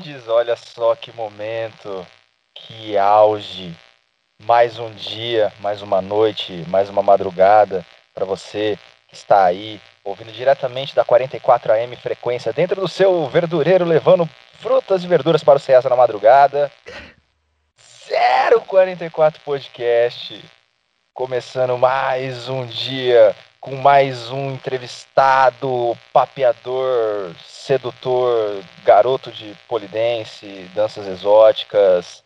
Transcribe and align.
Friends! 0.00 0.28
Olha 0.28 0.56
só 0.56 0.94
que 0.94 1.12
momento, 1.12 2.06
que 2.54 2.96
auge. 2.96 3.74
Mais 4.42 4.78
um 4.78 4.90
dia, 4.92 5.52
mais 5.60 5.82
uma 5.82 6.00
noite, 6.00 6.64
mais 6.68 6.88
uma 6.88 7.02
madrugada 7.02 7.84
para 8.14 8.24
você 8.24 8.78
que 9.06 9.14
está 9.14 9.44
aí 9.44 9.78
ouvindo 10.02 10.32
diretamente 10.32 10.94
da 10.94 11.04
44 11.04 11.72
AM 11.74 11.94
frequência 11.96 12.50
dentro 12.50 12.80
do 12.80 12.88
seu 12.88 13.26
verdureiro 13.28 13.84
levando 13.84 14.26
frutas 14.54 15.04
e 15.04 15.06
verduras 15.06 15.44
para 15.44 15.58
o 15.58 15.60
César 15.60 15.90
na 15.90 15.96
madrugada. 15.96 16.72
044 18.66 19.42
podcast. 19.44 20.42
Começando 21.12 21.76
mais 21.76 22.48
um 22.48 22.64
dia 22.64 23.36
com 23.60 23.76
mais 23.76 24.30
um 24.30 24.52
entrevistado, 24.52 25.94
papeador, 26.14 27.34
sedutor, 27.60 28.64
garoto 28.84 29.30
de 29.30 29.54
polidense, 29.68 30.68
danças 30.74 31.06
exóticas, 31.06 32.24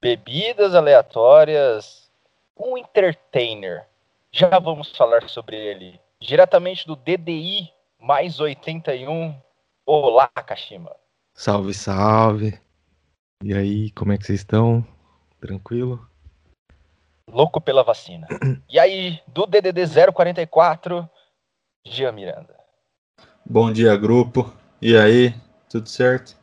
bebidas 0.00 0.74
aleatórias, 0.74 2.08
um 2.56 2.78
entertainer. 2.78 3.84
Já 4.30 4.58
vamos 4.58 4.96
falar 4.96 5.28
sobre 5.28 5.56
ele. 5.56 6.00
Diretamente 6.20 6.86
do 6.86 6.94
DDI 6.94 7.68
mais 8.00 8.38
81. 8.38 9.34
Olá, 9.84 10.28
Kashima. 10.28 10.94
Salve, 11.34 11.74
salve. 11.74 12.58
E 13.42 13.52
aí, 13.54 13.90
como 13.90 14.12
é 14.12 14.18
que 14.18 14.24
vocês 14.24 14.40
estão? 14.40 14.86
Tranquilo? 15.40 16.08
Louco 17.28 17.60
pela 17.60 17.82
vacina. 17.82 18.26
E 18.68 18.78
aí, 18.78 19.20
do 19.28 19.46
DDD 19.46 19.86
044, 20.12 21.08
Gia 21.84 22.12
Miranda. 22.12 22.54
Bom 23.44 23.72
dia, 23.72 23.96
grupo. 23.96 24.52
E 24.80 24.96
aí, 24.96 25.34
tudo 25.70 25.88
certo? 25.88 26.36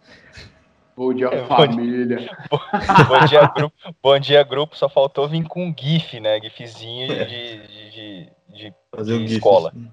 Bom 0.95 1.13
dia, 1.13 1.29
família. 1.47 2.29
Bom, 2.49 2.59
bom, 3.07 3.25
dia, 3.25 3.47
grupo. 3.47 3.75
Bom 4.01 4.19
dia, 4.19 4.43
grupo. 4.43 4.77
Só 4.77 4.87
faltou 4.89 5.27
vir 5.27 5.47
com 5.47 5.65
um 5.65 5.75
GIF, 5.75 6.19
né? 6.19 6.39
GIFzinho 6.39 7.07
de, 7.07 7.25
de, 7.25 7.67
de, 7.67 8.31
de, 8.49 8.73
Fazer 8.95 9.17
de 9.17 9.23
um 9.23 9.27
GIF. 9.27 9.37
escola. 9.37 9.69
assim. 9.69 9.91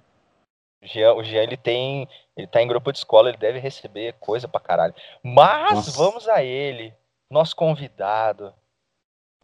O 0.82 0.86
Jean, 0.86 1.14
o 1.14 1.24
Jean, 1.24 1.42
ele 1.42 1.56
tem. 1.56 2.08
Ele 2.36 2.46
tá 2.46 2.62
em 2.62 2.68
grupo 2.68 2.90
de 2.92 2.98
escola, 2.98 3.28
ele 3.28 3.38
deve 3.38 3.58
receber 3.58 4.14
coisa 4.20 4.48
pra 4.48 4.60
caralho. 4.60 4.94
Mas 5.22 5.74
Nossa. 5.74 5.98
vamos 5.98 6.28
a 6.28 6.42
ele, 6.42 6.94
nosso 7.30 7.54
convidado. 7.54 8.54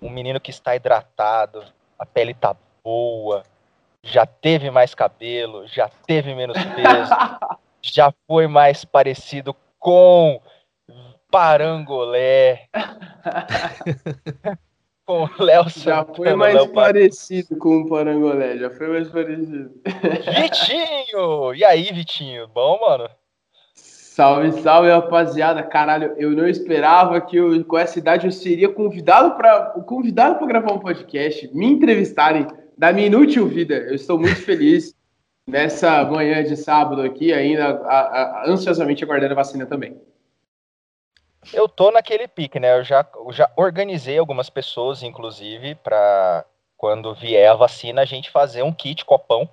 Um 0.01 0.11
menino 0.11 0.41
que 0.41 0.51
está 0.51 0.77
hidratado, 0.77 1.65
a 1.99 2.05
pele 2.05 2.35
tá 2.35 2.55
boa, 2.85 3.43
já 4.03 4.25
teve 4.27 4.71
mais 4.71 4.95
cabelo, 4.95 5.67
já 5.67 5.89
teve 5.89 6.35
menos 6.35 6.57
peso, 6.57 7.11
já 7.93 8.13
foi 8.27 8.47
mais 8.47 8.85
parecido 8.85 9.55
com 9.79 10.41
Parangolé. 11.31 12.69
com 15.07 15.29
Léo 15.39 15.69
Já 15.69 16.05
foi 16.05 16.35
mais 16.35 16.55
Léo 16.55 16.69
Pa- 16.69 16.83
parecido 16.83 17.57
com 17.57 17.83
o 17.83 17.89
Parangolé, 17.89 18.59
já 18.59 18.71
foi 18.71 18.89
mais 18.89 19.09
parecido. 19.09 19.71
Vitinho! 20.41 21.55
E 21.55 21.65
aí, 21.65 21.93
Vitinho? 21.93 22.49
Bom, 22.49 22.79
mano? 22.81 23.09
Salve, 23.75 24.51
salve, 24.63 24.89
rapaziada. 24.89 25.63
Caralho, 25.63 26.15
eu 26.17 26.31
não 26.31 26.49
esperava 26.49 27.21
que 27.21 27.37
eu, 27.37 27.63
com 27.67 27.77
essa 27.77 27.99
idade 27.99 28.27
eu 28.27 28.33
seria 28.33 28.69
convidado 28.69 29.37
para 29.37 29.73
convidado 29.87 30.39
para 30.39 30.47
gravar 30.47 30.73
um 30.73 30.79
podcast, 30.79 31.55
me 31.55 31.67
entrevistarem 31.67 32.47
da 32.79 32.95
minha 32.95 33.09
inútil 33.09 33.47
vida. 33.47 33.75
Eu 33.75 33.95
estou 33.95 34.19
muito 34.19 34.37
feliz 34.37 34.96
nessa 35.47 36.05
manhã 36.05 36.43
de 36.43 36.57
sábado 36.57 37.03
aqui, 37.03 37.33
ainda 37.33 37.79
a- 37.85 38.01
a- 38.01 38.45
ansiosamente 38.51 39.05
aguardando 39.05 39.33
a 39.33 39.37
vacina 39.37 39.65
também. 39.67 40.01
Eu 41.53 41.69
tô 41.69 41.93
naquele 41.93 42.27
pique, 42.27 42.59
né? 42.59 42.77
Eu 42.77 42.83
já, 42.83 43.07
eu 43.15 43.33
já 43.33 43.51
organizei 43.57 44.19
algumas 44.19 44.51
pessoas, 44.51 45.03
inclusive, 45.05 45.77
para 45.77 46.45
quando 46.77 47.15
vier 47.15 47.49
a 47.51 47.55
vacina, 47.55 48.03
a 48.03 48.05
gente 48.05 48.31
fazer 48.31 48.63
um 48.63 48.73
kit 48.73 49.05
copão, 49.05 49.49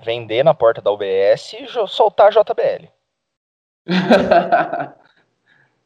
vender 0.00 0.44
na 0.44 0.54
porta 0.54 0.80
da 0.80 0.90
UBS 0.92 1.54
e 1.54 1.66
soltar 1.88 2.28
a 2.28 2.30
JBL. 2.30 2.88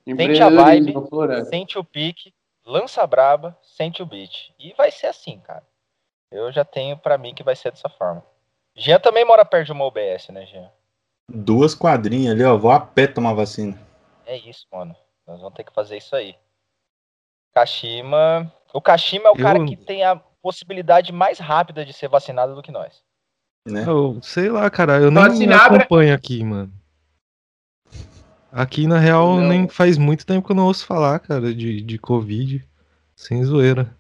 Sente 0.07 0.43
a 0.43 0.49
vibe, 0.51 0.93
sente 1.47 1.79
o 1.79 1.85
pique, 1.85 2.33
lança 2.65 3.03
a 3.03 3.07
braba, 3.07 3.59
sente 3.63 4.03
o 4.03 4.07
beat. 4.07 4.55
E 4.59 4.73
vai 4.75 4.91
ser 4.91 5.09
assim, 5.09 5.41
cara. 5.41 5.67
Eu 6.31 6.53
já 6.53 6.65
tenho 6.65 6.97
pra 6.97 7.19
mim 7.19 7.35
que 7.35 7.43
vai 7.43 7.57
ser 7.57 7.71
dessa 7.73 7.89
forma. 7.89 8.25
Jean 8.77 8.99
também 9.01 9.25
mora 9.25 9.45
perto 9.45 9.67
de 9.67 9.73
uma 9.73 9.87
UBS, 9.87 10.29
né, 10.29 10.45
Jean? 10.47 10.71
Duas 11.29 11.75
quadrinhas 11.75 12.35
ali, 12.35 12.45
ó. 12.45 12.57
Vou 12.57 12.71
a 12.71 12.79
pé 12.81 13.07
tomar 13.07 13.33
vacina. 13.35 13.77
É 14.27 14.37
isso, 14.37 14.67
mano. 14.73 14.95
Nós 15.27 15.41
vamos 15.41 15.55
ter 15.55 15.65
que 15.65 15.73
fazer 15.73 15.97
isso 15.97 16.15
aí. 16.15 16.37
Kashima. 17.55 18.53
O 18.73 18.81
Kashima 18.81 19.29
é 19.29 19.31
o 19.31 19.37
Eu- 19.37 19.43
cara 19.43 19.65
que 19.65 19.77
tem 19.77 20.05
a 20.05 20.17
possibilidade 20.43 21.13
mais 21.13 21.39
rápida 21.39 21.85
de 21.85 21.93
ser 21.93 22.09
vacinado 22.09 22.55
do 22.55 22.63
que 22.63 22.71
nós. 22.71 23.03
Né? 23.67 23.85
Eu 23.87 24.21
sei 24.23 24.49
lá, 24.49 24.71
cara, 24.71 25.01
eu 25.01 25.11
nem 25.11 25.23
Vacinabra- 25.25 25.79
acompanho 25.79 26.15
aqui, 26.15 26.45
mano. 26.45 26.73
Aqui, 28.53 28.87
na 28.87 28.99
real, 28.99 29.37
Não. 29.37 29.49
nem 29.49 29.69
faz 29.69 29.99
muito 29.99 30.25
tempo 30.25 30.47
que 30.47 30.53
eu 30.53 30.57
não 30.57 30.67
ouço 30.67 30.87
falar, 30.87 31.19
cara, 31.19 31.53
de, 31.53 31.81
de 31.83 31.99
Covid. 31.99 32.65
Sem 33.15 33.43
zoeira. 33.45 33.95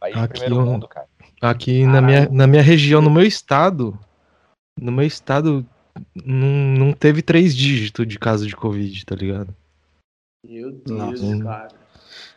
País 0.00 0.14
de 0.14 0.20
Aqui, 0.20 0.38
primeiro 0.40 0.64
mundo, 0.64 0.88
cara. 0.88 1.08
Aqui 1.50 1.84
na 1.86 2.00
minha, 2.00 2.28
na 2.30 2.46
minha 2.46 2.62
região, 2.62 3.02
no 3.02 3.10
meu 3.10 3.22
estado, 3.22 3.98
no 4.80 4.90
meu 4.90 5.06
estado, 5.06 5.64
não, 6.14 6.48
não 6.48 6.92
teve 6.92 7.20
três 7.20 7.54
dígitos 7.54 8.06
de 8.06 8.18
caso 8.18 8.46
de 8.46 8.56
Covid, 8.56 9.04
tá 9.04 9.14
ligado? 9.14 9.54
Meu 10.46 10.72
Deus, 10.72 11.20
Nossa. 11.20 11.44
cara. 11.44 11.68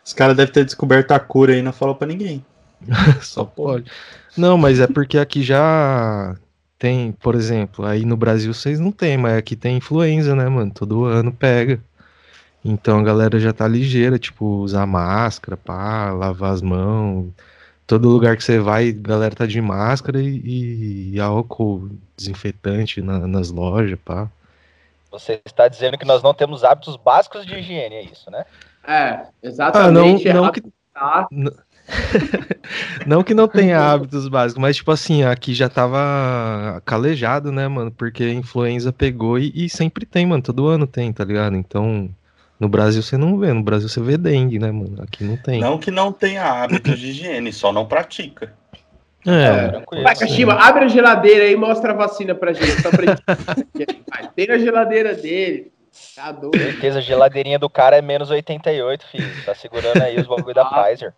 Os 0.03 0.13
caras 0.13 0.35
devem 0.35 0.53
ter 0.53 0.65
descoberto 0.65 1.11
a 1.11 1.19
cura 1.19 1.53
aí 1.53 1.59
e 1.59 1.61
não 1.61 1.73
falou 1.73 1.95
pra 1.95 2.07
ninguém. 2.07 2.45
Só 3.21 3.43
pode. 3.43 3.89
Não, 4.35 4.57
mas 4.57 4.79
é 4.79 4.87
porque 4.87 5.17
aqui 5.17 5.41
já 5.41 6.35
tem, 6.77 7.11
por 7.13 7.35
exemplo, 7.35 7.85
aí 7.85 8.05
no 8.05 8.15
Brasil 8.15 8.53
vocês 8.53 8.79
não 8.79 8.91
tem, 8.91 9.17
mas 9.17 9.37
aqui 9.37 9.55
tem 9.55 9.77
influenza, 9.77 10.35
né, 10.35 10.47
mano? 10.47 10.71
Todo 10.71 11.05
ano 11.05 11.31
pega. 11.31 11.81
Então 12.63 12.99
a 12.99 13.03
galera 13.03 13.39
já 13.39 13.53
tá 13.53 13.67
ligeira, 13.67 14.19
tipo, 14.19 14.45
usar 14.45 14.85
máscara, 14.85 15.55
pá, 15.55 16.11
lavar 16.11 16.53
as 16.53 16.61
mãos. 16.61 17.29
Todo 17.87 18.09
lugar 18.09 18.35
que 18.37 18.43
você 18.43 18.59
vai, 18.59 18.89
a 18.89 18.93
galera 18.93 19.35
tá 19.35 19.45
de 19.47 19.61
máscara 19.61 20.21
e, 20.21 21.11
e 21.13 21.19
álcool 21.19 21.89
desinfetante 22.17 23.01
na- 23.01 23.27
nas 23.27 23.49
lojas, 23.49 23.97
pá. 24.03 24.29
Você 25.09 25.41
está 25.45 25.67
dizendo 25.67 25.97
que 25.97 26.05
nós 26.05 26.21
não 26.21 26.33
temos 26.33 26.63
hábitos 26.63 26.97
básicos 26.97 27.45
de 27.45 27.55
higiene, 27.55 27.95
é 27.95 28.03
isso, 28.03 28.29
né? 28.29 28.45
É, 28.85 29.27
Ah, 29.73 29.91
não, 29.91 30.19
exatamente. 30.19 30.27
não 30.29 30.45
é 30.45 30.51
que. 30.51 30.61
Não 33.07 33.23
que 33.23 33.33
não 33.33 33.47
tenha 33.47 33.79
hábitos 33.79 34.27
básicos, 34.27 34.61
mas 34.61 34.75
tipo 34.75 34.91
assim, 34.91 35.23
aqui 35.23 35.53
já 35.53 35.69
tava 35.69 36.81
calejado, 36.85 37.51
né, 37.51 37.67
mano? 37.67 37.91
Porque 37.91 38.23
a 38.23 38.33
influenza 38.33 38.91
pegou 38.91 39.39
e, 39.39 39.51
e 39.55 39.69
sempre 39.69 40.05
tem, 40.05 40.25
mano. 40.25 40.43
Todo 40.43 40.67
ano 40.67 40.85
tem, 40.85 41.11
tá 41.13 41.23
ligado? 41.23 41.55
Então, 41.55 42.09
no 42.59 42.67
Brasil 42.69 43.01
você 43.03 43.17
não 43.17 43.37
vê, 43.37 43.51
no 43.53 43.63
Brasil 43.63 43.87
você 43.89 43.99
vê 44.01 44.17
dengue, 44.17 44.57
né, 44.59 44.71
mano? 44.71 45.01
Aqui 45.03 45.23
não 45.23 45.37
tem. 45.37 45.59
Não 45.59 45.77
que 45.77 45.91
não 45.91 46.11
tenha 46.11 46.43
hábitos 46.43 46.97
de 46.99 47.07
higiene, 47.07 47.51
só 47.53 47.71
não 47.71 47.85
pratica. 47.85 48.53
É, 49.25 49.67
Tranquilo. 49.69 50.03
Vai, 50.03 50.15
Kashima, 50.15 50.53
abre 50.53 50.85
a 50.85 50.87
geladeira 50.87 51.43
aí 51.43 51.51
e 51.53 51.55
mostra 51.57 51.91
a 51.91 51.95
vacina 51.95 52.33
pra 52.33 52.53
gente. 52.53 52.81
Só 52.81 52.89
pra 52.89 53.05
gente. 53.05 53.21
Vai, 54.09 54.29
Tem 54.33 54.47
na 54.47 54.57
geladeira 54.57 55.13
dele. 55.15 55.71
Tá 56.15 56.31
doido. 56.31 56.57
certeza, 56.57 56.99
a 56.99 57.01
geladeirinha 57.01 57.59
do 57.59 57.69
cara 57.69 57.97
é 57.97 58.01
menos 58.01 58.29
88, 58.29 59.05
filho. 59.07 59.45
Tá 59.45 59.53
segurando 59.55 60.01
aí 60.01 60.17
os 60.17 60.27
bagulho 60.27 60.53
da 60.55 60.61
Ah. 60.63 60.83
Pfizer. 60.83 61.13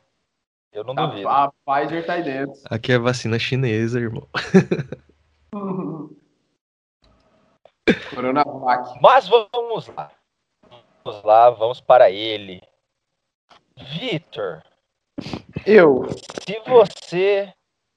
Eu 0.73 0.83
não 0.83 0.93
A, 0.97 1.05
duvido. 1.07 1.27
a 1.27 1.51
Pfizer 1.65 2.05
tá 2.05 2.13
aí 2.13 2.23
dentro. 2.23 2.53
aqui 2.69 2.91
é 2.93 2.97
vacina 2.97 3.37
chinesa, 3.37 3.99
irmão. 3.99 4.27
Coronavac. 8.13 8.99
Mas 9.01 9.27
vamos 9.27 9.87
lá. 9.95 10.11
Vamos 11.09 11.23
lá, 11.23 11.49
vamos 11.49 11.81
para 11.81 12.11
ele. 12.11 12.61
Vitor, 13.75 14.61
Eu. 15.65 16.07
se 16.45 16.59
você 16.59 17.51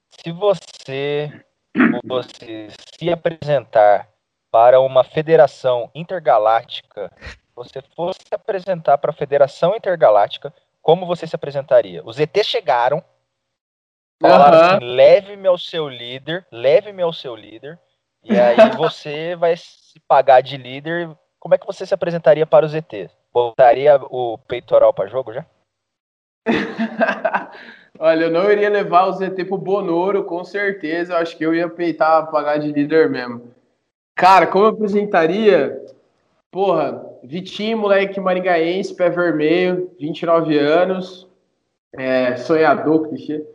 se 0.09 0.31
você 0.31 1.45
fosse 2.07 2.69
se 2.97 3.11
apresentar 3.11 4.09
para 4.49 4.79
uma 4.79 5.03
federação 5.03 5.91
intergaláctica, 5.93 7.11
você 7.55 7.83
fosse 7.95 8.19
se 8.27 8.33
apresentar 8.33 8.97
para 8.97 9.11
a 9.11 9.15
Federação 9.15 9.75
Intergaláctica, 9.75 10.51
como 10.81 11.05
você 11.05 11.27
se 11.27 11.35
apresentaria? 11.35 12.01
Os 12.03 12.19
ETs 12.19 12.47
chegaram, 12.47 13.03
falaram 14.19 14.57
Aham. 14.57 14.77
assim: 14.77 14.85
leve-me 14.85 15.47
ao 15.47 15.57
seu 15.59 15.87
líder, 15.87 16.47
leve-me 16.51 17.03
ao 17.03 17.13
seu 17.13 17.35
líder, 17.35 17.79
e 18.23 18.31
aí 18.35 18.57
você 18.75 19.35
vai 19.35 19.55
se 19.55 19.99
pagar 20.07 20.41
de 20.41 20.57
líder. 20.57 21.15
Como 21.43 21.53
é 21.53 21.57
que 21.57 21.67
você 21.67 21.85
se 21.85 21.93
apresentaria 21.93 22.45
para 22.45 22.65
os 22.65 22.73
ETs? 22.73 23.11
Botaria 23.33 23.99
o 24.09 24.37
peitoral 24.47 24.93
para 24.93 25.09
jogo 25.09 25.33
já? 25.33 25.45
Olha, 27.99 28.23
eu 28.23 28.31
não 28.31 28.49
iria 28.49 28.69
levar 28.69 29.07
o 29.07 29.11
ZT 29.11 29.43
pro 29.43 29.57
Bonoro, 29.57 30.23
com 30.23 30.41
certeza. 30.45 31.11
Eu 31.11 31.17
acho 31.17 31.37
que 31.37 31.45
eu 31.45 31.53
ia 31.53 31.67
peitar, 31.67 32.31
pagar 32.31 32.59
de 32.59 32.71
líder 32.71 33.09
mesmo. 33.09 33.51
Cara, 34.15 34.47
como 34.47 34.63
eu 34.63 34.69
apresentaria? 34.69 35.85
Porra, 36.49 37.05
Vitinho, 37.21 37.77
moleque 37.77 38.21
maringaense, 38.21 38.95
pé 38.95 39.09
vermelho, 39.09 39.91
29 39.99 40.57
anos, 40.57 41.27
é, 41.91 42.37
sonhador, 42.37 43.09
clichê. 43.09 43.45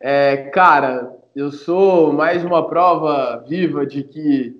É, 0.00 0.48
cara, 0.48 1.14
eu 1.36 1.52
sou 1.52 2.10
mais 2.10 2.42
uma 2.42 2.66
prova 2.66 3.44
viva 3.46 3.84
de 3.84 4.02
que 4.02 4.56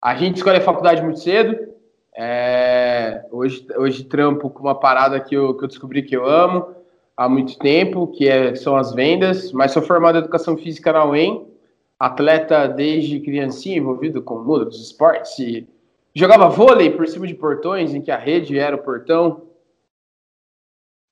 a 0.00 0.14
gente 0.14 0.36
escolhe 0.36 0.58
a 0.58 0.62
faculdade 0.62 1.02
muito 1.02 1.18
cedo. 1.18 1.69
É, 2.16 3.24
hoje, 3.30 3.66
hoje 3.76 4.04
trampo 4.04 4.50
com 4.50 4.60
uma 4.60 4.74
parada 4.74 5.20
que 5.20 5.34
eu, 5.34 5.54
que 5.56 5.64
eu 5.64 5.68
descobri 5.68 6.02
que 6.02 6.16
eu 6.16 6.26
amo 6.26 6.74
há 7.16 7.28
muito 7.28 7.58
tempo, 7.58 8.08
que 8.08 8.28
é, 8.28 8.54
são 8.54 8.76
as 8.76 8.92
vendas, 8.92 9.52
mas 9.52 9.72
sou 9.72 9.82
formado 9.82 10.16
em 10.16 10.20
Educação 10.20 10.56
Física 10.56 10.92
na 10.92 11.04
UEM, 11.04 11.46
atleta 11.98 12.66
desde 12.66 13.20
criancinha, 13.20 13.76
envolvido 13.76 14.22
com 14.22 14.36
o 14.36 14.44
mundo 14.44 14.64
dos 14.64 14.80
esportes, 14.80 15.38
e 15.38 15.68
jogava 16.14 16.48
vôlei 16.48 16.90
por 16.90 17.06
cima 17.06 17.26
de 17.26 17.34
portões, 17.34 17.94
em 17.94 18.00
que 18.00 18.10
a 18.10 18.16
rede 18.16 18.58
era 18.58 18.74
o 18.74 18.82
portão, 18.82 19.42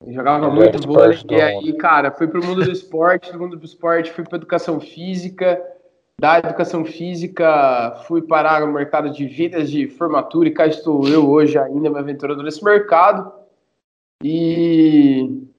eu 0.05 0.13
jogava 0.13 0.49
muito 0.49 0.85
vôlei, 0.87 1.17
e 1.29 1.41
aí, 1.41 1.73
cara, 1.73 2.11
fui 2.11 2.27
pro 2.27 2.43
mundo 2.43 2.63
do 2.63 2.71
esporte, 2.71 3.31
do 3.31 3.39
mundo 3.39 3.55
do 3.55 3.65
esporte, 3.65 4.11
fui 4.11 4.23
para 4.23 4.37
educação 4.37 4.79
física, 4.79 5.61
da 6.19 6.39
educação 6.39 6.83
física 6.83 8.03
fui 8.05 8.21
parar 8.21 8.61
no 8.61 8.73
mercado 8.73 9.09
de 9.09 9.25
vidas 9.25 9.71
de 9.71 9.87
formatura 9.87 10.49
e 10.49 10.53
cá 10.53 10.67
estou 10.67 11.07
eu 11.07 11.29
hoje 11.29 11.57
ainda 11.57 11.89
me 11.89 11.97
aventurando 11.97 12.43
nesse 12.43 12.63
mercado. 12.63 13.31
E 14.21 15.49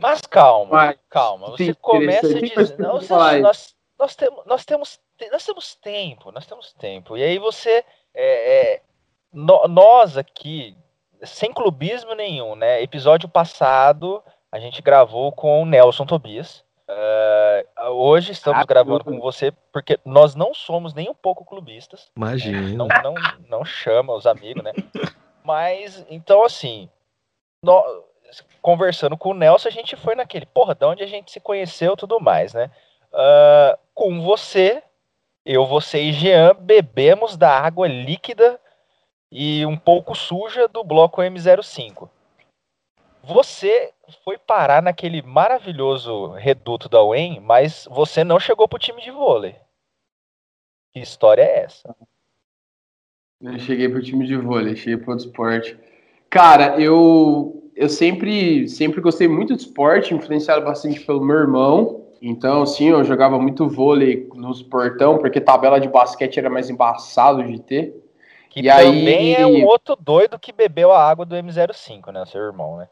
mas 0.00 0.20
calma, 0.20 0.70
Mas, 0.70 0.98
calma. 1.10 1.50
Você 1.50 1.74
começa 1.74 2.32
dizendo. 2.32 2.78
Nós, 2.78 3.08
nós, 3.08 3.76
nós, 3.98 4.16
temos, 4.16 4.44
nós, 4.46 4.64
temos, 4.64 5.00
nós 5.32 5.44
temos 5.44 5.74
tempo, 5.74 6.30
nós 6.30 6.46
temos 6.46 6.72
tempo. 6.74 7.16
E 7.16 7.22
aí 7.22 7.38
você. 7.38 7.84
É, 8.14 8.74
é, 8.74 8.82
no, 9.32 9.66
nós 9.66 10.16
aqui, 10.16 10.76
sem 11.24 11.52
clubismo 11.52 12.14
nenhum, 12.14 12.54
né? 12.54 12.80
Episódio 12.80 13.28
passado, 13.28 14.22
a 14.52 14.60
gente 14.60 14.80
gravou 14.80 15.32
com 15.32 15.62
o 15.62 15.66
Nelson 15.66 16.06
Tobias. 16.06 16.64
Uh, 16.88 17.90
hoje 17.90 18.32
estamos 18.32 18.62
ah, 18.62 18.64
gravando 18.64 19.04
com 19.04 19.20
você 19.20 19.52
porque 19.70 20.00
nós 20.06 20.34
não 20.34 20.54
somos 20.54 20.94
nem 20.94 21.10
um 21.10 21.14
pouco 21.14 21.44
clubistas. 21.44 22.10
Imagina. 22.16 22.62
Né? 22.62 22.74
Não, 22.74 22.88
não, 23.02 23.14
não 23.46 23.64
chama 23.64 24.14
os 24.14 24.26
amigos, 24.26 24.64
né? 24.64 24.72
Mas, 25.44 26.06
então, 26.08 26.42
assim, 26.44 26.88
nós, 27.62 27.84
conversando 28.62 29.18
com 29.18 29.30
o 29.30 29.34
Nelson, 29.34 29.68
a 29.68 29.72
gente 29.72 29.96
foi 29.96 30.14
naquele, 30.14 30.46
porra, 30.46 30.74
de 30.74 30.84
onde 30.84 31.02
a 31.02 31.06
gente 31.06 31.30
se 31.30 31.40
conheceu 31.40 31.94
tudo 31.94 32.18
mais, 32.20 32.54
né? 32.54 32.70
Uh, 33.12 33.78
com 33.94 34.22
você, 34.22 34.82
eu, 35.44 35.66
você 35.66 36.00
e 36.00 36.12
Jean 36.12 36.54
bebemos 36.54 37.36
da 37.36 37.50
água 37.50 37.86
líquida 37.86 38.58
e 39.30 39.64
um 39.66 39.76
pouco 39.76 40.14
suja 40.14 40.66
do 40.68 40.82
bloco 40.82 41.20
M05. 41.20 42.08
Você 43.28 43.92
foi 44.24 44.38
parar 44.38 44.82
naquele 44.82 45.20
maravilhoso 45.20 46.28
reduto 46.28 46.88
da 46.88 47.04
UEM, 47.04 47.40
mas 47.40 47.86
você 47.90 48.24
não 48.24 48.40
chegou 48.40 48.66
pro 48.66 48.78
time 48.78 49.02
de 49.02 49.10
vôlei. 49.10 49.54
Que 50.94 51.00
história 51.00 51.42
é 51.42 51.64
essa? 51.64 51.94
Eu 53.42 53.58
cheguei 53.58 53.86
pro 53.86 54.02
time 54.02 54.26
de 54.26 54.34
vôlei, 54.34 54.74
cheguei 54.74 54.96
pro 54.96 55.10
outro 55.10 55.26
esporte. 55.26 55.78
Cara, 56.30 56.80
eu 56.80 57.70
eu 57.76 57.90
sempre, 57.90 58.66
sempre 58.66 58.98
gostei 59.02 59.28
muito 59.28 59.54
de 59.54 59.60
esporte, 59.60 60.14
influenciado 60.14 60.64
bastante 60.64 60.98
pelo 61.00 61.22
meu 61.22 61.36
irmão. 61.36 62.06
Então, 62.22 62.64
sim, 62.64 62.88
eu 62.88 63.04
jogava 63.04 63.38
muito 63.38 63.68
vôlei 63.68 64.26
nos 64.34 64.62
portão, 64.62 65.18
porque 65.18 65.38
tabela 65.38 65.78
de 65.78 65.86
basquete 65.86 66.38
era 66.38 66.48
mais 66.48 66.70
embaçado 66.70 67.44
de 67.44 67.60
ter. 67.60 67.94
Que 68.48 68.60
e 68.60 68.68
também 68.68 69.36
aí... 69.36 69.42
é 69.42 69.46
um 69.46 69.66
outro 69.66 69.94
doido 69.94 70.38
que 70.38 70.50
bebeu 70.50 70.90
a 70.90 71.06
água 71.06 71.26
do 71.26 71.36
M05, 71.36 72.10
né? 72.10 72.24
Seu 72.24 72.40
irmão, 72.40 72.78
né? 72.78 72.88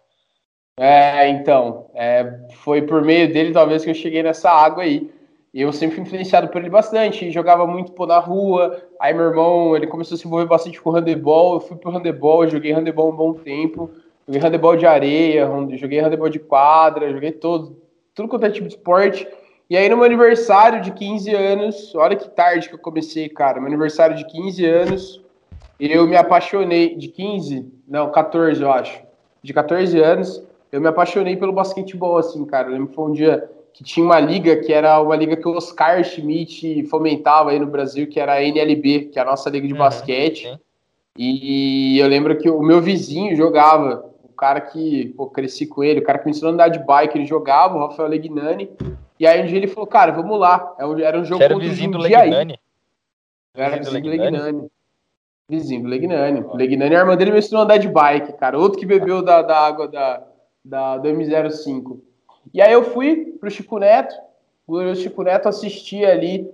É, 0.78 1.28
então. 1.28 1.86
É, 1.94 2.40
foi 2.62 2.82
por 2.82 3.02
meio 3.02 3.32
dele, 3.32 3.52
talvez, 3.52 3.84
que 3.84 3.90
eu 3.90 3.94
cheguei 3.94 4.22
nessa 4.22 4.50
água 4.50 4.82
aí. 4.82 5.10
Eu 5.54 5.72
sempre 5.72 5.96
fui 5.96 6.04
influenciado 6.04 6.48
por 6.48 6.60
ele 6.60 6.68
bastante, 6.68 7.30
jogava 7.30 7.66
muito 7.66 7.92
pô, 7.92 8.06
na 8.06 8.18
rua. 8.18 8.76
Aí 9.00 9.14
meu 9.14 9.24
irmão, 9.24 9.74
ele 9.74 9.86
começou 9.86 10.14
a 10.14 10.18
se 10.18 10.26
envolver 10.26 10.46
bastante 10.46 10.80
com 10.80 10.90
handebol. 10.90 11.54
Eu 11.54 11.60
fui 11.60 11.76
pro 11.78 11.90
handebol, 11.90 12.46
joguei 12.46 12.72
handebol 12.72 13.10
um 13.10 13.16
bom 13.16 13.32
tempo. 13.32 13.90
Joguei 14.26 14.42
handebol 14.42 14.76
de 14.76 14.84
areia, 14.86 15.48
joguei 15.76 16.00
handebol 16.00 16.28
de 16.28 16.40
quadra, 16.40 17.12
joguei 17.12 17.30
todo, 17.30 17.80
tudo 18.12 18.28
quanto 18.28 18.44
é 18.44 18.50
tipo 18.50 18.66
de 18.66 18.74
esporte. 18.74 19.26
E 19.70 19.76
aí 19.76 19.88
no 19.88 19.96
meu 19.96 20.04
aniversário 20.04 20.80
de 20.80 20.90
15 20.90 21.32
anos, 21.32 21.94
olha 21.94 22.16
que 22.16 22.28
tarde 22.28 22.68
que 22.68 22.74
eu 22.74 22.78
comecei, 22.78 23.28
cara, 23.28 23.60
meu 23.60 23.68
aniversário 23.68 24.16
de 24.16 24.26
15 24.26 24.64
anos, 24.64 25.24
eu 25.78 26.06
me 26.08 26.16
apaixonei, 26.16 26.96
de 26.96 27.08
15, 27.08 27.72
não, 27.86 28.10
14 28.10 28.60
eu 28.60 28.70
acho, 28.70 29.00
de 29.42 29.52
14 29.52 29.98
anos, 30.00 30.42
eu 30.72 30.80
me 30.80 30.88
apaixonei 30.88 31.36
pelo 31.36 31.52
basquetebol, 31.52 32.18
assim, 32.18 32.44
cara, 32.44 32.68
eu 32.68 32.72
lembro 32.72 32.88
que 32.88 32.94
foi 32.94 33.04
um 33.10 33.12
dia 33.12 33.50
que 33.72 33.84
tinha 33.84 34.04
uma 34.04 34.18
liga, 34.18 34.56
que 34.56 34.72
era 34.72 35.00
uma 35.00 35.16
liga 35.16 35.36
que 35.36 35.46
o 35.46 35.56
Oscar 35.56 36.02
Schmidt 36.02 36.84
fomentava 36.86 37.50
aí 37.50 37.58
no 37.58 37.66
Brasil, 37.66 38.06
que 38.06 38.18
era 38.18 38.34
a 38.34 38.42
NLB, 38.42 39.10
que 39.12 39.18
é 39.18 39.22
a 39.22 39.26
nossa 39.26 39.50
liga 39.50 39.66
de 39.66 39.74
uhum, 39.74 39.78
basquete, 39.78 40.48
sim. 40.48 40.58
e 41.16 41.98
eu 41.98 42.08
lembro 42.08 42.36
que 42.38 42.48
o 42.48 42.62
meu 42.62 42.80
vizinho 42.80 43.36
jogava, 43.36 44.10
cara 44.36 44.60
que 44.60 45.14
pô, 45.16 45.26
cresci 45.26 45.66
com 45.66 45.82
ele, 45.82 46.00
o 46.00 46.04
cara 46.04 46.18
que 46.18 46.26
me 46.26 46.30
ensinou 46.30 46.50
a 46.50 46.54
andar 46.54 46.68
de 46.68 46.78
bike, 46.78 47.16
ele 47.16 47.26
jogava, 47.26 47.76
o 47.76 47.86
Rafael 47.86 48.08
Legnani. 48.08 48.70
E 49.18 49.26
aí 49.26 49.42
um 49.42 49.46
dia 49.46 49.56
ele 49.56 49.66
falou, 49.66 49.86
cara, 49.86 50.12
vamos 50.12 50.38
lá. 50.38 50.74
É 50.78 51.02
era 51.02 51.18
um 51.18 51.24
jogo 51.24 51.42
era 51.42 51.58
vizinho 51.58 51.92
do 51.92 51.98
Legnani? 51.98 52.60
Era 53.54 53.78
vizinho 53.78 54.02
do 54.02 54.08
Legnani. 54.10 54.70
Vizinho 55.48 55.82
do 55.82 55.88
Legnani. 55.88 56.40
O 56.40 56.56
Legnani, 56.56 56.94
a 56.94 56.98
irmã 56.98 57.16
dele 57.16 57.32
me 57.32 57.38
ensinou 57.38 57.62
a 57.62 57.64
andar 57.64 57.78
de 57.78 57.88
bike, 57.88 58.34
cara. 58.34 58.58
Outro 58.58 58.78
que 58.78 58.84
bebeu 58.84 59.22
da, 59.22 59.40
da 59.42 59.58
água 59.58 59.88
da, 59.88 60.22
da, 60.66 60.98
do 60.98 61.08
M05. 61.08 62.00
E 62.52 62.60
aí 62.60 62.72
eu 62.72 62.84
fui 62.84 63.36
pro 63.40 63.50
Chico 63.50 63.78
Neto, 63.78 64.14
o 64.66 64.94
Chico 64.94 65.22
Neto 65.22 65.48
assistia 65.48 66.12
ali 66.12 66.50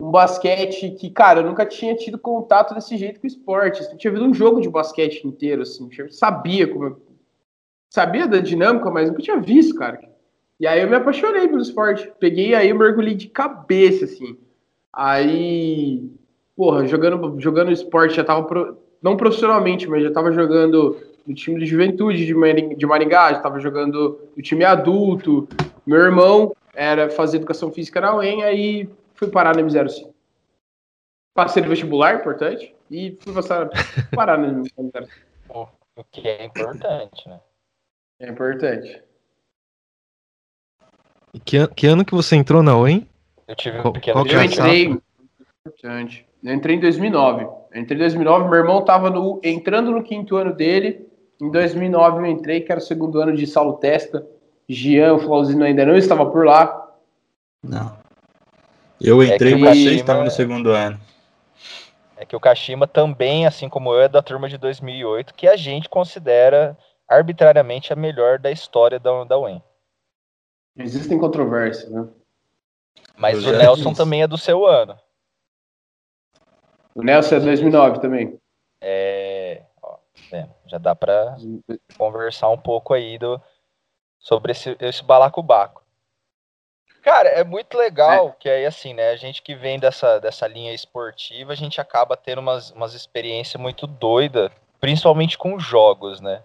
um 0.00 0.10
basquete 0.10 0.90
que, 0.90 1.08
cara, 1.08 1.40
eu 1.40 1.46
nunca 1.46 1.64
tinha 1.64 1.94
tido 1.94 2.18
contato 2.18 2.74
desse 2.74 2.96
jeito 2.96 3.20
com 3.20 3.26
esporte. 3.26 3.82
Eu 3.82 3.96
tinha 3.96 4.12
visto 4.12 4.26
um 4.26 4.34
jogo 4.34 4.60
de 4.60 4.68
basquete 4.68 5.24
inteiro, 5.24 5.62
assim, 5.62 5.88
eu 5.96 6.10
sabia 6.10 6.66
como, 6.66 7.00
sabia 7.88 8.26
da 8.26 8.38
dinâmica, 8.38 8.90
mas 8.90 9.08
nunca 9.08 9.22
tinha 9.22 9.40
visto, 9.40 9.76
cara. 9.76 10.00
E 10.58 10.66
aí 10.66 10.80
eu 10.80 10.88
me 10.88 10.96
apaixonei 10.96 11.46
pelo 11.46 11.62
esporte. 11.62 12.10
Peguei 12.18 12.54
aí 12.54 12.70
eu 12.70 12.76
mergulhei 12.76 13.14
de 13.14 13.28
cabeça, 13.28 14.04
assim. 14.04 14.36
Aí, 14.92 16.10
porra, 16.56 16.86
jogando, 16.86 17.40
jogando 17.40 17.70
esporte, 17.70 18.16
já 18.16 18.24
tava, 18.24 18.44
pro, 18.44 18.78
não 19.02 19.16
profissionalmente, 19.16 19.88
mas 19.88 20.02
já 20.02 20.12
tava 20.12 20.32
jogando 20.32 20.96
no 21.26 21.34
time 21.34 21.58
de 21.58 21.66
juventude 21.66 22.26
de 22.26 22.86
Maringá, 22.86 23.32
já 23.32 23.40
tava 23.40 23.58
jogando 23.58 24.28
no 24.36 24.42
time 24.42 24.64
adulto. 24.64 25.48
Meu 25.86 25.98
irmão 25.98 26.54
era 26.74 27.10
fazer 27.10 27.38
educação 27.38 27.70
física 27.70 28.00
na 28.00 28.14
UEM, 28.16 28.42
aí 28.42 28.88
fui 29.14 29.28
parar 29.28 29.56
no 29.56 29.62
M05. 29.62 30.12
Passei 31.34 31.62
no 31.62 31.68
vestibular, 31.68 32.16
importante, 32.16 32.74
e 32.90 33.16
fui 33.20 33.32
passar, 33.32 33.68
parar 34.14 34.38
no 34.38 34.62
M05. 34.62 35.08
O 35.96 36.04
que 36.10 36.26
é 36.26 36.44
importante, 36.44 37.28
né? 37.28 37.40
É 38.18 38.28
importante. 38.28 39.02
E 41.32 41.40
que, 41.40 41.66
que 41.68 41.86
ano 41.86 42.04
que 42.04 42.14
você 42.14 42.36
entrou 42.36 42.62
na 42.62 42.76
UEM? 42.78 43.08
Eu 43.46 43.56
tive 43.56 43.78
um 43.78 43.92
pequeno 43.92 44.14
qual, 44.14 44.26
qual 44.26 44.36
Eu 44.36 44.44
entrei. 44.44 45.00
Importante. 45.66 46.26
Eu 46.42 46.52
entrei 46.52 46.76
em 46.76 46.80
2009. 46.80 47.44
Eu 47.44 47.80
entrei 47.80 47.96
em 47.96 48.00
2009, 48.00 48.48
meu 48.48 48.58
irmão 48.58 48.80
estava 48.80 49.10
no, 49.10 49.40
entrando 49.42 49.90
no 49.90 50.02
quinto 50.02 50.36
ano 50.36 50.52
dele. 50.52 51.08
Em 51.44 51.50
2009 51.50 52.20
eu 52.20 52.26
entrei, 52.26 52.62
que 52.62 52.72
era 52.72 52.80
o 52.80 52.82
segundo 52.82 53.20
ano 53.20 53.36
de 53.36 53.46
Saulo 53.46 53.74
Testa. 53.74 54.26
Jean, 54.66 55.12
o 55.12 55.18
Flauzino 55.18 55.62
ainda 55.62 55.84
não 55.84 55.94
estava 55.94 56.24
por 56.24 56.46
lá. 56.46 56.90
Não. 57.62 57.94
Eu 58.98 59.20
é 59.20 59.26
entrei, 59.26 59.52
é 59.52 59.56
mas 59.56 59.68
Kashima, 59.70 59.92
estava 59.92 60.24
no 60.24 60.30
segundo 60.30 60.70
ano. 60.70 60.98
É 62.16 62.24
que 62.24 62.34
o 62.34 62.40
Kashima 62.40 62.86
também, 62.86 63.46
assim 63.46 63.68
como 63.68 63.92
eu, 63.92 64.00
é 64.00 64.08
da 64.08 64.22
turma 64.22 64.48
de 64.48 64.56
2008, 64.56 65.34
que 65.34 65.46
a 65.46 65.54
gente 65.54 65.86
considera 65.86 66.78
arbitrariamente 67.06 67.92
a 67.92 67.96
melhor 67.96 68.38
da 68.38 68.50
história 68.50 68.98
da, 68.98 69.24
da 69.24 69.38
UEM. 69.38 69.62
Existem 70.78 71.18
controvérsias, 71.18 71.90
né? 71.90 72.08
Mas 73.18 73.44
o 73.44 73.52
Nelson 73.52 73.90
disse. 73.90 73.96
também 74.02 74.22
é 74.22 74.26
do 74.26 74.38
seu 74.38 74.66
ano. 74.66 74.96
O 76.94 77.02
Nelson 77.02 77.34
é 77.34 77.40
2009 77.40 78.00
também. 78.00 78.38
É, 78.80 79.23
é, 80.32 80.46
já 80.66 80.78
dá 80.78 80.94
para 80.94 81.36
conversar 81.96 82.48
um 82.48 82.58
pouco 82.58 82.94
aí 82.94 83.18
do, 83.18 83.40
sobre 84.18 84.52
esse, 84.52 84.76
esse 84.80 85.02
balacobaco. 85.02 85.84
Cara, 87.02 87.28
é 87.28 87.44
muito 87.44 87.76
legal 87.76 88.28
é. 88.28 88.36
que 88.40 88.48
aí, 88.48 88.64
assim, 88.64 88.94
né, 88.94 89.10
a 89.10 89.16
gente 89.16 89.42
que 89.42 89.54
vem 89.54 89.78
dessa, 89.78 90.18
dessa 90.18 90.46
linha 90.46 90.72
esportiva, 90.72 91.52
a 91.52 91.56
gente 91.56 91.78
acaba 91.78 92.16
tendo 92.16 92.38
umas, 92.38 92.70
umas 92.70 92.94
experiências 92.94 93.60
muito 93.60 93.86
doidas, 93.86 94.50
principalmente 94.80 95.36
com 95.36 95.58
jogos, 95.58 96.20
né? 96.20 96.42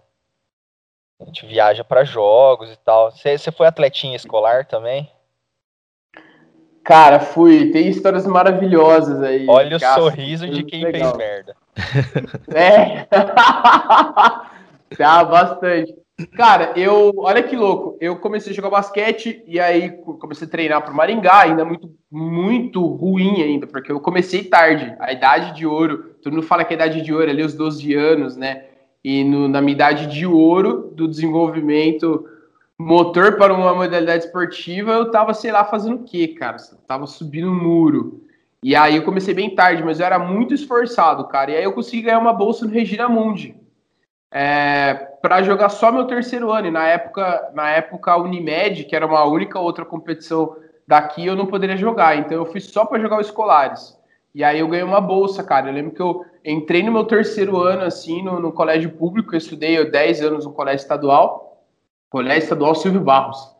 A 1.18 1.24
gente 1.24 1.46
viaja 1.46 1.82
para 1.82 2.04
jogos 2.04 2.70
e 2.70 2.76
tal. 2.76 3.10
Você 3.10 3.50
foi 3.52 3.66
atletinha 3.66 4.16
escolar 4.16 4.66
também? 4.66 5.10
Cara, 6.90 7.20
fui. 7.20 7.70
Tem 7.70 7.88
histórias 7.88 8.26
maravilhosas 8.26 9.22
aí. 9.22 9.46
Olha 9.48 9.76
o 9.76 9.80
sorriso 9.80 10.48
de 10.48 10.64
quem 10.64 10.82
legal. 10.82 11.14
fez 11.14 11.28
merda. 11.28 11.56
é. 12.52 13.06
tá, 14.98 15.24
bastante. 15.24 15.94
Cara, 16.36 16.72
eu. 16.74 17.12
Olha 17.18 17.44
que 17.44 17.54
louco. 17.54 17.96
Eu 18.00 18.16
comecei 18.16 18.52
a 18.52 18.56
jogar 18.56 18.70
basquete 18.70 19.40
e 19.46 19.60
aí 19.60 19.88
comecei 20.18 20.48
a 20.48 20.50
treinar 20.50 20.82
pro 20.82 20.92
Maringá, 20.92 21.42
ainda 21.42 21.64
muito, 21.64 21.94
muito 22.10 22.84
ruim 22.84 23.40
ainda, 23.40 23.68
porque 23.68 23.92
eu 23.92 24.00
comecei 24.00 24.42
tarde. 24.42 24.92
A 24.98 25.12
idade 25.12 25.54
de 25.54 25.64
ouro. 25.64 26.16
Todo 26.20 26.32
mundo 26.32 26.42
fala 26.44 26.64
que 26.64 26.74
a 26.74 26.76
idade 26.76 27.02
de 27.02 27.14
ouro 27.14 27.28
é 27.28 27.30
ali 27.30 27.44
os 27.44 27.54
12 27.54 27.94
anos, 27.94 28.36
né? 28.36 28.64
E 29.04 29.22
no, 29.22 29.46
na 29.46 29.60
minha 29.60 29.74
idade 29.74 30.08
de 30.08 30.26
ouro 30.26 30.90
do 30.92 31.06
desenvolvimento 31.06 32.26
motor 32.80 33.36
para 33.36 33.52
uma 33.52 33.74
modalidade 33.74 34.24
esportiva, 34.24 34.92
eu 34.92 35.10
tava, 35.10 35.34
sei 35.34 35.52
lá, 35.52 35.64
fazendo 35.64 35.96
o 35.96 36.04
quê, 36.04 36.28
cara? 36.28 36.56
Eu 36.72 36.78
tava 36.86 37.06
subindo 37.06 37.50
um 37.50 37.62
muro. 37.62 38.24
E 38.62 38.74
aí 38.74 38.96
eu 38.96 39.04
comecei 39.04 39.34
bem 39.34 39.54
tarde, 39.54 39.82
mas 39.82 40.00
eu 40.00 40.06
era 40.06 40.18
muito 40.18 40.54
esforçado, 40.54 41.28
cara. 41.28 41.50
E 41.50 41.56
aí 41.56 41.64
eu 41.64 41.72
consegui 41.72 42.02
ganhar 42.02 42.18
uma 42.18 42.32
bolsa 42.32 42.64
no 42.64 42.72
Regina 42.72 43.08
Mundi. 43.08 43.54
É, 44.32 44.94
para 45.20 45.42
jogar 45.42 45.68
só 45.68 45.92
meu 45.92 46.06
terceiro 46.06 46.50
ano. 46.50 46.68
E 46.68 46.70
na 46.70 46.86
época, 46.86 47.50
na 47.54 47.70
época 47.70 48.12
a 48.12 48.16
Unimed, 48.16 48.84
que 48.84 48.96
era 48.96 49.06
uma 49.06 49.24
única 49.24 49.58
outra 49.58 49.84
competição 49.84 50.56
daqui, 50.86 51.26
eu 51.26 51.36
não 51.36 51.46
poderia 51.46 51.76
jogar. 51.76 52.16
Então 52.16 52.36
eu 52.36 52.46
fui 52.46 52.60
só 52.60 52.84
para 52.84 53.00
jogar 53.00 53.20
os 53.20 53.26
escolares. 53.26 53.98
E 54.34 54.44
aí 54.44 54.60
eu 54.60 54.68
ganhei 54.68 54.84
uma 54.84 55.00
bolsa, 55.00 55.42
cara. 55.42 55.68
Eu 55.68 55.74
lembro 55.74 55.92
que 55.92 56.00
eu 56.00 56.24
entrei 56.44 56.82
no 56.82 56.92
meu 56.92 57.04
terceiro 57.04 57.58
ano, 57.58 57.82
assim, 57.82 58.22
no, 58.22 58.38
no 58.40 58.52
colégio 58.52 58.90
público. 58.90 59.34
Eu 59.34 59.38
estudei 59.38 59.84
10 59.84 60.22
anos 60.22 60.44
no 60.46 60.52
colégio 60.52 60.82
estadual. 60.82 61.49
Colégio 62.10 62.42
Estadual 62.42 62.74
Silvio 62.74 63.00
Barros. 63.00 63.54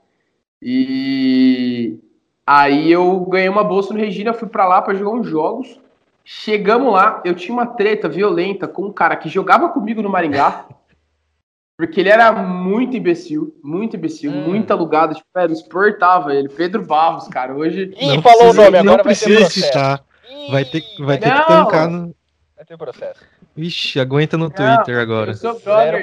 E 0.61 1.99
aí 2.45 2.91
eu 2.91 3.21
ganhei 3.21 3.49
uma 3.49 3.65
bolsa 3.65 3.95
no 3.95 4.01
Regina, 4.01 4.35
fui 4.35 4.49
para 4.49 4.67
lá 4.67 4.83
para 4.83 4.95
jogar 4.95 5.13
uns 5.13 5.27
jogos. 5.27 5.81
Chegamos 6.25 6.93
lá, 6.93 7.23
eu 7.25 7.35
tinha 7.35 7.55
uma 7.55 7.67
treta 7.67 8.09
violenta 8.09 8.69
com 8.69 8.87
um 8.87 8.93
cara 8.93 9.17
que 9.17 9.29
jogava 9.29 9.71
comigo 9.71 10.03
no 10.03 10.11
Maringá. 10.11 10.67
Porque 11.79 12.01
ele 12.01 12.11
era 12.11 12.31
muito 12.31 12.95
imbecil, 12.95 13.59
muito 13.65 13.97
imbecil, 13.97 14.31
hum. 14.31 14.49
muito 14.49 14.71
alugado. 14.71 15.15
Tipo, 15.15 15.27
era, 15.35 15.51
exportava 15.51 16.35
ele. 16.35 16.51
Pedro 16.51 16.85
Barros, 16.85 17.27
cara. 17.29 17.55
Hoje. 17.55 17.95
Ih, 17.99 18.17
não 18.17 18.23
falou 18.23 18.39
precisa, 18.39 18.61
o 18.61 18.65
nome, 18.65 18.79
agora 18.79 18.83
não 18.85 19.05
vai 19.05 19.15
ter 19.15 19.25
processo. 19.25 19.61
Citar. 19.61 20.05
Vai 20.51 20.65
ter, 20.67 20.83
vai 20.99 21.17
ter 21.17 21.33
que 21.33 21.47
tancar 21.47 21.89
no. 21.89 22.15
Vai 22.55 22.67
ter 22.67 22.77
processo. 22.77 23.21
Ixi, 23.57 23.99
aguenta 24.01 24.37
no 24.37 24.49
Twitter 24.49 24.95
não, 24.95 25.03
agora. 25.03 25.35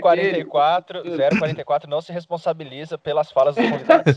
044, 0.01 1.03
044 1.39 1.89
não 1.89 2.01
se 2.01 2.11
responsabiliza 2.11 2.97
pelas 2.97 3.31
falas 3.31 3.55
dos 3.55 3.69
convidados. 3.69 4.15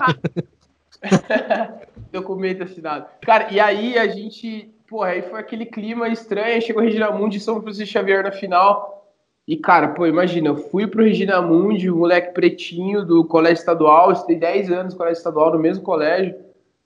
Documento 2.12 2.64
assinado. 2.64 3.06
Cara, 3.22 3.48
e 3.50 3.60
aí 3.60 3.96
a 3.96 4.08
gente. 4.08 4.74
Pô, 4.88 5.02
aí 5.02 5.22
foi 5.22 5.38
aquele 5.38 5.64
clima 5.64 6.08
estranho. 6.08 6.60
Chegou 6.60 6.82
Regina 6.82 7.10
Mundi 7.10 7.38
e 7.38 7.40
São 7.40 7.62
Francisco 7.62 7.92
Xavier 7.92 8.24
na 8.24 8.32
final. 8.32 9.00
E, 9.46 9.56
cara, 9.56 9.88
pô, 9.88 10.06
imagina, 10.06 10.48
eu 10.48 10.56
fui 10.56 10.86
pro 10.86 11.04
Regina 11.04 11.40
Mundi, 11.40 11.90
o 11.90 11.96
moleque 11.96 12.34
pretinho 12.34 13.04
do 13.04 13.24
colégio 13.24 13.60
estadual. 13.60 14.12
Estudei 14.12 14.36
10 14.36 14.70
anos 14.72 14.92
no 14.92 14.98
colégio 14.98 15.18
estadual, 15.18 15.52
no 15.52 15.58
mesmo 15.58 15.82
colégio. 15.82 16.34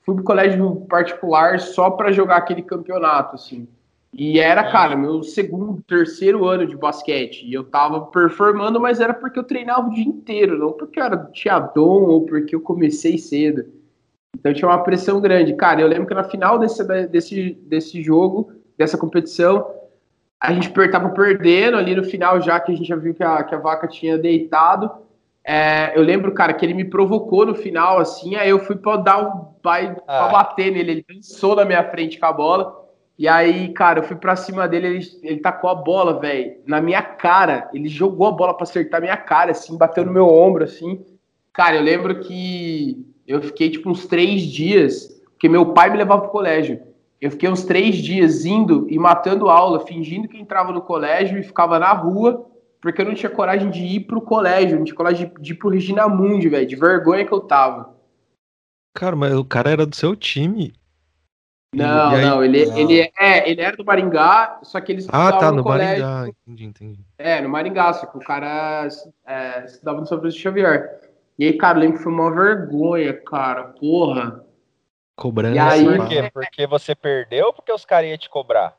Fui 0.02 0.14
pro 0.14 0.24
colégio 0.24 0.76
particular 0.88 1.58
só 1.58 1.90
para 1.90 2.12
jogar 2.12 2.36
aquele 2.36 2.62
campeonato, 2.62 3.34
assim. 3.36 3.66
E 4.16 4.38
era, 4.38 4.71
cara, 4.71 4.94
meu 4.94 5.25
segundo, 5.25 5.83
terceiro 5.83 6.47
ano 6.47 6.64
de 6.68 6.76
basquete. 6.76 7.44
E 7.44 7.52
eu 7.52 7.64
tava 7.64 8.00
performando, 8.06 8.80
mas 8.80 9.00
era 9.00 9.12
porque 9.12 9.37
eu 9.37 9.42
treinava 9.42 9.88
o 9.88 9.90
dia 9.90 10.04
inteiro, 10.04 10.56
não 10.56 10.73
porque 10.73 11.00
eu 11.00 11.04
era, 11.04 11.16
tinha 11.33 11.59
dom 11.59 12.04
ou 12.04 12.25
porque 12.25 12.54
eu 12.54 12.61
comecei 12.61 13.18
cedo. 13.18 13.64
Então 14.38 14.54
tinha 14.54 14.68
uma 14.68 14.85
pressão 14.85 15.21
grande. 15.21 15.54
Cara, 15.54 15.80
eu 15.80 15.88
lembro 15.88 16.06
que 16.06 16.14
na 16.14 16.23
final 16.23 16.61
desse, 16.61 16.85
desse, 17.09 17.59
desse 17.62 18.00
jogo, 18.04 18.52
dessa 18.78 18.97
competição, 18.97 19.68
a 20.40 20.52
gente 20.52 20.71
tava 20.92 21.09
perdendo 21.09 21.76
ali 21.76 21.97
no 21.97 22.04
final, 22.04 22.40
já 22.40 22.61
que 22.61 22.71
a 22.71 22.75
gente 22.76 22.87
já 22.87 22.97
viu 22.97 23.14
que 23.14 23.25
a, 23.25 23.42
que 23.42 23.54
a 23.54 23.59
vaca 23.59 23.88
tinha 23.88 24.16
deitado. 24.16 24.92
É, 25.42 25.92
eu 25.99 26.02
lembro, 26.02 26.33
cara, 26.33 26.54
que 26.54 26.64
ele 26.64 26.75
me 26.75 26.85
provocou 26.85 27.44
no 27.44 27.54
final, 27.54 27.99
assim, 27.99 28.37
aí 28.37 28.49
eu 28.49 28.61
fui 28.61 28.76
pra 28.76 28.97
dar 28.97 29.18
um 29.18 29.44
pai 29.61 29.97
ah. 30.06 30.18
pra 30.18 30.28
bater 30.28 30.71
nele. 30.71 30.90
Ele 30.92 31.06
dançou 31.09 31.56
na 31.56 31.64
minha 31.64 31.83
frente 31.90 32.21
com 32.21 32.26
a 32.26 32.33
bola. 32.33 32.83
E 33.16 33.28
aí, 33.28 33.73
cara, 33.73 34.00
eu 34.00 34.02
fui 34.02 34.16
pra 34.16 34.35
cima 34.35 34.66
dele, 34.66 34.88
ele, 34.88 35.06
ele 35.23 35.40
tacou 35.40 35.71
a 35.71 35.75
bola, 35.75 36.18
velho, 36.18 36.56
na 36.66 36.80
minha 36.80 37.00
cara. 37.00 37.71
Ele 37.73 37.88
jogou 37.88 38.26
a 38.26 38.33
bola 38.33 38.54
pra 38.54 38.64
acertar 38.64 39.00
minha 39.00 39.16
cara, 39.16 39.52
assim, 39.52 39.76
bateu 39.78 40.04
no 40.04 40.12
meu 40.12 40.28
ombro, 40.28 40.64
assim. 40.64 41.04
Cara, 41.52 41.76
eu 41.76 41.83
lembro 41.83 42.21
que 42.21 43.06
eu 43.26 43.40
fiquei, 43.40 43.71
tipo, 43.71 43.88
uns 43.88 44.06
três 44.06 44.42
dias, 44.42 45.09
porque 45.30 45.49
meu 45.49 45.66
pai 45.66 45.90
me 45.90 45.97
levava 45.97 46.23
pro 46.23 46.30
colégio. 46.30 46.80
Eu 47.21 47.30
fiquei 47.30 47.49
uns 47.49 47.62
três 47.62 47.97
dias 47.97 48.44
indo 48.44 48.87
e 48.90 48.99
matando 48.99 49.49
aula, 49.49 49.87
fingindo 49.87 50.28
que 50.28 50.37
entrava 50.37 50.73
no 50.73 50.83
colégio 50.83 51.38
e 51.38 51.42
ficava 51.44 51.78
na 51.78 51.92
rua, 51.92 52.47
porque 52.80 53.00
eu 53.00 53.06
não 53.06 53.14
tinha 53.14 53.30
coragem 53.30 53.71
de 53.71 53.83
ir 53.83 54.00
pro 54.00 54.21
colégio, 54.21 54.76
não 54.76 54.85
tinha 54.85 54.97
coragem 54.97 55.28
de, 55.28 55.40
de 55.40 55.52
ir 55.52 55.56
pro 55.56 55.71
Regina 55.71 56.09
Mundi, 56.09 56.49
velho, 56.49 56.66
de 56.66 56.76
vergonha 56.76 57.25
que 57.25 57.33
eu 57.33 57.40
tava. 57.40 57.94
Cara, 58.92 59.16
mas 59.16 59.33
o 59.35 59.44
cara 59.44 59.71
era 59.71 59.87
do 59.87 59.94
seu 59.94 60.14
time. 60.14 60.75
Não, 61.74 62.10
aí, 62.10 62.24
não, 62.24 62.44
ele, 62.44 62.66
não. 62.66 62.78
ele 62.78 63.12
é, 63.18 63.50
ele 63.50 63.60
era 63.60 63.76
do 63.76 63.84
Maringá, 63.84 64.60
só 64.62 64.80
que 64.80 64.92
eles 64.92 65.06
Ah, 65.10 65.32
tá, 65.32 65.50
no, 65.50 65.58
no 65.58 65.62
colégio, 65.62 66.04
Maringá, 66.04 66.28
entendi, 66.28 66.64
entendi. 66.64 67.00
É, 67.18 67.40
no 67.40 67.48
Maringá, 67.48 67.92
só 67.92 68.06
que 68.06 68.16
o 68.16 68.20
cara 68.20 68.86
é, 69.26 69.64
estudava 69.64 70.00
no 70.00 70.06
São 70.06 70.18
Francisco 70.18 70.42
Xavier. 70.42 71.00
E 71.38 71.46
aí, 71.46 71.52
cara, 71.54 71.78
lembro 71.78 71.96
que 71.96 72.02
foi 72.02 72.12
uma 72.12 72.30
vergonha, 72.30 73.12
cara, 73.12 73.64
porra. 73.64 74.44
Cobrando 75.16 75.56
e 75.56 75.58
aí, 75.58 75.84
Por 75.84 76.08
quê? 76.08 76.30
Porque 76.32 76.66
você 76.66 76.94
perdeu 76.94 77.46
ou 77.46 77.52
porque 77.52 77.72
os 77.72 77.84
caras 77.84 78.08
iam 78.08 78.18
te 78.18 78.30
cobrar? 78.30 78.76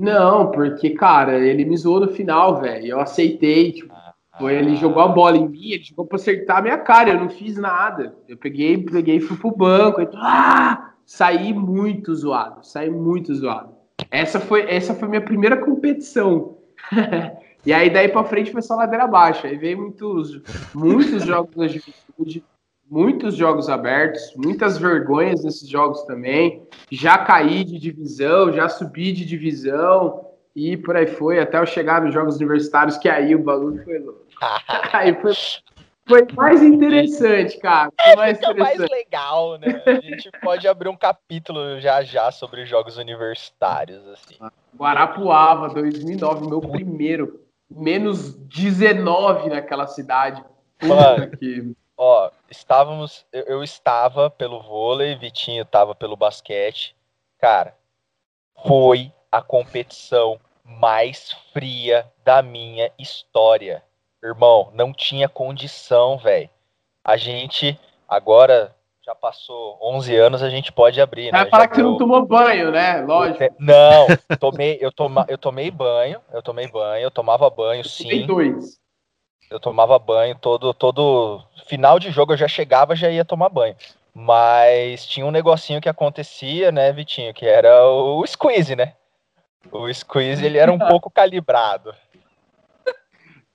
Não, 0.00 0.50
porque, 0.50 0.90
cara, 0.90 1.38
ele 1.38 1.64
me 1.64 1.76
zoou 1.76 2.00
no 2.00 2.08
final, 2.08 2.60
velho. 2.60 2.86
Eu 2.86 3.00
aceitei, 3.00 3.72
tipo, 3.72 3.92
ah, 3.94 4.14
foi, 4.38 4.54
ele 4.54 4.76
jogou 4.76 5.02
a 5.02 5.08
bola 5.08 5.36
em 5.36 5.48
mim, 5.48 5.70
ele 5.70 5.84
jogou 5.84 6.06
pra 6.06 6.16
acertar 6.16 6.58
a 6.58 6.62
minha 6.62 6.78
cara, 6.78 7.10
eu 7.10 7.20
não 7.20 7.30
fiz 7.30 7.56
nada. 7.56 8.14
Eu 8.28 8.36
peguei, 8.36 8.76
peguei 8.82 9.16
e 9.16 9.20
fui 9.20 9.36
pro 9.36 9.54
banco, 9.56 10.02
e, 10.02 10.08
ah! 10.14 10.91
Saí 11.12 11.52
muito 11.52 12.14
zoado, 12.14 12.64
saí 12.64 12.88
muito 12.88 13.34
zoado. 13.34 13.74
Essa 14.10 14.40
foi, 14.40 14.62
essa 14.62 14.94
foi 14.94 15.08
minha 15.08 15.20
primeira 15.20 15.58
competição. 15.58 16.56
e 17.66 17.70
aí 17.70 17.90
daí 17.90 18.08
para 18.08 18.24
frente 18.24 18.50
foi 18.50 18.62
só 18.62 18.76
ladeira 18.76 19.04
abaixo. 19.04 19.46
Aí 19.46 19.58
veio 19.58 19.76
muitos, 19.76 20.40
muitos 20.74 21.24
jogos 21.24 21.54
da 21.54 21.68
juventude, 21.68 22.42
muitos 22.90 23.34
jogos 23.34 23.68
abertos, 23.68 24.32
muitas 24.36 24.78
vergonhas 24.78 25.44
nesses 25.44 25.68
jogos 25.68 26.02
também. 26.04 26.62
Já 26.90 27.18
caí 27.18 27.62
de 27.62 27.78
divisão, 27.78 28.50
já 28.50 28.66
subi 28.70 29.12
de 29.12 29.26
divisão 29.26 30.24
e 30.56 30.78
por 30.78 30.96
aí 30.96 31.06
foi, 31.06 31.38
até 31.38 31.58
eu 31.58 31.66
chegar 31.66 32.00
nos 32.00 32.14
jogos 32.14 32.36
universitários, 32.36 32.96
que 32.96 33.10
aí 33.10 33.34
o 33.34 33.42
bagulho 33.42 33.84
foi 33.84 33.98
louco. 33.98 34.24
aí 34.94 35.14
foi, 35.20 35.34
foi 36.06 36.26
mais 36.34 36.62
interessante, 36.62 37.58
cara. 37.58 37.90
Foi 38.02 38.16
mais 38.16 38.38
Fica 38.38 38.50
interessante. 38.50 38.78
mais 38.78 38.90
legal, 38.90 39.58
né? 39.58 39.82
A 39.86 40.00
gente 40.00 40.30
pode 40.42 40.66
abrir 40.66 40.88
um 40.88 40.96
capítulo 40.96 41.80
já 41.80 42.02
já 42.02 42.30
sobre 42.30 42.66
jogos 42.66 42.96
universitários, 42.96 44.06
assim. 44.08 44.36
Guarapuava, 44.76 45.68
2009, 45.68 46.48
meu 46.48 46.60
primeiro. 46.60 47.40
Menos 47.70 48.34
19 48.34 49.48
naquela 49.48 49.86
cidade. 49.86 50.44
Mano, 50.82 51.30
que... 51.36 51.74
ó, 51.96 52.30
estávamos... 52.50 53.24
Eu, 53.32 53.44
eu 53.44 53.62
estava 53.62 54.28
pelo 54.28 54.60
vôlei, 54.60 55.14
Vitinho 55.14 55.62
estava 55.62 55.94
pelo 55.94 56.16
basquete. 56.16 56.94
Cara, 57.38 57.74
foi 58.66 59.12
a 59.30 59.40
competição 59.40 60.38
mais 60.64 61.32
fria 61.52 62.10
da 62.24 62.42
minha 62.42 62.90
história 62.98 63.82
Irmão, 64.22 64.70
não 64.72 64.92
tinha 64.92 65.28
condição, 65.28 66.16
velho. 66.16 66.48
A 67.04 67.16
gente, 67.16 67.78
agora, 68.08 68.74
já 69.04 69.14
passou 69.14 69.76
11 69.82 70.16
anos, 70.16 70.42
a 70.42 70.48
gente 70.48 70.70
pode 70.70 71.00
abrir, 71.00 71.32
né? 71.32 71.40
Vai 71.40 71.50
falar 71.50 71.68
que 71.68 71.76
você 71.76 71.82
não 71.82 71.96
tomou 71.96 72.24
banho, 72.24 72.70
né? 72.70 73.00
Lógico. 73.00 73.42
Não, 73.58 74.06
tomei, 74.38 74.78
eu, 74.80 74.92
toma, 74.92 75.26
eu 75.28 75.36
tomei 75.36 75.70
banho, 75.70 76.20
eu 76.32 76.40
tomei 76.40 76.68
banho, 76.68 77.02
eu 77.02 77.10
tomava 77.10 77.50
banho, 77.50 77.84
sim. 77.84 78.24
dois. 78.24 78.80
Eu 79.50 79.58
tomava 79.58 79.98
banho 79.98 80.36
todo, 80.38 80.72
todo 80.72 81.42
final 81.66 81.98
de 81.98 82.10
jogo 82.10 82.32
eu 82.32 82.36
já 82.38 82.48
chegava, 82.48 82.96
já 82.96 83.10
ia 83.10 83.24
tomar 83.24 83.48
banho. 83.48 83.76
Mas 84.14 85.04
tinha 85.04 85.26
um 85.26 85.30
negocinho 85.30 85.80
que 85.80 85.88
acontecia, 85.88 86.70
né, 86.70 86.92
Vitinho, 86.92 87.34
que 87.34 87.46
era 87.46 87.84
o 87.86 88.24
squeeze, 88.26 88.76
né? 88.76 88.94
O 89.70 89.92
squeeze, 89.92 90.44
ele 90.44 90.58
era 90.58 90.72
um 90.72 90.78
pouco 90.88 91.10
calibrado. 91.10 91.94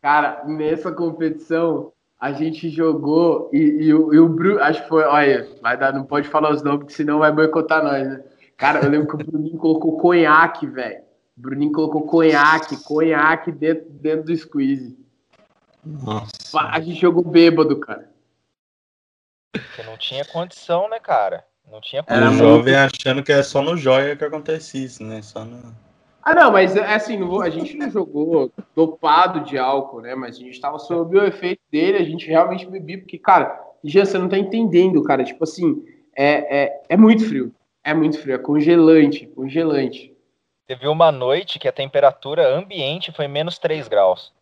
Cara, 0.01 0.43
nessa 0.45 0.91
competição, 0.91 1.91
a 2.19 2.31
gente 2.31 2.69
jogou 2.69 3.49
e, 3.53 3.57
e, 3.57 3.93
o, 3.93 4.13
e 4.13 4.19
o 4.19 4.27
Bruno, 4.27 4.61
acho 4.61 4.83
que 4.83 4.89
foi, 4.89 5.03
olha, 5.03 5.47
vai 5.61 5.77
dar, 5.77 5.93
não 5.93 6.03
pode 6.03 6.27
falar 6.27 6.51
os 6.51 6.63
nomes, 6.63 6.79
porque 6.79 6.93
senão 6.93 7.19
vai 7.19 7.31
boicotar 7.31 7.83
nós, 7.83 8.07
né? 8.07 8.23
Cara, 8.55 8.83
eu 8.83 8.89
lembro 8.89 9.07
que 9.07 9.15
o 9.15 9.17
Bruninho 9.17 9.57
colocou 9.57 9.97
conhaque, 9.97 10.65
velho. 10.65 11.03
O 11.37 11.41
Bruninho 11.41 11.71
colocou 11.71 12.07
conhaque, 12.07 12.83
conhaque 12.83 13.51
dentro, 13.51 13.87
dentro 13.89 14.25
do 14.25 14.35
squeeze. 14.35 14.97
Nossa. 15.85 16.59
A 16.59 16.79
gente 16.79 16.99
jogou 16.99 17.23
bêbado, 17.23 17.79
cara. 17.79 18.09
Porque 19.51 19.83
não 19.83 19.97
tinha 19.97 20.25
condição, 20.25 20.89
né, 20.89 20.99
cara? 20.99 21.45
Não 21.71 21.79
tinha 21.79 22.01
condição. 22.01 22.27
Era 22.27 22.35
jovem 22.35 22.75
achando 22.75 23.23
que 23.23 23.31
é 23.31 23.43
só 23.43 23.61
no 23.61 23.77
joia 23.77 24.15
que 24.15 24.25
acontece 24.25 24.83
isso, 24.83 25.03
né? 25.03 25.21
Só 25.21 25.45
no... 25.45 25.75
Ah, 26.27 26.35
não, 26.35 26.51
mas 26.51 26.75
é 26.75 26.93
assim, 26.93 27.17
a 27.41 27.49
gente 27.49 27.77
não 27.77 27.89
jogou 27.89 28.51
dopado 28.75 29.45
de 29.45 29.57
álcool, 29.57 30.01
né? 30.01 30.13
Mas 30.13 30.35
a 30.35 30.39
gente 30.39 30.59
tava 30.59 30.77
sob 30.77 31.17
o 31.17 31.23
efeito 31.23 31.61
dele, 31.71 31.99
a 31.99 32.03
gente 32.03 32.27
realmente 32.27 32.65
bebia, 32.65 32.97
porque, 32.97 33.17
cara, 33.17 33.57
já 33.81 34.03
você 34.03 34.17
não 34.17 34.27
tá 34.27 34.37
entendendo, 34.37 35.01
cara. 35.03 35.23
Tipo 35.23 35.45
assim, 35.45 35.85
é, 36.13 36.63
é, 36.63 36.81
é 36.89 36.97
muito 36.97 37.25
frio. 37.25 37.55
É 37.81 37.93
muito 37.93 38.19
frio, 38.19 38.35
é 38.35 38.37
congelante, 38.37 39.25
congelante. 39.27 40.13
Teve 40.67 40.85
uma 40.89 41.13
noite 41.13 41.59
que 41.59 41.67
a 41.69 41.71
temperatura 41.71 42.53
ambiente 42.53 43.13
foi 43.13 43.29
menos 43.29 43.57
3 43.57 43.87
graus. 43.87 44.33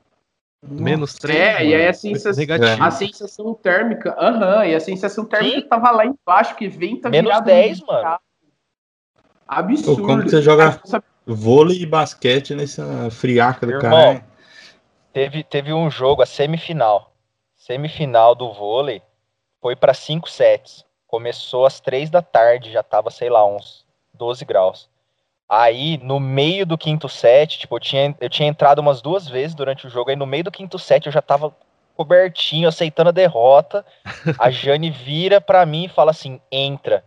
Menos 0.68 1.13
3? 1.20 1.39
É, 1.39 1.54
mano. 1.54 1.65
e 1.65 1.75
aí 1.75 1.88
a 1.88 1.94
sensação, 1.94 2.44
a 2.82 2.89
sensação 2.89 3.54
térmica, 3.54 4.15
aham, 4.18 4.58
uhum, 4.58 4.63
e 4.63 4.74
a 4.74 4.80
sensação 4.80 5.24
térmica 5.24 5.62
Sim. 5.62 5.68
tava 5.68 5.92
lá 5.92 6.04
embaixo, 6.04 6.56
que 6.56 6.68
venta 6.68 7.12
Menos 7.12 7.39
10, 7.42 7.82
mano. 7.82 8.18
Absurdo. 9.48 10.01
Pô, 10.01 10.08
como 10.08 10.24
que 10.24 10.32
você 10.32 10.42
joga 10.42 10.82
vôlei 11.25 11.82
e 11.82 11.86
basquete 11.86 12.53
nessa 12.53 13.10
friaca 13.10 13.65
do 13.65 13.74
Irmão, 13.74 13.91
cara? 13.91 14.25
Teve, 15.12 15.44
teve 15.44 15.74
um 15.74 15.89
jogo, 15.89 16.22
a 16.22 16.25
semifinal. 16.25 17.13
Semifinal 17.55 18.36
do 18.36 18.51
vôlei 18.53 19.01
foi 19.62 19.75
para 19.75 19.94
5 19.94 20.29
sets. 20.29 20.86
Começou 21.08 21.65
às 21.65 21.79
3 21.79 22.10
da 22.10 22.22
tarde, 22.22 22.72
já 22.72 22.84
tava, 22.84 23.10
sei 23.10 23.29
lá, 23.29 23.46
uns 23.46 23.86
12 24.13 24.44
graus. 24.46 24.89
Aí, 25.48 25.98
no 26.00 26.20
meio 26.20 26.65
do 26.65 26.77
quinto 26.77 27.08
set, 27.08 27.60
tipo, 27.60 27.75
eu 27.75 27.79
tinha, 27.79 28.15
eu 28.20 28.29
tinha 28.29 28.50
entrado 28.50 28.79
umas 28.79 29.01
duas 29.01 29.27
vezes 29.27 29.55
durante 29.55 29.86
o 29.86 29.89
jogo, 29.89 30.10
aí 30.10 30.15
no 30.15 30.25
meio 30.25 30.44
do 30.44 30.51
quinto 30.51 30.77
set 30.79 31.05
eu 31.05 31.12
já 31.12 31.22
tava 31.22 31.55
cobertinho, 31.96 32.67
aceitando 32.67 33.10
a 33.10 33.13
derrota. 33.13 33.86
A 34.38 34.50
Jane 34.51 34.89
vira 34.89 35.39
pra 35.39 35.65
mim 35.65 35.86
e 35.86 35.89
fala 35.89 36.12
assim: 36.12 36.39
entra. 36.51 37.03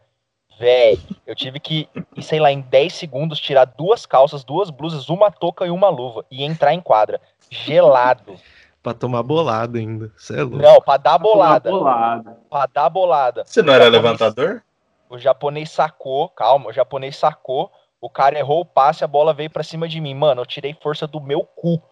Véi, 0.59 0.99
eu 1.27 1.35
tive 1.35 1.61
que, 1.61 1.89
sei 2.21 2.41
lá, 2.41 2.51
em 2.51 2.61
10 2.61 2.93
segundos 2.93 3.39
tirar 3.39 3.65
duas 3.65 4.05
calças, 4.05 4.43
duas 4.43 4.71
blusas, 4.71 5.09
uma 5.09 5.31
touca 5.31 5.67
e 5.67 5.71
uma 5.71 5.89
luva 5.89 6.25
e 6.31 6.43
entrar 6.43 6.75
em 6.75 6.81
quadra. 6.81 7.21
Gelado. 7.51 8.35
pra 8.83 8.93
tomar 8.93 9.23
bolada 9.23 9.79
ainda. 9.79 10.13
Você 10.17 10.35
é 10.35 10.43
louco. 10.43 10.57
Não, 10.57 10.81
pra 10.81 10.97
dar 10.97 11.19
bolada. 11.19 11.61
Pra, 11.61 11.79
bolada. 11.79 12.39
pra 12.51 12.67
dar 12.67 12.89
bolada. 12.89 13.45
Você 13.45 13.63
não 13.63 13.73
era 13.73 13.85
japonês, 13.85 14.03
levantador? 14.03 14.63
O 15.09 15.19
japonês 15.19 15.71
sacou, 15.71 16.29
calma, 16.29 16.69
o 16.69 16.73
japonês 16.73 17.17
sacou 17.17 17.71
o 18.01 18.09
cara 18.09 18.39
errou 18.39 18.61
o 18.61 18.65
passe, 18.65 19.03
a 19.03 19.09
bola 19.09 19.35
veio 19.35 19.51
para 19.51 19.63
cima 19.63 19.89
de 19.89 20.01
mim. 20.01 20.15
Mano, 20.15 20.43
eu 20.43 20.47
tirei 20.47 20.77
força 20.81 21.07
do 21.07 21.21
meu 21.21 21.43
cu 21.43 21.83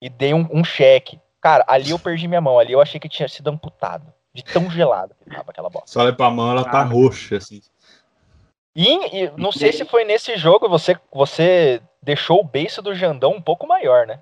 e 0.00 0.08
dei 0.08 0.34
um, 0.34 0.46
um 0.52 0.62
cheque. 0.62 1.18
Cara, 1.40 1.64
ali 1.66 1.90
eu 1.90 1.98
perdi 1.98 2.28
minha 2.28 2.40
mão. 2.40 2.58
Ali 2.58 2.72
eu 2.72 2.80
achei 2.80 3.00
que 3.00 3.08
tinha 3.08 3.28
sido 3.28 3.48
amputado. 3.48 4.12
De 4.32 4.42
tão 4.42 4.68
gelado 4.68 5.14
que 5.22 5.30
tava 5.30 5.50
aquela 5.52 5.70
bola. 5.70 5.84
Só 5.86 6.00
olha 6.00 6.12
pra 6.12 6.28
mão, 6.28 6.50
ela 6.50 6.64
tá 6.64 6.82
roxa, 6.82 7.36
assim. 7.36 7.60
E, 8.76 9.24
e, 9.24 9.32
não 9.36 9.52
sei 9.52 9.72
se 9.72 9.84
foi 9.84 10.04
nesse 10.04 10.36
jogo 10.36 10.68
você, 10.68 10.96
você 11.12 11.80
deixou 12.02 12.40
o 12.40 12.44
beijo 12.44 12.82
do 12.82 12.94
Jandão 12.94 13.32
um 13.32 13.42
pouco 13.42 13.66
maior, 13.66 14.06
né? 14.06 14.20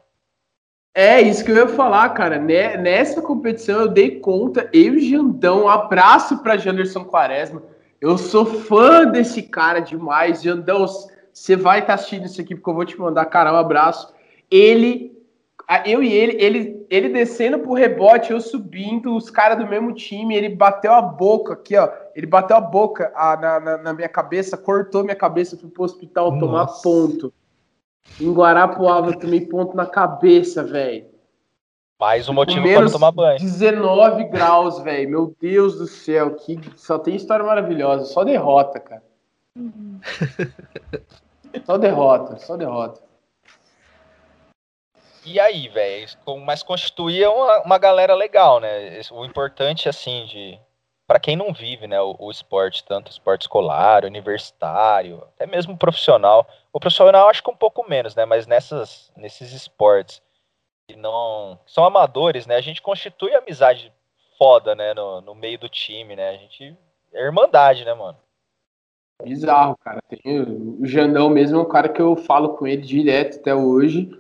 É, 0.94 1.22
isso 1.22 1.42
que 1.42 1.50
eu 1.50 1.56
ia 1.56 1.68
falar, 1.68 2.10
cara. 2.10 2.38
Nessa 2.38 3.22
competição 3.22 3.80
eu 3.80 3.88
dei 3.88 4.20
conta, 4.20 4.68
eu 4.74 4.94
e 4.94 5.10
Jandão, 5.10 5.64
um 5.64 5.68
abraço 5.68 6.42
pra 6.42 6.58
Janderson 6.58 7.04
Quaresma. 7.04 7.62
Eu 7.98 8.18
sou 8.18 8.44
fã 8.44 9.06
desse 9.06 9.42
cara 9.42 9.80
demais. 9.80 10.42
Jandão, 10.42 10.86
você 11.32 11.56
vai 11.56 11.78
estar 11.78 11.86
tá 11.88 11.94
assistindo 11.94 12.26
isso 12.26 12.40
aqui 12.40 12.54
porque 12.54 12.68
eu 12.68 12.74
vou 12.74 12.84
te 12.84 12.98
mandar, 12.98 13.24
cara, 13.26 13.52
um 13.54 13.56
abraço. 13.56 14.12
Ele, 14.50 15.11
eu 15.86 16.02
e 16.02 16.12
ele, 16.12 16.42
ele, 16.42 16.86
ele 16.90 17.08
descendo 17.08 17.58
pro 17.58 17.72
rebote, 17.72 18.32
eu 18.32 18.40
subindo, 18.40 19.16
os 19.16 19.30
caras 19.30 19.58
do 19.58 19.66
mesmo 19.66 19.94
time, 19.94 20.34
ele 20.34 20.48
bateu 20.48 20.92
a 20.92 21.02
boca 21.02 21.54
aqui, 21.54 21.76
ó. 21.76 21.88
Ele 22.14 22.26
bateu 22.26 22.56
a 22.56 22.60
boca 22.60 23.12
a, 23.14 23.36
na, 23.36 23.60
na, 23.60 23.78
na, 23.78 23.92
minha 23.92 24.08
cabeça, 24.08 24.56
cortou 24.56 25.02
minha 25.02 25.16
cabeça, 25.16 25.56
fui 25.56 25.70
pro 25.70 25.84
hospital 25.84 26.30
Nossa. 26.30 26.40
tomar 26.40 26.66
ponto. 26.82 27.32
Em 28.20 28.32
Guarapuava, 28.32 29.10
eu 29.10 29.18
tomei 29.18 29.40
ponto 29.40 29.76
na 29.76 29.86
cabeça, 29.86 30.62
velho. 30.62 31.06
Mais 31.98 32.28
um 32.28 32.32
motivo 32.32 32.66
para 32.66 32.90
tomar 32.90 33.12
banho. 33.12 33.38
19 33.38 34.24
graus, 34.24 34.80
velho. 34.80 35.08
Meu 35.08 35.36
Deus 35.40 35.78
do 35.78 35.86
céu, 35.86 36.34
que 36.34 36.60
só 36.76 36.98
tem 36.98 37.14
história 37.14 37.44
maravilhosa, 37.44 38.06
só 38.06 38.24
derrota, 38.24 38.80
cara. 38.80 39.02
Uhum. 39.56 40.00
Só 41.64 41.76
derrota, 41.76 42.38
só 42.38 42.56
derrota. 42.56 43.00
E 45.24 45.38
aí, 45.38 45.68
velho? 45.68 46.06
Mas 46.44 46.62
constituía 46.62 47.30
uma, 47.30 47.62
uma 47.62 47.78
galera 47.78 48.14
legal, 48.14 48.58
né? 48.58 49.00
O 49.12 49.24
importante, 49.24 49.88
assim, 49.88 50.26
de. 50.26 50.58
para 51.06 51.20
quem 51.20 51.36
não 51.36 51.52
vive, 51.52 51.86
né? 51.86 52.00
O, 52.00 52.16
o, 52.18 52.30
esporte, 52.30 52.84
tanto 52.84 53.10
esporte 53.10 53.42
escolar, 53.42 54.04
universitário, 54.04 55.22
até 55.34 55.46
mesmo 55.46 55.76
profissional. 55.76 56.46
O 56.72 56.80
profissional 56.80 57.28
acho 57.28 57.42
que 57.42 57.50
um 57.50 57.56
pouco 57.56 57.88
menos, 57.88 58.16
né? 58.16 58.24
Mas 58.24 58.46
nessas, 58.46 59.12
nesses 59.16 59.52
esportes 59.52 60.20
que 60.88 60.96
não. 60.96 61.58
Que 61.64 61.72
são 61.72 61.84
amadores, 61.84 62.46
né? 62.46 62.56
A 62.56 62.60
gente 62.60 62.82
constitui 62.82 63.32
amizade 63.34 63.92
foda, 64.36 64.74
né? 64.74 64.92
No, 64.94 65.20
no 65.20 65.34
meio 65.34 65.58
do 65.58 65.68
time, 65.68 66.16
né? 66.16 66.30
A 66.30 66.36
gente. 66.36 66.76
É 67.12 67.24
irmandade, 67.24 67.84
né, 67.84 67.94
mano? 67.94 68.18
Bizarro, 69.22 69.76
cara. 69.76 70.00
Tem, 70.08 70.40
o 70.40 70.84
Jandão 70.84 71.28
mesmo 71.28 71.58
é 71.58 71.62
um 71.62 71.68
cara 71.68 71.88
que 71.88 72.00
eu 72.00 72.16
falo 72.16 72.56
com 72.56 72.66
ele 72.66 72.82
direto 72.82 73.38
até 73.38 73.54
hoje. 73.54 74.10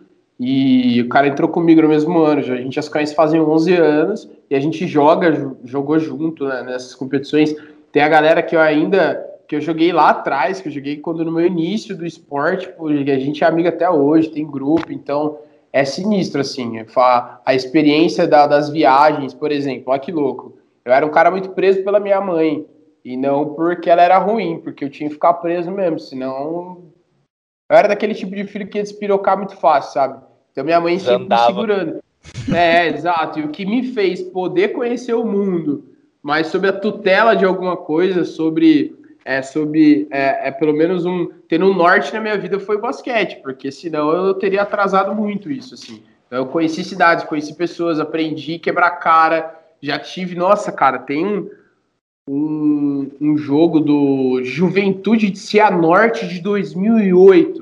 E 0.44 1.00
o 1.00 1.08
cara 1.08 1.28
entrou 1.28 1.48
comigo 1.48 1.82
no 1.82 1.88
mesmo 1.88 2.18
ano. 2.18 2.40
A 2.40 2.56
gente 2.56 2.74
já 2.74 2.82
se 2.82 2.90
conhece 2.90 3.14
fazem 3.14 3.40
11 3.40 3.74
anos 3.76 4.28
e 4.50 4.56
a 4.56 4.58
gente 4.58 4.88
joga, 4.88 5.54
jogou 5.62 6.00
junto 6.00 6.48
né, 6.48 6.64
nessas 6.64 6.96
competições. 6.96 7.54
Tem 7.92 8.02
a 8.02 8.08
galera 8.08 8.42
que 8.42 8.56
eu 8.56 8.60
ainda 8.60 9.24
que 9.46 9.54
eu 9.54 9.60
joguei 9.60 9.92
lá 9.92 10.10
atrás, 10.10 10.60
que 10.60 10.66
eu 10.66 10.72
joguei 10.72 10.96
quando 10.96 11.24
no 11.24 11.30
meu 11.30 11.46
início 11.46 11.96
do 11.96 12.04
esporte, 12.04 12.68
a 12.68 13.18
gente 13.18 13.44
é 13.44 13.46
amigo 13.46 13.68
até 13.68 13.88
hoje, 13.88 14.30
tem 14.30 14.50
grupo, 14.50 14.90
então 14.90 15.38
é 15.72 15.84
sinistro 15.84 16.40
assim. 16.40 16.84
A 17.44 17.54
experiência 17.54 18.26
da, 18.26 18.48
das 18.48 18.68
viagens, 18.68 19.34
por 19.34 19.52
exemplo, 19.52 19.92
olha 19.92 20.00
que 20.00 20.10
louco. 20.10 20.56
Eu 20.84 20.92
era 20.92 21.06
um 21.06 21.10
cara 21.10 21.30
muito 21.30 21.50
preso 21.50 21.84
pela 21.84 22.00
minha 22.00 22.20
mãe. 22.20 22.66
E 23.04 23.16
não 23.16 23.54
porque 23.54 23.88
ela 23.88 24.02
era 24.02 24.18
ruim, 24.18 24.58
porque 24.58 24.84
eu 24.84 24.90
tinha 24.90 25.08
que 25.08 25.14
ficar 25.14 25.34
preso 25.34 25.70
mesmo, 25.70 26.00
senão. 26.00 26.82
Eu 27.70 27.76
era 27.76 27.86
daquele 27.86 28.14
tipo 28.14 28.34
de 28.34 28.44
filho 28.44 28.66
que 28.66 28.78
ia 28.78 28.82
despirocar 28.82 29.36
muito 29.36 29.54
fácil, 29.56 29.92
sabe? 29.92 30.31
Então 30.52 30.64
minha 30.64 30.80
mãe 30.80 30.98
sempre 30.98 31.28
me 31.28 31.38
segurando. 31.46 32.00
É, 32.54 32.86
exato. 32.94 33.40
E 33.40 33.42
o 33.42 33.48
que 33.48 33.66
me 33.66 33.82
fez 33.92 34.22
poder 34.22 34.68
conhecer 34.68 35.14
o 35.14 35.24
mundo, 35.24 35.84
mas 36.22 36.48
sob 36.48 36.68
a 36.68 36.72
tutela 36.72 37.34
de 37.34 37.44
alguma 37.44 37.76
coisa, 37.76 38.24
sobre. 38.24 39.00
É, 39.24 39.40
sobre 39.40 40.08
é, 40.10 40.48
é 40.48 40.50
pelo 40.50 40.72
menos 40.72 41.04
um. 41.04 41.30
Tendo 41.48 41.66
um 41.66 41.74
norte 41.74 42.12
na 42.12 42.20
minha 42.20 42.36
vida 42.36 42.58
foi 42.58 42.76
o 42.76 42.80
basquete, 42.80 43.40
porque 43.42 43.70
senão 43.70 44.10
eu 44.10 44.34
teria 44.34 44.62
atrasado 44.62 45.14
muito 45.14 45.50
isso, 45.50 45.74
assim. 45.74 46.02
Então 46.26 46.38
eu 46.38 46.46
conheci 46.46 46.82
cidades, 46.82 47.24
conheci 47.24 47.54
pessoas, 47.54 48.00
aprendi 48.00 48.58
quebrar 48.58 48.90
cara. 48.92 49.58
Já 49.80 49.98
tive, 49.98 50.34
nossa, 50.34 50.70
cara, 50.70 50.98
tem 50.98 51.24
um 51.26 51.48
um, 52.28 53.10
um 53.20 53.36
jogo 53.36 53.80
do 53.80 54.40
Juventude 54.44 55.30
de 55.30 55.38
Cianorte 55.38 56.26
de 56.28 56.40
2008, 56.40 57.61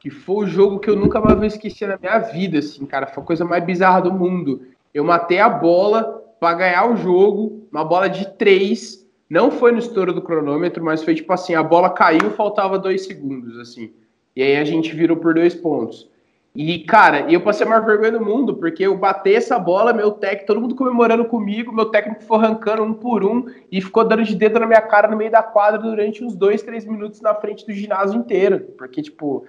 que 0.00 0.08
foi 0.08 0.44
o 0.44 0.48
jogo 0.48 0.80
que 0.80 0.88
eu 0.88 0.96
nunca 0.96 1.20
mais 1.20 1.36
vou 1.36 1.46
esquecer 1.46 1.86
na 1.86 1.98
minha 1.98 2.18
vida, 2.18 2.58
assim, 2.58 2.86
cara, 2.86 3.06
foi 3.06 3.22
a 3.22 3.26
coisa 3.26 3.44
mais 3.44 3.62
bizarra 3.62 4.00
do 4.00 4.12
mundo. 4.12 4.62
Eu 4.94 5.04
matei 5.04 5.38
a 5.38 5.48
bola 5.48 6.24
para 6.40 6.56
ganhar 6.56 6.90
o 6.90 6.96
jogo, 6.96 7.68
uma 7.70 7.84
bola 7.84 8.08
de 8.08 8.26
três, 8.36 9.06
não 9.28 9.50
foi 9.50 9.72
no 9.72 9.78
estouro 9.78 10.14
do 10.14 10.22
cronômetro, 10.22 10.82
mas 10.82 11.04
foi 11.04 11.14
tipo 11.14 11.30
assim, 11.32 11.54
a 11.54 11.62
bola 11.62 11.90
caiu, 11.90 12.30
faltava 12.30 12.78
dois 12.78 13.04
segundos, 13.04 13.58
assim, 13.58 13.92
e 14.34 14.42
aí 14.42 14.56
a 14.56 14.64
gente 14.64 14.96
virou 14.96 15.18
por 15.18 15.34
dois 15.34 15.54
pontos. 15.54 16.08
E, 16.52 16.80
cara, 16.80 17.30
eu 17.30 17.40
passei 17.40 17.64
a 17.64 17.68
maior 17.68 17.84
vergonha 17.84 18.10
do 18.10 18.24
mundo, 18.24 18.56
porque 18.56 18.84
eu 18.84 18.96
bati 18.96 19.32
essa 19.32 19.56
bola, 19.56 19.92
meu 19.92 20.10
técnico, 20.10 20.46
todo 20.46 20.60
mundo 20.60 20.74
comemorando 20.74 21.24
comigo, 21.24 21.72
meu 21.72 21.86
técnico 21.86 22.24
foi 22.24 22.38
arrancando 22.38 22.82
um 22.82 22.92
por 22.92 23.24
um 23.24 23.46
e 23.70 23.80
ficou 23.80 24.02
dando 24.02 24.24
de 24.24 24.34
dedo 24.34 24.58
na 24.58 24.66
minha 24.66 24.82
cara 24.82 25.06
no 25.06 25.16
meio 25.16 25.30
da 25.30 25.44
quadra 25.44 25.78
durante 25.78 26.24
uns 26.24 26.34
dois, 26.34 26.60
três 26.60 26.84
minutos 26.84 27.20
na 27.20 27.34
frente 27.36 27.64
do 27.64 27.72
ginásio 27.72 28.18
inteiro. 28.18 28.60
Porque, 28.76 29.00
tipo, 29.00 29.46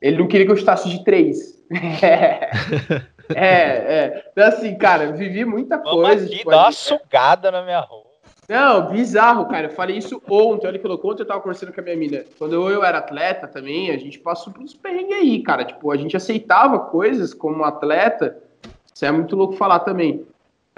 ele 0.00 0.18
não 0.18 0.26
queria 0.26 0.46
que 0.46 0.52
eu 0.52 0.56
chutasse 0.56 0.88
de 0.88 1.04
três. 1.04 1.60
é, 3.34 3.36
é. 3.36 4.24
Então, 4.32 4.48
assim, 4.48 4.74
cara, 4.76 5.12
vivi 5.12 5.44
muita 5.44 5.78
coisa. 5.78 5.96
Vamos 5.96 6.22
aqui, 6.24 6.38
tipo, 6.38 6.50
dá 6.50 6.62
uma 6.62 6.72
sugada 6.72 7.50
na 7.50 7.62
minha 7.62 7.80
rua. 7.80 8.10
Não, 8.48 8.90
bizarro, 8.90 9.46
cara. 9.46 9.68
Eu 9.68 9.70
falei 9.70 9.96
isso 9.96 10.20
ontem. 10.28 10.66
Olha 10.66 10.78
que 10.78 10.88
louco. 10.88 11.08
Ontem 11.08 11.22
eu 11.22 11.26
tava 11.26 11.40
conversando 11.40 11.72
com 11.72 11.80
a 11.80 11.84
minha 11.84 11.96
mina. 11.96 12.24
Quando 12.36 12.54
eu, 12.54 12.68
eu 12.68 12.82
era 12.82 12.98
atleta 12.98 13.46
também, 13.46 13.92
a 13.92 13.96
gente 13.96 14.18
passou 14.18 14.52
por 14.52 14.60
uns 14.60 14.74
perrengues 14.74 15.16
aí, 15.16 15.40
cara. 15.40 15.64
Tipo, 15.64 15.92
a 15.92 15.96
gente 15.96 16.16
aceitava 16.16 16.80
coisas 16.80 17.32
como 17.32 17.62
atleta. 17.62 18.36
Isso 18.92 19.04
é 19.04 19.12
muito 19.12 19.36
louco 19.36 19.54
falar 19.54 19.78
também. 19.80 20.26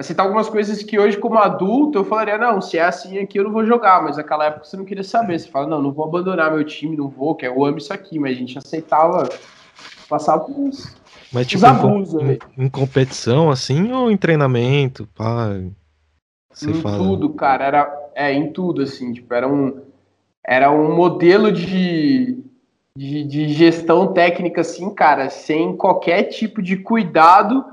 Aceitar 0.03 0.25
algumas 0.25 0.49
coisas 0.49 0.83
que 0.83 0.99
hoje, 0.99 1.17
como 1.17 1.39
adulto, 1.39 1.99
eu 1.99 2.05
falaria, 2.05 2.37
não, 2.37 2.61
se 2.61 2.77
é 2.77 2.83
assim 2.83 3.19
aqui 3.19 3.39
eu 3.39 3.45
não 3.45 3.53
vou 3.53 3.65
jogar. 3.65 4.03
Mas 4.03 4.17
naquela 4.17 4.47
época 4.47 4.65
você 4.65 4.77
não 4.77 4.85
queria 4.85 5.05
saber. 5.05 5.39
Você 5.39 5.49
fala, 5.49 5.67
não, 5.67 5.81
não 5.81 5.93
vou 5.93 6.05
abandonar 6.05 6.53
meu 6.53 6.65
time, 6.65 6.97
não 6.97 7.09
vou, 7.09 7.35
que 7.35 7.47
eu 7.47 7.65
amo 7.65 7.79
isso 7.79 7.93
aqui. 7.93 8.19
Mas 8.19 8.37
a 8.37 8.39
gente 8.39 8.59
aceitava 8.59 9.29
passar 10.09 10.39
por 10.41 10.59
uns, 10.59 10.95
mas, 11.33 11.47
tipo, 11.47 11.65
abusos. 11.65 12.21
Em, 12.23 12.39
em, 12.59 12.69
competição, 12.69 13.51
assim, 13.51 13.91
ou 13.93 14.11
em 14.11 14.17
treinamento? 14.17 15.09
Pá? 15.15 15.49
Você 16.53 16.71
em 16.71 16.75
fala... 16.75 16.99
tudo, 16.99 17.31
cara, 17.31 17.65
era 17.65 18.03
é 18.15 18.33
em 18.33 18.53
tudo 18.53 18.83
assim, 18.83 19.13
tipo, 19.13 19.33
era 19.33 19.49
um 19.49 19.81
era 20.45 20.71
um 20.71 20.95
modelo 20.95 21.51
de 21.51 22.39
de, 22.95 23.25
de 23.25 23.49
gestão 23.49 24.13
técnica, 24.13 24.61
assim, 24.61 24.91
cara, 24.91 25.31
sem 25.31 25.75
qualquer 25.75 26.25
tipo 26.25 26.61
de 26.61 26.77
cuidado 26.77 27.65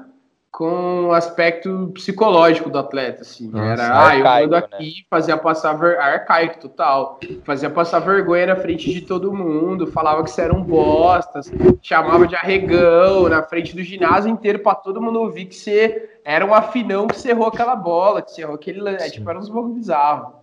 com 0.59 1.05
o 1.05 1.13
aspecto 1.13 1.89
psicológico 1.93 2.69
do 2.69 2.77
atleta, 2.77 3.21
assim. 3.21 3.47
Nossa, 3.47 3.63
Era, 3.63 3.83
ah, 3.83 4.17
eu 4.17 4.27
arcaico, 4.27 4.51
mando 4.51 4.55
aqui, 4.57 5.05
fazia 5.09 5.37
passar 5.37 5.71
ver... 5.71 5.97
arcaico 5.97 6.59
total. 6.59 7.17
Fazia 7.45 7.69
passar 7.69 7.99
vergonha 7.99 8.47
na 8.47 8.57
frente 8.57 8.91
de 8.91 8.99
todo 8.99 9.33
mundo, 9.33 9.87
falava 9.87 10.21
que 10.21 10.29
você 10.29 10.41
era 10.41 10.53
um 10.53 10.61
bosta, 10.61 11.39
chamava 11.81 12.27
de 12.27 12.35
arregão 12.35 13.29
na 13.29 13.41
frente 13.41 13.73
do 13.73 13.81
ginásio 13.81 14.29
inteiro 14.29 14.59
para 14.59 14.75
todo 14.75 15.01
mundo 15.01 15.21
ouvir 15.21 15.45
que 15.45 15.55
você 15.55 16.09
era 16.25 16.45
um 16.45 16.53
afinão 16.53 17.07
que 17.07 17.17
você 17.17 17.29
errou 17.29 17.47
aquela 17.47 17.77
bola, 17.77 18.21
que 18.21 18.31
você 18.31 18.41
errou 18.41 18.55
aquele. 18.55 18.85
É, 18.85 19.09
tipo, 19.09 19.29
era 19.29 19.39
uns 19.39 19.47
bagulho 19.47 19.75
bizarro. 19.75 20.33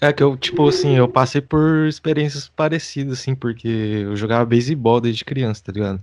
É 0.00 0.14
que 0.14 0.22
eu, 0.22 0.34
tipo 0.34 0.66
assim, 0.66 0.96
eu 0.96 1.06
passei 1.06 1.42
por 1.42 1.86
experiências 1.86 2.48
parecidas, 2.48 3.20
assim, 3.20 3.34
porque 3.34 3.68
eu 3.68 4.16
jogava 4.16 4.46
beisebol 4.46 4.98
desde 4.98 5.26
criança, 5.26 5.62
tá 5.62 5.72
ligado? 5.72 6.00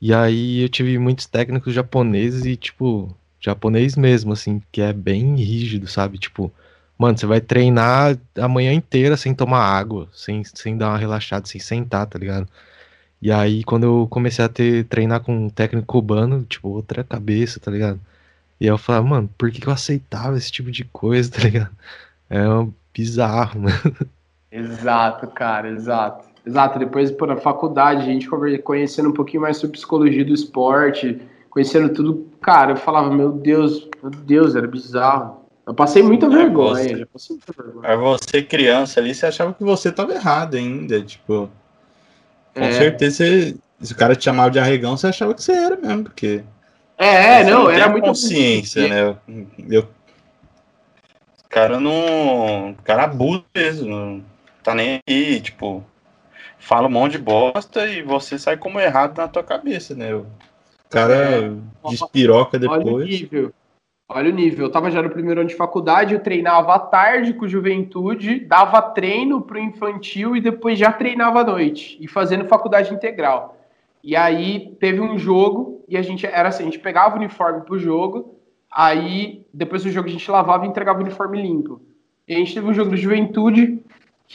E 0.00 0.12
aí 0.14 0.62
eu 0.62 0.68
tive 0.68 0.98
muitos 0.98 1.26
técnicos 1.26 1.74
japoneses 1.74 2.44
e, 2.44 2.56
tipo, 2.56 3.14
japonês 3.40 3.96
mesmo, 3.96 4.32
assim, 4.32 4.62
que 4.72 4.80
é 4.80 4.92
bem 4.92 5.36
rígido, 5.36 5.86
sabe? 5.86 6.18
Tipo, 6.18 6.52
mano, 6.98 7.18
você 7.18 7.26
vai 7.26 7.40
treinar 7.40 8.18
a 8.36 8.48
manhã 8.48 8.72
inteira 8.72 9.16
sem 9.16 9.34
tomar 9.34 9.60
água, 9.60 10.08
sem, 10.12 10.42
sem 10.44 10.76
dar 10.76 10.90
uma 10.90 10.98
relaxada, 10.98 11.46
sem 11.46 11.60
sentar, 11.60 12.06
tá 12.06 12.18
ligado? 12.18 12.48
E 13.22 13.32
aí, 13.32 13.64
quando 13.64 13.84
eu 13.84 14.08
comecei 14.10 14.44
a 14.44 14.48
ter, 14.48 14.84
treinar 14.86 15.20
com 15.20 15.46
um 15.46 15.50
técnico 15.50 15.86
cubano, 15.86 16.44
tipo, 16.44 16.68
outra 16.68 17.02
cabeça, 17.04 17.58
tá 17.60 17.70
ligado? 17.70 18.00
E 18.60 18.66
aí 18.66 18.70
eu 18.70 18.78
falava, 18.78 19.06
mano, 19.06 19.30
por 19.38 19.50
que, 19.50 19.60
que 19.60 19.68
eu 19.68 19.72
aceitava 19.72 20.36
esse 20.36 20.52
tipo 20.52 20.70
de 20.70 20.84
coisa, 20.84 21.30
tá 21.32 21.40
ligado? 21.40 21.70
É 22.30 22.48
um 22.48 22.72
bizarro, 22.92 23.60
mano. 23.62 23.96
Exato, 24.50 25.26
cara, 25.28 25.70
exato. 25.70 26.33
Exato, 26.46 26.78
depois, 26.78 27.10
pô, 27.10 27.26
na 27.26 27.36
faculdade, 27.36 28.02
a 28.02 28.04
gente 28.04 28.28
conhecendo 28.62 29.08
um 29.08 29.14
pouquinho 29.14 29.42
mais 29.42 29.56
sobre 29.56 29.72
psicologia 29.78 30.24
do 30.24 30.34
esporte, 30.34 31.20
conhecendo 31.48 31.88
tudo, 31.92 32.28
cara, 32.40 32.72
eu 32.72 32.76
falava, 32.76 33.10
meu 33.10 33.32
Deus, 33.32 33.88
meu 34.02 34.10
Deus, 34.10 34.54
era 34.54 34.66
bizarro. 34.66 35.42
Eu 35.66 35.72
passei 35.72 36.02
muita 36.02 36.26
É, 36.26 36.28
vergonha, 36.28 36.74
você- 36.98 37.06
passei 37.06 37.36
muita 37.36 37.62
vergonha. 37.62 37.88
Aí 37.88 37.96
você, 37.96 38.42
criança 38.42 39.00
ali, 39.00 39.14
você 39.14 39.24
achava 39.24 39.54
que 39.54 39.64
você 39.64 39.90
tava 39.90 40.12
errado 40.12 40.56
ainda. 40.56 41.00
Tipo, 41.00 41.48
com 42.54 42.64
É. 42.64 42.70
certeza, 42.72 43.16
você- 43.16 43.56
se 43.80 43.92
o 43.94 43.96
cara 43.96 44.14
te 44.14 44.24
chamava 44.24 44.50
de 44.50 44.58
arregão, 44.58 44.96
você 44.96 45.06
achava 45.06 45.32
que 45.32 45.42
você 45.42 45.52
era 45.52 45.76
mesmo, 45.76 46.04
porque. 46.04 46.44
É, 46.98 47.42
você 47.42 47.50
não, 47.50 47.66
tem 47.66 47.74
era 47.76 47.88
muito 47.88 48.04
consciência, 48.04 48.86
né? 48.86 49.16
Eu, 49.70 49.82
o 49.82 51.48
cara 51.48 51.80
não. 51.80 52.72
O 52.72 52.82
cara 52.84 53.04
abusa 53.04 53.42
mesmo, 53.54 53.88
não 53.88 54.24
tá 54.62 54.74
nem 54.74 55.00
aí, 55.08 55.40
tipo. 55.40 55.82
Fala 56.64 56.88
um 56.88 56.90
monte 56.90 57.12
de 57.12 57.18
bosta 57.18 57.86
e 57.86 58.00
você 58.00 58.38
sai 58.38 58.56
como 58.56 58.80
errado 58.80 59.18
na 59.18 59.28
tua 59.28 59.44
cabeça, 59.44 59.94
né? 59.94 60.14
O 60.14 60.24
cara 60.88 61.54
despiroca 61.90 62.56
Olha 62.56 62.70
o 62.70 62.84
depois. 62.84 63.06
nível. 63.06 63.52
Olha 64.08 64.30
o 64.30 64.34
nível. 64.34 64.64
Eu 64.64 64.72
tava 64.72 64.90
já 64.90 65.02
no 65.02 65.10
primeiro 65.10 65.40
ano 65.40 65.48
de 65.50 65.54
faculdade, 65.54 66.14
eu 66.14 66.20
treinava 66.20 66.74
à 66.74 66.78
tarde 66.78 67.34
com 67.34 67.46
juventude, 67.46 68.40
dava 68.40 68.80
treino 68.80 69.42
pro 69.42 69.58
infantil 69.58 70.34
e 70.34 70.40
depois 70.40 70.78
já 70.78 70.90
treinava 70.90 71.40
à 71.40 71.44
noite. 71.44 71.98
E 72.00 72.08
fazendo 72.08 72.46
faculdade 72.46 72.94
integral. 72.94 73.58
E 74.02 74.16
aí 74.16 74.74
teve 74.80 75.02
um 75.02 75.18
jogo 75.18 75.84
e 75.86 75.98
a 75.98 76.02
gente 76.02 76.24
era 76.24 76.48
assim, 76.48 76.62
a 76.62 76.66
gente 76.66 76.78
pegava 76.78 77.14
o 77.14 77.18
uniforme 77.18 77.60
pro 77.60 77.78
jogo, 77.78 78.36
aí 78.70 79.44
depois 79.52 79.82
do 79.82 79.90
jogo 79.90 80.08
a 80.08 80.12
gente 80.12 80.30
lavava 80.30 80.64
e 80.64 80.68
entregava 80.70 80.98
o 80.98 81.02
uniforme 81.02 81.42
limpo. 81.42 81.82
E 82.26 82.34
a 82.34 82.38
gente 82.38 82.54
teve 82.54 82.66
um 82.66 82.72
jogo 82.72 82.88
do 82.88 82.96
juventude 82.96 83.83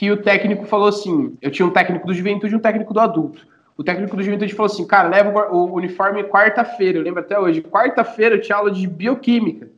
que 0.00 0.10
o 0.10 0.16
técnico 0.16 0.64
falou 0.64 0.88
assim: 0.88 1.36
eu 1.42 1.50
tinha 1.50 1.66
um 1.68 1.70
técnico 1.70 2.06
do 2.06 2.14
juventude 2.14 2.54
e 2.54 2.56
um 2.56 2.60
técnico 2.60 2.94
do 2.94 3.00
adulto. 3.00 3.46
O 3.76 3.84
técnico 3.84 4.16
do 4.16 4.22
Juventude 4.22 4.54
falou 4.54 4.70
assim, 4.70 4.86
cara, 4.86 5.08
leva 5.08 5.52
o 5.52 5.72
uniforme 5.72 6.24
quarta-feira, 6.24 6.98
eu 6.98 7.02
lembro 7.02 7.20
até 7.20 7.38
hoje. 7.38 7.62
Quarta-feira 7.62 8.34
eu 8.34 8.40
tinha 8.40 8.56
aula 8.56 8.70
de 8.70 8.86
bioquímica, 8.86 9.70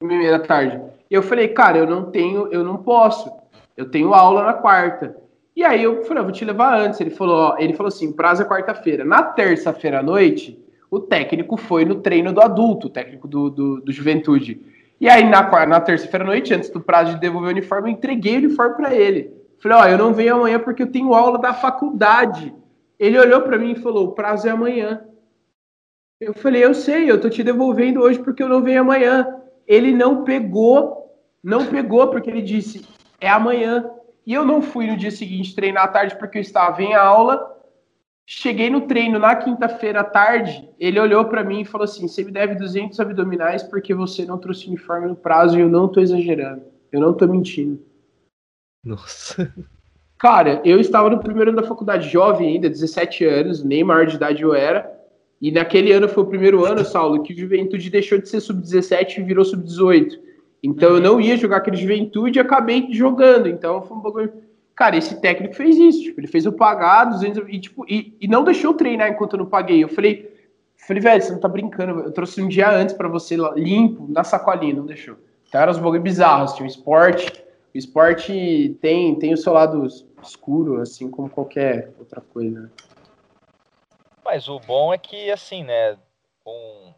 da 0.00 0.38
tarde. 0.40 0.80
E 1.08 1.14
eu 1.14 1.22
falei, 1.22 1.48
cara, 1.48 1.78
eu 1.78 1.86
não 1.86 2.10
tenho, 2.10 2.48
eu 2.52 2.64
não 2.64 2.76
posso. 2.76 3.30
Eu 3.76 3.88
tenho 3.88 4.14
aula 4.14 4.44
na 4.44 4.52
quarta. 4.52 5.16
E 5.54 5.62
aí 5.62 5.82
eu 5.82 6.02
falei, 6.04 6.20
eu 6.20 6.24
vou 6.24 6.32
te 6.32 6.44
levar 6.44 6.76
antes. 6.76 7.00
Ele 7.00 7.10
falou, 7.10 7.36
ó, 7.36 7.56
ele 7.58 7.72
falou 7.72 7.88
assim, 7.88 8.12
prazo 8.12 8.42
é 8.42 8.48
quarta-feira. 8.48 9.04
Na 9.04 9.22
terça-feira 9.22 10.00
à 10.00 10.02
noite, 10.02 10.58
o 10.90 10.98
técnico 10.98 11.56
foi 11.56 11.84
no 11.84 11.96
treino 11.96 12.32
do 12.32 12.40
adulto, 12.40 12.88
o 12.88 12.90
técnico 12.90 13.28
do, 13.28 13.48
do, 13.48 13.80
do 13.80 13.92
Juventude. 13.92 14.60
E 15.00 15.08
aí 15.08 15.22
na, 15.22 15.66
na 15.66 15.80
terça-feira 15.80 16.24
à 16.24 16.26
noite, 16.26 16.52
antes 16.52 16.70
do 16.70 16.80
prazo 16.80 17.14
de 17.14 17.20
devolver 17.20 17.48
o 17.48 17.52
uniforme, 17.52 17.90
eu 17.90 17.94
entreguei 17.94 18.34
o 18.34 18.38
uniforme 18.38 18.74
para 18.74 18.92
ele. 18.92 19.36
Falei, 19.58 19.78
ó, 19.78 19.86
eu 19.86 19.98
não 19.98 20.12
venho 20.12 20.36
amanhã 20.36 20.58
porque 20.58 20.82
eu 20.82 20.90
tenho 20.90 21.14
aula 21.14 21.38
da 21.38 21.54
faculdade. 21.54 22.54
Ele 22.98 23.18
olhou 23.18 23.42
para 23.42 23.58
mim 23.58 23.72
e 23.72 23.76
falou: 23.80 24.06
o 24.06 24.12
prazo 24.12 24.48
é 24.48 24.50
amanhã. 24.50 25.04
Eu 26.20 26.34
falei: 26.34 26.64
eu 26.64 26.74
sei, 26.74 27.10
eu 27.10 27.20
tô 27.20 27.28
te 27.28 27.42
devolvendo 27.42 28.00
hoje 28.00 28.18
porque 28.18 28.42
eu 28.42 28.48
não 28.48 28.62
venho 28.62 28.80
amanhã. 28.80 29.26
Ele 29.66 29.92
não 29.92 30.24
pegou, 30.24 31.14
não 31.42 31.66
pegou 31.66 32.08
porque 32.08 32.30
ele 32.30 32.42
disse: 32.42 32.86
é 33.20 33.28
amanhã. 33.28 33.90
E 34.26 34.32
eu 34.32 34.44
não 34.44 34.60
fui 34.60 34.86
no 34.88 34.96
dia 34.96 35.10
seguinte 35.10 35.54
treinar 35.54 35.84
à 35.84 35.88
tarde 35.88 36.16
porque 36.18 36.38
eu 36.38 36.42
estava 36.42 36.82
em 36.82 36.94
aula. 36.94 37.54
Cheguei 38.28 38.68
no 38.68 38.80
treino 38.82 39.20
na 39.20 39.36
quinta-feira 39.36 40.00
à 40.00 40.04
tarde. 40.04 40.68
Ele 40.80 40.98
olhou 40.98 41.26
para 41.26 41.44
mim 41.44 41.60
e 41.60 41.64
falou 41.64 41.84
assim: 41.84 42.08
você 42.08 42.24
me 42.24 42.32
deve 42.32 42.54
200 42.54 42.98
abdominais 42.98 43.62
porque 43.62 43.94
você 43.94 44.24
não 44.24 44.38
trouxe 44.38 44.66
uniforme 44.66 45.06
no 45.06 45.16
prazo 45.16 45.58
e 45.58 45.60
eu 45.60 45.68
não 45.68 45.86
tô 45.86 46.00
exagerando. 46.00 46.62
Eu 46.90 47.00
não 47.00 47.12
tô 47.12 47.26
mentindo. 47.26 47.80
Nossa. 48.86 49.52
Cara, 50.16 50.62
eu 50.64 50.80
estava 50.80 51.10
no 51.10 51.18
primeiro 51.18 51.50
ano 51.50 51.60
da 51.60 51.66
faculdade, 51.66 52.08
jovem 52.08 52.54
ainda, 52.54 52.70
17 52.70 53.24
anos, 53.24 53.64
nem 53.64 53.82
maior 53.82 54.06
de 54.06 54.14
idade 54.14 54.42
eu 54.42 54.54
era. 54.54 54.94
E 55.42 55.50
naquele 55.50 55.92
ano 55.92 56.08
foi 56.08 56.22
o 56.22 56.26
primeiro 56.26 56.64
ano, 56.64 56.84
Saulo, 56.84 57.22
que 57.22 57.34
o 57.34 57.36
Juventude 57.36 57.90
deixou 57.90 58.18
de 58.18 58.28
ser 58.28 58.40
sub-17 58.40 59.18
e 59.18 59.22
virou 59.22 59.44
sub-18. 59.44 60.18
Então 60.62 60.94
eu 60.94 61.00
não 61.00 61.20
ia 61.20 61.36
jogar 61.36 61.58
aquele 61.58 61.76
Juventude 61.76 62.38
e 62.38 62.40
acabei 62.40 62.86
jogando. 62.90 63.48
Então 63.48 63.82
foi 63.82 63.96
um 63.96 64.00
bagulho. 64.00 64.32
Cara, 64.74 64.96
esse 64.96 65.20
técnico 65.20 65.54
fez 65.54 65.76
isso. 65.76 66.02
Tipo, 66.02 66.20
ele 66.20 66.28
fez 66.28 66.46
eu 66.46 66.52
pagar 66.52 67.04
200 67.06 67.44
e, 67.48 67.60
tipo, 67.60 67.84
e, 67.88 68.16
e 68.20 68.28
não 68.28 68.44
deixou 68.44 68.70
eu 68.70 68.76
treinar 68.76 69.10
enquanto 69.10 69.34
eu 69.34 69.40
não 69.40 69.46
paguei. 69.46 69.82
Eu 69.82 69.88
falei, 69.88 70.34
falei, 70.76 71.02
velho, 71.02 71.22
você 71.22 71.32
não 71.32 71.40
tá 71.40 71.48
brincando. 71.48 72.00
Eu 72.00 72.12
trouxe 72.12 72.40
um 72.40 72.48
dia 72.48 72.70
antes 72.70 72.94
pra 72.94 73.08
você 73.08 73.36
limpo, 73.56 74.06
na 74.08 74.24
sacolinha, 74.24 74.76
não 74.76 74.86
deixou. 74.86 75.16
Então 75.48 75.60
eram 75.60 75.72
uns 75.72 75.78
bagulho 75.78 76.00
bizarros. 76.00 76.54
Tinha 76.54 76.64
o 76.64 76.70
esporte. 76.70 77.45
O 77.76 77.78
esporte 77.78 78.74
tem, 78.80 79.14
tem 79.18 79.34
o 79.34 79.36
seu 79.36 79.52
lado 79.52 79.86
escuro, 80.22 80.80
assim 80.80 81.10
como 81.10 81.28
qualquer 81.28 81.92
outra 81.98 82.22
coisa. 82.22 82.72
Mas 84.24 84.48
o 84.48 84.58
bom 84.58 84.94
é 84.94 84.98
que, 84.98 85.30
assim, 85.30 85.62
né? 85.62 85.98
com- 86.42 86.94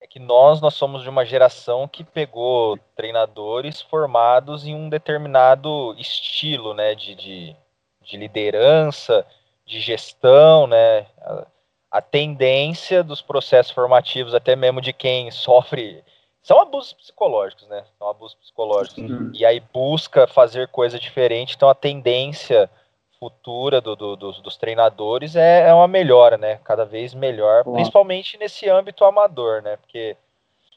É 0.00 0.08
que 0.08 0.18
nós, 0.18 0.60
nós 0.60 0.74
somos 0.74 1.04
de 1.04 1.08
uma 1.08 1.24
geração 1.24 1.86
que 1.86 2.02
pegou 2.02 2.76
treinadores 2.96 3.80
formados 3.80 4.66
em 4.66 4.74
um 4.74 4.88
determinado 4.88 5.94
estilo, 5.96 6.74
né? 6.74 6.96
De, 6.96 7.14
de, 7.14 7.56
de 8.02 8.16
liderança, 8.16 9.24
de 9.64 9.78
gestão, 9.78 10.66
né? 10.66 11.06
A, 11.20 11.46
a 11.92 12.00
tendência 12.02 13.04
dos 13.04 13.22
processos 13.22 13.70
formativos, 13.70 14.34
até 14.34 14.56
mesmo 14.56 14.80
de 14.80 14.92
quem 14.92 15.30
sofre. 15.30 16.02
São 16.48 16.60
abusos 16.60 16.94
psicológicos, 16.94 17.68
né? 17.68 17.84
São 17.98 18.08
abusos 18.08 18.34
psicológicos 18.34 19.02
Hum. 19.02 19.28
e 19.34 19.44
aí 19.44 19.60
busca 19.60 20.26
fazer 20.26 20.66
coisa 20.68 20.98
diferente. 20.98 21.54
Então 21.54 21.68
a 21.68 21.74
tendência 21.74 22.70
futura 23.20 23.82
do- 23.82 23.94
do- 23.94 24.16
dos, 24.16 24.40
dos 24.40 24.56
treinadores 24.56 25.36
é, 25.36 25.68
é 25.68 25.74
uma 25.74 25.86
melhora, 25.86 26.38
né? 26.38 26.58
Cada 26.64 26.86
vez 26.86 27.12
melhor, 27.12 27.64
principalmente 27.64 28.38
nesse 28.38 28.66
âmbito 28.66 29.04
amador, 29.04 29.60
né? 29.60 29.76
Porque 29.76 30.16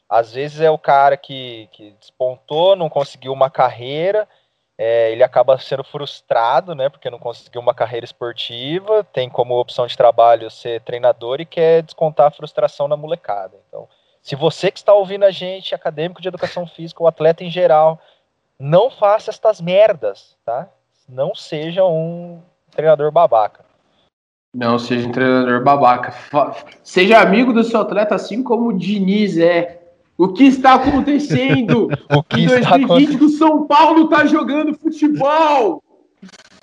às 0.06 0.34
vezes 0.34 0.60
é 0.60 0.70
o 0.70 0.76
cara 0.76 1.16
que, 1.16 1.70
que 1.72 1.92
despontou, 1.92 2.76
não 2.76 2.90
conseguiu 2.90 3.32
uma 3.32 3.48
carreira, 3.48 4.28
é, 4.76 5.10
ele 5.10 5.22
acaba 5.22 5.56
sendo 5.56 5.82
frustrado, 5.84 6.74
né? 6.74 6.90
Porque 6.90 7.08
não 7.08 7.18
conseguiu 7.18 7.62
uma 7.62 7.72
carreira 7.72 8.04
esportiva, 8.04 9.04
tem 9.04 9.30
como 9.30 9.58
opção 9.58 9.86
de 9.86 9.96
trabalho 9.96 10.50
ser 10.50 10.82
treinador 10.82 11.40
e 11.40 11.46
quer 11.46 11.82
descontar 11.82 12.26
a 12.26 12.30
frustração 12.30 12.86
na 12.86 12.96
molecada. 12.98 13.58
Então, 13.68 13.88
se 14.22 14.36
você 14.36 14.70
que 14.70 14.78
está 14.78 14.94
ouvindo 14.94 15.24
a 15.24 15.32
gente, 15.32 15.74
acadêmico 15.74 16.22
de 16.22 16.28
educação 16.28 16.64
física, 16.64 17.02
o 17.02 17.08
atleta 17.08 17.42
em 17.42 17.50
geral, 17.50 18.00
não 18.58 18.88
faça 18.88 19.30
estas 19.30 19.60
merdas, 19.60 20.36
tá? 20.44 20.68
Não 21.08 21.34
seja 21.34 21.84
um 21.84 22.40
treinador 22.70 23.10
babaca. 23.10 23.64
Não 24.54 24.78
seja 24.78 25.08
um 25.08 25.12
treinador 25.12 25.64
babaca. 25.64 26.14
Seja 26.84 27.20
amigo 27.20 27.52
do 27.52 27.64
seu 27.64 27.80
atleta, 27.80 28.14
assim 28.14 28.44
como 28.44 28.68
o 28.68 28.78
Diniz 28.78 29.36
é. 29.38 29.82
O 30.16 30.28
que 30.28 30.44
está 30.44 30.74
acontecendo? 30.74 31.88
O 32.14 32.22
que 32.22 32.42
Em 32.42 32.44
está 32.44 32.76
2020 32.76 33.18
que 33.18 33.24
o 33.24 33.28
São 33.28 33.66
Paulo 33.66 34.08
tá 34.08 34.24
jogando 34.24 34.78
futebol. 34.78 35.82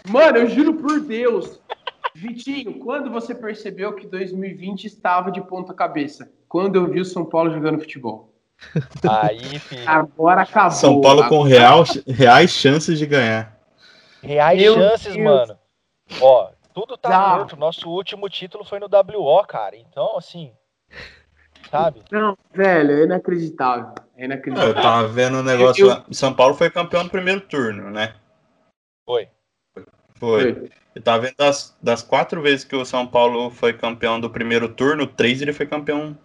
Mano, 0.08 0.38
eu 0.38 0.48
juro 0.48 0.76
por 0.76 1.02
Deus. 1.02 1.60
Vitinho, 2.16 2.76
quando 2.76 3.12
você 3.12 3.36
percebeu 3.36 3.94
que 3.94 4.08
2020 4.08 4.86
estava 4.86 5.30
de 5.30 5.42
ponta 5.42 5.74
cabeça? 5.74 6.32
Quando 6.50 6.76
eu 6.78 6.88
vi 6.92 7.00
o 7.00 7.06
São 7.06 7.24
Paulo 7.24 7.52
jogando 7.54 7.80
futebol. 7.80 8.34
Aí, 9.08 9.60
filho, 9.60 9.88
Agora 9.88 10.42
acabou. 10.42 10.72
São 10.72 11.00
Paulo 11.00 11.30
com 11.30 11.44
real, 11.44 11.84
reais 12.08 12.50
chances 12.52 12.98
de 13.00 13.06
ganhar. 13.06 13.58
reais 14.22 14.60
Meu 14.60 14.74
chances, 14.74 15.14
Deus. 15.14 15.24
mano. 15.24 15.58
Ó, 16.20 16.50
Tudo 16.74 16.98
tá 16.98 17.10
Exato. 17.10 17.38
morto. 17.38 17.56
Nosso 17.58 17.90
último 17.90 18.28
título 18.30 18.64
foi 18.66 18.80
no 18.80 18.88
WO, 18.88 19.46
cara. 19.46 19.76
Então, 19.78 20.18
assim, 20.18 20.52
sabe? 21.70 22.02
Não, 22.12 22.38
velho, 22.54 22.92
é 22.92 23.04
inacreditável. 23.06 23.94
É 24.18 24.22
Eu 24.22 24.26
inacreditável. 24.26 24.74
tava 24.76 25.08
vendo 25.08 25.38
um 25.38 25.44
negócio 25.44 25.84
Eu- 25.86 25.90
lá. 25.90 26.06
São 26.12 26.34
Paulo 26.34 26.54
foi 26.56 26.70
campeão 26.70 27.04
no 27.04 27.10
primeiro 27.10 27.42
turno, 27.42 27.90
né? 27.92 28.14
Foi. 29.06 29.28
Foi. 30.16 30.54
Foi. 30.54 30.72
Eu 30.96 31.02
tava 31.02 31.20
vendo 31.24 31.36
das, 31.38 31.78
das 31.82 32.02
quatro 32.02 32.42
vezes 32.42 32.66
que 32.66 32.76
o 32.76 32.84
São 32.86 33.06
Paulo 33.08 33.50
foi 33.52 33.72
campeão 33.74 34.20
do 34.20 34.30
primeiro 34.30 34.68
turno, 34.68 35.06
três 35.08 35.42
ele 35.42 35.54
foi 35.54 35.66
campeão 35.66 36.18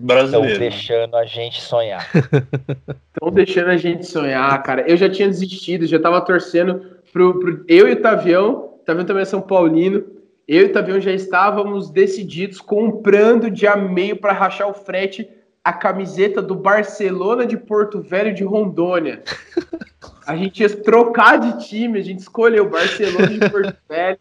Estão 0.00 0.16
brasileiro. 0.40 0.58
deixando 0.58 1.16
a 1.16 1.24
gente 1.26 1.60
sonhar. 1.60 2.08
Estão 3.14 3.30
deixando 3.30 3.68
a 3.70 3.76
gente 3.76 4.06
sonhar, 4.06 4.62
cara. 4.62 4.82
Eu 4.88 4.96
já 4.96 5.08
tinha 5.08 5.28
desistido, 5.28 5.86
já 5.86 5.98
tava 5.98 6.20
torcendo 6.20 6.82
pro, 7.12 7.38
pro- 7.38 7.64
eu 7.68 7.88
e 7.88 7.92
o 7.92 8.00
Tavião. 8.00 8.70
O 8.80 8.84
Tavião 8.84 9.04
também 9.04 9.22
é 9.22 9.26
São 9.26 9.40
Paulino. 9.40 10.02
Eu 10.48 10.62
e 10.62 10.64
o 10.66 10.72
Tavião 10.72 11.00
já 11.00 11.12
estávamos 11.12 11.90
decididos, 11.90 12.60
comprando 12.60 13.50
dia 13.50 13.76
meio 13.76 14.16
para 14.16 14.32
rachar 14.32 14.68
o 14.68 14.74
frete 14.74 15.28
a 15.62 15.72
camiseta 15.74 16.40
do 16.40 16.54
Barcelona 16.54 17.44
de 17.46 17.56
Porto 17.56 18.00
Velho 18.00 18.34
de 18.34 18.42
Rondônia. 18.42 19.22
A 20.26 20.36
gente 20.36 20.60
ia 20.62 20.68
trocar 20.68 21.38
de 21.40 21.66
time, 21.66 21.98
a 21.98 22.02
gente 22.02 22.20
escolheu 22.20 22.68
Barcelona 22.70 23.26
de 23.26 23.50
Porto 23.50 23.74
Velho. 23.88 24.18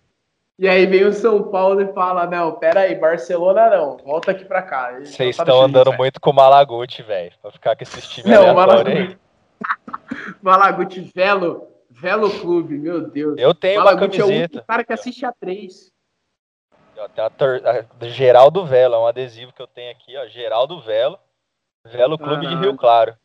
E 0.60 0.68
aí 0.68 0.86
vem 0.86 1.06
o 1.06 1.14
São 1.14 1.42
Paulo 1.50 1.80
e 1.82 1.94
fala: 1.94 2.26
Não, 2.28 2.52
pera 2.60 2.82
aí, 2.82 2.94
Barcelona 2.94 3.70
não, 3.70 3.96
volta 3.96 4.32
aqui 4.32 4.44
pra 4.44 4.62
cá. 4.62 4.92
Vocês 5.00 5.30
estão 5.30 5.46
sabem 5.46 5.64
andando 5.64 5.94
muito 5.94 6.20
com 6.20 6.32
o 6.32 6.34
Malaguti, 6.34 7.02
velho. 7.02 7.32
Pra 7.42 7.50
ficar 7.50 7.78
com 7.78 7.84
esses 7.84 8.06
times 8.10 8.30
Não, 8.30 8.60
aí. 8.60 9.18
Malaguti 10.44 11.00
Velo, 11.16 11.66
Velo 11.90 12.30
Clube, 12.42 12.78
meu 12.78 13.10
Deus. 13.10 13.36
Eu 13.38 13.54
tenho 13.54 13.80
uma 13.80 13.86
Malaguti 13.86 14.20
é 14.20 14.24
o 14.24 14.28
único 14.28 14.42
camiseta. 14.42 14.66
cara 14.68 14.84
que 14.84 14.92
assiste 14.92 15.26
a 15.26 15.32
três. 15.32 15.90
Tem 17.16 17.24
a 17.24 17.30
tor- 17.30 17.62
a 17.66 17.82
do 17.98 18.10
Geraldo 18.10 18.66
Velo, 18.66 18.96
é 18.96 19.00
um 19.00 19.08
adesivo 19.08 19.54
que 19.54 19.62
eu 19.62 19.68
tenho 19.68 19.90
aqui, 19.92 20.18
ó. 20.18 20.28
Geraldo 20.28 20.82
Velo. 20.82 21.18
Velo 21.88 22.18
Clube 22.18 22.42
de 22.42 22.48
Caralho. 22.48 22.62
Rio 22.62 22.78
Claro. 22.78 23.16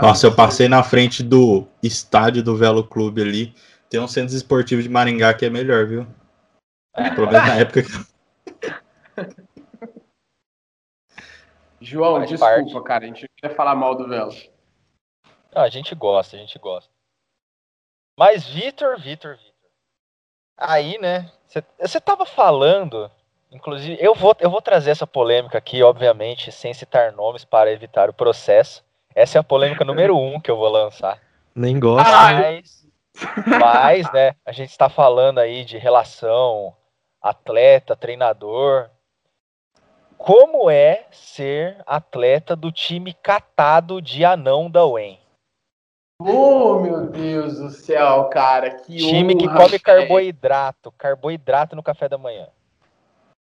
Nossa, 0.00 0.28
eu 0.28 0.34
passei 0.36 0.68
na 0.68 0.84
frente 0.84 1.24
do 1.24 1.66
estádio 1.82 2.44
do 2.44 2.54
Velo 2.54 2.84
Clube 2.84 3.20
ali. 3.22 3.54
Tem 3.90 4.00
um 4.00 4.08
centro 4.08 4.34
esportivo 4.34 4.82
de 4.82 4.88
Maringá 4.88 5.32
que 5.34 5.46
é 5.46 5.50
melhor, 5.50 5.86
viu? 5.86 6.06
Pelo 7.14 7.26
menos 7.30 7.46
na 7.46 7.56
época 7.56 7.82
que 7.82 7.88
João, 11.80 12.16
Faz 12.16 12.30
desculpa, 12.30 12.72
parte. 12.72 12.84
cara, 12.84 13.04
a 13.04 13.06
gente 13.06 13.22
não 13.22 13.28
queria 13.36 13.56
falar 13.56 13.74
mal 13.74 13.94
do 13.94 14.08
Velo. 14.08 14.32
Não, 15.54 15.62
a 15.62 15.68
gente 15.68 15.94
gosta, 15.94 16.36
a 16.36 16.38
gente 16.38 16.58
gosta. 16.58 16.90
Mas 18.18 18.46
Vitor, 18.48 19.00
Vitor, 19.00 19.36
Vitor. 19.36 19.52
Aí, 20.56 20.98
né? 20.98 21.30
Você 21.80 22.00
tava 22.00 22.26
falando, 22.26 23.08
inclusive, 23.50 23.96
eu 24.00 24.12
vou, 24.14 24.36
eu 24.40 24.50
vou 24.50 24.60
trazer 24.60 24.90
essa 24.90 25.06
polêmica 25.06 25.56
aqui, 25.56 25.82
obviamente, 25.82 26.50
sem 26.50 26.74
citar 26.74 27.12
nomes 27.12 27.44
para 27.44 27.72
evitar 27.72 28.10
o 28.10 28.14
processo. 28.14 28.84
Essa 29.14 29.38
é 29.38 29.40
a 29.40 29.44
polêmica 29.44 29.84
número 29.84 30.18
um 30.18 30.40
que 30.40 30.50
eu 30.50 30.56
vou 30.56 30.68
lançar. 30.68 31.20
Nem 31.54 31.78
gosto. 31.78 32.10
Mas, 32.10 32.87
mas, 33.60 34.10
né, 34.12 34.34
a 34.44 34.52
gente 34.52 34.70
está 34.70 34.88
falando 34.88 35.38
aí 35.38 35.64
de 35.64 35.78
relação 35.78 36.74
atleta, 37.20 37.96
treinador. 37.96 38.90
Como 40.16 40.68
é 40.68 41.06
ser 41.12 41.82
atleta 41.86 42.56
do 42.56 42.72
time 42.72 43.14
catado 43.14 44.02
de 44.02 44.24
anão 44.24 44.70
da 44.70 44.84
UEM? 44.84 45.18
Oh, 46.20 46.80
meu 46.80 47.06
Deus 47.06 47.58
do 47.58 47.70
céu, 47.70 48.28
cara, 48.28 48.74
que 48.74 48.96
Time 48.96 49.36
que 49.36 49.46
honra, 49.46 49.56
come 49.56 49.70
velho. 49.70 49.82
carboidrato, 49.82 50.92
carboidrato 50.92 51.76
no 51.76 51.82
café 51.82 52.08
da 52.08 52.18
manhã. 52.18 52.48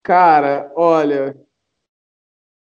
Cara, 0.03 0.69
olha, 0.75 1.37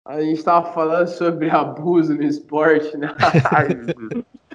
a 0.07 0.21
gente 0.21 0.43
tava 0.45 0.73
falando 0.73 1.09
sobre 1.09 1.49
abuso 1.51 2.15
no 2.15 2.23
esporte, 2.23 2.97
né? 2.99 3.09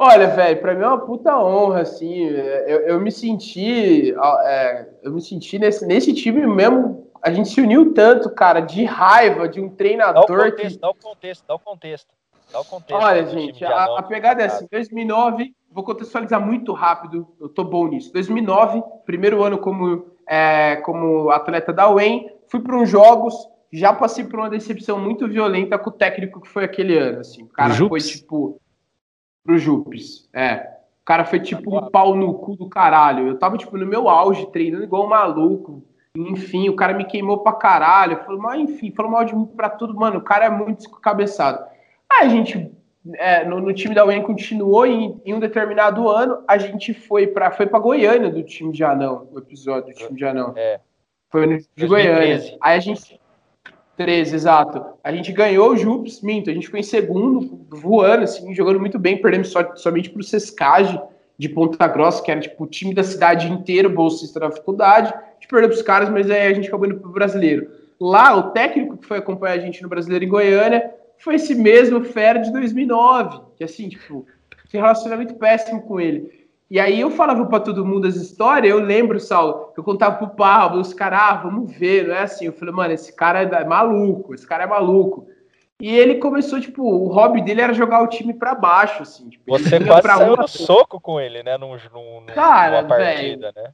Olha, 0.00 0.28
velho, 0.28 0.60
pra 0.60 0.76
mim 0.76 0.84
é 0.84 0.86
uma 0.86 1.00
puta 1.00 1.36
honra, 1.36 1.80
assim. 1.80 2.22
Eu, 2.22 2.80
eu 2.82 3.00
me 3.00 3.10
senti, 3.10 4.14
é, 4.44 4.88
eu 5.02 5.12
me 5.12 5.20
senti 5.20 5.58
nesse, 5.58 5.84
nesse 5.84 6.14
time 6.14 6.46
mesmo. 6.46 7.10
A 7.20 7.32
gente 7.32 7.48
se 7.48 7.60
uniu 7.60 7.92
tanto, 7.92 8.30
cara, 8.30 8.60
de 8.60 8.84
raiva 8.84 9.48
de 9.48 9.60
um 9.60 9.66
Dá 9.66 9.72
o 9.72 9.76
treinador 9.76 10.52
que 10.54 10.62
contexto, 10.62 10.80
dá 10.80 10.88
o 10.88 10.94
contexto, 10.94 11.44
dá 11.48 11.54
o 11.56 11.58
contexto. 11.58 12.14
Dá 12.52 12.60
o 12.60 12.64
contexto. 12.64 13.02
Olha, 13.02 13.26
gente, 13.26 13.58
de 13.58 13.64
a, 13.64 13.84
anão 13.84 13.96
a 13.96 14.02
pegada 14.04 14.40
é 14.40 14.46
assim, 14.46 14.68
2009, 14.70 15.52
vou 15.68 15.82
contextualizar 15.82 16.40
muito 16.40 16.72
rápido, 16.72 17.26
eu 17.40 17.48
tô 17.48 17.64
bom 17.64 17.88
nisso. 17.88 18.12
2009, 18.12 18.80
primeiro 19.04 19.42
ano 19.42 19.58
como, 19.58 20.06
é, 20.28 20.76
como 20.76 21.28
atleta 21.30 21.72
da 21.72 21.90
UEM, 21.90 22.30
fui 22.48 22.60
para 22.60 22.76
uns 22.76 22.88
jogos, 22.88 23.34
já 23.72 23.92
passei 23.92 24.24
por 24.24 24.38
uma 24.38 24.48
decepção 24.48 25.00
muito 25.00 25.26
violenta 25.26 25.76
com 25.76 25.90
o 25.90 25.92
técnico 25.92 26.40
que 26.40 26.48
foi 26.48 26.62
aquele 26.62 26.96
ano, 26.96 27.18
assim. 27.18 27.42
O 27.42 27.48
cara 27.48 27.74
foi 27.74 28.00
tipo 28.00 28.60
pro 29.48 29.58
Jupes, 29.58 30.28
é. 30.34 30.76
O 31.00 31.04
cara 31.08 31.24
foi 31.24 31.40
tipo 31.40 31.74
um 31.74 31.88
pau 31.90 32.14
no 32.14 32.34
cu 32.34 32.54
do 32.54 32.68
caralho. 32.68 33.28
Eu 33.28 33.38
tava 33.38 33.56
tipo 33.56 33.78
no 33.78 33.86
meu 33.86 34.10
auge, 34.10 34.50
treinando 34.52 34.84
igual 34.84 35.06
um 35.06 35.08
maluco. 35.08 35.82
Enfim, 36.14 36.68
o 36.68 36.76
cara 36.76 36.92
me 36.92 37.06
queimou 37.06 37.38
pra 37.38 37.54
caralho. 37.54 38.22
Falou, 38.24 38.42
mas 38.42 38.60
enfim, 38.60 38.90
falou 38.90 39.10
mal 39.10 39.24
de 39.24 39.34
mim 39.34 39.46
pra 39.46 39.70
tudo. 39.70 39.94
Mano, 39.94 40.18
o 40.18 40.22
cara 40.22 40.44
é 40.44 40.50
muito 40.50 40.80
descabeçado. 40.80 41.64
Aí 42.10 42.26
a 42.26 42.28
gente, 42.28 42.70
é, 43.14 43.42
no, 43.46 43.58
no 43.58 43.72
time 43.72 43.94
da 43.94 44.04
UEM 44.04 44.22
continuou 44.22 44.86
e 44.86 44.92
em, 44.92 45.22
em 45.24 45.34
um 45.34 45.40
determinado 45.40 46.06
ano 46.10 46.44
a 46.46 46.58
gente 46.58 46.92
foi 46.92 47.26
pra, 47.26 47.50
foi 47.50 47.66
pra 47.66 47.78
Goiânia 47.78 48.30
do 48.30 48.42
time 48.42 48.70
de 48.70 48.84
anão, 48.84 49.28
o 49.32 49.38
episódio 49.38 49.94
do 49.94 49.94
time 49.94 50.14
de 50.14 50.26
anão. 50.26 50.52
É. 50.56 50.78
Foi 51.30 51.46
no, 51.46 51.56
de 51.56 51.86
2013. 51.86 51.88
Goiânia. 51.88 52.58
Aí 52.60 52.76
a 52.76 52.80
gente. 52.80 53.17
13, 53.98 54.34
exato. 54.34 54.84
A 55.02 55.12
gente 55.12 55.32
ganhou 55.32 55.72
o 55.72 55.76
Jupes, 55.76 56.22
minto. 56.22 56.48
A 56.48 56.54
gente 56.54 56.66
ficou 56.66 56.78
em 56.78 56.84
segundo, 56.84 57.66
voando, 57.68 58.22
assim, 58.22 58.54
jogando 58.54 58.78
muito 58.78 58.96
bem. 58.96 59.20
Perdemos 59.20 59.48
só, 59.48 59.74
somente 59.74 60.08
pro 60.08 60.22
Sescage 60.22 60.98
de 61.36 61.48
Ponta 61.48 61.86
Grossa, 61.88 62.22
que 62.22 62.30
era 62.30 62.40
tipo 62.40 62.62
o 62.62 62.66
time 62.66 62.94
da 62.94 63.02
cidade 63.02 63.50
inteira, 63.50 63.88
bolsista 63.88 64.38
da 64.38 64.52
faculdade. 64.52 65.12
A 65.12 65.34
gente 65.34 65.48
perdeu 65.48 65.68
pros 65.68 65.82
caras, 65.82 66.08
mas 66.08 66.30
aí 66.30 66.46
a 66.46 66.54
gente 66.54 66.68
acabou 66.68 66.86
indo 66.86 67.00
pro 67.00 67.10
brasileiro. 67.10 67.70
Lá, 68.00 68.36
o 68.36 68.50
técnico 68.52 68.96
que 68.96 69.06
foi 69.06 69.18
acompanhar 69.18 69.54
a 69.54 69.58
gente 69.58 69.82
no 69.82 69.88
brasileiro 69.88 70.24
em 70.24 70.28
Goiânia 70.28 70.94
foi 71.18 71.34
esse 71.34 71.56
mesmo 71.56 72.04
fera 72.04 72.38
de 72.38 72.52
2009, 72.52 73.40
que 73.56 73.64
assim, 73.64 73.88
tipo, 73.88 74.24
que 74.68 74.76
relacionamento 74.76 75.34
péssimo 75.34 75.82
com 75.82 76.00
ele. 76.00 76.37
E 76.70 76.78
aí 76.78 77.00
eu 77.00 77.10
falava 77.10 77.46
pra 77.46 77.60
todo 77.60 77.84
mundo 77.84 78.06
as 78.06 78.14
histórias, 78.16 78.70
eu 78.70 78.78
lembro, 78.78 79.18
Saulo, 79.18 79.72
que 79.72 79.80
eu 79.80 79.84
contava 79.84 80.16
pro 80.16 80.36
Pablo, 80.36 80.80
os 80.80 80.92
caras, 80.92 81.20
ah, 81.22 81.34
vamos 81.36 81.72
ver, 81.72 82.06
não 82.06 82.14
é 82.14 82.22
assim. 82.22 82.44
Eu 82.44 82.52
falei, 82.52 82.74
mano, 82.74 82.92
esse 82.92 83.14
cara 83.14 83.40
é 83.42 83.64
maluco, 83.64 84.34
esse 84.34 84.46
cara 84.46 84.64
é 84.64 84.66
maluco. 84.66 85.26
E 85.80 85.96
ele 85.96 86.16
começou, 86.16 86.60
tipo, 86.60 86.82
o 86.82 87.06
hobby 87.08 87.40
dele 87.40 87.62
era 87.62 87.72
jogar 87.72 88.02
o 88.02 88.08
time 88.08 88.34
pra 88.34 88.54
baixo, 88.54 89.02
assim. 89.02 89.30
Tipo, 89.30 89.44
Você 89.52 89.80
quase 89.80 90.02
pra 90.02 90.16
saiu 90.16 90.34
uma- 90.34 90.42
no 90.42 90.48
soco 90.48 91.00
com 91.00 91.20
ele, 91.20 91.42
né? 91.42 91.56
Num, 91.56 91.70
num, 91.92 92.26
Cara, 92.34 92.82
numa 92.82 92.88
partida, 92.96 93.52
né? 93.54 93.70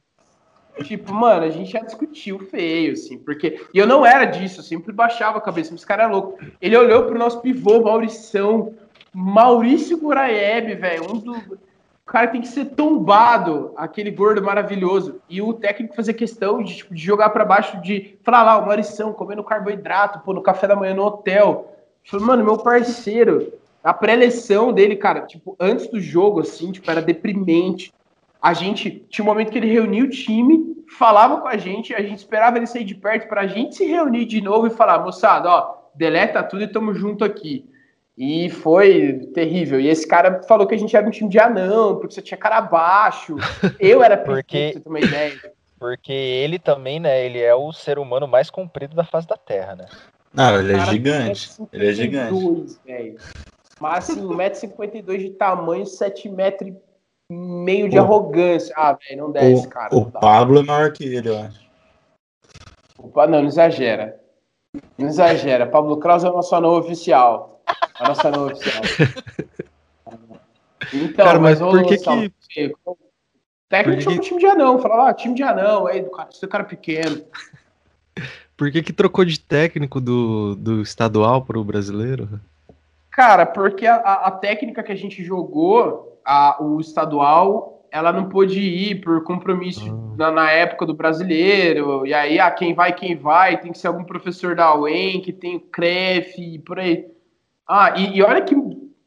Tipo, 0.83 1.13
mano, 1.13 1.45
a 1.45 1.49
gente 1.49 1.71
já 1.71 1.79
discutiu 1.79 2.37
feio, 2.39 2.93
assim, 2.93 3.17
porque. 3.17 3.65
E 3.73 3.79
eu 3.79 3.87
não 3.87 4.05
era 4.05 4.25
disso, 4.25 4.59
eu 4.59 4.63
sempre 4.63 4.93
baixava 4.93 5.37
a 5.37 5.41
cabeça, 5.41 5.71
mas 5.71 5.79
esse 5.79 5.87
cara 5.87 6.03
é 6.03 6.07
louco. 6.07 6.37
Ele 6.61 6.77
olhou 6.77 7.03
pro 7.05 7.17
nosso 7.17 7.41
pivô, 7.41 7.81
Maurição, 7.81 8.73
Maurício 9.13 9.97
Guraeb, 9.97 10.75
velho, 10.75 11.11
um 11.11 11.17
do. 11.17 11.57
O 12.07 12.11
cara 12.11 12.27
tem 12.27 12.39
que 12.39 12.47
ser 12.47 12.65
tombado, 12.65 13.73
aquele 13.75 14.11
gordo 14.11 14.41
maravilhoso. 14.43 15.19
E 15.27 15.41
o 15.41 15.53
técnico 15.53 15.95
fazia 15.95 16.13
questão 16.13 16.61
de, 16.61 16.75
tipo, 16.75 16.93
de 16.93 17.01
jogar 17.01 17.31
pra 17.31 17.43
baixo, 17.43 17.81
de 17.81 18.19
falar 18.23 18.43
lá, 18.43 18.57
o 18.59 18.65
Maurição 18.67 19.11
comendo 19.11 19.43
carboidrato, 19.43 20.19
pô, 20.19 20.31
no 20.31 20.43
café 20.43 20.67
da 20.67 20.75
manhã 20.75 20.93
no 20.93 21.03
hotel. 21.03 21.73
Falei, 22.03 22.25
mano, 22.25 22.45
meu 22.45 22.59
parceiro, 22.59 23.51
a 23.83 23.91
pré-eleção 23.91 24.71
dele, 24.71 24.95
cara, 24.95 25.21
tipo, 25.21 25.55
antes 25.59 25.87
do 25.87 25.99
jogo, 25.99 26.41
assim, 26.41 26.71
tipo, 26.71 26.89
era 26.91 27.01
deprimente. 27.01 27.91
A 28.39 28.53
gente 28.53 29.03
tinha 29.09 29.25
um 29.25 29.27
momento 29.27 29.51
que 29.51 29.57
ele 29.57 29.73
reunia 29.73 30.03
o 30.03 30.09
time, 30.09 30.85
falava 30.97 31.41
com 31.41 31.47
a 31.47 31.57
gente, 31.57 31.95
a 31.95 32.01
gente 32.03 32.19
esperava 32.19 32.57
ele 32.57 32.67
sair 32.67 32.83
de 32.83 32.93
perto 32.93 33.27
pra 33.27 33.47
gente 33.47 33.75
se 33.75 33.85
reunir 33.85 34.25
de 34.25 34.41
novo 34.41 34.67
e 34.67 34.69
falar, 34.69 34.99
moçada, 34.99 35.49
ó, 35.49 35.75
deleta 35.95 36.43
tudo 36.43 36.61
e 36.61 36.67
tamo 36.67 36.93
junto 36.93 37.25
aqui. 37.25 37.65
E 38.17 38.49
foi 38.49 39.29
terrível. 39.33 39.79
E 39.79 39.87
esse 39.89 40.07
cara 40.07 40.41
falou 40.43 40.65
que 40.65 40.73
a 40.73 40.77
gente 40.77 40.95
era 40.95 41.05
um 41.05 41.11
time 41.11 41.29
de 41.29 41.37
anão, 41.37 41.97
porque 41.97 42.13
você 42.15 42.21
tinha 42.21 42.37
cara 42.37 42.61
baixo. 42.61 43.35
Eu 43.79 44.01
era 44.01 44.15
pequeno, 44.15 44.35
Porque- 44.35 44.71
pra 44.71 44.73
você 44.73 44.79
ter 44.79 44.89
uma 44.89 44.99
ideia. 44.99 45.53
Porque 45.77 46.13
ele 46.13 46.57
também, 46.57 46.99
né? 47.01 47.25
Ele 47.25 47.39
é 47.41 47.53
o 47.53 47.73
ser 47.73 47.99
humano 47.99 48.25
mais 48.27 48.49
comprido 48.49 48.95
da 48.95 49.03
face 49.03 49.27
da 49.27 49.35
Terra, 49.35 49.75
né? 49.75 49.85
Não, 50.33 50.57
ele 50.57 50.73
é 50.73 50.77
Cara, 50.77 50.91
gigante. 50.91 51.51
Ele 51.73 51.89
é 51.89 51.93
gigante. 51.93 52.33
1,52, 52.33 52.79
velho. 52.85 53.17
Mas 53.79 54.09
assim, 54.09 54.21
1,52m 54.25 55.17
de 55.17 55.29
tamanho, 55.31 55.83
7m 55.83 56.77
e 57.29 57.33
meio 57.33 57.89
de 57.89 57.97
arrogância. 57.99 58.73
Ah, 58.77 58.93
velho, 58.93 59.23
não 59.23 59.31
desce, 59.31 59.67
cara. 59.67 59.93
O. 59.93 60.09
Pablo 60.09 60.59
é 60.59 60.63
maior 60.63 60.91
que 60.93 61.03
ele, 61.03 61.27
eu 61.29 61.37
acho. 61.39 61.59
Opa, 62.97 63.27
não, 63.27 63.41
não 63.41 63.47
exagera. 63.47 64.17
Não 64.97 65.07
exagera. 65.07 65.67
Pablo 65.67 65.97
Kraus 65.97 66.23
é 66.23 66.29
o 66.29 66.33
nosso 66.33 66.55
anão 66.55 66.71
oficial. 66.77 67.54
A 67.99 68.07
nossa 68.09 68.27
anão 68.27 68.47
oficial. 68.47 68.81
Então, 70.93 71.25
Cara, 71.25 71.39
mas 71.39 71.59
ô, 71.61 71.69
por 71.71 71.83
que 71.85 71.97
que- 71.97 72.73
o 72.85 72.97
técnico 73.67 74.11
que- 74.11 74.19
time 74.19 74.39
de 74.39 74.45
anão, 74.45 74.77
fala, 74.79 75.09
ah, 75.09 75.13
time 75.13 75.33
de 75.33 75.41
anão, 75.41 75.87
aí, 75.87 76.01
do 76.03 76.11
cara, 76.11 76.29
seu 76.31 76.47
cara 76.47 76.63
pequeno. 76.63 77.23
Por 78.55 78.71
que, 78.71 78.81
que 78.81 78.93
trocou 78.93 79.25
de 79.25 79.37
técnico 79.37 79.99
do, 79.99 80.55
do 80.55 80.81
estadual 80.81 81.41
pro 81.41 81.61
brasileiro? 81.63 82.39
Cara, 83.11 83.45
porque 83.45 83.85
a, 83.85 83.95
a- 83.95 84.27
a 84.27 84.31
técnica 84.31 84.81
que 84.81 84.91
a 84.93 84.95
gente 84.95 85.21
jogou, 85.25 86.21
a- 86.23 86.55
o 86.63 86.79
estadual, 86.79 87.85
ela 87.91 88.13
não 88.13 88.29
pôde 88.29 88.59
ir 88.61 89.01
por 89.01 89.23
compromisso 89.23 89.91
Ah. 90.13 90.15
na, 90.17 90.31
na 90.31 90.51
época 90.51 90.85
do 90.85 90.93
brasileiro. 90.93 92.05
E 92.05 92.13
aí, 92.13 92.39
ah, 92.39 92.49
quem 92.51 92.73
vai, 92.73 92.93
quem 92.93 93.15
vai, 93.17 93.59
tem 93.59 93.71
que 93.73 93.77
ser 93.77 93.87
algum 93.87 94.05
professor 94.05 94.55
da 94.55 94.73
UEM, 94.73 95.19
que 95.21 95.33
tem 95.33 95.57
o 95.57 95.59
CREF 95.61 96.39
e 96.39 96.59
por 96.59 96.79
aí. 96.79 97.07
Ah, 97.67 97.93
e, 97.97 98.17
e 98.17 98.21
olha 98.21 98.41
que 98.41 98.55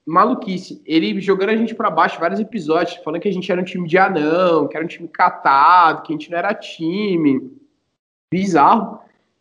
maluquice. 0.06 0.82
Ele 0.86 1.20
jogando 1.20 1.50
a 1.50 1.56
gente 1.56 1.74
pra 1.74 1.90
baixo 1.90 2.18
vários 2.18 2.40
episódios, 2.40 2.96
falando 3.04 3.20
que 3.20 3.28
a 3.28 3.32
gente 3.32 3.50
era 3.52 3.60
um 3.60 3.64
time 3.64 3.86
de 3.86 3.98
anão, 3.98 4.66
que 4.66 4.76
era 4.76 4.84
um 4.84 4.88
time 4.88 5.06
catado, 5.06 6.02
que 6.02 6.12
a 6.12 6.16
gente 6.16 6.30
não 6.30 6.38
era 6.38 6.54
time. 6.54 7.52
Bizarro. 8.30 9.00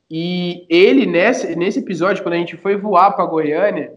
E 0.10 0.65
ele, 0.69 1.06
nesse, 1.06 1.56
nesse 1.56 1.80
episódio, 1.80 2.23
quando 2.23 2.36
a 2.36 2.38
gente 2.38 2.58
foi 2.58 2.75
voar 2.75 3.12
pra 3.12 3.25
Goiânia, 3.25 3.93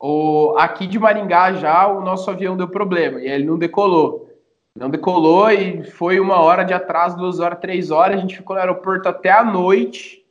o, 0.00 0.54
aqui 0.58 0.86
de 0.86 0.98
Maringá 0.98 1.52
já 1.54 1.86
o 1.86 2.02
nosso 2.02 2.30
avião 2.30 2.56
deu 2.56 2.68
problema 2.68 3.20
e 3.20 3.28
ele 3.28 3.44
não 3.44 3.58
decolou. 3.58 4.30
Não 4.76 4.90
decolou 4.90 5.50
e 5.50 5.84
foi 5.84 6.18
uma 6.18 6.40
hora 6.40 6.64
de 6.64 6.74
atraso, 6.74 7.16
duas 7.16 7.38
horas, 7.38 7.60
três 7.60 7.90
horas. 7.90 8.18
A 8.18 8.20
gente 8.20 8.36
ficou 8.36 8.56
no 8.56 8.60
aeroporto 8.60 9.08
até 9.08 9.30
a 9.30 9.44
noite. 9.44 10.23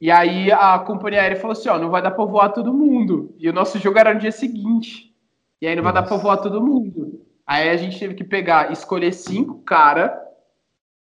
E 0.00 0.10
aí 0.10 0.52
a 0.52 0.78
companhia 0.78 1.22
aérea 1.22 1.40
falou 1.40 1.52
assim: 1.52 1.68
ó, 1.68 1.78
não 1.78 1.90
vai 1.90 2.02
dar 2.02 2.10
pra 2.10 2.24
voar 2.24 2.50
todo 2.50 2.72
mundo. 2.74 3.34
E 3.38 3.48
o 3.48 3.52
nosso 3.52 3.78
jogo 3.78 3.98
era 3.98 4.12
no 4.12 4.20
dia 4.20 4.32
seguinte. 4.32 5.14
E 5.60 5.66
aí 5.66 5.74
não 5.74 5.82
vai 5.82 5.92
dar 5.92 6.02
pra 6.02 6.16
voar 6.16 6.36
todo 6.38 6.60
mundo. 6.64 7.24
Aí 7.46 7.68
a 7.68 7.76
gente 7.76 7.98
teve 7.98 8.14
que 8.14 8.24
pegar, 8.24 8.72
escolher 8.72 9.12
cinco 9.12 9.60
cara 9.60 10.20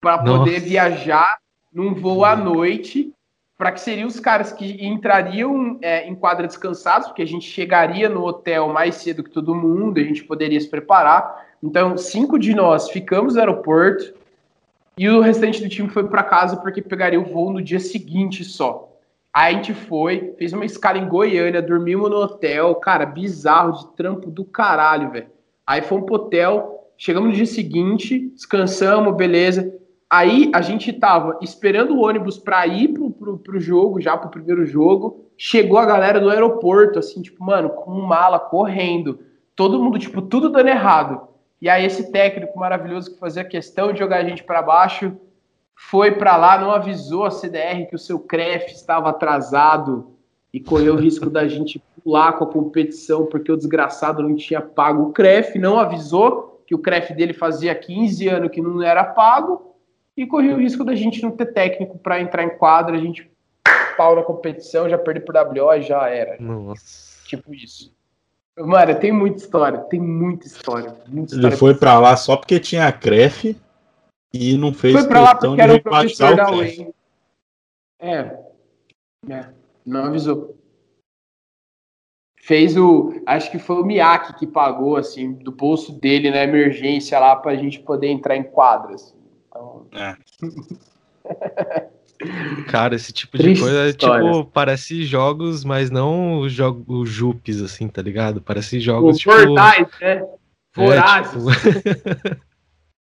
para 0.01 0.19
poder 0.19 0.61
viajar 0.61 1.39
num 1.73 1.95
voo 1.95 2.25
à 2.25 2.37
noite 2.37 3.13
para 3.57 3.73
que 3.73 3.81
seriam 3.81 4.09
os 4.09 4.21
caras 4.21 4.53
que 4.53 4.85
entrariam 4.85 5.79
é, 5.81 6.07
em 6.07 6.15
quadra 6.15 6.47
descansados, 6.47 7.09
porque 7.09 7.23
a 7.23 7.27
gente 7.27 7.49
chegaria 7.49 8.09
no 8.09 8.25
hotel 8.25 8.69
mais 8.69 8.97
cedo 8.97 9.23
que 9.23 9.31
todo 9.31 9.55
mundo, 9.55 9.99
a 9.99 10.03
gente 10.03 10.25
poderia 10.25 10.61
se 10.61 10.69
preparar. 10.69 11.47
Então, 11.63 11.97
cinco 11.97 12.39
de 12.39 12.55
nós 12.55 12.91
ficamos 12.91 13.35
no 13.35 13.41
aeroporto 13.41 14.13
e 14.97 15.09
o 15.09 15.21
restante 15.21 15.63
do 15.63 15.69
time 15.69 15.89
foi 15.89 16.09
para 16.09 16.23
casa 16.23 16.57
porque 16.57 16.81
pegaria 16.81 17.21
o 17.21 17.25
voo 17.25 17.53
no 17.53 17.63
dia 17.63 17.81
seguinte 17.81 18.45
só. 18.45 18.91
Aí 19.33 19.53
a 19.53 19.57
gente 19.57 19.75
foi, 19.75 20.33
fez 20.39 20.53
uma 20.53 20.65
escala 20.65 20.97
em 20.97 21.09
Goiânia, 21.09 21.61
dormimos 21.61 22.09
no 22.09 22.19
hotel, 22.19 22.73
cara, 22.77 23.05
bizarro, 23.05 23.73
de 23.73 23.97
trampo 23.97 24.31
do 24.31 24.45
caralho, 24.45 25.11
velho. 25.11 25.27
Aí 25.67 25.83
fomos 25.83 26.07
pro 26.07 26.15
hotel, 26.15 26.93
chegamos 26.97 27.31
no 27.31 27.35
dia 27.35 27.47
seguinte, 27.47 28.31
descansamos, 28.33 29.17
beleza. 29.17 29.75
Aí 30.09 30.53
a 30.55 30.63
gente 30.63 30.93
tava 30.93 31.37
esperando 31.43 31.97
o 31.97 32.05
ônibus 32.05 32.39
pra 32.39 32.65
ir 32.69 32.89
pro, 32.89 33.11
pro, 33.11 33.39
pro 33.39 33.59
jogo, 33.59 34.01
já 34.01 34.17
pro 34.17 34.31
primeiro 34.31 34.65
jogo. 34.65 35.25
Chegou 35.37 35.79
a 35.79 35.87
galera 35.87 36.21
do 36.21 36.31
aeroporto, 36.31 37.01
assim, 37.01 37.21
tipo, 37.21 37.43
mano, 37.43 37.71
com 37.71 37.91
mala, 37.91 38.39
correndo. 38.39 39.19
Todo 39.57 39.83
mundo, 39.83 39.99
tipo, 39.99 40.23
tudo 40.23 40.49
dando 40.49 40.69
errado. 40.69 41.34
E 41.64 41.68
aí 41.70 41.87
esse 41.87 42.12
técnico 42.12 42.59
maravilhoso 42.59 43.14
que 43.14 43.18
fazia 43.18 43.42
questão 43.42 43.90
de 43.90 43.98
jogar 43.98 44.18
a 44.18 44.22
gente 44.22 44.44
pra 44.44 44.61
baixo, 44.61 45.16
foi 45.74 46.12
pra 46.12 46.37
lá, 46.37 46.59
não 46.59 46.70
avisou 46.70 47.24
a 47.24 47.31
CDR 47.31 47.87
que 47.88 47.96
o 47.96 47.98
seu 47.98 48.20
CREF 48.20 48.70
estava 48.70 49.09
atrasado 49.09 50.12
e 50.53 50.61
correu 50.61 50.92
o 50.92 50.98
risco 50.98 51.31
da 51.31 51.48
gente 51.48 51.83
pular 52.03 52.35
com 52.35 52.44
a 52.44 52.53
competição 52.53 53.24
porque 53.24 53.50
o 53.50 53.57
desgraçado 53.57 54.22
não 54.22 54.37
tinha 54.37 54.61
pago 54.61 55.05
o 55.05 55.12
CREF, 55.14 55.59
não 55.59 55.79
avisou 55.79 56.62
que 56.66 56.74
o 56.74 56.79
CREF 56.79 57.14
dele 57.14 57.33
fazia 57.33 57.74
15 57.74 58.29
anos 58.29 58.50
que 58.50 58.61
não 58.61 58.83
era 58.83 59.03
pago 59.03 59.74
e 60.14 60.27
corria 60.27 60.55
o 60.55 60.61
risco 60.61 60.85
da 60.85 60.94
gente 60.94 61.22
não 61.22 61.31
ter 61.31 61.46
técnico 61.46 61.96
para 61.96 62.20
entrar 62.20 62.44
em 62.44 62.59
quadra, 62.59 62.94
a 62.94 63.00
gente 63.00 63.33
pau 63.96 64.14
na 64.14 64.22
competição, 64.22 64.87
já 64.87 64.98
perdi 64.98 65.20
por 65.20 65.35
WO 65.35 65.72
e 65.72 65.81
já 65.81 66.11
era. 66.11 66.37
Nossa. 66.38 67.24
Tipo 67.24 67.55
isso. 67.55 67.90
Mano, 68.57 68.99
tem 69.01 69.11
muita 69.11 69.38
história, 69.38 69.79
tem 69.79 70.01
muita 70.01 70.47
história. 70.47 70.97
Muita 71.09 71.35
Ele 71.35 71.40
história 71.40 71.57
foi 71.57 71.75
pra 71.75 71.99
lá 71.99 72.17
só 72.17 72.37
porque 72.37 72.61
tinha 72.61 72.87
a 72.87 72.93
CREF 72.93 73.57
e 74.33 74.57
não 74.57 74.73
fez 74.73 74.95
Foi 74.95 75.09
pra 75.09 75.21
lá 75.21 75.35
porque 75.35 75.61
era 75.61 75.75
o 75.75 75.83
professor 75.83 76.37
da. 76.37 76.51
UEM. 76.51 76.95
É. 78.01 78.38
é. 79.29 79.49
Não 79.85 80.05
avisou. 80.05 80.57
Fez 82.40 82.77
o. 82.77 83.23
Acho 83.27 83.51
que 83.51 83.59
foi 83.59 83.77
o 83.77 83.85
Miyake 83.85 84.38
que 84.38 84.47
pagou, 84.47 84.97
assim, 84.97 85.33
do 85.33 85.51
bolso 85.51 85.93
dele 85.99 86.31
na 86.31 86.45
emergência 86.45 87.19
lá 87.19 87.35
pra 87.35 87.57
gente 87.57 87.81
poder 87.81 88.09
entrar 88.09 88.37
em 88.37 88.45
quadras. 88.45 89.17
Então, 89.49 89.87
É. 89.93 90.17
Cara, 92.69 92.95
esse 92.95 93.13
tipo 93.13 93.37
de 93.37 93.45
Triste 93.45 93.63
coisa 93.63 93.87
é 93.87 93.89
história. 93.91 94.25
tipo, 94.25 94.45
parece 94.47 95.05
jogos, 95.05 95.65
mas 95.65 95.91
não 95.91 96.41
os 96.41 96.53
jogos 96.53 96.85
os 96.89 97.09
jupes, 97.09 97.61
assim, 97.61 97.89
tá 97.89 98.03
ligado? 98.03 98.41
Parece 98.41 98.79
os 98.79 98.83
jogos 98.83 99.19
tipo. 99.19 99.35
portais, 99.35 99.89
né? 100.01 100.13
é, 100.13 100.27
Vorazes. 100.75 101.45
tipo, 101.57 102.41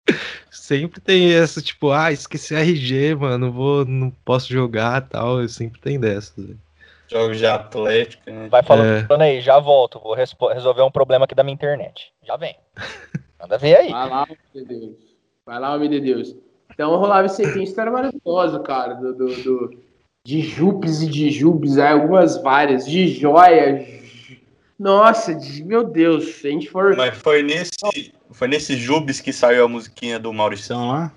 sempre 0.50 1.00
tem 1.00 1.32
essa, 1.32 1.60
tipo, 1.60 1.90
ah, 1.90 2.12
esqueci 2.12 2.54
RG, 2.54 3.14
mano, 3.14 3.46
não 3.46 3.52
vou, 3.52 3.84
não 3.84 4.10
posso 4.24 4.52
jogar 4.52 5.02
tal. 5.08 5.46
Sempre 5.48 5.80
tem 5.80 5.98
dessas. 5.98 6.36
né? 6.48 6.54
Jogos 7.08 7.38
de 7.38 7.46
Atlético, 7.46 8.30
né? 8.30 8.48
Vai 8.48 8.62
falando 8.62 9.20
aí, 9.20 9.40
já 9.40 9.58
volto. 9.58 9.98
Vou 9.98 10.14
resolver 10.14 10.82
um 10.82 10.90
problema 10.90 11.24
aqui 11.24 11.34
da 11.34 11.42
minha 11.42 11.54
internet. 11.54 12.12
Já 12.22 12.36
vem. 12.36 12.56
Manda 13.40 13.58
ver 13.58 13.76
aí. 13.76 13.90
Vai 13.90 14.08
lá, 14.08 14.22
homem 14.22 14.38
de 14.54 14.64
Deus. 14.64 14.96
Vai 15.44 15.58
lá, 15.58 15.74
homem 15.74 15.90
de 15.90 16.00
Deus. 16.00 16.36
Então 16.80 16.96
rolava 16.96 17.28
aí, 17.28 17.52
tem 17.52 17.62
história 17.62 17.92
maravilhosa, 17.92 18.58
cara, 18.60 18.94
do, 18.94 19.12
do, 19.14 19.26
do- 19.42 19.82
de 20.26 20.40
jupes 20.40 21.02
e 21.02 21.06
de 21.10 21.30
jubes, 21.30 21.76
aí 21.76 21.92
algumas 21.92 22.40
várias, 22.40 22.86
de 22.86 23.06
joias. 23.06 23.86
Nossa, 24.78 25.34
de- 25.34 25.62
meu 25.62 25.84
Deus, 25.84 26.36
se 26.36 26.48
a 26.48 26.50
gente 26.50 26.70
for. 26.70 26.96
Mas 26.96 27.18
foi 27.18 27.42
nesse, 27.42 27.70
foi 28.30 28.48
nesse 28.48 28.76
Jubes 28.76 29.20
que 29.20 29.30
saiu 29.30 29.66
a 29.66 29.68
musiquinha 29.68 30.18
do 30.18 30.32
Maurição 30.32 30.88
lá? 30.88 31.12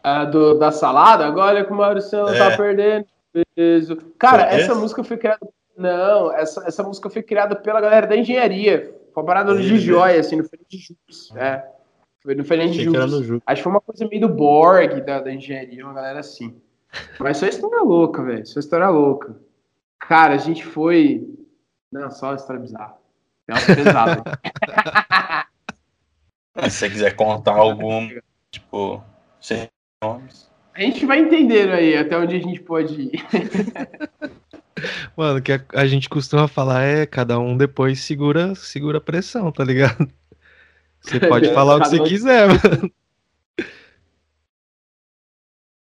Ah, 0.00 0.24
do- 0.24 0.56
da 0.56 0.70
salada, 0.70 1.26
agora 1.26 1.64
que 1.64 1.72
o 1.72 1.76
Maurício 1.76 2.28
É. 2.28 2.38
tá 2.38 2.56
perdendo 2.56 3.04
peso. 3.56 3.96
Cara, 4.16 4.46
Foi 4.48 4.60
essa 4.60 4.70
esse? 4.72 4.80
música 4.80 5.02
foi 5.02 5.16
criada. 5.16 5.40
Não, 5.76 6.32
essa, 6.32 6.64
essa 6.68 6.84
música 6.84 7.10
foi 7.10 7.22
criada 7.24 7.56
pela 7.56 7.80
galera 7.80 8.06
da 8.06 8.16
engenharia. 8.16 8.94
Foi 9.12 9.24
uma 9.24 9.26
parada 9.26 9.56
de 9.56 9.76
joia, 9.76 10.20
assim, 10.20 10.40
foi 10.44 10.56
nem 10.56 10.66
de 10.68 10.78
jupes. 10.78 11.34
É. 11.34 11.79
Foi, 12.22 12.34
no 12.34 12.44
Jubes. 12.44 13.42
Acho 13.46 13.56
que 13.56 13.62
foi 13.62 13.72
uma 13.72 13.80
coisa 13.80 14.06
meio 14.06 14.20
do 14.20 14.28
Borg, 14.28 15.00
da, 15.00 15.20
da 15.20 15.32
engenharia, 15.32 15.84
uma 15.84 15.94
galera 15.94 16.20
assim. 16.20 16.60
Mas 17.18 17.38
só 17.38 17.46
história 17.46 17.82
louca, 17.82 18.22
velho. 18.22 18.46
Só 18.46 18.60
história 18.60 18.88
louca. 18.88 19.36
Cara, 19.98 20.34
a 20.34 20.38
gente 20.38 20.64
foi. 20.64 21.26
Não, 21.90 22.10
só 22.10 22.34
história 22.34 22.60
bizarra. 22.60 22.96
Tem 23.46 23.56
uma 23.56 23.76
pesada. 23.76 24.22
Se 26.68 26.70
você 26.70 26.90
quiser 26.90 27.16
contar 27.16 27.54
algum, 27.54 28.10
tipo, 28.50 29.02
sem 29.40 29.68
nomes. 30.02 30.50
a 30.74 30.80
gente 30.80 31.06
vai 31.06 31.20
entendendo 31.20 31.72
aí 31.72 31.96
até 31.96 32.18
onde 32.18 32.36
a 32.36 32.40
gente 32.40 32.60
pode 32.60 33.00
ir. 33.00 33.24
Mano, 35.16 35.38
o 35.38 35.42
que 35.42 35.52
a, 35.52 35.64
a 35.74 35.86
gente 35.86 36.08
costuma 36.08 36.48
falar 36.48 36.82
é 36.82 37.06
cada 37.06 37.38
um 37.38 37.56
depois 37.56 38.00
segura, 38.00 38.54
segura 38.54 38.98
a 38.98 39.00
pressão, 39.00 39.50
tá 39.52 39.64
ligado? 39.64 40.10
Você 41.00 41.20
pode 41.20 41.48
falar 41.54 41.76
o 41.76 41.80
que 41.80 41.88
você 41.88 42.00
quiser, 42.02 42.48
mano. 42.48 42.90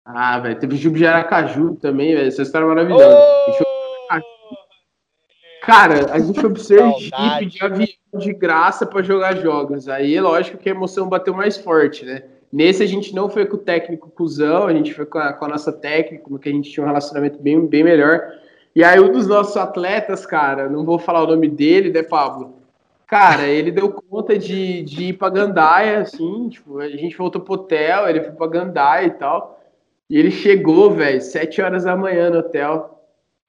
Ah, 0.05 0.39
velho. 0.39 0.57
Teve 0.59 0.77
Jubo 0.77 0.97
de 0.97 1.05
Aracaju 1.05 1.75
também, 1.75 2.15
velho. 2.15 2.27
Essa 2.27 2.41
história 2.41 2.65
é 2.65 2.67
maravilhosa. 2.67 3.17
Foi- 3.57 3.67
Cara, 5.63 6.13
a 6.13 6.19
gente 6.19 6.39
foi 6.39 6.49
pro 6.49 6.59
Sergipe 6.63 7.09
Saudade. 7.09 7.45
de 7.47 7.63
avião 7.63 7.87
de 8.17 8.33
graça 8.33 8.85
pra 8.85 9.01
jogar 9.01 9.35
jogos. 9.35 9.89
Aí, 9.89 10.17
lógico 10.19 10.57
que 10.57 10.69
a 10.69 10.71
emoção 10.71 11.09
bateu 11.09 11.33
mais 11.33 11.57
forte, 11.57 12.05
né? 12.05 12.23
Nesse 12.53 12.81
a 12.81 12.85
gente 12.85 13.13
não 13.13 13.29
foi 13.29 13.45
com 13.45 13.57
o 13.57 13.59
técnico 13.59 14.09
cuzão, 14.09 14.67
a 14.67 14.73
gente 14.73 14.93
foi 14.93 15.05
com 15.05 15.17
a, 15.17 15.33
com 15.33 15.43
a 15.43 15.49
nossa 15.49 15.73
técnica, 15.73 16.23
que 16.39 16.47
a 16.47 16.51
gente 16.53 16.71
tinha 16.71 16.85
um 16.85 16.87
relacionamento 16.87 17.37
bem, 17.41 17.67
bem 17.67 17.83
melhor. 17.83 18.21
E 18.73 18.81
aí 18.81 18.97
um 19.01 19.11
dos 19.11 19.27
nossos 19.27 19.57
atletas, 19.57 20.25
cara, 20.25 20.69
não 20.69 20.85
vou 20.85 20.97
falar 20.97 21.23
o 21.23 21.27
nome 21.27 21.49
dele, 21.49 21.91
né, 21.91 22.01
Pablo? 22.01 22.56
Cara, 23.07 23.47
ele 23.47 23.71
deu 23.71 23.89
conta 23.89 24.37
de, 24.37 24.83
de 24.83 25.05
ir 25.05 25.13
pra 25.13 25.29
Gandaia, 25.29 26.01
assim, 26.01 26.49
tipo, 26.49 26.79
a 26.79 26.89
gente 26.89 27.17
voltou 27.17 27.41
pro 27.41 27.53
hotel, 27.53 28.09
ele 28.09 28.21
foi 28.21 28.33
pra 28.33 28.47
Gandaia 28.47 29.07
e 29.07 29.11
tal. 29.11 29.61
E 30.09 30.17
ele 30.17 30.29
chegou, 30.29 30.91
velho, 30.91 31.21
sete 31.21 31.61
horas 31.61 31.85
da 31.85 31.95
manhã 31.95 32.29
no 32.29 32.39
hotel, 32.39 33.01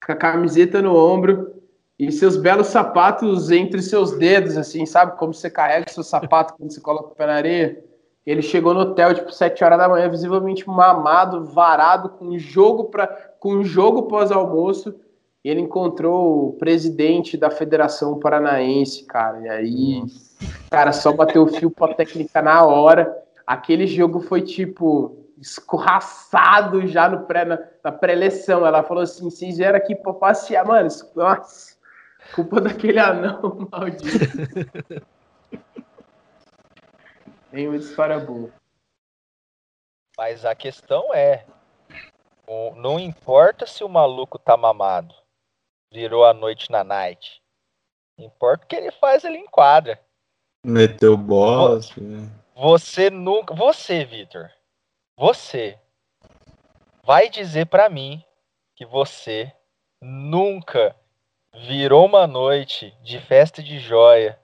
com 0.05 0.13
a 0.13 0.17
camiseta 0.17 0.81
no 0.81 0.95
ombro 0.97 1.55
e 1.99 2.13
seus 2.13 2.37
belos 2.37 2.69
sapatos 2.69 3.51
entre 3.51 3.83
seus 3.83 4.17
dedos, 4.17 4.57
assim, 4.57 4.87
sabe? 4.87 5.19
Como 5.19 5.35
você 5.35 5.51
carrega 5.51 5.91
seu 5.91 6.05
sapato 6.05 6.55
quando 6.55 6.73
você 6.73 6.81
coloca 6.81 7.09
o 7.09 7.17
pé 7.17 7.27
na 7.27 7.35
areia. 7.35 7.83
Ele 8.25 8.43
chegou 8.43 8.73
no 8.73 8.81
hotel, 8.81 9.13
tipo, 9.13 9.33
sete 9.33 9.65
horas 9.65 9.79
da 9.79 9.89
manhã, 9.89 10.09
visivelmente 10.09 10.69
mamado, 10.69 11.47
varado, 11.47 12.11
com 12.11 12.39
jogo 12.39 12.85
para 12.85 13.09
com 13.41 13.65
jogo 13.65 14.03
pós-almoço. 14.05 14.95
Ele 15.49 15.61
encontrou 15.61 16.49
o 16.49 16.53
presidente 16.55 17.37
da 17.37 17.51
Federação 17.51 18.19
Paranaense, 18.19 19.05
cara. 19.05 19.41
E 19.41 19.49
aí, 19.49 20.03
cara, 20.71 20.93
só 20.93 21.13
bateu 21.13 21.45
o 21.45 21.49
fio 21.49 21.71
pra 21.71 21.95
técnica 21.95 22.43
na 22.43 22.65
hora. 22.65 23.17
Aquele 23.47 23.87
jogo 23.87 24.21
foi 24.21 24.43
tipo 24.43 25.25
escorraçado 25.41 26.87
já 26.87 27.09
no 27.09 27.25
pré, 27.25 27.45
na, 27.45 27.59
na 27.83 27.93
pré-eleição. 27.93 28.67
Ela 28.67 28.83
falou 28.83 29.03
assim: 29.03 29.25
vocês 29.31 29.57
vieram 29.57 29.79
aqui 29.79 29.95
pra 29.95 30.13
passear, 30.13 30.67
mano. 30.67 30.89
Nossa, 31.15 31.77
culpa 32.35 32.61
daquele 32.61 32.99
anão 32.99 33.69
maldito. 33.71 35.03
Tem 37.51 37.69
uma 37.69 37.77
história 37.77 38.19
boa. 38.19 38.51
Mas 40.17 40.45
a 40.45 40.55
questão 40.55 41.15
é: 41.15 41.47
não 42.77 42.99
importa 42.99 43.67
se 43.67 43.85
o 43.85 43.89
maluco 43.89 44.39
tá 44.39 44.57
mamado, 44.57 45.15
virou 45.93 46.25
a 46.25 46.33
noite 46.33 46.71
na 46.71 46.85
night. 46.85 47.43
Importa 48.19 48.65
o 48.65 48.69
que 48.69 48.77
ele 48.77 48.91
faz 48.91 49.25
ali 49.25 49.39
em 49.39 49.47
quadra. 49.47 50.01
Meteu 50.65 51.17
boss. 51.17 51.95
Você 52.55 53.11
nunca. 53.11 53.55
Você, 53.55 54.05
Vitor. 54.05 54.51
Você 55.17 55.79
vai 57.05 57.29
dizer 57.29 57.67
para 57.67 57.89
mim 57.89 58.23
que 58.77 58.85
você 58.85 59.53
nunca 60.01 60.95
virou 61.67 62.07
uma 62.07 62.27
noite 62.27 62.95
de 63.03 63.19
festa 63.21 63.63
de 63.63 63.79
joia 63.79 64.39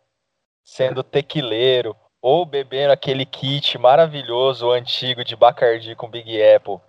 sendo 0.65 1.03
tequileiro 1.03 1.95
ou 2.23 2.47
bebendo 2.47 2.93
aquele 2.93 3.27
kit 3.27 3.77
maravilhoso 3.77 4.71
antigo 4.71 5.23
de 5.23 5.37
Bacardi 5.37 5.95
com 5.95 6.09
Big 6.09 6.43
Apple, 6.43 6.81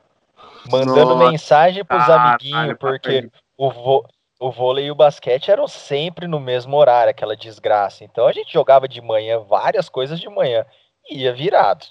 mandando 0.71 1.15
Nossa, 1.15 1.29
mensagem 1.29 1.83
pros 1.83 2.09
amiguinhos, 2.09 2.77
porque 2.79 3.29
o, 3.57 3.69
vo 3.69 4.07
o 4.39 4.51
vôlei 4.51 4.85
e 4.85 4.91
o 4.91 4.95
basquete 4.95 5.49
eram 5.49 5.67
sempre 5.67 6.27
no 6.27 6.39
mesmo 6.39 6.75
horário, 6.75 7.11
aquela 7.11 7.35
desgraça. 7.35 8.03
Então 8.03 8.27
a 8.27 8.31
gente 8.31 8.51
jogava 8.51 8.87
de 8.87 9.01
manhã, 9.01 9.39
várias 9.39 9.89
coisas 9.89 10.19
de 10.19 10.29
manhã, 10.29 10.65
e 11.09 11.23
ia 11.23 11.33
virado. 11.33 11.85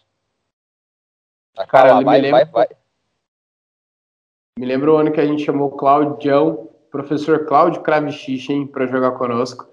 Tá, 1.54 1.66
Cara, 1.66 2.00
vai, 2.00 2.20
me 2.20 2.30
vai, 2.30 2.44
vai. 2.44 2.68
Me 4.58 4.66
lembro 4.66 4.94
o 4.94 4.96
ano 4.96 5.12
que 5.12 5.20
a 5.20 5.26
gente 5.26 5.44
chamou 5.44 5.70
Claudião, 5.70 6.68
professor 6.90 7.46
Cláudio 7.46 7.82
Kravchich, 7.82 8.52
hein, 8.52 8.66
pra 8.66 8.86
jogar 8.86 9.12
conosco. 9.12 9.68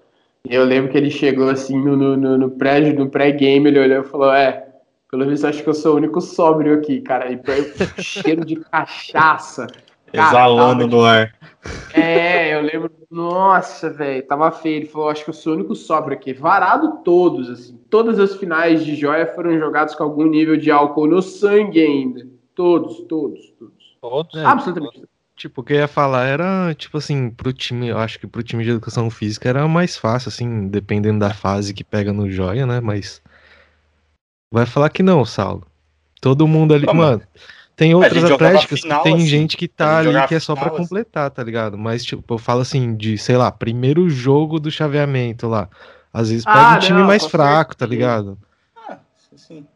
E 0.48 0.54
eu 0.54 0.64
lembro 0.64 0.90
que 0.90 0.98
ele 0.98 1.10
chegou 1.10 1.48
assim 1.48 1.78
no, 1.78 1.96
no, 1.96 2.38
no 2.38 2.50
pré-game, 2.50 2.98
no 2.98 3.08
pré 3.08 3.30
ele 3.30 3.78
olhou 3.78 4.00
e 4.00 4.08
falou: 4.08 4.32
É, 4.32 4.66
pelo 5.08 5.28
visto 5.28 5.46
acho 5.46 5.62
que 5.62 5.68
eu 5.68 5.74
sou 5.74 5.94
o 5.94 5.96
único 5.98 6.20
sóbrio 6.20 6.74
aqui, 6.74 7.00
cara. 7.00 7.30
E 7.30 7.40
cheiro 8.02 8.44
de 8.44 8.56
cachaça. 8.56 9.68
Cara, 10.12 10.28
Exalando 10.28 10.86
no 10.86 11.04
ar. 11.04 11.34
É, 11.94 12.54
eu 12.54 12.60
lembro. 12.60 12.90
Nossa, 13.10 13.90
velho, 13.90 14.26
tava 14.26 14.50
feio. 14.50 14.76
Ele 14.76 14.86
falou: 14.86 15.08
Acho 15.08 15.24
que 15.24 15.30
eu 15.30 15.34
sou 15.34 15.52
o 15.52 15.56
único 15.56 15.74
sóbrio 15.74 16.16
aqui. 16.16 16.32
Varado 16.32 16.98
todos, 17.04 17.48
assim. 17.48 17.78
Todas 17.88 18.18
as 18.18 18.36
finais 18.36 18.84
de 18.84 18.94
joia 18.94 19.26
foram 19.26 19.58
jogados 19.58 19.94
com 19.94 20.02
algum 20.02 20.26
nível 20.26 20.56
de 20.56 20.70
álcool 20.70 21.06
no 21.06 21.22
sangue 21.22 21.80
ainda. 21.80 22.26
Todos, 22.54 23.00
todos, 23.08 23.50
todos. 23.58 23.96
Todos? 24.00 24.34
É, 24.34 24.44
Absolutamente. 24.44 25.02
Tipo, 25.34 25.60
o 25.60 25.64
que 25.64 25.72
eu 25.72 25.78
ia 25.78 25.88
falar 25.88 26.26
era, 26.26 26.74
tipo 26.74 26.98
assim, 26.98 27.30
pro 27.30 27.52
time, 27.52 27.88
eu 27.88 27.98
acho 27.98 28.18
que 28.18 28.26
pro 28.26 28.42
time 28.42 28.62
de 28.62 28.70
educação 28.70 29.10
física 29.10 29.48
era 29.48 29.66
mais 29.66 29.96
fácil, 29.96 30.28
assim, 30.28 30.68
dependendo 30.68 31.18
da 31.18 31.32
fase 31.32 31.74
que 31.74 31.82
pega 31.82 32.12
no 32.12 32.30
joia, 32.30 32.66
né? 32.66 32.80
Mas. 32.80 33.22
Vai 34.52 34.66
falar 34.66 34.90
que 34.90 35.02
não, 35.02 35.24
Saulo. 35.24 35.66
Todo 36.20 36.46
mundo 36.46 36.74
ali. 36.74 36.86
mano, 36.86 37.22
tem 37.82 37.94
outras 37.96 38.24
atléticas 38.24 38.80
final, 38.80 39.02
que 39.02 39.04
tem 39.04 39.16
assim, 39.16 39.26
gente 39.26 39.56
que 39.56 39.66
tá 39.66 39.98
ali 39.98 40.26
que 40.28 40.36
é 40.36 40.40
só 40.40 40.54
para 40.54 40.68
assim. 40.68 40.76
completar, 40.76 41.28
tá 41.30 41.42
ligado? 41.42 41.76
Mas, 41.76 42.04
tipo, 42.04 42.34
eu 42.34 42.38
falo 42.38 42.60
assim, 42.60 42.94
de, 42.94 43.18
sei 43.18 43.36
lá, 43.36 43.50
primeiro 43.50 44.08
jogo 44.08 44.60
do 44.60 44.70
chaveamento 44.70 45.48
lá. 45.48 45.68
Às 46.12 46.30
vezes 46.30 46.44
pega 46.44 46.74
ah, 46.74 46.76
um 46.76 46.78
time 46.78 46.98
não, 47.00 47.06
mais 47.06 47.26
fraco, 47.26 47.76
tá 47.76 47.84
ligado? 47.84 48.38
Ah, 48.88 48.98
sim. 49.36 49.66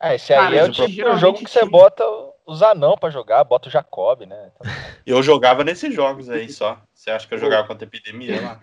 É, 0.00 0.14
esse 0.14 0.32
aí 0.32 0.38
Cara, 0.38 0.56
é 0.56 0.64
o 0.64 0.70
tipo 0.70 1.16
jogo 1.18 1.38
que 1.38 1.50
você 1.50 1.64
bota 1.66 2.02
os 2.46 2.62
anão 2.62 2.96
para 2.96 3.10
jogar, 3.10 3.44
bota 3.44 3.68
o 3.68 3.72
Jacob, 3.72 4.22
né? 4.22 4.50
Eu 5.04 5.22
jogava 5.22 5.62
nesses 5.62 5.94
jogos 5.94 6.30
aí 6.30 6.48
só. 6.48 6.78
Você 6.94 7.10
acha 7.10 7.28
que 7.28 7.34
eu 7.34 7.38
jogava 7.38 7.68
contra 7.68 7.84
a 7.84 7.88
epidemia 7.88 8.40
lá? 8.40 8.60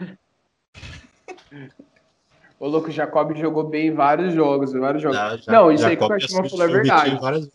O 2.59 2.67
louco 2.67 2.89
Jacob 2.89 3.37
jogou 3.37 3.63
bem 3.63 3.87
em 3.87 3.93
vários 3.93 4.33
jogos, 4.33 4.73
vários 4.73 5.03
jogos. 5.03 5.17
Não, 5.17 5.37
já, 5.37 5.51
não 5.51 5.71
isso 5.71 5.83
Jacob 5.83 6.11
aí 6.11 6.19
que 6.19 6.25
o 6.25 6.27
Cachimba 6.27 6.49
falou 6.49 6.65
é 6.65 6.67
verdade. 6.67 7.17
Várias... 7.21 7.49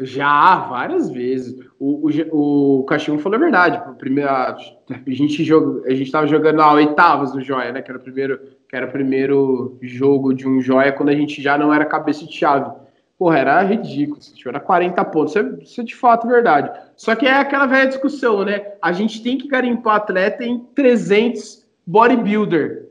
Já, 0.00 0.56
várias 0.68 1.10
vezes. 1.10 1.58
O, 1.78 2.08
o, 2.08 2.80
o 2.80 2.84
Cachimbo 2.84 3.20
falou 3.20 3.36
a 3.36 3.40
verdade. 3.40 3.76
A, 3.78 4.56
a 4.56 5.10
gente 5.10 5.44
joga, 5.44 5.86
a 5.86 5.94
gente 5.94 6.10
tava 6.10 6.26
jogando 6.26 6.58
lá 6.58 6.72
oitavas 6.72 7.32
do 7.32 7.40
Joia, 7.40 7.72
né? 7.72 7.82
Que 7.82 7.90
era 7.90 7.98
o 7.98 8.02
primeiro, 8.02 8.40
que 8.68 8.76
era 8.76 8.86
o 8.86 8.90
primeiro 8.90 9.78
jogo 9.82 10.32
de 10.32 10.48
um 10.48 10.60
Joia 10.60 10.92
quando 10.92 11.10
a 11.10 11.14
gente 11.14 11.42
já 11.42 11.58
não 11.58 11.72
era 11.72 11.84
cabeça 11.84 12.24
de 12.24 12.32
chave. 12.32 12.70
Porra, 13.18 13.38
era 13.38 13.62
ridículo. 13.62 14.18
Tipo, 14.18 14.48
era 14.48 14.60
40 14.60 15.04
pontos. 15.04 15.36
Isso 15.36 15.38
é, 15.38 15.62
isso 15.62 15.80
é 15.80 15.84
de 15.84 15.94
fato 15.94 16.26
verdade. 16.26 16.70
Só 16.96 17.14
que 17.14 17.26
é 17.26 17.34
aquela 17.34 17.66
velha 17.66 17.88
discussão, 17.88 18.44
né? 18.44 18.72
A 18.80 18.92
gente 18.92 19.22
tem 19.22 19.36
que 19.36 19.48
garimpar 19.48 19.96
atleta 19.96 20.42
em 20.44 20.60
300 20.74 21.66
bodybuilder. 21.86 22.88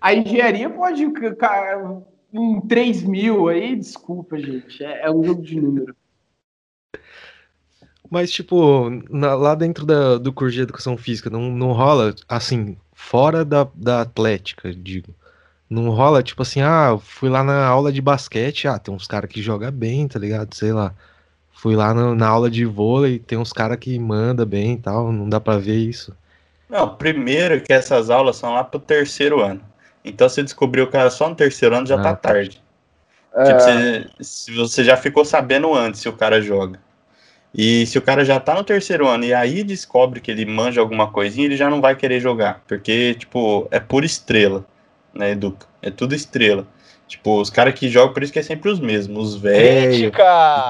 A 0.00 0.14
engenharia 0.14 0.70
pode 0.70 1.04
em 2.32 2.60
3 2.60 3.02
mil 3.02 3.48
aí, 3.48 3.76
desculpa, 3.76 4.38
gente. 4.38 4.82
É, 4.84 5.06
é 5.06 5.10
um 5.10 5.22
jogo 5.22 5.42
de 5.42 5.60
número. 5.60 5.96
Mas, 8.12 8.30
tipo, 8.30 8.90
na, 9.08 9.34
lá 9.34 9.54
dentro 9.54 9.86
da, 9.86 10.18
do 10.18 10.34
curso 10.34 10.54
de 10.54 10.60
educação 10.60 10.98
física, 10.98 11.30
não, 11.30 11.50
não 11.50 11.72
rola, 11.72 12.14
assim, 12.28 12.76
fora 12.92 13.42
da, 13.42 13.66
da 13.74 14.02
atlética, 14.02 14.70
digo. 14.70 15.14
Não 15.70 15.88
rola, 15.88 16.22
tipo 16.22 16.42
assim, 16.42 16.60
ah, 16.60 16.98
fui 17.02 17.30
lá 17.30 17.42
na 17.42 17.64
aula 17.64 17.90
de 17.90 18.02
basquete, 18.02 18.68
ah, 18.68 18.78
tem 18.78 18.92
uns 18.94 19.06
caras 19.06 19.30
que 19.30 19.40
jogam 19.40 19.72
bem, 19.72 20.06
tá 20.06 20.18
ligado? 20.18 20.54
Sei 20.54 20.74
lá. 20.74 20.92
Fui 21.54 21.74
lá 21.74 21.94
na, 21.94 22.14
na 22.14 22.28
aula 22.28 22.50
de 22.50 22.66
vôlei, 22.66 23.18
tem 23.18 23.38
uns 23.38 23.50
caras 23.50 23.78
que 23.78 23.98
manda 23.98 24.44
bem 24.44 24.74
e 24.74 24.78
tal, 24.78 25.10
não 25.10 25.26
dá 25.26 25.40
pra 25.40 25.56
ver 25.56 25.78
isso. 25.78 26.14
Não, 26.68 26.94
primeiro 26.94 27.62
que 27.62 27.72
essas 27.72 28.10
aulas 28.10 28.36
são 28.36 28.52
lá 28.52 28.62
pro 28.62 28.78
terceiro 28.78 29.40
ano. 29.40 29.62
Então 30.04 30.28
você 30.28 30.42
descobriu 30.42 30.84
o 30.84 30.90
cara 30.90 31.08
só 31.08 31.30
no 31.30 31.34
terceiro 31.34 31.74
ano 31.74 31.86
já 31.86 31.94
ah, 31.94 32.02
tá, 32.02 32.10
tá 32.10 32.28
tarde. 32.28 32.62
É... 33.34 33.44
Tipo, 33.44 33.58
você, 33.58 34.10
se 34.20 34.54
você 34.54 34.84
já 34.84 34.98
ficou 34.98 35.24
sabendo 35.24 35.72
antes 35.74 36.02
se 36.02 36.10
o 36.10 36.12
cara 36.12 36.42
joga. 36.42 36.78
E 37.54 37.86
se 37.86 37.98
o 37.98 38.02
cara 38.02 38.24
já 38.24 38.40
tá 38.40 38.54
no 38.54 38.64
terceiro 38.64 39.06
ano 39.06 39.24
e 39.24 39.34
aí 39.34 39.62
descobre 39.62 40.20
que 40.20 40.30
ele 40.30 40.46
manja 40.46 40.80
alguma 40.80 41.10
coisinha, 41.10 41.46
ele 41.46 41.56
já 41.56 41.68
não 41.68 41.80
vai 41.80 41.94
querer 41.94 42.18
jogar. 42.18 42.62
Porque, 42.66 43.14
tipo, 43.14 43.68
é 43.70 43.78
por 43.78 44.04
estrela, 44.04 44.64
né, 45.12 45.32
Educa? 45.32 45.66
É 45.82 45.90
tudo 45.90 46.14
estrela. 46.14 46.66
Tipo, 47.06 47.42
os 47.42 47.50
caras 47.50 47.74
que 47.74 47.90
jogam, 47.90 48.14
por 48.14 48.22
isso 48.22 48.32
que 48.32 48.38
é 48.38 48.42
sempre 48.42 48.70
os 48.70 48.80
mesmos. 48.80 49.34
Os 49.34 49.40
velhos. 49.40 50.12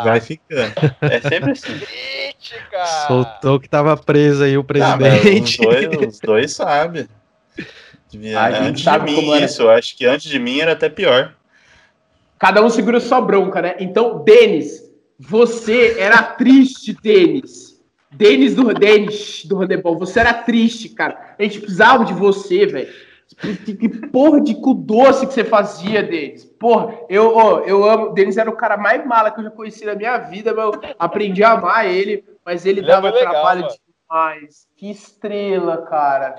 Vai 0.02 0.20
ficando. 0.20 0.72
É 1.00 1.20
sempre 1.20 1.52
assim. 1.52 1.78
Crítica! 1.78 2.84
Soltou 3.06 3.60
que 3.60 3.68
tava 3.68 3.96
preso 3.96 4.42
aí 4.42 4.58
o 4.58 4.64
presidente. 4.64 5.60
Ah, 5.64 5.68
os 5.68 5.88
dois, 5.88 6.08
os 6.08 6.18
dois 6.18 6.52
sabem. 6.52 7.08
Antes 8.60 8.82
sabe 8.82 9.14
de 9.14 9.22
mim, 9.22 9.40
isso. 9.40 9.68
Acho 9.68 9.96
que 9.96 10.04
antes 10.04 10.28
de 10.28 10.38
mim 10.40 10.58
era 10.58 10.72
até 10.72 10.88
pior. 10.88 11.32
Cada 12.40 12.60
um 12.60 12.68
segura 12.68 12.98
sua 12.98 13.20
bronca, 13.20 13.62
né? 13.62 13.76
Então, 13.78 14.24
Denis, 14.24 14.82
você 15.28 15.98
era 15.98 16.22
triste, 16.22 16.96
Denis. 17.00 17.80
Denis 18.10 18.54
do 18.54 18.74
Denis 18.74 19.44
do 19.46 19.56
handebol. 19.56 19.98
Você 19.98 20.20
era 20.20 20.34
triste, 20.34 20.90
cara. 20.90 21.34
A 21.38 21.42
gente 21.42 21.60
precisava 21.60 22.04
de 22.04 22.12
você, 22.12 22.66
velho. 22.66 22.92
Que 23.64 23.88
porra 24.08 24.42
de 24.42 24.54
cu 24.54 24.74
doce 24.74 25.26
que 25.26 25.32
você 25.32 25.44
fazia, 25.44 26.02
Denis. 26.02 26.44
Porra, 26.44 26.94
eu, 27.08 27.34
oh, 27.34 27.60
eu 27.60 27.88
amo. 27.88 28.12
Denis 28.12 28.36
era 28.36 28.50
o 28.50 28.56
cara 28.56 28.76
mais 28.76 29.06
mala 29.06 29.30
que 29.30 29.40
eu 29.40 29.44
já 29.44 29.50
conheci 29.50 29.84
na 29.86 29.94
minha 29.94 30.18
vida, 30.18 30.52
mas 30.52 30.64
eu 30.66 30.80
aprendi 30.98 31.42
a 31.42 31.52
amar 31.52 31.86
ele, 31.86 32.24
mas 32.44 32.66
ele, 32.66 32.80
ele 32.80 32.90
é 32.90 32.92
dava 32.92 33.08
é 33.08 33.12
legal, 33.12 33.32
trabalho 33.32 33.62
mano. 33.62 33.74
demais. 34.08 34.66
Que 34.76 34.90
estrela, 34.90 35.78
cara. 35.78 36.34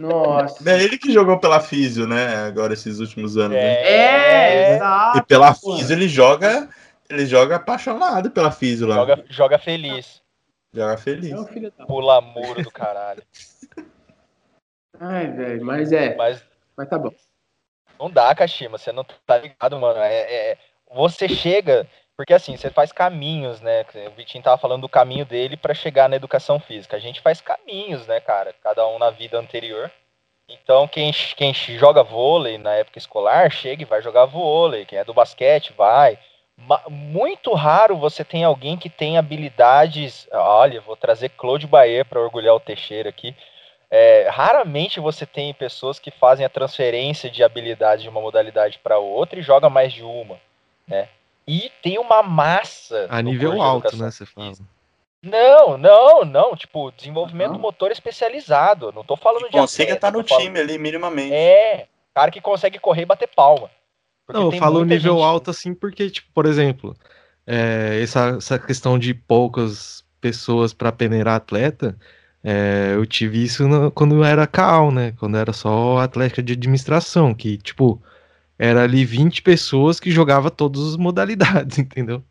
Nossa. 0.00 0.68
É 0.68 0.82
ele 0.82 0.98
que 0.98 1.12
jogou 1.12 1.38
pela 1.38 1.60
Físio, 1.60 2.06
né? 2.06 2.46
Agora, 2.46 2.72
esses 2.72 2.98
últimos 2.98 3.36
anos. 3.36 3.56
É, 3.56 3.60
né? 3.60 3.82
é 3.82 4.76
exato. 4.76 5.18
E 5.18 5.22
pela 5.22 5.54
Físio 5.54 5.94
ele 5.94 6.08
joga 6.08 6.68
ele 7.08 7.26
joga 7.26 7.56
apaixonado 7.56 8.30
pela 8.30 8.50
Físio 8.50 8.86
lá. 8.86 8.96
Joga, 8.96 9.24
joga 9.28 9.58
feliz. 9.58 10.22
Joga 10.72 10.98
feliz. 10.98 11.32
É 11.32 11.52
filho 11.52 11.72
da... 11.76 11.86
Pula 11.86 12.20
muro 12.20 12.62
do 12.62 12.70
caralho. 12.70 13.22
Ai, 15.00 15.30
velho, 15.30 15.64
mas 15.64 15.92
é. 15.92 16.14
Mas, 16.14 16.44
mas 16.76 16.88
tá 16.88 16.98
bom. 16.98 17.12
Não 17.98 18.10
dá, 18.10 18.34
Kashima, 18.34 18.76
você 18.76 18.92
não 18.92 19.04
tá 19.04 19.38
ligado, 19.38 19.78
mano. 19.78 20.00
É, 20.00 20.50
é, 20.52 20.58
você 20.92 21.28
chega. 21.28 21.86
Porque 22.16 22.32
assim, 22.32 22.56
você 22.56 22.70
faz 22.70 22.92
caminhos, 22.92 23.60
né? 23.60 23.84
O 24.06 24.10
Vitinho 24.12 24.42
tava 24.42 24.56
falando 24.56 24.82
do 24.82 24.88
caminho 24.88 25.26
dele 25.26 25.54
para 25.54 25.74
chegar 25.74 26.08
na 26.08 26.16
educação 26.16 26.58
física. 26.58 26.96
A 26.96 27.00
gente 27.00 27.20
faz 27.20 27.42
caminhos, 27.42 28.06
né, 28.06 28.20
cara? 28.20 28.54
Cada 28.62 28.86
um 28.88 28.98
na 28.98 29.10
vida 29.10 29.38
anterior. 29.38 29.90
Então, 30.48 30.88
quem, 30.88 31.12
quem 31.36 31.52
joga 31.52 32.02
vôlei 32.02 32.56
na 32.56 32.72
época 32.72 32.98
escolar, 32.98 33.50
chega 33.50 33.82
e 33.82 33.86
vai 33.86 34.00
jogar 34.00 34.24
vôlei. 34.24 34.86
Quem 34.86 34.98
é 34.98 35.04
do 35.04 35.12
basquete, 35.12 35.74
vai 35.76 36.18
Muito 36.88 37.52
raro 37.54 37.96
você 37.96 38.24
tem 38.24 38.42
alguém 38.42 38.76
que 38.76 38.88
tem 38.88 39.18
habilidades. 39.18 40.26
Olha, 40.32 40.80
vou 40.80 40.96
trazer 40.96 41.28
Claude 41.30 41.66
Baer 41.66 42.04
para 42.04 42.20
orgulhar 42.20 42.54
o 42.54 42.60
Teixeira 42.60 43.08
aqui. 43.10 43.36
É, 43.90 44.28
raramente 44.30 44.98
você 44.98 45.24
tem 45.24 45.52
pessoas 45.54 45.98
que 45.98 46.10
fazem 46.10 46.44
a 46.44 46.48
transferência 46.48 47.30
de 47.30 47.44
habilidade 47.44 48.02
de 48.02 48.08
uma 48.08 48.20
modalidade 48.20 48.80
para 48.82 48.98
outra 48.98 49.38
e 49.38 49.42
joga 49.42 49.70
mais 49.70 49.92
de 49.92 50.02
uma, 50.02 50.36
né? 50.88 51.08
E 51.46 51.70
tem 51.80 51.96
uma 51.98 52.22
massa 52.22 53.06
A 53.08 53.22
no 53.22 53.30
nível 53.30 53.52
de 53.54 53.60
alto, 53.60 53.96
né? 53.96 54.10
Você 54.10 54.26
fala. 54.26 54.52
Não, 55.22 55.78
não, 55.78 56.24
não. 56.24 56.56
Tipo, 56.56 56.90
desenvolvimento 56.90 57.52
Não? 57.52 57.60
motor 57.60 57.92
especializado. 57.92 58.90
Não 58.92 59.04
tô 59.04 59.14
falando 59.16 59.44
de 59.44 59.52
Consiga 59.52 59.92
atleta, 59.92 60.06
estar 60.08 60.10
no 60.10 60.24
tô 60.24 60.30
falando- 60.30 60.44
time 60.46 60.58
ali, 60.58 60.78
minimamente. 60.78 61.32
É, 61.32 61.86
cara 62.12 62.32
que 62.32 62.40
consegue 62.40 62.80
correr 62.80 63.02
e 63.02 63.06
bater 63.06 63.28
palma. 63.28 63.70
Porque 64.26 64.40
Não, 64.40 64.52
eu 64.52 64.58
falo 64.58 64.84
nível 64.84 65.14
gente- 65.14 65.22
alto 65.24 65.50
assim 65.50 65.72
porque, 65.74 66.10
tipo, 66.10 66.28
por 66.34 66.46
exemplo, 66.46 66.96
é, 67.46 68.00
essa, 68.02 68.36
essa 68.38 68.58
questão 68.58 68.98
de 68.98 69.14
poucas 69.14 70.04
pessoas 70.20 70.72
para 70.72 70.90
peneirar 70.90 71.36
atleta, 71.36 71.96
é, 72.42 72.92
eu 72.96 73.06
tive 73.06 73.42
isso 73.44 73.66
no- 73.68 73.90
quando 73.90 74.24
era 74.24 74.46
CAL, 74.46 74.90
né? 74.90 75.12
Quando 75.18 75.36
era 75.36 75.52
só 75.52 75.98
atlética 75.98 76.42
de 76.42 76.54
administração, 76.54 77.32
que, 77.34 77.56
tipo, 77.58 78.02
era 78.58 78.82
ali 78.84 79.04
20 79.04 79.42
pessoas 79.42 80.00
que 80.00 80.10
jogava 80.10 80.50
todas 80.50 80.82
as 80.88 80.96
modalidades, 80.96 81.78
entendeu? 81.78 82.22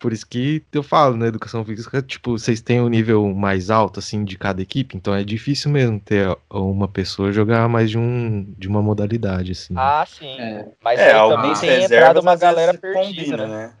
Por 0.00 0.14
isso 0.14 0.26
que 0.26 0.64
eu 0.72 0.82
falo, 0.82 1.14
né, 1.14 1.26
educação 1.26 1.62
física, 1.62 2.00
tipo, 2.00 2.38
vocês 2.38 2.60
têm 2.62 2.80
o 2.80 2.88
nível 2.88 3.32
mais 3.34 3.68
alto, 3.70 3.98
assim, 3.98 4.24
de 4.24 4.38
cada 4.38 4.62
equipe, 4.62 4.96
então 4.96 5.14
é 5.14 5.22
difícil 5.22 5.70
mesmo 5.70 6.00
ter 6.00 6.34
uma 6.50 6.88
pessoa 6.88 7.30
jogar 7.30 7.68
mais 7.68 7.90
de, 7.90 7.98
um, 7.98 8.42
de 8.56 8.66
uma 8.66 8.80
modalidade, 8.80 9.52
assim. 9.52 9.74
Ah, 9.76 10.04
sim. 10.08 10.40
É. 10.40 10.66
Mas 10.82 10.98
É, 10.98 11.04
aí 11.04 11.10
também 11.12 11.36
alguns 11.36 11.60
tem 11.60 11.70
entrado 11.82 11.82
reservas 11.82 12.24
uma 12.24 12.34
galera 12.36 12.74
perdida, 12.74 13.06
combina, 13.06 13.36
né? 13.36 13.46
né? 13.46 13.72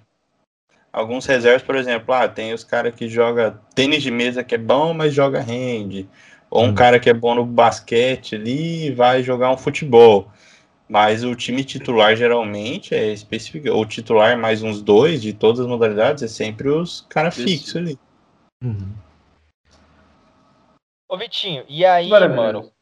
Alguns 0.92 1.24
reservas, 1.24 1.62
por 1.62 1.76
exemplo, 1.76 2.12
ah, 2.12 2.28
tem 2.28 2.52
os 2.52 2.64
caras 2.64 2.94
que 2.94 3.08
joga 3.08 3.58
tênis 3.74 4.02
de 4.02 4.10
mesa 4.10 4.44
que 4.44 4.56
é 4.56 4.58
bom, 4.58 4.92
mas 4.92 5.14
joga 5.14 5.40
hand. 5.40 6.06
Ou 6.50 6.64
um 6.64 6.70
Hum. 6.70 6.74
cara 6.74 6.98
que 7.00 7.08
é 7.08 7.14
bom 7.14 7.34
no 7.34 7.46
basquete 7.46 8.34
ali 8.34 8.88
e 8.88 8.90
vai 8.92 9.22
jogar 9.22 9.50
um 9.52 9.56
futebol. 9.56 10.30
Mas 10.90 11.22
o 11.22 11.36
time 11.36 11.62
titular 11.62 12.16
geralmente 12.16 12.96
é 12.96 13.12
específico. 13.12 13.72
O 13.72 13.86
titular 13.86 14.36
mais 14.36 14.60
uns 14.60 14.82
dois 14.82 15.22
de 15.22 15.32
todas 15.32 15.60
as 15.60 15.66
modalidades 15.68 16.24
é 16.24 16.26
sempre 16.26 16.68
os 16.68 17.02
caras 17.02 17.36
fixos 17.36 17.76
ali. 17.76 17.96
Uhum. 18.60 18.92
Ô, 21.08 21.16
Vitinho, 21.16 21.64
e 21.68 21.86
aí, 21.86 22.08
Maravilhoso. 22.08 22.42
mano, 22.42 22.72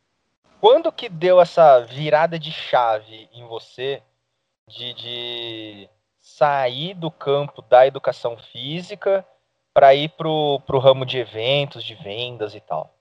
quando 0.59 0.90
que 0.90 1.11
deu 1.11 1.38
essa 1.38 1.80
virada 1.80 2.38
de 2.38 2.50
chave 2.50 3.28
em 3.30 3.46
você 3.46 4.02
de, 4.66 4.94
de 4.94 5.88
sair 6.18 6.94
do 6.94 7.11
campo 7.11 7.61
da 7.61 7.86
educação 7.86 8.38
física 8.38 9.22
para 9.74 9.94
ir 9.94 10.09
pro, 10.16 10.61
pro 10.66 10.78
ramo 10.78 11.04
de 11.04 11.18
eventos, 11.18 11.84
de 11.84 11.94
vendas 11.94 12.54
e 12.54 12.61
tal? 12.61 12.97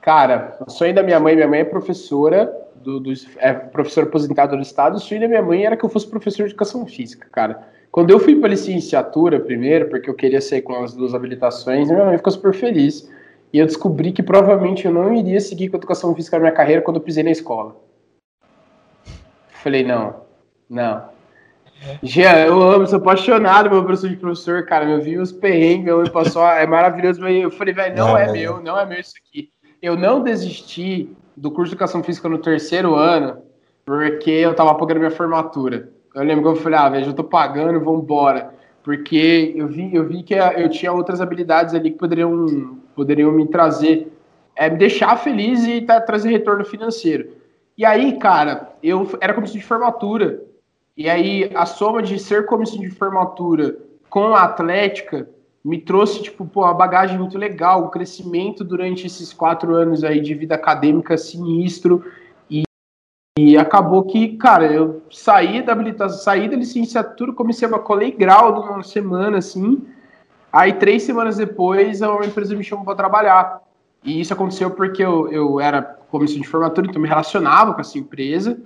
Cara, 0.00 0.56
o 0.66 0.70
sonho 0.70 0.94
da 0.94 1.02
minha 1.02 1.20
mãe, 1.20 1.34
minha 1.34 1.48
mãe 1.48 1.60
é 1.60 1.64
professora, 1.64 2.50
do, 2.76 2.98
do- 2.98 3.12
é 3.38 3.52
professora 3.52 4.06
aposentada 4.06 4.56
do 4.56 4.62
Estado, 4.62 4.96
o 4.96 5.00
sonho 5.00 5.20
da 5.20 5.28
minha 5.28 5.42
mãe 5.42 5.64
era 5.66 5.76
que 5.76 5.84
eu 5.84 5.88
fosse 5.90 6.06
professor 6.08 6.44
de 6.44 6.50
educação 6.52 6.86
física, 6.86 7.28
cara. 7.30 7.62
Quando 7.92 8.10
eu 8.10 8.18
fui 8.20 8.36
para 8.36 8.48
licenciatura 8.50 9.40
primeiro, 9.40 9.88
porque 9.90 10.08
eu 10.08 10.14
queria 10.14 10.40
ser 10.40 10.62
com 10.62 10.82
as 10.82 10.94
duas 10.94 11.12
habilitações, 11.14 11.90
minha 11.90 12.04
mãe 12.06 12.16
ficou 12.16 12.32
super 12.32 12.54
feliz. 12.54 13.10
E 13.52 13.58
eu 13.58 13.66
descobri 13.66 14.12
que 14.12 14.22
provavelmente 14.22 14.86
eu 14.86 14.92
não 14.92 15.12
iria 15.12 15.40
seguir 15.40 15.68
com 15.68 15.76
educação 15.76 16.14
física 16.14 16.36
na 16.36 16.42
minha 16.44 16.52
carreira 16.52 16.82
quando 16.82 16.96
eu 16.98 17.02
pisei 17.02 17.24
na 17.24 17.32
escola. 17.32 17.74
Falei, 19.62 19.82
não, 19.84 20.22
não. 20.68 21.04
Jean, 22.02 22.46
eu 22.46 22.62
amo, 22.62 22.86
sou 22.86 22.98
apaixonado 22.98 23.68
pelo 23.68 23.84
professor 23.84 24.08
de 24.08 24.16
professor, 24.16 24.64
cara. 24.66 24.88
Eu 24.88 25.00
vi 25.00 25.18
os 25.18 25.32
perrengues, 25.32 25.84
meu 25.86 26.08
passou, 26.10 26.46
é 26.46 26.66
maravilhoso, 26.66 27.20
mas 27.20 27.42
eu 27.42 27.50
falei, 27.50 27.74
velho, 27.74 27.96
não 27.96 28.16
é 28.16 28.28
é. 28.28 28.32
meu, 28.32 28.62
não 28.62 28.78
é 28.78 28.86
meu 28.86 29.00
isso 29.00 29.14
aqui. 29.18 29.50
Eu 29.82 29.96
não 29.96 30.22
desisti 30.22 31.08
do 31.36 31.50
curso 31.50 31.70
de 31.70 31.74
educação 31.74 32.02
física 32.02 32.28
no 32.28 32.38
terceiro 32.38 32.94
ano, 32.94 33.38
porque 33.84 34.30
eu 34.30 34.54
tava 34.54 34.74
pagando 34.74 34.98
minha 34.98 35.10
formatura. 35.10 35.90
Eu 36.14 36.22
lembro 36.22 36.42
que 36.42 36.48
eu 36.48 36.62
falei, 36.62 36.78
ah, 36.78 36.88
velho, 36.88 37.06
eu 37.06 37.14
tô 37.14 37.24
pagando, 37.24 37.80
vambora. 37.80 38.52
Porque 38.82 39.52
eu 39.56 39.68
vi, 39.68 39.94
eu 39.94 40.04
vi 40.06 40.22
que 40.22 40.34
eu 40.34 40.68
tinha 40.68 40.92
outras 40.92 41.20
habilidades 41.20 41.74
ali 41.74 41.90
que 41.90 41.98
poderiam, 41.98 42.78
poderiam 42.94 43.32
me 43.32 43.46
trazer, 43.46 44.12
é, 44.54 44.68
me 44.68 44.76
deixar 44.76 45.16
feliz 45.16 45.64
e 45.66 45.80
tá, 45.82 46.00
trazer 46.00 46.30
retorno 46.30 46.64
financeiro. 46.64 47.30
E 47.76 47.84
aí, 47.84 48.18
cara, 48.18 48.74
eu 48.82 49.08
era 49.20 49.32
comissão 49.32 49.58
de 49.58 49.64
formatura. 49.64 50.42
E 50.96 51.08
aí, 51.08 51.50
a 51.54 51.64
soma 51.64 52.02
de 52.02 52.18
ser 52.18 52.44
comissão 52.44 52.80
de 52.80 52.90
formatura 52.90 53.76
com 54.10 54.34
a 54.34 54.42
atlética 54.42 55.28
me 55.64 55.78
trouxe, 55.78 56.22
tipo, 56.22 56.46
pô, 56.46 56.62
uma 56.62 56.74
bagagem 56.74 57.18
muito 57.18 57.36
legal, 57.36 57.84
um 57.84 57.90
crescimento 57.90 58.64
durante 58.64 59.06
esses 59.06 59.32
quatro 59.32 59.74
anos 59.74 60.02
aí 60.02 60.20
de 60.20 60.34
vida 60.34 60.54
acadêmica 60.54 61.18
sinistro. 61.18 62.04
E, 62.50 62.62
e 63.38 63.58
acabou 63.58 64.04
que, 64.04 64.36
cara, 64.36 64.72
eu 64.72 65.02
saí 65.10 65.62
da 65.62 65.72
habilitação, 65.72 66.18
saí 66.18 66.48
da 66.48 66.56
licenciatura, 66.56 67.32
comecei 67.32 67.68
a 67.68 67.78
colei 67.78 68.10
grau 68.10 68.54
numa 68.54 68.82
semana, 68.82 69.38
assim. 69.38 69.86
Aí, 70.52 70.72
três 70.72 71.02
semanas 71.02 71.36
depois, 71.36 72.00
uma 72.00 72.24
empresa 72.24 72.56
me 72.56 72.64
chamou 72.64 72.84
para 72.84 72.96
trabalhar. 72.96 73.60
E 74.02 74.18
isso 74.18 74.32
aconteceu 74.32 74.70
porque 74.70 75.04
eu, 75.04 75.28
eu 75.28 75.60
era 75.60 75.82
comissão 75.82 76.40
de 76.40 76.48
formatura, 76.48 76.86
então 76.88 77.00
me 77.00 77.08
relacionava 77.08 77.74
com 77.74 77.80
essa 77.80 77.98
empresa. 77.98 78.58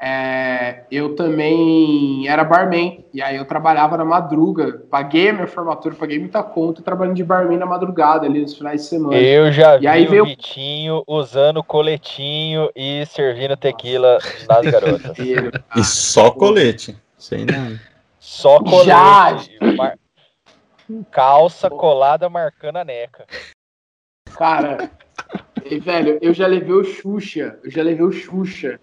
É, 0.00 0.84
eu 0.92 1.16
também 1.16 2.28
era 2.28 2.44
barman, 2.44 3.04
e 3.12 3.20
aí 3.20 3.36
eu 3.36 3.44
trabalhava 3.44 3.96
na 3.96 4.04
madruga. 4.04 4.84
Paguei 4.88 5.30
a 5.30 5.32
minha 5.32 5.46
formatura, 5.48 5.94
paguei 5.96 6.18
muita 6.20 6.40
conta, 6.42 6.82
trabalhando 6.82 7.16
de 7.16 7.24
barman 7.24 7.58
na 7.58 7.66
madrugada, 7.66 8.24
ali 8.24 8.40
nos 8.42 8.56
finais 8.56 8.82
de 8.82 8.86
semana. 8.88 9.16
Eu 9.16 9.50
já 9.50 9.74
E 9.76 9.80
vi 9.80 9.86
aí 9.88 10.06
o 10.06 10.10
veio- 10.10 10.24
Vitinho 10.24 11.02
usando 11.06 11.64
coletinho 11.64 12.70
e 12.76 13.04
servindo 13.06 13.56
tequila 13.56 14.18
nas 14.48 14.64
garotas. 14.70 15.16
E 15.76 15.84
só 15.84 16.30
colete. 16.30 16.96
Sei 17.16 17.44
não. 17.46 17.76
Só 18.20 18.60
colete. 18.60 18.86
Já. 18.86 19.72
mar- 19.76 19.98
Calça 21.10 21.68
colada 21.68 22.28
marcando 22.30 22.76
a 22.76 22.84
neca. 22.84 23.26
Cara, 24.36 24.90
e, 25.64 25.78
velho, 25.80 26.18
eu 26.22 26.32
já 26.32 26.46
levei 26.46 26.72
o 26.74 26.84
Xuxa, 26.84 27.58
eu 27.64 27.70
já 27.70 27.82
levei 27.82 28.04
o 28.06 28.12
Xuxa, 28.12 28.78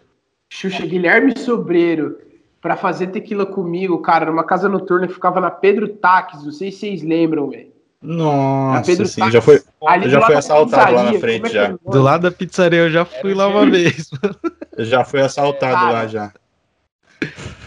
Xuxa 0.55 0.85
Guilherme 0.85 1.37
Sobreiro, 1.37 2.17
pra 2.61 2.77
fazer 2.77 3.07
tequila 3.07 3.45
comigo, 3.45 3.99
cara, 3.99 4.27
numa 4.27 4.43
casa 4.43 4.69
noturna 4.69 5.05
que 5.05 5.13
ficava 5.13 5.41
na 5.41 5.51
Pedro 5.51 5.87
Taques, 5.87 6.45
não 6.45 6.51
sei 6.51 6.71
se 6.71 6.79
vocês 6.79 7.03
lembram, 7.03 7.49
velho. 7.49 7.73
Nossa, 8.01 8.85
Pedro 8.85 9.05
sim, 9.05 9.19
Taques. 9.19 9.33
já 9.33 9.41
foi. 9.41 9.61
Ali 9.85 10.09
já 10.09 10.19
da 10.19 10.37
assaltado 10.37 10.93
lá 10.93 11.11
na 11.11 11.19
frente 11.19 11.47
é 11.47 11.49
já. 11.49 11.63
é? 11.65 11.75
Do 11.91 12.01
lado 12.01 12.21
da 12.21 12.31
pizzaria 12.31 12.79
eu 12.79 12.89
já 12.89 13.03
fui 13.03 13.31
Era 13.31 13.37
lá 13.39 13.47
o 13.47 13.51
uma 13.51 13.69
vez. 13.69 14.09
Eu 14.77 14.85
já 14.85 15.03
fui 15.03 15.21
assaltado 15.21 15.73
Cara. 15.73 15.91
lá 15.91 16.07
já. 16.07 16.31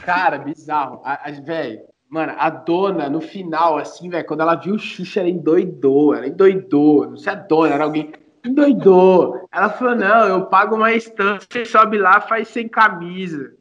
Cara, 0.03 0.39
bizarro. 0.39 1.03
Velho, 1.45 1.81
mano, 2.09 2.33
a 2.39 2.49
dona, 2.49 3.11
no 3.11 3.21
final, 3.21 3.77
assim, 3.77 4.09
velho, 4.09 4.25
quando 4.27 4.41
ela 4.41 4.55
viu 4.55 4.75
o 4.75 4.79
Xuxa, 4.79 5.21
ela 5.21 5.29
endoidou. 5.29 6.15
Ela 6.15 6.27
endoidou. 6.27 7.11
Não 7.11 7.17
sei 7.19 7.33
a 7.33 7.37
dona, 7.37 7.75
era 7.75 7.85
alguém. 7.85 8.13
Endoidou. 8.45 9.49
Ela 9.53 9.71
falou: 9.71 9.95
não, 9.95 10.27
eu 10.27 10.47
pago 10.47 10.77
uma 10.77 10.93
estância, 10.93 11.47
você 11.51 11.65
sobe 11.65 11.99
lá, 11.99 12.21
faz 12.21 12.49
sem 12.49 12.69
camisa. 12.69 13.53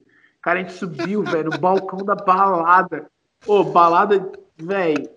Cara, 0.41 0.59
a 0.59 0.61
gente 0.61 0.73
subiu, 0.73 1.23
velho, 1.23 1.49
no 1.51 1.57
balcão 1.57 1.99
da 1.99 2.15
balada. 2.15 3.09
Ô, 3.45 3.63
balada, 3.63 4.31
velho. 4.57 5.09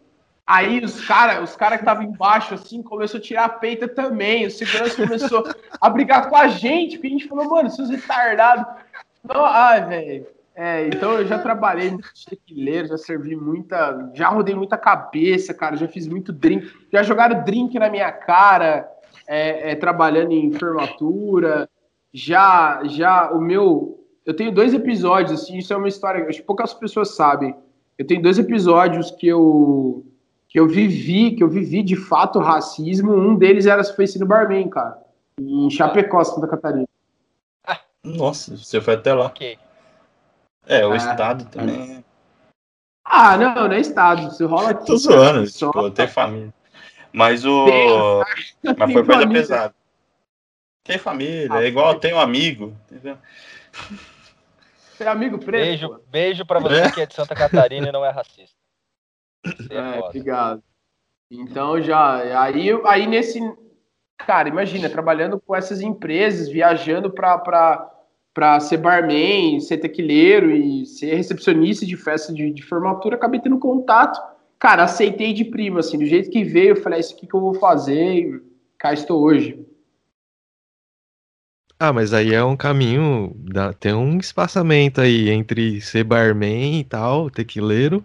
Aí 0.46 0.84
os 0.84 1.06
caras 1.06 1.48
os 1.48 1.54
cara 1.54 1.76
que 1.76 1.82
estavam 1.82 2.02
embaixo, 2.02 2.54
assim, 2.54 2.82
começou 2.82 3.18
a 3.18 3.22
tirar 3.22 3.44
a 3.44 3.48
peita 3.48 3.86
também. 3.86 4.46
O 4.46 4.50
segurança 4.50 4.96
começou 4.96 5.44
a 5.80 5.88
brigar 5.88 6.28
com 6.28 6.36
a 6.36 6.48
gente, 6.48 6.96
porque 6.96 7.06
a 7.06 7.10
gente 7.10 7.28
falou, 7.28 7.48
mano, 7.48 7.70
seus 7.70 7.88
retardados. 7.88 8.66
Não, 9.22 9.44
ai, 9.44 9.86
velho. 9.86 10.26
É, 10.56 10.88
então 10.88 11.12
eu 11.12 11.26
já 11.26 11.38
trabalhei 11.38 11.90
muito 11.90 12.10
tequileiro, 12.28 12.88
já 12.88 12.98
servi 12.98 13.36
muita. 13.36 14.10
Já 14.14 14.28
rodei 14.28 14.54
muita 14.54 14.76
cabeça, 14.76 15.54
cara. 15.54 15.76
Já 15.76 15.86
fiz 15.86 16.08
muito 16.08 16.32
drink. 16.32 16.70
Já 16.92 17.04
jogaram 17.04 17.44
drink 17.44 17.78
na 17.78 17.88
minha 17.88 18.10
cara, 18.10 18.90
é, 19.32 19.70
é, 19.70 19.74
trabalhando 19.76 20.32
em 20.32 20.50
formatura. 20.50 21.70
Já, 22.12 22.82
já, 22.84 23.30
o 23.30 23.40
meu. 23.40 24.04
Eu 24.26 24.34
tenho 24.34 24.50
dois 24.50 24.74
episódios, 24.74 25.40
assim, 25.40 25.56
isso 25.58 25.72
é 25.72 25.76
uma 25.76 25.86
história. 25.86 26.26
Acho 26.26 26.40
que 26.40 26.46
poucas 26.46 26.74
pessoas 26.74 27.14
sabem. 27.14 27.54
Eu 27.96 28.04
tenho 28.04 28.20
dois 28.20 28.40
episódios 28.40 29.12
que 29.12 29.28
eu. 29.28 30.04
Que 30.48 30.58
eu 30.58 30.66
vivi, 30.66 31.36
que 31.36 31.44
eu 31.44 31.48
vivi 31.48 31.80
de 31.80 31.94
fato 31.94 32.40
racismo. 32.40 33.14
Um 33.14 33.36
deles 33.36 33.66
era 33.66 33.84
foi 33.84 34.18
no 34.18 34.26
barman, 34.26 34.68
cara. 34.68 34.98
Em 35.40 35.70
Chapecó, 35.70 36.24
Santa 36.24 36.48
Catarina. 36.48 36.88
Nossa, 38.02 38.56
você 38.56 38.80
foi 38.80 38.94
até 38.94 39.14
lá. 39.14 39.26
Ok. 39.26 39.56
É, 40.66 40.84
o 40.84 40.90
Ah, 40.90 40.96
estado 40.96 41.44
também. 41.44 42.04
Ah, 43.04 43.36
não, 43.36 43.54
não 43.54 43.72
é 43.72 43.78
estado. 43.78 44.24
Você 44.24 44.44
rola 44.44 44.70
aqui. 44.74 44.86
Tô 44.86 44.96
zoando, 44.96 45.46
Só- 45.46 45.70
tipo, 45.70 45.90
tem 45.92 46.08
família. 46.08 46.52
Mas 47.12 47.44
o. 47.44 47.64
Tem, 47.66 48.74
Mas 48.76 48.76
tem 48.76 48.92
foi 48.92 49.04
coisa 49.04 49.20
família. 49.22 49.42
pesada. 49.42 49.74
Tem 50.84 50.98
família, 50.98 51.48
Ah, 51.52 51.62
é 51.62 51.66
igual 51.66 51.94
tem 52.00 52.14
um 52.14 52.18
amigo, 52.18 52.74
entendeu? 52.90 53.18
É 54.98 55.06
amigo 55.06 55.38
preto? 55.38 55.62
Beijo, 55.64 55.88
pô. 55.88 56.00
beijo 56.10 56.44
pra 56.44 56.58
você 56.58 56.90
que 56.90 57.00
é 57.00 57.06
de 57.06 57.14
Santa 57.14 57.34
Catarina 57.34 57.88
e 57.88 57.92
não 57.92 58.04
é 58.04 58.10
racista. 58.10 58.56
Você 59.46 59.72
é 59.72 59.76
É, 59.76 59.98
obrigado. 60.00 60.62
Então 61.30 61.80
já, 61.80 62.42
aí, 62.42 62.68
aí 62.84 63.06
nesse, 63.06 63.40
cara, 64.18 64.48
imagina, 64.48 64.90
trabalhando 64.90 65.40
com 65.40 65.54
essas 65.54 65.80
empresas, 65.80 66.48
viajando 66.48 67.10
pra, 67.10 67.38
pra, 67.38 67.90
pra 68.34 68.58
ser 68.60 68.78
barman, 68.78 69.60
ser 69.60 69.78
tequileiro 69.78 70.50
e 70.50 70.84
ser 70.86 71.14
recepcionista 71.14 71.86
de 71.86 71.96
festa 71.96 72.32
de, 72.32 72.50
de 72.50 72.62
formatura, 72.62 73.16
acabei 73.16 73.40
tendo 73.40 73.58
contato. 73.58 74.20
Cara, 74.60 74.84
aceitei 74.84 75.32
de 75.32 75.42
prima, 75.46 75.80
assim, 75.80 75.96
do 75.96 76.04
jeito 76.04 76.30
que 76.30 76.44
veio, 76.44 76.70
eu 76.70 76.76
falei, 76.76 76.98
é 76.98 77.00
isso 77.00 77.14
aqui 77.16 77.26
que 77.26 77.34
eu 77.34 77.40
vou 77.40 77.54
fazer 77.54 77.96
e 77.98 78.42
cá 78.78 78.92
estou 78.92 79.22
hoje. 79.22 79.66
Ah, 81.78 81.94
mas 81.94 82.12
aí 82.12 82.34
é 82.34 82.44
um 82.44 82.58
caminho, 82.58 83.32
dá- 83.36 83.72
tem 83.72 83.94
um 83.94 84.18
espaçamento 84.18 85.00
aí 85.00 85.30
entre 85.30 85.80
ser 85.80 86.04
barman 86.04 86.78
e 86.78 86.84
tal, 86.84 87.30
tequileiro, 87.30 88.04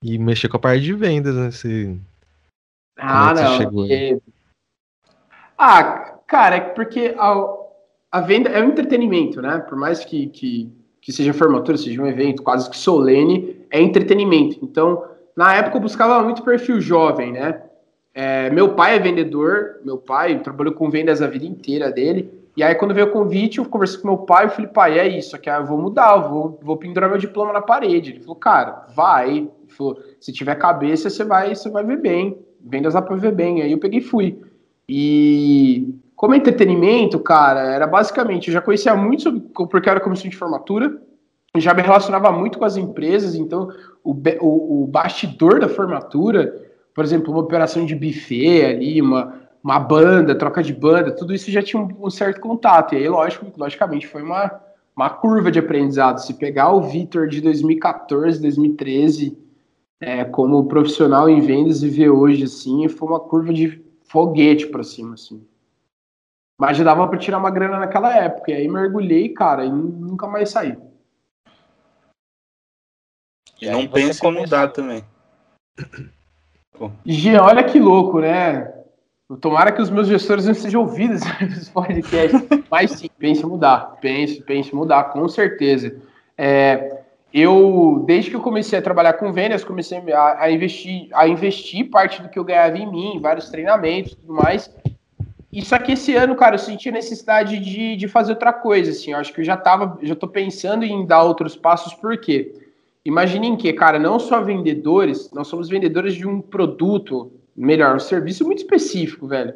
e 0.00 0.16
mexer 0.18 0.48
com 0.48 0.56
a 0.56 0.60
parte 0.60 0.82
de 0.84 0.94
vendas, 0.94 1.34
né? 1.34 1.50
Você- 1.50 1.98
Ah, 2.96 3.30
é 3.30 3.34
que 3.34 3.40
você 3.40 3.64
não. 3.64 3.84
é- 3.90 4.20
Ah, 5.58 6.20
cara, 6.28 6.56
é 6.56 6.60
porque 6.60 7.12
a, 7.18 7.44
a 8.12 8.20
venda 8.20 8.50
é 8.50 8.62
um 8.62 8.68
entretenimento, 8.68 9.42
né? 9.42 9.58
Por 9.58 9.76
mais 9.76 10.04
que, 10.04 10.28
que, 10.28 10.72
que 11.00 11.12
seja 11.12 11.34
formatura, 11.34 11.76
seja 11.76 12.00
um 12.00 12.06
evento 12.06 12.44
quase 12.44 12.70
que 12.70 12.76
solene, 12.76 13.66
é 13.68 13.80
entretenimento. 13.80 14.60
Então, 14.62 15.17
na 15.38 15.54
época 15.54 15.76
eu 15.76 15.80
buscava 15.80 16.20
muito 16.24 16.42
perfil 16.42 16.80
jovem, 16.80 17.30
né? 17.30 17.62
É, 18.12 18.50
meu 18.50 18.74
pai 18.74 18.96
é 18.96 18.98
vendedor, 18.98 19.76
meu 19.84 19.96
pai 19.96 20.40
trabalhou 20.40 20.74
com 20.74 20.90
vendas 20.90 21.22
a 21.22 21.28
vida 21.28 21.46
inteira 21.46 21.92
dele. 21.92 22.28
E 22.56 22.62
aí, 22.64 22.74
quando 22.74 22.92
veio 22.92 23.06
o 23.06 23.12
convite, 23.12 23.58
eu 23.58 23.64
conversei 23.64 24.00
com 24.00 24.08
meu 24.08 24.18
pai 24.18 24.46
e 24.46 24.48
falei, 24.48 24.66
pai, 24.66 24.98
é 24.98 25.06
isso, 25.06 25.36
aqui 25.36 25.48
eu 25.48 25.64
vou 25.64 25.78
mudar, 25.78 26.16
eu 26.16 26.28
vou, 26.28 26.58
vou 26.60 26.76
pendurar 26.76 27.08
meu 27.08 27.20
diploma 27.20 27.52
na 27.52 27.62
parede. 27.62 28.10
Ele 28.10 28.20
falou, 28.20 28.34
cara, 28.34 28.88
vai. 28.96 29.48
Falou, 29.68 30.02
se 30.18 30.32
tiver 30.32 30.56
cabeça, 30.56 31.08
você 31.08 31.22
vai, 31.22 31.54
você 31.54 31.70
vai 31.70 31.84
ver 31.84 32.00
bem. 32.00 32.36
Vendas 32.60 32.94
dá 32.94 33.00
pra 33.00 33.14
ver 33.14 33.30
bem. 33.30 33.62
Aí 33.62 33.70
eu 33.70 33.78
peguei 33.78 34.00
e 34.00 34.02
fui. 34.02 34.40
E 34.88 35.94
como 36.16 36.34
entretenimento, 36.34 37.20
cara, 37.20 37.60
era 37.60 37.86
basicamente, 37.86 38.48
eu 38.48 38.54
já 38.54 38.60
conhecia 38.60 38.96
muito 38.96 39.22
sobre, 39.22 39.40
porque 39.70 39.88
era 39.88 40.00
comissão 40.00 40.28
de 40.28 40.36
formatura, 40.36 41.00
já 41.56 41.72
me 41.72 41.82
relacionava 41.82 42.30
muito 42.30 42.58
com 42.58 42.64
as 42.64 42.76
empresas, 42.76 43.34
então 43.34 43.70
o, 44.04 44.12
o, 44.40 44.82
o 44.82 44.86
bastidor 44.86 45.60
da 45.60 45.68
formatura, 45.68 46.54
por 46.94 47.04
exemplo, 47.04 47.32
uma 47.32 47.40
operação 47.40 47.86
de 47.86 47.94
buffet 47.94 48.64
ali, 48.64 49.00
uma, 49.00 49.34
uma 49.62 49.78
banda, 49.78 50.34
troca 50.34 50.62
de 50.62 50.72
banda, 50.72 51.10
tudo 51.10 51.34
isso 51.34 51.50
já 51.50 51.62
tinha 51.62 51.82
um, 51.82 52.06
um 52.06 52.10
certo 52.10 52.40
contato. 52.40 52.94
E 52.94 52.98
aí, 52.98 53.08
lógico, 53.08 53.46
logicamente, 53.56 54.06
foi 54.06 54.22
uma, 54.22 54.60
uma 54.94 55.10
curva 55.10 55.50
de 55.50 55.58
aprendizado. 55.58 56.18
Se 56.18 56.34
pegar 56.34 56.72
o 56.72 56.82
Vitor 56.82 57.28
de 57.28 57.40
2014, 57.40 58.40
2013, 58.40 59.38
é, 60.00 60.24
como 60.24 60.66
profissional 60.66 61.28
em 61.28 61.40
vendas 61.40 61.82
e 61.82 61.88
ver 61.88 62.10
hoje, 62.10 62.44
assim, 62.44 62.88
foi 62.88 63.08
uma 63.08 63.20
curva 63.20 63.52
de 63.52 63.82
foguete 64.04 64.66
pra 64.66 64.82
cima, 64.82 65.14
assim. 65.14 65.44
Mas 66.58 66.76
já 66.76 66.84
dava 66.84 67.06
pra 67.06 67.18
tirar 67.18 67.38
uma 67.38 67.50
grana 67.50 67.78
naquela 67.78 68.14
época. 68.16 68.50
E 68.50 68.54
aí 68.54 68.68
mergulhei, 68.68 69.28
cara, 69.28 69.64
e 69.64 69.70
nunca 69.70 70.26
mais 70.26 70.50
saí. 70.50 70.76
E 73.60 73.68
não 73.68 73.86
pensa 73.86 74.18
em 74.18 74.20
começou. 74.20 74.32
mudar 74.32 74.68
também. 74.68 75.04
Jean, 77.04 77.42
olha 77.42 77.64
que 77.64 77.78
louco, 77.78 78.20
né? 78.20 78.72
Tomara 79.40 79.72
que 79.72 79.82
os 79.82 79.90
meus 79.90 80.08
gestores 80.08 80.46
não 80.46 80.54
sejam 80.54 80.80
ouvidos 80.80 81.20
nesse 81.40 81.70
podcast. 81.70 82.36
Mas 82.70 82.92
sim, 82.92 83.08
pense 83.18 83.42
em 83.42 83.46
mudar. 83.46 83.98
Pense, 84.00 84.40
pense 84.42 84.72
em 84.72 84.76
mudar, 84.76 85.04
com 85.04 85.28
certeza. 85.28 86.00
É, 86.36 87.02
eu, 87.32 88.04
desde 88.06 88.30
que 88.30 88.36
eu 88.36 88.40
comecei 88.40 88.78
a 88.78 88.82
trabalhar 88.82 89.14
com 89.14 89.32
vendas, 89.32 89.64
comecei 89.64 89.98
a, 90.12 90.44
a 90.44 90.50
investir, 90.50 91.08
a 91.12 91.28
investir 91.28 91.90
parte 91.90 92.22
do 92.22 92.28
que 92.28 92.38
eu 92.38 92.44
ganhava 92.44 92.78
em 92.78 92.90
mim, 92.90 93.16
em 93.16 93.20
vários 93.20 93.50
treinamentos 93.50 94.12
e 94.12 94.16
tudo 94.16 94.32
mais. 94.32 94.74
E 95.52 95.62
só 95.62 95.78
que 95.78 95.92
esse 95.92 96.14
ano, 96.14 96.36
cara, 96.36 96.54
eu 96.54 96.58
senti 96.58 96.88
a 96.88 96.92
necessidade 96.92 97.58
de, 97.58 97.96
de 97.96 98.08
fazer 98.08 98.32
outra 98.32 98.52
coisa, 98.52 98.92
assim. 98.92 99.12
Eu 99.12 99.18
acho 99.18 99.32
que 99.32 99.40
eu 99.40 99.44
já 99.44 99.56
tava, 99.56 99.98
já 100.02 100.14
tô 100.14 100.28
pensando 100.28 100.84
em 100.84 101.04
dar 101.04 101.22
outros 101.22 101.54
passos, 101.54 101.92
por 101.94 102.18
quê? 102.18 102.67
Imaginem 103.08 103.56
que, 103.56 103.72
cara, 103.72 103.98
não 103.98 104.18
só 104.18 104.42
vendedores, 104.42 105.30
nós 105.32 105.48
somos 105.48 105.66
vendedores 105.66 106.14
de 106.14 106.28
um 106.28 106.42
produto, 106.42 107.32
melhor, 107.56 107.96
um 107.96 107.98
serviço 107.98 108.44
muito 108.44 108.58
específico, 108.58 109.26
velho. 109.26 109.54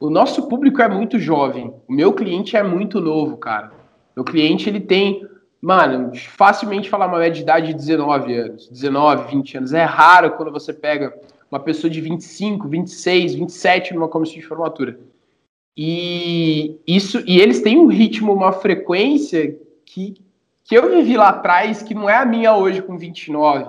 O 0.00 0.08
nosso 0.08 0.48
público 0.48 0.80
é 0.80 0.88
muito 0.88 1.18
jovem. 1.18 1.70
O 1.86 1.92
meu 1.92 2.14
cliente 2.14 2.56
é 2.56 2.62
muito 2.62 3.02
novo, 3.02 3.36
cara. 3.36 3.72
Meu 4.16 4.24
cliente, 4.24 4.70
ele 4.70 4.80
tem, 4.80 5.22
mano, 5.60 6.12
facilmente 6.16 6.88
falar 6.88 7.06
uma 7.08 7.18
média 7.18 7.34
de 7.34 7.42
idade 7.42 7.66
de 7.66 7.74
19 7.74 8.34
anos, 8.34 8.70
19, 8.70 9.30
20 9.32 9.58
anos. 9.58 9.74
É 9.74 9.84
raro 9.84 10.30
quando 10.30 10.50
você 10.50 10.72
pega 10.72 11.14
uma 11.50 11.60
pessoa 11.60 11.90
de 11.90 12.00
25, 12.00 12.66
26, 12.66 13.34
27 13.34 13.92
numa 13.92 14.08
comissão 14.08 14.36
de 14.36 14.46
formatura. 14.46 14.98
E 15.76 16.80
isso, 16.86 17.22
e 17.26 17.38
eles 17.38 17.60
têm 17.60 17.76
um 17.76 17.86
ritmo, 17.86 18.32
uma 18.32 18.52
frequência 18.52 19.60
que, 19.84 20.14
que 20.64 20.74
eu 20.76 20.90
vivi 20.90 21.16
lá 21.16 21.28
atrás, 21.28 21.82
que 21.82 21.94
não 21.94 22.08
é 22.08 22.16
a 22.16 22.24
minha 22.24 22.56
hoje 22.56 22.80
com 22.80 22.96
29. 22.96 23.66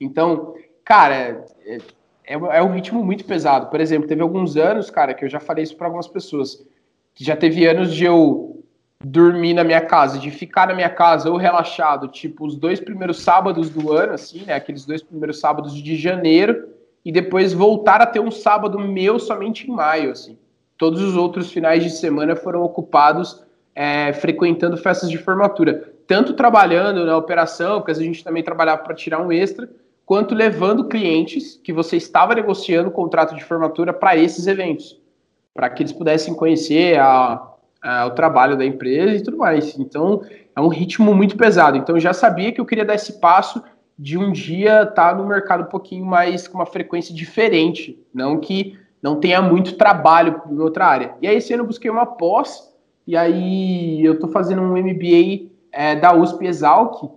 Então, 0.00 0.54
cara, 0.82 1.44
é, 1.64 1.78
é, 2.24 2.34
é 2.34 2.62
um 2.62 2.72
ritmo 2.72 3.04
muito 3.04 3.24
pesado. 3.24 3.66
Por 3.66 3.80
exemplo, 3.80 4.08
teve 4.08 4.22
alguns 4.22 4.56
anos, 4.56 4.90
cara, 4.90 5.12
que 5.12 5.24
eu 5.24 5.28
já 5.28 5.38
falei 5.38 5.64
isso 5.64 5.76
para 5.76 5.86
algumas 5.86 6.08
pessoas, 6.08 6.66
que 7.14 7.22
já 7.22 7.36
teve 7.36 7.66
anos 7.66 7.94
de 7.94 8.04
eu 8.04 8.64
dormir 9.04 9.54
na 9.54 9.62
minha 9.62 9.80
casa, 9.80 10.18
de 10.18 10.30
ficar 10.30 10.68
na 10.68 10.74
minha 10.74 10.88
casa 10.88 11.30
ou 11.30 11.36
relaxado, 11.36 12.08
tipo, 12.08 12.46
os 12.46 12.56
dois 12.56 12.80
primeiros 12.80 13.20
sábados 13.20 13.70
do 13.70 13.92
ano, 13.92 14.14
assim, 14.14 14.44
né, 14.44 14.54
aqueles 14.54 14.84
dois 14.84 15.02
primeiros 15.02 15.38
sábados 15.38 15.74
de 15.74 15.96
janeiro, 15.96 16.68
e 17.04 17.12
depois 17.12 17.52
voltar 17.52 18.00
a 18.00 18.06
ter 18.06 18.20
um 18.20 18.30
sábado 18.30 18.78
meu 18.78 19.18
somente 19.18 19.70
em 19.70 19.74
maio, 19.74 20.10
assim. 20.10 20.36
Todos 20.76 21.00
os 21.00 21.16
outros 21.16 21.52
finais 21.52 21.82
de 21.82 21.90
semana 21.90 22.34
foram 22.34 22.62
ocupados 22.62 23.44
é, 23.74 24.12
frequentando 24.12 24.76
festas 24.76 25.08
de 25.08 25.18
formatura, 25.18 25.92
tanto 26.08 26.32
trabalhando 26.32 27.04
na 27.04 27.16
operação, 27.18 27.80
porque 27.80 27.92
a 27.92 27.94
gente 27.94 28.24
também 28.24 28.42
trabalhava 28.42 28.82
para 28.82 28.94
tirar 28.94 29.20
um 29.20 29.30
extra, 29.30 29.68
quanto 30.06 30.34
levando 30.34 30.88
clientes 30.88 31.60
que 31.62 31.70
você 31.70 31.98
estava 31.98 32.34
negociando 32.34 32.88
o 32.88 32.92
contrato 32.92 33.36
de 33.36 33.44
formatura 33.44 33.92
para 33.92 34.16
esses 34.16 34.46
eventos, 34.46 34.98
para 35.52 35.68
que 35.68 35.82
eles 35.82 35.92
pudessem 35.92 36.34
conhecer 36.34 36.98
a, 36.98 37.46
a, 37.82 38.06
o 38.06 38.12
trabalho 38.12 38.56
da 38.56 38.64
empresa 38.64 39.16
e 39.16 39.22
tudo 39.22 39.36
mais. 39.36 39.78
Então, 39.78 40.22
é 40.56 40.60
um 40.62 40.68
ritmo 40.68 41.14
muito 41.14 41.36
pesado. 41.36 41.76
Então, 41.76 41.96
eu 41.96 42.00
já 42.00 42.14
sabia 42.14 42.52
que 42.52 42.60
eu 42.60 42.64
queria 42.64 42.86
dar 42.86 42.94
esse 42.94 43.20
passo 43.20 43.62
de 43.98 44.16
um 44.16 44.32
dia 44.32 44.84
estar 44.84 45.10
tá 45.10 45.14
no 45.14 45.26
mercado 45.26 45.64
um 45.64 45.68
pouquinho 45.68 46.06
mais 46.06 46.48
com 46.48 46.56
uma 46.56 46.66
frequência 46.66 47.14
diferente, 47.14 48.02
não 48.14 48.40
que 48.40 48.78
não 49.02 49.20
tenha 49.20 49.42
muito 49.42 49.76
trabalho 49.76 50.40
em 50.50 50.58
outra 50.58 50.86
área. 50.86 51.14
E 51.20 51.28
aí, 51.28 51.36
esse 51.36 51.52
ano 51.52 51.64
eu 51.64 51.66
busquei 51.66 51.90
uma 51.90 52.06
pós, 52.06 52.74
e 53.06 53.14
aí 53.14 54.02
eu 54.02 54.14
estou 54.14 54.30
fazendo 54.30 54.62
um 54.62 54.74
MBA 54.74 55.57
é, 55.72 55.96
da 55.96 56.14
USP 56.14 56.46
Exalc, 56.46 57.10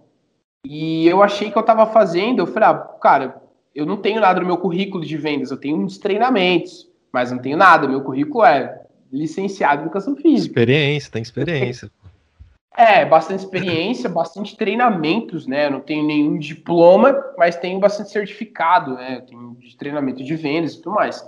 e 0.65 1.07
eu 1.07 1.23
achei 1.23 1.49
que 1.49 1.57
eu 1.57 1.61
estava 1.61 1.85
fazendo, 1.87 2.39
eu 2.39 2.47
falei, 2.47 2.69
ah, 2.69 2.75
cara, 3.01 3.41
eu 3.73 3.85
não 3.85 3.97
tenho 3.97 4.21
nada 4.21 4.39
no 4.39 4.45
meu 4.45 4.57
currículo 4.57 5.03
de 5.03 5.17
vendas, 5.17 5.51
eu 5.51 5.57
tenho 5.57 5.77
uns 5.77 5.97
treinamentos, 5.97 6.89
mas 7.11 7.31
não 7.31 7.39
tenho 7.39 7.57
nada, 7.57 7.87
meu 7.87 8.01
currículo 8.01 8.45
é 8.45 8.81
licenciado 9.11 9.81
em 9.81 9.85
educação 9.85 10.15
física. 10.15 10.51
Experiência, 10.51 11.11
tem 11.11 11.21
experiência. 11.21 11.91
É, 12.75 13.03
bastante 13.03 13.43
experiência, 13.43 14.07
bastante 14.09 14.55
treinamentos, 14.55 15.45
né? 15.45 15.65
Eu 15.65 15.71
não 15.71 15.81
tenho 15.81 16.05
nenhum 16.05 16.37
diploma, 16.37 17.13
mas 17.37 17.57
tenho 17.57 17.79
bastante 17.79 18.11
certificado, 18.11 18.93
né? 18.93 19.17
Eu 19.17 19.21
tenho 19.25 19.57
de 19.59 19.75
treinamento 19.75 20.23
de 20.23 20.35
vendas 20.35 20.73
e 20.73 20.81
tudo 20.81 20.95
mais. 20.95 21.25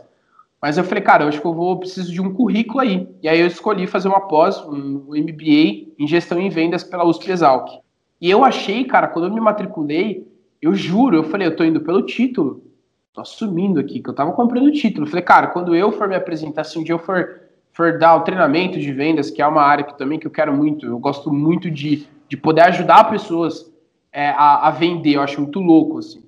Mas 0.64 0.78
eu 0.78 0.84
falei, 0.86 1.04
cara, 1.04 1.26
eu 1.26 1.28
acho 1.28 1.42
que 1.42 1.46
eu 1.46 1.54
vou 1.54 1.78
preciso 1.78 2.10
de 2.10 2.22
um 2.22 2.34
currículo 2.34 2.80
aí. 2.80 3.06
E 3.22 3.28
aí 3.28 3.38
eu 3.38 3.48
escolhi 3.48 3.86
fazer 3.86 4.08
uma 4.08 4.22
pós, 4.22 4.66
um 4.66 5.10
MBA 5.10 5.92
em 6.00 6.08
gestão 6.08 6.40
em 6.40 6.48
vendas 6.48 6.86
pela 6.86 7.04
USP 7.04 7.32
Exalc. 7.32 7.82
E 8.22 8.32
eu 8.32 8.46
achei, 8.46 8.86
cara, 8.86 9.10
quando 9.10 9.26
eu 9.26 9.34
me 9.34 9.42
matriculei, 9.42 10.26
eu 10.62 10.74
juro, 10.74 11.18
eu 11.18 11.24
falei, 11.26 11.48
eu 11.48 11.56
tô 11.58 11.66
indo 11.66 11.82
pelo 11.82 12.02
título. 12.04 12.64
Tô 13.12 13.20
assumindo 13.20 13.78
aqui 13.78 14.02
que 14.02 14.10
eu 14.10 14.14
tava 14.14 14.32
comprando 14.32 14.68
o 14.68 14.72
título. 14.72 15.06
Eu 15.06 15.10
falei, 15.10 15.26
cara, 15.26 15.48
quando 15.48 15.76
eu 15.76 15.92
for 15.92 16.08
me 16.08 16.16
apresentar, 16.16 16.64
se 16.64 16.80
um 16.80 16.84
dia 16.86 16.96
eu 16.96 17.00
for, 17.00 17.42
for 17.74 18.00
dar 18.00 18.16
o 18.16 18.22
treinamento 18.22 18.80
de 18.80 18.94
vendas, 18.94 19.30
que 19.30 19.42
é 19.42 19.46
uma 19.46 19.64
área 19.64 19.84
que 19.84 19.98
também 19.98 20.18
que 20.18 20.28
eu 20.28 20.32
quero 20.32 20.56
muito, 20.56 20.86
eu 20.86 20.98
gosto 20.98 21.30
muito 21.30 21.70
de, 21.70 22.08
de 22.30 22.38
poder 22.38 22.62
ajudar 22.62 23.10
pessoas 23.10 23.70
é, 24.14 24.30
a, 24.30 24.70
a 24.70 24.72
vender, 24.72 25.16
eu 25.16 25.22
acho 25.22 25.42
muito 25.42 25.60
louco, 25.60 25.98
assim. 25.98 26.24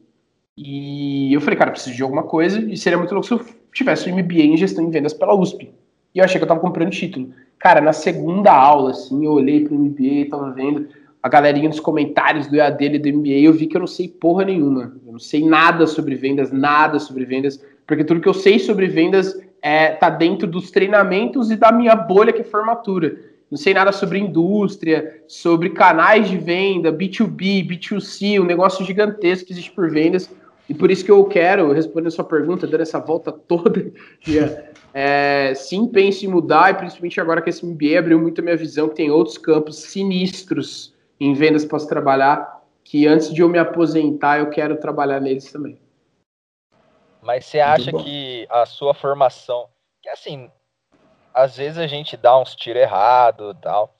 E 0.58 1.34
eu 1.34 1.40
falei, 1.40 1.58
cara, 1.58 1.72
preciso 1.72 1.96
de 1.96 2.04
alguma 2.04 2.24
coisa, 2.24 2.60
e 2.60 2.76
seria 2.76 2.98
muito 2.98 3.14
louco 3.14 3.28
se 3.28 3.34
eu 3.34 3.40
tivesse 3.76 4.10
um 4.10 4.18
MBA 4.18 4.42
em 4.42 4.58
gestão 4.58 4.84
em 4.84 4.90
vendas 4.90 5.14
pela 5.14 5.36
USP. 5.36 5.72
E 6.14 6.20
eu 6.20 6.26
achei 6.26 6.40
que 6.40 6.44
eu 6.44 6.48
tava 6.48 6.62
comprando 6.62 6.92
título. 6.92 7.30
Cara, 7.60 7.82
na 7.82 7.94
segunda 7.94 8.52
aula, 8.52 8.92
assim, 8.92 9.26
eu 9.26 9.34
olhei 9.34 9.66
pro 9.66 9.76
MBA, 9.76 10.30
tava 10.30 10.52
vendo 10.52 10.88
a 11.22 11.28
galerinha 11.28 11.68
nos 11.68 11.80
comentários 11.80 12.48
do 12.48 12.56
EAD 12.56 12.86
e 12.86 13.00
do 13.00 13.18
MBA, 13.18 13.40
eu 13.42 13.52
vi 13.52 13.66
que 13.66 13.76
eu 13.76 13.80
não 13.80 13.88
sei 13.88 14.08
porra 14.08 14.46
nenhuma. 14.46 14.94
Eu 15.06 15.12
não 15.12 15.20
sei 15.20 15.44
nada 15.44 15.88
sobre 15.88 16.16
vendas, 16.16 16.52
nada 16.52 17.00
sobre 17.00 17.26
vendas, 17.26 17.60
porque 17.86 18.04
tudo 18.04 18.22
que 18.22 18.30
eu 18.30 18.34
sei 18.34 18.60
sobre 18.60 18.88
vendas 18.88 19.36
é, 19.62 19.90
tá 19.90 20.10
dentro 20.10 20.48
dos 20.48 20.70
treinamentos 20.70 21.50
e 21.50 21.56
da 21.56 21.72
minha 21.72 21.96
bolha 21.96 22.32
que 22.32 22.42
é 22.42 22.44
formatura. 22.44 23.18
não 23.50 23.58
sei 23.58 23.74
nada 23.74 23.92
sobre 23.92 24.20
indústria, 24.20 25.22
sobre 25.28 25.72
canais 25.72 26.30
de 26.30 26.38
venda, 26.38 26.94
B2B, 26.94 27.68
B2C, 27.68 28.40
um 28.40 28.46
negócio 28.46 28.86
gigantesco 28.86 29.48
que 29.48 29.54
existe 29.54 29.72
por 29.72 29.90
vendas. 29.90 30.30
E 30.68 30.74
por 30.74 30.90
isso 30.90 31.06
que 31.06 31.12
eu 31.12 31.24
quero, 31.26 31.72
responder 31.72 32.08
a 32.08 32.12
sua 32.12 32.24
pergunta, 32.24 32.66
dando 32.66 32.82
essa 32.82 33.00
volta 33.00 33.32
toda, 33.32 33.92
é, 34.94 35.54
sim, 35.56 35.88
pense 35.88 36.26
em 36.26 36.30
mudar, 36.30 36.72
e 36.72 36.74
principalmente 36.76 37.22
agora 37.22 37.42
que 37.42 37.50
esse 37.50 37.66
MBA 37.66 38.00
abriu 38.00 38.20
muito 38.20 38.42
a 38.42 38.44
minha 38.44 38.58
visão, 38.58 38.90
que 38.90 38.96
tem 38.96 39.12
outros 39.12 39.38
campos 39.38 39.78
sinistros 39.78 40.96
em 41.20 41.34
vendas 41.34 41.64
para 41.64 41.80
se 41.80 41.88
trabalhar, 41.88 42.64
que 42.84 43.08
antes 43.08 43.34
de 43.34 43.42
eu 43.42 43.50
me 43.50 43.60
aposentar, 43.60 44.40
eu 44.40 44.50
quero 44.50 44.78
trabalhar 44.78 45.20
neles 45.20 45.52
também. 45.52 45.80
Mas 47.22 47.46
você 47.46 47.60
acha 47.60 47.92
que 47.92 48.48
a 48.50 48.66
sua 48.66 48.94
formação, 48.94 49.68
que 50.02 50.10
assim, 50.10 50.50
às 51.34 51.58
vezes 51.58 51.78
a 51.78 51.88
gente 51.88 52.16
dá 52.16 52.40
uns 52.40 52.56
tiros 52.56 52.82
errados 52.82 53.56
tal, 53.62 53.96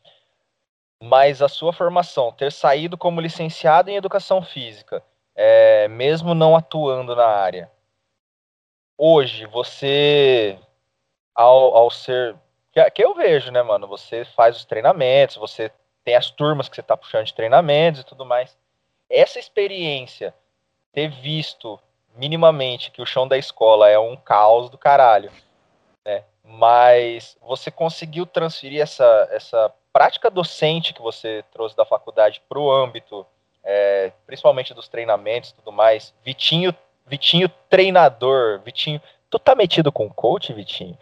mas 1.02 1.42
a 1.42 1.48
sua 1.48 1.74
formação, 1.74 2.32
ter 2.32 2.52
saído 2.52 2.98
como 2.98 3.20
licenciado 3.20 3.90
em 3.90 3.96
educação 3.96 4.42
física, 4.42 5.04
é, 5.36 5.88
mesmo 5.88 6.34
não 6.34 6.56
atuando 6.56 7.16
na 7.16 7.26
área, 7.26 7.70
hoje 8.98 9.46
você, 9.46 10.58
ao, 11.34 11.76
ao 11.76 11.92
ser. 11.92 12.36
Que, 12.72 12.90
que 12.92 13.04
eu 13.04 13.14
vejo, 13.14 13.52
né, 13.52 13.62
mano? 13.62 13.88
Você 13.88 14.26
faz 14.26 14.56
os 14.58 14.66
treinamentos, 14.66 15.36
você 15.36 15.72
tem 16.04 16.16
as 16.16 16.30
turmas 16.30 16.70
que 16.70 16.76
você 16.76 16.84
tá 16.84 16.96
puxando 16.96 17.26
de 17.26 17.34
treinamentos 17.34 18.02
e 18.02 18.06
tudo 18.06 18.26
mais. 18.26 18.58
Essa 19.10 19.40
experiência, 19.40 20.34
ter 20.92 21.10
visto 21.10 21.80
minimamente 22.16 22.92
que 22.92 23.02
o 23.02 23.06
chão 23.06 23.28
da 23.28 23.38
escola 23.38 23.90
é 23.90 24.00
um 24.00 24.16
caos 24.16 24.70
do 24.70 24.78
caralho, 24.78 25.32
né? 26.06 26.24
Mas 26.44 27.38
você 27.42 27.70
conseguiu 27.70 28.26
transferir 28.26 28.82
essa, 28.82 29.28
essa 29.32 29.74
prática 29.92 30.30
docente 30.30 30.94
que 30.94 31.02
você 31.02 31.44
trouxe 31.52 31.76
da 31.76 31.86
faculdade 31.86 32.42
para 32.48 32.60
o 32.60 32.72
âmbito 32.72 33.26
é, 33.66 34.12
principalmente 34.28 34.74
dos 34.74 34.88
treinamentos 34.88 35.50
e 35.50 35.56
tudo 35.56 35.72
mais. 35.72 36.14
Vitinho, 36.24 36.74
Vitinho 37.08 37.50
treinador, 37.70 38.62
Vitinho. 38.64 39.02
Tu 39.30 39.40
tá 39.40 39.56
metido 39.56 39.92
com 39.92 40.10
coach, 40.10 40.54
Vitinho? 40.54 40.98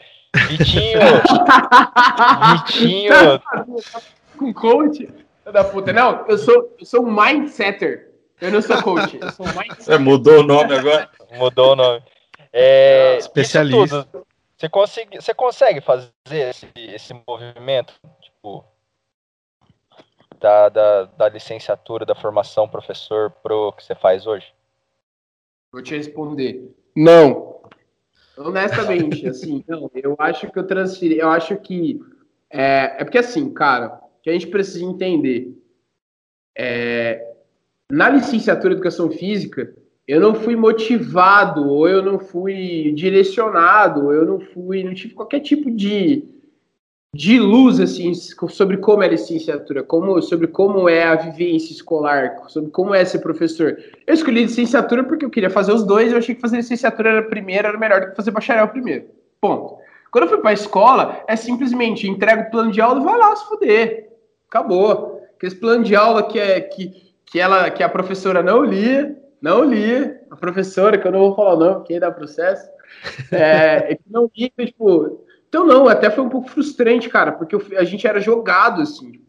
Vitinho. 0.47 0.99
Vitinho. 2.65 3.13
com 4.37 4.53
coach? 4.53 5.09
Da 5.45 5.63
puta. 5.63 5.91
Não, 5.91 6.25
eu 6.27 6.37
sou, 6.37 6.75
eu 6.79 6.85
sou 6.85 7.05
um 7.05 7.11
mindsetter. 7.11 8.11
Eu 8.39 8.51
não 8.51 8.61
sou 8.61 8.81
coach. 8.81 9.19
Eu 9.21 9.31
sou 9.31 9.45
mindsetter. 9.45 9.95
É, 9.95 9.97
mudou 9.97 10.39
o 10.39 10.43
nome 10.43 10.73
agora? 10.73 11.09
Mudou 11.33 11.73
o 11.73 11.75
nome. 11.75 12.01
É, 12.51 13.17
Especialista. 13.17 14.07
você, 14.57 14.69
consegue, 14.69 15.21
você 15.21 15.33
consegue 15.33 15.81
fazer 15.81 16.11
esse, 16.31 16.67
esse 16.75 17.13
movimento? 17.27 17.93
Tipo, 18.21 18.65
da, 20.43 20.67
da, 20.67 21.03
da 21.05 21.29
licenciatura, 21.29 22.05
da 22.05 22.13
formação 22.13 22.67
professor 22.67 23.31
pro 23.41 23.71
que 23.71 23.81
você 23.81 23.95
faz 23.95 24.27
hoje? 24.27 24.53
Vou 25.71 25.81
te 25.81 25.95
responder. 25.95 26.75
Não. 26.93 27.61
Honestamente, 28.37 29.25
assim, 29.29 29.63
não. 29.65 29.89
Eu 29.95 30.17
acho 30.19 30.51
que 30.51 30.59
eu 30.59 30.67
transferi. 30.67 31.17
Eu 31.17 31.29
acho 31.29 31.55
que. 31.55 32.01
É, 32.49 32.97
é 32.97 33.03
porque, 33.05 33.17
assim, 33.17 33.53
cara, 33.53 34.01
que 34.21 34.29
a 34.29 34.33
gente 34.33 34.47
precisa 34.47 34.83
entender. 34.83 35.57
É, 36.55 37.35
na 37.89 38.09
licenciatura 38.09 38.73
em 38.73 38.75
educação 38.75 39.09
física, 39.09 39.73
eu 40.05 40.19
não 40.19 40.35
fui 40.35 40.57
motivado, 40.57 41.69
ou 41.69 41.87
eu 41.87 42.03
não 42.03 42.19
fui 42.19 42.91
direcionado, 42.91 44.05
ou 44.05 44.13
eu 44.13 44.25
não 44.25 44.39
fui, 44.41 44.83
não 44.83 44.93
tive 44.93 45.13
qualquer 45.13 45.39
tipo 45.39 45.71
de, 45.71 46.27
de 47.13 47.39
luz 47.39 47.79
assim 47.79 48.11
sobre 48.13 48.77
como 48.77 49.03
é 49.03 49.05
a 49.05 49.11
licenciatura, 49.11 49.83
como 49.83 50.19
sobre 50.21 50.47
como 50.47 50.89
é 50.89 51.03
a 51.03 51.15
vivência 51.15 51.71
escolar, 51.71 52.35
sobre 52.47 52.71
como 52.71 52.95
é 52.95 53.05
ser 53.05 53.19
professor. 53.19 53.77
Eu 54.07 54.13
escolhi 54.15 54.43
licenciatura 54.43 55.03
porque 55.03 55.23
eu 55.23 55.29
queria 55.29 55.49
fazer 55.49 55.73
os 55.73 55.83
dois, 55.83 56.11
eu 56.11 56.17
achei 56.17 56.33
que 56.33 56.41
fazer 56.41 56.57
licenciatura 56.57 57.09
era 57.09 57.23
primeiro, 57.23 57.67
era 57.67 57.77
melhor 57.77 58.01
do 58.01 58.09
que 58.09 58.15
fazer 58.15 58.31
bacharel 58.31 58.67
primeiro. 58.67 59.05
Ponto. 59.39 59.77
Quando 60.09 60.23
eu 60.23 60.29
fui 60.29 60.39
para 60.39 60.49
a 60.49 60.53
escola, 60.53 61.23
é 61.27 61.35
simplesmente 61.35 62.07
entrega 62.07 62.47
o 62.47 62.51
plano 62.51 62.71
de 62.71 62.81
aula 62.81 62.99
e 62.99 63.03
vai 63.03 63.17
lá 63.17 63.35
se 63.35 63.47
fuder. 63.47 64.09
Acabou. 64.49 65.21
Aquele 65.37 65.55
plano 65.55 65.83
de 65.83 65.95
aula 65.95 66.23
que 66.23 66.39
é 66.39 66.61
que, 66.61 67.13
que 67.25 67.39
ela 67.39 67.69
que 67.69 67.83
a 67.83 67.89
professora 67.89 68.41
não 68.41 68.63
lia, 68.63 69.15
não 69.39 69.63
lia, 69.63 70.19
a 70.31 70.35
professora 70.35 70.97
que 70.97 71.07
eu 71.07 71.11
não 71.11 71.19
vou 71.19 71.35
falar 71.35 71.57
não, 71.57 71.85
aí 71.87 71.99
dá 71.99 72.11
processo. 72.11 72.71
É, 73.31 73.97
não 74.07 74.29
lia, 74.37 74.51
tipo, 74.59 75.25
então, 75.53 75.67
não, 75.67 75.87
até 75.87 76.09
foi 76.09 76.23
um 76.23 76.29
pouco 76.29 76.49
frustrante, 76.49 77.07
cara, 77.07 77.31
porque 77.31 77.55
a 77.77 77.83
gente 77.83 78.07
era 78.07 78.19
jogado, 78.19 78.81
assim. 78.81 79.21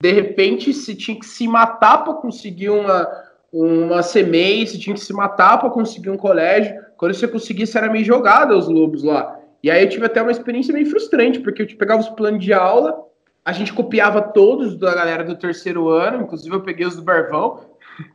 De 0.00 0.12
repente, 0.12 0.72
se 0.72 0.94
tinha 0.94 1.18
que 1.18 1.26
se 1.26 1.48
matar 1.48 2.04
para 2.04 2.14
conseguir 2.14 2.70
uma, 2.70 3.08
uma 3.52 4.00
CMEI, 4.00 4.64
se 4.64 4.78
tinha 4.78 4.94
que 4.94 5.00
se 5.00 5.12
matar 5.12 5.58
para 5.58 5.70
conseguir 5.70 6.08
um 6.10 6.16
colégio. 6.16 6.80
Quando 6.96 7.12
você 7.12 7.26
conseguisse, 7.26 7.76
era 7.76 7.90
meio 7.90 8.04
jogado 8.04 8.56
os 8.56 8.68
lobos 8.68 9.02
lá. 9.02 9.36
E 9.60 9.72
aí 9.72 9.82
eu 9.82 9.88
tive 9.88 10.06
até 10.06 10.22
uma 10.22 10.30
experiência 10.30 10.72
meio 10.72 10.88
frustrante, 10.88 11.40
porque 11.40 11.62
eu 11.62 11.76
pegava 11.76 12.00
os 12.00 12.10
planos 12.10 12.44
de 12.44 12.52
aula, 12.52 13.04
a 13.44 13.52
gente 13.52 13.72
copiava 13.72 14.22
todos 14.22 14.76
da 14.76 14.94
galera 14.94 15.24
do 15.24 15.34
terceiro 15.34 15.88
ano, 15.88 16.22
inclusive 16.22 16.54
eu 16.54 16.60
peguei 16.60 16.86
os 16.86 16.94
do 16.94 17.02
Barvão. 17.02 17.58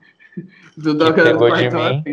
do, 0.78 0.93
da 0.93 1.11
galera 1.11 1.34
do 1.34 1.39
quarto 1.39 1.78
ano 1.78 2.03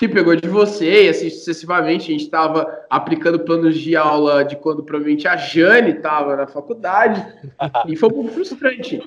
que 0.00 0.08
pegou 0.08 0.34
de 0.34 0.48
você, 0.48 1.04
e 1.04 1.08
assim 1.10 1.28
sucessivamente 1.28 2.04
a 2.04 2.12
gente 2.12 2.24
estava 2.24 2.66
aplicando 2.88 3.38
planos 3.40 3.76
de 3.76 3.94
aula 3.94 4.42
de 4.42 4.56
quando 4.56 4.82
provavelmente 4.82 5.28
a 5.28 5.36
Jane 5.36 5.90
estava 5.90 6.34
na 6.36 6.46
faculdade, 6.46 7.22
e 7.86 7.94
foi 7.94 8.08
um 8.08 8.12
pouco 8.12 8.30
frustrante. 8.30 8.98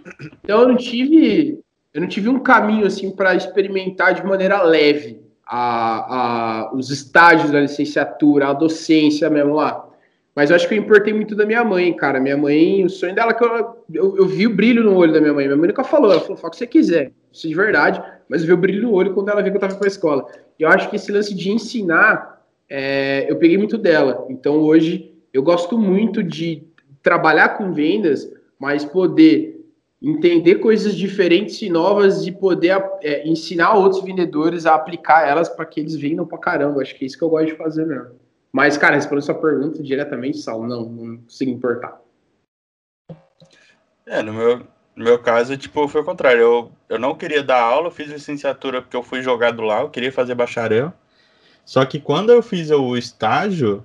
Então 0.44 0.62
eu 0.62 0.68
não 0.68 0.78
tive, 0.78 1.60
eu 1.96 2.00
não 2.00 2.08
tive 2.08 2.30
um 2.30 2.38
caminho 2.38 2.86
assim 2.86 3.10
para 3.10 3.34
experimentar 3.34 4.14
de 4.14 4.24
maneira 4.24 4.62
leve 4.62 5.20
a, 5.48 6.68
a, 6.68 6.74
os 6.76 6.92
estágios 6.92 7.50
da 7.50 7.62
licenciatura, 7.62 8.50
a 8.50 8.54
docência 8.54 9.32
mesmo 9.32 9.56
lá. 9.56 9.90
Mas 10.36 10.52
eu 10.52 10.56
acho 10.56 10.68
que 10.68 10.76
eu 10.76 10.80
importei 10.80 11.12
muito 11.12 11.36
da 11.36 11.46
minha 11.46 11.64
mãe, 11.64 11.92
cara. 11.96 12.20
Minha 12.20 12.38
mãe, 12.38 12.86
o 12.86 12.90
sonho 12.90 13.16
dela 13.16 13.32
é 13.32 13.34
que 13.34 13.44
eu, 13.44 13.84
eu, 13.94 14.18
eu 14.18 14.26
vi 14.28 14.46
o 14.46 14.56
brilho 14.56 14.84
no 14.84 14.96
olho 14.96 15.14
da 15.14 15.22
minha 15.22 15.34
mãe. 15.34 15.46
Minha 15.46 15.58
mãe 15.58 15.68
nunca 15.68 15.84
falou, 15.84 16.12
ela 16.12 16.22
falou, 16.22 16.38
fala 16.38 16.50
o 16.50 16.52
que 16.52 16.58
você 16.58 16.68
quiser, 16.68 17.12
isso 17.32 17.48
de 17.48 17.56
verdade, 17.56 18.02
mas 18.30 18.42
eu 18.42 18.48
vi 18.48 18.54
o 18.54 18.58
brilho 18.58 18.84
no 18.84 18.94
olho 18.94 19.14
quando 19.14 19.30
ela 19.30 19.42
viu 19.42 19.52
que 19.52 19.58
eu 19.58 19.60
estava 19.60 19.76
para 19.76 19.88
a 19.88 20.43
Eu 20.60 20.70
acho 20.70 20.90
que 20.90 20.96
esse 20.96 21.12
lance 21.12 21.34
de 21.34 21.52
ensinar, 21.52 22.44
é, 22.70 23.30
eu 23.30 23.38
peguei 23.38 23.58
muito 23.58 23.78
dela. 23.78 24.26
Então 24.30 24.60
hoje 24.60 25.14
eu 25.34 25.42
gosto 25.42 25.78
muito 25.78 26.24
de 26.24 26.64
trabalhar 27.02 27.58
com 27.58 27.74
vendas, 27.74 28.32
mas 28.60 28.86
poder 28.86 29.54
entender 30.02 30.56
coisas 30.56 30.96
diferentes 30.96 31.62
e 31.62 31.70
novas 31.70 32.28
e 32.28 32.32
poder 32.32 32.84
é, 33.02 33.28
ensinar 33.28 33.74
outros 33.74 34.04
vendedores 34.04 34.66
a 34.66 34.76
aplicar 34.76 35.28
elas 35.28 35.48
para 35.48 35.66
que 35.66 35.80
eles 35.80 35.96
vendam 35.96 36.26
para 36.26 36.38
caramba. 36.38 36.82
Acho 36.82 36.96
que 36.96 37.06
é 37.06 37.08
isso 37.08 37.18
que 37.18 37.24
eu 37.24 37.30
gosto 37.30 37.48
de 37.48 37.56
fazer 37.56 37.86
mesmo. 37.86 38.20
Mas, 38.52 38.78
cara, 38.78 38.96
respondendo 38.96 39.24
sua 39.24 39.36
pergunta 39.36 39.82
diretamente, 39.82 40.38
Sal, 40.38 40.68
não, 40.68 40.86
não 40.86 41.18
consigo 41.18 41.50
importar. 41.50 42.00
É, 44.06 44.22
no 44.22 44.34
meu, 44.34 44.68
no 44.96 45.04
meu 45.04 45.20
caso, 45.20 45.58
tipo, 45.58 45.88
foi 45.88 46.02
o 46.02 46.06
contrário. 46.06 46.42
Eu, 46.42 46.72
eu 46.90 47.00
não 47.00 47.16
queria 47.16 47.44
dar 47.44 47.62
aula, 47.62 47.88
eu 47.88 47.92
fiz 47.92 48.10
licenciatura 48.10 48.82
porque 48.82 48.96
eu 48.96 49.04
fui 49.04 49.22
jogado 49.22 49.62
lá, 49.62 49.82
eu 49.82 49.90
queria 49.90 50.12
fazer 50.12 50.36
bacharel. 50.36 50.94
Só 51.66 51.84
que 51.86 52.00
quando 52.00 52.32
eu 52.32 52.44
fiz 52.44 52.70
o 52.72 52.96
estágio, 52.98 53.84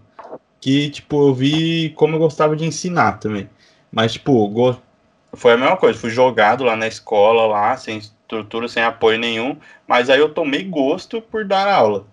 que, 0.61 0.91
tipo, 0.91 1.29
eu 1.29 1.35
vi 1.35 1.91
como 1.91 2.17
eu 2.17 2.19
gostava 2.19 2.57
de 2.57 2.65
ensinar 2.65 3.19
também. 3.19 3.49
Mas, 3.91 4.13
tipo, 4.13 4.77
foi 5.33 5.53
a 5.53 5.57
mesma 5.57 5.77
coisa. 5.77 5.99
Fui 5.99 6.11
jogado 6.11 6.65
lá 6.65 6.77
na 6.77 6.87
escola, 6.87 7.47
lá, 7.47 7.77
sem 7.77 7.99
estrutura, 7.99 8.69
sem 8.69 8.83
apoio 8.83 9.19
nenhum. 9.19 9.57
Mas 9.87 10.11
aí 10.11 10.19
eu 10.19 10.29
tomei 10.33 10.65
gosto 10.65 11.23
por 11.23 11.45
dar 11.45 11.69
aula. 11.73 12.07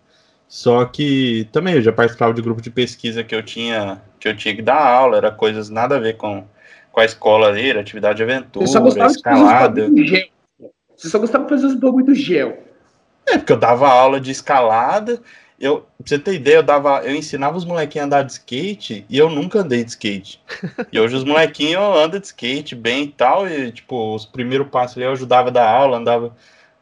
Só 0.47 0.85
que 0.85 1.49
também 1.51 1.75
eu 1.75 1.81
já 1.81 1.91
participava 1.91 2.33
de 2.33 2.41
grupo 2.41 2.61
de 2.61 2.69
pesquisa 2.69 3.23
que 3.23 3.35
eu 3.35 3.43
tinha 3.43 4.01
que 4.19 4.27
eu 4.27 4.35
tinha 4.35 4.55
que 4.55 4.61
dar 4.61 4.81
aula, 4.81 5.17
era 5.17 5.31
coisas 5.31 5.69
nada 5.69 5.97
a 5.97 5.99
ver 5.99 6.17
com 6.17 6.47
com 6.95 7.01
a 7.01 7.05
escola 7.05 7.49
ali, 7.49 7.69
era 7.69 7.81
atividade 7.81 8.15
de 8.15 8.23
aventura, 8.23 8.65
escalada. 9.05 9.91
De. 9.91 10.31
Você 10.95 11.09
só 11.09 11.19
gostava 11.19 11.43
de 11.43 11.49
fazer 11.49 11.67
os 11.67 11.75
bagulho 11.75 12.05
do 12.05 12.15
gel. 12.15 12.57
É, 13.27 13.37
porque 13.37 13.51
eu 13.51 13.57
dava 13.57 13.89
aula 13.89 14.17
de 14.17 14.31
escalada. 14.31 15.21
Eu, 15.59 15.81
pra 15.81 15.87
você 16.05 16.17
ter 16.17 16.35
ideia, 16.35 16.55
eu 16.55 16.63
dava, 16.63 17.01
eu 17.03 17.13
ensinava 17.13 17.57
os 17.57 17.65
molequinhos 17.65 18.03
a 18.03 18.05
andar 18.05 18.23
de 18.23 18.31
skate 18.31 19.05
e 19.09 19.17
eu 19.17 19.29
nunca 19.29 19.59
andei 19.59 19.83
de 19.83 19.89
skate. 19.89 20.41
E 20.91 20.97
hoje 20.97 21.17
os 21.17 21.25
molequinhos 21.25 21.83
andam 21.97 22.17
de 22.19 22.27
skate 22.27 22.75
bem 22.75 23.03
e 23.03 23.11
tal. 23.11 23.45
E, 23.45 23.73
tipo, 23.73 24.15
os 24.15 24.25
primeiros 24.25 24.69
passos 24.69 24.95
ali 24.95 25.05
eu 25.05 25.11
ajudava 25.11 25.49
a 25.49 25.51
dar 25.51 25.69
aula, 25.69 25.97
andava, 25.97 26.33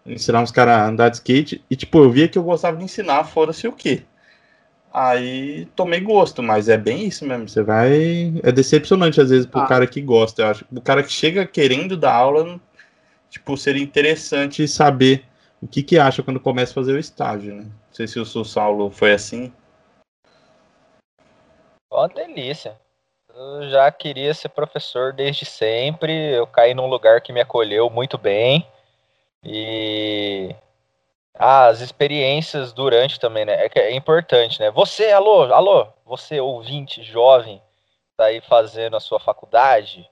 ensinava 0.05 0.43
os 0.43 0.51
caras 0.51 0.75
a 0.75 0.85
andar 0.85 1.09
de 1.09 1.15
skate. 1.15 1.63
E, 1.67 1.75
tipo, 1.75 1.97
eu 1.97 2.11
via 2.11 2.27
que 2.27 2.37
eu 2.37 2.43
gostava 2.43 2.77
de 2.77 2.83
ensinar, 2.83 3.23
fora-se 3.23 3.67
o 3.67 3.71
quê. 3.71 4.03
Aí 4.93 5.65
tomei 5.75 5.99
gosto, 5.99 6.43
mas 6.43 6.69
é 6.69 6.77
bem 6.77 7.07
isso 7.07 7.25
mesmo. 7.25 7.49
Você 7.49 7.63
vai. 7.63 8.31
É 8.43 8.51
decepcionante 8.51 9.19
às 9.19 9.31
vezes 9.31 9.47
pro 9.47 9.61
ah. 9.61 9.67
cara 9.67 9.87
que 9.87 9.99
gosta. 9.99 10.43
Eu 10.43 10.47
acho 10.47 10.65
o 10.71 10.81
cara 10.81 11.01
que 11.01 11.11
chega 11.11 11.47
querendo 11.47 11.97
dar 11.97 12.13
aula, 12.13 12.59
tipo, 13.27 13.57
seria 13.57 13.81
interessante 13.81 14.67
saber 14.67 15.25
o 15.59 15.67
que 15.67 15.81
que 15.81 15.97
acha 15.97 16.21
quando 16.21 16.39
começa 16.39 16.71
a 16.71 16.75
fazer 16.75 16.93
o 16.93 16.99
estágio, 16.99 17.55
né? 17.55 17.63
Não 17.63 17.93
sei 17.93 18.07
se 18.07 18.19
o 18.19 18.25
seu 18.25 18.45
Saulo 18.45 18.91
foi 18.91 19.13
assim. 19.13 19.51
Uma 21.91 22.07
delícia. 22.07 22.79
Eu 23.35 23.69
já 23.71 23.91
queria 23.91 24.31
ser 24.35 24.49
professor 24.49 25.11
desde 25.11 25.43
sempre. 25.43 26.35
Eu 26.35 26.45
caí 26.45 26.75
num 26.75 26.85
lugar 26.85 27.19
que 27.21 27.33
me 27.33 27.41
acolheu 27.41 27.89
muito 27.89 28.15
bem. 28.15 28.67
E 29.43 30.55
as 31.33 31.81
experiências 31.81 32.71
durante 32.73 33.19
também, 33.19 33.45
né? 33.45 33.65
É, 33.65 33.71
é 33.75 33.95
importante, 33.95 34.59
né? 34.59 34.69
Você, 34.71 35.11
alô, 35.11 35.53
alô, 35.53 35.87
você 36.05 36.39
ouvinte 36.39 37.03
jovem, 37.03 37.61
tá 38.15 38.25
aí 38.25 38.41
fazendo 38.41 38.95
a 38.95 38.99
sua 38.99 39.19
faculdade 39.19 40.07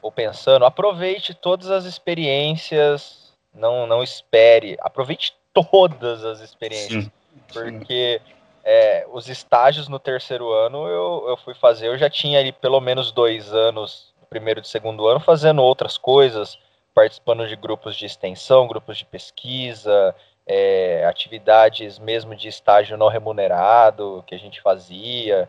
ou 0.00 0.12
pensando, 0.12 0.64
aproveite 0.64 1.34
todas 1.34 1.70
as 1.70 1.84
experiências, 1.84 3.32
não 3.52 3.86
não 3.86 4.02
espere, 4.02 4.76
aproveite 4.80 5.34
todas 5.52 6.24
as 6.24 6.40
experiências, 6.40 7.04
Sim. 7.04 7.10
porque 7.52 8.20
é, 8.62 9.06
os 9.12 9.28
estágios 9.28 9.88
no 9.88 9.98
terceiro 9.98 10.52
ano 10.52 10.86
eu, 10.86 11.24
eu 11.28 11.36
fui 11.38 11.54
fazer, 11.54 11.88
eu 11.88 11.98
já 11.98 12.08
tinha 12.08 12.38
ali 12.38 12.52
pelo 12.52 12.80
menos 12.80 13.10
dois 13.10 13.52
anos, 13.52 14.12
no 14.20 14.26
primeiro 14.26 14.60
e 14.60 14.66
segundo 14.66 15.06
ano, 15.06 15.20
fazendo 15.20 15.62
outras 15.62 15.98
coisas, 15.98 16.58
participando 16.94 17.48
de 17.48 17.56
grupos 17.56 17.96
de 17.96 18.06
extensão, 18.06 18.68
grupos 18.68 18.98
de 18.98 19.04
pesquisa, 19.04 20.14
é, 20.46 21.04
atividades 21.06 21.98
mesmo 21.98 22.34
de 22.34 22.48
estágio 22.48 22.96
não 22.96 23.08
remunerado 23.08 24.24
que 24.26 24.34
a 24.34 24.38
gente 24.38 24.60
fazia. 24.60 25.48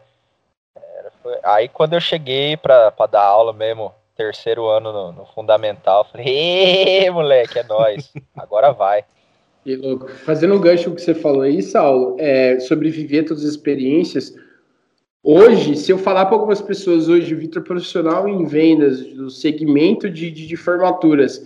Era, 0.75 1.11
foi... 1.21 1.37
Aí 1.43 1.67
quando 1.67 1.93
eu 1.93 2.01
cheguei 2.01 2.55
para 2.57 2.91
dar 3.09 3.23
aula 3.23 3.53
mesmo, 3.53 3.93
terceiro 4.15 4.65
ano 4.67 4.91
no, 4.91 5.11
no 5.11 5.25
fundamental, 5.27 6.07
falei, 6.11 7.09
moleque, 7.11 7.59
é 7.59 7.63
nós, 7.63 8.11
agora 8.35 8.71
vai. 8.71 9.03
Que 9.63 9.75
louco. 9.75 10.07
Fazendo 10.07 10.53
um 10.53 10.61
gancho 10.61 10.93
que 10.93 11.01
você 11.01 11.13
falou 11.13 11.41
aí, 11.41 11.61
Saulo, 11.61 12.15
é, 12.19 12.59
sobre 12.59 12.89
viver 12.91 13.23
todas 13.23 13.43
as 13.43 13.49
experiências. 13.49 14.33
Hoje, 15.23 15.75
se 15.75 15.91
eu 15.91 15.97
falar 15.97 16.27
para 16.27 16.35
algumas 16.35 16.61
pessoas 16.61 17.09
hoje, 17.09 17.33
Vitor 17.33 17.63
profissional 17.63 18.29
em 18.29 18.45
vendas, 18.45 19.03
do 19.03 19.27
segmento 19.31 20.07
de, 20.07 20.29
de, 20.29 20.45
de, 20.45 20.55
formaturas, 20.55 21.43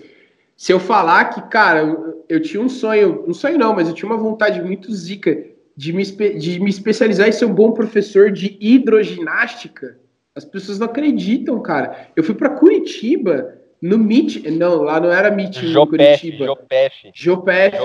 se 0.60 0.74
eu 0.74 0.80
falar 0.80 1.24
que, 1.30 1.41
cara, 1.43 1.80
eu, 1.80 2.26
eu 2.28 2.41
tinha 2.41 2.62
um 2.62 2.68
sonho, 2.68 3.24
um 3.26 3.34
sonho 3.34 3.57
não, 3.57 3.74
mas 3.74 3.88
eu 3.88 3.93
tinha 3.93 4.12
uma 4.12 4.18
vontade 4.18 4.62
muito 4.62 4.93
zica 4.93 5.41
de 5.74 5.93
me, 5.93 6.03
de 6.03 6.60
me 6.60 6.70
especializar 6.70 7.30
e 7.30 7.32
ser 7.32 7.45
um 7.45 7.53
bom 7.53 7.72
professor 7.72 8.30
de 8.30 8.57
hidroginástica, 8.60 9.97
as 10.36 10.43
pessoas 10.43 10.78
não 10.78 10.88
acreditam, 10.88 11.62
cara. 11.62 12.10
Eu 12.14 12.26
fui 12.26 12.36
para 12.36 12.49
Curitiba 12.49 13.57
no 13.82 13.97
Meet, 13.97 14.47
não, 14.47 14.82
lá 14.82 14.99
não 14.99 15.10
era 15.10 15.32
Meet 15.32 15.64
em 15.64 15.74
Curitiba. 15.74 16.47
Jopef. 16.47 17.10
Jopef. 17.14 17.78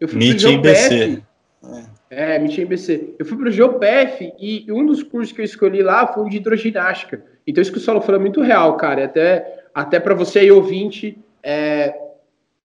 Eu 0.00 0.08
fui 0.08 0.18
Meet 0.18 0.40
pro 0.40 0.62
BC. 0.62 1.22
É, 2.08 2.38
Meet 2.38 2.56
em 2.56 2.64
BC. 2.64 3.14
Eu 3.18 3.26
fui 3.26 3.36
pro 3.36 3.50
Jopef 3.50 4.32
e 4.40 4.64
um 4.72 4.86
dos 4.86 5.02
cursos 5.02 5.34
que 5.34 5.42
eu 5.42 5.44
escolhi 5.44 5.82
lá 5.82 6.06
foi 6.06 6.24
o 6.24 6.30
de 6.30 6.38
hidroginástica. 6.38 7.22
Então 7.46 7.60
isso 7.60 7.70
que 7.70 7.76
o 7.76 7.80
Solo 7.82 8.00
falou 8.00 8.18
é 8.18 8.24
muito 8.24 8.40
real, 8.40 8.74
cara. 8.78 9.04
até, 9.04 9.64
até 9.74 10.00
para 10.00 10.14
você 10.14 10.38
aí, 10.38 10.50
ouvinte, 10.50 11.18
é, 11.42 11.94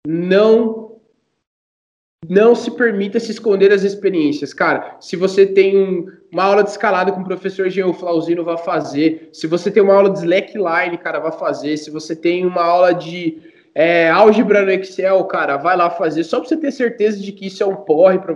não 0.05 0.83
não 2.29 2.55
se 2.55 2.71
permita 2.71 3.19
se 3.19 3.31
esconder 3.31 3.71
as 3.73 3.83
experiências. 3.83 4.53
Cara, 4.53 4.95
se 5.01 5.15
você 5.17 5.45
tem 5.45 5.77
um, 5.77 6.07
uma 6.31 6.43
aula 6.43 6.63
de 6.63 6.69
escalada 6.69 7.11
com 7.11 7.21
o 7.21 7.25
professor 7.25 7.69
Jean 7.69 7.91
Flauzino, 7.93 8.45
vá 8.45 8.57
fazer. 8.57 9.29
Se 9.33 9.45
você 9.45 9.69
tem 9.69 9.83
uma 9.83 9.93
aula 9.93 10.09
de 10.09 10.19
slackline, 10.19 10.97
cara, 10.97 11.19
vá 11.19 11.31
fazer. 11.31 11.75
Se 11.77 11.91
você 11.91 12.15
tem 12.15 12.45
uma 12.45 12.63
aula 12.63 12.93
de 12.93 13.41
é, 13.75 14.09
álgebra 14.09 14.61
no 14.61 14.71
Excel, 14.71 15.23
cara, 15.25 15.57
vai 15.57 15.75
lá 15.75 15.89
fazer. 15.89 16.23
Só 16.23 16.39
pra 16.39 16.47
você 16.47 16.57
ter 16.57 16.71
certeza 16.71 17.19
de 17.19 17.31
que 17.31 17.47
isso 17.47 17.61
é 17.61 17.65
um 17.65 17.75
porre, 17.75 18.19
pra, 18.19 18.33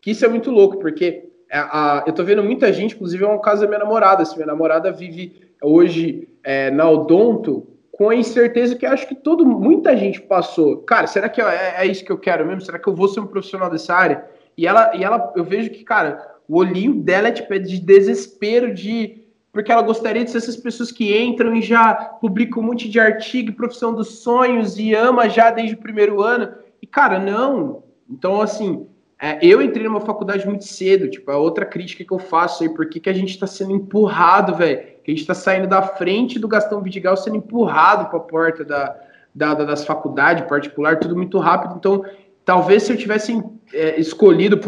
que 0.00 0.10
isso 0.10 0.24
é 0.24 0.28
muito 0.28 0.50
louco, 0.50 0.78
porque 0.78 1.30
a, 1.50 2.00
a, 2.00 2.04
eu 2.06 2.12
tô 2.12 2.22
vendo 2.24 2.42
muita 2.42 2.72
gente, 2.72 2.94
inclusive 2.94 3.24
é 3.24 3.28
um 3.28 3.40
caso 3.40 3.62
da 3.62 3.68
minha 3.68 3.78
namorada. 3.78 4.22
Assim, 4.22 4.36
minha 4.36 4.46
namorada 4.46 4.92
vive 4.92 5.50
hoje 5.62 6.28
é, 6.44 6.70
na 6.70 6.88
Odonto, 6.90 7.66
com 8.00 8.08
a 8.08 8.16
incerteza 8.16 8.74
que 8.76 8.86
acho 8.86 9.06
que 9.06 9.14
todo, 9.14 9.44
muita 9.44 9.94
gente 9.94 10.22
passou. 10.22 10.78
Cara, 10.78 11.06
será 11.06 11.28
que 11.28 11.38
é, 11.38 11.74
é, 11.80 11.86
isso 11.86 12.02
que 12.02 12.10
eu 12.10 12.16
quero 12.16 12.46
mesmo? 12.46 12.62
Será 12.62 12.78
que 12.78 12.88
eu 12.88 12.94
vou 12.94 13.06
ser 13.06 13.20
um 13.20 13.26
profissional 13.26 13.68
dessa 13.68 13.94
área? 13.94 14.24
E 14.56 14.66
ela, 14.66 14.96
e 14.96 15.04
ela, 15.04 15.30
eu 15.36 15.44
vejo 15.44 15.68
que, 15.68 15.84
cara, 15.84 16.26
o 16.48 16.56
olhinho 16.56 16.94
dela 16.94 17.28
é 17.28 17.30
tipo, 17.30 17.52
é 17.52 17.58
de 17.58 17.78
desespero 17.78 18.72
de. 18.72 19.26
Porque 19.52 19.70
ela 19.70 19.82
gostaria 19.82 20.24
de 20.24 20.30
ser 20.30 20.38
essas 20.38 20.56
pessoas 20.56 20.90
que 20.90 21.14
entram 21.14 21.54
e 21.54 21.60
já 21.60 21.92
publicam 21.92 22.62
um 22.62 22.66
monte 22.68 22.88
de 22.88 22.98
artigo, 22.98 23.52
profissão 23.52 23.94
dos 23.94 24.22
sonhos 24.22 24.78
e 24.78 24.94
ama 24.94 25.28
já 25.28 25.50
desde 25.50 25.74
o 25.74 25.78
primeiro 25.78 26.22
ano. 26.22 26.54
E, 26.80 26.86
cara, 26.86 27.18
não. 27.18 27.82
Então, 28.08 28.40
assim, 28.40 28.86
é, 29.20 29.38
eu 29.42 29.60
entrei 29.60 29.84
numa 29.84 30.00
faculdade 30.00 30.46
muito 30.46 30.64
cedo, 30.64 31.10
tipo, 31.10 31.30
a 31.30 31.36
outra 31.36 31.66
crítica 31.66 32.02
que 32.02 32.12
eu 32.14 32.18
faço 32.18 32.62
aí, 32.62 32.70
por 32.70 32.88
que, 32.88 32.98
que 32.98 33.10
a 33.10 33.12
gente 33.12 33.38
tá 33.38 33.46
sendo 33.46 33.72
empurrado, 33.72 34.54
velho? 34.54 34.89
Que 35.02 35.12
a 35.12 35.14
gente 35.14 35.26
tá 35.26 35.34
saindo 35.34 35.66
da 35.66 35.82
frente 35.82 36.38
do 36.38 36.48
Gastão 36.48 36.82
Vidigal 36.82 37.16
sendo 37.16 37.36
empurrado 37.36 38.08
pra 38.10 38.20
porta 38.20 38.64
da, 38.64 38.96
da, 39.34 39.54
da 39.54 39.64
das 39.64 39.84
faculdades 39.84 40.46
particular, 40.46 40.98
tudo 40.98 41.16
muito 41.16 41.38
rápido. 41.38 41.74
Então, 41.76 42.04
talvez 42.44 42.82
se 42.82 42.92
eu 42.92 42.96
tivesse 42.96 43.42
é, 43.72 43.98
escolhido, 44.00 44.58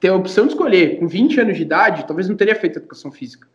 ter 0.00 0.08
a 0.08 0.16
opção 0.16 0.46
de 0.46 0.52
escolher 0.52 0.98
com 0.98 1.06
20 1.06 1.40
anos 1.40 1.56
de 1.56 1.62
idade, 1.62 2.06
talvez 2.06 2.28
não 2.28 2.36
teria 2.36 2.54
feito 2.54 2.78
educação 2.78 3.10
física. 3.10 3.48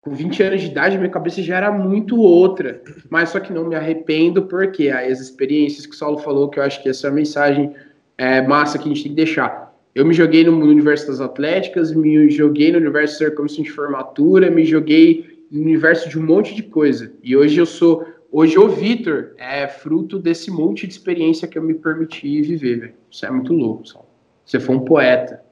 Com 0.00 0.12
20 0.12 0.42
anos 0.42 0.60
de 0.60 0.66
idade, 0.68 0.98
minha 0.98 1.10
cabeça 1.10 1.42
já 1.42 1.56
era 1.56 1.72
muito 1.72 2.20
outra. 2.20 2.82
Mas 3.08 3.30
só 3.30 3.40
que 3.40 3.52
não 3.52 3.64
me 3.66 3.74
arrependo, 3.74 4.42
porque 4.42 4.90
as 4.90 5.18
experiências 5.18 5.86
que 5.86 5.94
o 5.94 5.98
Saulo 5.98 6.18
falou, 6.18 6.48
que 6.48 6.58
eu 6.58 6.62
acho 6.62 6.82
que 6.82 6.88
essa 6.88 7.06
é 7.06 7.10
a 7.10 7.12
mensagem 7.12 7.74
é, 8.18 8.42
massa 8.42 8.78
que 8.78 8.84
a 8.84 8.88
gente 8.88 9.02
tem 9.02 9.12
que 9.12 9.16
deixar. 9.16 9.74
Eu 9.94 10.04
me 10.04 10.12
joguei 10.12 10.44
no 10.44 10.52
universo 10.58 11.06
das 11.06 11.20
atléticas, 11.20 11.92
me 11.92 12.28
joguei 12.28 12.70
no 12.72 12.78
universo 12.78 13.24
da 13.24 13.30
comissão 13.30 13.62
de 13.62 13.70
formatura, 13.70 14.50
me 14.50 14.64
joguei 14.64 15.33
universo 15.60 16.08
de 16.08 16.18
um 16.18 16.22
monte 16.24 16.54
de 16.54 16.62
coisa. 16.62 17.12
E 17.22 17.36
hoje 17.36 17.58
eu 17.58 17.66
sou, 17.66 18.06
hoje 18.30 18.58
o 18.58 18.68
Vitor 18.68 19.34
é 19.38 19.68
fruto 19.68 20.18
desse 20.18 20.50
monte 20.50 20.86
de 20.86 20.92
experiência 20.92 21.48
que 21.48 21.58
eu 21.58 21.62
me 21.62 21.74
permiti 21.74 22.42
viver, 22.42 22.80
velho. 22.80 22.94
Isso 23.10 23.24
é 23.26 23.30
muito 23.30 23.52
louco, 23.52 23.86
só. 23.86 24.04
Você 24.44 24.60
foi 24.60 24.76
um 24.76 24.84
poeta. 24.84 25.42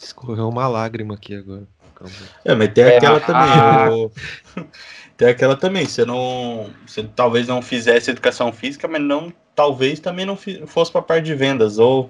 Escorreu 0.00 0.48
uma 0.48 0.68
lágrima 0.68 1.14
aqui 1.14 1.34
agora. 1.34 1.66
É, 2.44 2.54
mas 2.54 2.72
tem 2.72 2.84
aquela 2.84 3.16
é, 3.16 3.20
também. 3.20 4.10
Tem 5.16 5.28
aquela 5.28 5.56
também. 5.56 5.84
Você 5.84 6.04
não. 6.04 6.70
Você 6.86 7.02
talvez 7.02 7.48
não 7.48 7.60
fizesse 7.60 8.10
educação 8.10 8.52
física, 8.52 8.86
mas 8.86 9.02
não 9.02 9.32
talvez 9.56 9.98
também 9.98 10.24
não 10.24 10.36
fosse 10.36 10.92
para 10.92 11.00
a 11.00 11.04
parte 11.04 11.24
de 11.24 11.34
vendas, 11.34 11.80
ou 11.80 12.08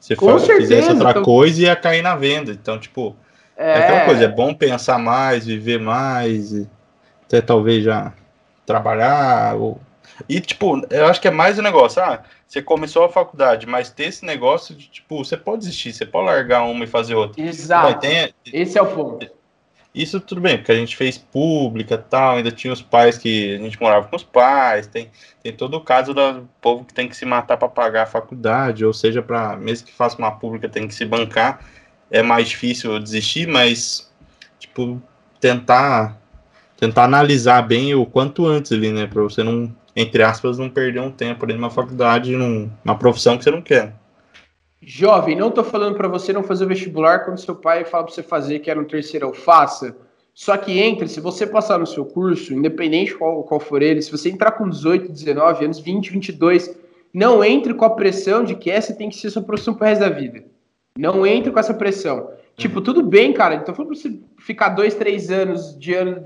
se 0.00 0.16
for, 0.16 0.40
fizesse 0.40 0.90
outra 0.90 1.10
então... 1.10 1.22
coisa 1.22 1.62
ia 1.62 1.76
cair 1.76 2.02
na 2.02 2.16
venda. 2.16 2.50
Então, 2.50 2.76
tipo, 2.76 3.14
é... 3.58 3.70
é 3.72 3.78
aquela 3.78 4.04
coisa, 4.04 4.24
é 4.24 4.28
bom 4.28 4.54
pensar 4.54 4.98
mais, 4.98 5.44
viver 5.44 5.80
mais, 5.80 6.66
até 7.26 7.40
talvez 7.40 7.84
já 7.84 8.12
trabalhar. 8.64 9.56
Ou... 9.56 9.80
E, 10.28 10.40
tipo, 10.40 10.80
eu 10.90 11.06
acho 11.06 11.20
que 11.20 11.28
é 11.28 11.32
mais 11.32 11.58
o 11.58 11.60
um 11.60 11.64
negócio, 11.64 12.00
ah, 12.00 12.22
você 12.46 12.62
começou 12.62 13.04
a 13.04 13.08
faculdade, 13.08 13.66
mas 13.66 13.90
ter 13.90 14.04
esse 14.04 14.24
negócio 14.24 14.74
de, 14.74 14.88
tipo, 14.88 15.22
você 15.22 15.36
pode 15.36 15.58
desistir, 15.58 15.92
você 15.92 16.06
pode 16.06 16.26
largar 16.26 16.62
uma 16.62 16.84
e 16.84 16.86
fazer 16.86 17.14
outra. 17.14 17.42
Exato. 17.42 18.00
Tem... 18.00 18.32
Esse 18.52 18.78
é 18.78 18.82
o 18.82 18.86
ponto. 18.86 19.38
Isso 19.94 20.20
tudo 20.20 20.40
bem, 20.40 20.58
porque 20.58 20.70
a 20.70 20.76
gente 20.76 20.96
fez 20.96 21.18
pública 21.18 21.98
tal, 21.98 22.36
ainda 22.36 22.52
tinha 22.52 22.72
os 22.72 22.80
pais 22.80 23.18
que 23.18 23.56
a 23.56 23.58
gente 23.58 23.80
morava 23.80 24.06
com 24.06 24.14
os 24.14 24.22
pais, 24.22 24.86
tem, 24.86 25.10
tem 25.42 25.52
todo 25.52 25.76
o 25.76 25.80
caso 25.80 26.14
do 26.14 26.48
povo 26.60 26.84
que 26.84 26.94
tem 26.94 27.08
que 27.08 27.16
se 27.16 27.24
matar 27.24 27.56
para 27.56 27.68
pagar 27.68 28.02
a 28.04 28.06
faculdade, 28.06 28.84
ou 28.84 28.92
seja, 28.92 29.22
para 29.22 29.56
mesmo 29.56 29.86
que 29.86 29.92
faça 29.92 30.16
uma 30.18 30.30
pública 30.30 30.68
tem 30.68 30.86
que 30.86 30.94
se 30.94 31.04
bancar, 31.04 31.64
é 32.10 32.22
mais 32.22 32.48
difícil 32.48 32.98
desistir, 32.98 33.46
mas 33.46 34.10
tipo 34.58 35.00
tentar 35.40 36.20
tentar 36.76 37.04
analisar 37.04 37.62
bem 37.62 37.94
o 37.94 38.06
quanto 38.06 38.46
antes 38.46 38.70
ali, 38.72 38.92
né, 38.92 39.06
para 39.06 39.22
você 39.22 39.42
não 39.42 39.74
entre 39.94 40.22
aspas 40.22 40.58
não 40.58 40.70
perder 40.70 41.00
um 41.00 41.10
tempo 41.10 41.44
ali 41.44 41.54
numa 41.54 41.70
faculdade, 41.70 42.36
numa 42.36 42.96
profissão 42.98 43.36
que 43.36 43.44
você 43.44 43.50
não 43.50 43.60
quer. 43.60 43.94
Jovem, 44.80 45.34
não 45.34 45.48
estou 45.48 45.64
falando 45.64 45.96
para 45.96 46.06
você 46.06 46.32
não 46.32 46.44
fazer 46.44 46.64
o 46.64 46.68
vestibular 46.68 47.24
quando 47.24 47.38
seu 47.38 47.56
pai 47.56 47.84
fala 47.84 48.04
para 48.04 48.14
você 48.14 48.22
fazer 48.22 48.60
que 48.60 48.70
era 48.70 48.80
no 48.80 48.86
terceiro, 48.86 49.34
faça. 49.34 49.96
Só 50.32 50.56
que 50.56 50.78
entre, 50.78 51.08
se 51.08 51.20
você 51.20 51.44
passar 51.44 51.80
no 51.80 51.86
seu 51.86 52.04
curso, 52.04 52.54
independente 52.54 53.12
qual, 53.12 53.42
qual 53.42 53.58
for 53.58 53.82
ele, 53.82 54.00
se 54.00 54.12
você 54.12 54.30
entrar 54.30 54.52
com 54.52 54.68
18, 54.68 55.10
19 55.10 55.64
anos, 55.64 55.80
20, 55.80 56.12
22, 56.12 56.78
não 57.12 57.42
entre 57.44 57.74
com 57.74 57.84
a 57.84 57.90
pressão 57.90 58.44
de 58.44 58.54
que 58.54 58.70
essa 58.70 58.94
tem 58.94 59.10
que 59.10 59.16
ser 59.16 59.30
sua 59.30 59.42
profissão 59.42 59.74
pro 59.74 59.84
resto 59.84 60.02
da 60.02 60.08
vida. 60.08 60.44
Não 60.98 61.26
entre 61.26 61.50
com 61.50 61.58
essa 61.58 61.74
pressão. 61.74 62.30
Tipo, 62.56 62.80
tudo 62.80 63.02
bem, 63.02 63.32
cara. 63.32 63.54
Então, 63.54 63.74
falando 63.74 63.92
pra 63.92 64.00
você 64.00 64.20
ficar 64.38 64.70
dois, 64.70 64.94
três 64.94 65.30
anos 65.30 65.78
de 65.78 65.94
ano 65.94 66.24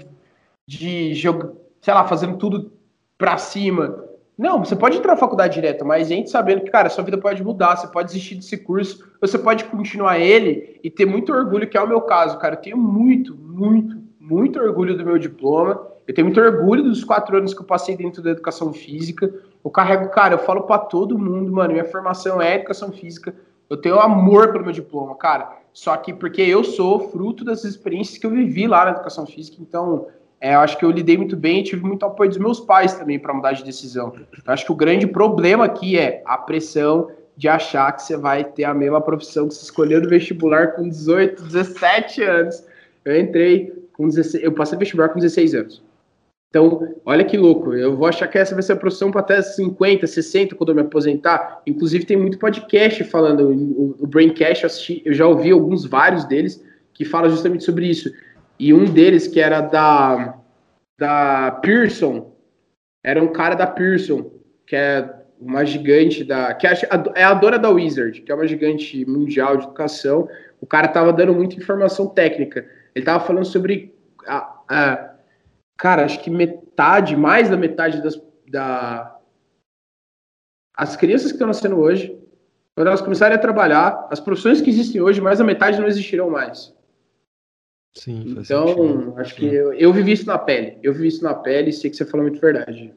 de 0.66 1.14
jogo, 1.14 1.57
sei 1.81 1.93
lá, 1.93 2.05
fazendo 2.07 2.39
tudo 2.39 2.73
pra 3.18 3.37
cima 3.37 4.11
não, 4.37 4.64
você 4.64 4.75
pode 4.75 4.97
entrar 4.97 5.12
na 5.12 5.18
faculdade 5.18 5.55
direto, 5.55 5.85
mas 5.85 6.11
entre 6.11 6.31
sabendo 6.31 6.62
que, 6.62 6.70
cara, 6.70 6.89
sua 6.89 7.05
vida 7.05 7.18
pode 7.18 7.45
mudar, 7.45 7.77
você 7.77 7.87
pode 7.87 8.09
desistir 8.09 8.35
desse 8.37 8.57
curso, 8.57 9.07
você 9.20 9.39
pode 9.39 9.64
continuar 9.66 10.18
ele 10.18 10.81
e 10.83 10.91
ter 10.91 11.05
muito 11.07 11.33
orgulho, 11.33 11.68
que 11.68 11.77
é 11.77 11.81
o 11.81 11.87
meu 11.87 12.01
caso, 12.01 12.39
cara. 12.39 12.55
Eu 12.55 12.61
tenho 12.61 12.77
muito, 12.77 13.37
muito, 13.37 13.97
muito 14.18 14.59
orgulho 14.59 14.97
do 14.97 15.05
meu 15.05 15.18
diploma. 15.18 15.87
Eu 16.09 16.14
tenho 16.14 16.27
muito 16.27 16.41
orgulho 16.41 16.83
dos 16.83 17.05
quatro 17.05 17.37
anos 17.37 17.55
que 17.55 17.61
eu 17.61 17.64
passei 17.66 17.97
dentro 17.97 18.23
da 18.23 18.31
educação 18.31 18.73
física. 18.73 19.33
Eu 19.64 19.70
carrego, 19.70 20.09
cara, 20.09 20.35
eu 20.35 20.39
falo 20.39 20.62
para 20.62 20.79
todo 20.79 21.18
mundo, 21.18 21.53
mano, 21.53 21.75
minha 21.75 21.85
formação 21.85 22.41
é 22.41 22.57
educação 22.57 22.91
física. 22.91 23.35
Eu 23.73 23.79
tenho 23.79 23.99
amor 23.99 24.53
pelo 24.53 24.64
meu 24.64 24.73
diploma, 24.73 25.14
cara. 25.14 25.51
Só 25.73 25.97
que 25.97 26.12
porque 26.12 26.43
eu 26.43 26.62
sou 26.62 27.09
fruto 27.09 27.43
das 27.43 27.64
experiências 27.64 28.18
que 28.18 28.27
eu 28.27 28.31
vivi 28.31 28.66
lá 28.66 28.85
na 28.85 28.91
educação 28.91 29.25
física, 29.27 29.57
então 29.62 30.09
é, 30.39 30.55
eu 30.55 30.61
acho 30.61 30.77
que 30.77 30.85
eu 30.85 30.91
lidei 30.91 31.16
muito 31.16 31.35
bem 31.35 31.61
e 31.61 31.62
tive 31.62 31.83
muito 31.83 32.05
apoio 32.05 32.29
dos 32.29 32.37
meus 32.37 32.61
pais 32.61 32.93
também 32.93 33.18
para 33.18 33.33
mudar 33.33 33.53
de 33.53 33.64
decisão. 33.64 34.12
Eu 34.45 34.53
acho 34.53 34.66
que 34.66 34.73
o 34.73 34.75
grande 34.75 35.07
problema 35.07 35.64
aqui 35.64 35.99
é 35.99 36.23
a 36.27 36.37
pressão 36.37 37.11
de 37.35 37.49
achar 37.49 37.91
que 37.93 38.03
você 38.03 38.14
vai 38.14 38.45
ter 38.45 38.64
a 38.64 38.75
mesma 38.75 39.01
profissão 39.01 39.49
que 39.49 39.55
você 39.55 39.64
escolheu 39.64 40.03
no 40.03 40.09
vestibular 40.11 40.73
com 40.73 40.87
18, 40.87 41.43
17 41.43 42.23
anos. 42.25 42.62
Eu 43.07 43.18
entrei 43.18 43.73
com 43.95 44.07
16, 44.07 44.45
eu 44.45 44.53
passei 44.53 44.77
vestibular 44.77 45.09
com 45.09 45.18
16 45.18 45.55
anos. 45.55 45.83
Então, 46.53 46.96
olha 47.07 47.24
que 47.24 47.38
louco, 47.38 47.72
eu 47.72 47.96
vou 47.96 48.07
achar 48.07 48.28
que 48.28 48.36
essa 48.36 48.53
vai 48.53 48.62
ser 48.62 48.74
a 48.74 48.76
profissão 48.76 49.11
para 49.11 49.22
até 49.22 49.40
50, 49.40 50.07
60 50.07 50.55
quando 50.55 50.68
eu 50.68 50.74
me 50.74 50.82
aposentar. 50.82 51.62
Inclusive, 51.66 52.05
tem 52.05 52.14
muito 52.14 52.38
podcast 52.38 53.03
falando, 53.05 53.48
o, 53.98 54.07
Braincast, 54.07 54.62
eu, 54.62 54.66
assisti, 54.66 55.00
eu 55.03 55.14
já 55.14 55.26
ouvi 55.26 55.50
alguns, 55.50 55.86
vários 55.86 56.26
deles, 56.26 56.62
que 56.92 57.07
falam 57.07 57.30
justamente 57.30 57.64
sobre 57.64 57.86
isso. 57.88 58.12
E 58.59 58.74
um 58.74 58.84
deles, 58.84 59.26
que 59.26 59.40
era 59.40 59.62
da, 59.62 60.38
da 60.98 61.53
Pearson, 61.62 62.36
era 63.03 63.24
um 63.24 63.28
cara 63.28 63.55
da 63.55 63.66
Pearson, 63.66 64.30
que 64.66 64.76
é 64.76 65.09
uma 65.40 65.64
gigante 65.64 66.22
da. 66.22 66.53
que 66.53 66.66
é 66.66 67.24
a 67.24 67.32
dona 67.32 67.59
da 67.59 67.70
Wizard, 67.70 68.20
que 68.20 68.30
é 68.30 68.34
uma 68.34 68.46
gigante 68.46 69.07
mundial 69.07 69.57
de 69.57 69.64
educação. 69.64 70.28
O 70.61 70.66
cara 70.66 70.86
tava 70.86 71.14
dando 71.14 71.32
muita 71.32 71.57
informação 71.57 72.09
técnica. 72.09 72.66
Ele 72.94 73.07
tava 73.07 73.24
falando 73.24 73.46
sobre. 73.46 73.94
A, 74.26 74.61
a, 74.68 75.11
cara, 75.83 76.05
acho 76.05 76.20
que 76.20 76.30
metade, 76.30 77.16
mais 77.16 77.51
da 77.51 77.57
metade 77.57 78.01
das. 78.01 78.14
Da, 78.49 79.18
as 80.76 80.95
crianças 80.95 81.26
que 81.26 81.33
estão 81.33 81.49
nascendo 81.49 81.76
hoje, 81.76 82.16
quando 82.76 82.87
elas 82.87 83.01
começarem 83.01 83.37
a 83.37 83.41
trabalhar, 83.41 84.07
as 84.09 84.20
profissões 84.20 84.61
que 84.61 84.70
existem 84.70 85.01
hoje, 85.01 85.20
mais 85.20 85.41
da 85.41 85.45
metade 85.45 85.80
não 85.80 85.89
existirão 85.89 86.30
mais. 86.30 86.72
Sim, 87.95 88.37
então, 88.39 88.68
sentido. 88.68 89.14
acho 89.18 89.35
que 89.35 89.45
eu, 89.45 89.74
eu 89.74 89.93
vivi 89.93 90.12
isso 90.12 90.26
na 90.26 90.39
pele. 90.39 90.78
Eu 90.83 90.93
vivi 90.93 91.09
isso 91.09 91.24
na 91.24 91.35
pele 91.35 91.70
e 91.70 91.72
sei 91.72 91.91
que 91.91 91.97
você 91.97 92.07
falou 92.07 92.26
muito 92.26 92.41
verdade. 92.41 92.95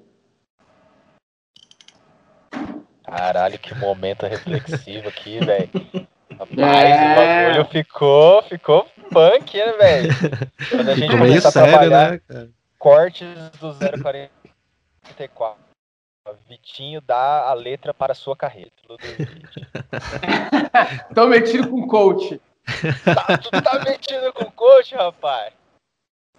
Caralho, 3.04 3.60
que 3.60 3.76
momento 3.76 4.28
reflexivo 4.28 5.10
aqui, 5.10 5.40
velho. 5.44 5.70
Rapaz, 6.38 6.58
é... 6.58 7.12
o 7.12 7.16
bagulho 7.16 7.66
ficou, 7.72 8.44
ficou 8.44 8.88
punk, 9.12 9.58
né, 9.58 9.74
velho? 9.74 10.10
Quando 10.70 10.90
a 10.90 10.96
gente 10.96 11.12
ficou 11.12 11.20
começa 11.20 11.50
a 11.50 11.52
trabalhar 11.52 12.12
né, 12.12 12.22
cara? 12.28 12.55
Cortes 12.86 13.50
do 13.60 13.74
044. 13.74 15.60
Vitinho 16.48 17.02
dá 17.02 17.50
a 17.50 17.54
letra 17.54 17.96
para 17.96 18.12
a 18.12 18.16
sua 18.16 18.36
carreira. 18.36 18.70
Tô 21.16 21.26
metido 21.26 21.68
com 21.68 21.88
coach. 21.88 22.40
Tá, 23.04 23.38
tu 23.40 23.50
tá 23.50 23.84
metido 23.84 24.32
com 24.34 24.46
coach, 24.52 24.94
rapaz? 24.94 25.52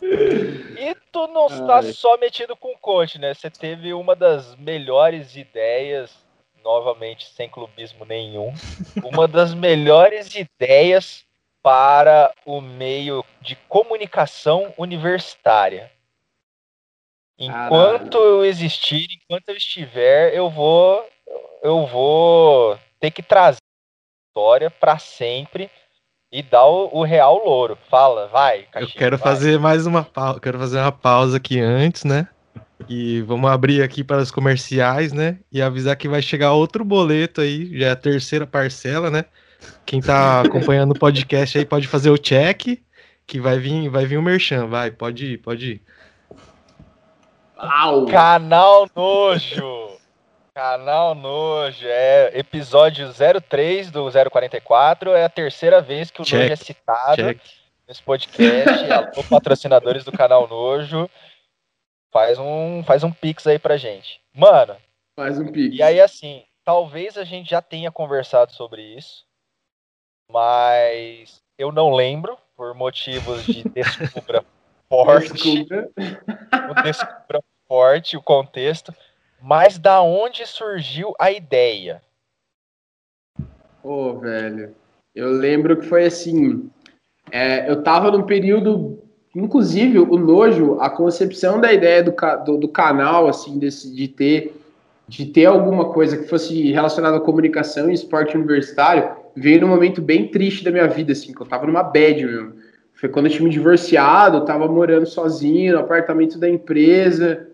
E 0.01 0.95
tu 1.11 1.27
não 1.29 1.49
está 1.49 1.83
só 1.83 2.17
metido 2.17 2.57
com 2.57 2.77
coach, 2.79 3.19
né? 3.19 3.35
Você 3.35 3.51
teve 3.51 3.93
uma 3.93 4.15
das 4.15 4.55
melhores 4.55 5.35
ideias 5.35 6.25
novamente 6.63 7.29
sem 7.29 7.49
clubismo 7.49 8.05
nenhum, 8.05 8.55
uma 9.03 9.27
das 9.27 9.53
melhores 9.53 10.33
ideias 10.37 11.25
para 11.61 12.33
o 12.45 12.61
meio 12.61 13.25
de 13.41 13.57
comunicação 13.69 14.73
universitária. 14.77 15.96
Enquanto 17.39 18.19
Caralho. 18.19 18.31
eu 18.31 18.45
existir, 18.45 19.09
enquanto 19.13 19.49
eu 19.51 19.57
estiver, 19.57 20.35
eu 20.35 20.49
vou 20.49 21.05
eu 21.63 21.87
vou 21.87 22.79
ter 23.01 23.11
que 23.11 23.23
trazer 23.23 23.59
a 23.59 24.29
história 24.29 24.71
para 24.71 24.99
sempre 24.99 25.71
e 26.33 26.43
dar 26.43 26.67
o, 26.67 26.91
o, 26.93 27.03
real 27.03 27.45
louro. 27.45 27.79
Fala, 27.91 28.29
vai. 28.29 28.63
Caixinha, 28.65 28.95
eu 28.95 28.99
quero 28.99 29.19
vai. 29.19 29.33
fazer 29.33 29.59
mais 29.59 29.87
uma 29.87 30.05
pausa, 30.05 30.41
quero 30.41 30.59
fazer 30.59 30.79
uma 30.79 30.93
pausa 30.93 31.37
aqui 31.37 31.61
antes, 31.61 32.05
né? 32.05 32.29
E 32.89 33.23
vamos 33.23 33.51
abrir 33.51 33.83
aqui 33.83 34.05
para 34.05 34.19
os 34.19 34.31
comerciais, 34.31 35.13
né? 35.13 35.39
E 35.51 35.63
avisar 35.63 35.97
que 35.97 36.09
vai 36.09 36.21
chegar 36.21 36.53
outro 36.53 36.85
boleto 36.85 37.41
aí, 37.41 37.79
já 37.79 37.87
é 37.87 37.91
a 37.91 37.97
terceira 37.97 38.47
parcela, 38.47 39.11
né? 39.11 39.25
Quem 39.85 40.01
tá 40.01 40.43
acompanhando 40.47 40.93
o 40.93 40.99
podcast 40.99 41.59
aí 41.59 41.65
pode 41.65 41.89
fazer 41.89 42.11
o 42.11 42.19
check, 42.19 42.79
que 43.27 43.41
vai 43.41 43.59
vir, 43.59 43.89
vai 43.89 44.05
vir 44.05 44.19
o 44.19 44.23
merchan, 44.23 44.67
vai, 44.67 44.91
pode 44.91 45.27
ir, 45.27 45.39
pode 45.39 45.73
ir. 45.73 45.83
Au. 47.57 48.05
Canal 48.07 48.87
Nojo. 48.95 49.97
Canal 50.55 51.15
Nojo, 51.15 51.87
é 51.87 52.39
episódio 52.39 53.11
03 53.49 53.91
do 53.91 54.11
044, 54.31 55.11
é 55.11 55.25
a 55.25 55.29
terceira 55.29 55.81
vez 55.81 56.11
que 56.11 56.21
o 56.21 56.25
check, 56.25 56.41
Nojo 56.41 56.53
é 56.53 56.57
citado 56.57 57.17
check. 57.17 57.41
nesse 57.89 58.03
podcast. 58.03 58.85
Alô, 58.93 59.25
patrocinadores 59.29 60.05
do 60.05 60.13
canal 60.13 60.47
Nojo. 60.47 61.11
Faz 62.13 62.39
um, 62.39 62.83
faz 62.85 63.03
um 63.05 63.13
pix 63.13 63.47
aí 63.47 63.59
pra 63.59 63.77
gente. 63.77 64.21
Mano. 64.35 64.77
Faz 65.19 65.39
um 65.39 65.51
pix. 65.51 65.75
E 65.75 65.83
aí, 65.83 66.01
assim, 66.01 66.45
talvez 66.63 67.17
a 67.17 67.25
gente 67.25 67.51
já 67.51 67.63
tenha 67.63 67.91
conversado 67.91 68.53
sobre 68.53 68.83
isso, 68.83 69.25
mas 70.31 71.43
eu 71.59 71.73
não 71.73 71.95
lembro, 71.95 72.37
por 72.55 72.75
motivos 72.75 73.45
de 73.45 73.63
descubra 73.69 74.45
forte. 74.89 75.33
Descubra. 75.33 75.91
o 76.71 76.83
descubra 76.83 77.43
forte, 77.69 78.17
o 78.17 78.23
contexto. 78.23 78.95
Mas 79.41 79.79
da 79.79 80.01
onde 80.03 80.47
surgiu 80.47 81.15
a 81.19 81.31
ideia? 81.31 82.03
Ô, 83.83 84.11
oh, 84.11 84.19
velho. 84.19 84.75
Eu 85.15 85.31
lembro 85.31 85.77
que 85.79 85.87
foi 85.87 86.05
assim. 86.05 86.71
É, 87.31 87.71
eu 87.71 87.83
tava 87.83 88.11
num 88.11 88.23
período 88.23 89.03
Inclusive, 89.37 89.99
o 89.99 90.17
Nojo, 90.17 90.79
a 90.81 90.89
concepção 90.89 91.61
da 91.61 91.71
ideia 91.71 92.03
do, 92.03 92.15
do, 92.47 92.57
do, 92.57 92.69
canal, 92.69 93.29
assim, 93.29 93.59
desse, 93.59 93.95
de 93.95 94.09
ter 94.09 94.57
de 95.09 95.27
ter 95.27 95.45
alguma 95.45 95.93
coisa 95.93 96.17
que 96.17 96.29
fosse 96.29 96.73
relacionada 96.73 97.19
à 97.19 97.21
comunicação 97.21 97.89
e 97.89 97.95
esporte 97.95 98.37
universitário, 98.37 99.09
veio 99.37 99.61
num 99.61 99.69
momento 99.69 100.03
bem 100.03 100.29
triste 100.29 100.65
da 100.65 100.71
minha 100.71 100.89
vida, 100.89 101.13
assim, 101.13 101.33
que 101.33 101.41
eu 101.41 101.47
tava 101.47 101.65
numa 101.67 101.83
bad 101.83 102.25
mesmo. 102.25 102.55
Foi 102.97 103.11
quando 103.11 103.27
eu 103.27 103.33
tinha 103.33 103.45
me 103.45 103.51
divorciado, 103.51 104.39
eu 104.39 104.45
tava 104.45 104.67
morando 104.67 105.07
sozinho 105.07 105.75
no 105.75 105.81
apartamento 105.81 106.39
da 106.39 106.49
empresa, 106.49 107.47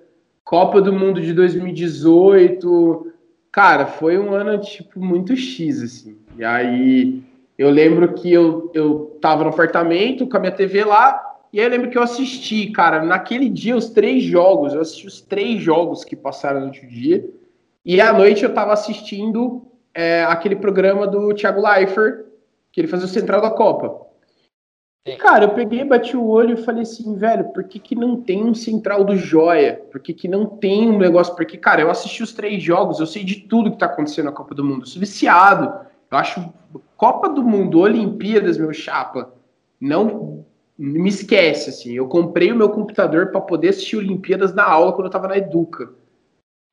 Copa 0.45 0.81
do 0.81 0.93
Mundo 0.93 1.21
de 1.21 1.33
2018. 1.33 3.13
Cara, 3.51 3.87
foi 3.87 4.17
um 4.19 4.33
ano, 4.33 4.61
tipo, 4.61 5.01
muito 5.01 5.37
X, 5.37 5.83
assim. 5.83 6.17
E 6.39 6.45
aí, 6.45 7.23
eu 7.59 7.71
lembro 7.71 8.15
que 8.15 8.33
eu, 8.33 8.71
eu 8.73 9.19
tava 9.21 9.43
no 9.43 9.51
apartamento 9.51 10.29
com 10.29 10.37
a 10.37 10.41
minha 10.41 10.53
TV 10.53 10.85
lá, 10.85 11.21
e 11.53 11.59
aí 11.59 11.67
eu 11.67 11.71
lembro 11.71 11.91
que 11.91 11.99
eu 11.99 12.03
assisti, 12.03 12.71
cara, 12.71 13.05
naquele 13.05 13.49
dia, 13.49 13.77
os 13.77 13.91
três 13.91 14.23
jogos. 14.23 14.73
Eu 14.73 14.81
assisti 14.81 15.09
os 15.09 15.21
três 15.21 15.61
jogos 15.61 16.05
que 16.05 16.15
passaram 16.15 16.61
no 16.61 16.67
outro 16.67 16.87
dia. 16.87 17.29
E 17.85 18.01
à 18.01 18.13
noite 18.13 18.45
eu 18.45 18.55
tava 18.55 18.73
assistindo 18.73 19.63
é, 19.93 20.23
aquele 20.25 20.55
programa 20.55 21.05
do 21.05 21.35
Thiago 21.35 21.61
Leifert, 21.61 22.27
que 22.71 22.81
ele 22.81 22.89
fazia 22.89 23.07
o 23.07 23.11
Central 23.11 23.41
da 23.41 23.51
Copa. 23.51 24.12
Cara, 25.19 25.47
eu 25.47 25.55
peguei, 25.55 25.85
bati 25.85 26.17
o 26.17 26.29
olho 26.29 26.55
e 26.55 26.63
falei 26.63 26.83
assim, 26.83 27.17
velho, 27.17 27.53
por 27.53 27.65
que, 27.65 27.81
que 27.81 27.97
não 27.97 28.23
tem 28.23 28.45
um 28.45 28.55
Central 28.55 29.03
do 29.03 29.17
Joia? 29.17 29.83
Por 29.91 30.01
que, 30.01 30.15
que 30.15 30.29
não 30.29 30.47
tem 30.47 30.89
um 30.89 30.99
negócio? 30.99 31.35
Porque, 31.35 31.59
cara, 31.59 31.81
eu 31.81 31.91
assisti 31.91 32.23
os 32.23 32.33
três 32.33 32.63
jogos, 32.63 33.01
eu 33.01 33.07
sei 33.07 33.25
de 33.25 33.41
tudo 33.41 33.73
que 33.73 33.79
tá 33.79 33.87
acontecendo 33.87 34.27
na 34.27 34.33
Copa 34.33 34.55
do 34.55 34.65
Mundo. 34.65 34.83
Eu 34.83 34.87
sou 34.87 35.01
viciado. 35.01 35.73
Eu 36.09 36.19
acho 36.19 36.53
Copa 36.97 37.29
do 37.29 37.43
Mundo, 37.43 37.81
Olimpíadas, 37.81 38.57
meu 38.57 38.73
chapa, 38.73 39.35
não 39.81 40.45
me 40.79 41.09
esquece, 41.09 41.71
assim. 41.71 41.95
Eu 41.95 42.07
comprei 42.07 42.53
o 42.53 42.57
meu 42.57 42.71
computador 42.71 43.33
para 43.33 43.41
poder 43.41 43.71
assistir 43.71 43.97
Olimpíadas 43.97 44.55
na 44.55 44.63
aula 44.63 44.93
quando 44.93 45.07
eu 45.07 45.11
tava 45.11 45.27
na 45.27 45.37
Educa. 45.37 45.87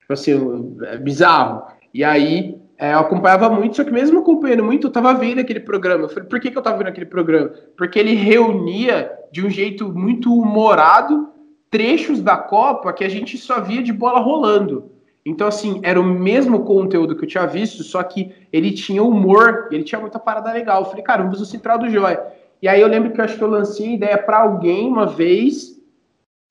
Tipo 0.02 0.14
assim, 0.14 0.78
é 0.84 0.98
bizarro. 0.98 1.64
E 1.92 2.04
aí, 2.04 2.59
é, 2.80 2.94
eu 2.94 3.00
acompanhava 3.00 3.50
muito, 3.50 3.76
só 3.76 3.84
que 3.84 3.92
mesmo 3.92 4.20
acompanhando 4.20 4.64
muito, 4.64 4.88
eu 4.88 4.92
tava 4.92 5.14
vendo 5.14 5.40
aquele 5.40 5.60
programa. 5.60 6.06
Eu 6.06 6.10
falei, 6.10 6.30
por 6.30 6.40
que, 6.40 6.50
que 6.50 6.58
eu 6.58 6.62
tava 6.62 6.78
vendo 6.78 6.88
aquele 6.88 7.06
programa? 7.06 7.52
Porque 7.76 8.00
ele 8.00 8.14
reunia 8.14 9.12
de 9.34 9.46
um 9.46 9.50
jeito 9.50 9.92
muito 9.94 10.34
humorado 10.34 11.28
trechos 11.70 12.22
da 12.22 12.38
Copa 12.38 12.94
que 12.94 13.04
a 13.04 13.10
gente 13.10 13.38
só 13.38 13.60
via 13.60 13.84
de 13.84 13.92
bola 13.92 14.22
rolando. 14.22 14.92
Então, 15.26 15.46
assim, 15.46 15.82
era 15.84 16.00
o 16.00 16.06
mesmo 16.06 16.64
conteúdo 16.64 17.18
que 17.18 17.26
eu 17.26 17.28
tinha 17.28 17.46
visto, 17.46 17.84
só 17.84 18.02
que 18.02 18.32
ele 18.52 18.72
tinha 18.72 19.04
humor, 19.04 19.68
ele 19.72 19.84
tinha 19.84 20.00
muita 20.00 20.18
parada 20.18 20.54
legal. 20.54 20.82
Eu 20.82 20.90
falei, 20.90 21.04
cara, 21.04 21.22
vamos 21.22 21.42
o 21.42 21.46
Central 21.46 21.80
do 21.80 21.90
Joia. 21.90 22.26
E 22.62 22.68
aí 22.70 22.80
eu 22.80 22.88
lembro 22.88 23.12
que 23.12 23.20
eu 23.20 23.26
acho 23.26 23.38
que 23.38 23.44
eu 23.44 23.50
lancei 23.50 23.90
a 23.90 23.94
ideia 23.94 24.18
para 24.18 24.38
alguém 24.38 24.88
uma 24.88 25.06
vez, 25.06 25.78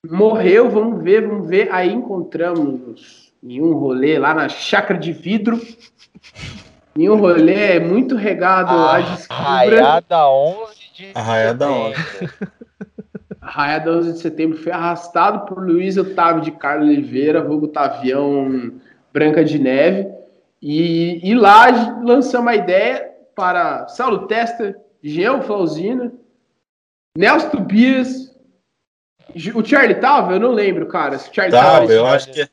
morreu, 0.07 0.69
vamos 0.69 1.01
ver, 1.01 1.27
vamos 1.27 1.47
ver. 1.47 1.69
Aí 1.71 1.91
encontramos 1.91 3.28
em 3.43 3.61
um 3.61 3.73
rolê 3.73 4.19
lá 4.19 4.33
na 4.33 4.49
chácara 4.49 4.99
de 4.99 5.11
vidro. 5.11 5.59
Em 6.95 7.09
um 7.09 7.15
rolê 7.17 7.79
muito 7.79 8.15
regado 8.15 8.71
a, 8.71 8.97
a 8.97 9.01
descubra. 9.01 9.83
Raiada 9.83 10.29
11 10.29 10.73
de 10.93 11.11
Arraiada 11.15 11.65
setembro. 11.65 12.01
11. 12.21 12.49
Arraiada 13.41 13.91
11 13.91 14.13
de 14.13 14.19
setembro 14.19 14.57
foi 14.57 14.71
arrastado 14.71 15.45
por 15.45 15.65
Luiz 15.65 15.97
Otávio 15.97 16.41
de 16.41 16.51
Carlos 16.51 16.89
Oliveira, 16.89 17.43
vulgo 17.43 17.67
Tavião 17.67 18.73
Branca 19.13 19.43
de 19.43 19.57
Neve. 19.57 20.07
E, 20.61 21.19
e 21.23 21.33
lá 21.33 21.67
lançamos 22.03 22.51
a 22.51 22.55
ideia 22.55 23.09
para 23.35 23.87
Saulo 23.87 24.27
Testa, 24.27 24.75
Jean 25.01 25.41
Flauzina, 25.41 26.11
Nelson 27.17 27.49
Tobias, 27.49 28.29
O 29.55 29.63
Charlie 29.63 29.95
tava? 29.95 30.33
Eu 30.33 30.39
não 30.39 30.51
lembro, 30.51 30.87
cara. 30.87 31.17
Se 31.17 31.29
o 31.29 31.33
Charlie 31.33 31.53
Tava, 31.53 31.79
tava. 31.79 31.93
eu 31.93 32.05
acho 32.05 32.31
que 32.31 32.47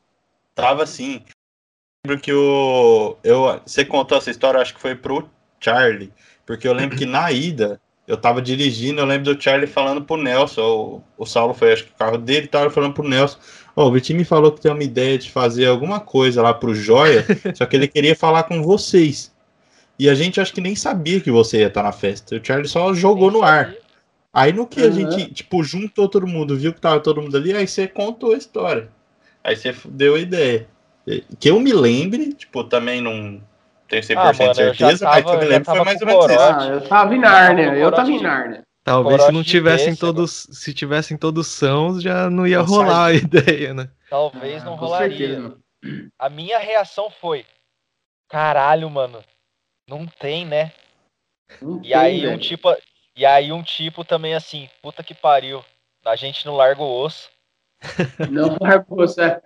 tava 0.56 0.84
sim. 0.86 1.22
Lembro 2.04 2.20
que 2.20 2.32
o. 2.32 3.16
Eu, 3.22 3.60
você 3.64 3.84
contou 3.84 4.18
essa 4.18 4.30
história, 4.30 4.60
acho 4.60 4.74
que 4.74 4.80
foi 4.80 4.96
pro 4.96 5.28
Charlie. 5.60 6.12
Porque 6.44 6.66
eu 6.66 6.72
lembro 6.72 6.96
que 6.96 7.04
na 7.06 7.30
ida, 7.32 7.80
eu 8.06 8.16
tava 8.16 8.40
dirigindo, 8.40 9.00
eu 9.00 9.04
lembro 9.06 9.34
do 9.34 9.40
Charlie 9.42 9.66
falando 9.66 10.02
pro 10.02 10.16
Nelson. 10.16 10.62
O, 10.62 11.02
o 11.22 11.26
Saulo 11.26 11.52
foi, 11.54 11.72
acho 11.72 11.84
que 11.84 11.90
o 11.92 11.96
carro 11.96 12.18
dele 12.18 12.46
tava 12.46 12.70
falando 12.70 12.94
pro 12.94 13.08
Nelson. 13.08 13.38
Ó, 13.74 13.86
o 13.88 13.92
Vitinho 13.92 14.18
me 14.18 14.24
falou 14.24 14.50
que 14.52 14.60
tem 14.60 14.72
uma 14.72 14.82
ideia 14.82 15.18
de 15.18 15.30
fazer 15.30 15.66
alguma 15.66 16.00
coisa 16.00 16.40
lá 16.40 16.54
pro 16.54 16.74
Joia, 16.74 17.26
só 17.54 17.66
que 17.66 17.76
ele 17.76 17.88
queria 17.88 18.16
falar 18.16 18.44
com 18.44 18.62
vocês. 18.62 19.34
E 19.98 20.08
a 20.08 20.14
gente 20.14 20.40
acho 20.40 20.52
que 20.54 20.60
nem 20.60 20.76
sabia 20.76 21.20
que 21.20 21.30
você 21.30 21.58
ia 21.60 21.66
estar 21.66 21.82
na 21.82 21.92
festa. 21.92 22.36
O 22.36 22.40
Charlie 22.44 22.68
só 22.68 22.94
jogou 22.94 23.30
no 23.30 23.42
ar. 23.42 23.74
Aí 24.32 24.52
no 24.52 24.66
que 24.66 24.80
a 24.82 24.86
Uhum. 24.86 24.92
gente, 24.92 25.32
tipo, 25.34 25.62
juntou 25.64 26.08
todo 26.08 26.26
mundo, 26.26 26.56
viu 26.56 26.72
que 26.72 26.80
tava 26.80 27.00
todo 27.00 27.20
mundo 27.20 27.36
ali, 27.36 27.52
aí 27.54 27.66
você 27.66 27.88
contou 27.88 28.32
a 28.34 28.36
história. 28.36 28.88
Aí 29.46 29.54
você 29.56 29.72
deu 29.84 30.16
a 30.16 30.18
ideia. 30.18 30.66
Que 31.38 31.50
eu 31.50 31.60
me 31.60 31.72
lembre, 31.72 32.34
tipo, 32.34 32.64
também 32.64 33.00
não 33.00 33.40
tenho 33.88 34.02
100% 34.02 34.18
Ah, 34.18 34.32
mano, 34.32 34.54
certeza, 34.54 34.76
mas 34.82 34.98
que 34.98 35.04
tava- 35.04 35.36
eu 35.36 35.38
me 35.40 35.44
lembro 35.46 35.64
foi 35.64 35.74
tava 35.74 35.84
mais 35.84 36.00
ou 36.02 36.06
menos 36.08 36.24
isso. 36.26 36.34
Ah, 36.40 36.66
eu 36.66 36.88
tava 36.88 37.14
em 37.14 37.18
Nárnia. 37.20 37.64
Tava 37.66 37.76
Eu 37.78 37.92
tava 37.92 38.10
em 38.10 38.22
Nárnia. 38.22 38.62
Talvez 38.82 39.22
se 39.22 39.32
não 39.32 39.42
tivessem 39.44 39.86
pêssego. 39.94 40.00
todos, 40.12 40.48
se 40.50 40.74
tivessem 40.74 41.16
todos 41.16 41.46
sãos, 41.46 42.02
já 42.02 42.28
não 42.28 42.44
ia 42.46 42.60
rolar 42.60 43.06
a 43.06 43.14
ideia, 43.14 43.72
né? 43.72 43.88
Talvez 44.10 44.64
não 44.64 44.74
Ah, 44.74 44.78
com 44.78 44.86
rolaria. 44.86 45.18
certeza. 45.28 45.56
A 46.18 46.28
minha 46.28 46.58
reação 46.58 47.08
foi: 47.08 47.46
caralho, 48.28 48.90
mano, 48.90 49.22
não 49.88 50.06
tem, 50.06 50.44
né? 50.44 50.72
Não 51.62 51.78
E 51.80 51.88
tem, 51.88 51.96
aí 51.96 52.26
um 52.26 52.38
tipo, 52.38 52.68
e 53.16 53.24
aí 53.24 53.52
um 53.52 53.62
tipo 53.62 54.04
também 54.04 54.34
assim, 54.34 54.68
puta 54.82 55.02
que 55.04 55.14
pariu. 55.14 55.64
A 56.04 56.16
gente 56.16 56.44
não 56.46 56.54
larga 56.56 56.82
o 56.82 57.00
osso. 57.00 57.28
Não 58.30 58.56
largou, 58.60 59.06
Zé. 59.06 59.40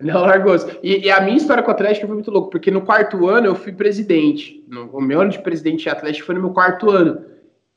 Não 0.00 0.22
largou. 0.22 0.54
E, 0.82 1.06
e 1.06 1.10
a 1.10 1.20
minha 1.20 1.36
história 1.36 1.62
com 1.62 1.70
o 1.70 1.74
Atlético 1.74 2.06
foi 2.06 2.14
muito 2.14 2.30
louco, 2.30 2.50
porque 2.50 2.70
no 2.70 2.82
quarto 2.82 3.28
ano 3.28 3.46
eu 3.46 3.54
fui 3.54 3.72
presidente. 3.72 4.64
No, 4.66 4.86
o 4.96 5.00
meu 5.00 5.20
ano 5.20 5.30
de 5.30 5.42
presidente 5.42 5.82
de 5.82 5.88
Atlético 5.90 6.26
foi 6.26 6.34
no 6.34 6.40
meu 6.40 6.50
quarto 6.50 6.90
ano. 6.90 7.24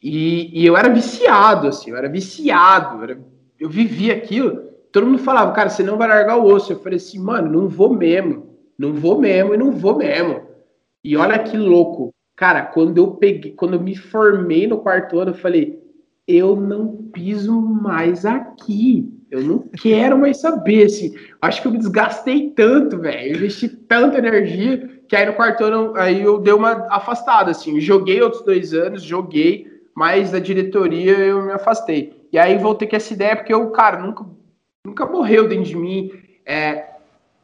E, 0.02 0.62
e 0.62 0.66
eu 0.66 0.76
era 0.78 0.90
viciado, 0.90 1.68
assim, 1.68 1.92
eu 1.92 1.98
era 1.98 2.10
viciado. 2.10 2.98
eu 2.98 3.04
era- 3.04 3.20
eu 3.60 3.70
vivia 3.70 4.14
aquilo. 4.14 4.64
Todo 4.92 5.06
mundo 5.06 5.20
falava, 5.20 5.52
cara, 5.54 5.70
você 5.70 5.84
não 5.84 5.98
vai 5.98 6.08
largar 6.08 6.38
o 6.38 6.46
osso. 6.46 6.74
Eu 6.74 6.80
falei 6.80 6.98
assim, 6.98 7.20
mano, 7.20 7.50
não 7.52 7.68
vou 7.68 7.94
mesmo. 7.94 8.58
Não 8.78 8.94
vou 8.94 9.20
mesmo 9.20 9.54
e 9.54 9.58
não 9.58 9.72
vou 9.72 9.98
mesmo. 9.98 10.42
E 11.04 11.16
olha 11.18 11.40
que 11.40 11.58
louco. 11.58 12.14
Cara, 12.36 12.64
quando 12.64 12.98
eu 12.98 13.12
peguei, 13.12 13.52
quando 13.54 13.76
eu 13.76 13.80
me 13.82 13.96
formei 13.96 14.66
no 14.68 14.80
quarto 14.80 15.20
ano, 15.20 15.32
eu 15.32 15.36
falei, 15.36 15.83
eu 16.28 16.56
não 16.56 16.96
piso 17.12 17.60
mais 17.62 18.26
aqui. 18.26 19.10
Eu 19.30 19.42
não 19.42 19.60
quero 19.82 20.18
mais 20.18 20.38
saber, 20.38 20.86
assim. 20.86 21.16
Acho 21.42 21.62
que 21.62 21.68
eu 21.68 21.72
me 21.72 21.80
desgastei 21.80 22.52
tanto, 22.52 23.00
velho. 23.00 23.36
Investi 23.36 23.68
tanta 23.68 24.20
energia 24.20 24.88
que 25.08 25.16
aí 25.16 25.26
no 25.26 25.34
quarto 25.34 25.64
ano 25.64 25.94
aí 25.96 26.22
eu 26.22 26.40
dei 26.40 26.54
uma 26.54 26.88
afastada, 26.90 27.52
assim. 27.52 27.80
Joguei 27.80 28.22
outros 28.22 28.44
dois 28.44 28.74
anos, 28.74 29.02
joguei, 29.02 29.68
mas 29.96 30.32
da 30.32 30.40
diretoria 30.40 31.18
eu 31.18 31.42
me 31.44 31.52
afastei. 31.52 32.14
E 32.32 32.38
aí 32.38 32.58
voltei 32.58 32.88
com 32.88 32.96
essa 32.96 33.14
ideia 33.14 33.36
porque 33.36 33.54
eu, 33.54 33.72
cara, 33.72 34.00
nunca, 34.00 34.24
nunca 34.86 35.06
morreu 35.06 35.48
dentro 35.48 35.66
de 35.66 35.76
mim. 35.76 36.12
É, 36.46 36.90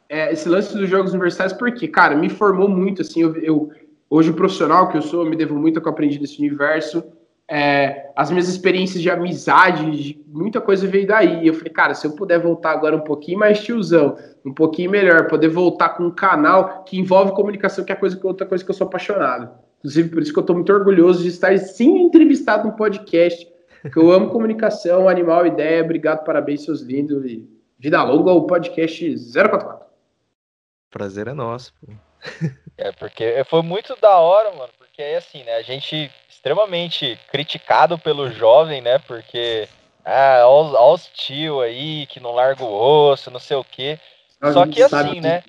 é, 0.08 0.32
esse 0.32 0.48
lance 0.48 0.76
dos 0.76 0.88
jogos 0.88 1.12
universitários, 1.12 1.56
porque, 1.56 1.86
cara, 1.88 2.16
me 2.16 2.28
formou 2.28 2.68
muito, 2.68 3.02
assim. 3.02 3.22
Eu, 3.22 3.36
eu- 3.36 3.70
hoje, 4.08 4.30
o 4.30 4.34
profissional 4.34 4.88
que 4.88 4.96
eu 4.96 5.02
sou, 5.02 5.24
eu 5.24 5.30
me 5.30 5.36
devo 5.36 5.56
muito 5.56 5.76
ao 5.76 5.82
que 5.82 5.88
eu 5.88 5.92
aprendi 5.92 6.20
nesse 6.20 6.38
universo 6.38 7.02
é, 7.50 8.12
as 8.14 8.30
minhas 8.30 8.48
experiências 8.48 9.02
de 9.02 9.10
amizade, 9.10 9.90
de 9.90 10.24
muita 10.28 10.60
coisa 10.60 10.86
veio 10.86 11.04
daí. 11.04 11.48
Eu 11.48 11.54
falei, 11.54 11.72
cara, 11.72 11.94
se 11.94 12.06
eu 12.06 12.12
puder 12.12 12.38
voltar 12.38 12.70
agora 12.70 12.94
um 12.94 13.00
pouquinho 13.00 13.40
mais 13.40 13.60
tiozão, 13.60 14.16
um 14.44 14.54
pouquinho 14.54 14.88
melhor, 14.88 15.26
poder 15.26 15.48
voltar 15.48 15.88
com 15.90 16.04
um 16.04 16.10
canal 16.12 16.84
que 16.84 16.96
envolve 16.96 17.32
comunicação, 17.32 17.84
que 17.84 17.90
é 17.90 17.96
coisa 17.96 18.16
que 18.16 18.24
outra 18.24 18.46
coisa 18.46 18.64
que 18.64 18.70
eu 18.70 18.74
sou 18.74 18.86
apaixonado. 18.86 19.50
Inclusive, 19.80 20.10
por 20.10 20.22
isso 20.22 20.32
que 20.32 20.38
eu 20.38 20.44
tô 20.44 20.54
muito 20.54 20.72
orgulhoso 20.72 21.24
de 21.24 21.28
estar 21.28 21.58
sim 21.58 22.02
entrevistado 22.02 22.68
no 22.68 22.76
podcast, 22.76 23.44
que 23.92 23.98
eu 23.98 24.12
amo 24.12 24.30
comunicação, 24.30 25.08
animal, 25.08 25.44
ideia. 25.44 25.82
Obrigado, 25.82 26.24
parabéns, 26.24 26.64
seus 26.64 26.82
lindos. 26.82 27.24
E 27.24 27.48
vida 27.76 28.00
longa, 28.04 28.30
o 28.30 28.46
podcast 28.46 29.16
044. 29.32 29.86
Prazer 30.88 31.26
é 31.26 31.34
nosso, 31.34 31.74
pô. 31.80 31.92
É, 32.76 32.92
porque 32.92 33.42
foi 33.44 33.62
muito 33.62 33.94
da 34.00 34.16
hora, 34.18 34.54
mano. 34.56 34.72
Porque 35.00 35.02
aí, 35.02 35.16
assim, 35.16 35.42
né? 35.44 35.54
A 35.54 35.62
gente 35.62 36.10
extremamente 36.28 37.18
criticado 37.30 37.98
pelo 37.98 38.30
jovem, 38.30 38.82
né? 38.82 38.98
Porque, 38.98 39.66
ah, 40.04 40.42
ó, 40.44 40.74
ó 40.74 40.92
os 40.92 41.06
tio 41.06 41.62
aí 41.62 42.04
que 42.06 42.20
não 42.20 42.32
larga 42.32 42.62
o 42.62 43.08
osso, 43.10 43.30
não 43.30 43.40
sei 43.40 43.56
o 43.56 43.64
quê. 43.64 43.98
Só 44.52 44.66
que 44.66 44.82
assim, 44.82 45.20
né? 45.22 45.42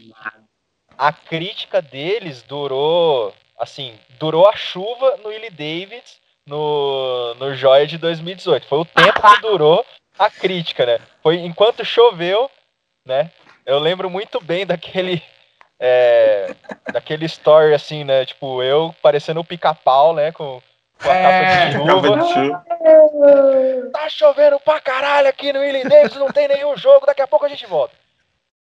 A 0.97 1.11
crítica 1.11 1.81
deles 1.81 2.41
durou, 2.43 3.33
assim, 3.59 3.93
durou 4.17 4.47
a 4.47 4.55
chuva 4.55 5.17
no 5.21 5.27
Willie 5.27 5.49
Davids 5.49 6.17
no, 6.47 7.33
no 7.35 7.53
Joia 7.53 7.85
de 7.85 7.97
2018. 7.97 8.65
Foi 8.67 8.79
o 8.79 8.85
tempo 8.85 9.21
que 9.21 9.41
durou 9.41 9.85
a 10.17 10.29
crítica, 10.29 10.85
né? 10.85 10.99
Foi 11.21 11.39
enquanto 11.39 11.83
choveu, 11.83 12.49
né? 13.05 13.29
Eu 13.65 13.79
lembro 13.79 14.09
muito 14.09 14.39
bem 14.39 14.65
daquele 14.65 15.21
é, 15.83 16.53
daquele 16.93 17.25
story 17.25 17.73
assim, 17.73 18.03
né? 18.03 18.23
Tipo, 18.23 18.61
eu 18.61 18.93
parecendo 19.01 19.39
o 19.39 19.43
pica-pau, 19.43 20.13
né? 20.13 20.31
Com, 20.31 20.61
com 21.01 21.09
a 21.09 21.15
É, 21.15 21.73
capa 21.73 22.17
de 22.19 22.33
chuva. 22.33 22.63
Tá 23.91 24.07
chovendo 24.07 24.59
pra 24.59 24.79
caralho 24.79 25.27
aqui 25.27 25.51
no 25.51 25.59
Willie 25.59 25.83
Davis, 25.83 26.15
não 26.15 26.31
tem 26.31 26.47
nenhum 26.47 26.77
jogo, 26.77 27.07
daqui 27.07 27.21
a 27.23 27.27
pouco 27.27 27.45
a 27.45 27.49
gente 27.49 27.65
volta. 27.65 27.95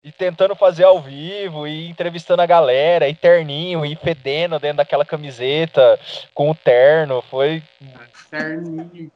E 0.04 0.12
tentando 0.12 0.54
fazer 0.54 0.84
ao 0.84 1.00
vivo, 1.00 1.66
e 1.66 1.88
entrevistando 1.88 2.42
a 2.42 2.46
galera, 2.46 3.08
e 3.08 3.14
terninho, 3.14 3.84
e 3.84 3.96
fedendo 3.96 4.58
dentro 4.58 4.76
daquela 4.76 5.04
camiseta, 5.04 5.98
com 6.34 6.50
o 6.50 6.54
terno. 6.54 7.22
Foi 7.22 7.62
Terninho, 8.30 9.10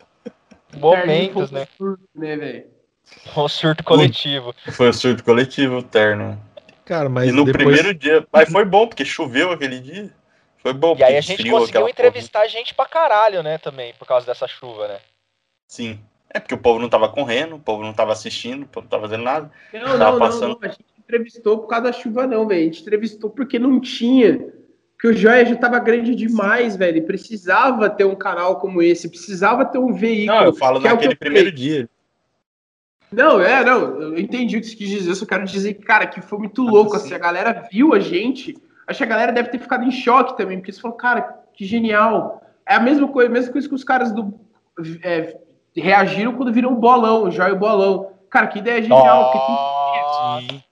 momentos, 0.74 1.50
terninho 1.50 1.52
né? 1.52 1.68
surto, 1.76 2.02
né, 2.14 2.36
velho? 2.36 2.66
Um 3.36 3.48
surto 3.48 3.84
coletivo. 3.84 4.54
Foi 4.72 4.88
o 4.88 4.92
surto 4.92 5.22
coletivo, 5.22 5.78
o 5.78 5.82
terno. 5.82 6.40
Cara, 6.84 7.08
mas 7.08 7.28
e 7.28 7.32
no 7.32 7.44
depois... 7.44 7.64
primeiro 7.64 7.94
dia. 7.94 8.26
Mas 8.32 8.50
foi 8.50 8.64
bom, 8.64 8.86
porque 8.86 9.04
choveu 9.04 9.52
aquele 9.52 9.78
dia. 9.80 10.10
Foi 10.58 10.72
bom, 10.72 10.96
E 10.96 11.02
aí 11.02 11.16
a 11.16 11.20
gente 11.20 11.48
conseguiu 11.48 11.88
entrevistar 11.88 12.46
gente 12.46 12.74
pra 12.74 12.86
caralho, 12.86 13.42
né, 13.42 13.58
também, 13.58 13.94
por 13.98 14.06
causa 14.06 14.26
dessa 14.26 14.46
chuva, 14.46 14.86
né? 14.86 14.94
porra. 14.94 15.02
Sim. 15.66 16.00
É 16.34 16.40
porque 16.40 16.54
o 16.54 16.58
povo 16.58 16.78
não 16.78 16.88
tava 16.88 17.08
correndo, 17.08 17.56
o 17.56 17.58
povo 17.58 17.82
não 17.82 17.92
tava 17.92 18.12
assistindo, 18.12 18.62
o 18.62 18.66
povo 18.66 18.84
não 18.84 18.90
tava 18.90 19.02
fazendo 19.02 19.24
nada. 19.24 19.50
Não, 19.72 19.80
Tava 19.80 19.98
não, 19.98 20.12
não, 20.12 20.18
passando. 20.18 20.48
não. 20.48 20.58
A 20.62 20.68
gente 20.68 20.84
entrevistou 20.98 21.58
por 21.58 21.66
causa 21.66 21.84
da 21.84 21.92
chuva, 21.92 22.26
não, 22.26 22.46
velho. 22.46 22.60
A 22.60 22.64
gente 22.64 22.80
entrevistou 22.80 23.28
porque 23.28 23.58
não 23.58 23.78
tinha. 23.80 24.38
Porque 24.92 25.08
o 25.08 25.12
Joia 25.14 25.44
já 25.44 25.56
tava 25.56 25.78
grande 25.78 26.14
demais, 26.14 26.76
velho. 26.76 27.04
Precisava 27.04 27.90
ter 27.90 28.04
um 28.04 28.14
canal 28.14 28.60
como 28.60 28.80
esse, 28.80 29.10
precisava 29.10 29.64
ter 29.64 29.78
um 29.78 29.92
veículo. 29.92 30.38
Não, 30.38 30.46
eu 30.46 30.54
falo 30.54 30.78
é 30.78 30.84
naquele 30.84 31.02
falei. 31.02 31.16
primeiro 31.16 31.52
dia. 31.52 31.88
Não, 33.12 33.40
é, 33.40 33.64
não. 33.64 34.00
Eu 34.00 34.18
entendi 34.18 34.56
o 34.56 34.60
que 34.60 34.66
você 34.66 34.76
quis 34.76 34.88
dizer. 34.88 35.10
Eu 35.10 35.14
só 35.14 35.26
quero 35.26 35.44
dizer 35.44 35.74
que, 35.74 35.82
cara, 35.82 36.06
que 36.06 36.20
foi 36.20 36.38
muito 36.38 36.62
louco. 36.62 36.96
Assim, 36.96 37.14
a 37.14 37.18
galera 37.18 37.68
viu 37.70 37.92
a 37.94 38.00
gente. 38.00 38.56
Acho 38.86 38.98
que 38.98 39.04
a 39.04 39.08
galera 39.08 39.32
deve 39.32 39.50
ter 39.50 39.58
ficado 39.58 39.84
em 39.84 39.90
choque 39.90 40.36
também, 40.36 40.58
porque 40.58 40.70
eles 40.70 40.80
falaram, 40.80 40.98
cara, 40.98 41.38
que 41.54 41.64
genial. 41.64 42.42
É 42.66 42.74
a 42.74 42.80
mesma 42.80 43.06
coisa, 43.08 43.28
a 43.28 43.32
mesma 43.32 43.52
coisa 43.52 43.68
que 43.68 43.74
os 43.74 43.84
caras 43.84 44.12
do. 44.12 44.32
é, 45.02 45.36
reagiram 45.76 46.32
quando 46.34 46.52
viram 46.52 46.72
o 46.72 46.76
bolão, 46.76 47.24
o 47.24 47.30
Joia 47.30 47.50
e 47.50 47.52
o 47.52 47.58
bolão. 47.58 48.10
Cara, 48.30 48.46
que 48.46 48.58
ideia 48.58 48.80
genial. 48.82 49.30
porque 49.30 49.46
tem- 50.48 50.64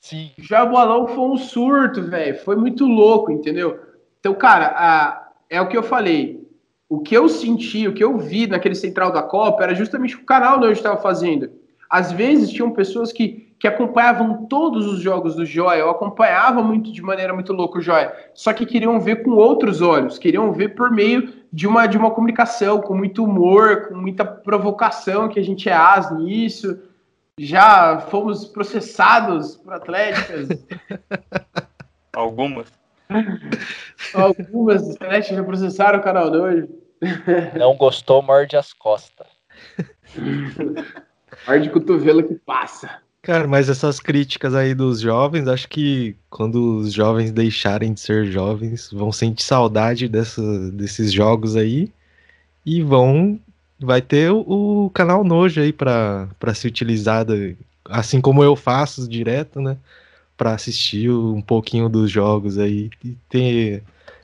sim. 0.00 0.30
Já 0.38 0.64
o 0.64 0.68
bolão 0.70 1.06
foi 1.08 1.24
um 1.24 1.36
surto, 1.36 2.02
velho. 2.02 2.36
Foi 2.40 2.56
muito 2.56 2.84
louco, 2.86 3.30
entendeu? 3.30 3.78
Então, 4.18 4.34
cara, 4.34 4.66
a- 4.76 5.28
é 5.48 5.60
o 5.60 5.68
que 5.68 5.76
eu 5.76 5.82
falei. 5.82 6.44
O 6.88 7.00
que 7.00 7.16
eu 7.16 7.28
senti, 7.28 7.86
o 7.88 7.92
que 7.94 8.02
eu 8.04 8.16
vi 8.18 8.46
naquele 8.46 8.74
central 8.74 9.10
da 9.12 9.22
Copa 9.22 9.62
era 9.64 9.74
justamente 9.74 10.14
o 10.16 10.24
canal 10.24 10.56
onde 10.56 10.66
eu 10.66 10.72
estava 10.72 10.96
fazendo. 11.00 11.50
Às 11.88 12.12
vezes 12.12 12.50
tinham 12.50 12.70
pessoas 12.70 13.12
que, 13.12 13.54
que 13.58 13.66
acompanhavam 13.66 14.46
todos 14.46 14.86
os 14.86 15.00
jogos 15.00 15.36
do 15.36 15.46
Joia, 15.46 15.80
eu 15.80 15.90
acompanhava 15.90 16.62
muito 16.62 16.92
de 16.92 17.02
maneira 17.02 17.32
muito 17.32 17.52
louca 17.52 17.78
o 17.78 17.82
Joia, 17.82 18.12
só 18.34 18.52
que 18.52 18.66
queriam 18.66 19.00
ver 19.00 19.22
com 19.22 19.30
outros 19.30 19.80
olhos, 19.80 20.18
queriam 20.18 20.52
ver 20.52 20.74
por 20.74 20.90
meio 20.90 21.32
de 21.52 21.66
uma, 21.66 21.86
de 21.86 21.96
uma 21.96 22.10
comunicação, 22.10 22.80
com 22.80 22.94
muito 22.94 23.24
humor, 23.24 23.88
com 23.88 23.94
muita 23.94 24.24
provocação, 24.24 25.28
que 25.28 25.40
a 25.40 25.42
gente 25.42 25.68
é 25.68 25.72
as 25.72 26.10
nisso. 26.16 26.78
Já 27.38 28.00
fomos 28.10 28.46
processados 28.46 29.56
por 29.56 29.72
Atléticas. 29.72 30.48
Algumas. 32.14 32.72
Algumas 34.12 34.90
Atléticas 34.90 35.36
já 35.36 35.44
processaram 35.44 35.98
o 35.98 36.02
canal 36.02 36.30
2. 36.30 36.68
Não 37.58 37.76
gostou, 37.76 38.22
morde 38.22 38.56
as 38.56 38.72
costas. 38.72 39.26
Ar 41.46 41.60
de 41.60 41.70
cotovelo 41.70 42.22
que 42.22 42.34
passa. 42.34 43.00
Cara, 43.22 43.46
mas 43.48 43.68
essas 43.68 43.98
críticas 43.98 44.54
aí 44.54 44.74
dos 44.74 45.00
jovens, 45.00 45.48
acho 45.48 45.68
que 45.68 46.16
quando 46.30 46.78
os 46.78 46.92
jovens 46.92 47.32
deixarem 47.32 47.92
de 47.92 48.00
ser 48.00 48.26
jovens, 48.26 48.90
vão 48.92 49.10
sentir 49.10 49.42
saudade 49.42 50.08
dessa, 50.08 50.70
desses 50.70 51.12
jogos 51.12 51.56
aí 51.56 51.92
e 52.64 52.82
vão 52.82 53.40
vai 53.78 54.00
ter 54.00 54.30
o, 54.30 54.86
o 54.86 54.90
canal 54.90 55.22
Nojo 55.24 55.60
aí 55.60 55.72
pra, 55.72 56.28
pra 56.38 56.54
ser 56.54 56.68
utilizado, 56.68 57.56
assim 57.84 58.20
como 58.20 58.42
eu 58.42 58.56
faço 58.56 59.08
direto, 59.08 59.60
né? 59.60 59.76
Pra 60.36 60.54
assistir 60.54 61.10
um 61.10 61.42
pouquinho 61.42 61.88
dos 61.88 62.10
jogos 62.10 62.58
aí 62.58 62.90
e 63.04 63.16
ter 63.28 63.82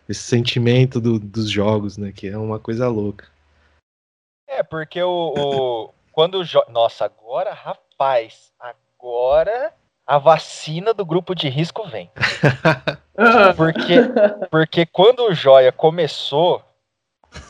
esse 0.08 0.22
sentimento 0.22 1.00
do, 1.00 1.18
dos 1.18 1.50
jogos, 1.50 1.96
né? 1.96 2.12
Que 2.12 2.28
é 2.28 2.38
uma 2.38 2.58
coisa 2.58 2.88
louca. 2.88 3.26
É, 4.48 4.62
porque 4.62 5.02
o. 5.02 5.34
o 5.36 5.90
quando 6.12 6.36
o 6.36 6.44
jo... 6.44 6.62
Nossa, 6.68 7.04
agora, 7.04 7.52
rapaz, 7.52 8.52
agora 8.60 9.74
a 10.06 10.18
vacina 10.18 10.92
do 10.92 11.04
grupo 11.06 11.34
de 11.34 11.48
risco 11.48 11.86
vem. 11.88 12.10
porque, 13.56 14.48
porque 14.50 14.86
quando 14.86 15.24
o 15.24 15.34
Joia 15.34 15.72
começou, 15.72 16.62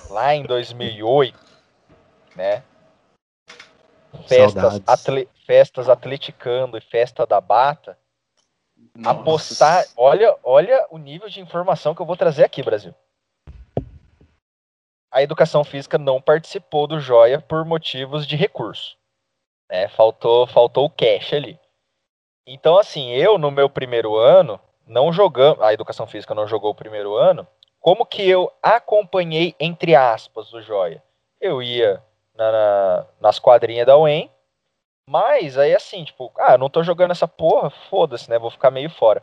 lá 0.09 0.34
em 0.34 0.44
2008, 0.44 1.39
né? 2.36 2.62
Festas, 4.26 4.80
atle, 4.86 5.28
festas 5.47 5.89
atleticando 5.89 6.76
e 6.76 6.80
festa 6.80 7.26
da 7.26 7.40
bata. 7.40 7.98
Nossa. 8.94 9.20
Apostar. 9.20 9.84
Olha, 9.97 10.36
olha 10.44 10.86
o 10.90 10.98
nível 10.98 11.28
de 11.28 11.40
informação 11.40 11.94
que 11.94 12.02
eu 12.02 12.06
vou 12.06 12.16
trazer 12.16 12.44
aqui, 12.44 12.62
Brasil. 12.62 12.94
A 15.12 15.22
educação 15.22 15.62
física 15.62 15.98
não 15.98 16.22
participou 16.22 16.86
do 16.86 16.98
Joia 16.98 17.39
por 17.39 17.66
motivos 17.66 18.26
de 18.26 18.34
recurso. 18.34 18.97
Né? 19.70 19.86
Faltou, 19.89 20.47
faltou 20.47 20.86
o 20.86 20.90
cash 20.90 21.34
ali. 21.34 21.60
Então, 22.47 22.78
assim, 22.78 23.10
eu 23.10 23.36
no 23.36 23.51
meu 23.51 23.68
primeiro 23.68 24.16
ano, 24.16 24.59
não 24.86 25.12
jogando. 25.12 25.62
A 25.62 25.72
educação 25.72 26.06
física 26.06 26.34
não 26.34 26.47
jogou 26.48 26.70
o 26.70 26.74
primeiro 26.74 27.14
ano. 27.14 27.47
Como 27.78 28.06
que 28.06 28.26
eu 28.26 28.51
acompanhei, 28.62 29.55
entre 29.60 29.94
aspas, 29.94 30.51
o 30.55 30.62
Joia? 30.62 31.02
Eu 31.39 31.62
ia 31.62 32.02
na, 32.34 32.51
na, 32.51 33.06
nas 33.20 33.39
quadrinhas 33.39 33.86
da 33.86 33.98
UEM, 33.98 34.30
mas 35.06 35.59
aí 35.59 35.74
assim, 35.74 36.05
tipo, 36.05 36.32
ah, 36.39 36.56
não 36.56 36.70
tô 36.70 36.82
jogando 36.82 37.10
essa 37.10 37.28
porra, 37.28 37.68
foda-se, 37.90 38.30
né? 38.30 38.39
Vou 38.39 38.51
ficar 38.51 38.70
meio 38.70 38.89
fora. 38.89 39.22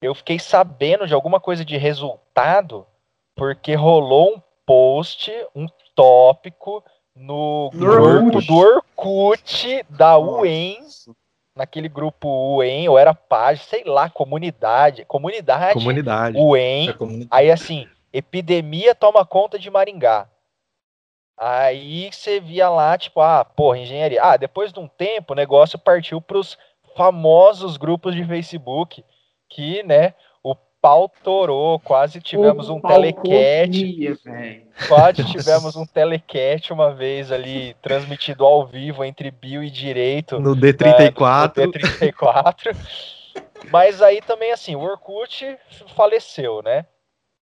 Eu 0.00 0.14
fiquei 0.14 0.38
sabendo 0.38 1.06
de 1.06 1.12
alguma 1.12 1.38
coisa 1.38 1.64
de 1.64 1.76
resultado 1.76 2.86
porque 3.34 3.74
rolou 3.74 4.36
um 4.36 4.42
post, 4.66 5.32
um 5.54 5.66
tópico 5.94 6.84
no, 7.14 7.70
no 7.72 7.80
grupo 7.80 8.36
Orkut. 8.36 8.46
do 8.46 8.56
Orkut 8.56 9.86
da 9.88 10.18
UEM, 10.18 10.80
naquele 11.54 11.88
grupo 11.88 12.56
UEM, 12.56 12.88
ou 12.88 12.98
era 12.98 13.14
página, 13.14 13.64
sei 13.64 13.84
lá, 13.84 14.10
comunidade, 14.10 15.04
comunidade, 15.06 15.74
comunidade. 15.74 16.36
UEM. 16.36 16.90
É 16.90 16.92
comunidade. 16.92 17.28
Aí 17.30 17.50
assim, 17.50 17.88
epidemia 18.12 18.94
toma 18.94 19.24
conta 19.24 19.58
de 19.58 19.70
Maringá. 19.70 20.28
Aí 21.38 22.10
você 22.10 22.40
via 22.40 22.68
lá, 22.68 22.96
tipo, 22.96 23.20
ah, 23.20 23.44
porra, 23.44 23.78
engenharia. 23.78 24.22
Ah, 24.22 24.36
depois 24.36 24.72
de 24.72 24.80
um 24.80 24.88
tempo, 24.88 25.32
o 25.32 25.36
negócio 25.36 25.78
partiu 25.78 26.20
para 26.20 26.38
os 26.38 26.56
famosos 26.96 27.76
grupos 27.76 28.14
de 28.14 28.24
Facebook, 28.24 29.04
que, 29.48 29.82
né, 29.82 30.14
pau 30.86 31.10
torou, 31.24 31.80
quase 31.80 32.20
tivemos 32.20 32.70
um 32.70 32.80
telecat. 32.80 34.16
Quase 34.86 35.24
tivemos 35.24 35.74
um 35.74 35.84
telecat 35.84 36.72
uma 36.72 36.94
vez 36.94 37.32
ali, 37.32 37.74
transmitido 37.82 38.46
ao 38.46 38.64
vivo 38.64 39.04
entre 39.04 39.32
Bio 39.32 39.64
e 39.64 39.70
Direito. 39.70 40.38
No 40.38 40.54
D34. 40.54 41.56
Né, 41.56 41.66
no 41.66 41.72
D34. 41.72 42.76
Mas 43.72 44.00
aí 44.00 44.20
também, 44.22 44.52
assim, 44.52 44.76
o 44.76 44.80
Orkut 44.80 45.58
faleceu, 45.96 46.62
né? 46.62 46.86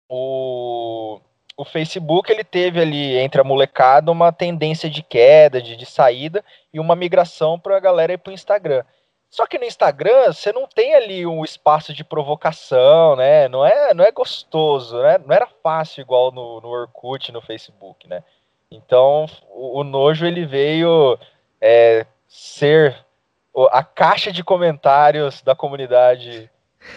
O 0.09 1.21
o 1.57 1.65
Facebook 1.65 2.33
ele 2.33 2.43
teve 2.43 2.81
ali 2.81 3.17
entre 3.17 3.41
a 3.41 3.45
molecada 3.45 4.11
uma 4.11 4.33
tendência 4.33 4.91
de 4.91 5.05
queda, 5.05 5.63
de, 5.63 5.77
de 5.77 5.87
saída 5.87 6.45
e 6.73 6.81
uma 6.81 6.97
migração 6.97 7.61
para 7.61 7.77
a 7.77 7.81
galera 7.81 8.15
ir 8.15 8.19
para 8.19 8.33
o 8.33 8.35
Instagram. 8.35 8.83
Só 9.35 9.49
que 9.49 9.59
no 9.59 9.65
Instagram 9.65 10.33
você 10.33 10.53
não 10.53 10.65
tem 10.65 10.95
ali 10.95 11.27
um 11.27 11.43
espaço 11.43 11.93
de 11.93 12.05
provocação, 12.05 13.17
né? 13.17 13.49
Não 13.49 13.67
é, 13.67 13.93
não 13.93 14.05
é 14.05 14.13
gostoso, 14.13 14.97
né? 15.03 15.19
Não 15.19 15.35
era 15.35 15.49
fácil 15.61 16.03
igual 16.03 16.31
no, 16.31 16.61
no 16.61 16.69
Orkut, 16.69 17.33
no 17.33 17.43
Facebook, 17.43 18.07
né? 18.07 18.23
Então 18.71 19.27
o, 19.51 19.81
o 19.81 19.83
nojo 19.83 20.25
ele 20.25 20.47
veio 20.47 21.19
é, 21.61 22.07
ser 22.29 22.97
a 23.73 23.83
caixa 23.83 24.31
de 24.31 24.45
comentários 24.45 25.43
da 25.43 25.57
comunidade 25.57 26.49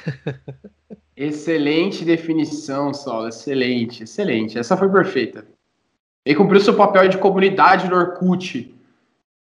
Excelente 1.18 2.06
definição, 2.06 2.94
Saulo. 2.94 3.30
Excelente, 3.30 4.04
excelente. 4.04 4.60
Essa 4.60 4.78
foi 4.78 4.92
perfeita. 4.92 5.44
Ele 6.24 6.36
cumpriu 6.36 6.62
seu 6.62 6.76
papel 6.76 7.10
de 7.10 7.18
comunidade 7.18 7.90
no 7.90 7.96
Orkut, 7.96 8.76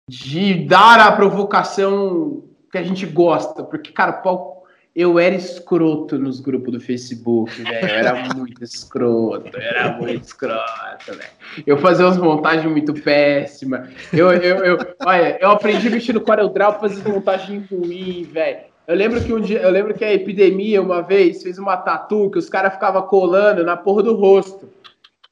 de 0.08 0.54
dar 0.64 0.98
a 0.98 1.12
provocação 1.12 2.48
que 2.70 2.78
a 2.78 2.82
gente 2.82 3.06
gosta. 3.06 3.62
Porque, 3.62 3.92
cara, 3.92 4.22
eu 4.94 5.18
era 5.18 5.34
escroto 5.34 6.18
nos 6.18 6.40
grupos 6.40 6.72
do 6.72 6.80
Facebook, 6.80 7.50
velho. 7.62 7.88
Eu 7.88 7.88
era 7.88 8.14
muito 8.34 8.62
escroto, 8.62 9.56
eu 9.56 9.62
era 9.62 9.92
muito 9.96 10.24
escroto, 10.24 11.06
velho. 11.06 11.30
Eu 11.66 11.78
fazia 11.78 12.06
umas 12.06 12.18
montagens 12.18 12.70
muito 12.70 12.92
péssimas. 12.94 13.88
Eu, 14.12 14.32
eu, 14.32 14.64
eu, 14.64 14.78
olha, 15.04 15.38
eu 15.40 15.50
aprendi 15.50 15.88
a 15.88 15.90
mexer 15.90 16.12
no 16.12 16.20
CorelDRAW 16.20 16.72
pra 16.72 16.88
fazer 16.88 17.08
montagem 17.08 17.66
ruim, 17.70 18.24
velho. 18.24 18.70
Eu 18.86 18.96
lembro 18.96 19.22
que 19.22 19.32
um 19.32 19.40
dia, 19.40 19.60
eu 19.60 19.70
lembro 19.70 19.94
que 19.94 20.04
a 20.04 20.12
epidemia 20.12 20.82
uma 20.82 21.00
vez 21.00 21.44
fez 21.44 21.58
uma 21.58 21.76
tatu 21.76 22.28
que 22.28 22.38
os 22.38 22.48
caras 22.48 22.74
ficavam 22.74 23.02
colando 23.02 23.62
na 23.62 23.76
porra 23.76 24.02
do 24.02 24.16
rosto. 24.16 24.68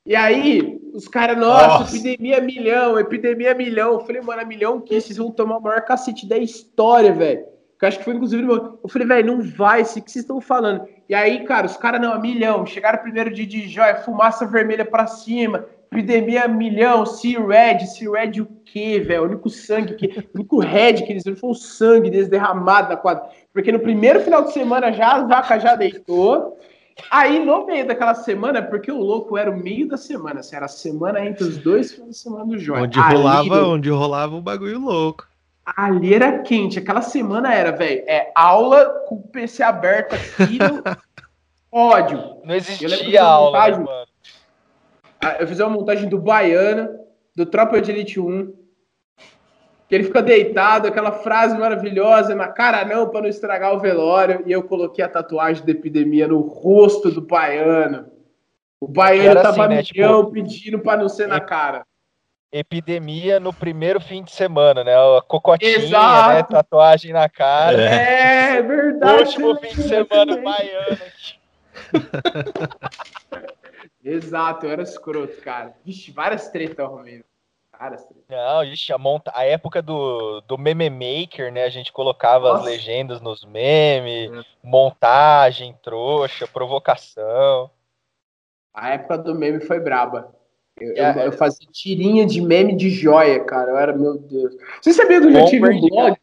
E 0.08 0.16
aí, 0.16 0.80
os 0.94 1.06
caras, 1.06 1.36
nossa, 1.36 1.80
nossa, 1.80 1.94
epidemia 1.94 2.40
milhão, 2.40 2.98
epidemia 2.98 3.54
milhão. 3.54 3.92
Eu 3.92 4.00
falei, 4.00 4.22
mano, 4.22 4.40
a 4.40 4.44
milhão 4.46 4.80
que 4.80 4.98
vocês 4.98 5.18
vão 5.18 5.30
tomar 5.30 5.58
o 5.58 5.60
maior 5.60 5.82
cacete 5.82 6.26
da 6.26 6.38
história, 6.38 7.12
velho. 7.12 7.44
Que 7.78 7.84
eu 7.84 7.88
acho 7.88 7.98
que 7.98 8.04
foi 8.06 8.14
inclusive. 8.14 8.42
Eu 8.42 8.88
falei, 8.88 9.06
velho, 9.06 9.26
não 9.26 9.42
vai, 9.42 9.82
o 9.82 9.84
que 9.84 10.10
vocês 10.10 10.16
estão 10.16 10.40
falando? 10.40 10.88
E 11.10 11.14
aí, 11.14 11.44
cara, 11.44 11.66
os 11.66 11.76
caras, 11.76 12.00
não, 12.00 12.14
a 12.14 12.18
milhão. 12.18 12.64
Chegaram 12.64 13.00
primeiro 13.00 13.30
de, 13.30 13.44
de 13.44 13.68
joia, 13.68 13.96
fumaça 13.96 14.46
vermelha 14.46 14.82
pra 14.82 15.06
cima, 15.06 15.66
epidemia 15.92 16.48
milhão, 16.48 17.04
C-Red, 17.04 17.86
C-Red 17.86 18.40
o 18.40 18.46
quê, 18.64 19.00
velho? 19.00 19.24
O 19.24 19.26
único 19.26 19.50
sangue 19.50 19.94
que. 19.94 20.06
O 20.32 20.38
único 20.38 20.58
red 20.58 21.02
que 21.02 21.12
eles 21.12 21.24
viram 21.24 21.36
foi 21.36 21.50
o 21.50 21.54
sangue 21.54 22.08
deles 22.08 22.30
derramado 22.30 22.88
na 22.88 22.96
quadra. 22.96 23.28
Porque 23.52 23.70
no 23.70 23.78
primeiro 23.78 24.20
final 24.20 24.42
de 24.42 24.54
semana 24.54 24.90
já 24.90 25.16
a 25.16 25.26
vaca 25.26 25.58
já 25.60 25.74
deitou. 25.74 26.58
Aí, 27.10 27.44
no 27.44 27.64
meio 27.64 27.86
daquela 27.86 28.14
semana, 28.14 28.62
porque 28.62 28.90
o 28.90 28.98
louco 28.98 29.36
era 29.36 29.50
o 29.50 29.56
meio 29.56 29.88
da 29.88 29.96
semana, 29.96 30.40
assim, 30.40 30.56
era 30.56 30.66
a 30.66 30.68
semana 30.68 31.24
entre 31.24 31.44
os 31.44 31.56
dois 31.58 31.92
finais 31.92 32.16
de 32.16 32.18
semana 32.18 32.44
do 32.44 32.58
Joia. 32.58 32.82
Onde 32.82 32.98
rolava, 32.98 33.64
onde 33.66 33.90
rolava 33.90 34.36
o 34.36 34.42
bagulho 34.42 34.80
louco. 34.80 35.26
Ali 35.64 36.14
era 36.14 36.38
quente, 36.40 36.78
aquela 36.78 37.02
semana 37.02 37.54
era, 37.54 37.70
velho, 37.70 38.02
é 38.06 38.32
aula 38.34 38.86
com 39.06 39.16
o 39.16 39.22
PC 39.22 39.62
aberto 39.62 40.14
aqui 40.14 40.58
no 40.58 40.82
ódio. 41.70 42.18
Não 42.44 42.54
existia 42.54 43.22
aula, 43.22 43.46
montagem, 43.50 43.84
mano. 43.84 44.08
Ah, 45.20 45.36
eu 45.40 45.46
fiz 45.46 45.58
uma 45.60 45.70
montagem 45.70 46.08
do 46.08 46.18
Baiana, 46.18 46.90
do 47.34 47.44
Tropa 47.44 47.80
de 47.80 47.90
Elite 47.90 48.18
1, 48.18 48.52
que 49.88 49.94
ele 49.94 50.04
fica 50.04 50.20
deitado, 50.20 50.86
aquela 50.86 51.12
frase 51.12 51.56
maravilhosa, 51.56 52.34
na 52.34 52.48
cara 52.48 52.84
não, 52.84 53.08
para 53.08 53.22
não 53.22 53.28
estragar 53.28 53.74
o 53.74 53.80
velório, 53.80 54.42
e 54.46 54.52
eu 54.52 54.62
coloquei 54.62 55.02
a 55.02 55.08
tatuagem 55.08 55.64
da 55.64 55.72
epidemia 55.72 56.28
no 56.28 56.40
rosto 56.40 57.10
do 57.10 57.22
baiano. 57.22 58.06
O 58.78 58.86
baiano 58.86 59.40
tava 59.40 59.64
assim, 59.64 59.74
né? 59.74 59.82
tipo, 59.82 60.30
pedindo 60.30 60.78
para 60.78 61.00
não 61.00 61.08
ser 61.08 61.26
na 61.26 61.40
cara. 61.40 61.86
Epidemia 62.52 63.40
no 63.40 63.52
primeiro 63.52 64.00
fim 64.00 64.22
de 64.22 64.30
semana, 64.30 64.84
né? 64.84 64.94
A 64.94 65.22
cocotinha, 65.22 65.78
né? 65.78 65.84
Exato. 65.84 66.34
né? 66.34 66.42
Tatuagem 66.44 67.12
na 67.12 67.28
cara. 67.28 67.82
É, 67.82 68.56
é 68.56 68.62
verdade. 68.62 69.22
Último 69.22 69.56
fim 69.56 69.68
de 69.68 69.82
semana 69.82 70.36
baiano. 70.36 70.98
Exato, 74.04 74.66
eu 74.66 74.72
era 74.72 74.82
escroto, 74.82 75.40
cara. 75.42 75.74
Vixe, 75.84 76.10
várias 76.10 76.48
tretas 76.48 76.78
eu 76.78 76.86
arrumei. 77.78 78.24
Não, 78.28 78.64
ixi, 78.64 78.92
a, 78.92 78.98
monta... 78.98 79.32
a 79.34 79.44
época 79.44 79.80
do, 79.80 80.40
do 80.42 80.58
meme 80.58 80.90
maker, 80.90 81.52
né? 81.52 81.64
A 81.64 81.70
gente 81.70 81.92
colocava 81.92 82.48
Nossa. 82.48 82.60
as 82.60 82.64
legendas 82.66 83.20
nos 83.20 83.44
memes, 83.44 84.32
é. 84.32 84.44
montagem, 84.62 85.74
trouxa, 85.82 86.46
provocação. 86.46 87.70
A 88.74 88.90
época 88.90 89.18
do 89.18 89.34
meme 89.34 89.60
foi 89.60 89.80
braba. 89.80 90.34
Eu, 90.80 90.92
é, 90.96 91.16
eu, 91.16 91.22
eu, 91.26 91.32
fazia 91.32 91.66
tirinha 91.72 92.26
de 92.26 92.40
meme 92.40 92.76
de 92.76 92.90
joia, 92.90 93.42
cara. 93.44 93.70
Eu 93.70 93.78
era, 93.78 93.96
meu 93.96 94.18
Deus. 94.18 94.54
Você 94.80 94.92
sabia 94.92 95.20
que 95.20 95.26
eu 95.26 95.32
já 95.32 95.44
tive 95.46 95.68
um 95.68 95.80
blog? 95.80 96.18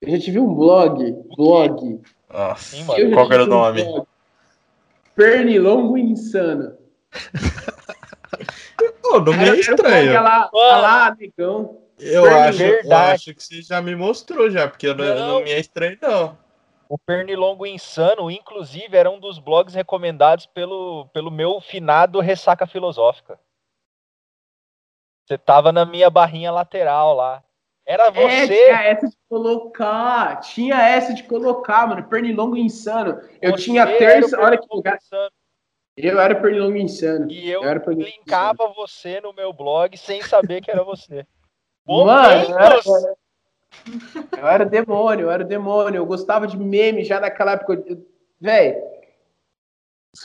Eu 0.00 0.10
já 0.10 0.18
tive 0.18 0.38
um 0.38 0.54
blog. 0.54 1.12
Blog. 1.36 2.00
Nossa, 2.32 2.76
Sim, 2.76 2.84
mano. 2.84 3.10
Qual 3.12 3.32
era 3.32 3.44
o 3.44 3.46
nome? 3.46 3.82
Um 3.82 4.06
Pernilongo 5.14 5.98
Insano. 5.98 6.78
Pô, 9.10 9.20
não 9.20 9.32
me 9.32 9.48
é 9.48 9.56
estranho. 9.56 10.22
Lá, 10.22 10.50
lá, 10.52 11.06
amigão. 11.08 11.78
Eu 11.98 12.24
acho, 12.24 12.62
eu 12.62 12.96
acho 12.96 13.34
que 13.34 13.42
você 13.42 13.60
já 13.60 13.82
me 13.82 13.96
mostrou 13.96 14.48
já, 14.48 14.68
porque 14.68 14.94
não, 14.94 15.04
não 15.04 15.40
me 15.42 15.50
é 15.50 15.58
estranho, 15.58 15.98
não. 16.00 16.38
O 16.88 16.96
Pernilongo 16.98 17.66
Insano, 17.66 18.30
inclusive, 18.30 18.96
era 18.96 19.10
um 19.10 19.20
dos 19.20 19.38
blogs 19.38 19.74
recomendados 19.74 20.46
pelo, 20.46 21.06
pelo 21.12 21.30
meu 21.30 21.60
finado 21.60 22.20
Ressaca 22.20 22.66
Filosófica. 22.66 23.38
Você 25.26 25.36
tava 25.36 25.72
na 25.72 25.84
minha 25.84 26.08
barrinha 26.08 26.50
lateral 26.50 27.14
lá. 27.14 27.42
Era 27.86 28.06
É, 28.06 28.10
você. 28.10 28.46
tinha 28.46 28.82
essa 28.84 29.08
de 29.08 29.16
colocar. 29.28 30.40
Tinha 30.40 30.80
essa 30.80 31.14
de 31.14 31.22
colocar, 31.24 31.88
mano. 31.88 32.04
Pernilongo 32.04 32.56
insano. 32.56 33.20
Eu 33.42 33.52
Você 33.52 33.64
tinha 33.64 33.86
terça. 33.86 34.38
o 34.38 34.42
Olha 34.42 34.58
que 34.58 34.66
lugar. 34.70 34.96
Insano. 34.96 35.30
Eu 35.96 36.20
era 36.20 36.34
pernilongo 36.34 36.76
insano. 36.76 37.30
E 37.30 37.50
eu 37.50 37.62
Eu 37.62 37.92
linkava 37.92 38.72
você 38.74 39.20
no 39.20 39.32
meu 39.32 39.52
blog 39.52 39.96
sem 39.96 40.22
saber 40.22 40.60
que 40.60 40.70
era 40.70 40.82
você. 40.82 41.26
Mano, 41.86 42.50
eu 42.50 42.58
era, 42.58 42.80
eu 44.38 44.46
era 44.46 44.64
demônio, 44.64 45.24
eu 45.24 45.30
era 45.30 45.44
demônio. 45.44 45.98
Eu 45.98 46.06
gostava 46.06 46.46
de 46.46 46.56
meme 46.56 47.04
já 47.04 47.20
naquela 47.20 47.52
época. 47.52 47.82
Véi, 48.40 48.76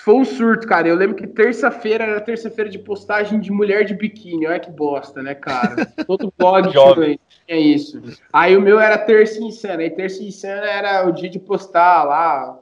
foi 0.01 0.15
um 0.15 0.25
surto, 0.25 0.67
cara. 0.67 0.87
Eu 0.87 0.95
lembro 0.95 1.15
que 1.15 1.27
terça-feira 1.27 2.03
era 2.03 2.21
terça-feira 2.21 2.69
de 2.69 2.79
postagem 2.79 3.39
de 3.39 3.51
mulher 3.51 3.85
de 3.85 3.93
biquíni. 3.93 4.47
Olha 4.47 4.59
que 4.59 4.71
bosta, 4.71 5.21
né, 5.21 5.35
cara? 5.35 5.75
Todo 6.07 6.33
blog 6.35 6.71
Jovem. 6.71 7.19
tinha 7.45 7.59
isso. 7.59 8.01
Aí 8.33 8.57
o 8.57 8.61
meu 8.61 8.79
era 8.79 8.97
terça 8.97 9.39
insana. 9.41 9.83
Aí 9.83 9.91
terça 9.91 10.23
insana 10.23 10.65
era 10.65 11.07
o 11.07 11.11
dia 11.11 11.29
de 11.29 11.39
postar 11.39 12.03
lá. 12.03 12.59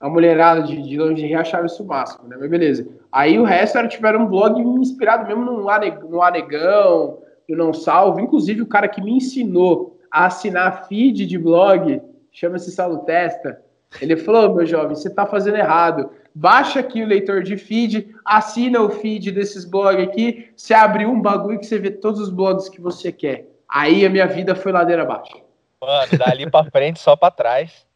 A 0.00 0.08
mulherada 0.08 0.62
de, 0.62 0.80
de 0.80 0.96
lingerie 0.96 1.34
achava 1.34 1.66
isso 1.66 1.82
o 1.82 1.86
máximo, 1.86 2.26
né? 2.26 2.36
Mas 2.40 2.48
beleza. 2.48 2.88
Aí 3.12 3.38
o 3.38 3.44
resto 3.44 3.76
era, 3.76 3.86
tipo, 3.86 4.06
era 4.06 4.18
um 4.18 4.26
blog 4.26 4.58
inspirado 4.58 5.28
mesmo 5.28 5.44
no, 5.44 5.68
ane, 5.68 5.90
no 6.08 6.22
Anegão, 6.22 7.18
no 7.46 7.56
Não 7.56 7.72
Salvo. 7.74 8.18
Inclusive, 8.18 8.62
o 8.62 8.66
cara 8.66 8.88
que 8.88 9.02
me 9.02 9.12
ensinou 9.12 10.00
a 10.10 10.24
assinar 10.24 10.88
feed 10.88 11.26
de 11.26 11.36
blog, 11.36 12.00
chama-se 12.32 12.72
Saulo 12.72 13.00
Testa, 13.00 13.60
ele 14.00 14.16
falou, 14.16 14.54
meu 14.54 14.66
jovem, 14.66 14.94
você 14.94 15.10
tá 15.10 15.26
fazendo 15.26 15.56
errado. 15.56 16.10
Baixa 16.34 16.80
aqui 16.80 17.02
o 17.02 17.06
leitor 17.06 17.42
de 17.42 17.56
feed, 17.56 18.14
assina 18.24 18.80
o 18.80 18.88
feed 18.88 19.32
desses 19.32 19.64
blogs 19.64 20.02
aqui, 20.02 20.48
você 20.56 20.72
abre 20.72 21.04
um 21.04 21.20
bagulho 21.20 21.58
que 21.58 21.66
você 21.66 21.78
vê 21.78 21.90
todos 21.90 22.20
os 22.20 22.30
blogs 22.30 22.68
que 22.68 22.80
você 22.80 23.10
quer. 23.10 23.48
Aí 23.68 24.06
a 24.06 24.10
minha 24.10 24.26
vida 24.26 24.54
foi 24.54 24.72
ladeira 24.72 25.02
abaixo. 25.02 25.36
Mano, 25.80 26.18
dali 26.18 26.48
pra 26.48 26.64
frente, 26.64 27.00
só 27.00 27.16
pra 27.16 27.30
trás. 27.30 27.89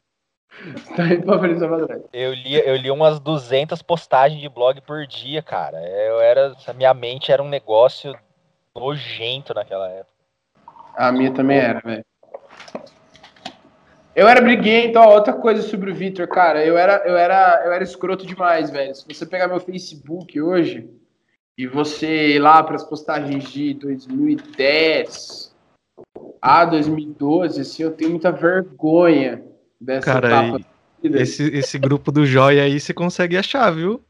Tá 0.97 1.07
indo 1.07 1.24
pra 1.24 1.39
frente, 1.39 1.59
pra 1.59 1.86
trás. 1.86 2.03
Eu 2.12 2.32
li, 2.32 2.55
eu 2.55 2.77
li 2.77 2.91
umas 2.91 3.20
200 3.20 3.82
postagens 3.82 4.41
de 4.41 4.49
blog 4.49 4.81
por 4.81 5.07
dia, 5.07 5.43
cara. 5.43 5.78
Eu 5.78 6.20
era, 6.20 6.55
a 6.66 6.73
minha 6.73 6.95
mente 6.95 7.31
era 7.31 7.43
um 7.43 7.49
negócio 7.49 8.15
nojento 8.74 9.53
naquela 9.53 9.89
época. 9.89 10.15
A 10.97 11.12
minha 11.12 11.32
também 11.32 11.59
era, 11.59 11.81
velho. 11.81 12.05
Eu 14.15 14.28
era 14.28 14.41
briguento, 14.41 14.99
ó, 14.99 15.12
outra 15.12 15.32
coisa 15.32 15.61
sobre 15.62 15.91
o 15.91 15.95
Vitor, 15.95 16.28
cara, 16.28 16.65
eu 16.65 16.78
era, 16.78 17.03
eu 17.05 17.16
era, 17.16 17.62
eu 17.65 17.73
era 17.73 17.82
escroto 17.82 18.24
demais, 18.24 18.70
velho. 18.70 18.95
Se 18.95 19.05
você 19.09 19.27
pegar 19.27 19.49
meu 19.49 19.59
Facebook 19.59 20.41
hoje 20.41 20.89
e 21.59 21.66
você 21.66 22.36
ir 22.36 22.39
lá 22.39 22.62
para 22.62 22.77
as 22.77 22.85
postagens 22.85 23.51
de 23.51 23.74
2010 23.74 25.53
a 26.41 26.65
2012, 26.65 27.61
assim, 27.61 27.82
eu 27.82 27.91
tenho 27.91 28.11
muita 28.11 28.31
vergonha 28.31 29.43
dessa 29.85 30.12
Cara, 30.12 30.48
etapa. 30.48 30.61
e 31.02 31.09
esse, 31.09 31.43
esse 31.55 31.78
grupo 31.78 32.11
do 32.11 32.24
Joia 32.27 32.62
aí 32.62 32.81
você 32.81 32.94
consegue 32.94 33.36
achar, 33.36 33.70
viu? 33.70 34.02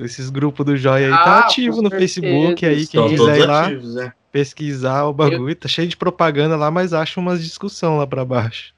Esses 0.00 0.30
grupos 0.30 0.64
do 0.64 0.76
Joia 0.76 1.06
aí 1.06 1.12
Ah, 1.12 1.24
tá 1.24 1.38
ativo 1.40 1.82
no 1.82 1.88
certeza. 1.88 1.98
Facebook 1.98 2.66
aí, 2.66 2.74
quem 2.74 2.82
Estão 2.84 3.08
quiser 3.08 3.38
ir 3.38 3.46
lá 3.46 3.66
ativos, 3.66 3.94
né? 3.94 4.12
pesquisar 4.30 5.04
o 5.04 5.12
bagulho, 5.12 5.56
tá 5.56 5.68
cheio 5.68 5.88
de 5.88 5.96
propaganda 5.96 6.56
lá, 6.56 6.70
mas 6.70 6.92
acha 6.92 7.18
umas 7.18 7.42
discussão 7.42 7.96
lá 7.96 8.06
pra 8.06 8.24
baixo. 8.24 8.74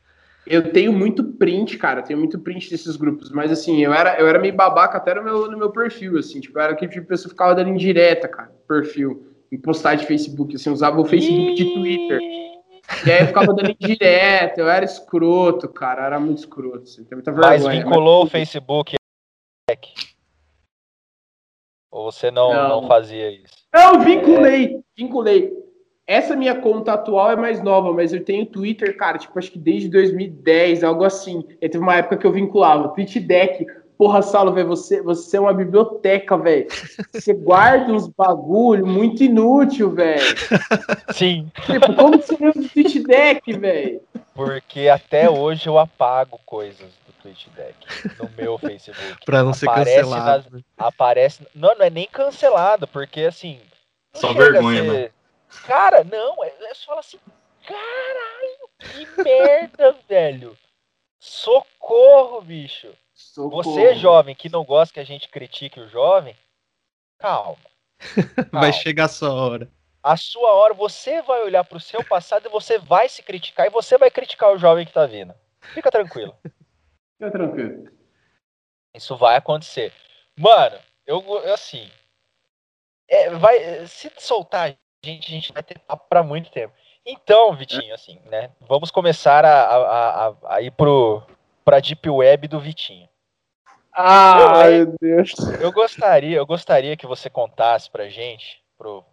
Eu 0.46 0.72
tenho 0.72 0.92
muito 0.92 1.22
print, 1.22 1.76
cara, 1.76 2.02
tenho 2.02 2.18
muito 2.18 2.38
print 2.38 2.70
desses 2.70 2.96
grupos, 2.96 3.30
mas 3.30 3.52
assim, 3.52 3.84
eu 3.84 3.92
era, 3.92 4.18
eu 4.18 4.26
era 4.26 4.38
meio 4.38 4.54
babaca 4.54 4.96
até 4.96 5.14
no 5.14 5.22
meu, 5.22 5.50
no 5.50 5.58
meu 5.58 5.70
perfil, 5.70 6.18
assim, 6.18 6.40
tipo, 6.40 6.58
eu 6.58 6.62
era 6.62 6.72
aquele 6.72 6.90
tipo 6.90 7.02
de 7.02 7.08
pessoa 7.08 7.28
que 7.28 7.34
ficava 7.34 7.54
dando 7.54 7.70
indireta, 7.70 8.26
cara, 8.26 8.50
perfil, 8.66 9.26
em 9.52 9.58
postar 9.58 9.94
de 9.96 10.06
Facebook, 10.06 10.56
assim, 10.56 10.70
usava 10.70 11.00
o 11.00 11.04
Facebook 11.04 11.54
de 11.54 11.64
Twitter. 11.74 12.20
E 13.06 13.10
aí 13.10 13.20
eu 13.20 13.26
ficava 13.28 13.52
dando 13.54 13.70
indireta, 13.70 14.60
eu 14.60 14.68
era 14.68 14.84
escroto, 14.84 15.68
cara, 15.68 16.04
era 16.06 16.20
muito 16.20 16.38
escroto, 16.38 16.82
assim, 16.82 17.06
muita 17.12 17.32
vergonha. 17.32 17.58
Mas 17.58 17.66
vinculou 17.66 18.20
o 18.20 18.22
Mas- 18.24 18.32
Facebook. 18.32 18.96
Ou 21.90 22.10
você 22.10 22.30
não, 22.30 22.52
não. 22.52 22.68
Não. 22.82 22.88
fazia 22.88 23.30
isso? 23.30 23.54
Não, 23.74 24.00
vinculei, 24.00 24.80
vinculei. 24.96 25.52
Essa 26.06 26.34
minha 26.34 26.60
conta 26.60 26.92
atual 26.92 27.30
é 27.30 27.36
mais 27.36 27.62
nova, 27.62 27.92
mas 27.92 28.12
eu 28.12 28.24
tenho 28.24 28.44
Twitter, 28.44 28.96
cara, 28.96 29.16
tipo, 29.18 29.38
acho 29.38 29.52
que 29.52 29.58
desde 29.58 29.88
2010, 29.88 30.82
algo 30.82 31.04
assim. 31.04 31.44
E 31.60 31.68
teve 31.68 31.82
uma 31.82 31.94
época 31.96 32.16
que 32.16 32.26
eu 32.26 32.32
vinculava. 32.32 32.88
TweetDeck, 32.88 33.64
porra, 34.00 34.22
Saulo, 34.22 34.50
velho, 34.54 34.66
você, 34.66 35.02
você 35.02 35.36
é 35.36 35.40
uma 35.40 35.52
biblioteca, 35.52 36.34
velho. 36.38 36.66
Você 37.12 37.34
guarda 37.34 37.92
uns 37.92 38.08
bagulho 38.08 38.86
muito 38.86 39.22
inútil, 39.22 39.90
velho. 39.90 40.24
Sim, 41.12 41.52
Tipo, 41.66 41.94
como 41.94 42.16
você 42.16 42.32
usa 42.34 42.58
o 42.60 42.68
TweetDeck, 42.70 43.52
velho? 43.58 44.00
porque 44.32 44.88
até 44.88 45.28
hoje 45.28 45.68
eu 45.68 45.78
apago 45.78 46.40
coisas 46.46 46.90
do 47.06 47.12
TweetDeck 47.22 47.76
no 48.18 48.30
meu 48.38 48.56
Facebook. 48.56 49.18
Pra 49.26 49.42
não 49.42 49.52
ser 49.52 49.68
Aparece 49.68 50.00
cancelado. 50.00 50.46
né? 50.50 50.60
Aparece. 50.78 51.46
Não, 51.54 51.74
não 51.74 51.84
é 51.84 51.90
nem 51.90 52.06
cancelado, 52.06 52.88
porque 52.88 53.20
assim. 53.20 53.60
Só 54.14 54.32
vergonha, 54.32 54.82
ser- 54.82 55.12
Cara, 55.66 56.04
não, 56.04 56.42
é, 56.42 56.48
é 56.70 56.72
só 56.74 56.86
falar 56.86 57.00
assim, 57.00 57.18
caralho, 57.66 58.70
que 58.78 59.22
merda, 59.22 59.94
velho. 60.08 60.56
Socorro, 61.18 62.40
bicho. 62.40 62.88
Socorro. 63.20 63.62
Você, 63.62 63.94
jovem, 63.94 64.34
que 64.34 64.48
não 64.48 64.64
gosta 64.64 64.94
que 64.94 65.00
a 65.00 65.04
gente 65.04 65.28
critique 65.28 65.78
o 65.78 65.88
jovem, 65.88 66.34
calma. 67.18 67.58
Vai 68.50 68.70
calma. 68.70 68.72
chegar 68.72 69.04
a 69.04 69.08
sua 69.08 69.32
hora. 69.32 69.70
A 70.02 70.16
sua 70.16 70.54
hora, 70.54 70.72
você 70.72 71.20
vai 71.20 71.42
olhar 71.42 71.62
pro 71.62 71.78
seu 71.78 72.02
passado 72.02 72.46
e 72.46 72.48
você 72.48 72.78
vai 72.78 73.06
se 73.06 73.22
criticar 73.22 73.66
e 73.66 73.70
você 73.70 73.98
vai 73.98 74.10
criticar 74.10 74.50
o 74.50 74.56
jovem 74.58 74.86
que 74.86 74.92
tá 74.94 75.04
vindo. 75.04 75.34
Fica 75.74 75.90
tranquilo. 75.90 76.34
Fica 76.42 77.30
tranquilo. 77.30 77.84
Isso 78.94 79.14
vai 79.14 79.36
acontecer. 79.36 79.92
Mano, 80.38 80.78
eu 81.06 81.22
eu, 81.44 81.52
assim. 81.52 81.90
é, 83.06 83.28
vai, 83.28 83.86
se 83.86 84.10
soltar 84.16 84.70
a 84.70 84.76
gente, 85.06 85.26
a 85.26 85.30
gente 85.30 85.52
vai 85.52 85.62
ter 85.62 85.78
papo 85.80 86.08
pra 86.08 86.22
muito 86.22 86.50
tempo. 86.50 86.72
Então, 87.04 87.54
Vitinho, 87.54 87.92
assim, 87.92 88.18
né? 88.24 88.50
Vamos 88.60 88.90
começar 88.90 89.44
a, 89.44 89.64
a, 89.64 90.28
a, 90.28 90.36
a 90.54 90.62
ir 90.62 90.70
pro, 90.70 91.22
pra 91.62 91.78
Deep 91.78 92.08
Web 92.08 92.48
do 92.48 92.58
Vitinho. 92.58 93.09
Ah, 93.92 94.70
hein? 94.70 94.86
meu 94.86 94.94
Deus. 95.00 95.32
Eu 95.60 95.72
gostaria, 95.72 96.36
eu 96.36 96.46
gostaria 96.46 96.96
que 96.96 97.06
você 97.06 97.28
contasse 97.28 97.90
pra 97.90 98.08
gente, 98.08 98.62
pro, 98.78 99.04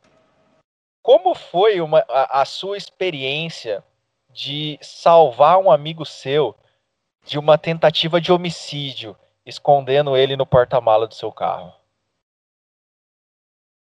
como 1.08 1.34
foi 1.34 1.80
uma, 1.80 2.04
a, 2.10 2.42
a 2.42 2.46
sua 2.46 2.76
experiência 2.76 3.82
de 4.30 4.78
salvar 4.82 5.58
um 5.58 5.72
amigo 5.72 6.06
seu 6.06 6.54
de 7.24 7.40
uma 7.40 7.58
tentativa 7.58 8.20
de 8.20 8.32
homicídio, 8.32 9.16
escondendo 9.46 10.18
ele 10.18 10.36
no 10.36 10.46
porta-mala 10.46 11.08
do 11.08 11.16
seu 11.16 11.32
carro. 11.32 11.74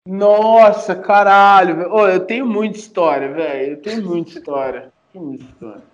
Nossa, 0.07 0.95
caralho. 0.95 1.77
velho. 1.77 1.93
Ô, 1.95 2.07
eu 2.07 2.27
tenho 2.27 2.47
muita 2.47 2.77
história, 2.77 3.33
velho. 3.33 3.73
Eu 3.73 3.81
tenho 3.81 4.05
muita 4.05 4.31
história. 4.31 4.93
Tenho 5.11 5.25
muita 5.25 5.45
história. 5.45 5.94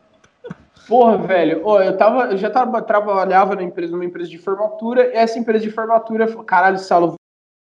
Porra, 0.91 1.17
velho. 1.19 1.65
Ô, 1.65 1.81
eu, 1.81 1.97
tava, 1.97 2.33
eu 2.33 2.37
já 2.37 2.51
tava, 2.51 2.83
trabalhava 2.83 3.55
na 3.55 3.63
empresa, 3.63 3.93
numa 3.93 4.05
empresa 4.05 4.29
de 4.29 4.39
formatura, 4.39 5.07
e 5.07 5.13
essa 5.13 5.39
empresa 5.39 5.65
de 5.65 5.71
formatura, 5.71 6.27
caralho, 6.43 6.81
Saulo, 6.81 7.15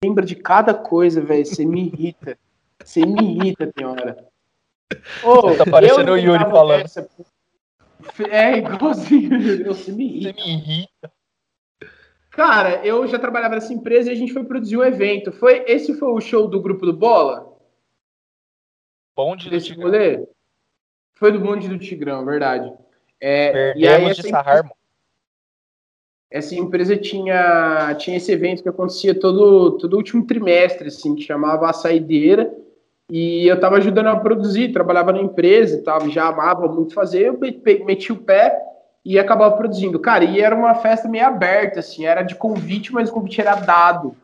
lembra 0.04 0.22
de 0.22 0.36
cada 0.36 0.74
coisa, 0.74 1.18
velho. 1.22 1.46
Você 1.46 1.64
me 1.64 1.86
irrita. 1.86 2.38
Você 2.84 3.06
me 3.06 3.22
irrita, 3.38 3.72
tem 3.72 3.86
hora. 3.86 4.28
Ô, 5.24 5.40
Você 5.40 5.64
tá 5.64 5.70
parecendo 5.70 6.12
o 6.12 6.18
Yuri 6.18 6.44
falando. 6.44 6.82
dessa- 6.82 7.08
É, 8.28 8.58
igualzinho. 8.58 9.30
Você 9.64 9.92
me 9.92 10.20
Você 10.20 10.28
irrita. 10.28 10.32
me 10.34 10.52
irrita. 10.52 11.12
Cara, 12.32 12.84
eu 12.86 13.06
já 13.06 13.18
trabalhava 13.18 13.54
nessa 13.54 13.72
empresa 13.72 14.10
e 14.10 14.12
a 14.12 14.16
gente 14.16 14.34
foi 14.34 14.44
produzir 14.44 14.76
um 14.76 14.84
evento. 14.84 15.32
Foi, 15.32 15.64
esse 15.66 15.94
foi 15.94 16.10
o 16.10 16.20
show 16.20 16.46
do 16.46 16.60
grupo 16.60 16.84
do 16.84 16.92
Bola? 16.92 17.56
Bonde 19.16 19.48
do 19.48 19.58
Tigrão. 19.58 20.28
Foi 21.14 21.32
do 21.32 21.40
bonde 21.40 21.66
do 21.66 21.78
Tigrão, 21.78 22.26
verdade. 22.26 22.70
É, 23.20 23.72
e 23.76 23.86
aí 23.86 23.94
Perdemos 23.96 24.16
de 24.16 24.20
essa, 24.20 24.30
Sarrarmo. 24.30 24.70
essa 26.30 26.54
empresa 26.54 26.96
tinha, 26.96 27.94
tinha 27.98 28.16
esse 28.16 28.30
evento 28.32 28.62
que 28.62 28.68
acontecia 28.68 29.18
todo, 29.18 29.72
todo 29.78 29.96
último 29.96 30.26
trimestre, 30.26 30.88
assim, 30.88 31.14
que 31.14 31.22
chamava 31.22 31.68
A 31.68 31.72
Saideira. 31.72 32.52
E 33.10 33.46
eu 33.46 33.58
tava 33.60 33.76
ajudando 33.76 34.08
a 34.08 34.16
produzir, 34.16 34.72
trabalhava 34.72 35.12
na 35.12 35.20
empresa 35.22 35.80
tal, 35.84 36.08
já 36.10 36.26
amava 36.26 36.66
muito 36.66 36.92
fazer, 36.92 37.26
eu 37.26 37.38
me- 37.38 37.60
me- 37.64 37.84
meti 37.84 38.12
o 38.12 38.16
pé 38.16 38.60
e 39.04 39.16
acabava 39.16 39.56
produzindo. 39.56 40.00
Cara, 40.00 40.24
e 40.24 40.40
era 40.40 40.56
uma 40.56 40.74
festa 40.74 41.08
meio 41.08 41.24
aberta, 41.24 41.78
assim, 41.78 42.04
era 42.04 42.22
de 42.22 42.34
convite, 42.34 42.92
mas 42.92 43.08
o 43.08 43.12
convite 43.12 43.40
era 43.40 43.54
dado. 43.54 44.16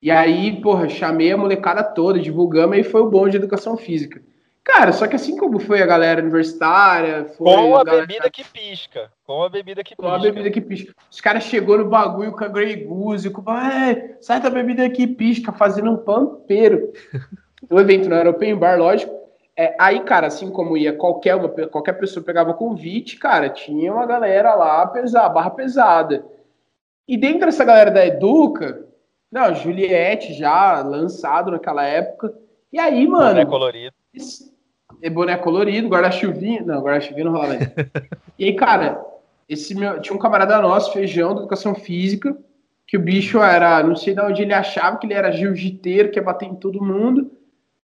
E 0.00 0.10
aí, 0.10 0.60
porra, 0.62 0.88
chamei 0.88 1.30
a 1.30 1.36
molecada 1.36 1.84
toda, 1.84 2.18
divulgamos, 2.18 2.78
e 2.78 2.82
foi 2.82 3.02
o 3.02 3.10
bom 3.10 3.28
de 3.28 3.36
educação 3.36 3.76
física. 3.76 4.22
Cara, 4.64 4.92
só 4.92 5.08
que 5.08 5.16
assim 5.16 5.36
como 5.36 5.58
foi 5.58 5.82
a 5.82 5.86
galera 5.86 6.20
universitária, 6.22 7.24
foi 7.36 7.44
Com 7.44 7.76
a 7.76 7.82
galera- 7.84 8.06
bebida 8.06 8.30
que 8.30 8.44
pisca. 8.44 9.10
Com 9.24 9.42
a 9.42 9.48
bebida 9.48 9.82
que 9.82 9.96
com 9.96 10.06
a 10.06 10.14
pisca. 10.14 10.32
bebida 10.32 10.50
que 10.52 10.60
pisca. 10.60 10.94
Os 11.10 11.20
caras 11.20 11.42
chegou 11.44 11.78
no 11.78 11.88
bagulho 11.88 12.32
com 12.32 12.44
a 12.44 12.48
Grey 12.48 12.76
Goose, 12.84 13.28
com 13.30 13.42
é, 13.52 14.16
sai 14.20 14.40
da 14.40 14.48
bebida 14.48 14.88
que 14.88 15.06
pisca, 15.06 15.52
fazendo 15.52 15.90
um 15.90 15.96
pampeiro. 15.96 16.92
O 17.70 17.78
evento 17.78 18.08
não 18.08 18.16
era 18.16 18.28
open 18.28 18.56
bar, 18.56 18.76
lógico. 18.76 19.14
É, 19.56 19.76
aí, 19.78 20.00
cara, 20.00 20.26
assim 20.26 20.50
como 20.50 20.76
ia 20.76 20.92
qualquer 20.92 21.36
uma, 21.36 21.48
qualquer 21.48 21.92
pessoa 21.92 22.24
pegava 22.24 22.52
convite, 22.52 23.16
cara, 23.16 23.48
tinha 23.48 23.92
uma 23.92 24.04
galera 24.04 24.52
lá, 24.56 24.84
pesar, 24.88 25.28
barra 25.28 25.50
pesada. 25.50 26.26
E 27.06 27.16
dentro 27.16 27.46
dessa 27.46 27.64
galera 27.64 27.88
da 27.90 28.04
Educa, 28.04 28.84
não, 29.30 29.54
Juliette 29.54 30.34
já 30.34 30.80
lançado 30.82 31.52
naquela 31.52 31.84
época. 31.84 32.34
E 32.72 32.80
aí, 32.80 33.06
mano. 33.06 33.28
Boné 33.28 33.46
colorido. 33.46 33.94
Esse, 34.12 34.51
é 35.02 35.10
boné 35.10 35.36
colorido, 35.36 35.88
guarda-chuvinha. 35.88 36.62
Não, 36.62 36.80
guarda-chuvinha 36.80 37.24
não 37.24 37.32
rola 37.32 37.54
ainda. 37.54 37.72
e 38.38 38.44
aí, 38.44 38.54
cara, 38.54 39.04
esse 39.48 39.74
meu, 39.74 40.00
tinha 40.00 40.16
um 40.16 40.20
camarada 40.20 40.60
nosso, 40.60 40.92
feijão, 40.92 41.34
de 41.34 41.40
educação 41.40 41.74
física, 41.74 42.36
que 42.86 42.96
o 42.96 43.00
bicho 43.00 43.42
era, 43.42 43.82
não 43.82 43.96
sei 43.96 44.14
de 44.14 44.20
onde 44.20 44.42
ele 44.42 44.54
achava 44.54 44.96
que 44.96 45.06
ele 45.06 45.14
era 45.14 45.32
jiu-jiteiro, 45.32 46.10
que 46.10 46.18
ia 46.18 46.22
bater 46.22 46.46
em 46.46 46.54
todo 46.54 46.82
mundo. 46.82 47.30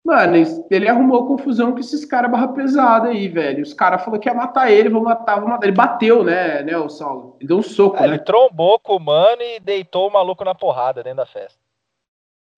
Mano, 0.05 0.37
ele 0.71 0.89
arrumou 0.89 1.27
confusão 1.27 1.73
com 1.73 1.81
esses 1.81 2.05
caras 2.05 2.31
barra 2.31 2.49
pesada 2.49 3.09
aí, 3.09 3.29
velho. 3.29 3.63
Os 3.63 3.75
caras 3.75 4.03
falaram 4.03 4.21
que 4.21 4.29
ia 4.29 4.35
matar 4.35 4.71
ele, 4.71 4.89
vou 4.89 5.03
matar, 5.03 5.39
vou 5.39 5.49
matar. 5.49 5.67
Ele 5.67 5.77
bateu, 5.77 6.25
né, 6.25 6.63
né, 6.63 6.77
o 6.79 6.89
Saulo? 6.89 7.37
Ele 7.39 7.49
deu 7.49 7.59
um 7.59 7.63
soco, 7.63 7.97
é, 7.99 8.01
né? 8.01 8.07
Ele 8.09 8.19
trombou 8.21 8.79
com 8.79 8.97
o 8.97 9.01
mano 9.01 9.43
e 9.43 9.61
deitou 9.61 10.09
o 10.09 10.13
maluco 10.13 10.45
na 10.45 10.55
porrada 10.55 11.03
dentro 11.03 11.19
da 11.19 11.27
festa. 11.27 11.59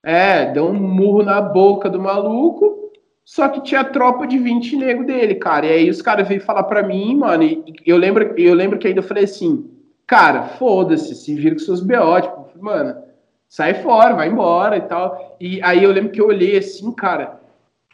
É, 0.03 0.47
deu 0.47 0.67
um 0.67 0.75
murro 0.75 1.23
na 1.23 1.41
boca 1.41 1.91
do 1.91 2.01
maluco, 2.01 2.90
só 3.31 3.47
que 3.49 3.63
tinha 3.63 3.85
tropa 3.85 4.27
de 4.27 4.37
20 4.37 4.75
nego 4.75 5.05
dele, 5.05 5.37
cara. 5.37 5.65
E 5.65 5.71
aí 5.71 5.89
os 5.89 6.03
caras 6.03 6.27
veio 6.27 6.41
falar 6.41 6.65
pra 6.65 6.83
mim, 6.83 7.15
mano, 7.15 7.45
e 7.45 7.65
eu 7.87 7.97
lembro, 7.97 8.35
eu 8.37 8.55
lembro 8.55 8.77
que 8.77 8.89
ainda 8.89 9.05
falei 9.05 9.23
assim, 9.23 9.71
cara, 10.05 10.43
foda-se, 10.43 11.15
se 11.15 11.37
vira 11.37 11.55
com 11.55 11.61
seus 11.61 11.81
BO, 11.81 12.21
tipo, 12.21 12.51
mano, 12.61 13.01
sai 13.49 13.75
fora, 13.75 14.17
vai 14.17 14.27
embora 14.27 14.79
e 14.79 14.81
tal. 14.81 15.37
E 15.41 15.63
aí 15.63 15.85
eu 15.85 15.93
lembro 15.93 16.11
que 16.11 16.21
eu 16.21 16.27
olhei 16.27 16.59
assim, 16.59 16.91
cara, 16.91 17.41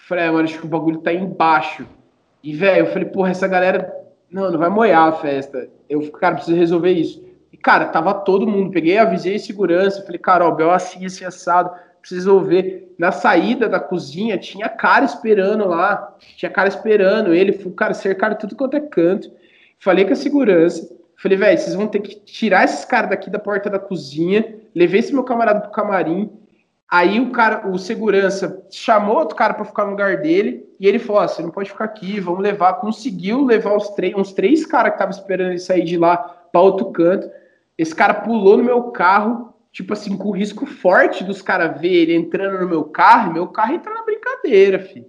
falei, 0.09 0.25
ah, 0.25 0.33
mano, 0.33 0.45
acho 0.45 0.59
que 0.59 0.65
o 0.65 0.71
bagulho 0.71 1.03
tá 1.03 1.13
embaixo. 1.13 1.87
E, 2.43 2.55
velho, 2.55 2.87
eu 2.87 2.93
falei, 2.93 3.07
porra, 3.07 3.29
essa 3.29 3.47
galera, 3.47 3.95
não, 4.31 4.51
não 4.51 4.59
vai 4.59 4.71
moiar 4.71 5.07
a 5.07 5.13
festa. 5.13 5.69
Eu, 5.87 6.11
cara, 6.13 6.37
preciso 6.37 6.57
resolver 6.57 6.93
isso. 6.93 7.23
E, 7.53 7.59
cara, 7.59 7.85
tava 7.89 8.15
todo 8.15 8.47
mundo, 8.47 8.71
peguei, 8.71 8.97
avisei 8.97 9.39
segurança, 9.39 10.03
falei, 10.03 10.19
cara, 10.19 10.49
ó, 10.49 10.51
Bel 10.51 10.71
assim, 10.71 11.05
assim, 11.05 11.27
assado, 11.27 11.71
preciso 12.07 12.31
resolver. 12.31 12.95
Na 12.99 13.13
saída 13.13 13.69
da 13.69 13.79
cozinha, 13.81 14.39
tinha 14.39 14.69
cara 14.69 15.05
esperando 15.05 15.67
lá, 15.67 16.17
tinha 16.37 16.51
cara 16.51 16.69
esperando 16.69 17.35
ele, 17.35 17.53
cara, 17.77 17.93
cercaram 17.93 18.37
tudo 18.37 18.57
quanto 18.57 18.77
é 18.77 18.81
canto. 18.81 19.31
Falei 19.79 20.05
com 20.05 20.13
a 20.13 20.17
segurança, 20.17 20.97
Falei, 21.19 21.39
velho, 21.39 21.59
vocês 21.59 21.75
vão 21.75 21.87
ter 21.87 22.01
que 22.01 22.15
tirar 22.21 22.65
esses 22.65 22.85
caras 22.85 23.09
daqui 23.09 23.31
da 23.31 23.39
porta 23.39 23.71
da 23.71 23.79
cozinha. 23.79 24.55
Levei 24.75 25.01
esse 25.01 25.15
meu 25.15 25.25
camarada 25.25 25.61
pro 25.61 25.71
camarim. 25.71 26.31
Aí 26.89 27.19
o 27.19 27.31
cara, 27.31 27.69
o 27.69 27.79
segurança 27.79 28.65
chamou 28.71 29.17
outro 29.17 29.35
cara 29.35 29.55
para 29.55 29.65
ficar 29.65 29.87
no 29.87 29.93
lugar 29.93 30.19
dele 30.19 30.69
e 30.79 30.87
ele 30.87 30.99
falou: 30.99 31.27
você 31.27 31.43
não 31.43 31.51
pode 31.51 31.71
ficar 31.71 31.85
aqui, 31.85 32.21
vamos 32.21 32.43
levar. 32.43 32.75
Conseguiu 32.75 33.45
levar 33.45 33.75
os 33.75 33.89
três, 33.91 34.15
uns 34.15 34.33
três 34.33 34.67
caras 34.67 34.91
que 34.91 34.97
estavam 34.97 35.19
esperando 35.19 35.51
ele 35.51 35.59
sair 35.59 35.85
de 35.85 35.97
lá 35.97 36.17
para 36.17 36.61
outro 36.61 36.93
canto. 36.93 37.29
Esse 37.79 37.95
cara 37.95 38.15
pulou 38.15 38.59
no 38.59 38.65
meu 38.65 38.83
carro, 38.91 39.46
tipo 39.77 39.93
assim, 39.93 40.17
com 40.17 40.31
risco 40.31 40.65
forte 40.65 41.23
dos 41.23 41.43
caras 41.43 41.79
ver 41.79 41.93
ele 41.93 42.17
entrando 42.17 42.61
no 42.61 42.67
meu 42.67 42.85
carro, 42.85 43.35
meu 43.35 43.47
carro 43.49 43.75
entra 43.75 43.93
na 43.93 44.05
brincadeira, 44.05 44.79
filho. 44.79 45.05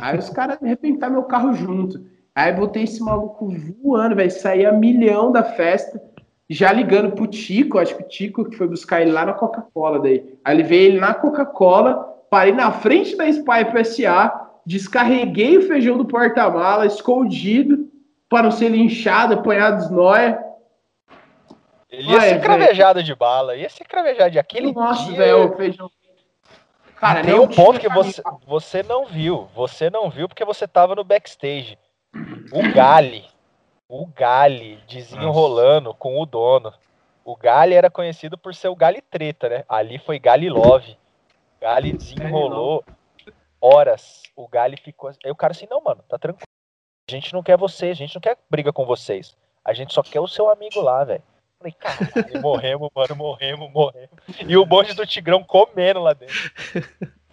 Aí 0.00 0.18
os 0.18 0.30
caras 0.30 0.56
arrebentaram 0.62 1.12
meu 1.12 1.24
carro 1.24 1.52
junto. 1.52 2.02
Aí 2.34 2.50
botei 2.50 2.84
esse 2.84 3.02
maluco 3.02 3.54
voando, 3.82 4.16
velho. 4.16 4.30
Saía 4.30 4.72
milhão 4.72 5.30
da 5.30 5.44
festa, 5.44 6.02
já 6.48 6.72
ligando 6.72 7.12
pro 7.12 7.26
Tico, 7.26 7.78
acho 7.78 7.94
que 7.94 8.02
o 8.02 8.08
Tico 8.08 8.46
que 8.46 8.56
foi 8.56 8.66
buscar 8.66 9.02
ele 9.02 9.12
lá 9.12 9.26
na 9.26 9.34
Coca-Cola 9.34 9.98
daí. 9.98 10.34
Aí 10.42 10.56
ele 10.56 10.62
veio 10.62 10.92
ele 10.92 11.00
na 11.00 11.12
Coca-Cola, 11.12 11.96
parei 12.30 12.54
na 12.54 12.72
frente 12.72 13.14
da 13.18 13.28
Spy 13.28 13.84
SA, 13.84 14.48
descarreguei 14.64 15.58
o 15.58 15.66
feijão 15.66 15.98
do 15.98 16.06
porta-mala, 16.06 16.86
escondido, 16.86 17.86
para 18.30 18.44
não 18.44 18.50
ser 18.50 18.70
linchado, 18.70 19.34
apanhado 19.34 19.76
dos 19.76 19.90
nóia. 19.90 20.42
Ele 21.90 22.12
ia 22.12 22.20
ser 22.20 22.40
cravejado 22.40 23.02
de 23.02 23.14
bala, 23.14 23.56
ia 23.56 23.68
ser 23.68 23.84
cravejado 23.84 24.30
de 24.30 24.38
aquele 24.38 24.72
Nossa, 24.72 25.04
dia... 25.04 25.16
velho, 25.16 25.52
o 25.52 25.56
feijão 25.56 25.90
Cara, 27.00 27.22
tem 27.22 27.40
um 27.40 27.48
ponto 27.48 27.80
que 27.80 27.88
você, 27.88 28.22
você 28.46 28.82
não 28.82 29.06
viu. 29.06 29.48
Você 29.54 29.88
não 29.88 30.10
viu 30.10 30.28
porque 30.28 30.44
você 30.44 30.68
tava 30.68 30.94
no 30.94 31.02
backstage. 31.02 31.78
O 32.52 32.74
Gali, 32.74 33.24
o 33.88 34.06
Gali 34.06 34.78
desenrolando 34.86 35.94
com 35.94 36.20
o 36.20 36.26
dono. 36.26 36.74
O 37.24 37.34
Gali 37.34 37.74
era 37.74 37.90
conhecido 37.90 38.36
por 38.36 38.54
ser 38.54 38.68
o 38.68 38.76
Gali 38.76 39.00
treta, 39.00 39.48
né? 39.48 39.64
Ali 39.66 39.98
foi 39.98 40.18
Gali 40.18 40.50
Love. 40.50 40.98
Gali 41.58 41.94
desenrolou 41.94 42.84
horas. 43.58 44.22
O 44.36 44.46
Gali 44.46 44.76
ficou. 44.76 45.10
Aí 45.24 45.30
o 45.30 45.36
cara 45.36 45.52
assim, 45.52 45.66
não, 45.70 45.80
mano, 45.80 46.04
tá 46.06 46.18
tranquilo. 46.18 46.44
A 47.08 47.12
gente 47.12 47.32
não 47.32 47.42
quer 47.42 47.56
você, 47.56 47.86
a 47.86 47.94
gente 47.94 48.14
não 48.14 48.20
quer 48.20 48.36
briga 48.50 48.74
com 48.74 48.84
vocês. 48.84 49.34
A 49.64 49.72
gente 49.72 49.94
só 49.94 50.02
quer 50.02 50.20
o 50.20 50.28
seu 50.28 50.50
amigo 50.50 50.82
lá, 50.82 51.02
velho. 51.02 51.22
Falei, 51.60 51.74
caralho, 51.78 52.40
morremos, 52.40 52.88
mano, 52.94 53.14
morremos, 53.16 53.70
morremos. 53.70 54.08
E 54.48 54.56
o 54.56 54.64
bonde 54.64 54.94
do 54.94 55.06
Tigrão 55.06 55.44
comendo 55.44 56.00
lá 56.00 56.14
dentro. 56.14 56.50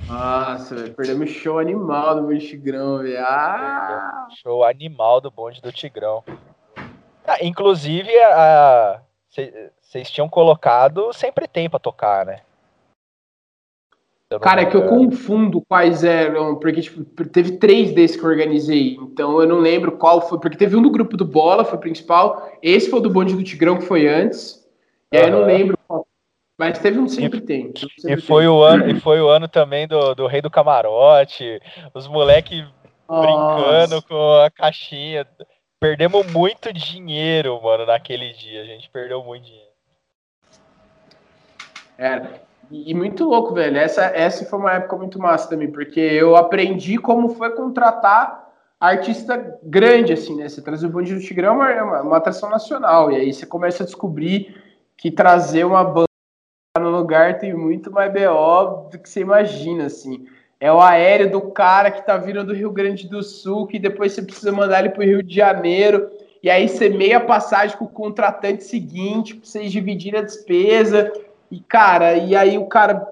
Nossa, 0.05 0.75
velho, 0.75 0.93
perdemos 0.93 1.29
show 1.29 1.57
animal 1.59 2.15
do 2.15 2.23
bonde 2.23 2.39
do 2.39 2.47
Tigrão, 2.49 2.97
velho. 2.97 3.19
Ah! 3.19 4.27
Show 4.43 4.65
animal 4.65 5.21
do 5.21 5.31
bonde 5.31 5.61
do 5.61 5.71
Tigrão. 5.71 6.25
Ah, 7.25 7.37
inclusive, 7.41 8.11
vocês 9.79 10.11
tinham 10.11 10.27
colocado 10.27 11.13
sempre 11.13 11.47
tem 11.47 11.69
pra 11.69 11.79
tocar, 11.79 12.25
né? 12.25 12.41
Cara, 14.41 14.61
é 14.61 14.65
que 14.65 14.75
eu 14.75 14.87
confundo 14.87 15.61
quais 15.61 16.03
eram, 16.03 16.55
porque 16.57 16.81
tipo, 16.81 17.25
teve 17.25 17.53
três 17.53 17.93
desses 17.93 18.17
que 18.17 18.25
eu 18.25 18.29
organizei, 18.29 18.97
então 18.99 19.39
eu 19.41 19.47
não 19.47 19.59
lembro 19.59 19.93
qual 19.93 20.27
foi, 20.27 20.37
porque 20.37 20.57
teve 20.57 20.75
um 20.75 20.81
do 20.81 20.91
grupo 20.91 21.15
do 21.15 21.23
Bola, 21.23 21.63
foi 21.63 21.77
o 21.77 21.81
principal, 21.81 22.51
esse 22.61 22.89
foi 22.89 22.99
o 22.99 23.01
do 23.01 23.09
Bonde 23.09 23.33
do 23.33 23.43
Tigrão, 23.43 23.77
que 23.77 23.85
foi 23.85 24.05
antes, 24.05 24.67
e 25.13 25.17
aí 25.17 25.27
eu 25.27 25.31
não 25.31 25.45
lembro 25.45 25.77
qual, 25.87 26.05
mas 26.59 26.77
teve 26.77 26.99
um 26.99 27.07
sempre 27.07 27.39
e, 27.39 27.41
tem. 27.41 27.71
Sempre 27.97 28.19
e, 28.19 28.21
foi 28.21 28.43
tem. 28.43 28.49
O 28.49 28.61
ano, 28.61 28.89
e 28.89 28.99
foi 28.99 29.21
o 29.21 29.29
ano 29.29 29.47
também 29.47 29.87
do, 29.87 30.13
do 30.13 30.27
Rei 30.27 30.41
do 30.41 30.51
Camarote, 30.51 31.61
os 31.93 32.05
moleques 32.05 32.65
brincando 33.07 34.01
com 34.01 34.41
a 34.41 34.51
caixinha, 34.51 35.25
perdemos 35.79 36.29
muito 36.33 36.73
dinheiro, 36.73 37.61
mano, 37.63 37.85
naquele 37.85 38.33
dia, 38.33 38.61
a 38.61 38.65
gente 38.65 38.89
perdeu 38.89 39.23
muito 39.23 39.45
dinheiro. 39.45 39.67
É, 41.97 42.46
e, 42.71 42.93
muito 42.93 43.23
louco, 43.25 43.53
velho. 43.53 43.77
Essa, 43.77 44.05
essa 44.05 44.45
foi 44.45 44.59
uma 44.59 44.73
época 44.73 44.97
muito 44.97 45.19
massa 45.19 45.49
também, 45.49 45.71
porque 45.71 45.99
eu 45.99 46.35
aprendi 46.35 46.97
como 46.97 47.29
foi 47.29 47.49
contratar 47.51 48.47
artista 48.79 49.57
grande, 49.63 50.13
assim, 50.13 50.35
né? 50.35 50.47
Você 50.47 50.61
trazer 50.61 50.87
o 50.87 50.89
Bonde 50.89 51.13
do 51.13 51.21
Tigrão 51.21 51.63
é 51.63 51.81
uma, 51.81 52.01
uma 52.01 52.17
atração 52.17 52.49
nacional, 52.49 53.11
e 53.11 53.15
aí 53.15 53.33
você 53.33 53.45
começa 53.45 53.83
a 53.83 53.85
descobrir 53.85 54.55
que 54.95 55.11
trazer 55.11 55.63
uma 55.63 55.83
banda 55.83 56.07
no 56.79 56.91
lugar 56.91 57.39
tem 57.39 57.53
muito 57.53 57.91
mais 57.91 58.11
BO 58.11 58.89
do 58.91 58.99
que 58.99 59.09
você 59.09 59.21
imagina, 59.21 59.85
assim. 59.85 60.27
É 60.59 60.71
o 60.71 60.79
aéreo 60.79 61.31
do 61.31 61.41
cara 61.51 61.91
que 61.91 62.05
tá 62.05 62.17
vindo 62.17 62.43
do 62.43 62.53
Rio 62.53 62.71
Grande 62.71 63.07
do 63.07 63.23
Sul, 63.23 63.67
que 63.67 63.79
depois 63.79 64.13
você 64.13 64.21
precisa 64.21 64.51
mandar 64.51 64.79
ele 64.79 64.89
pro 64.89 65.03
Rio 65.03 65.23
de 65.23 65.35
Janeiro, 65.35 66.09
e 66.41 66.49
aí 66.49 66.67
você 66.67 66.89
meia 66.89 67.19
passagem 67.19 67.77
com 67.77 67.85
o 67.85 67.89
contratante 67.89 68.63
seguinte, 68.63 69.35
pra 69.35 69.45
vocês 69.45 69.71
dividirem 69.71 70.19
a 70.19 70.23
despesa. 70.23 71.11
E, 71.51 71.59
cara, 71.59 72.15
e 72.15 72.35
aí 72.35 72.57
o 72.57 72.67
cara. 72.67 73.07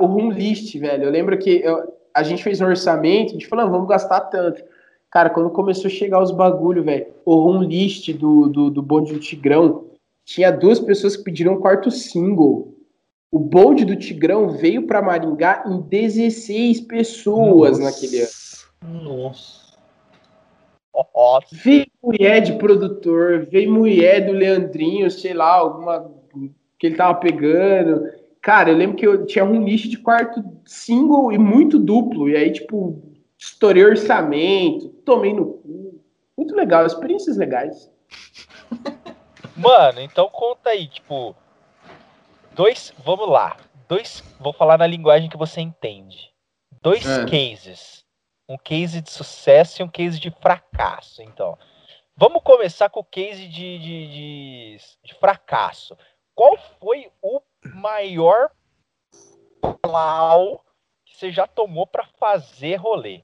o 0.00 0.06
room 0.06 0.30
list, 0.30 0.76
velho. 0.78 1.04
Eu 1.04 1.10
lembro 1.10 1.38
que 1.38 1.62
eu, 1.62 1.92
a 2.14 2.22
gente 2.22 2.42
fez 2.42 2.60
um 2.60 2.66
orçamento, 2.66 3.30
a 3.30 3.32
gente 3.32 3.46
falou, 3.46 3.70
vamos 3.70 3.88
gastar 3.88 4.20
tanto. 4.22 4.62
Cara, 5.10 5.30
quando 5.30 5.50
começou 5.50 5.86
a 5.86 5.90
chegar 5.90 6.22
os 6.22 6.30
bagulho, 6.30 6.82
velho, 6.82 7.06
o 7.24 7.34
room 7.36 7.62
list 7.62 8.10
do, 8.12 8.48
do, 8.48 8.70
do 8.70 8.82
bonde 8.82 9.12
do 9.12 9.20
Tigrão, 9.20 9.84
tinha 10.24 10.50
duas 10.50 10.80
pessoas 10.80 11.16
que 11.16 11.24
pediram 11.24 11.54
um 11.54 11.60
quarto 11.60 11.90
single. 11.90 12.74
O 13.30 13.38
bonde 13.38 13.84
do 13.84 13.96
Tigrão 13.96 14.50
veio 14.50 14.86
para 14.86 15.02
Maringá 15.02 15.64
em 15.66 15.80
16 15.80 16.80
pessoas 16.82 17.78
Nossa. 17.78 17.90
naquele 17.90 18.20
ano. 18.20 19.02
Nossa. 19.02 19.62
Nossa. 21.14 21.46
Veio 21.50 21.86
mulher 22.02 22.40
de 22.40 22.52
produtor, 22.54 23.46
veio 23.50 23.72
mulher 23.72 24.26
do 24.26 24.32
Leandrinho, 24.32 25.10
sei 25.10 25.32
lá, 25.32 25.54
alguma 25.54 26.10
que 26.82 26.88
ele 26.88 26.96
tava 26.96 27.14
pegando. 27.14 28.10
Cara, 28.40 28.68
eu 28.68 28.76
lembro 28.76 28.96
que 28.96 29.06
eu 29.06 29.24
tinha 29.24 29.44
um 29.44 29.62
lixo 29.62 29.88
de 29.88 29.96
quarto 29.96 30.42
single 30.66 31.30
e 31.30 31.38
muito 31.38 31.78
duplo. 31.78 32.28
E 32.28 32.36
aí, 32.36 32.50
tipo, 32.50 33.00
estourei 33.38 33.84
orçamento, 33.84 34.88
tomei 35.04 35.32
no 35.32 35.46
cu. 35.46 36.02
Muito 36.36 36.56
legal, 36.56 36.84
experiências 36.84 37.36
legais. 37.36 37.88
Mano, 39.56 40.00
então 40.00 40.28
conta 40.28 40.70
aí, 40.70 40.88
tipo, 40.88 41.36
dois, 42.52 42.92
vamos 43.04 43.28
lá, 43.28 43.56
dois, 43.88 44.24
vou 44.40 44.52
falar 44.52 44.76
na 44.76 44.86
linguagem 44.86 45.30
que 45.30 45.36
você 45.36 45.60
entende. 45.60 46.32
Dois 46.82 47.06
é. 47.06 47.24
cases, 47.26 48.04
um 48.48 48.58
case 48.58 49.00
de 49.00 49.12
sucesso 49.12 49.80
e 49.80 49.84
um 49.84 49.88
case 49.88 50.18
de 50.18 50.32
fracasso, 50.40 51.22
então. 51.22 51.56
Vamos 52.16 52.42
começar 52.42 52.90
com 52.90 53.00
o 53.00 53.04
case 53.04 53.46
de, 53.46 53.78
de, 53.78 54.06
de, 54.08 54.76
de 55.04 55.14
fracasso 55.14 55.96
qual 56.34 56.56
foi 56.80 57.10
o 57.20 57.40
maior 57.74 58.50
plau 59.80 60.64
que 61.04 61.16
você 61.16 61.30
já 61.30 61.46
tomou 61.46 61.86
para 61.86 62.06
fazer 62.18 62.76
rolê? 62.76 63.22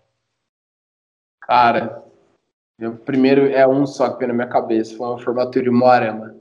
Cara, 1.40 2.04
meu 2.78 2.96
primeiro 2.96 3.50
é 3.50 3.66
um 3.66 3.86
só 3.86 4.10
que 4.10 4.18
veio 4.18 4.28
na 4.28 4.34
minha 4.34 4.48
cabeça, 4.48 4.96
foi 4.96 5.06
uma 5.06 5.18
formatura 5.18 5.66
em 5.66 5.72
Moarama. 5.72 6.36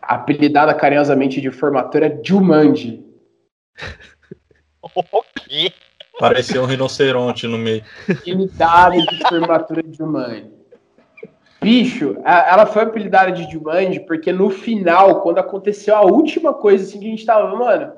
Apelidada 0.00 0.74
carinhosamente 0.74 1.40
de 1.40 1.50
formatura 1.50 2.20
Jumanji. 2.22 3.04
O 4.94 5.22
quê? 5.34 5.72
Parecia 6.16 6.62
um 6.62 6.64
rinoceronte 6.64 7.48
no 7.48 7.58
meio. 7.58 7.84
Apelidada 8.08 8.96
de 8.96 9.28
formatura 9.28 9.82
de 9.82 9.96
Jumanji. 9.96 10.55
Bicho, 11.66 12.16
ela 12.24 12.64
foi 12.64 12.84
apelidada 12.84 13.32
de 13.32 13.50
Jumanji 13.50 13.98
porque 13.98 14.30
no 14.30 14.50
final, 14.50 15.20
quando 15.20 15.38
aconteceu 15.38 15.96
a 15.96 16.02
última 16.02 16.54
coisa 16.54 16.84
assim 16.84 17.00
que 17.00 17.06
a 17.06 17.10
gente 17.10 17.26
tava, 17.26 17.56
mano. 17.56 17.92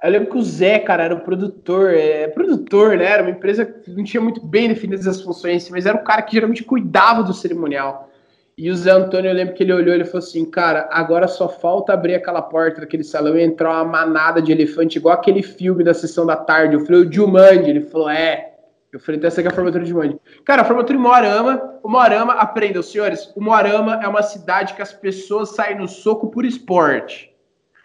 Eu 0.00 0.10
lembro 0.12 0.30
que 0.30 0.38
o 0.38 0.42
Zé, 0.42 0.78
cara, 0.78 1.02
era 1.02 1.14
o 1.16 1.20
produtor, 1.20 1.92
é 1.92 2.28
produtor, 2.28 2.96
né? 2.96 3.06
Era 3.06 3.22
uma 3.24 3.32
empresa 3.32 3.66
que 3.66 3.90
não 3.90 4.04
tinha 4.04 4.20
muito 4.20 4.40
bem 4.46 4.68
definidas 4.68 5.08
as 5.08 5.20
funções, 5.20 5.68
mas 5.68 5.84
era 5.84 5.98
o 5.98 6.04
cara 6.04 6.22
que 6.22 6.34
geralmente 6.34 6.62
cuidava 6.62 7.24
do 7.24 7.34
cerimonial. 7.34 8.08
E 8.56 8.70
o 8.70 8.76
Zé 8.76 8.92
Antônio, 8.92 9.32
eu 9.32 9.34
lembro 9.34 9.54
que 9.54 9.64
ele 9.64 9.72
olhou 9.72 9.96
e 9.96 10.04
falou 10.04 10.18
assim: 10.18 10.48
Cara, 10.48 10.88
agora 10.92 11.26
só 11.26 11.48
falta 11.48 11.92
abrir 11.92 12.14
aquela 12.14 12.40
porta 12.40 12.82
daquele 12.82 13.02
salão 13.02 13.36
e 13.36 13.42
entrar 13.42 13.82
uma 13.82 13.84
manada 13.84 14.40
de 14.40 14.52
elefante, 14.52 14.96
igual 14.96 15.14
aquele 15.14 15.42
filme 15.42 15.82
da 15.82 15.92
sessão 15.92 16.24
da 16.24 16.36
tarde. 16.36 16.74
Eu 16.74 16.86
falei: 16.86 17.00
O 17.00 17.12
Jumanji. 17.12 17.68
Ele 17.68 17.80
falou: 17.80 18.08
É. 18.08 18.49
Eu 18.92 18.98
falei: 18.98 19.18
Então 19.18 19.28
essa 19.28 19.40
aqui 19.40 19.48
é 19.48 19.52
a 19.52 19.54
formatura 19.54 19.84
de 19.84 19.90
Jumanji. 19.90 20.18
Cara, 20.44 20.62
a 20.62 20.64
formatura 20.64 20.98
em 20.98 21.00
Moarama, 21.00 21.78
o 21.82 21.88
Moarama, 21.88 22.34
aprendam, 22.34 22.82
senhores, 22.82 23.32
o 23.36 23.40
Moarama 23.40 24.00
é 24.02 24.08
uma 24.08 24.22
cidade 24.22 24.74
que 24.74 24.82
as 24.82 24.92
pessoas 24.92 25.50
saem 25.50 25.78
no 25.78 25.88
soco 25.88 26.30
por 26.30 26.44
esporte. 26.44 27.32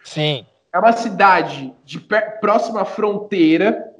Sim. 0.02 0.46
É 0.72 0.78
uma 0.78 0.92
cidade 0.92 1.72
de 1.84 2.00
próxima 2.40 2.82
à 2.82 2.84
fronteira. 2.84 3.92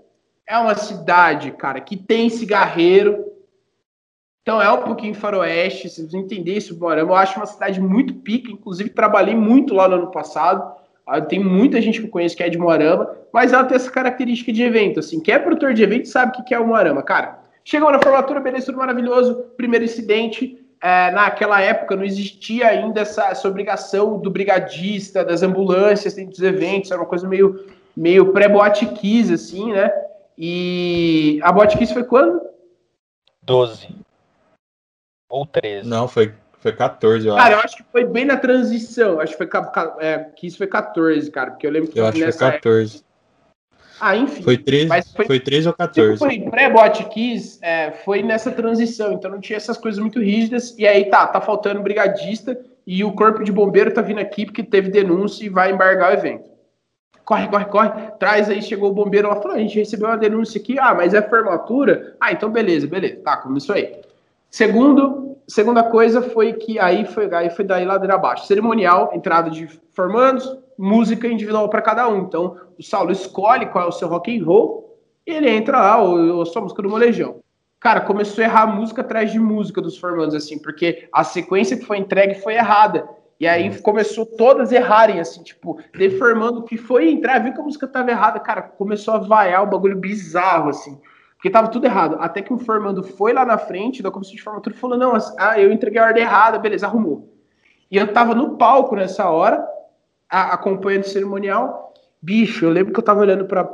É 0.48 0.56
uma 0.58 0.74
cidade, 0.74 1.50
cara, 1.52 1.80
que 1.80 1.96
tem 1.96 2.28
cigarreiro. 2.28 3.24
Então 4.42 4.62
é 4.62 4.70
um 4.70 4.82
pouquinho 4.82 5.12
faroeste, 5.12 5.88
se 5.88 5.96
vocês 5.96 6.14
entenderem 6.14 6.58
isso, 6.58 6.78
Moarama, 6.78 7.10
eu 7.10 7.16
acho 7.16 7.36
uma 7.36 7.46
cidade 7.46 7.80
muito 7.80 8.14
pica, 8.14 8.48
inclusive 8.48 8.90
trabalhei 8.90 9.34
muito 9.34 9.74
lá 9.74 9.88
no 9.88 9.96
ano 9.96 10.10
passado. 10.12 10.72
Ah, 11.06 11.20
Tem 11.20 11.38
muita 11.38 11.80
gente 11.80 12.00
que 12.00 12.06
eu 12.06 12.10
conheço 12.10 12.36
que 12.36 12.42
é 12.42 12.48
de 12.48 12.58
Moarama, 12.58 13.16
mas 13.32 13.52
ela 13.52 13.64
tem 13.64 13.76
essa 13.76 13.90
característica 13.90 14.52
de 14.52 14.62
evento, 14.62 15.00
assim, 15.00 15.20
quem 15.20 15.34
é 15.34 15.38
produtor 15.38 15.72
de 15.72 15.82
evento 15.82 16.08
sabe 16.08 16.32
o 16.32 16.34
que 16.34 16.42
que 16.42 16.54
é 16.54 16.58
o 16.58 16.66
Moarama, 16.66 17.02
cara. 17.02 17.38
Chegou 17.64 17.90
na 17.90 18.00
formatura, 18.00 18.40
beleza, 18.40 18.66
tudo 18.66 18.78
maravilhoso, 18.78 19.44
primeiro 19.56 19.84
incidente, 19.84 20.58
é, 20.80 21.10
naquela 21.10 21.60
época 21.60 21.96
não 21.96 22.04
existia 22.04 22.68
ainda 22.68 23.00
essa, 23.00 23.28
essa 23.28 23.48
obrigação 23.48 24.18
do 24.18 24.30
brigadista, 24.30 25.24
das 25.24 25.42
ambulâncias 25.42 26.14
dentro 26.14 26.32
dos 26.32 26.42
eventos, 26.42 26.90
era 26.90 27.00
uma 27.00 27.08
coisa 27.08 27.26
meio, 27.26 27.66
meio 27.96 28.32
pré-boate 28.32 28.86
kiss, 28.86 29.32
assim, 29.32 29.72
né? 29.72 29.90
E 30.36 31.40
a 31.42 31.50
boate 31.50 31.78
kiss 31.78 31.92
foi 31.92 32.04
quando? 32.04 32.40
12. 33.42 33.88
Ou 35.28 35.46
13. 35.46 35.88
Não, 35.88 36.06
foi, 36.06 36.32
foi 36.70 36.76
14, 36.76 37.26
eu 37.28 37.34
Cara, 37.36 37.52
eu 37.54 37.56
acho. 37.58 37.66
acho 37.66 37.76
que 37.78 37.84
foi 37.92 38.04
bem 38.04 38.24
na 38.24 38.36
transição. 38.36 39.20
Acho 39.20 39.36
que 39.36 39.38
foi, 39.38 39.48
é, 40.00 40.18
que 40.36 40.46
isso 40.46 40.58
foi 40.58 40.66
14, 40.66 41.30
cara. 41.30 41.50
Porque 41.52 41.66
eu 41.66 41.70
lembro 41.70 41.90
que 41.90 41.98
Eu 41.98 42.04
acho 42.04 42.12
que 42.14 42.18
foi 42.18 42.26
nessa 42.26 42.50
14. 42.52 42.96
época- 42.96 43.06
Ah, 43.98 44.14
enfim. 44.16 44.42
Foi 44.42 44.58
13, 44.58 44.88
Mas 44.88 45.10
foi- 45.12 45.24
foi 45.26 45.40
13 45.40 45.68
ou 45.68 45.72
Tipo, 45.72 45.78
14. 45.84 46.18
foi 46.18 46.40
pré-bot 46.50 47.04
Kiss, 47.08 47.58
é, 47.62 47.92
foi 48.04 48.22
nessa 48.22 48.50
transição, 48.50 49.12
então 49.14 49.30
não 49.30 49.40
tinha 49.40 49.56
essas 49.56 49.78
coisas 49.78 49.98
muito 49.98 50.20
rígidas. 50.20 50.74
E 50.78 50.86
aí 50.86 51.06
tá, 51.06 51.26
tá 51.26 51.40
faltando 51.40 51.80
brigadista 51.82 52.58
e 52.86 53.02
o 53.02 53.12
corpo 53.12 53.42
de 53.42 53.50
bombeiro 53.50 53.90
tá 53.94 54.02
vindo 54.02 54.20
aqui 54.20 54.44
porque 54.44 54.62
teve 54.62 54.90
denúncia 54.90 55.44
e 55.46 55.48
vai 55.48 55.72
embargar 55.72 56.10
o 56.10 56.14
evento. 56.14 56.50
Corre, 57.24 57.48
corre, 57.48 57.64
corre. 57.64 57.90
Traz 58.20 58.50
aí, 58.50 58.60
chegou 58.62 58.90
o 58.90 58.94
bombeiro 58.94 59.28
lá, 59.28 59.36
falou: 59.36 59.56
a 59.56 59.60
gente 59.60 59.78
recebeu 59.78 60.08
uma 60.08 60.18
denúncia 60.18 60.60
aqui, 60.60 60.78
ah, 60.78 60.94
mas 60.94 61.14
é 61.14 61.22
formatura? 61.22 62.14
Ah, 62.20 62.32
então 62.32 62.50
beleza, 62.50 62.86
beleza. 62.86 63.16
Tá, 63.24 63.38
começou 63.38 63.74
aí. 63.74 63.96
Segundo, 64.50 65.35
segunda 65.46 65.82
coisa 65.84 66.22
foi 66.22 66.54
que 66.54 66.78
aí 66.78 67.04
foi, 67.04 67.32
aí 67.34 67.50
foi 67.50 67.64
daí 67.64 67.84
ladeira 67.84 68.14
abaixo. 68.14 68.46
Cerimonial, 68.46 69.10
entrada 69.12 69.50
de 69.50 69.68
formandos, 69.92 70.56
música 70.78 71.26
individual 71.26 71.68
para 71.68 71.82
cada 71.82 72.08
um. 72.08 72.18
Então, 72.18 72.56
o 72.78 72.82
Saulo 72.82 73.12
escolhe 73.12 73.66
qual 73.66 73.84
é 73.84 73.88
o 73.88 73.92
seu 73.92 74.08
rock 74.08 74.36
and 74.36 74.44
roll 74.44 74.86
e 75.26 75.32
ele 75.32 75.50
entra 75.50 75.78
lá, 75.78 76.00
ou, 76.00 76.36
ou 76.36 76.46
sua 76.46 76.62
música 76.62 76.82
do 76.82 76.88
molejão. 76.88 77.40
Cara, 77.80 78.00
começou 78.00 78.42
a 78.42 78.46
errar 78.46 78.66
música 78.66 79.02
atrás 79.02 79.30
de 79.30 79.38
música 79.38 79.80
dos 79.80 79.98
formandos, 79.98 80.34
assim, 80.34 80.58
porque 80.58 81.08
a 81.12 81.24
sequência 81.24 81.76
que 81.76 81.84
foi 81.84 81.98
entregue 81.98 82.34
foi 82.36 82.54
errada. 82.54 83.08
E 83.38 83.46
aí 83.46 83.78
começou 83.82 84.24
todas 84.24 84.72
errarem, 84.72 85.20
assim, 85.20 85.42
tipo, 85.42 85.78
deformando 85.92 86.64
que 86.64 86.78
foi 86.78 87.10
entrar, 87.10 87.38
viu 87.40 87.52
que 87.52 87.60
a 87.60 87.64
música 87.64 87.86
tava 87.86 88.10
errada, 88.10 88.40
cara, 88.40 88.62
começou 88.62 89.14
a 89.14 89.18
vaiar 89.18 89.62
o 89.62 89.66
bagulho 89.66 89.96
bizarro, 89.96 90.70
assim. 90.70 90.98
Porque 91.36 91.50
tava 91.50 91.68
tudo 91.68 91.84
errado. 91.86 92.16
Até 92.20 92.42
que 92.42 92.52
o 92.52 92.58
formando 92.58 93.02
foi 93.02 93.32
lá 93.32 93.44
na 93.44 93.58
frente 93.58 94.02
da 94.02 94.10
comissão 94.10 94.34
de 94.34 94.42
formatura 94.42 94.74
e 94.74 94.78
falou: 94.78 94.96
não, 94.98 95.12
ah, 95.38 95.60
eu 95.60 95.72
entreguei 95.72 96.00
a 96.00 96.06
ordem 96.06 96.22
errada, 96.22 96.58
beleza, 96.58 96.86
arrumou. 96.86 97.32
E 97.90 97.96
eu 97.96 98.12
tava 98.12 98.34
no 98.34 98.56
palco 98.56 98.96
nessa 98.96 99.28
hora, 99.30 99.66
a- 100.28 100.54
acompanhando 100.54 101.04
o 101.04 101.08
cerimonial. 101.08 101.92
Bicho, 102.20 102.64
eu 102.64 102.70
lembro 102.70 102.92
que 102.92 102.98
eu 102.98 103.04
tava 103.04 103.20
olhando 103.20 103.44
pra, 103.46 103.64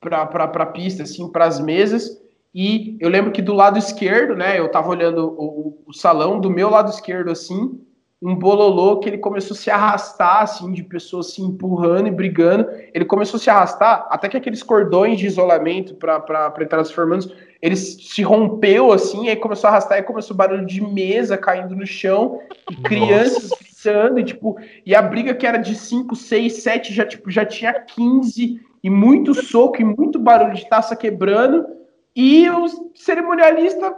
pra, 0.00 0.26
pra, 0.26 0.48
pra 0.48 0.66
pista, 0.66 1.04
assim, 1.04 1.30
pras 1.30 1.60
mesas. 1.60 2.20
E 2.54 2.96
eu 3.00 3.08
lembro 3.08 3.32
que 3.32 3.42
do 3.42 3.52
lado 3.54 3.78
esquerdo, 3.78 4.34
né, 4.34 4.58
eu 4.58 4.70
tava 4.70 4.88
olhando 4.88 5.28
o, 5.38 5.82
o 5.86 5.92
salão, 5.92 6.40
do 6.40 6.50
meu 6.50 6.70
lado 6.70 6.90
esquerdo, 6.90 7.30
assim, 7.30 7.80
um 8.22 8.34
bololô 8.34 8.98
que 8.98 9.08
ele 9.08 9.18
começou 9.18 9.54
a 9.54 9.58
se 9.58 9.70
arrastar, 9.70 10.42
assim, 10.42 10.72
de 10.72 10.82
pessoas 10.82 11.32
se 11.32 11.42
empurrando 11.42 12.08
e 12.08 12.10
brigando. 12.10 12.66
Ele 12.94 13.04
começou 13.04 13.36
a 13.36 13.40
se 13.40 13.50
arrastar, 13.50 14.06
até 14.10 14.28
que 14.28 14.36
aqueles 14.36 14.62
cordões 14.62 15.18
de 15.18 15.26
isolamento 15.26 15.94
para 15.94 16.52
entrar 16.60 16.78
nos 16.78 16.90
formandos, 16.90 17.30
ele 17.60 17.76
se 17.76 18.22
rompeu, 18.22 18.92
assim, 18.92 19.28
aí 19.28 19.36
começou 19.36 19.68
a 19.68 19.72
arrastar, 19.72 19.98
e 19.98 20.02
começou 20.02 20.36
barulho 20.36 20.64
de 20.64 20.80
mesa 20.80 21.36
caindo 21.36 21.76
no 21.76 21.86
chão, 21.86 22.40
e 22.70 22.76
crianças 22.76 23.50
gritando, 23.50 24.18
e 24.18 24.24
tipo, 24.24 24.56
e 24.84 24.94
a 24.94 25.02
briga 25.02 25.34
que 25.34 25.46
era 25.46 25.58
de 25.58 25.74
5, 25.74 26.16
6, 26.16 26.52
7, 26.54 26.94
já, 26.94 27.04
tipo, 27.04 27.30
já 27.30 27.44
tinha 27.44 27.72
15, 27.72 28.60
e 28.82 28.90
muito 28.90 29.34
soco, 29.34 29.80
e 29.80 29.84
muito 29.84 30.18
barulho 30.18 30.54
de 30.54 30.68
taça 30.68 30.96
quebrando, 30.96 31.66
e 32.14 32.48
o 32.48 32.66
cerimonialista 32.94 33.94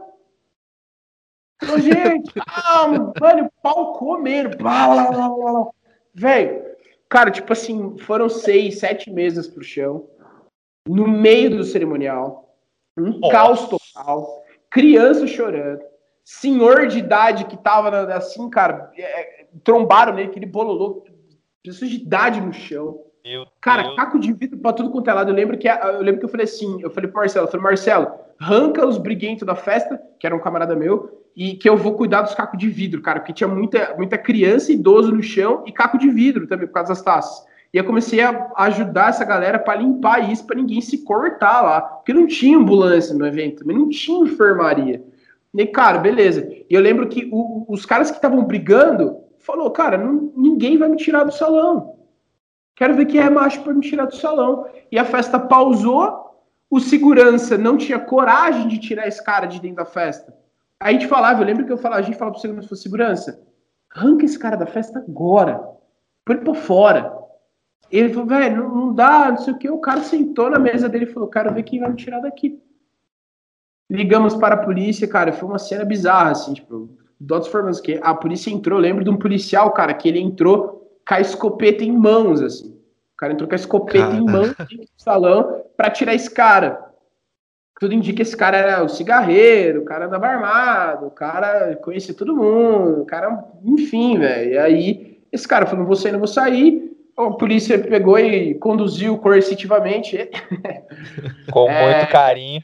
Gente, 1.80 2.32
ah, 2.46 2.86
mano, 3.20 3.50
pau 3.62 3.94
comendo. 3.94 4.56
Velho, 6.14 6.64
cara, 7.08 7.30
tipo 7.30 7.52
assim, 7.52 7.96
foram 7.98 8.28
seis, 8.28 8.78
sete 8.78 9.10
mesas 9.10 9.48
pro 9.48 9.62
chão, 9.62 10.08
no 10.86 11.06
meio 11.06 11.50
do 11.56 11.64
cerimonial, 11.64 12.54
um 12.96 13.18
Nossa. 13.18 13.32
caos 13.32 13.68
total, 13.68 14.44
criança 14.70 15.26
chorando, 15.26 15.82
senhor 16.24 16.86
de 16.86 16.98
idade 16.98 17.44
que 17.46 17.56
tava 17.56 18.14
assim, 18.14 18.48
cara, 18.50 18.90
é, 18.96 19.46
trombaram 19.64 20.14
nele, 20.14 20.28
aquele 20.28 20.46
bololô, 20.46 21.04
pessoas 21.62 21.90
de 21.90 21.96
idade 21.96 22.40
no 22.40 22.52
chão. 22.52 23.04
Meu 23.28 23.46
Cara, 23.60 23.82
Deus. 23.82 23.96
caco 23.96 24.18
de 24.18 24.32
vidro 24.32 24.58
pra 24.58 24.72
tudo 24.72 24.90
quanto 24.90 25.10
é 25.10 25.12
lado. 25.12 25.30
Eu 25.30 25.34
lembro 25.34 25.58
que, 25.58 25.68
eu 25.68 26.00
lembro 26.00 26.20
que 26.20 26.24
eu 26.24 26.30
falei 26.30 26.44
assim, 26.44 26.80
eu 26.80 26.90
falei 26.90 27.10
pro 27.10 27.20
Marcelo, 27.20 27.46
eu 27.46 27.50
falei, 27.50 27.62
Marcelo, 27.64 28.08
arranca 28.40 28.86
os 28.86 28.96
briguentos 28.96 29.46
da 29.46 29.54
festa, 29.54 30.00
que 30.18 30.26
era 30.26 30.34
um 30.34 30.40
camarada 30.40 30.74
meu, 30.74 31.22
e 31.36 31.54
que 31.54 31.68
eu 31.68 31.76
vou 31.76 31.92
cuidar 31.94 32.22
dos 32.22 32.34
cacos 32.34 32.58
de 32.58 32.68
vidro, 32.68 33.02
cara, 33.02 33.20
porque 33.20 33.32
tinha 33.34 33.46
muita, 33.46 33.94
muita 33.96 34.16
criança 34.16 34.72
e 34.72 34.76
idoso 34.76 35.14
no 35.14 35.22
chão 35.22 35.62
e 35.66 35.72
caco 35.72 35.98
de 35.98 36.08
vidro 36.08 36.46
também, 36.46 36.66
por 36.66 36.72
causa 36.72 36.88
das 36.88 37.02
taças. 37.02 37.46
E 37.72 37.76
eu 37.76 37.84
comecei 37.84 38.22
a 38.22 38.50
ajudar 38.56 39.10
essa 39.10 39.26
galera 39.26 39.58
pra 39.58 39.74
limpar 39.76 40.30
isso, 40.32 40.46
pra 40.46 40.56
ninguém 40.56 40.80
se 40.80 41.04
cortar 41.04 41.60
lá. 41.60 41.80
Porque 41.82 42.14
não 42.14 42.26
tinha 42.26 42.56
ambulância 42.56 43.14
no 43.14 43.26
evento, 43.26 43.58
também 43.60 43.76
não 43.76 43.90
tinha 43.90 44.24
enfermaria. 44.24 45.02
E, 45.54 45.66
cara, 45.66 45.98
beleza. 45.98 46.48
E 46.50 46.74
eu 46.74 46.80
lembro 46.80 47.06
que 47.08 47.28
o- 47.30 47.66
os 47.68 47.84
caras 47.84 48.10
que 48.10 48.16
estavam 48.16 48.42
brigando 48.44 49.18
falou, 49.38 49.70
cara, 49.70 49.98
não- 49.98 50.32
ninguém 50.34 50.78
vai 50.78 50.88
me 50.88 50.96
tirar 50.96 51.24
do 51.24 51.32
salão. 51.32 51.97
Quero 52.78 52.94
ver 52.94 53.06
quem 53.06 53.20
é 53.20 53.28
macho 53.28 53.60
para 53.64 53.74
me 53.74 53.80
tirar 53.80 54.04
do 54.04 54.14
salão. 54.14 54.64
E 54.92 54.96
a 54.96 55.04
festa 55.04 55.36
pausou, 55.36 56.46
o 56.70 56.78
segurança 56.78 57.58
não 57.58 57.76
tinha 57.76 57.98
coragem 57.98 58.68
de 58.68 58.78
tirar 58.78 59.08
esse 59.08 59.22
cara 59.22 59.46
de 59.46 59.60
dentro 59.60 59.78
da 59.78 59.84
festa. 59.84 60.32
Aí 60.78 60.94
a 60.94 60.98
gente 61.00 61.08
falava, 61.08 61.42
eu 61.42 61.46
lembro 61.46 61.66
que 61.66 61.72
eu 61.72 61.76
falava, 61.76 62.00
a 62.00 62.04
gente 62.04 62.16
falava 62.16 62.34
pro 62.34 62.40
segurança, 62.40 62.76
segurança, 62.76 63.42
arranca 63.92 64.24
esse 64.24 64.38
cara 64.38 64.56
da 64.56 64.64
festa 64.64 65.00
agora. 65.00 65.58
Põe 66.24 66.36
ele 66.36 66.44
pra 66.44 66.54
fora. 66.54 67.18
Ele 67.90 68.10
falou, 68.10 68.28
velho, 68.28 68.68
não, 68.72 68.94
dá, 68.94 69.28
não 69.28 69.38
sei 69.38 69.54
o 69.54 69.58
que. 69.58 69.68
O 69.68 69.80
cara 69.80 70.02
sentou 70.02 70.48
na 70.48 70.60
mesa 70.60 70.88
dele 70.88 71.06
e 71.06 71.12
falou, 71.12 71.28
quero 71.28 71.52
ver 71.52 71.64
quem 71.64 71.80
vai 71.80 71.90
me 71.90 71.96
tirar 71.96 72.20
daqui. 72.20 72.62
Ligamos 73.90 74.36
para 74.36 74.54
a 74.54 74.64
polícia, 74.64 75.08
cara, 75.08 75.32
foi 75.32 75.48
uma 75.48 75.58
cena 75.58 75.84
bizarra, 75.84 76.30
assim, 76.30 76.54
tipo, 76.54 76.96
dó 77.18 77.40
dos 77.40 77.48
formandos, 77.48 77.80
que 77.80 77.98
a 78.00 78.14
polícia 78.14 78.52
entrou, 78.52 78.78
lembro 78.78 79.02
de 79.02 79.10
um 79.10 79.16
policial, 79.16 79.72
cara, 79.72 79.92
que 79.94 80.08
ele 80.08 80.20
entrou 80.20 80.77
com 81.08 81.14
a 81.14 81.20
escopeta 81.20 81.82
em 81.82 81.90
mãos, 81.90 82.42
assim. 82.42 82.68
O 82.68 83.16
cara 83.16 83.32
entrou 83.32 83.48
com 83.48 83.54
a 83.54 83.56
escopeta 83.56 84.14
em 84.14 84.26
Cara. 84.26 84.38
mãos 84.38 84.54
dentro 84.58 84.76
do 84.76 84.88
salão 84.96 85.64
pra 85.76 85.90
tirar 85.90 86.14
esse 86.14 86.30
cara. 86.30 86.86
Tudo 87.80 87.94
indica 87.94 88.16
que 88.16 88.22
esse 88.22 88.36
cara 88.36 88.56
era 88.58 88.84
o 88.84 88.88
cigarreiro, 88.88 89.80
o 89.80 89.84
cara 89.84 90.06
andava 90.06 90.26
armado, 90.26 91.06
o 91.06 91.10
cara 91.10 91.76
conhecia 91.76 92.12
todo 92.12 92.36
mundo, 92.36 93.02
o 93.02 93.06
cara, 93.06 93.44
enfim, 93.64 94.18
velho. 94.18 94.52
E 94.52 94.58
aí, 94.58 95.22
esse 95.32 95.48
cara 95.48 95.64
falou, 95.64 95.80
não 95.80 95.86
vou 95.86 95.96
sair, 95.96 96.12
não 96.12 96.18
vou 96.18 96.28
sair. 96.28 96.92
A 97.16 97.30
polícia 97.30 97.78
pegou 97.78 98.18
e 98.18 98.54
conduziu 98.56 99.16
coercitivamente. 99.18 100.16
Com 101.50 101.70
é, 101.70 101.96
muito 101.96 102.12
carinho. 102.12 102.62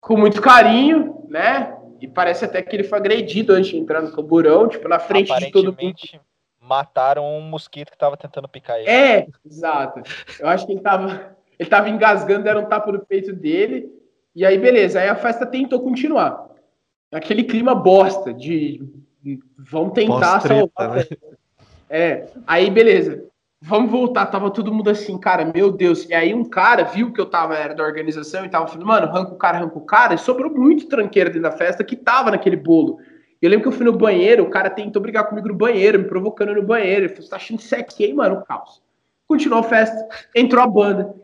Com 0.00 0.16
muito 0.16 0.40
carinho, 0.40 1.26
né? 1.28 1.76
E 2.00 2.08
parece 2.08 2.44
até 2.44 2.62
que 2.62 2.74
ele 2.74 2.84
foi 2.84 2.98
agredido 2.98 3.52
antes 3.52 3.70
de 3.70 3.76
entrar 3.76 4.00
no 4.02 4.12
camburão, 4.12 4.68
tipo, 4.68 4.88
na 4.88 4.98
frente 4.98 5.36
de 5.38 5.50
todo 5.50 5.76
mundo. 5.78 5.94
Mataram 6.66 7.24
um 7.24 7.42
mosquito 7.42 7.90
que 7.90 7.98
tava 7.98 8.16
tentando 8.16 8.48
picar 8.48 8.78
ele. 8.78 8.88
É, 8.88 9.28
exato. 9.44 10.02
Eu 10.40 10.48
acho 10.48 10.66
que 10.66 10.72
ele 10.72 10.80
tava, 10.80 11.36
ele 11.58 11.68
tava 11.68 11.90
engasgando, 11.90 12.44
deram 12.44 12.62
um 12.62 12.66
tapa 12.66 12.90
no 12.90 13.04
peito 13.04 13.32
dele. 13.32 13.92
E 14.34 14.44
aí, 14.44 14.58
beleza. 14.58 15.00
Aí 15.00 15.08
a 15.08 15.14
festa 15.14 15.44
tentou 15.44 15.80
continuar. 15.80 16.48
Aquele 17.12 17.44
clima 17.44 17.74
bosta 17.74 18.32
de 18.32 18.82
vamos 19.58 19.92
tentar 19.92 20.40
salvar. 20.40 20.96
Né? 20.96 21.04
É, 21.88 22.26
aí 22.46 22.70
beleza. 22.70 23.24
Vamos 23.66 23.90
voltar, 23.90 24.26
tava 24.26 24.50
todo 24.50 24.74
mundo 24.74 24.90
assim, 24.90 25.16
cara, 25.16 25.50
meu 25.54 25.72
Deus. 25.72 26.06
E 26.08 26.12
aí 26.12 26.34
um 26.34 26.44
cara 26.44 26.82
viu 26.82 27.12
que 27.12 27.20
eu 27.20 27.24
tava, 27.24 27.54
era 27.54 27.74
da 27.74 27.82
organização 27.82 28.44
e 28.44 28.48
tava 28.48 28.66
falando, 28.66 28.86
mano, 28.86 29.06
arranca 29.06 29.32
o 29.32 29.36
cara, 29.36 29.58
arranca 29.58 29.78
o 29.78 29.86
cara. 29.86 30.14
E 30.14 30.18
sobrou 30.18 30.50
muito 30.50 30.86
tranqueira 30.86 31.30
dentro 31.30 31.48
da 31.48 31.56
festa 31.56 31.82
que 31.82 31.96
tava 31.96 32.30
naquele 32.30 32.56
bolo. 32.56 32.98
Eu 33.44 33.50
lembro 33.50 33.64
que 33.64 33.68
eu 33.68 33.76
fui 33.76 33.84
no 33.84 33.92
banheiro, 33.92 34.42
o 34.42 34.48
cara 34.48 34.70
tentou 34.70 35.02
brigar 35.02 35.26
comigo 35.26 35.48
no 35.48 35.54
banheiro, 35.54 35.98
me 35.98 36.06
provocando 36.06 36.54
no 36.54 36.62
banheiro. 36.62 37.02
Ele 37.02 37.08
falou, 37.10 37.24
você 37.24 37.28
tá 37.28 37.36
achando 37.36 37.60
isso 37.60 37.76
aqui, 37.76 38.06
hein, 38.06 38.14
mano? 38.14 38.42
Caos. 38.46 38.82
Continuou 39.28 39.60
a 39.60 39.64
festa, 39.64 40.08
entrou 40.34 40.62
a 40.62 40.66
banda. 40.66 41.14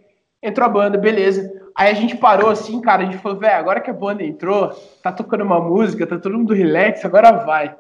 Entrou 0.42 0.66
a 0.66 0.68
banda, 0.68 0.98
beleza. 0.98 1.51
Aí 1.74 1.90
a 1.90 1.94
gente 1.94 2.18
parou 2.18 2.51
assim, 2.51 2.78
cara, 2.82 3.02
a 3.02 3.05
gente 3.06 3.16
falou, 3.16 3.38
velho, 3.38 3.56
agora 3.56 3.80
que 3.80 3.88
a 3.88 3.94
banda 3.94 4.22
entrou, 4.22 4.68
tá 5.02 5.10
tocando 5.10 5.44
uma 5.44 5.60
música, 5.60 6.06
tá 6.06 6.18
todo 6.18 6.36
mundo 6.36 6.52
relax, 6.52 7.05
agora 7.06 7.32
vai. 7.32 7.74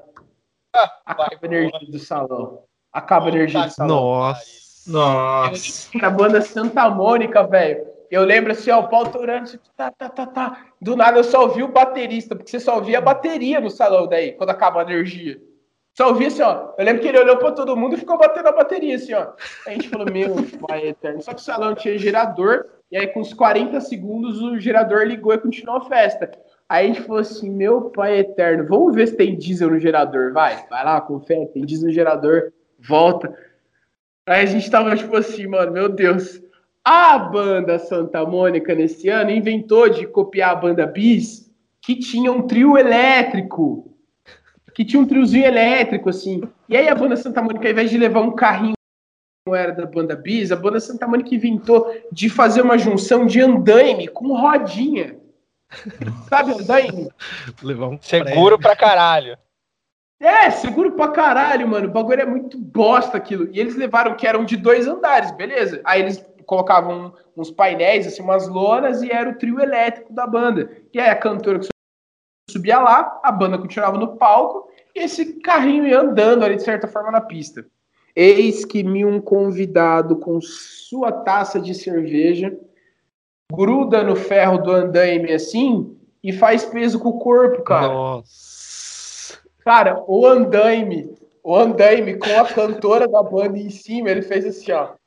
Acaba 1.04 1.28
a 1.42 1.46
energia 1.46 1.90
do 1.90 1.98
salão. 1.98 2.62
Acaba 2.90 3.26
a 3.26 3.28
energia 3.28 3.66
do 3.66 3.70
salão. 3.70 3.94
Nossa. 3.94 4.70
Nossa. 4.86 5.98
A 6.00 6.08
banda 6.08 6.40
Santa 6.40 6.88
Mônica, 6.88 7.46
velho. 7.46 7.89
Eu 8.10 8.24
lembro 8.24 8.50
assim, 8.52 8.70
ó, 8.70 8.80
o 8.80 8.88
pau 8.88 9.06
torando, 9.06 9.44
assim, 9.44 9.58
tá, 9.76 9.90
tá, 9.90 10.08
tá, 10.08 10.26
tá. 10.26 10.66
Do 10.80 10.96
nada 10.96 11.18
eu 11.18 11.24
só 11.24 11.42
ouvi 11.42 11.62
o 11.62 11.68
baterista, 11.68 12.34
porque 12.34 12.50
você 12.50 12.58
só 12.58 12.76
ouvia 12.76 12.98
a 12.98 13.02
bateria 13.02 13.60
no 13.60 13.70
salão 13.70 14.08
daí, 14.08 14.32
quando 14.32 14.50
acaba 14.50 14.80
a 14.80 14.82
energia. 14.82 15.40
Só 15.94 16.08
ouvia 16.08 16.28
assim, 16.28 16.42
ó. 16.42 16.72
Eu 16.76 16.84
lembro 16.84 17.02
que 17.02 17.08
ele 17.08 17.18
olhou 17.18 17.36
pra 17.36 17.52
todo 17.52 17.76
mundo 17.76 17.94
e 17.94 17.98
ficou 17.98 18.18
batendo 18.18 18.48
a 18.48 18.52
bateria, 18.52 18.96
assim, 18.96 19.14
ó. 19.14 19.28
A 19.66 19.70
gente 19.70 19.88
falou, 19.88 20.10
meu 20.10 20.34
pai 20.66 20.88
eterno. 20.88 21.22
Só 21.22 21.32
que 21.32 21.40
o 21.40 21.44
salão 21.44 21.74
tinha 21.74 21.98
gerador, 21.98 22.66
e 22.90 22.96
aí 22.96 23.06
com 23.06 23.20
uns 23.20 23.32
40 23.32 23.80
segundos 23.80 24.42
o 24.42 24.58
gerador 24.58 25.02
ligou 25.04 25.32
e 25.32 25.38
continuou 25.38 25.78
a 25.78 25.84
festa. 25.84 26.30
Aí 26.68 26.86
a 26.86 26.88
gente 26.88 27.02
falou 27.02 27.20
assim, 27.20 27.50
meu 27.50 27.90
pai 27.90 28.18
eterno, 28.18 28.66
vamos 28.66 28.94
ver 28.94 29.08
se 29.08 29.16
tem 29.16 29.36
diesel 29.36 29.70
no 29.70 29.78
gerador, 29.78 30.32
vai. 30.32 30.66
Vai 30.68 30.84
lá, 30.84 31.00
confere, 31.00 31.46
tem 31.46 31.64
diesel 31.64 31.88
no 31.88 31.92
gerador, 31.92 32.52
volta. 32.78 33.36
Aí 34.26 34.42
a 34.42 34.46
gente 34.46 34.70
tava 34.70 34.96
tipo 34.96 35.16
assim, 35.16 35.46
mano, 35.46 35.72
meu 35.72 35.88
Deus. 35.88 36.40
A 36.84 37.18
banda 37.18 37.78
Santa 37.78 38.24
Mônica 38.24 38.74
nesse 38.74 39.08
ano 39.08 39.30
inventou 39.30 39.88
de 39.88 40.06
copiar 40.06 40.52
a 40.52 40.56
banda 40.56 40.86
Bis, 40.86 41.50
que 41.80 41.96
tinha 41.96 42.32
um 42.32 42.46
trio 42.46 42.78
elétrico. 42.78 43.94
Que 44.74 44.84
tinha 44.84 45.02
um 45.02 45.06
triozinho 45.06 45.44
elétrico, 45.44 46.08
assim. 46.08 46.42
E 46.68 46.76
aí 46.76 46.88
a 46.88 46.94
banda 46.94 47.16
Santa 47.16 47.42
Mônica, 47.42 47.66
ao 47.66 47.72
invés 47.72 47.90
de 47.90 47.98
levar 47.98 48.20
um 48.20 48.32
carrinho 48.32 48.74
como 49.44 49.56
era 49.56 49.72
da 49.72 49.84
banda 49.84 50.14
Bis, 50.14 50.52
a 50.52 50.56
banda 50.56 50.78
Santa 50.78 51.06
Mônica 51.06 51.34
inventou 51.34 51.92
de 52.12 52.28
fazer 52.28 52.62
uma 52.62 52.78
junção 52.78 53.26
de 53.26 53.40
andaime 53.40 54.06
com 54.08 54.34
rodinha. 54.34 55.18
Sabe 56.28 56.52
andaime? 56.52 57.10
Levar 57.62 57.88
um 57.88 57.98
Seguro 58.00 58.58
pra 58.58 58.76
caralho. 58.76 59.36
É, 60.20 60.50
seguro 60.50 60.92
pra 60.92 61.08
caralho, 61.08 61.66
mano. 61.66 61.88
O 61.88 61.90
bagulho 61.90 62.20
é 62.20 62.26
muito 62.26 62.58
bosta 62.58 63.16
aquilo. 63.16 63.48
E 63.52 63.58
eles 63.58 63.74
levaram 63.74 64.14
que 64.14 64.26
eram 64.26 64.44
de 64.44 64.54
dois 64.54 64.86
andares, 64.86 65.30
beleza. 65.30 65.80
Aí 65.82 66.02
eles 66.02 66.18
colocavam 66.50 67.14
uns 67.36 67.48
painéis, 67.48 68.08
assim, 68.08 68.20
umas 68.20 68.48
lonas, 68.48 69.02
e 69.02 69.10
era 69.12 69.30
o 69.30 69.36
trio 69.36 69.60
elétrico 69.60 70.12
da 70.12 70.26
banda. 70.26 70.68
E 70.92 70.98
aí 70.98 71.08
a 71.08 71.14
cantora 71.14 71.60
que 71.60 71.68
subia 72.50 72.80
lá, 72.80 73.20
a 73.22 73.30
banda 73.30 73.56
continuava 73.56 73.96
no 73.96 74.16
palco, 74.16 74.68
e 74.92 74.98
esse 74.98 75.34
carrinho 75.34 75.86
ia 75.86 76.00
andando 76.00 76.44
ali, 76.44 76.56
de 76.56 76.64
certa 76.64 76.88
forma, 76.88 77.12
na 77.12 77.20
pista. 77.20 77.64
Eis 78.16 78.64
que 78.64 78.82
me 78.82 79.04
um 79.04 79.20
convidado 79.20 80.16
com 80.16 80.40
sua 80.40 81.12
taça 81.12 81.60
de 81.60 81.72
cerveja 81.72 82.58
gruda 83.52 84.02
no 84.02 84.16
ferro 84.16 84.58
do 84.58 84.72
andaime 84.72 85.32
assim 85.32 85.96
e 86.22 86.32
faz 86.32 86.64
peso 86.64 86.98
com 86.98 87.10
o 87.10 87.18
corpo, 87.18 87.62
cara. 87.62 87.86
Nossa. 87.86 89.38
Cara, 89.60 90.04
o 90.08 90.26
andaime, 90.26 91.14
o 91.44 91.54
andaime 91.54 92.18
com 92.18 92.40
a 92.40 92.44
cantora 92.44 93.06
da 93.06 93.22
banda 93.22 93.56
em 93.56 93.70
cima, 93.70 94.10
ele 94.10 94.22
fez 94.22 94.44
assim, 94.44 94.72
ó. 94.72 94.99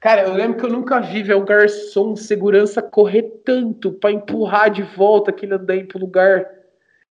Cara, 0.00 0.22
eu 0.22 0.32
lembro 0.32 0.58
que 0.58 0.64
eu 0.64 0.70
nunca 0.70 1.00
vi 1.00 1.22
ver 1.22 1.34
o 1.34 1.44
garçom 1.44 2.14
segurança 2.14 2.80
correr 2.80 3.22
tanto 3.44 3.92
para 3.92 4.12
empurrar 4.12 4.70
de 4.70 4.82
volta 4.82 5.30
aquele 5.30 5.54
andaime 5.54 5.88
pro 5.88 5.98
lugar. 5.98 6.46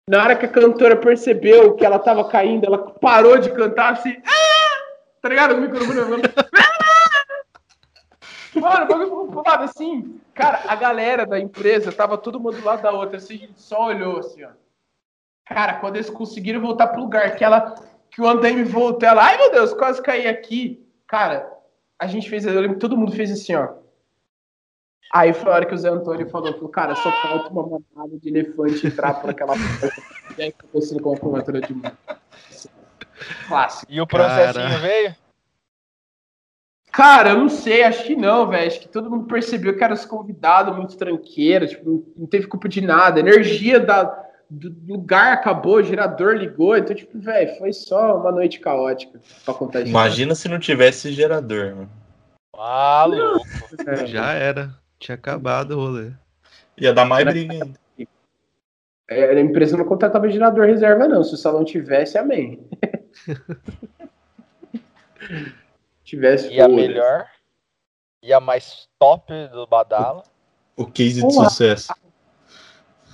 Na 0.07 0.23
hora 0.23 0.37
que 0.37 0.45
a 0.45 0.51
cantora 0.51 0.95
percebeu 0.97 1.75
que 1.75 1.85
ela 1.85 1.99
tava 1.99 2.29
caindo, 2.29 2.67
ela 2.67 2.79
parou 2.79 3.39
de 3.39 3.51
cantar 3.51 3.95
assim. 3.95 4.15
Ah! 4.27 4.65
Tá 5.23 5.31
ligado? 5.31 5.55
O 5.55 5.61
microfone. 5.63 6.01
Mano, 8.55 8.85
o 8.85 8.89
bagulho 8.89 9.09
ficou 9.09 9.29
pulado 9.29 9.65
assim. 9.65 10.21
Cara, 10.35 10.63
a 10.69 10.77
galera 10.77 11.25
da 11.25 11.41
empresa 11.41 11.91
tava 11.91 12.19
todo 12.19 12.39
mundo 12.39 12.59
do 12.59 12.65
lado 12.65 12.83
da 12.83 12.93
outra, 12.93 13.17
assim, 13.17 13.35
a 13.35 13.39
gente 13.39 13.63
só 13.63 13.87
olhou 13.87 14.19
assim, 14.19 14.45
ó. 14.45 14.51
Cara, 15.47 15.75
quando 15.75 15.97
eles 15.97 16.11
conseguiram 16.11 16.61
voltar 16.61 16.89
pro 16.89 17.01
lugar 17.01 17.35
que 17.37 17.43
ela. 17.43 17.75
Que 18.11 18.21
o 18.21 18.29
andaime 18.29 18.63
voltou, 18.63 19.09
ela. 19.09 19.25
Ai 19.25 19.39
meu 19.39 19.51
Deus, 19.51 19.73
quase 19.73 20.03
caí 20.03 20.29
aqui. 20.29 20.87
Cara, 21.07 21.54
a 22.05 22.07
gente 22.07 22.29
fez. 22.29 22.45
Eu 22.45 22.61
lembro 22.61 22.75
que 22.75 22.81
todo 22.81 22.97
mundo 22.97 23.13
fez 23.13 23.31
assim, 23.31 23.55
ó. 23.55 23.69
Aí 25.13 25.33
foi 25.33 25.51
a 25.51 25.55
hora 25.55 25.67
que 25.67 25.75
o 25.75 25.79
Zé 25.79 25.89
Antônio 25.89 26.29
falou, 26.29 26.53
falou 26.55 26.69
cara, 26.69 26.95
só 26.97 27.11
falta 27.23 27.49
uma 27.51 27.63
manada 27.63 28.19
de 28.19 28.29
elefante 28.29 28.87
entrar 28.87 29.15
por 29.15 29.31
aquela 29.31 29.55
porta. 29.55 30.03
e 30.37 30.43
aí 30.43 30.55
aconteceu 30.59 31.01
com 31.01 31.15
a 31.15 31.17
formatura 31.17 31.61
de 31.61 31.73
mão. 31.73 31.93
Clássico. 33.47 33.93
E 33.93 34.01
o 34.01 34.07
processinho 34.07 34.69
cara. 34.69 34.79
veio? 34.79 35.17
Cara, 36.91 37.31
eu 37.31 37.39
não 37.39 37.49
sei, 37.49 37.83
acho 37.83 38.05
que 38.05 38.17
não, 38.17 38.49
velho. 38.49 38.67
Acho 38.67 38.81
que 38.81 38.89
todo 38.89 39.11
mundo 39.11 39.27
percebeu 39.27 39.77
que 39.77 39.85
era 39.85 39.95
os 39.95 40.05
convidados 40.05 40.77
muito 40.77 40.97
tranqueiro, 40.97 41.67
tipo, 41.67 42.13
não 42.17 42.27
teve 42.27 42.47
culpa 42.47 42.69
de 42.69 42.81
nada. 42.81 43.19
A 43.19 43.21
energia 43.21 43.81
da, 43.81 44.05
lugar 44.87 45.33
acabou, 45.33 45.77
o 45.77 45.83
gerador 45.83 46.35
ligou, 46.35 46.77
então, 46.77 46.95
tipo, 46.95 47.19
velho, 47.19 47.57
foi 47.59 47.73
só 47.73 48.19
uma 48.19 48.33
noite 48.33 48.61
caótica 48.61 49.21
pra 49.45 49.55
contar 49.55 49.81
isso. 49.81 49.91
Imagina 49.91 50.35
se 50.35 50.49
não 50.49 50.59
tivesse 50.59 51.13
gerador, 51.13 51.75
mano. 51.75 51.91
Ah, 52.57 53.05
louco. 53.07 53.47
É. 53.87 54.07
Já 54.07 54.33
era. 54.33 54.75
Tinha 54.99 55.17
acabado 55.17 55.73
o 55.73 55.81
rolê. 55.81 56.13
Ia 56.79 56.93
dar 56.93 57.05
mais 57.05 57.25
briga 57.25 57.53
ainda. 57.53 57.81
É, 59.09 59.25
a 59.25 59.41
empresa 59.41 59.77
não 59.77 59.85
contratava 59.85 60.31
gerador 60.31 60.67
reserva, 60.67 61.07
não. 61.07 61.23
Se 61.23 61.35
o 61.35 61.37
salão 61.37 61.65
tivesse, 61.65 62.17
amém. 62.17 62.67
tivesse. 66.03 66.53
E 66.53 66.61
a 66.61 66.69
melhor? 66.69 67.27
E 68.23 68.33
a 68.33 68.41
mais 68.41 68.89
top 68.99 69.33
do 69.49 69.67
Badala? 69.67 70.23
O 70.77 70.87
case 70.87 71.23
de 71.23 71.33
sucesso. 71.33 71.93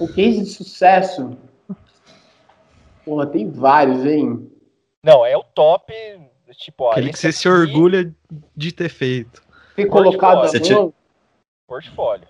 O 0.01 0.09
case 0.09 0.41
de 0.41 0.47
sucesso. 0.47 1.37
Porra, 3.05 3.27
tem 3.27 3.51
vários, 3.51 4.07
hein? 4.07 4.51
Não, 5.05 5.27
é 5.27 5.37
o 5.37 5.45
top. 5.45 5.93
Tipo, 6.53 6.85
ó, 6.85 6.93
Aquele 6.93 7.13
que 7.13 7.19
você 7.19 7.29
aqui... 7.29 7.37
se 7.37 7.49
orgulha 7.49 8.15
de 8.57 8.73
ter 8.73 8.89
feito. 8.89 9.43
Ter 9.77 9.87
colocado 9.87 10.49
a 10.49 10.75
mão. 10.75 10.95
Portfólio. 11.69 12.27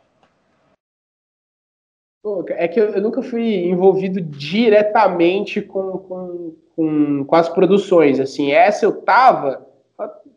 É 2.50 2.68
que 2.68 2.78
eu, 2.78 3.00
nunca 3.00 3.22
fui 3.22 3.64
envolvido 3.64 4.20
diretamente 4.20 5.62
com, 5.62 5.98
com, 5.98 6.56
com, 6.76 7.24
com, 7.24 7.36
as 7.36 7.48
produções. 7.48 8.20
Assim, 8.20 8.52
essa 8.52 8.84
eu 8.84 9.00
tava. 9.00 9.66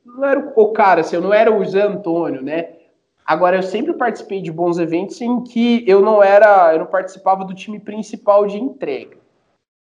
Não 0.06 0.24
era 0.24 0.54
o 0.56 0.72
cara, 0.72 1.02
assim, 1.02 1.16
eu 1.16 1.22
não 1.22 1.34
era 1.34 1.52
o 1.54 1.66
Zé 1.66 1.82
Antônio, 1.82 2.42
né? 2.42 2.74
Agora, 3.26 3.58
eu 3.58 3.64
sempre 3.64 3.94
participei 3.94 4.42
de 4.42 4.52
bons 4.52 4.78
eventos 4.78 5.20
em 5.22 5.42
que 5.44 5.84
eu 5.88 6.02
não 6.02 6.22
era, 6.22 6.74
eu 6.74 6.80
não 6.80 6.86
participava 6.86 7.46
do 7.46 7.54
time 7.54 7.80
principal 7.80 8.46
de 8.46 8.58
entrega. 8.58 9.18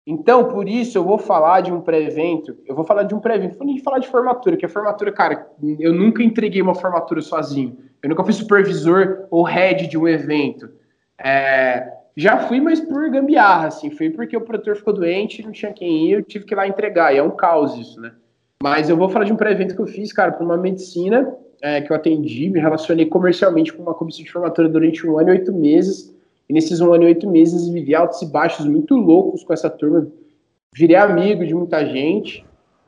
Então, 0.06 0.50
por 0.50 0.68
isso, 0.68 0.98
eu 0.98 1.04
vou 1.04 1.18
falar 1.18 1.62
de 1.62 1.72
um 1.72 1.80
pré-evento, 1.80 2.58
eu 2.66 2.76
vou 2.76 2.84
falar 2.84 3.04
de 3.04 3.16
um 3.16 3.20
pré-evento, 3.20 3.58
vou 3.58 3.66
nem 3.66 3.80
falar 3.80 4.00
de 4.00 4.10
formatura, 4.10 4.58
que 4.58 4.66
a 4.66 4.70
formatura, 4.70 5.12
cara, 5.14 5.48
eu 5.80 5.94
nunca 5.94 6.22
entreguei 6.22 6.62
uma 6.62 6.76
formatura 6.76 7.22
sozinho. 7.22 7.78
Eu 8.02 8.10
nunca 8.10 8.24
fui 8.24 8.34
supervisor 8.34 9.26
ou 9.32 9.44
head 9.44 9.88
de 9.88 9.98
um 9.98 10.06
evento. 10.06 10.70
É, 11.18 11.90
já 12.18 12.38
fui, 12.38 12.60
mas 12.60 12.82
por 12.82 13.10
gambiarra, 13.10 13.68
assim, 13.68 13.90
fui 13.90 14.10
porque 14.10 14.36
o 14.36 14.42
produtor 14.42 14.76
ficou 14.76 14.94
doente, 14.94 15.42
não 15.42 15.54
tinha 15.54 15.72
quem 15.72 16.10
ir, 16.10 16.12
eu 16.12 16.24
tive 16.24 16.44
que 16.44 16.54
ir 16.54 16.58
lá 16.58 16.68
entregar, 16.68 17.14
e 17.14 17.18
é 17.18 17.24
um 17.24 17.32
caos 17.32 17.76
isso, 17.78 18.02
né? 18.02 18.12
Mas 18.62 18.90
eu 18.90 18.98
vou 18.98 19.10
falar 19.10 19.24
de 19.24 19.32
um 19.32 19.38
pré-evento 19.38 19.74
que 19.74 19.82
eu 19.82 19.88
fiz, 19.88 20.12
cara, 20.12 20.34
para 20.34 20.44
uma 20.44 20.58
medicina, 20.58 21.34
é, 21.64 21.80
que 21.80 21.90
eu 21.90 21.96
atendi, 21.96 22.50
me 22.50 22.60
relacionei 22.60 23.06
comercialmente 23.06 23.72
com 23.72 23.82
uma 23.82 23.94
comissão 23.94 24.24
de 24.24 24.30
formatura 24.30 24.68
durante 24.68 25.08
um 25.08 25.18
ano 25.18 25.30
e 25.30 25.32
oito 25.32 25.54
meses. 25.54 26.14
E 26.50 26.54
nesses 26.54 26.82
um 26.82 26.94
ano 26.94 27.06
e 27.06 27.08
oito 27.08 27.28
meses 27.28 27.70
vivi 27.70 27.96
altos 27.96 28.22
e 28.22 28.26
baixos 28.26 28.66
muito 28.66 28.96
loucos 28.96 29.46
com 29.46 29.54
essa 29.54 29.70
turma. 29.70 30.06
Virei 30.76 30.98
amigo 30.98 31.46
de 31.46 31.56
muita 31.56 31.86
gente. 31.86 32.46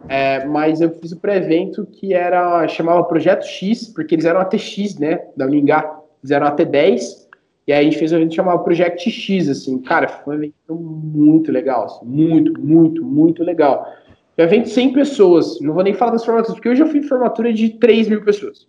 É, 0.10 0.45
mas 0.45 0.81
eu 0.81 0.89
fiz 0.91 1.14
o 1.14 1.19
pré-evento 1.19 1.85
que 1.85 2.14
era 2.14 2.68
chamava 2.68 3.02
Projeto 3.06 3.45
X, 3.45 3.88
porque 3.88 4.14
eles 4.14 4.26
eram 4.26 4.41
ATX, 4.41 4.99
né, 4.99 5.26
da 5.38 5.45
Uningá. 5.45 5.99
Eles 6.22 6.31
eram 6.31 6.45
AT10, 6.47 7.26
e 7.68 7.73
aí 7.73 7.80
a 7.80 7.84
gente 7.84 7.97
fez 7.97 8.11
um 8.11 8.18
evento 8.18 8.30
que 8.30 8.35
chamava 8.35 8.61
Project 8.61 9.10
X, 9.10 9.49
assim. 9.49 9.80
Cara, 9.80 10.07
foi 10.07 10.35
um 10.35 10.38
evento 10.38 10.76
muito 10.76 11.52
legal, 11.52 11.85
assim, 11.85 12.06
muito, 12.06 12.60
muito, 12.60 13.03
muito 13.03 13.41
legal. 13.41 13.88
Um 14.37 14.43
evento 14.43 14.69
100 14.69 14.93
pessoas, 14.93 15.59
não 15.61 15.73
vou 15.73 15.83
nem 15.83 15.93
falar 15.93 16.11
das 16.11 16.25
formaturas, 16.25 16.55
porque 16.55 16.69
eu 16.69 16.75
já 16.75 16.85
fui 16.85 17.01
formatura 17.01 17.53
de 17.53 17.69
3 17.69 18.09
mil 18.09 18.23
pessoas. 18.23 18.67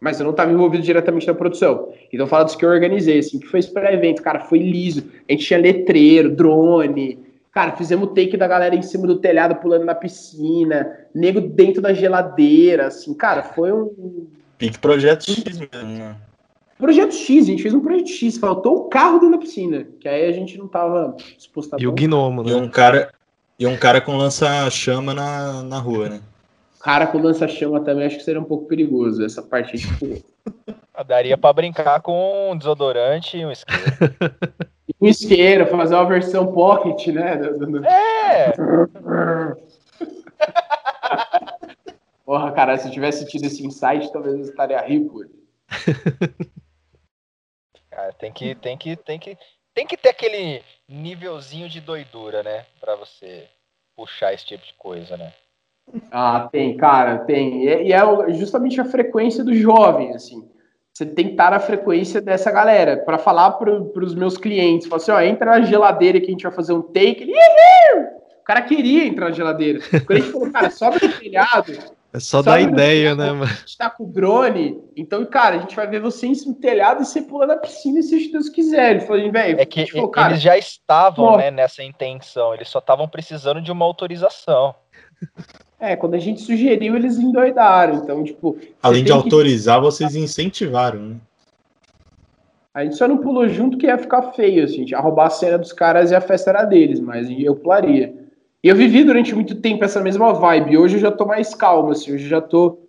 Mas 0.00 0.18
eu 0.18 0.24
não 0.24 0.30
estava 0.30 0.50
envolvido 0.50 0.82
diretamente 0.82 1.26
na 1.26 1.34
produção. 1.34 1.92
Então, 2.12 2.26
fala 2.26 2.44
dos 2.44 2.56
que 2.56 2.64
eu 2.64 2.70
organizei, 2.70 3.18
assim, 3.18 3.38
que 3.38 3.46
foi 3.46 3.60
esse 3.60 3.72
pré-evento, 3.72 4.22
cara, 4.22 4.40
foi 4.40 4.58
liso. 4.58 5.04
A 5.28 5.32
gente 5.32 5.44
tinha 5.44 5.60
letreiro, 5.60 6.34
drone, 6.34 7.18
Cara, 7.52 7.72
fizemos 7.72 8.08
o 8.08 8.14
take 8.14 8.36
da 8.36 8.46
galera 8.46 8.76
em 8.76 8.82
cima 8.82 9.06
do 9.08 9.18
telhado 9.18 9.56
pulando 9.56 9.84
na 9.84 9.94
piscina, 9.94 10.98
nego 11.12 11.40
dentro 11.40 11.82
da 11.82 11.92
geladeira, 11.92 12.86
assim, 12.86 13.12
cara, 13.12 13.42
foi 13.42 13.72
um. 13.72 14.28
Pique 14.56 14.78
Projeto 14.78 15.24
X 15.24 15.58
mesmo, 15.58 15.68
né? 15.72 16.16
Projeto 16.78 17.12
X, 17.12 17.44
a 17.44 17.46
gente 17.46 17.62
fez 17.62 17.74
um 17.74 17.80
Projeto 17.80 18.08
X, 18.08 18.38
faltou 18.38 18.76
o 18.76 18.88
carro 18.88 19.18
dentro 19.18 19.32
da 19.32 19.38
piscina, 19.38 19.84
que 19.98 20.08
aí 20.08 20.28
a 20.28 20.32
gente 20.32 20.56
não 20.56 20.68
tava 20.68 21.16
disposto 21.36 21.74
a. 21.74 21.76
E 21.80 21.88
o 21.88 21.92
gnomo, 21.92 22.44
né? 22.44 22.52
E 22.52 22.54
um 22.54 22.68
cara, 22.68 23.12
e 23.60 23.66
um 23.66 23.76
cara 23.76 24.00
com 24.00 24.16
lança-chama 24.16 25.12
na, 25.12 25.62
na 25.62 25.78
rua, 25.78 26.08
né? 26.08 26.22
Cara 26.80 27.06
com 27.06 27.18
lança-chama 27.18 27.84
também 27.84 28.06
acho 28.06 28.16
que 28.16 28.24
seria 28.24 28.40
um 28.40 28.44
pouco 28.44 28.64
perigoso, 28.64 29.22
essa 29.22 29.42
parte, 29.42 29.76
tipo. 29.76 30.24
Daria 31.06 31.36
pra 31.36 31.52
brincar 31.52 32.00
com 32.00 32.50
um 32.52 32.56
desodorante 32.56 33.36
e 33.36 33.44
um 33.44 33.52
isqueiro. 33.52 33.82
um 35.00 35.06
isqueiro, 35.06 35.66
fazer 35.66 35.94
uma 35.94 36.06
versão 36.06 36.52
pocket, 36.52 37.08
né? 37.08 37.38
É! 37.84 38.52
Porra, 42.24 42.52
cara, 42.52 42.78
se 42.78 42.88
eu 42.88 42.92
tivesse 42.92 43.26
tido 43.26 43.44
esse 43.44 43.66
insight, 43.66 44.10
talvez 44.12 44.36
eu 44.36 44.42
estaria 44.42 44.80
rico. 44.80 45.20
Cara, 47.90 48.12
tem 48.12 48.32
que, 48.32 48.54
tem 48.54 48.78
que, 48.78 48.96
tem 48.96 49.18
que, 49.18 49.36
tem 49.80 49.86
que 49.86 49.96
ter 49.96 50.10
aquele 50.10 50.60
nívelzinho 50.86 51.66
de 51.66 51.80
doidura, 51.80 52.42
né? 52.42 52.66
Pra 52.78 52.96
você 52.96 53.44
puxar 53.96 54.34
esse 54.34 54.44
tipo 54.44 54.62
de 54.62 54.74
coisa, 54.74 55.16
né? 55.16 55.32
Ah, 56.12 56.50
tem, 56.52 56.76
cara, 56.76 57.20
tem. 57.20 57.64
E 57.64 57.90
é 57.90 58.32
justamente 58.34 58.78
a 58.78 58.84
frequência 58.84 59.42
do 59.42 59.54
jovem, 59.54 60.12
assim. 60.12 60.46
Você 60.92 61.06
tem 61.06 61.28
que 61.28 61.30
estar 61.30 61.50
na 61.50 61.58
frequência 61.58 62.20
dessa 62.20 62.50
galera. 62.50 62.98
para 62.98 63.16
falar 63.16 63.52
para 63.52 63.72
os 63.72 64.14
meus 64.14 64.36
clientes, 64.36 64.86
falar 64.86 65.00
assim, 65.00 65.12
ó, 65.12 65.20
entra 65.22 65.52
na 65.52 65.62
geladeira 65.62 66.20
que 66.20 66.26
a 66.26 66.30
gente 66.30 66.42
vai 66.42 66.52
fazer 66.52 66.74
um 66.74 66.82
take. 66.82 67.22
Ele, 67.22 67.32
o 67.32 68.44
cara 68.44 68.60
queria 68.60 69.06
entrar 69.06 69.30
na 69.30 69.34
geladeira. 69.34 69.80
Quando 70.06 70.18
a 70.18 70.20
gente 70.20 70.32
falou, 70.32 70.52
cara, 70.52 70.70
sobe 70.70 70.98
no 71.06 71.12
telhado. 71.14 71.72
É 72.12 72.18
só 72.18 72.42
dar 72.42 72.60
ideia, 72.60 73.14
né, 73.14 73.30
mano? 73.30 73.44
A 73.44 73.46
gente 73.46 73.78
tá 73.78 73.88
com 73.88 74.02
o 74.02 74.06
drone, 74.06 74.82
então, 74.96 75.24
cara, 75.24 75.56
a 75.56 75.58
gente 75.60 75.76
vai 75.76 75.86
ver 75.86 76.00
você 76.00 76.26
em 76.26 76.34
cima 76.34 76.54
do 76.54 76.60
telhado 76.60 77.02
e 77.02 77.06
você 77.06 77.22
pula 77.22 77.46
na 77.46 77.56
piscina 77.56 78.02
se 78.02 78.32
Deus 78.32 78.48
quiser. 78.48 78.90
Ele 78.96 79.00
falou, 79.00 79.30
velho. 79.30 79.60
É 79.60 79.64
que 79.64 79.86
falou, 79.86 80.08
cara, 80.08 80.32
eles 80.32 80.42
já 80.42 80.58
estavam, 80.58 81.36
né, 81.36 81.52
nessa 81.52 81.84
intenção, 81.84 82.52
eles 82.52 82.68
só 82.68 82.80
estavam 82.80 83.08
precisando 83.08 83.62
de 83.62 83.70
uma 83.70 83.84
autorização. 83.84 84.74
É, 85.78 85.94
quando 85.96 86.14
a 86.14 86.18
gente 86.18 86.40
sugeriu, 86.40 86.96
eles 86.96 87.16
endoidaram. 87.16 87.94
Então, 87.94 88.22
tipo. 88.24 88.58
Além 88.82 89.04
de 89.04 89.12
autorizar, 89.12 89.76
que... 89.76 89.84
vocês 89.84 90.14
incentivaram, 90.14 91.00
né? 91.00 91.16
A 92.74 92.84
gente 92.84 92.96
só 92.96 93.08
não 93.08 93.18
pulou 93.18 93.48
junto 93.48 93.78
que 93.78 93.86
ia 93.86 93.98
ficar 93.98 94.32
feio, 94.32 94.64
assim. 94.64 94.84
A 94.94 95.00
roubar 95.00 95.26
a 95.26 95.30
cena 95.30 95.58
dos 95.58 95.72
caras 95.72 96.10
e 96.10 96.14
a 96.14 96.20
festa 96.20 96.50
era 96.50 96.64
deles, 96.64 97.00
mas 97.00 97.28
eu 97.30 97.56
pularia. 97.56 98.14
E 98.62 98.68
eu 98.68 98.76
vivi 98.76 99.04
durante 99.04 99.34
muito 99.34 99.60
tempo 99.60 99.84
essa 99.84 100.00
mesma 100.02 100.34
vibe. 100.34 100.76
Hoje 100.76 100.96
eu 100.96 101.00
já 101.00 101.10
tô 101.10 101.24
mais 101.24 101.54
calmo, 101.54 101.92
assim. 101.92 102.12
Hoje 102.12 102.24
eu 102.24 102.28
já 102.28 102.40
tô. 102.40 102.86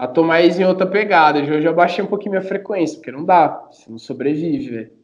Já 0.00 0.08
tô 0.08 0.24
mais 0.24 0.58
em 0.58 0.64
outra 0.64 0.86
pegada. 0.86 1.38
Hoje 1.38 1.54
eu 1.54 1.62
já 1.62 1.72
baixei 1.72 2.04
um 2.04 2.08
pouquinho 2.08 2.32
minha 2.32 2.42
frequência, 2.42 2.96
porque 2.96 3.12
não 3.12 3.24
dá. 3.24 3.66
Você 3.70 3.88
não 3.90 3.98
sobrevive, 3.98 4.70
velho. 4.70 4.98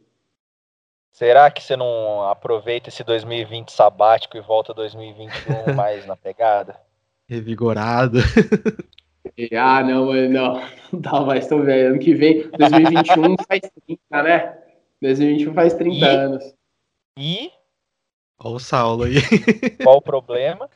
Será 1.13 1.49
que 1.49 1.63
você 1.63 1.77
não 1.77 2.27
aproveita 2.29 2.89
esse 2.89 3.01
2020 3.01 3.71
sabático 3.71 4.35
e 4.35 4.41
volta 4.41 4.73
2021 4.73 5.71
mais 5.73 6.05
na 6.05 6.17
pegada? 6.17 6.77
Revigorado. 7.27 8.19
Ah, 9.57 9.81
não, 9.81 10.13
não, 10.13 10.61
não 10.91 10.99
dá 10.99 11.21
mais, 11.21 11.47
tô 11.47 11.61
velho. 11.61 11.91
Ano 11.91 11.99
que 11.99 12.13
vem, 12.13 12.49
2021 12.51 13.35
faz 13.47 13.61
30, 13.85 14.23
né? 14.23 14.57
2021 15.01 15.53
faz 15.53 15.73
30 15.73 15.95
e, 15.95 16.03
anos. 16.03 16.55
E? 17.17 17.51
Olha 18.39 18.55
o 18.55 18.59
Saulo 18.59 19.03
aí. 19.03 19.15
Qual 19.81 19.97
o 19.97 20.01
problema? 20.01 20.69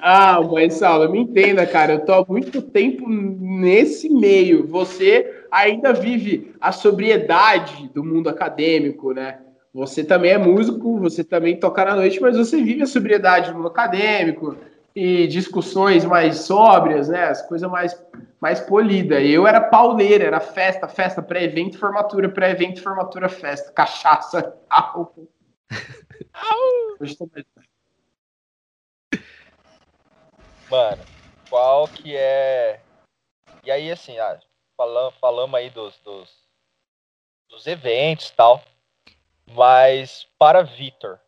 Ah, 0.00 0.40
mas 0.40 0.74
Saulo, 0.74 1.10
me 1.10 1.20
entenda, 1.20 1.66
cara. 1.66 1.94
Eu 1.94 2.04
tô 2.04 2.12
há 2.12 2.24
muito 2.26 2.60
tempo 2.62 3.08
nesse 3.08 4.08
meio. 4.08 4.66
Você 4.66 5.44
ainda 5.50 5.92
vive 5.92 6.54
a 6.60 6.72
sobriedade 6.72 7.88
do 7.94 8.02
mundo 8.02 8.28
acadêmico, 8.28 9.12
né? 9.12 9.38
Você 9.74 10.04
também 10.04 10.32
é 10.32 10.38
músico, 10.38 10.98
você 10.98 11.24
também 11.24 11.58
toca 11.58 11.84
na 11.84 11.96
noite, 11.96 12.20
mas 12.20 12.36
você 12.36 12.62
vive 12.62 12.82
a 12.82 12.86
sobriedade 12.86 13.50
do 13.50 13.56
mundo 13.56 13.68
acadêmico 13.68 14.56
e 14.94 15.26
discussões 15.26 16.04
mais 16.04 16.40
sóbrias, 16.40 17.08
né? 17.08 17.24
As 17.24 17.42
coisas 17.42 17.70
mais, 17.70 17.98
mais 18.40 18.60
polidas. 18.60 19.22
Eu 19.24 19.46
era 19.46 19.60
pauleira, 19.60 20.24
era 20.24 20.40
festa, 20.40 20.86
festa, 20.88 21.22
pré-evento, 21.22 21.78
formatura, 21.78 22.28
pré-evento, 22.28 22.82
formatura, 22.82 23.28
festa, 23.28 23.72
cachaça, 23.72 24.54
álcool. 24.68 25.28
Mano, 30.70 31.04
qual 31.50 31.86
que 31.86 32.16
é. 32.16 32.80
E 33.64 33.70
aí, 33.70 33.90
assim, 33.90 34.18
ah, 34.18 34.40
falamos, 34.76 35.14
falamos 35.20 35.54
aí 35.54 35.68
dos, 35.70 35.98
dos, 35.98 36.30
dos 37.48 37.66
eventos 37.66 38.28
e 38.28 38.32
tal. 38.32 38.62
Mas 39.54 40.26
para 40.38 40.62
Vitor. 40.62 41.18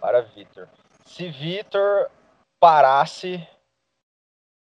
Para 0.00 0.22
Vitor. 0.22 0.68
Se 1.04 1.28
Vitor 1.28 2.10
parasse, 2.58 3.46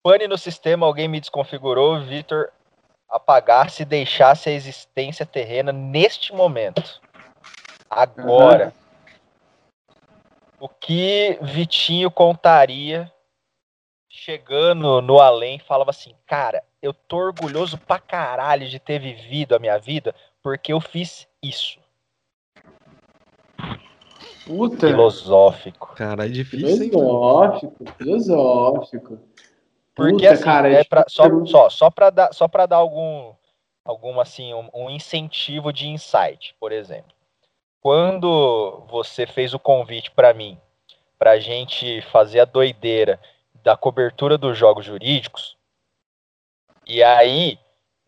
pane 0.04 0.28
no 0.28 0.38
sistema, 0.38 0.86
alguém 0.86 1.08
me 1.08 1.20
desconfigurou, 1.20 2.02
Vitor 2.02 2.52
apagasse 3.10 3.82
e 3.82 3.86
deixasse 3.86 4.50
a 4.50 4.52
existência 4.52 5.26
terrena 5.26 5.72
neste 5.72 6.34
momento. 6.34 7.02
Agora. 7.90 8.66
Uhum. 8.66 8.87
O 10.60 10.68
que 10.68 11.38
Vitinho 11.42 12.10
contaria 12.10 13.12
chegando 14.10 15.02
no 15.02 15.20
além, 15.20 15.60
falava 15.60 15.92
assim, 15.92 16.14
cara, 16.26 16.64
eu 16.82 16.94
tô 16.94 17.18
orgulhoso 17.18 17.78
pra 17.78 18.00
caralho 18.00 18.68
de 18.68 18.80
ter 18.80 19.00
vivido 19.00 19.56
a 19.56 19.60
minha 19.60 19.78
vida 19.78 20.16
porque 20.42 20.74
eu 20.74 20.80
fiz 20.80 21.28
isso. 21.42 21.80
Puta. 24.46 24.88
Filosófico. 24.88 25.94
Cara, 25.96 26.26
é 26.26 26.30
difícil. 26.30 26.90
Filosófico, 26.90 27.84
hein? 27.84 27.94
filosófico. 27.98 29.20
Porque 29.94 30.14
Puta, 30.14 30.34
assim, 30.34 30.44
cara, 30.44 30.72
é 30.72 30.84
pra, 30.84 31.06
só, 31.08 31.46
só, 31.46 31.70
só 31.70 31.90
para 31.90 32.10
dar, 32.10 32.34
só 32.34 32.48
para 32.48 32.66
dar 32.66 32.78
algum, 32.78 33.34
algum 33.84 34.20
assim, 34.20 34.54
um, 34.54 34.70
um, 34.74 34.90
incentivo 34.90 35.74
de 35.74 35.88
insight, 35.88 36.56
por 36.60 36.72
exemplo. 36.72 37.17
Quando 37.82 38.86
você 38.90 39.26
fez 39.26 39.54
o 39.54 39.60
convite 39.60 40.12
para 40.12 40.34
mim, 40.34 40.60
para 41.18 41.40
gente 41.40 42.02
fazer 42.04 42.40
a 42.40 42.46
doideira 42.46 43.20
da 43.64 43.78
cobertura 43.78 44.38
dos 44.38 44.58
jogos 44.58 44.86
jurídicos, 44.86 45.58
e 46.86 47.04
aí, 47.04 47.60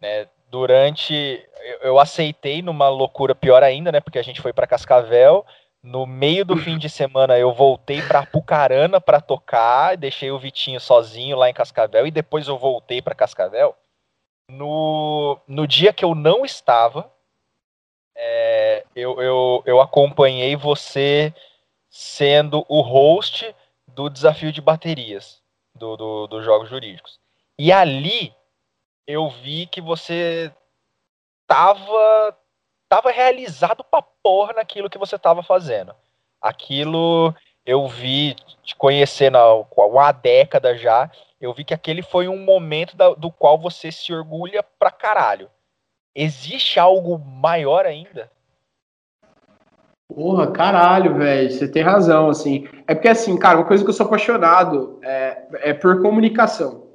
né, 0.02 0.28
durante 0.50 1.46
eu, 1.82 2.00
aceitei 2.00 2.62
numa 2.62 2.90
loucura 2.90 3.36
pior 3.36 3.64
ainda, 3.64 3.92
né, 3.92 4.00
porque 4.00 4.20
a 4.20 4.24
gente 4.24 4.42
foi 4.42 4.54
para 4.54 4.68
Cascavel 4.68 5.46
no 5.82 6.06
meio 6.06 6.44
do 6.44 6.58
fim 6.58 6.78
de 6.78 6.90
semana 6.90 7.38
eu 7.38 7.54
voltei 7.54 8.02
para 8.02 8.26
Pucarana 8.26 9.00
para 9.00 9.22
tocar, 9.22 9.96
deixei 9.96 10.30
o 10.30 10.40
Vitinho 10.40 10.80
sozinho 10.80 11.38
lá 11.38 11.50
em 11.50 11.54
Cascavel 11.54 12.06
e 12.06 12.12
depois 12.12 12.48
eu 12.48 12.58
voltei 12.58 13.02
para 13.02 13.16
Cascavel. 13.16 13.76
No, 14.50 15.40
no 15.48 15.66
dia 15.66 15.94
que 15.94 16.04
eu 16.04 16.14
não 16.14 16.44
estava, 16.44 17.10
é, 18.16 18.49
eu, 19.00 19.22
eu, 19.22 19.64
eu 19.66 19.82
acompanhei 19.82 20.56
você 20.56 21.34
sendo 21.90 22.66
o 22.68 22.82
host 22.82 23.56
do 23.88 24.10
desafio 24.10 24.52
de 24.52 24.62
baterias 24.62 25.42
do, 25.74 25.98
do, 25.98 26.28
dos 26.28 26.46
Jogos 26.46 26.70
Jurídicos. 26.70 27.20
E 27.58 27.72
ali 27.72 28.34
eu 29.08 29.30
vi 29.30 29.66
que 29.66 29.82
você 29.82 30.52
tava 31.48 32.38
tava 32.88 33.12
realizado 33.12 33.84
pra 33.84 34.02
porra 34.02 34.54
naquilo 34.54 34.90
que 34.90 34.98
você 34.98 35.18
tava 35.18 35.44
fazendo. 35.44 35.96
Aquilo 36.42 37.34
eu 37.66 37.88
vi, 37.88 38.36
te 38.64 38.76
conhecendo 38.76 39.38
há 39.38 39.86
uma 39.86 40.12
década 40.12 40.76
já, 40.76 41.12
eu 41.40 41.54
vi 41.54 41.64
que 41.64 41.74
aquele 41.74 42.02
foi 42.02 42.28
um 42.28 42.38
momento 42.38 42.96
da, 42.96 43.10
do 43.10 43.32
qual 43.32 43.58
você 43.58 43.92
se 43.92 44.12
orgulha 44.12 44.64
pra 44.64 44.90
caralho. 44.90 45.50
Existe 46.16 46.80
algo 46.80 47.20
maior 47.20 47.86
ainda? 47.86 48.32
Porra, 50.14 50.48
caralho, 50.52 51.14
velho, 51.14 51.52
você 51.52 51.68
tem 51.68 51.84
razão, 51.84 52.30
assim. 52.30 52.68
É 52.88 52.96
porque, 52.96 53.08
assim, 53.08 53.38
cara, 53.38 53.60
uma 53.60 53.66
coisa 53.66 53.84
que 53.84 53.90
eu 53.92 53.94
sou 53.94 54.08
apaixonado 54.08 54.98
é, 55.04 55.70
é 55.70 55.74
por 55.74 56.02
comunicação. 56.02 56.88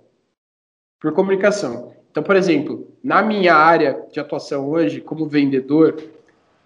Por 1.01 1.13
comunicação. 1.13 1.93
Então, 2.11 2.25
por 2.25 2.35
exemplo, 2.35 2.89
na 3.03 3.23
minha 3.23 3.55
área 3.55 4.05
de 4.11 4.19
atuação 4.19 4.69
hoje, 4.69 5.01
como 5.01 5.29
vendedor, 5.29 5.97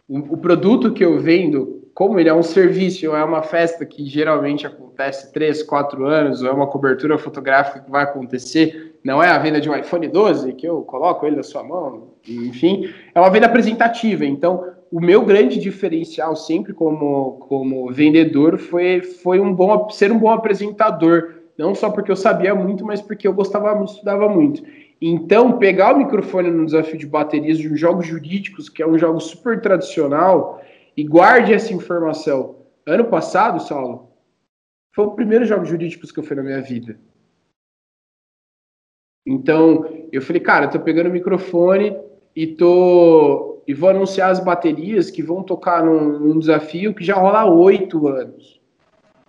o, 0.08 0.18
o 0.18 0.36
produto 0.38 0.92
que 0.92 1.04
eu 1.04 1.18
vendo, 1.18 1.90
como 1.92 2.18
ele 2.18 2.30
é 2.30 2.34
um 2.34 2.42
serviço 2.42 3.08
ou 3.08 3.16
é 3.16 3.22
uma 3.22 3.42
festa 3.42 3.84
que 3.84 4.06
geralmente 4.06 4.66
acontece 4.66 5.30
três, 5.32 5.62
quatro 5.62 6.06
anos, 6.06 6.42
ou 6.42 6.48
é 6.48 6.52
uma 6.52 6.66
cobertura 6.66 7.18
fotográfica 7.18 7.80
que 7.80 7.90
vai 7.90 8.04
acontecer, 8.04 8.98
não 9.04 9.22
é 9.22 9.28
a 9.28 9.38
venda 9.38 9.60
de 9.60 9.68
um 9.68 9.76
iPhone 9.76 10.08
12 10.08 10.54
que 10.54 10.66
eu 10.66 10.80
coloco 10.80 11.26
ele 11.26 11.36
na 11.36 11.42
sua 11.42 11.62
mão, 11.62 12.14
enfim, 12.26 12.92
é 13.14 13.20
uma 13.20 13.30
venda 13.30 13.46
apresentativa. 13.46 14.24
Então, 14.24 14.77
o 14.90 15.00
meu 15.00 15.24
grande 15.24 15.58
diferencial 15.58 16.34
sempre 16.34 16.72
como, 16.72 17.32
como 17.48 17.92
vendedor 17.92 18.58
foi, 18.58 19.02
foi 19.02 19.40
um 19.40 19.52
bom, 19.52 19.88
ser 19.90 20.10
um 20.10 20.18
bom 20.18 20.30
apresentador. 20.30 21.34
Não 21.56 21.74
só 21.74 21.90
porque 21.90 22.10
eu 22.10 22.16
sabia 22.16 22.54
muito, 22.54 22.84
mas 22.84 23.00
porque 23.00 23.26
eu 23.26 23.32
gostava 23.32 23.74
muito, 23.74 23.92
estudava 23.92 24.28
muito. 24.28 24.62
Então, 25.00 25.58
pegar 25.58 25.94
o 25.94 25.98
microfone 25.98 26.50
no 26.50 26.64
desafio 26.64 26.98
de 26.98 27.06
baterias 27.06 27.58
de 27.58 27.70
um 27.70 27.76
jogo 27.76 28.02
jurídicos, 28.02 28.68
que 28.68 28.82
é 28.82 28.86
um 28.86 28.98
jogo 28.98 29.20
super 29.20 29.60
tradicional, 29.60 30.60
e 30.96 31.04
guarde 31.04 31.52
essa 31.52 31.72
informação. 31.72 32.56
Ano 32.86 33.04
passado, 33.04 33.60
Saulo, 33.60 34.10
foi 34.94 35.06
o 35.06 35.12
primeiro 35.12 35.44
jogo 35.44 35.64
jurídicos 35.64 36.10
que 36.10 36.18
eu 36.18 36.24
fui 36.24 36.34
na 36.34 36.42
minha 36.42 36.60
vida. 36.60 36.98
Então, 39.26 39.84
eu 40.10 40.22
falei, 40.22 40.40
cara, 40.40 40.66
eu 40.66 40.70
tô 40.70 40.80
pegando 40.80 41.08
o 41.08 41.12
microfone 41.12 41.96
e 42.34 42.46
tô 42.46 43.47
e 43.68 43.74
vou 43.74 43.90
anunciar 43.90 44.30
as 44.30 44.40
baterias 44.40 45.10
que 45.10 45.22
vão 45.22 45.42
tocar 45.42 45.84
num, 45.84 46.18
num 46.18 46.38
desafio 46.38 46.94
que 46.94 47.04
já 47.04 47.16
rola 47.16 47.40
há 47.40 47.44
oito 47.44 48.08
anos. 48.08 48.58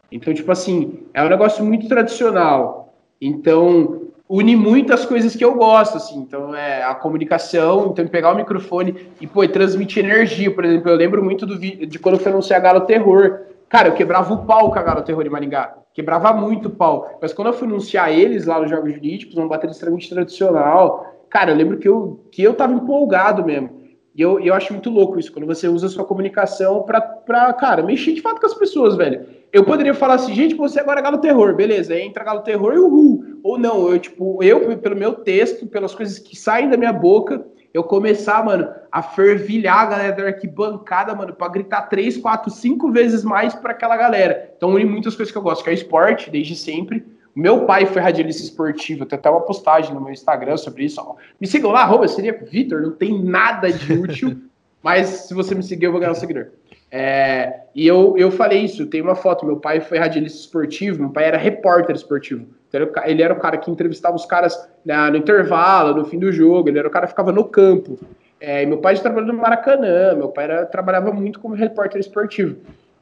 Então, 0.09 0.33
tipo 0.33 0.49
assim, 0.49 1.03
é 1.13 1.21
um 1.21 1.27
negócio 1.27 1.63
muito 1.63 1.89
tradicional. 1.89 2.93
Então, 3.19 4.03
une 4.29 4.55
muitas 4.55 5.05
coisas 5.05 5.35
que 5.35 5.43
eu 5.43 5.55
gosto, 5.55 5.97
assim. 5.97 6.19
Então, 6.19 6.55
é 6.55 6.81
a 6.81 6.95
comunicação, 6.95 7.89
então 7.91 8.07
pegar 8.07 8.31
o 8.31 8.35
microfone 8.37 8.95
e, 9.19 9.27
pô, 9.27 9.45
transmitir 9.45 10.05
energia. 10.05 10.49
Por 10.49 10.63
exemplo, 10.63 10.89
eu 10.89 10.95
lembro 10.95 11.21
muito 11.21 11.45
do 11.45 11.59
de 11.59 11.99
quando 11.99 12.15
eu 12.15 12.21
fui 12.21 12.31
anunciar 12.31 12.61
Galo 12.61 12.81
Terror. 12.81 13.41
Cara, 13.67 13.89
eu 13.89 13.93
quebrava 13.93 14.33
o 14.33 14.45
pau 14.45 14.71
com 14.71 14.79
a 14.79 14.81
Galo 14.81 15.01
Terror 15.01 15.21
de 15.21 15.29
Maringá. 15.29 15.75
Quebrava 15.93 16.31
muito 16.31 16.69
o 16.69 16.71
pau. 16.71 17.19
Mas 17.21 17.33
quando 17.33 17.49
eu 17.49 17.53
fui 17.53 17.67
anunciar 17.67 18.09
eles 18.09 18.45
lá 18.45 18.57
nos 18.57 18.69
Jogos 18.69 18.93
Jurídicos, 18.93 19.35
uma 19.35 19.49
bateria 19.49 19.73
extremamente 19.73 20.09
tradicional, 20.09 21.13
cara, 21.29 21.51
eu 21.51 21.57
lembro 21.57 21.77
que 21.77 21.89
eu, 21.89 22.21
que 22.31 22.41
eu 22.41 22.53
tava 22.53 22.71
empolgado 22.71 23.43
mesmo. 23.43 23.78
E 24.15 24.21
eu, 24.21 24.39
eu 24.39 24.53
acho 24.53 24.73
muito 24.73 24.89
louco 24.89 25.19
isso, 25.19 25.31
quando 25.31 25.45
você 25.45 25.67
usa 25.67 25.87
a 25.87 25.89
sua 25.89 26.03
comunicação 26.03 26.83
pra, 26.83 26.99
pra, 26.99 27.53
cara, 27.53 27.83
mexer 27.83 28.13
de 28.13 28.21
fato 28.21 28.39
com 28.39 28.47
as 28.47 28.53
pessoas, 28.53 28.95
velho. 28.95 29.25
Eu 29.51 29.63
poderia 29.63 29.93
falar 29.93 30.15
assim, 30.15 30.33
gente, 30.33 30.55
você 30.55 30.79
agora 30.79 30.99
é 30.99 31.03
Galo 31.03 31.17
Terror, 31.19 31.55
beleza, 31.55 31.97
entra 31.97 32.23
Galo 32.23 32.41
Terror 32.41 32.73
e 32.73 32.79
uhul. 32.79 33.39
Ou 33.43 33.57
não, 33.57 33.89
eu, 33.89 33.99
tipo, 33.99 34.43
eu, 34.43 34.77
pelo 34.77 34.95
meu 34.95 35.13
texto, 35.13 35.65
pelas 35.67 35.95
coisas 35.95 36.19
que 36.19 36.35
saem 36.35 36.69
da 36.69 36.77
minha 36.77 36.93
boca, 36.93 37.45
eu 37.73 37.83
começar, 37.83 38.43
mano, 38.43 38.67
a 38.91 39.01
fervilhar 39.01 39.79
a 39.79 39.85
galera 39.85 40.15
da 40.15 40.23
arquibancada, 40.23 41.13
mano, 41.15 41.33
pra 41.33 41.47
gritar 41.47 41.83
três, 41.83 42.17
quatro, 42.17 42.51
cinco 42.51 42.91
vezes 42.91 43.23
mais 43.23 43.53
para 43.53 43.71
aquela 43.71 43.95
galera. 43.95 44.51
Então, 44.57 44.73
une 44.73 44.85
muitas 44.85 45.15
coisas 45.15 45.31
que 45.31 45.37
eu 45.37 45.41
gosto, 45.41 45.63
que 45.63 45.69
é 45.69 45.73
esporte, 45.73 46.29
desde 46.29 46.55
sempre, 46.55 47.05
meu 47.35 47.65
pai 47.65 47.85
foi 47.85 48.01
radialista 48.01 48.43
esportivo, 48.43 49.05
tem 49.05 49.17
até 49.17 49.29
uma 49.29 49.41
postagem 49.41 49.93
no 49.93 50.01
meu 50.01 50.11
Instagram 50.11 50.57
sobre 50.57 50.85
isso. 50.85 50.99
Ó. 51.01 51.15
Me 51.39 51.47
sigam 51.47 51.71
lá, 51.71 51.81
arroba, 51.81 52.07
seria 52.07 52.33
Vitor, 52.33 52.81
não 52.81 52.91
tem 52.91 53.23
nada 53.23 53.71
de 53.71 53.93
útil, 53.93 54.37
mas 54.83 55.07
se 55.07 55.33
você 55.33 55.53
me 55.55 55.63
seguir, 55.63 55.85
eu 55.85 55.91
vou 55.91 55.99
ganhar 55.99 56.11
um 56.11 56.15
seguidor. 56.15 56.47
É, 56.91 57.61
e 57.75 57.85
eu, 57.85 58.15
eu 58.17 58.31
falei 58.31 58.63
isso, 58.63 58.87
tem 58.87 59.01
uma 59.01 59.15
foto, 59.15 59.45
meu 59.45 59.57
pai 59.57 59.79
foi 59.79 59.99
radialista 59.99 60.39
esportivo, 60.39 60.99
meu 60.99 61.11
pai 61.11 61.25
era 61.25 61.37
repórter 61.37 61.95
esportivo. 61.95 62.47
Então, 62.67 62.87
ele 63.05 63.21
era 63.21 63.33
o 63.33 63.39
cara 63.39 63.57
que 63.57 63.69
entrevistava 63.69 64.15
os 64.15 64.25
caras 64.25 64.69
no 64.85 65.17
intervalo, 65.17 65.95
no 65.95 66.05
fim 66.05 66.17
do 66.17 66.31
jogo, 66.31 66.69
ele 66.69 66.79
era 66.79 66.87
o 66.87 66.91
cara 66.91 67.05
que 67.05 67.11
ficava 67.11 67.31
no 67.31 67.43
campo. 67.43 67.99
É, 68.39 68.65
meu 68.65 68.77
pai 68.77 68.95
já 68.95 69.01
trabalhou 69.01 69.33
no 69.33 69.39
Maracanã, 69.39 70.15
meu 70.15 70.29
pai 70.29 70.45
era, 70.45 70.65
trabalhava 70.65 71.11
muito 71.11 71.39
como 71.39 71.55
repórter 71.55 71.99
esportivo. 71.99 72.57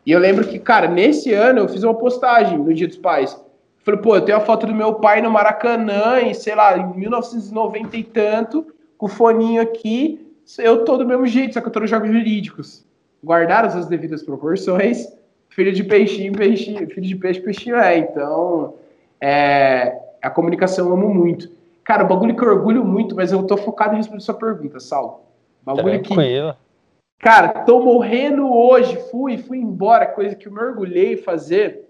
E 0.06 0.12
eu 0.12 0.20
lembro 0.20 0.48
que, 0.48 0.58
cara, 0.58 0.88
nesse 0.88 1.34
ano 1.34 1.60
eu 1.60 1.68
fiz 1.68 1.84
uma 1.84 1.94
postagem 1.94 2.58
no 2.58 2.74
Dia 2.74 2.88
dos 2.88 2.98
Pais. 2.98 3.40
Falei, 3.88 4.02
pô, 4.02 4.18
eu 4.18 4.22
tenho 4.22 4.38
a 4.38 4.42
foto 4.42 4.68
do 4.68 4.76
meu 4.76 4.96
pai 4.96 5.22
no 5.22 5.32
Maracanã, 5.32 6.20
em, 6.20 6.34
sei 6.34 6.54
lá, 6.54 6.78
em 6.78 6.94
1990 6.98 7.96
e 7.96 8.04
tanto, 8.04 8.68
com 8.98 9.06
o 9.06 9.10
foninho 9.10 9.62
aqui, 9.62 10.30
eu 10.60 10.84
tô 10.84 10.98
do 10.98 11.06
mesmo 11.06 11.26
jeito, 11.26 11.54
só 11.54 11.62
que 11.62 11.68
eu 11.68 11.72
tô 11.72 11.80
nos 11.80 11.90
jogos 11.90 12.10
jurídicos. 12.12 12.86
Guardaram 13.24 13.70
as 13.70 13.86
devidas 13.86 14.22
proporções, 14.22 15.08
filho 15.48 15.72
de 15.72 15.86
peixinho, 15.86 16.34
peixinho, 16.34 16.86
filho 16.90 17.08
de 17.08 17.16
peixe, 17.16 17.40
peixinho 17.40 17.78
é. 17.78 17.98
Então, 17.98 18.74
é, 19.22 19.98
a 20.22 20.30
comunicação 20.30 20.88
eu 20.88 20.94
amo 20.94 21.08
muito. 21.08 21.50
Cara, 21.86 22.04
o 22.04 22.10
bagulho 22.10 22.36
que 22.36 22.44
eu 22.44 22.50
orgulho 22.50 22.84
muito, 22.84 23.16
mas 23.16 23.32
eu 23.32 23.42
tô 23.44 23.56
focado 23.56 23.94
em 23.94 24.00
responder 24.00 24.20
sua 24.20 24.36
pergunta, 24.36 24.82
Sal. 24.82 25.32
Bagulho 25.64 26.04
Tranquilo. 26.04 26.52
que. 26.52 27.24
Cara, 27.24 27.64
tô 27.64 27.80
morrendo 27.80 28.54
hoje, 28.54 28.98
fui, 29.10 29.38
fui 29.38 29.60
embora, 29.60 30.06
coisa 30.08 30.36
que 30.36 30.50
eu 30.50 30.52
me 30.52 30.60
orgulhei 30.60 31.16
fazer 31.16 31.87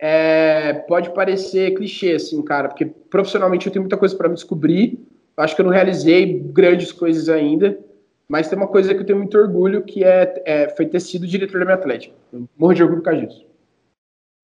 é, 0.00 0.72
pode 0.72 1.12
parecer 1.12 1.74
clichê, 1.74 2.12
assim, 2.12 2.40
cara, 2.42 2.68
porque 2.68 2.86
profissionalmente 2.86 3.66
eu 3.66 3.72
tenho 3.72 3.82
muita 3.82 3.98
coisa 3.98 4.16
para 4.16 4.30
me 4.30 4.34
descobrir. 4.34 4.98
Acho 5.36 5.54
que 5.54 5.60
eu 5.60 5.66
não 5.66 5.72
realizei 5.72 6.38
grandes 6.38 6.90
coisas 6.90 7.28
ainda, 7.28 7.78
mas 8.26 8.48
tem 8.48 8.58
uma 8.58 8.66
coisa 8.66 8.94
que 8.94 9.00
eu 9.00 9.06
tenho 9.06 9.18
muito 9.18 9.36
orgulho, 9.36 9.82
que 9.82 10.02
é, 10.02 10.42
é 10.46 10.68
foi 10.70 10.86
ter 10.86 11.00
sido 11.00 11.26
diretor 11.26 11.58
da 11.58 11.66
minha 11.66 11.74
Atlética. 11.76 12.14
Morro 12.56 12.74
de 12.74 12.82
orgulho 12.82 13.02
por 13.02 13.10
causa 13.10 13.26
disso. 13.26 13.46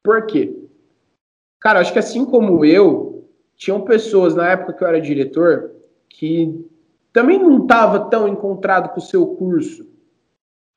Por 0.04 0.26
quê? 0.26 0.54
Cara, 1.58 1.80
acho 1.80 1.92
que 1.92 1.98
assim 1.98 2.26
como 2.26 2.64
eu, 2.64 3.26
tinham 3.56 3.80
pessoas 3.80 4.34
na 4.34 4.50
época 4.50 4.74
que 4.74 4.84
eu 4.84 4.88
era 4.88 5.00
diretor 5.00 5.72
que 6.08 6.66
também 7.12 7.38
não 7.38 7.62
estava 7.62 8.10
tão 8.10 8.28
encontrado 8.28 8.90
com 8.90 8.98
o 8.98 9.02
seu 9.02 9.26
curso 9.26 9.85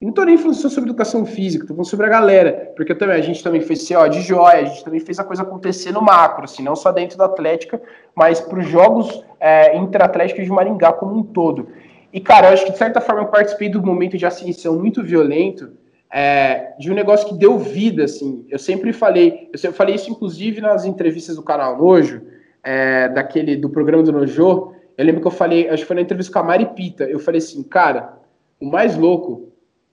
e 0.01 0.05
não 0.05 0.13
tô 0.13 0.23
nem 0.23 0.37
falando 0.37 0.55
só 0.55 0.69
sobre 0.69 0.89
educação 0.89 1.25
física, 1.25 1.67
tô 1.67 1.73
falando 1.73 1.89
sobre 1.89 2.05
a 2.05 2.09
galera. 2.09 2.71
Porque 2.77 2.95
também 2.95 3.17
a 3.17 3.21
gente 3.21 3.43
também 3.43 3.59
fez 3.59 3.85
CO 3.85 4.07
de 4.07 4.21
joia, 4.21 4.61
a 4.61 4.63
gente 4.63 4.81
também 4.81 5.01
fez 5.01 5.19
a 5.19 5.25
coisa 5.25 5.41
acontecer 5.41 5.91
no 5.91 6.01
macro, 6.01 6.45
assim, 6.45 6.63
não 6.63 6.73
só 6.73 6.89
dentro 6.89 7.17
da 7.17 7.25
Atlética, 7.25 7.81
mas 8.15 8.39
para 8.39 8.59
os 8.59 8.67
jogos 8.67 9.25
é, 9.41 9.75
interatléticos 9.75 10.45
de 10.45 10.49
Maringá 10.49 10.93
como 10.93 11.17
um 11.17 11.23
todo. 11.23 11.67
E, 12.13 12.21
cara, 12.21 12.47
eu 12.47 12.53
acho 12.53 12.65
que 12.65 12.71
de 12.71 12.77
certa 12.77 13.01
forma 13.01 13.23
eu 13.23 13.27
participei 13.27 13.67
do 13.67 13.85
momento 13.85 14.17
de 14.17 14.25
ascensão 14.25 14.79
muito 14.79 15.03
violento, 15.03 15.69
é, 16.09 16.75
de 16.79 16.89
um 16.89 16.95
negócio 16.95 17.27
que 17.27 17.33
deu 17.33 17.59
vida, 17.59 18.05
assim. 18.05 18.45
Eu 18.49 18.57
sempre 18.57 18.93
falei, 18.93 19.49
eu 19.51 19.59
sempre 19.59 19.75
falei 19.75 19.95
isso 19.95 20.09
inclusive 20.09 20.61
nas 20.61 20.85
entrevistas 20.85 21.35
do 21.35 21.43
canal 21.43 21.77
Nojo, 21.77 22.21
é, 22.63 23.09
daquele, 23.09 23.57
do 23.57 23.69
programa 23.69 24.01
do 24.01 24.13
Nojo. 24.13 24.73
Eu 24.97 25.05
lembro 25.05 25.19
que 25.19 25.27
eu 25.27 25.31
falei, 25.31 25.67
acho 25.67 25.83
que 25.83 25.87
foi 25.87 25.97
na 25.97 26.01
entrevista 26.03 26.31
com 26.31 26.39
a 26.39 26.43
Mari 26.43 26.67
Pita, 26.67 27.03
eu 27.03 27.19
falei 27.19 27.39
assim, 27.39 27.61
cara, 27.63 28.17
o 28.61 28.65
mais 28.65 28.95
louco 28.95 29.48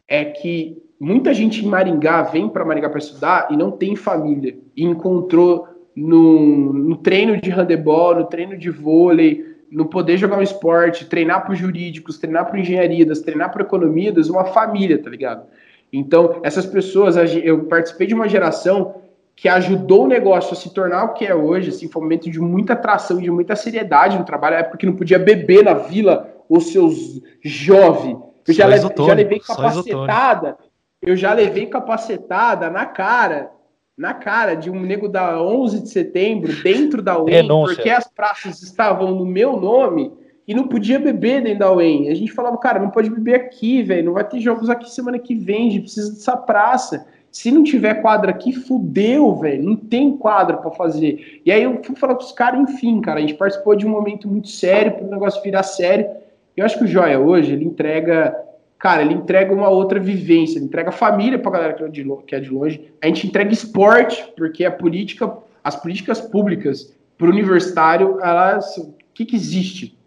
é 0.09 0.25
que 0.25 0.83
muita 0.99 1.35
gente 1.35 1.65
em 1.65 1.69
Maringá 1.69 2.23
vem 2.23 2.49
para 2.49 2.65
Maringá 2.65 2.89
para 2.89 2.99
estudar 2.99 3.49
e 3.51 3.57
não 3.57 3.71
tem 3.71 3.97
família. 3.97 4.57
E 4.77 4.85
encontrou 4.85 5.69
no, 5.95 6.73
no, 6.73 6.97
treino 6.97 7.41
de 7.41 7.51
handebol, 7.51 8.15
no 8.15 8.25
treino 8.25 8.57
de 8.57 8.71
vôlei, 8.71 9.57
no 9.71 9.87
poder 9.87 10.17
jogar 10.17 10.39
um 10.39 10.43
esporte, 10.43 11.07
treinar 11.07 11.45
para 11.45 11.55
jurídicos, 11.55 12.19
treinar 12.19 12.47
para 12.47 12.61
engenharias, 12.61 13.21
treinar 13.21 13.53
para 13.53 13.63
economia, 13.63 14.13
uma 14.31 14.45
família, 14.45 15.03
tá 15.03 15.11
ligado? 15.11 15.47
Então, 15.93 16.41
essas 16.43 16.67
pessoas, 16.67 17.17
eu 17.43 17.65
participei 17.65 18.07
de 18.07 18.15
uma 18.15 18.29
geração 18.29 18.97
que 19.35 19.49
ajudou 19.49 20.05
o 20.05 20.09
negócio 20.09 20.53
a 20.53 20.57
se 20.57 20.73
tornar 20.73 21.05
o 21.05 21.13
que 21.13 21.27
é 21.27 21.35
hoje, 21.35 21.69
assim, 21.69 21.89
foi 21.89 22.01
um 22.01 22.05
momento 22.05 22.31
de 22.31 22.41
muita 22.41 22.73
atração, 22.73 23.19
de 23.19 23.31
muita 23.31 23.55
seriedade 23.55 24.19
no 24.19 24.25
trabalho, 24.25 24.57
é 24.57 24.61
época 24.61 24.79
que 24.79 24.87
não 24.87 24.97
podia 24.97 25.19
beber 25.19 25.63
na 25.63 25.75
vila 25.75 26.35
os 26.49 26.73
seus 26.73 27.21
jovens, 27.43 28.19
eu 28.47 28.55
já, 28.55 28.67
leve, 28.67 28.89
já 28.97 29.15
levei 29.15 29.41
capacetada, 29.41 30.59
eu 31.03 31.17
já 31.17 31.33
levei 31.33 31.67
capacetada 31.67 32.71
na 32.71 32.87
cara, 32.87 33.51
na 33.97 34.15
cara 34.15 34.55
de 34.55 34.71
um 34.71 34.81
nego 34.81 35.09
da 35.09 35.43
11 35.43 35.83
de 35.83 35.89
setembro, 35.91 36.53
dentro 36.63 37.03
da 37.03 37.19
UEM, 37.19 37.49
porque 37.49 37.91
as 37.91 38.07
praças 38.07 38.63
estavam 38.63 39.15
no 39.15 39.25
meu 39.25 39.57
nome 39.57 40.13
e 40.47 40.55
não 40.55 40.69
podia 40.69 40.99
beber 40.99 41.43
dentro 41.43 41.59
da 41.61 41.73
UEM. 41.73 42.09
A 42.09 42.15
gente 42.15 42.33
falava, 42.33 42.57
cara, 42.59 42.79
não 42.79 42.91
pode 42.91 43.11
beber 43.11 43.35
aqui, 43.35 43.83
velho, 43.83 44.07
não 44.07 44.13
vai 44.13 44.25
ter 44.25 44.41
jogos 44.41 44.71
aqui 44.71 44.91
semana 44.91 45.19
que 45.19 45.35
vem, 45.35 45.69
a 45.69 45.73
gente 45.73 45.83
precisa 45.83 46.13
dessa 46.13 46.37
praça. 46.37 47.07
Se 47.37 47.51
não 47.51 47.63
tiver 47.63 48.01
quadra 48.01 48.31
aqui, 48.31 48.53
fudeu, 48.53 49.35
velho. 49.35 49.63
Não 49.63 49.77
tem 49.77 50.17
quadra 50.17 50.57
para 50.57 50.71
fazer. 50.71 51.43
E 51.45 51.53
aí 51.53 51.65
eu 51.65 51.83
fui 51.85 51.95
falar 51.95 52.15
com 52.15 52.23
os 52.23 52.33
caras, 52.33 52.61
enfim, 52.61 52.99
cara, 53.03 53.19
a 53.19 53.21
gente 53.21 53.35
participou 53.35 53.77
de 53.77 53.87
um 53.87 53.91
momento 53.91 54.27
muito 54.27 54.49
sério 54.49 54.93
para 54.93 55.05
o 55.05 55.11
negócio 55.11 55.43
virar 55.43 55.63
sério. 55.63 56.09
Eu 56.57 56.65
acho 56.65 56.79
que 56.79 56.85
o 56.85 56.89
Joia 56.89 57.21
hoje, 57.21 57.53
ele 57.53 57.65
entrega, 57.65 58.35
cara, 58.79 59.03
ele 59.03 59.15
entrega 59.15 59.53
uma 59.53 59.69
outra 59.69 60.01
vivência, 60.01 60.59
ele 60.59 60.67
entrega 60.67 60.91
família 60.91 61.39
pra 61.39 61.51
galera 61.53 61.75
que 61.75 61.85
é 61.85 61.89
de, 61.89 62.01
é 62.01 62.51
longe, 62.51 62.93
a 63.03 63.07
gente 63.07 63.27
entrega 63.27 63.53
esporte, 63.53 64.33
porque 64.37 64.65
a 64.65 64.71
política, 64.71 65.37
as 65.63 65.77
políticas 65.77 66.21
públicas 66.21 66.97
para 67.19 67.27
o 67.27 67.31
universitário, 67.31 68.19
elas, 68.21 68.77
o 68.79 68.95
que 69.13 69.27
que 69.27 69.37
existe? 69.37 69.99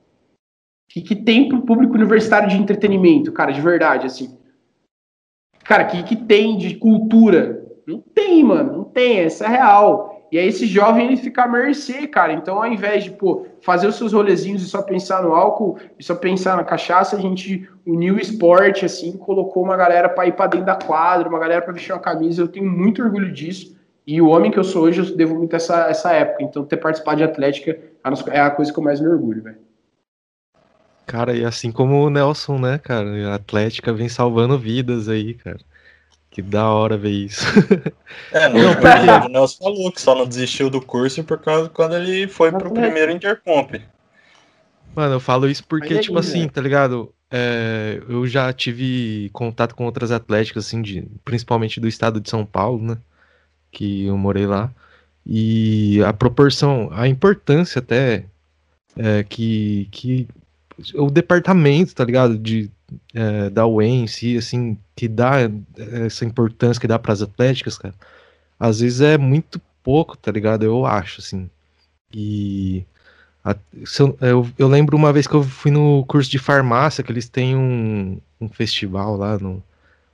O 0.89 0.93
que, 0.93 1.01
que 1.01 1.15
tem 1.15 1.47
para 1.47 1.57
o 1.59 1.61
público 1.61 1.93
universitário 1.93 2.49
de 2.49 2.57
entretenimento, 2.57 3.31
cara, 3.31 3.51
de 3.51 3.61
verdade, 3.61 4.07
assim? 4.07 4.35
Cara, 5.63 5.85
que, 5.85 6.01
que 6.01 6.15
tem 6.15 6.57
de 6.57 6.75
cultura? 6.75 7.63
Não 7.85 7.99
tem, 7.99 8.43
mano, 8.43 8.77
não 8.77 8.83
tem, 8.83 9.19
essa 9.19 9.45
é 9.45 9.49
real. 9.49 10.08
E 10.31 10.37
aí 10.37 10.47
esse 10.47 10.67
jovem 10.67 11.07
ele 11.07 11.17
fica 11.17 11.43
à 11.43 11.47
mercê, 11.47 12.05
cara. 12.07 12.33
Então, 12.33 12.57
ao 12.57 12.71
invés 12.71 13.03
de 13.03 13.11
pô, 13.11 13.47
fazer 13.61 13.87
os 13.87 13.95
seus 13.95 14.13
rolezinhos 14.13 14.61
e 14.61 14.65
só 14.65 14.81
pensar 14.81 15.23
no 15.23 15.33
álcool 15.33 15.77
e 15.97 16.03
só 16.03 16.15
pensar 16.15 16.55
na 16.55 16.63
cachaça, 16.63 17.15
a 17.15 17.19
gente 17.19 17.67
uniu 17.85 18.15
o 18.15 18.19
esporte, 18.19 18.85
assim, 18.85 19.17
colocou 19.17 19.63
uma 19.63 19.75
galera 19.75 20.07
para 20.07 20.27
ir 20.27 20.33
para 20.33 20.47
dentro 20.47 20.67
da 20.67 20.75
quadra, 20.75 21.27
uma 21.27 21.39
galera 21.39 21.61
para 21.61 21.73
vestir 21.73 21.91
uma 21.91 21.99
camisa. 21.99 22.41
Eu 22.41 22.47
tenho 22.47 22.69
muito 22.69 23.01
orgulho 23.01 23.31
disso. 23.31 23.75
E 24.05 24.21
o 24.21 24.27
homem 24.27 24.51
que 24.51 24.57
eu 24.57 24.63
sou 24.63 24.83
hoje, 24.83 24.99
eu 24.99 25.15
devo 25.15 25.35
muito 25.35 25.55
essa, 25.55 25.87
essa 25.87 26.11
época. 26.11 26.43
Então, 26.43 26.63
ter 26.63 26.77
participado 26.77 27.17
de 27.17 27.23
Atlética 27.23 27.79
é 28.31 28.39
a 28.39 28.49
coisa 28.51 28.71
que 28.71 28.79
eu 28.79 28.83
mais 28.83 28.99
me 28.99 29.07
orgulho, 29.07 29.43
velho. 29.43 29.57
Cara, 31.05 31.35
e 31.35 31.43
assim 31.43 31.71
como 31.71 32.05
o 32.05 32.09
Nelson, 32.09 32.59
né, 32.59 32.77
cara? 32.77 33.31
A 33.31 33.35
Atlética 33.35 33.91
vem 33.91 34.07
salvando 34.07 34.59
vidas 34.59 35.09
aí, 35.09 35.33
cara. 35.33 35.59
Que 36.29 36.41
da 36.41 36.69
hora 36.69 36.97
ver 36.97 37.11
isso. 37.11 37.45
É, 38.31 38.47
no 38.47 38.59
não, 38.59 38.71
episódio, 38.71 39.25
o 39.25 39.29
Nelson 39.29 39.63
falou 39.63 39.91
que 39.91 40.01
só 40.01 40.15
não 40.15 40.27
desistiu 40.27 40.69
do 40.69 40.81
curso 40.81 41.23
por 41.23 41.39
causa 41.39 41.69
quando 41.69 41.95
ele 41.95 42.27
foi 42.27 42.51
pro 42.51 42.71
primeiro 42.71 43.11
Intercomp. 43.11 43.79
Mano, 44.95 45.15
eu 45.15 45.19
falo 45.19 45.47
isso 45.47 45.63
porque, 45.67 45.95
é 45.95 45.99
tipo 45.99 46.17
assim, 46.17 46.47
tá 46.47 46.59
ligado? 46.59 47.13
É, 47.31 48.01
eu 48.09 48.25
já 48.27 48.51
tive 48.51 49.29
contato 49.31 49.75
com 49.75 49.85
outras 49.85 50.11
atléticas, 50.11 50.65
assim, 50.65 50.81
de, 50.81 51.07
principalmente 51.23 51.79
do 51.79 51.87
estado 51.87 52.19
de 52.19 52.29
São 52.29 52.45
Paulo, 52.45 52.83
né? 52.83 52.97
Que 53.71 54.05
eu 54.05 54.17
morei 54.17 54.47
lá. 54.47 54.71
E 55.25 56.01
a 56.03 56.11
proporção, 56.11 56.89
a 56.91 57.07
importância 57.07 57.79
até 57.79 58.25
é, 58.97 59.23
que, 59.23 59.87
que 59.91 60.27
o 60.95 61.09
departamento, 61.09 61.95
tá 61.95 62.03
ligado? 62.03 62.37
De, 62.37 62.69
é, 63.13 63.49
da 63.49 63.65
UEM 63.65 64.03
em 64.03 64.07
si, 64.07 64.37
assim, 64.37 64.77
que 64.95 65.07
dá 65.07 65.35
essa 66.05 66.25
importância 66.25 66.79
que 66.79 66.87
dá 66.87 66.97
para 66.99 67.13
as 67.13 67.21
atléticas, 67.21 67.77
cara, 67.77 67.93
às 68.59 68.79
vezes 68.79 69.01
é 69.01 69.17
muito 69.17 69.61
pouco, 69.83 70.17
tá 70.17 70.31
ligado? 70.31 70.63
Eu 70.63 70.85
acho, 70.85 71.21
assim. 71.21 71.49
E 72.13 72.85
a, 73.43 73.55
eu, 73.99 74.17
eu, 74.21 74.49
eu, 74.57 74.67
lembro 74.67 74.97
uma 74.97 75.13
vez 75.13 75.27
que 75.27 75.33
eu 75.33 75.43
fui 75.43 75.71
no 75.71 76.05
curso 76.05 76.29
de 76.29 76.39
farmácia, 76.39 77.03
que 77.03 77.11
eles 77.11 77.29
têm 77.29 77.55
um, 77.55 78.19
um 78.41 78.49
festival 78.49 79.15
lá 79.15 79.37
no 79.37 79.63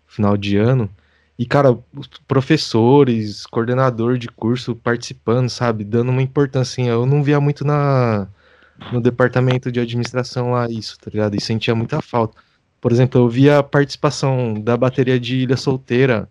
final 0.08 0.38
de 0.38 0.58
ano. 0.58 0.90
E, 1.38 1.46
cara, 1.46 1.78
os 1.94 2.08
professores, 2.28 3.46
coordenador 3.46 4.18
de 4.18 4.30
curso 4.30 4.76
participando, 4.76 5.50
sabe? 5.50 5.84
Dando 5.84 6.10
uma 6.10 6.22
importância. 6.22 6.84
Assim, 6.84 6.90
eu 6.90 7.06
não 7.06 7.24
via 7.24 7.40
muito 7.42 7.66
na, 7.66 8.28
no 8.92 9.02
departamento 9.02 9.72
de 9.72 9.80
administração 9.80 10.52
lá 10.52 10.68
isso, 10.70 10.98
tá 11.00 11.10
ligado? 11.12 11.36
E 11.36 11.42
sentia 11.42 11.76
muita 11.76 12.02
falta. 12.02 12.38
Por 12.82 12.92
exemplo, 12.92 13.20
eu 13.22 13.30
via 13.30 13.60
a 13.60 13.64
participação 13.64 14.54
da 14.54 14.78
bateria 14.78 15.20
de 15.20 15.38
Ilha 15.38 15.58
Solteira. 15.58 16.30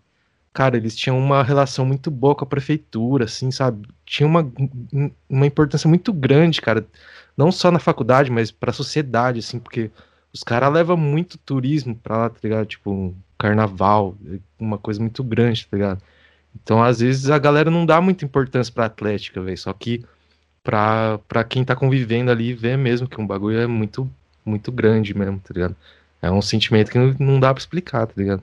Cara, 0.53 0.77
eles 0.77 0.95
tinham 0.95 1.17
uma 1.17 1.43
relação 1.43 1.85
muito 1.85 2.09
boa 2.09 2.33
com 2.33 2.45
a 2.45 2.47
prefeitura, 2.47 3.25
assim, 3.25 3.51
sabe? 3.51 3.87
Tinha 4.05 4.25
uma, 4.25 4.49
uma 5.29 5.45
importância 5.45 5.87
muito 5.87 6.13
grande, 6.13 6.61
cara. 6.61 6.85
Não 7.35 7.51
só 7.51 7.69
na 7.71 7.79
faculdade, 7.79 8.31
mas 8.31 8.51
pra 8.51 8.71
sociedade, 8.71 9.39
assim, 9.39 9.59
porque 9.59 9.91
os 10.33 10.43
caras 10.43 10.71
levam 10.71 10.95
muito 10.95 11.37
turismo 11.37 11.95
pra 11.95 12.17
lá, 12.17 12.29
tá 12.29 12.39
ligado? 12.41 12.65
Tipo, 12.65 13.13
carnaval, 13.37 14.15
uma 14.57 14.77
coisa 14.77 14.99
muito 15.01 15.23
grande, 15.23 15.67
tá 15.67 15.75
ligado? 15.75 16.01
Então, 16.55 16.81
às 16.81 16.99
vezes, 17.01 17.29
a 17.29 17.37
galera 17.37 17.69
não 17.69 17.85
dá 17.85 17.99
muita 17.99 18.23
importância 18.23 18.73
pra 18.73 18.85
Atlética, 18.85 19.41
velho. 19.41 19.57
Só 19.57 19.73
que 19.73 20.05
pra, 20.65 21.19
pra 21.27 21.43
quem 21.43 21.63
tá 21.63 21.75
convivendo 21.75 22.31
ali 22.31 22.53
ver 22.53 22.75
mesmo 22.75 23.07
que 23.07 23.21
um 23.21 23.27
bagulho 23.27 23.59
é 23.59 23.67
muito, 23.67 24.09
muito 24.43 24.71
grande 24.71 25.15
mesmo, 25.15 25.39
tá 25.39 25.53
ligado? 25.53 25.75
É 26.21 26.29
um 26.29 26.41
sentimento 26.41 26.91
que 26.91 26.97
não 26.97 27.39
dá 27.39 27.53
pra 27.53 27.61
explicar, 27.61 28.07
tá 28.07 28.13
ligado? 28.17 28.41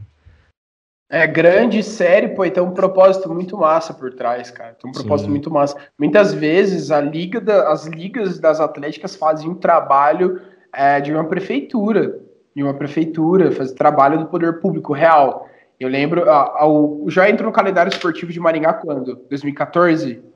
É 1.11 1.27
grande, 1.27 1.82
sério, 1.82 2.35
pô, 2.35 2.44
e 2.44 2.51
tem 2.51 2.62
um 2.62 2.70
propósito 2.70 3.28
muito 3.28 3.59
massa 3.59 3.93
por 3.93 4.15
trás, 4.15 4.51
cara. 4.51 4.74
Tem 4.81 4.89
um 4.89 4.94
propósito 4.94 5.27
Sim. 5.27 5.32
muito 5.32 5.51
massa. 5.51 5.77
Muitas 5.99 6.32
vezes 6.32 6.90
a 6.90 7.01
liga 7.03 7.39
da, 7.39 7.70
as 7.70 7.86
ligas 7.86 8.39
das 8.39 8.61
atléticas 8.61 9.15
fazem 9.16 9.51
um 9.51 9.55
trabalho 9.55 10.40
é, 10.73 11.01
de 11.01 11.12
uma 11.12 11.24
prefeitura, 11.24 12.19
de 12.57 12.62
uma 12.62 12.73
prefeitura, 12.73 13.53
faz 13.53 13.73
trabalho 13.73 14.20
do 14.20 14.27
poder 14.27 14.61
público 14.61 14.94
real. 14.94 15.51
Eu 15.78 15.89
lembro, 15.89 16.31
a, 16.31 16.61
a, 16.62 16.66
o, 16.66 17.05
já 17.11 17.28
entrou 17.28 17.51
no 17.51 17.55
calendário 17.55 17.90
esportivo 17.90 18.32
de 18.32 18.40
Maringá 18.40 18.73
quando? 18.73 19.16
2014? 19.28 20.32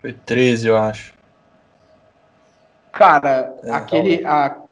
Foi 0.00 0.12
13, 0.12 0.68
eu 0.68 0.76
acho. 0.76 1.12
Cara, 2.92 3.54
é, 3.64 3.70
aquele. 3.72 4.24
A, 4.24 4.62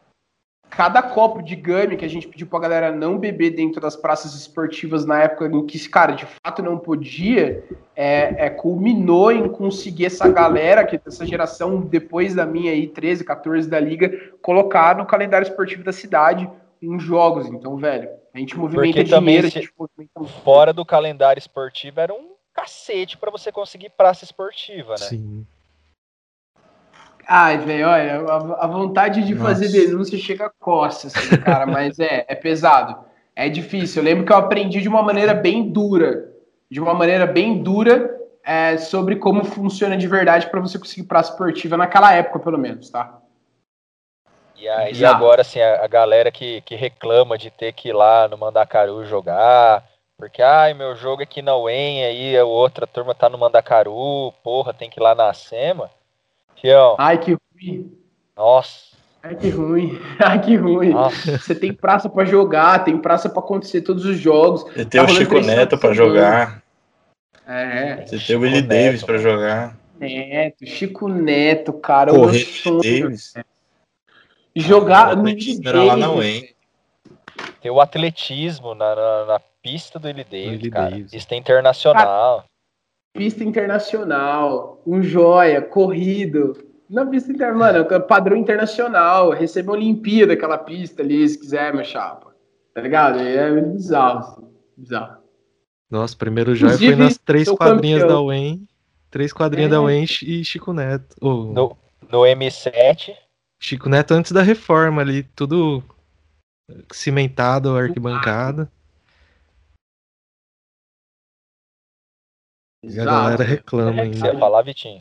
cada 0.70 1.02
copo 1.02 1.42
de 1.42 1.56
game 1.56 1.96
que 1.96 2.04
a 2.04 2.08
gente 2.08 2.28
pediu 2.28 2.46
pra 2.46 2.60
galera 2.60 2.92
não 2.92 3.18
beber 3.18 3.50
dentro 3.50 3.80
das 3.80 3.96
praças 3.96 4.34
esportivas 4.34 5.04
na 5.04 5.22
época 5.22 5.46
em 5.46 5.66
que, 5.66 5.88
cara, 5.88 6.12
de 6.12 6.26
fato 6.26 6.62
não 6.62 6.78
podia, 6.78 7.64
é, 7.94 8.46
é 8.46 8.50
culminou 8.50 9.32
em 9.32 9.48
conseguir 9.48 10.06
essa 10.06 10.28
galera, 10.28 10.84
que 10.84 11.00
essa 11.06 11.24
geração 11.24 11.80
depois 11.80 12.34
da 12.34 12.44
minha 12.44 12.72
aí, 12.72 12.86
13, 12.86 13.24
14 13.24 13.68
da 13.68 13.80
liga, 13.80 14.10
colocar 14.42 14.96
no 14.96 15.06
calendário 15.06 15.46
esportivo 15.46 15.82
da 15.82 15.92
cidade 15.92 16.48
uns 16.82 17.02
jogos. 17.02 17.46
Então, 17.46 17.76
velho, 17.76 18.10
a 18.32 18.38
gente 18.38 18.56
movimenta 18.56 18.98
Porque 18.98 19.04
dinheiro, 19.04 19.50
também, 19.50 19.68
movimenta... 19.76 20.40
Fora 20.44 20.72
do 20.72 20.84
calendário 20.84 21.40
esportivo 21.40 22.00
era 22.00 22.12
um 22.12 22.35
cacete 22.56 23.18
para 23.18 23.30
você 23.30 23.52
conseguir 23.52 23.90
praça 23.90 24.24
esportiva, 24.24 24.92
né? 24.92 24.96
Sim. 24.96 25.46
Ai, 27.28 27.58
velho, 27.58 27.88
olha, 27.88 28.20
a, 28.60 28.66
vontade 28.66 29.24
de 29.24 29.34
Nossa. 29.34 29.48
fazer 29.48 29.68
denúncia 29.68 30.16
chega 30.16 30.46
a 30.46 30.50
costas, 30.50 31.14
assim, 31.14 31.36
cara, 31.38 31.66
mas 31.66 31.98
é, 31.98 32.24
é 32.28 32.34
pesado. 32.34 33.04
É 33.34 33.48
difícil. 33.48 34.00
Eu 34.00 34.04
lembro 34.04 34.24
que 34.24 34.32
eu 34.32 34.36
aprendi 34.36 34.80
de 34.80 34.88
uma 34.88 35.02
maneira 35.02 35.34
bem 35.34 35.70
dura, 35.70 36.32
de 36.70 36.80
uma 36.80 36.94
maneira 36.94 37.26
bem 37.26 37.62
dura, 37.62 38.16
é, 38.44 38.78
sobre 38.78 39.16
como 39.16 39.44
funciona 39.44 39.96
de 39.96 40.06
verdade 40.06 40.48
para 40.48 40.60
você 40.60 40.78
conseguir 40.78 41.02
praça 41.02 41.32
esportiva 41.32 41.76
naquela 41.76 42.14
época, 42.14 42.38
pelo 42.38 42.56
menos, 42.56 42.88
tá? 42.90 43.20
E 44.56 44.68
aí 44.68 45.04
agora, 45.04 45.42
assim, 45.42 45.60
a, 45.60 45.84
a, 45.84 45.86
galera 45.86 46.30
que, 46.30 46.60
que 46.62 46.74
reclama 46.76 47.36
de 47.36 47.50
ter 47.50 47.72
que 47.72 47.90
ir 47.90 47.92
lá 47.92 48.26
no 48.28 48.38
Mandacaru 48.38 49.04
jogar, 49.04 49.84
porque, 50.18 50.40
ai, 50.40 50.72
meu 50.72 50.96
jogo 50.96 51.22
aqui 51.22 51.42
na 51.42 51.56
UEM, 51.56 52.04
aí 52.04 52.36
a 52.38 52.44
outra 52.44 52.86
turma 52.86 53.14
tá 53.14 53.28
no 53.28 53.36
Mandacaru, 53.36 54.32
porra, 54.42 54.72
tem 54.72 54.88
que 54.88 54.98
ir 54.98 55.02
lá 55.02 55.14
na 55.14 55.32
SEMA. 55.34 55.90
Fião. 56.60 56.96
Ai, 56.98 57.18
que 57.18 57.36
ruim. 57.54 57.92
Nossa. 58.34 58.96
Ai, 59.22 59.34
que 59.34 59.50
ruim. 59.50 60.00
Ai, 60.18 60.40
que 60.40 60.56
ruim. 60.56 60.90
Nossa. 60.90 61.38
Você 61.38 61.54
tem 61.54 61.72
praça 61.72 62.08
para 62.08 62.24
jogar, 62.24 62.82
tem 62.84 62.96
praça 62.96 63.28
para 63.28 63.40
acontecer 63.40 63.82
todos 63.82 64.06
os 64.06 64.18
jogos. 64.18 64.62
Você 64.62 64.86
tem 64.86 65.00
tá 65.00 65.04
o 65.04 65.08
Chico 65.08 65.38
Neto 65.40 65.76
para 65.76 65.92
jogar. 65.92 66.62
É. 67.46 68.06
Você 68.06 68.18
tem 68.18 68.36
o 68.36 68.40
Willie 68.40 68.62
Davis 68.62 69.02
para 69.02 69.18
jogar. 69.18 69.76
Neto, 70.00 70.66
Chico 70.66 71.08
Neto, 71.08 71.72
cara. 71.74 72.10
Correr 72.10 72.46
Davis. 72.82 73.34
Jogar 74.54 75.14
no 75.14 75.24
Willie 75.24 75.60
Davis. 75.60 75.86
Lá 75.86 75.96
na 75.96 76.10
UEM. 76.10 76.48
Tem 77.60 77.70
o 77.70 77.80
atletismo 77.80 78.74
na, 78.74 78.94
na, 78.94 79.24
na 79.26 79.40
pista 79.66 79.98
do 79.98 80.06
Willie 80.06 80.24
Davis, 80.24 80.70
cara. 80.70 80.90
Davis. 80.90 81.10
Pista 81.10 81.34
internacional. 81.34 82.36
Cara, 82.36 82.44
pista 83.12 83.42
internacional, 83.42 84.82
um 84.86 85.02
joia, 85.02 85.60
corrido. 85.60 86.64
Na 86.88 87.04
pista 87.04 87.32
internacional, 87.32 87.84
mano, 87.88 88.06
padrão 88.06 88.36
internacional. 88.36 89.30
Recebeu 89.30 89.74
Olimpíada 89.74 90.34
aquela 90.34 90.56
pista 90.56 91.02
ali, 91.02 91.28
se 91.28 91.38
quiser, 91.38 91.74
meu 91.74 91.84
chapa. 91.84 92.34
Tá 92.72 92.80
ligado? 92.80 93.18
É 93.18 93.60
bizarro, 93.60 94.18
assim. 94.18 94.48
bizarro. 94.76 95.16
Nossa, 95.90 96.16
primeiro 96.16 96.54
joia 96.54 96.78
foi 96.78 96.94
nas 96.94 97.18
três 97.18 97.48
quadrinhas 97.48 98.02
campeão. 98.02 98.18
da 98.18 98.22
UEM. 98.22 98.68
Três 99.10 99.32
quadrinhas 99.32 99.70
é. 99.70 99.74
da 99.74 99.80
UEM 99.80 100.04
e 100.22 100.44
Chico 100.44 100.72
Neto. 100.72 101.16
Oh. 101.20 101.44
No, 101.52 101.76
no 102.10 102.20
M7. 102.20 103.14
Chico 103.58 103.88
Neto 103.88 104.12
antes 104.12 104.32
da 104.32 104.42
reforma 104.42 105.00
ali, 105.00 105.22
tudo 105.22 105.82
cimentado, 106.92 107.76
arquibancada. 107.76 108.70
E 112.88 113.00
a 113.00 113.04
galera 113.04 113.42
reclama 113.42 114.02
ainda. 114.02 114.16
Você 114.16 114.26
ia 114.26 114.38
falar, 114.38 114.62
Vitinho? 114.62 115.00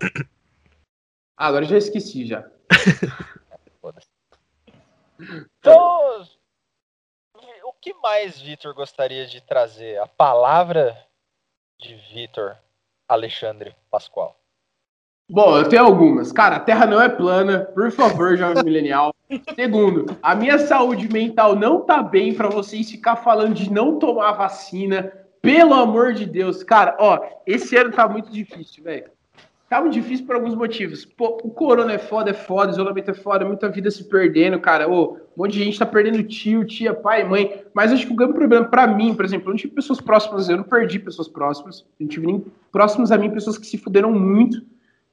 Ah, 1.37 1.47
agora 1.47 1.65
eu 1.65 1.69
já 1.69 1.77
esqueci 1.77 2.25
já. 2.25 2.49
então, 5.59 6.25
o 7.63 7.73
que 7.79 7.93
mais 7.95 8.41
Vitor 8.41 8.73
gostaria 8.73 9.27
de 9.27 9.41
trazer? 9.41 9.99
A 9.99 10.07
palavra 10.07 10.97
de 11.79 11.95
Vitor 12.13 12.57
Alexandre 13.07 13.75
Pascoal. 13.91 14.39
Bom, 15.29 15.57
eu 15.57 15.67
tenho 15.67 15.83
algumas. 15.83 16.31
Cara, 16.31 16.57
a 16.57 16.59
Terra 16.59 16.85
não 16.85 17.01
é 17.01 17.09
plana, 17.09 17.65
por 17.73 17.91
favor, 17.91 18.37
jovem 18.37 18.63
milenial. 18.63 19.13
Segundo, 19.55 20.17
a 20.21 20.35
minha 20.35 20.59
saúde 20.59 21.11
mental 21.11 21.55
não 21.55 21.81
tá 21.81 22.01
bem 22.01 22.33
para 22.33 22.47
vocês 22.47 22.89
ficar 22.89 23.15
falando 23.15 23.55
de 23.55 23.71
não 23.71 23.99
tomar 23.99 24.33
vacina. 24.33 25.11
Pelo 25.45 25.73
amor 25.73 26.13
de 26.13 26.25
Deus, 26.25 26.63
cara, 26.63 26.95
ó, 26.99 27.19
esse 27.45 27.77
ano 27.77 27.91
tá 27.91 28.07
muito 28.07 28.31
difícil, 28.31 28.83
velho. 28.83 29.05
tá 29.69 29.79
muito 29.79 29.93
difícil 29.93 30.25
por 30.25 30.35
alguns 30.35 30.55
motivos. 30.55 31.05
Pô, 31.05 31.37
o 31.43 31.49
corona 31.49 31.93
é 31.93 31.97
foda, 31.97 32.31
é 32.31 32.33
foda, 32.33 32.71
isolamento 32.71 33.11
é 33.11 33.13
foda, 33.13 33.45
muita 33.45 33.69
vida 33.69 33.91
se 33.91 34.03
perdendo, 34.05 34.59
cara. 34.59 34.89
Ô, 34.89 35.13
um 35.13 35.17
monte 35.37 35.53
de 35.53 35.63
gente 35.63 35.77
tá 35.77 35.85
perdendo 35.85 36.23
tio, 36.23 36.65
tia, 36.65 36.93
pai, 36.93 37.23
mãe. 37.23 37.63
Mas 37.73 37.91
acho 37.91 38.07
que 38.07 38.13
o 38.13 38.15
grande 38.15 38.33
problema 38.33 38.65
para 38.65 38.87
mim, 38.87 39.13
por 39.13 39.25
exemplo, 39.25 39.47
eu 39.47 39.51
não 39.51 39.57
tive 39.57 39.73
pessoas 39.73 40.01
próximas, 40.01 40.49
eu 40.49 40.57
não 40.57 40.63
perdi 40.63 40.97
pessoas 40.97 41.27
próximas. 41.27 41.85
Eu 41.99 42.05
não 42.05 42.07
tive 42.07 42.25
nem 42.25 42.45
próximas 42.71 43.11
a 43.11 43.17
mim 43.17 43.29
pessoas 43.29 43.57
que 43.57 43.67
se 43.67 43.77
fuderam 43.77 44.11
muito 44.11 44.61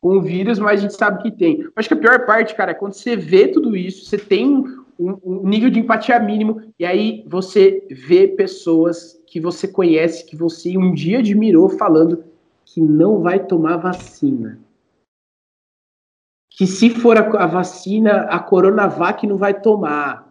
com 0.01 0.17
o 0.17 0.21
vírus, 0.21 0.59
mas 0.59 0.81
a 0.81 0.83
gente 0.83 0.95
sabe 0.95 1.23
que 1.23 1.31
tem. 1.31 1.69
Acho 1.77 1.89
que 1.89 1.95
a 1.95 1.99
pior 1.99 2.27
parte, 2.27 2.55
cara, 2.55 2.73
é 2.73 2.75
quando 2.75 2.93
você 2.93 3.17
vê 3.17 3.49
tudo 3.49 3.77
isso, 3.77 4.05
você 4.05 4.19
tem 4.19 4.65
um, 4.99 5.19
um 5.25 5.49
nível 5.49 5.71
de 5.71 5.81
empatia 5.81 6.19
mínimo, 6.19 6.63
e 6.79 6.85
aí 6.85 7.25
você 7.27 7.87
vê 7.91 8.29
pessoas 8.29 9.21
que 9.27 9.41
você 9.41 9.67
conhece, 9.67 10.27
que 10.27 10.37
você 10.37 10.77
um 10.77 10.93
dia 10.93 11.19
admirou, 11.19 11.69
falando 11.69 12.25
que 12.65 12.81
não 12.81 13.21
vai 13.21 13.45
tomar 13.45 13.77
vacina. 13.77 14.59
Que 16.51 16.67
se 16.67 16.91
for 16.91 17.17
a, 17.17 17.43
a 17.43 17.47
vacina, 17.47 18.23
a 18.25 18.39
Coronavac 18.39 19.27
não 19.27 19.37
vai 19.37 19.59
tomar. 19.59 20.31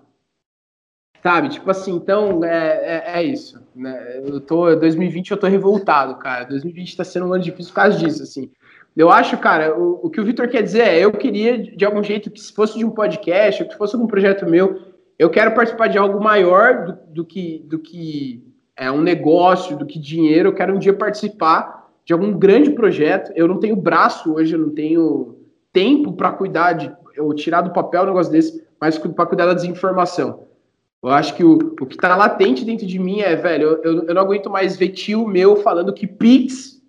Sabe? 1.22 1.50
Tipo 1.50 1.70
assim, 1.70 1.96
então 1.96 2.44
é, 2.44 3.14
é, 3.14 3.20
é 3.20 3.24
isso. 3.24 3.62
Né? 3.76 4.22
Eu 4.26 4.42
tô, 4.42 4.76
2020 4.76 5.32
eu 5.32 5.38
tô 5.38 5.48
revoltado, 5.48 6.18
cara. 6.18 6.46
2020 6.46 6.98
tá 6.98 7.04
sendo 7.04 7.28
um 7.28 7.34
ano 7.34 7.44
difícil 7.44 7.72
por 7.72 7.76
causa 7.76 7.98
disso, 7.98 8.24
assim. 8.24 8.52
Eu 8.96 9.10
acho, 9.10 9.38
cara, 9.38 9.78
o, 9.78 10.02
o 10.04 10.10
que 10.10 10.20
o 10.20 10.26
Vitor 10.26 10.48
quer 10.50 10.62
dizer 10.62 10.82
é, 10.82 11.00
eu 11.00 11.12
queria, 11.12 11.58
de 11.58 11.86
algum 11.86 12.04
jeito, 12.04 12.30
que 12.30 12.40
se 12.40 12.54
fosse 12.54 12.78
de 12.78 12.86
um 12.86 12.92
podcast, 12.92 13.64
que 13.66 13.78
fosse 13.78 13.96
algum 13.96 14.08
projeto 14.08 14.46
meu, 14.46 14.80
eu 15.18 15.30
quero 15.30 15.54
participar 15.54 15.88
de 15.88 15.98
algo 15.98 16.22
maior 16.22 16.86
do, 16.86 16.98
do 17.14 17.26
que, 17.26 17.66
do 17.68 17.80
que 17.80 18.44
é 18.76 18.92
um 18.92 19.02
negócio, 19.02 19.78
do 19.78 19.86
que 19.86 20.00
dinheiro, 20.00 20.50
eu 20.50 20.54
quero 20.54 20.76
um 20.76 20.80
dia 20.80 20.94
participar 20.94 21.90
de 22.04 22.12
algum 22.12 22.34
grande 22.34 22.72
projeto. 22.72 23.32
Eu 23.36 23.48
não 23.48 23.60
tenho 23.60 23.76
braço 23.76 24.34
hoje, 24.34 24.54
eu 24.54 24.60
não 24.60 24.72
tenho 24.72 25.38
tempo 25.72 26.14
para 26.14 26.32
cuidar 26.32 26.74
de, 26.74 26.92
eu 27.16 27.34
tirar 27.34 27.62
do 27.62 27.72
papel 27.72 28.04
um 28.04 28.08
negócio 28.08 28.32
desse, 28.32 28.66
mas 28.80 28.98
para 28.98 29.26
cuidar 29.26 29.46
da 29.46 29.54
desinformação. 29.54 30.48
Eu 31.04 31.10
acho 31.10 31.36
que 31.36 31.44
o, 31.44 31.54
o 31.54 31.86
que 31.86 31.96
está 31.96 32.16
latente 32.16 32.66
dentro 32.66 32.86
de 32.86 33.00
mim 33.00 33.22
é, 33.22 33.36
velho, 33.36 33.80
eu, 33.84 34.04
eu 34.04 34.14
não 34.14 34.22
aguento 34.22 34.50
mais 34.50 34.76
ver 34.76 34.90
tio 34.90 35.28
meu 35.28 35.56
falando 35.56 35.94
que 35.94 36.06
Pix 36.06 36.81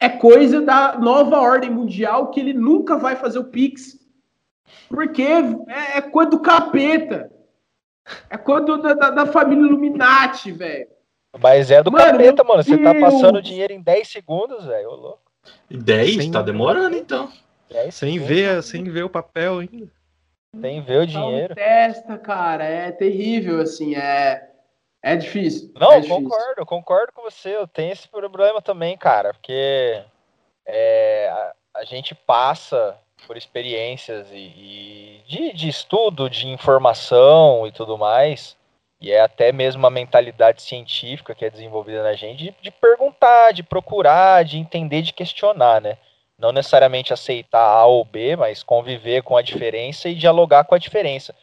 é 0.00 0.08
coisa 0.08 0.60
da 0.60 0.96
nova 0.98 1.40
ordem 1.40 1.70
mundial 1.70 2.30
que 2.30 2.38
ele 2.38 2.52
nunca 2.52 2.96
vai 2.96 3.16
fazer 3.16 3.38
o 3.38 3.44
Pix. 3.44 3.98
Porque 4.88 5.22
é, 5.22 5.98
é 5.98 6.00
coisa 6.00 6.30
do 6.30 6.40
capeta. 6.40 7.30
É 8.30 8.36
coisa 8.36 8.78
da, 8.78 8.94
da, 8.94 9.10
da 9.10 9.26
família 9.26 9.66
Illuminati, 9.66 10.52
velho. 10.52 10.88
Mas 11.40 11.70
é 11.70 11.82
do 11.82 11.90
mano, 11.90 12.12
capeta, 12.12 12.44
mano. 12.44 12.62
Você 12.62 12.78
tá 12.78 12.94
passando 12.94 13.42
dinheiro 13.42 13.72
em 13.72 13.82
10 13.82 14.08
segundos, 14.08 14.64
velho. 14.64 14.90
louco. 14.90 15.20
10? 15.70 16.16
Sem... 16.16 16.30
Tá 16.30 16.42
demorando, 16.42 16.96
então. 16.96 17.30
Sem 17.90 18.18
ver, 18.18 18.62
sem 18.62 18.84
ver 18.84 19.04
o 19.04 19.10
papel 19.10 19.58
ainda. 19.58 19.90
Sem 20.58 20.80
ver 20.80 21.02
o 21.02 21.06
dinheiro. 21.06 21.54
Testa, 21.54 22.16
cara. 22.16 22.64
É 22.64 22.90
terrível, 22.90 23.60
assim. 23.60 23.94
É 23.94 24.47
é 25.02 25.16
difícil. 25.16 25.72
Não, 25.74 25.92
é 25.92 26.00
difícil. 26.00 26.22
concordo, 26.22 26.66
concordo 26.66 27.12
com 27.12 27.22
você. 27.22 27.56
Eu 27.56 27.66
tenho 27.66 27.92
esse 27.92 28.08
problema 28.08 28.60
também, 28.60 28.96
cara, 28.96 29.32
porque 29.32 30.02
é, 30.66 31.28
a, 31.30 31.80
a, 31.80 31.84
gente 31.84 32.14
passa 32.14 32.98
por 33.26 33.36
experiências 33.36 34.28
e, 34.32 34.36
e 34.36 35.22
de, 35.26 35.52
de, 35.52 35.68
estudo, 35.68 36.28
de 36.28 36.48
informação 36.48 37.66
e 37.66 37.72
tudo 37.72 37.96
mais, 37.96 38.56
e 39.00 39.12
é 39.12 39.20
até 39.20 39.52
mesmo 39.52 39.80
uma 39.80 39.90
mentalidade 39.90 40.62
científica 40.62 41.34
que 41.34 41.44
é 41.44 41.50
desenvolvida 41.50 42.02
na 42.02 42.14
gente 42.14 42.44
de, 42.44 42.54
de 42.60 42.70
perguntar, 42.70 43.52
de 43.52 43.62
procurar, 43.62 44.44
de 44.44 44.58
entender, 44.58 45.02
de 45.02 45.12
questionar, 45.12 45.80
né? 45.80 45.96
Não 46.36 46.52
necessariamente 46.52 47.12
aceitar 47.12 47.64
A 47.64 47.84
ou 47.86 48.04
B, 48.04 48.36
mas 48.36 48.62
conviver 48.62 49.22
com 49.22 49.36
a 49.36 49.42
diferença 49.42 50.08
e 50.08 50.14
dialogar 50.14 50.64
com 50.64 50.74
a 50.74 50.78
diferença. 50.78 51.34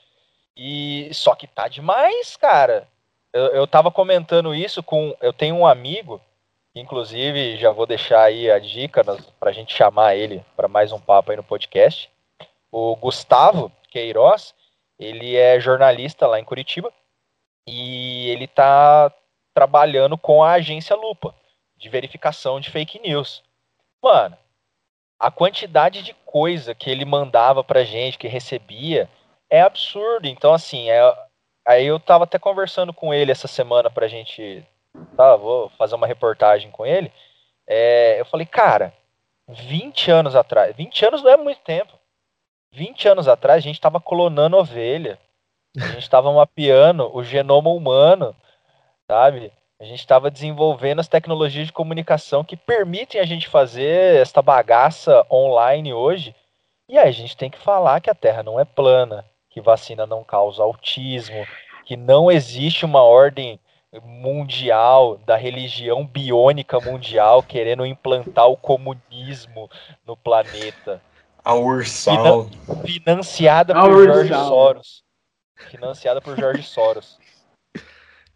E 0.55 1.09
só 1.13 1.35
que 1.35 1.47
tá 1.47 1.67
demais, 1.67 2.35
cara 2.37 2.87
eu, 3.35 3.47
eu 3.47 3.67
tava 3.67 3.91
comentando 3.91 4.55
isso 4.55 4.81
com. 4.81 5.13
Eu 5.21 5.33
tenho 5.33 5.55
um 5.55 5.67
amigo, 5.67 6.21
inclusive 6.73 7.57
já 7.57 7.69
vou 7.69 7.85
deixar 7.85 8.23
aí 8.23 8.49
a 8.49 8.57
dica 8.57 9.03
para 9.37 9.49
a 9.49 9.53
gente 9.53 9.75
chamar 9.75 10.15
ele 10.15 10.41
para 10.55 10.69
mais 10.69 10.93
um 10.93 10.99
papo 10.99 11.31
aí 11.31 11.37
no 11.37 11.43
podcast. 11.43 12.09
O 12.71 12.95
Gustavo 12.95 13.69
Queiroz, 13.89 14.55
ele 14.97 15.35
é 15.35 15.59
jornalista 15.59 16.25
lá 16.25 16.39
em 16.39 16.45
Curitiba 16.45 16.93
e 17.67 18.29
ele 18.29 18.47
tá 18.47 19.11
trabalhando 19.53 20.17
com 20.17 20.41
a 20.41 20.53
agência 20.53 20.95
Lupa 20.95 21.35
de 21.75 21.89
verificação 21.89 22.61
de 22.61 22.71
fake 22.71 22.99
news. 22.99 23.43
Mano, 24.01 24.37
a 25.19 25.29
quantidade 25.29 26.03
de 26.03 26.13
coisa 26.25 26.73
que 26.73 26.89
ele 26.89 27.03
mandava 27.03 27.65
pra 27.65 27.83
gente, 27.83 28.17
que 28.17 28.29
recebia, 28.29 29.09
é 29.49 29.61
absurdo. 29.61 30.25
Então, 30.25 30.53
assim, 30.53 30.89
é, 30.89 31.01
Aí 31.65 31.85
eu 31.85 31.99
tava 31.99 32.25
até 32.25 32.37
conversando 32.37 32.93
com 32.93 33.13
ele 33.13 33.31
essa 33.31 33.47
semana 33.47 33.89
pra 33.89 34.07
gente. 34.07 34.65
Tá, 35.17 35.35
vou 35.35 35.69
fazer 35.69 35.95
uma 35.95 36.07
reportagem 36.07 36.69
com 36.71 36.85
ele. 36.85 37.11
É, 37.67 38.19
eu 38.19 38.25
falei, 38.25 38.45
cara, 38.45 38.93
20 39.47 40.11
anos 40.11 40.35
atrás. 40.35 40.75
20 40.75 41.05
anos 41.05 41.23
não 41.23 41.31
é 41.31 41.37
muito 41.37 41.61
tempo. 41.61 41.93
20 42.71 43.07
anos 43.07 43.27
atrás 43.27 43.57
a 43.57 43.67
gente 43.67 43.81
tava 43.81 43.99
clonando 43.99 44.57
ovelha. 44.57 45.19
A 45.77 45.87
gente 45.87 46.09
tava 46.09 46.31
mapeando 46.31 47.13
o 47.15 47.23
genoma 47.23 47.69
humano, 47.69 48.35
sabe? 49.09 49.51
A 49.79 49.83
gente 49.83 49.99
estava 49.99 50.31
desenvolvendo 50.31 50.99
as 50.99 51.07
tecnologias 51.07 51.67
de 51.67 51.73
comunicação 51.73 52.43
que 52.43 52.55
permitem 52.55 53.19
a 53.19 53.25
gente 53.25 53.47
fazer 53.47 54.21
esta 54.21 54.41
bagaça 54.41 55.25
online 55.29 55.93
hoje. 55.93 56.33
E 56.87 56.97
aí 56.97 57.09
a 57.09 57.11
gente 57.11 57.35
tem 57.35 57.49
que 57.49 57.57
falar 57.57 57.99
que 57.99 58.09
a 58.09 58.15
Terra 58.15 58.41
não 58.41 58.59
é 58.59 58.63
plana, 58.63 59.25
que 59.55 59.61
vacina 59.61 60.05
não 60.05 60.21
causa 60.21 60.61
autismo, 60.61 61.47
que 61.85 61.95
não 61.95 62.29
existe 62.29 62.83
uma 62.83 63.01
ordem 63.01 63.57
mundial 64.03 65.17
da 65.25 65.37
religião 65.37 66.05
biônica 66.05 66.77
mundial 66.81 67.41
querendo 67.41 67.85
implantar 67.85 68.49
o 68.49 68.57
comunismo 68.57 69.69
no 70.05 70.17
planeta. 70.17 71.01
A 71.41 71.55
Ursal. 71.55 72.49
financiada 72.85 73.73
a 73.73 73.83
por 73.83 73.91
Ursal. 73.93 74.13
Jorge 74.13 74.33
Soros. 74.33 75.03
Financiada 75.71 76.19
por 76.19 76.37
Jorge 76.37 76.63
Soros. 76.63 77.17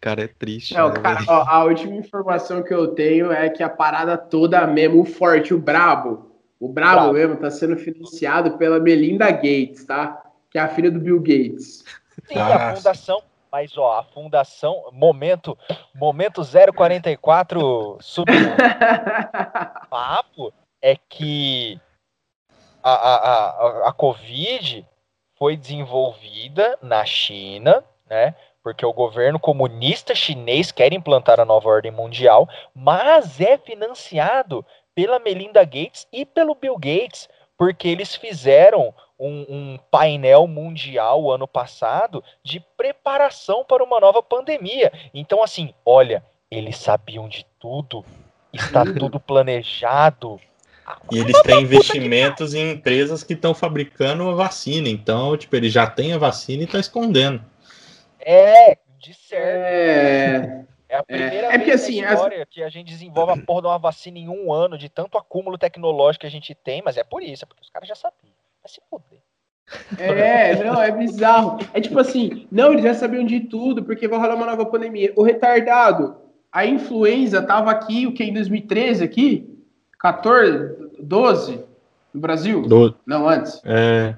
Cara, 0.00 0.24
é 0.24 0.26
triste. 0.26 0.72
Não, 0.72 0.88
né, 0.88 1.00
cara, 1.02 1.22
ó, 1.28 1.44
a 1.46 1.64
última 1.64 1.96
informação 1.96 2.62
que 2.62 2.72
eu 2.72 2.94
tenho 2.94 3.30
é 3.30 3.50
que 3.50 3.62
a 3.62 3.68
parada 3.68 4.16
toda 4.16 4.66
mesmo, 4.66 5.02
o 5.02 5.04
forte, 5.04 5.52
o 5.52 5.58
brabo, 5.58 6.30
o 6.58 6.66
brabo, 6.66 7.00
brabo. 7.00 7.12
mesmo, 7.12 7.36
tá 7.36 7.50
sendo 7.50 7.76
financiado 7.76 8.56
pela 8.56 8.80
Melinda 8.80 9.30
Gates, 9.30 9.84
tá? 9.84 10.29
Que 10.50 10.58
é 10.58 10.62
a 10.62 10.68
filha 10.68 10.90
do 10.90 10.98
Bill 10.98 11.20
Gates. 11.20 11.84
Sim, 12.26 12.38
a 12.38 12.74
fundação, 12.74 13.22
mas 13.50 13.76
ó, 13.78 13.98
a 13.98 14.04
fundação, 14.04 14.90
momento, 14.92 15.56
momento 15.94 16.42
044 16.44 17.98
sub 18.00 18.30
papo 19.88 20.52
é 20.82 20.96
que 21.08 21.80
a, 22.82 22.92
a, 22.92 23.16
a, 23.16 23.88
a 23.88 23.92
Covid 23.92 24.86
foi 25.36 25.56
desenvolvida 25.56 26.78
na 26.82 27.04
China, 27.04 27.82
né? 28.08 28.34
Porque 28.62 28.84
o 28.84 28.92
governo 28.92 29.38
comunista 29.38 30.14
chinês 30.14 30.70
quer 30.70 30.92
implantar 30.92 31.40
a 31.40 31.46
nova 31.46 31.68
ordem 31.68 31.90
mundial, 31.90 32.46
mas 32.74 33.40
é 33.40 33.56
financiado 33.56 34.64
pela 34.94 35.18
Melinda 35.18 35.64
Gates 35.64 36.06
e 36.12 36.26
pelo 36.26 36.54
Bill 36.54 36.76
Gates, 36.76 37.26
porque 37.56 37.88
eles 37.88 38.14
fizeram 38.14 38.94
um, 39.20 39.46
um, 39.48 39.78
painel 39.90 40.46
mundial 40.46 41.30
ano 41.30 41.46
passado 41.46 42.24
de 42.42 42.58
preparação 42.76 43.64
para 43.64 43.84
uma 43.84 44.00
nova 44.00 44.22
pandemia. 44.22 44.90
Então, 45.12 45.42
assim, 45.42 45.74
olha, 45.84 46.24
eles 46.50 46.78
sabiam 46.78 47.28
de 47.28 47.44
tudo, 47.60 48.04
está 48.52 48.82
tudo 48.98 49.20
planejado. 49.20 50.40
E 51.12 51.18
eles 51.18 51.40
têm 51.42 51.60
investimentos 51.60 52.54
em 52.54 52.72
empresas 52.72 53.22
que 53.22 53.34
estão 53.34 53.54
fabricando 53.54 54.28
a 54.28 54.34
vacina. 54.34 54.88
Então, 54.88 55.36
tipo, 55.36 55.54
eles 55.54 55.72
já 55.72 55.86
têm 55.86 56.14
a 56.14 56.18
vacina 56.18 56.62
e 56.62 56.64
estão 56.64 56.80
escondendo. 56.80 57.44
É, 58.18 58.76
de 58.98 59.14
certo. 59.14 59.44
É... 59.44 60.64
É 60.90 60.96
a 60.96 61.04
primeira 61.04 61.52
é, 61.52 61.54
é 61.54 61.58
vez 61.58 61.82
assim, 61.84 62.02
na 62.02 62.14
história 62.14 62.42
as... 62.42 62.48
que 62.48 62.64
a 62.64 62.68
gente 62.68 62.88
desenvolve 62.88 63.32
a 63.32 63.36
porra 63.36 63.60
de 63.60 63.66
uma 63.68 63.78
vacina 63.78 64.18
em 64.18 64.28
um 64.28 64.52
ano, 64.52 64.76
de 64.76 64.88
tanto 64.88 65.16
acúmulo 65.16 65.56
tecnológico 65.56 66.22
que 66.22 66.26
a 66.26 66.30
gente 66.30 66.52
tem, 66.52 66.82
mas 66.82 66.96
é 66.96 67.04
por 67.04 67.22
isso, 67.22 67.44
é 67.44 67.46
porque 67.46 67.62
os 67.62 67.70
caras 67.70 67.88
já 67.88 67.94
sabiam. 67.94 68.39
Vai 68.62 68.68
se 68.68 68.80
fuder. 68.88 69.20
É, 69.98 70.62
não, 70.64 70.82
é 70.82 70.90
bizarro. 70.90 71.58
É 71.72 71.80
tipo 71.80 71.98
assim, 71.98 72.46
não, 72.50 72.72
eles 72.72 72.82
já 72.82 72.94
sabiam 72.94 73.24
de 73.24 73.40
tudo, 73.40 73.84
porque 73.84 74.08
vai 74.08 74.18
rolar 74.18 74.34
uma 74.34 74.46
nova 74.46 74.66
pandemia. 74.66 75.12
O 75.16 75.22
retardado, 75.22 76.16
a 76.50 76.66
influenza 76.66 77.42
tava 77.42 77.70
aqui, 77.70 78.06
o 78.06 78.12
que, 78.12 78.24
em 78.24 78.32
2013 78.32 79.04
aqui? 79.04 79.58
14, 79.98 80.90
12 80.98 81.64
no 82.12 82.20
Brasil? 82.20 82.62
Do... 82.62 82.96
Não, 83.06 83.28
antes. 83.28 83.60
É. 83.64 84.14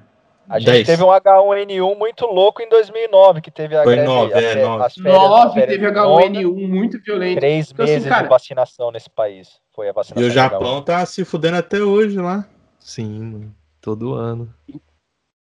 A 0.49 0.59
gente 0.59 0.71
10. 0.71 0.87
teve 0.87 1.03
um 1.03 1.07
H1N1 1.07 1.97
muito 1.97 2.25
louco 2.25 2.61
em 2.61 2.67
2009, 2.67 3.41
que 3.41 3.49
teve 3.49 3.77
a 3.77 3.83
Foi 3.83 3.93
greve, 3.93 4.07
9, 4.07 4.33
é, 4.33 4.55
9. 4.55 4.83
As 4.83 4.93
férias, 4.95 5.21
9 5.21 5.61
teve 5.61 5.85
H1N1 5.87 6.67
muito 6.67 6.99
violento. 7.01 7.39
Três 7.39 7.71
então, 7.71 7.85
assim, 7.85 7.93
meses 7.93 8.05
assim, 8.05 8.13
cara, 8.13 8.23
de 8.23 8.29
vacinação 8.29 8.91
nesse 8.91 9.09
país. 9.09 9.61
Foi 9.73 9.87
a 9.87 9.93
vacinação. 9.93 10.27
E 10.27 10.29
o 10.29 10.33
Japão 10.33 10.81
tá 10.81 11.05
se 11.05 11.23
fudendo 11.23 11.57
até 11.57 11.79
hoje 11.79 12.19
lá. 12.19 12.45
Sim, 12.77 13.19
mano. 13.21 13.55
Todo 13.83 14.13
ano. 14.13 14.51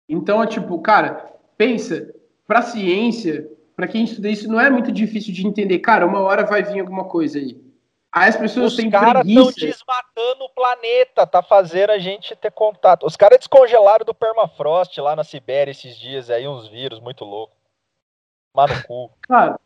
Então, 0.09 0.43
tipo, 0.47 0.81
cara, 0.81 1.31
pensa, 1.55 2.11
pra 2.47 2.63
ciência, 2.63 3.47
pra 3.76 3.88
quem 3.88 4.03
estuda 4.03 4.27
isso, 4.27 4.49
não 4.49 4.59
é 4.59 4.68
muito 4.68 4.91
difícil 4.91 5.31
de 5.31 5.45
entender. 5.45 5.77
Cara, 5.77 6.07
uma 6.07 6.22
hora 6.22 6.43
vai 6.43 6.63
vir 6.63 6.80
alguma 6.80 7.05
coisa 7.05 7.38
aí. 7.38 7.55
Aí 8.11 8.27
as 8.27 8.35
pessoas 8.35 8.72
Os 8.72 8.76
têm 8.76 8.89
caras 8.89 9.26
estão 9.26 9.45
preguiça. 9.45 9.68
desmatando 9.68 10.43
o 10.43 10.49
planeta, 10.49 11.27
tá 11.27 11.43
fazendo 11.43 11.91
a 11.91 11.99
gente 11.99 12.35
ter 12.35 12.51
contato. 12.51 13.05
Os 13.05 13.15
caras 13.15 13.38
descongelaram 13.38 14.03
do 14.03 14.13
permafrost 14.13 14.99
lá 14.99 15.15
na 15.15 15.23
Sibéria 15.23 15.72
esses 15.72 15.95
dias 15.95 16.31
aí, 16.31 16.47
uns 16.47 16.68
vírus 16.68 16.99
muito 16.99 17.23
loucos. 17.23 17.55
Mano 18.57 18.73
cu. 18.88 19.11
Cara, 19.22 19.59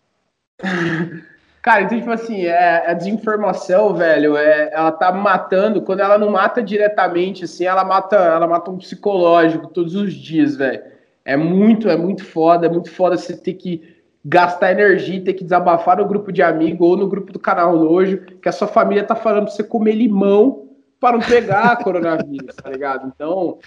cara, 1.65 1.81
então, 1.81 1.97
tipo 1.97 2.11
assim, 2.11 2.45
é, 2.45 2.91
a 2.91 2.93
desinformação, 2.93 3.95
velho, 3.95 4.37
é, 4.37 4.69
ela 4.71 4.91
tá 4.91 5.11
matando, 5.11 5.81
quando 5.81 6.01
ela 6.01 6.15
não 6.15 6.29
mata 6.29 6.61
diretamente, 6.61 7.45
assim, 7.45 7.65
ela 7.65 7.83
mata, 7.83 8.15
ela 8.17 8.45
mata 8.45 8.69
um 8.69 8.77
psicológico 8.77 9.69
todos 9.69 9.95
os 9.95 10.13
dias, 10.13 10.55
velho. 10.55 10.83
É 11.25 11.35
muito, 11.35 11.89
é 11.89 11.97
muito 11.97 12.23
foda, 12.23 12.67
é 12.67 12.69
muito 12.69 12.91
foda 12.91 13.17
você 13.17 13.35
ter 13.35 13.55
que 13.55 13.81
gastar 14.23 14.73
energia, 14.73 15.23
ter 15.23 15.33
que 15.33 15.43
desabafar 15.43 15.97
no 15.97 16.05
grupo 16.05 16.31
de 16.31 16.43
amigo 16.43 16.85
ou 16.85 16.95
no 16.95 17.07
grupo 17.07 17.33
do 17.33 17.39
canal 17.39 17.75
Nojo, 17.75 18.19
que 18.39 18.47
a 18.47 18.51
sua 18.51 18.67
família 18.67 19.03
tá 19.03 19.15
falando 19.15 19.45
pra 19.45 19.53
você 19.55 19.63
comer 19.63 19.93
limão 19.93 20.69
para 20.99 21.17
não 21.17 21.25
pegar 21.25 21.77
coronavírus, 21.83 22.55
tá 22.57 22.69
ligado? 22.69 23.11
Então, 23.15 23.57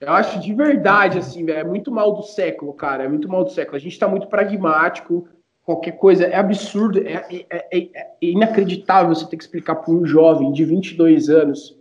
eu 0.00 0.12
acho 0.12 0.38
de 0.38 0.54
verdade, 0.54 1.18
assim, 1.18 1.44
velho, 1.44 1.58
é 1.58 1.64
muito 1.64 1.90
mal 1.90 2.12
do 2.12 2.22
século, 2.22 2.72
cara, 2.72 3.02
é 3.02 3.08
muito 3.08 3.28
mal 3.28 3.42
do 3.42 3.50
século. 3.50 3.76
A 3.76 3.80
gente 3.80 3.98
tá 3.98 4.06
muito 4.06 4.28
pragmático, 4.28 5.26
qualquer 5.70 5.92
coisa 5.92 6.24
é 6.24 6.34
absurdo, 6.34 6.98
é, 6.98 7.24
é- 7.30 7.78
é- 7.78 7.88
é 7.94 8.10
inacreditável 8.20 9.14
você 9.14 9.24
ter 9.28 9.36
que 9.36 9.44
explicar 9.44 9.76
para 9.76 9.94
um 9.94 10.04
jovem 10.04 10.50
de 10.50 10.64
22 10.64 11.28
anos 11.28 11.78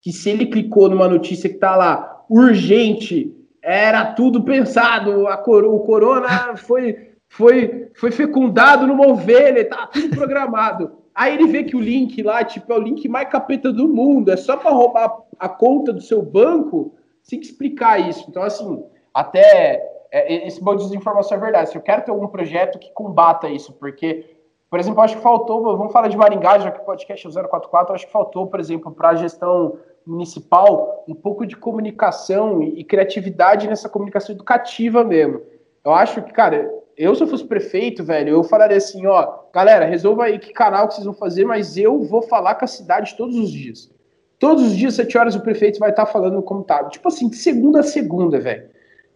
que 0.00 0.12
se 0.12 0.30
ele 0.30 0.46
clicou 0.46 0.88
numa 0.88 1.06
notícia 1.08 1.48
que 1.48 1.56
tá 1.58 1.76
lá, 1.76 2.24
urgente, 2.28 3.32
era 3.62 4.04
tudo 4.14 4.42
pensado, 4.42 5.28
a 5.28 5.36
coro- 5.36 5.72
o 5.72 5.80
corona 5.80 6.56
foi, 6.56 7.12
foi, 7.28 7.88
foi 7.94 8.10
fecundado 8.10 8.84
numa 8.88 9.06
ovelha, 9.06 9.68
tá 9.68 9.86
tudo 9.86 10.16
programado. 10.16 10.90
Aí 11.14 11.34
ele 11.34 11.46
vê 11.46 11.62
que 11.62 11.76
o 11.76 11.80
link 11.80 12.20
lá, 12.24 12.42
tipo, 12.42 12.72
é 12.72 12.76
o 12.76 12.82
link 12.82 13.06
mais 13.08 13.28
capeta 13.28 13.72
do 13.72 13.86
mundo, 13.86 14.32
é 14.32 14.36
só 14.36 14.56
para 14.56 14.72
roubar 14.72 15.16
a 15.38 15.48
conta 15.48 15.92
do 15.92 16.00
seu 16.00 16.20
banco, 16.22 16.94
tem 17.30 17.38
que 17.38 17.46
explicar 17.46 18.00
isso. 18.00 18.26
Então, 18.28 18.42
assim, 18.42 18.82
até 19.14 19.91
é, 20.12 20.46
esse 20.46 20.62
monte 20.62 20.80
de 20.80 20.90
desinformação 20.90 21.38
é 21.38 21.40
verdade. 21.40 21.70
Se 21.70 21.76
eu 21.76 21.82
quero 21.82 22.02
ter 22.02 22.10
algum 22.10 22.28
projeto 22.28 22.78
que 22.78 22.92
combata 22.92 23.48
isso, 23.48 23.72
porque, 23.72 24.36
por 24.68 24.78
exemplo, 24.78 25.00
acho 25.00 25.16
que 25.16 25.22
faltou, 25.22 25.62
vamos 25.76 25.92
falar 25.92 26.08
de 26.08 26.16
Maringá, 26.16 26.58
já 26.58 26.70
que 26.70 26.80
o 26.80 26.84
podcast 26.84 27.26
é 27.26 27.30
o 27.30 27.32
044, 27.32 27.90
eu 27.90 27.94
acho 27.94 28.06
que 28.06 28.12
faltou, 28.12 28.46
por 28.46 28.60
exemplo, 28.60 28.92
para 28.92 29.08
a 29.08 29.14
gestão 29.14 29.78
municipal, 30.06 31.04
um 31.08 31.14
pouco 31.14 31.46
de 31.46 31.56
comunicação 31.56 32.62
e, 32.62 32.80
e 32.80 32.84
criatividade 32.84 33.66
nessa 33.66 33.88
comunicação 33.88 34.34
educativa 34.34 35.02
mesmo. 35.02 35.40
Eu 35.82 35.92
acho 35.92 36.20
que, 36.22 36.32
cara, 36.32 36.70
eu 36.96 37.14
se 37.14 37.22
eu 37.22 37.26
fosse 37.26 37.44
prefeito, 37.44 38.04
velho, 38.04 38.30
eu 38.30 38.44
falaria 38.44 38.76
assim, 38.76 39.06
ó, 39.06 39.38
galera, 39.52 39.86
resolva 39.86 40.24
aí 40.24 40.38
que 40.38 40.52
canal 40.52 40.88
que 40.88 40.94
vocês 40.94 41.06
vão 41.06 41.14
fazer, 41.14 41.44
mas 41.44 41.76
eu 41.76 42.00
vou 42.02 42.22
falar 42.22 42.56
com 42.56 42.64
a 42.64 42.68
cidade 42.68 43.16
todos 43.16 43.36
os 43.36 43.50
dias. 43.50 43.90
Todos 44.38 44.64
os 44.64 44.76
dias, 44.76 44.94
7 44.94 45.16
horas, 45.16 45.34
o 45.36 45.40
prefeito 45.40 45.78
vai 45.78 45.90
estar 45.90 46.04
falando 46.04 46.42
como 46.42 46.64
tá. 46.64 46.84
Tipo 46.84 47.08
assim, 47.08 47.28
de 47.28 47.36
segunda 47.36 47.80
a 47.80 47.82
segunda, 47.84 48.40
velho. 48.40 48.68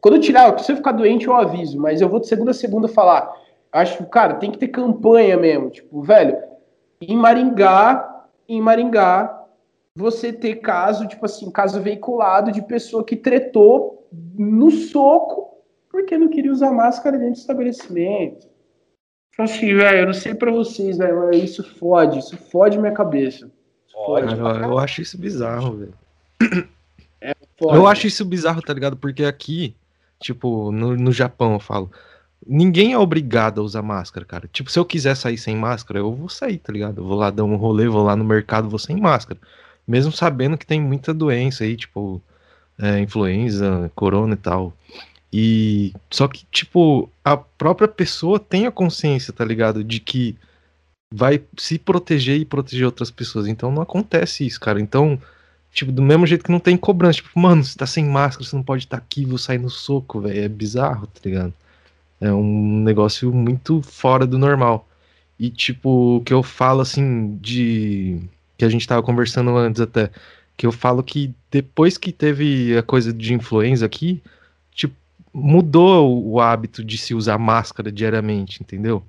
Quando 0.06 0.18
eu 0.18 0.20
tirar, 0.20 0.56
se 0.60 0.70
eu 0.70 0.76
ficar 0.76 0.92
doente, 0.92 1.26
eu 1.26 1.34
aviso, 1.34 1.80
mas 1.80 2.00
eu 2.00 2.08
vou 2.08 2.20
de 2.20 2.28
segunda 2.28 2.52
a 2.52 2.54
segunda 2.54 2.86
falar. 2.86 3.28
Acho 3.72 3.98
que, 3.98 4.04
cara, 4.04 4.34
tem 4.34 4.52
que 4.52 4.58
ter 4.58 4.68
campanha 4.68 5.36
mesmo. 5.36 5.68
Tipo, 5.68 6.00
velho, 6.00 6.38
em 7.00 7.16
Maringá, 7.16 8.24
em 8.48 8.60
Maringá, 8.60 9.44
você 9.96 10.32
ter 10.32 10.60
caso, 10.60 11.08
tipo 11.08 11.26
assim, 11.26 11.50
caso 11.50 11.80
veiculado 11.80 12.52
de 12.52 12.62
pessoa 12.62 13.02
que 13.02 13.16
tretou 13.16 14.06
no 14.38 14.70
soco 14.70 15.56
porque 15.90 16.16
não 16.16 16.28
queria 16.28 16.52
usar 16.52 16.70
máscara 16.70 17.18
dentro 17.18 17.32
do 17.32 17.38
estabelecimento. 17.38 18.46
Então, 19.34 19.44
assim, 19.44 19.74
velho, 19.74 19.98
eu 19.98 20.06
não 20.06 20.14
sei 20.14 20.36
pra 20.36 20.52
vocês, 20.52 20.98
velho, 20.98 21.16
mas 21.16 21.42
isso 21.42 21.64
fode, 21.64 22.20
isso 22.20 22.36
fode 22.36 22.78
minha 22.78 22.92
cabeça. 22.92 23.50
Fode. 23.92 24.36
Cara, 24.36 24.66
eu, 24.66 24.78
acho 24.78 25.02
isso 25.02 25.18
bizarro, 25.18 25.78
velho. 25.78 25.94
fode. 27.58 27.76
Eu 27.76 27.88
acho 27.88 28.06
isso 28.06 28.24
bizarro, 28.24 28.62
tá 28.62 28.72
ligado? 28.72 28.96
Porque 28.96 29.24
aqui, 29.24 29.74
tipo, 30.20 30.70
no, 30.72 30.96
no 30.96 31.12
Japão, 31.12 31.54
eu 31.54 31.60
falo, 31.60 31.90
ninguém 32.46 32.92
é 32.92 32.98
obrigado 32.98 33.60
a 33.60 33.64
usar 33.64 33.82
máscara, 33.82 34.24
cara. 34.24 34.48
Tipo, 34.52 34.70
se 34.70 34.78
eu 34.78 34.84
quiser 34.84 35.14
sair 35.16 35.38
sem 35.38 35.56
máscara, 35.56 36.00
eu 36.00 36.14
vou 36.14 36.28
sair, 36.28 36.58
tá 36.58 36.72
ligado? 36.72 37.00
Eu 37.00 37.06
vou 37.06 37.16
lá 37.16 37.30
dar 37.30 37.44
um 37.44 37.56
rolê, 37.56 37.88
vou 37.88 38.04
lá 38.04 38.16
no 38.16 38.24
mercado, 38.24 38.68
vou 38.68 38.78
sem 38.78 38.96
máscara. 38.96 39.40
Mesmo 39.86 40.12
sabendo 40.12 40.58
que 40.58 40.66
tem 40.66 40.80
muita 40.80 41.14
doença 41.14 41.64
aí, 41.64 41.76
tipo, 41.76 42.20
é, 42.78 43.00
influenza, 43.00 43.90
corona 43.94 44.34
e 44.34 44.36
tal. 44.36 44.72
E 45.32 45.92
só 46.10 46.28
que, 46.28 46.44
tipo, 46.50 47.10
a 47.24 47.36
própria 47.36 47.88
pessoa 47.88 48.38
tem 48.38 48.66
a 48.66 48.72
consciência, 48.72 49.32
tá 49.32 49.44
ligado? 49.44 49.84
De 49.84 50.00
que 50.00 50.36
vai 51.12 51.42
se 51.56 51.78
proteger 51.78 52.40
e 52.40 52.44
proteger 52.44 52.86
outras 52.86 53.10
pessoas. 53.10 53.46
Então 53.46 53.70
não 53.70 53.82
acontece 53.82 54.46
isso, 54.46 54.60
cara. 54.60 54.80
Então, 54.80 55.20
tipo, 55.76 55.92
do 55.92 56.02
mesmo 56.02 56.26
jeito 56.26 56.42
que 56.44 56.50
não 56.50 56.58
tem 56.58 56.76
cobrança. 56.76 57.18
Tipo, 57.18 57.38
mano, 57.38 57.62
você 57.62 57.76
tá 57.76 57.86
sem 57.86 58.04
máscara, 58.06 58.48
você 58.48 58.56
não 58.56 58.62
pode 58.62 58.84
estar 58.84 58.96
aqui, 58.96 59.26
vou 59.26 59.36
sair 59.38 59.58
no 59.58 59.68
soco, 59.68 60.20
velho. 60.22 60.40
É 60.44 60.48
bizarro, 60.48 61.06
tá 61.06 61.20
ligado? 61.24 61.52
É 62.20 62.32
um 62.32 62.80
negócio 62.80 63.32
muito 63.32 63.82
fora 63.82 64.26
do 64.26 64.38
normal. 64.38 64.88
E, 65.38 65.50
tipo, 65.50 66.16
o 66.16 66.20
que 66.22 66.32
eu 66.32 66.42
falo, 66.42 66.80
assim, 66.80 67.36
de. 67.42 68.18
Que 68.56 68.64
a 68.64 68.70
gente 68.70 68.88
tava 68.88 69.02
conversando 69.02 69.54
antes 69.56 69.80
até. 69.80 70.10
Que 70.56 70.66
eu 70.66 70.72
falo 70.72 71.02
que 71.02 71.34
depois 71.50 71.98
que 71.98 72.10
teve 72.10 72.76
a 72.78 72.82
coisa 72.82 73.12
de 73.12 73.34
influenza 73.34 73.84
aqui, 73.84 74.22
tipo, 74.72 74.94
mudou 75.32 76.26
o 76.26 76.40
hábito 76.40 76.82
de 76.82 76.96
se 76.96 77.14
usar 77.14 77.36
máscara 77.38 77.92
diariamente, 77.92 78.62
entendeu? 78.62 79.02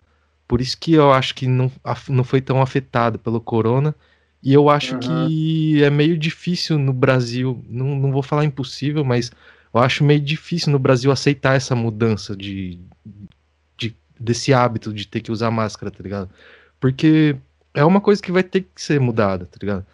Por 0.46 0.60
isso 0.60 0.78
que 0.78 0.94
eu 0.94 1.14
acho 1.14 1.34
que 1.34 1.48
não, 1.48 1.72
não 2.10 2.24
foi 2.26 2.42
tão 2.42 2.62
afetado 2.62 3.18
pelo 3.20 3.40
corona. 3.40 3.96
E 4.44 4.54
eu 4.54 4.70
acho 4.70 4.96
Aham. 4.96 5.30
que 5.30 5.84
é 5.84 5.90
meio 5.90 6.18
difícil 6.18 6.78
no 6.78 6.94
Brasil, 6.94 7.64
não, 7.70 7.96
não 7.96 8.12
vou 8.12 8.24
falar 8.24 8.46
impossível, 8.46 9.04
mas 9.04 9.32
eu 9.74 9.80
acho 9.82 10.04
meio 10.04 10.22
difícil 10.22 10.72
no 10.72 10.80
Brasil 10.80 11.12
aceitar 11.12 11.56
essa 11.56 11.76
mudança 11.76 12.36
de, 12.36 12.80
de- 13.78 13.96
desse 14.20 14.54
hábito 14.54 14.94
de 14.94 15.08
ter 15.08 15.22
que 15.22 15.32
usar 15.32 15.52
máscara, 15.52 15.92
tá 15.92 16.02
ligado? 16.04 16.30
Porque 16.80 17.36
é 17.74 17.84
uma 17.86 18.02
coisa 18.02 18.22
que 18.22 18.32
vai 18.32 18.44
ter 18.44 18.62
que 18.74 18.82
ser 18.82 19.00
mudada, 19.00 19.46
tá 19.46 19.58
ligado? 19.62 19.86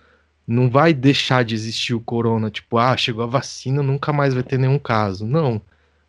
Não 0.47 0.69
vai 0.69 0.93
deixar 0.93 1.43
de 1.45 1.55
existir 1.55 1.93
o 1.95 2.01
corona, 2.01 2.51
tipo, 2.51 2.77
ah, 2.77 2.97
chegou 2.97 3.23
a 3.23 3.27
vacina, 3.27 3.83
nunca 3.83 4.13
mais 4.13 4.33
vai 4.33 4.43
ter 4.43 4.59
nenhum 4.59 4.79
caso. 4.79 5.25
Não, 5.27 5.61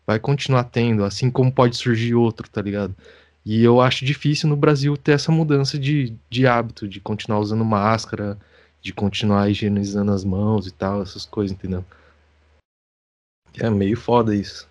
vai 0.07 0.19
continuar 0.19 0.65
tendo, 0.65 1.03
assim 1.05 1.31
como 1.31 1.51
pode 1.51 1.77
surgir 1.77 2.15
outro, 2.15 2.49
tá 2.49 2.61
ligado? 2.61 2.95
E 3.45 3.63
eu 3.63 3.79
acho 3.79 4.03
difícil 4.03 4.49
no 4.49 4.55
Brasil 4.55 4.97
ter 4.97 5.11
essa 5.11 5.31
mudança 5.31 5.77
de, 5.77 6.15
de 6.29 6.47
hábito, 6.47 6.87
de 6.87 6.99
continuar 6.99 7.39
usando 7.39 7.63
máscara, 7.63 8.39
de 8.81 8.91
continuar 8.91 9.49
higienizando 9.49 10.11
as 10.11 10.23
mãos 10.23 10.65
e 10.65 10.71
tal, 10.71 11.03
essas 11.03 11.25
coisas, 11.25 11.55
entendeu? 11.55 11.85
É 13.61 13.69
meio 13.69 13.95
foda 13.95 14.35
isso. 14.35 14.67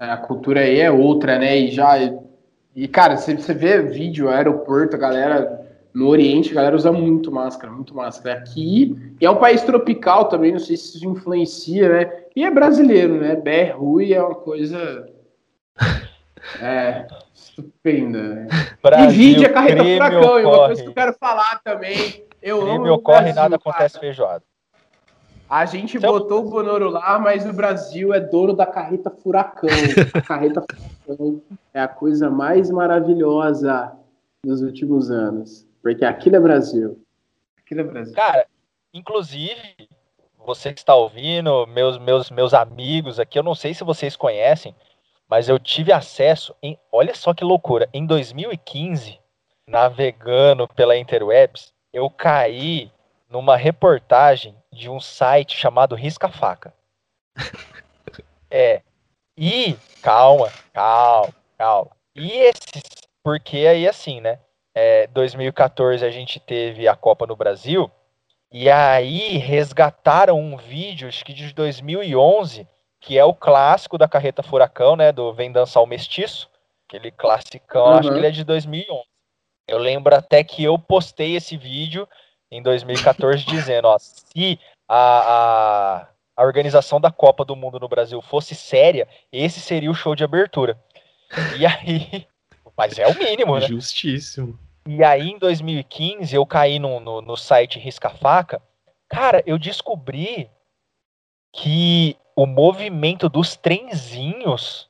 É, 0.00 0.10
A 0.10 0.16
cultura 0.16 0.60
aí 0.60 0.80
é 0.80 0.90
outra, 0.90 1.38
né? 1.38 1.56
E 1.58 1.70
já. 1.70 1.96
E, 2.74 2.88
cara, 2.88 3.16
você, 3.16 3.36
você 3.36 3.52
vê 3.52 3.82
vídeo, 3.82 4.28
aeroporto, 4.28 4.96
a 4.96 4.98
galera. 4.98 5.58
No 5.94 6.06
Oriente, 6.06 6.52
a 6.52 6.54
galera 6.54 6.76
usa 6.76 6.92
muito 6.92 7.32
máscara, 7.32 7.72
muito 7.72 7.94
máscara. 7.94 8.38
Aqui, 8.38 9.14
e 9.20 9.24
é 9.24 9.30
um 9.30 9.38
país 9.38 9.62
tropical 9.62 10.28
também, 10.28 10.52
não 10.52 10.58
sei 10.58 10.76
se 10.76 10.96
isso 10.96 11.08
influencia, 11.08 11.88
né? 11.88 12.24
E 12.36 12.44
é 12.44 12.50
brasileiro, 12.50 13.18
né? 13.18 13.34
BR 13.34 13.76
Rui 13.76 14.12
é 14.12 14.22
uma 14.22 14.34
coisa. 14.34 15.10
É. 16.60 17.06
Estupenda, 17.34 18.22
né? 18.22 18.48
E 18.78 18.82
Brasil, 18.82 19.10
vídeo 19.10 19.46
é 19.46 19.48
carreta 19.48 19.76
crime 19.82 19.94
furacão, 19.96 20.38
e 20.40 20.44
uma 20.44 20.52
ocorre. 20.52 20.66
coisa 20.66 20.82
que 20.82 20.88
eu 20.88 20.94
quero 20.94 21.12
falar 21.14 21.60
também. 21.62 22.24
Eu 22.40 22.60
amo 22.60 22.70
Crime 22.74 22.90
o 22.90 22.94
ocorre 22.94 23.18
e 23.18 23.22
Brasil, 23.32 23.42
nada 23.42 23.58
cara. 23.58 23.70
acontece 23.76 23.98
feijoada. 23.98 24.44
A 25.50 25.64
gente 25.64 25.96
Então- 25.96 26.12
botou 26.12 26.44
o 26.44 26.50
Bonoro 26.50 26.90
lá, 26.90 27.18
mas 27.18 27.46
o 27.46 27.52
Brasil 27.52 28.12
é 28.12 28.20
dono 28.20 28.52
da 28.52 28.66
carreta 28.66 29.10
furacão. 29.10 29.68
A 30.14 30.20
carreta 30.20 30.62
furacão 31.06 31.42
é 31.72 31.80
a 31.80 31.88
coisa 31.88 32.30
mais 32.30 32.70
maravilhosa 32.70 33.92
dos 34.44 34.60
últimos 34.62 35.10
anos. 35.10 35.66
Porque 35.82 36.04
aquilo 36.04 36.36
é 36.36 36.40
Brasil. 36.40 37.02
Aquilo 37.64 37.80
é 37.80 37.84
Brasil. 37.84 38.14
Cara, 38.14 38.46
inclusive, 38.92 39.88
você 40.46 40.72
que 40.72 40.80
está 40.80 40.94
ouvindo, 40.94 41.66
meus, 41.66 41.98
meus, 41.98 42.30
meus 42.30 42.52
amigos 42.54 43.18
aqui, 43.18 43.38
eu 43.38 43.42
não 43.42 43.54
sei 43.54 43.72
se 43.72 43.82
vocês 43.84 44.14
conhecem, 44.16 44.74
mas 45.28 45.48
eu 45.48 45.58
tive 45.58 45.92
acesso 45.92 46.54
em. 46.62 46.78
Olha 46.90 47.14
só 47.14 47.34
que 47.34 47.44
loucura! 47.44 47.88
Em 47.92 48.06
2015, 48.06 49.20
navegando 49.66 50.66
pela 50.68 50.96
Interwebs, 50.96 51.72
eu 51.92 52.08
caí 52.08 52.90
numa 53.28 53.56
reportagem 53.56 54.56
de 54.72 54.88
um 54.88 54.98
site 54.98 55.56
chamado 55.56 55.94
Risca 55.94 56.28
Faca. 56.28 56.72
É. 58.50 58.80
E. 59.36 59.76
Calma, 60.00 60.50
calma, 60.72 61.34
calma. 61.58 61.90
E 62.14 62.32
esses. 62.32 62.82
Porque 63.22 63.58
aí, 63.58 63.86
assim, 63.86 64.22
né? 64.22 64.38
É, 64.74 65.06
2014 65.08 66.02
a 66.02 66.10
gente 66.10 66.40
teve 66.40 66.88
a 66.88 66.96
Copa 66.96 67.26
no 67.26 67.36
Brasil. 67.36 67.90
E 68.50 68.70
aí 68.70 69.36
resgataram 69.36 70.40
um 70.40 70.56
vídeo, 70.56 71.08
acho 71.08 71.22
que 71.22 71.34
de 71.34 71.52
2011, 71.52 72.66
que 73.00 73.18
é 73.18 73.24
o 73.24 73.34
clássico 73.34 73.96
da 73.96 74.08
Carreta 74.08 74.42
Furacão, 74.42 74.96
né, 74.96 75.12
do 75.12 75.32
Vem 75.32 75.52
Dançar 75.52 75.82
o 75.82 75.86
Mestiço, 75.86 76.48
aquele 76.88 77.10
classicão, 77.10 77.86
uhum. 77.86 77.98
acho 77.98 78.10
que 78.10 78.16
ele 78.16 78.26
é 78.26 78.30
de 78.30 78.44
2011. 78.44 79.02
Eu 79.68 79.78
lembro 79.78 80.14
até 80.14 80.42
que 80.42 80.64
eu 80.64 80.78
postei 80.78 81.36
esse 81.36 81.56
vídeo 81.56 82.08
em 82.50 82.62
2014 82.62 83.44
dizendo, 83.46 83.88
ó, 83.88 83.98
se 83.98 84.58
a, 84.88 84.96
a, 84.96 86.08
a 86.36 86.42
organização 86.42 87.00
da 87.00 87.10
Copa 87.10 87.44
do 87.44 87.54
Mundo 87.54 87.78
no 87.78 87.88
Brasil 87.88 88.20
fosse 88.22 88.54
séria, 88.54 89.06
esse 89.30 89.60
seria 89.60 89.90
o 89.90 89.94
show 89.94 90.14
de 90.14 90.24
abertura. 90.24 90.78
E 91.58 91.66
aí, 91.66 92.26
mas 92.76 92.98
é 92.98 93.06
o 93.06 93.18
mínimo, 93.18 93.58
né? 93.58 93.66
Justíssimo. 93.66 94.58
E 94.86 95.04
aí, 95.04 95.28
em 95.28 95.38
2015, 95.38 96.34
eu 96.34 96.46
caí 96.46 96.78
no, 96.78 96.98
no, 96.98 97.20
no 97.20 97.36
site 97.36 97.78
Risca 97.78 98.08
Faca. 98.08 98.62
Cara, 99.06 99.42
eu 99.44 99.58
descobri 99.58 100.50
que 101.52 102.16
o 102.36 102.46
movimento 102.46 103.28
dos 103.28 103.56
trenzinhos 103.56 104.88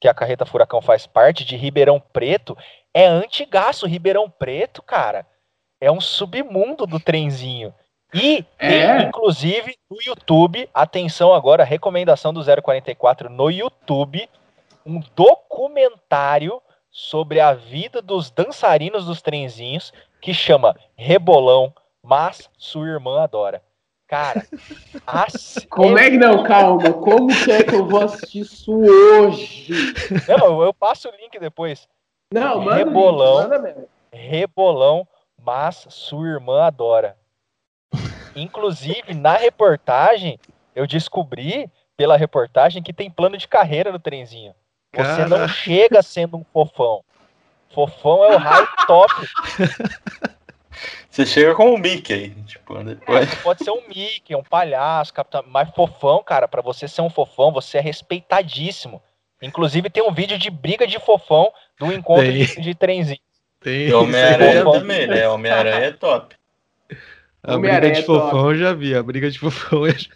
que 0.00 0.08
a 0.08 0.12
Carreta 0.12 0.44
Furacão 0.44 0.82
faz 0.82 1.06
parte 1.06 1.44
de 1.44 1.56
Ribeirão 1.56 1.98
Preto 1.98 2.56
é 2.92 3.06
antigaço. 3.06 3.86
Ribeirão 3.86 4.28
Preto, 4.28 4.82
cara, 4.82 5.26
é 5.80 5.90
um 5.90 6.00
submundo 6.00 6.86
do 6.86 7.00
trenzinho. 7.00 7.74
E 8.12 8.44
é. 8.58 8.68
tem, 8.68 9.08
inclusive, 9.08 9.76
no 9.90 9.96
YouTube, 10.00 10.68
atenção 10.74 11.32
agora, 11.32 11.64
recomendação 11.64 12.32
do 12.32 12.44
044 12.44 13.30
no 13.30 13.50
YouTube, 13.50 14.28
um 14.84 15.00
documentário 15.16 16.60
sobre 16.90 17.40
a 17.40 17.54
vida 17.54 18.00
dos 18.00 18.30
dançarinos 18.30 19.06
dos 19.06 19.20
trenzinhos 19.20 19.92
que 20.20 20.32
chama 20.32 20.76
Rebolão, 20.94 21.74
mas 22.02 22.48
sua 22.56 22.86
irmã 22.86 23.22
adora. 23.22 23.62
Cara, 24.14 24.46
assim... 25.04 25.66
como 25.66 25.98
é 25.98 26.08
que 26.08 26.16
não? 26.16 26.44
Calma, 26.44 26.92
como 26.92 27.26
que 27.26 27.50
é 27.50 27.64
que 27.64 27.74
eu 27.74 27.84
vou 27.84 28.00
assistir 28.00 28.42
isso 28.42 28.72
hoje? 28.72 29.72
Não, 30.28 30.62
eu 30.62 30.72
passo 30.72 31.08
o 31.08 31.16
link 31.16 31.36
depois. 31.40 31.88
Não, 32.32 32.60
manda 32.60 32.76
Rebolão, 32.76 33.48
link, 33.48 33.88
Rebolão, 34.12 35.08
mas 35.44 35.86
sua 35.90 36.28
irmã 36.28 36.62
adora. 36.62 37.16
Inclusive, 38.36 39.14
na 39.14 39.36
reportagem, 39.36 40.38
eu 40.76 40.86
descobri 40.86 41.68
pela 41.96 42.16
reportagem 42.16 42.84
que 42.84 42.92
tem 42.92 43.10
plano 43.10 43.36
de 43.36 43.48
carreira 43.48 43.90
no 43.90 43.98
trenzinho. 43.98 44.54
Você 44.94 45.24
não 45.26 45.48
chega 45.48 46.00
sendo 46.02 46.36
um 46.36 46.44
fofão. 46.44 47.02
Fofão 47.70 48.24
é 48.24 48.36
o 48.36 48.38
high 48.38 48.68
top. 48.86 49.12
Você 51.14 51.24
chega 51.24 51.54
com 51.54 51.72
um 51.72 51.78
Mickey, 51.78 52.30
tipo, 52.44 52.74
depois... 52.82 53.32
é, 53.32 53.36
pode 53.36 53.62
ser 53.62 53.70
um 53.70 53.86
Mickey, 53.86 54.34
um 54.34 54.42
palhaço, 54.42 55.14
capitão, 55.14 55.44
mas 55.46 55.70
fofão, 55.70 56.20
cara, 56.24 56.48
para 56.48 56.60
você 56.60 56.88
ser 56.88 57.02
um 57.02 57.08
fofão, 57.08 57.52
você 57.52 57.78
é 57.78 57.80
respeitadíssimo. 57.80 59.00
Inclusive 59.40 59.88
tem 59.88 60.02
um 60.02 60.12
vídeo 60.12 60.36
de 60.36 60.50
briga 60.50 60.88
de 60.88 60.98
fofão 60.98 61.52
do 61.78 61.92
encontro 61.92 62.32
de, 62.32 62.60
de 62.60 62.74
trenzinho. 62.74 63.20
Tem. 63.60 63.92
Homem-Aranha 63.92 64.64
também, 64.64 65.06
né? 65.06 65.28
Homem-Aranha 65.28 65.84
é 65.84 65.92
top. 65.92 66.34
A 67.44 67.58
briga 67.58 67.92
de 67.92 68.00
é 68.00 68.02
fofão 68.02 68.50
eu 68.50 68.56
já 68.56 68.72
vi, 68.72 68.96
a 68.96 69.02
briga 69.02 69.30
de 69.30 69.38
fofão 69.38 69.86
eu 69.86 69.96
já... 69.96 70.10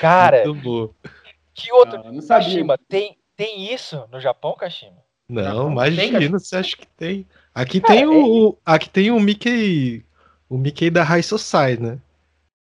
Cara, 0.00 0.44
Muito 0.44 0.60
boa. 0.60 0.90
Que 1.54 1.72
outro? 1.72 2.02
Não, 2.02 2.14
não 2.14 2.26
Kashima, 2.26 2.76
tem, 2.88 3.16
tem 3.36 3.72
isso 3.72 4.08
no 4.10 4.20
Japão, 4.20 4.56
Kashima? 4.56 5.04
Não, 5.28 5.70
imagina, 5.70 6.28
você 6.36 6.56
acha 6.56 6.76
que 6.76 6.88
tem? 6.88 7.24
Aqui 7.54 7.80
tem 7.80 8.06
o, 8.06 8.56
aqui 8.64 8.88
tem 8.88 9.10
o 9.10 9.18
Mickey, 9.18 10.04
o 10.48 10.56
Mickey 10.56 10.90
da 10.90 11.02
High 11.02 11.22
Society, 11.22 11.82
né? 11.82 11.98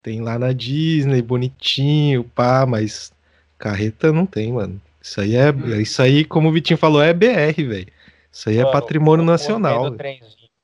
Tem 0.01 0.21
lá 0.21 0.39
na 0.39 0.51
Disney, 0.51 1.21
bonitinho, 1.21 2.23
pá, 2.23 2.65
mas 2.65 3.11
carreta 3.57 4.11
não 4.11 4.25
tem, 4.25 4.53
mano. 4.53 4.81
Isso 5.01 5.21
aí 5.21 5.35
é, 5.35 5.51
hum. 5.51 5.79
isso 5.79 6.01
aí, 6.01 6.25
como 6.25 6.49
o 6.49 6.51
Vitinho 6.51 6.77
falou, 6.77 7.01
é 7.01 7.13
BR, 7.13 7.55
velho. 7.57 7.87
Isso 8.31 8.49
aí 8.49 8.57
é 8.57 8.63
mano, 8.63 8.69
é 8.69 8.73
patrimônio 8.73 9.25
nacional. 9.25 9.95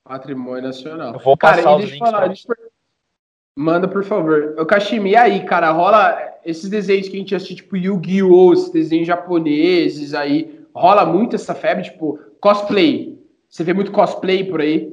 Patrimônio 0.03 0.64
nacional. 0.64 1.14
Eu 1.14 1.19
vou 1.19 1.38
passar 1.38 1.64
cara, 1.64 1.77
os 1.77 1.85
links 1.85 1.97
falar, 1.97 2.30
pra... 2.30 2.56
Manda, 3.57 3.88
por 3.88 4.03
favor. 4.03 4.56
O 4.57 4.65
Kashimi, 4.65 5.11
e 5.11 5.15
aí, 5.15 5.45
cara, 5.45 5.72
rola 5.72 6.18
esses 6.45 6.69
desenhos 6.69 7.07
que 7.07 7.15
a 7.15 7.19
gente 7.19 7.34
assiste, 7.34 7.56
tipo 7.56 7.76
Yu-Gi-Oh!, 7.76 8.53
esses 8.53 8.69
desenhos 8.69 9.07
japoneses 9.07 10.14
aí, 10.14 10.60
rola 10.73 11.06
muito 11.06 11.35
essa 11.35 11.56
febre, 11.56 11.85
tipo, 11.85 12.19
cosplay. 12.39 13.14
Você 13.56 13.64
vê 13.64 13.73
muito 13.73 13.90
cosplay 13.94 14.44
por 14.44 14.60
aí? 14.60 14.91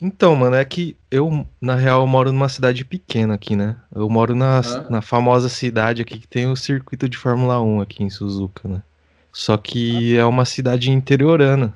Então, 0.00 0.36
mano, 0.36 0.54
é 0.54 0.64
que 0.64 0.96
eu, 1.10 1.44
na 1.60 1.74
real, 1.74 2.02
eu 2.02 2.06
moro 2.06 2.30
numa 2.30 2.48
cidade 2.48 2.84
pequena 2.84 3.34
aqui, 3.34 3.56
né? 3.56 3.74
Eu 3.92 4.08
moro 4.08 4.36
na, 4.36 4.60
na 4.88 5.02
famosa 5.02 5.48
cidade 5.48 6.02
aqui 6.02 6.20
que 6.20 6.28
tem 6.28 6.46
o 6.46 6.54
circuito 6.54 7.08
de 7.08 7.18
Fórmula 7.18 7.60
1 7.60 7.80
aqui 7.80 8.04
em 8.04 8.08
Suzuka, 8.08 8.68
né? 8.68 8.82
Só 9.32 9.56
que 9.56 10.16
é 10.16 10.24
uma 10.24 10.44
cidade 10.44 10.92
interiorana. 10.92 11.74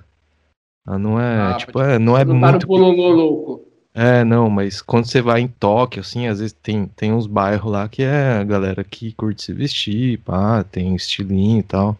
Ah, 0.86 0.96
não 0.96 1.18
é, 1.20 1.40
ah, 1.40 1.54
tipo, 1.54 1.80
é, 1.80 1.98
não 1.98 2.16
é 2.16 2.24
não 2.24 2.36
muito... 2.36 2.68
Tá 2.68 2.72
no 2.72 2.90
louco. 2.92 3.66
É, 3.92 4.22
não, 4.22 4.48
mas 4.48 4.80
quando 4.80 5.06
você 5.06 5.20
vai 5.20 5.40
em 5.40 5.48
Tóquio, 5.48 6.02
assim, 6.02 6.28
às 6.28 6.38
vezes 6.38 6.52
tem, 6.62 6.86
tem 6.86 7.12
uns 7.12 7.26
bairros 7.26 7.72
lá 7.72 7.88
que 7.88 8.04
é 8.04 8.34
a 8.34 8.44
galera 8.44 8.84
que 8.84 9.12
curte 9.14 9.42
se 9.42 9.52
vestir, 9.52 10.18
pá, 10.18 10.62
tem 10.62 10.94
estilinho 10.94 11.58
e 11.58 11.64
tal. 11.64 11.98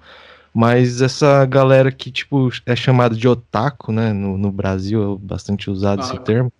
Mas 0.54 1.00
essa 1.00 1.46
galera 1.46 1.90
que, 1.90 2.10
tipo, 2.10 2.50
é 2.66 2.76
chamada 2.76 3.16
de 3.16 3.26
otaku, 3.26 3.90
né? 3.90 4.12
No, 4.12 4.36
no 4.36 4.52
Brasil 4.52 5.14
é 5.14 5.26
bastante 5.26 5.70
usado 5.70 6.02
ah, 6.02 6.04
esse 6.04 6.18
termo. 6.20 6.52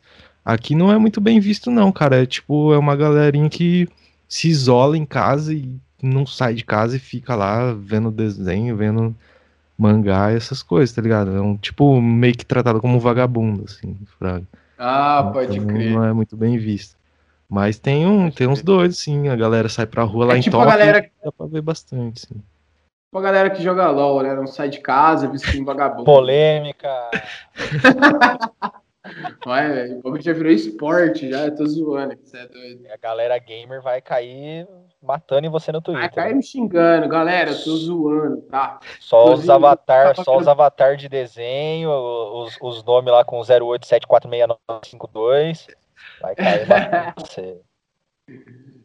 Aqui 0.45 0.75
não 0.75 0.91
é 0.91 0.99
muito 0.99 1.21
bem 1.21 1.39
visto, 1.39 1.71
não, 1.71 1.93
cara. 1.93 2.23
É 2.23 2.27
tipo, 2.27 2.73
é 2.73 2.79
uma 2.79 2.97
galerinha 2.97 3.51
que 3.51 3.87
se 4.27 4.49
isola 4.49 4.97
em 4.97 5.05
casa 5.05 5.53
e 5.53 5.77
não 6.03 6.27
sai 6.27 6.55
de 6.55 6.65
casa 6.65 6.97
e 6.97 6.99
fica 6.99 7.35
lá 7.35 7.73
vendo 7.75 8.11
desenho, 8.11 8.77
vendo 8.77 9.15
mangá 9.77 10.33
e 10.33 10.37
essas 10.37 10.63
coisas, 10.63 10.95
tá 10.95 11.03
ligado? 11.03 11.37
É 11.37 11.41
um 11.41 11.57
tipo 11.57 12.01
meio 12.01 12.35
que 12.35 12.47
tratado 12.47 12.81
como 12.81 12.97
um 12.97 13.01
vagabundo, 13.01 13.65
assim, 13.67 13.97
fraga. 14.19 14.47
Ah, 14.79 15.31
pode 15.33 15.59
então, 15.59 15.69
crer. 15.69 15.93
Não 15.93 16.05
é 16.05 16.13
muito 16.13 16.37
bem 16.37 16.57
visto. 16.59 16.97
Mas 17.49 17.79
tem, 17.79 18.07
um, 18.07 18.31
tem 18.31 18.47
uns 18.47 18.63
doidos, 18.63 18.99
sim. 18.99 19.29
A 19.29 19.37
galera 19.37 19.69
sai 19.69 19.87
pra 19.87 20.03
rua 20.03 20.25
lá 20.25 20.35
é 20.35 20.39
em 20.39 20.41
tipo 20.41 20.57
Tóquio. 20.57 20.71
Galera... 20.71 21.11
Dá 21.23 21.31
pra 21.31 21.47
ver 21.47 21.61
bastante, 21.61 22.27
sim. 22.27 22.43
Tipo 23.13 23.19
a 23.19 23.23
galera 23.23 23.51
que 23.51 23.63
joga 23.63 23.91
LOL, 23.91 24.23
né? 24.23 24.35
Não 24.35 24.47
sai 24.47 24.71
de 24.71 24.81
casa, 24.81 25.29
vestindo 25.29 25.67
vagabundo. 25.67 26.05
Polêmica. 26.05 27.11
Vai, 29.45 29.71
velho. 29.71 30.01
O 30.03 30.19
já 30.19 30.33
virou 30.33 30.51
esporte, 30.51 31.29
já. 31.29 31.45
Eu 31.45 31.55
tô 31.55 31.67
zoando. 31.67 32.17
Você 32.25 32.39
é 32.39 32.47
doido. 32.47 32.87
A 32.91 32.97
galera 32.97 33.37
gamer 33.37 33.83
vai 33.83 34.01
cair 34.01 34.67
matando 35.03 35.47
em 35.47 35.51
você 35.51 35.71
no 35.71 35.83
Twitter. 35.83 36.05
Vai 36.05 36.11
cair 36.11 36.35
me 36.35 36.43
xingando. 36.43 37.07
Galera, 37.07 37.51
eu 37.51 37.63
tô 37.63 37.77
zoando, 37.77 38.41
tá? 38.43 38.81
Só 38.99 39.35
os 39.35 39.51
avatar, 39.51 40.17
tá 40.17 40.25
só 40.25 40.39
os 40.39 40.49
avatar 40.49 40.97
de 40.97 41.07
desenho, 41.07 41.91
os, 41.91 42.57
os 42.63 42.83
nomes 42.83 43.13
lá 43.13 43.27
com 43.27 43.43
08746952. 43.43 45.67
Vai 46.23 46.35
cair 46.35 46.67
matando 46.67 47.13
você. 47.29 47.61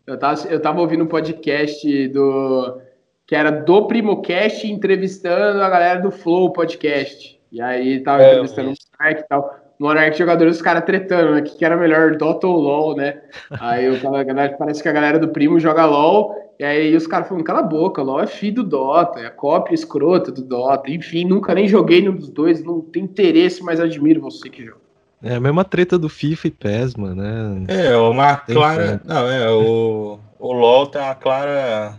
Eu 0.05 0.19
tava, 0.19 0.47
eu 0.49 0.61
tava 0.61 0.81
ouvindo 0.81 1.05
um 1.05 1.07
podcast 1.07 2.09
do 2.09 2.81
que 3.27 3.35
era 3.35 3.51
do 3.51 3.85
Primocast 3.85 4.65
entrevistando 4.65 5.61
a 5.61 5.69
galera 5.69 5.99
do 5.99 6.09
Flow 6.09 6.53
Podcast. 6.53 7.37
E 7.51 7.61
aí 7.61 7.99
tava 7.99 8.23
é, 8.23 8.31
entrevistando 8.31 8.71
o 8.71 8.73
Monark 8.97 9.21
e 9.21 9.27
tal. 9.27 9.59
Monark 9.77 10.17
jogadores, 10.17 10.55
os 10.55 10.61
caras 10.61 10.85
tretando, 10.85 11.33
né? 11.33 11.41
Que 11.41 11.63
era 11.63 11.75
melhor, 11.75 12.15
Dota 12.15 12.47
ou 12.47 12.57
LOL, 12.57 12.95
né? 12.95 13.21
Aí 13.59 13.89
o 13.89 14.01
cara, 14.01 14.55
parece 14.57 14.81
que 14.81 14.89
a 14.89 14.93
galera 14.93 15.19
do 15.19 15.27
Primo 15.27 15.59
joga 15.59 15.85
LOL. 15.85 16.35
E 16.57 16.63
aí 16.63 16.95
os 16.95 17.05
caras 17.05 17.27
falam, 17.27 17.43
cala 17.43 17.59
a 17.59 17.63
boca, 17.63 18.01
LOL 18.01 18.21
é 18.21 18.27
filho 18.27 18.63
do 18.63 18.69
Dota, 18.69 19.19
é 19.19 19.29
cópia 19.29 19.75
escrota 19.75 20.31
do 20.31 20.41
Dota. 20.41 20.89
Enfim, 20.89 21.25
nunca 21.25 21.53
nem 21.53 21.67
joguei 21.67 21.99
nenhum 22.01 22.15
dos 22.15 22.29
dois, 22.29 22.63
não 22.63 22.81
tem 22.81 23.03
interesse, 23.03 23.61
mas 23.61 23.79
admiro 23.79 24.21
você 24.21 24.49
que 24.49 24.65
joga. 24.65 24.87
É 25.21 25.35
a 25.35 25.39
mesma 25.39 25.65
treta 25.65 25.99
do 25.99 26.07
FIFA 26.07 26.47
e 26.47 26.51
PES, 26.51 26.95
mano, 26.95 27.21
né? 27.21 27.65
É, 27.67 27.97
uma 27.97 28.37
tem 28.37 28.55
clara. 28.55 29.01
Não, 29.03 29.29
é, 29.29 29.51
o, 29.51 30.19
o 30.39 30.53
LOL 30.53 30.87
tem 30.87 31.01
uma 31.01 31.15
clara 31.15 31.97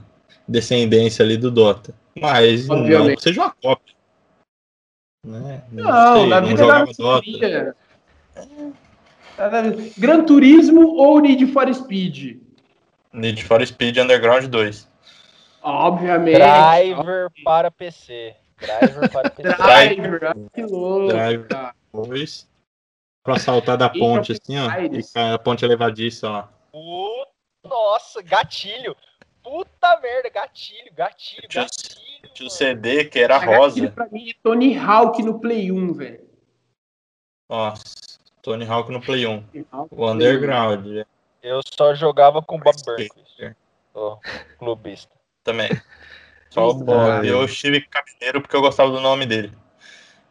descendência 0.48 1.24
ali 1.24 1.36
do 1.36 1.50
Dota. 1.50 1.94
Mas 2.18 2.68
Obviamente. 2.68 3.14
não 3.14 3.18
seja 3.18 3.42
uma 3.42 3.50
cópia. 3.50 3.94
Né? 5.24 5.62
Não, 5.70 5.84
não 5.84 6.16
sei, 6.16 6.26
na 6.28 6.40
vida 6.40 6.66
não 6.66 6.92
Dota. 6.92 7.76
Gran 9.98 10.24
Turismo 10.24 10.96
ou 10.96 11.20
Need 11.20 11.46
for 11.52 11.72
Speed? 11.72 12.40
Need 13.12 13.44
for 13.44 13.64
Speed 13.64 13.98
Underground 13.98 14.46
2. 14.46 14.88
Obviamente. 15.62 16.36
Driver 16.36 17.30
para 17.44 17.70
PC. 17.70 18.34
Driver 18.58 19.10
para 19.10 19.30
PC. 19.30 19.54
Driver, 19.62 20.20
que 20.54 20.62
louco. 20.62 21.08
Driver 21.08 21.72
2. 21.92 22.48
Pra 23.22 23.38
saltar 23.38 23.76
da 23.76 23.88
ponte, 23.88 24.32
assim, 24.32 24.56
ó. 24.58 24.70
E 24.70 25.02
a 25.14 25.38
ponte 25.38 25.64
elevadiça, 25.64 26.48
ó. 26.72 27.26
nossa, 27.64 28.22
gatilho. 28.22 28.96
Puta 29.48 29.98
merda, 30.02 30.28
gatilho, 30.28 30.92
gatilho, 30.94 31.48
tinha, 31.48 31.64
gatilho. 31.64 32.34
Tinha 32.34 32.46
o 32.46 32.50
CD 32.50 33.06
que 33.06 33.18
era 33.18 33.36
a 33.36 33.38
rosa. 33.38 33.90
Pra 33.90 34.06
mim 34.10 34.28
é 34.28 34.34
Tony 34.42 34.76
Hawk 34.76 35.22
no 35.22 35.40
Play 35.40 35.72
1, 35.72 35.94
velho. 35.94 36.28
Nossa. 37.48 38.18
Tony 38.42 38.66
Hawk 38.66 38.92
no 38.92 39.00
Play 39.00 39.26
1. 39.26 39.44
O 39.90 40.10
Underground. 40.10 40.84
né? 40.84 41.06
Eu 41.42 41.60
só 41.64 41.94
jogava 41.94 42.42
com 42.42 42.56
o 42.56 42.58
Bob 42.58 42.76
Burnquist. 42.84 43.56
Sou 43.94 44.20
clubista. 44.58 45.16
Também. 45.42 45.70
Só 46.50 46.68
o 46.68 46.74
Bob. 46.74 47.26
Eu 47.26 47.44
estive 47.44 47.80
capineiro 47.82 48.42
porque 48.42 48.56
eu 48.56 48.60
gostava 48.60 48.90
do 48.90 49.00
nome 49.00 49.24
dele. 49.24 49.52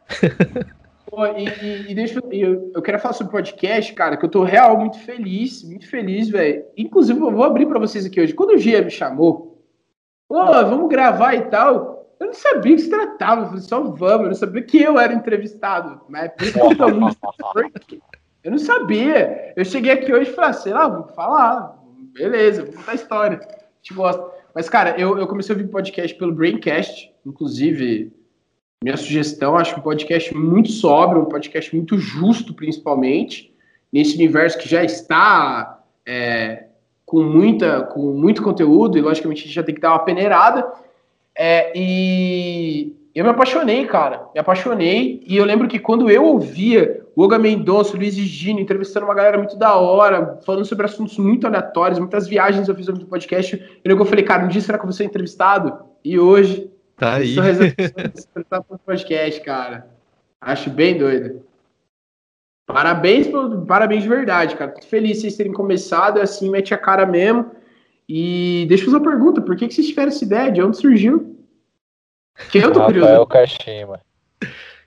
Pô, 1.10 1.26
e, 1.26 1.44
e- 1.48 1.90
e 1.90 1.94
deixa 1.94 2.20
eu, 2.30 2.70
eu, 2.74 2.82
quero 2.82 2.98
falar 2.98 3.14
sobre 3.14 3.32
podcast, 3.32 3.92
cara, 3.94 4.16
que 4.16 4.24
eu 4.24 4.28
tô 4.30 4.42
real 4.44 4.76
muito 4.78 4.98
feliz, 5.00 5.62
muito 5.64 5.88
feliz, 5.88 6.28
velho. 6.28 6.64
Inclusive, 6.76 7.18
eu 7.18 7.30
vou 7.30 7.44
abrir 7.44 7.66
pra 7.66 7.78
vocês 7.78 8.04
aqui 8.04 8.20
hoje. 8.20 8.34
Quando 8.34 8.50
o 8.50 8.58
Gia 8.58 8.82
me 8.82 8.90
chamou, 8.90 9.62
pô, 10.28 10.36
vamos 10.44 10.88
gravar 10.88 11.34
e 11.34 11.42
tal, 11.42 12.14
eu 12.20 12.26
não 12.26 12.34
sabia 12.34 12.74
que 12.74 12.82
se 12.82 12.90
tratava, 12.90 13.42
eu 13.42 13.46
falei, 13.46 13.60
só 13.62 13.80
vamos, 13.82 14.22
eu 14.22 14.28
não 14.28 14.34
sabia 14.34 14.62
que 14.62 14.82
eu 14.82 14.98
era 14.98 15.14
entrevistado. 15.14 16.00
Mas 16.08 16.30
por 16.32 16.72
eu 16.72 16.76
tô 16.76 16.88
muito 16.88 17.16
eu 18.44 18.50
não 18.50 18.58
sabia. 18.58 19.52
Eu 19.56 19.64
cheguei 19.64 19.92
aqui 19.92 20.12
hoje 20.12 20.30
e 20.30 20.34
falei, 20.34 20.50
ah, 20.50 20.54
sei 20.54 20.72
lá, 20.72 20.88
vou 20.88 21.04
falar. 21.14 21.78
Beleza, 22.12 22.64
vou 22.64 22.74
contar 22.74 22.92
a 22.92 22.96
história. 22.96 23.38
A 23.38 23.58
gente 23.80 23.94
gosta. 23.94 24.38
Mas, 24.54 24.68
cara, 24.68 24.98
eu, 24.98 25.16
eu 25.18 25.26
comecei 25.26 25.54
a 25.54 25.58
ouvir 25.58 25.70
podcast 25.70 26.16
pelo 26.18 26.32
Braincast, 26.34 27.12
inclusive. 27.24 28.12
Minha 28.82 28.96
sugestão, 28.96 29.56
acho 29.56 29.76
um 29.76 29.82
podcast 29.82 30.32
muito 30.36 30.70
sóbrio, 30.70 31.22
um 31.22 31.24
podcast 31.24 31.74
muito 31.74 31.98
justo, 31.98 32.54
principalmente, 32.54 33.52
nesse 33.92 34.14
universo 34.14 34.56
que 34.56 34.68
já 34.68 34.84
está 34.84 35.82
é, 36.06 36.66
com, 37.04 37.24
muita, 37.24 37.82
com 37.82 38.12
muito 38.12 38.40
conteúdo, 38.40 38.96
e 38.96 39.00
logicamente 39.00 39.42
a 39.42 39.46
gente 39.46 39.54
já 39.54 39.64
tem 39.64 39.74
que 39.74 39.80
dar 39.80 39.90
uma 39.90 40.04
peneirada. 40.04 40.64
É, 41.36 41.72
e 41.74 42.94
eu 43.12 43.24
me 43.24 43.30
apaixonei, 43.30 43.84
cara. 43.84 44.28
Me 44.32 44.40
apaixonei. 44.40 45.24
E 45.26 45.36
eu 45.36 45.44
lembro 45.44 45.66
que 45.66 45.80
quando 45.80 46.08
eu 46.08 46.24
ouvia 46.24 47.04
o 47.16 47.22
Olga 47.22 47.36
Mendonça, 47.36 47.96
o 47.96 47.98
Luiz 47.98 48.14
Gino, 48.14 48.60
entrevistando 48.60 49.06
uma 49.06 49.14
galera 49.14 49.38
muito 49.38 49.56
da 49.56 49.74
hora, 49.74 50.38
falando 50.46 50.64
sobre 50.64 50.86
assuntos 50.86 51.18
muito 51.18 51.48
aleatórios, 51.48 51.98
muitas 51.98 52.28
viagens 52.28 52.68
eu 52.68 52.76
fiz 52.76 52.86
no 52.86 53.06
podcast, 53.06 53.60
eu 53.82 54.04
falei, 54.06 54.24
cara, 54.24 54.44
um 54.44 54.48
dia 54.48 54.60
será 54.60 54.78
que 54.78 54.84
eu 54.84 54.88
vou 54.88 54.92
ser 54.92 55.02
entrevistado? 55.02 55.76
E 56.04 56.16
hoje 56.16 56.70
Tá 56.98 57.14
aí. 57.14 57.38
Resolvendo 57.38 58.12
escutar 58.14 58.62
pro 58.62 58.78
podcast, 58.78 59.40
cara. 59.42 59.88
Acho 60.40 60.68
bem 60.68 60.98
doido. 60.98 61.42
Parabéns, 62.66 63.26
parabéns 63.66 64.02
de 64.02 64.08
verdade, 64.08 64.56
cara. 64.56 64.72
Tô 64.72 64.82
feliz 64.82 65.20
vocês 65.20 65.36
terem 65.36 65.52
começado, 65.52 66.20
assim, 66.20 66.50
mete 66.50 66.74
a 66.74 66.78
cara 66.78 67.06
mesmo. 67.06 67.50
E 68.08 68.66
deixa 68.68 68.84
eu 68.84 68.86
fazer 68.86 68.98
uma 68.98 69.10
pergunta, 69.10 69.40
por 69.40 69.56
que, 69.56 69.68
que 69.68 69.74
vocês 69.74 69.88
tiveram 69.88 70.08
essa 70.08 70.24
ideia? 70.24 70.52
De 70.52 70.62
onde 70.62 70.76
surgiu? 70.76 71.36
Que 72.50 72.58
eu 72.58 72.72
tô 72.72 72.80
Rafael 72.80 72.86
curioso. 72.86 73.26
Kashima. 73.26 74.00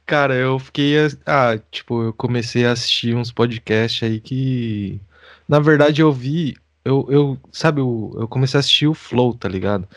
Cara, 0.05 0.35
eu 0.35 0.59
fiquei. 0.59 0.95
Ah, 1.25 1.57
tipo, 1.69 2.03
eu 2.03 2.13
comecei 2.13 2.65
a 2.65 2.71
assistir 2.71 3.15
uns 3.15 3.31
podcasts 3.31 4.03
aí 4.03 4.19
que. 4.19 4.99
Na 5.47 5.59
verdade, 5.59 6.01
eu 6.01 6.11
vi. 6.11 6.55
Eu, 6.83 7.07
eu 7.09 7.37
sabe, 7.51 7.79
eu, 7.79 8.15
eu 8.19 8.27
comecei 8.27 8.57
a 8.57 8.61
assistir 8.61 8.87
o 8.87 8.93
Flow, 8.93 9.33
tá 9.33 9.47
ligado? 9.47 9.87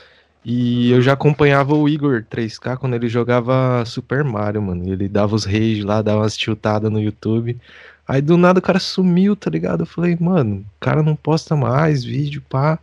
E 0.45 0.91
eu 0.91 1.01
já 1.01 1.15
acompanhava 1.15 1.75
o 1.75 1.89
Igor 1.89 2.23
3K 2.31 2.77
quando 2.77 2.95
ele 2.95 3.09
jogava 3.09 3.83
Super 3.87 4.23
Mario, 4.23 4.61
mano. 4.61 4.87
Ele 4.87 5.09
dava 5.09 5.35
os 5.35 5.45
rage 5.45 5.83
lá, 5.83 6.03
dava 6.03 6.21
umas 6.21 6.37
tiltadas 6.37 6.93
no 6.93 7.01
YouTube. 7.01 7.59
Aí 8.07 8.21
do 8.21 8.37
nada 8.37 8.59
o 8.59 8.63
cara 8.63 8.79
sumiu, 8.79 9.35
tá 9.35 9.51
ligado? 9.51 9.83
Eu 9.83 9.87
falei, 9.87 10.17
mano, 10.21 10.67
o 10.77 10.81
cara 10.81 11.03
não 11.03 11.17
posta 11.17 11.57
mais 11.57 12.05
vídeo, 12.05 12.43
pá. 12.49 12.79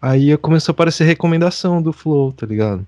Aí 0.00 0.36
começou 0.38 0.72
a 0.72 0.74
aparecer 0.74 1.04
recomendação 1.04 1.82
do 1.82 1.92
Flow, 1.92 2.32
tá 2.32 2.46
ligado? 2.46 2.86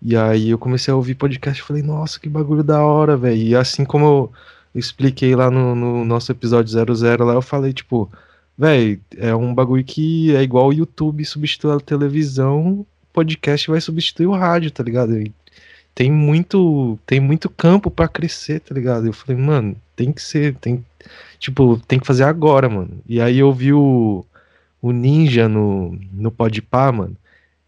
E 0.00 0.16
aí 0.16 0.50
eu 0.50 0.58
comecei 0.58 0.92
a 0.92 0.96
ouvir 0.96 1.14
podcast 1.16 1.60
e 1.60 1.66
falei, 1.66 1.82
nossa, 1.82 2.20
que 2.20 2.28
bagulho 2.28 2.62
da 2.62 2.82
hora, 2.84 3.16
velho. 3.16 3.36
E 3.36 3.56
assim 3.56 3.84
como 3.84 4.04
eu 4.04 4.32
expliquei 4.74 5.34
lá 5.34 5.50
no, 5.50 5.74
no 5.74 6.04
nosso 6.04 6.30
episódio 6.30 6.70
00 6.72 7.24
lá, 7.24 7.34
eu 7.34 7.42
falei, 7.42 7.72
tipo, 7.72 8.10
velho, 8.56 9.00
é 9.16 9.34
um 9.34 9.54
bagulho 9.54 9.84
que 9.84 10.34
é 10.36 10.42
igual 10.42 10.68
o 10.68 10.72
YouTube 10.72 11.24
substitui 11.24 11.72
a 11.72 11.80
televisão, 11.80 12.86
podcast 13.14 13.70
vai 13.70 13.80
substituir 13.80 14.26
o 14.26 14.32
rádio, 14.36 14.70
tá 14.72 14.82
ligado? 14.82 15.16
E 15.18 15.32
tem 15.94 16.10
muito, 16.12 16.98
tem 17.06 17.20
muito 17.20 17.48
campo 17.50 17.90
pra 17.90 18.08
crescer, 18.08 18.60
tá 18.60 18.74
ligado? 18.74 19.06
Eu 19.06 19.12
falei, 19.12 19.40
mano, 19.40 19.76
tem 19.96 20.12
que 20.12 20.20
ser, 20.22 20.56
tem, 20.56 20.84
tipo, 21.38 21.78
tem 21.86 21.98
que 22.00 22.06
fazer 22.06 22.24
agora, 22.24 22.68
mano. 22.68 23.00
E 23.08 23.20
aí 23.20 23.38
eu 23.38 23.52
vi 23.52 23.72
o, 23.72 24.24
o 24.82 24.92
Ninja 24.92 25.48
no, 25.48 25.98
no 26.12 26.30
Podpah, 26.32 26.92
mano. 26.92 27.16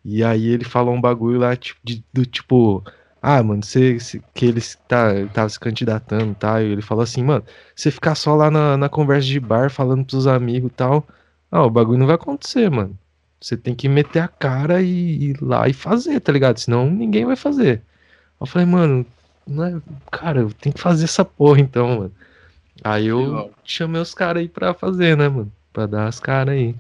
E 0.05 0.25
aí 0.25 0.49
ele 0.49 0.65
falou 0.65 0.95
um 0.95 1.01
bagulho 1.01 1.39
lá, 1.41 1.57
tipo, 1.57 1.81
de- 1.85 2.05
do 2.13 2.25
tipo, 2.27 2.83
ah, 3.23 3.43
mano, 3.43 3.63
você, 3.65 3.99
que 4.35 4.47
ele 4.47 4.61
tá, 4.89 5.27
tava 5.33 5.49
se 5.49 5.59
candidatando 5.61 6.35
tal, 6.35 6.61
e 6.63 6.67
ele 6.73 6.83
falou 6.83 7.03
assim, 7.03 7.23
mano, 7.25 7.45
você 7.75 7.91
ficar 7.91 8.15
só 8.15 8.35
lá 8.37 8.51
na, 8.51 8.77
na 8.77 8.89
conversa 8.89 9.27
de 9.29 9.41
bar, 9.41 9.71
falando 9.71 10.05
pros 10.05 10.27
amigos 10.27 10.71
e 10.71 10.75
tal, 10.75 11.07
ah, 11.51 11.65
o 11.65 11.71
bagulho 11.71 11.99
não 11.99 12.07
vai 12.07 12.17
acontecer, 12.17 12.71
mano. 12.71 12.97
Você 13.47 13.57
tem 13.57 13.77
que 13.77 13.89
meter 13.89 14.19
a 14.19 14.27
cara 14.27 14.83
e 14.83 15.31
ir 15.31 15.37
lá 15.41 15.69
e 15.69 15.73
fazer, 15.73 16.19
tá 16.19 16.33
ligado? 16.33 16.59
Senão 16.59 16.91
ninguém 16.91 17.25
vai 17.25 17.37
fazer. 17.37 17.81
Eu 18.41 18.45
falei, 18.45 18.67
mano, 18.67 19.07
não 19.47 19.65
é- 19.65 19.81
cara, 20.11 20.41
eu 20.41 20.51
tenho 20.53 20.75
que 20.75 20.81
fazer 20.81 21.05
essa 21.05 21.25
porra 21.25 21.61
então, 21.61 21.87
mano. 21.97 22.13
Aí 22.83 23.07
eu 23.07 23.53
chamei 23.63 24.01
os 24.03 24.13
caras 24.13 24.41
aí 24.41 24.49
pra 24.49 24.75
fazer, 24.75 25.17
né, 25.17 25.29
mano? 25.29 25.53
Pra 25.73 25.87
dar 25.87 26.09
as 26.09 26.19
caras 26.19 26.55
aí. 26.55 26.75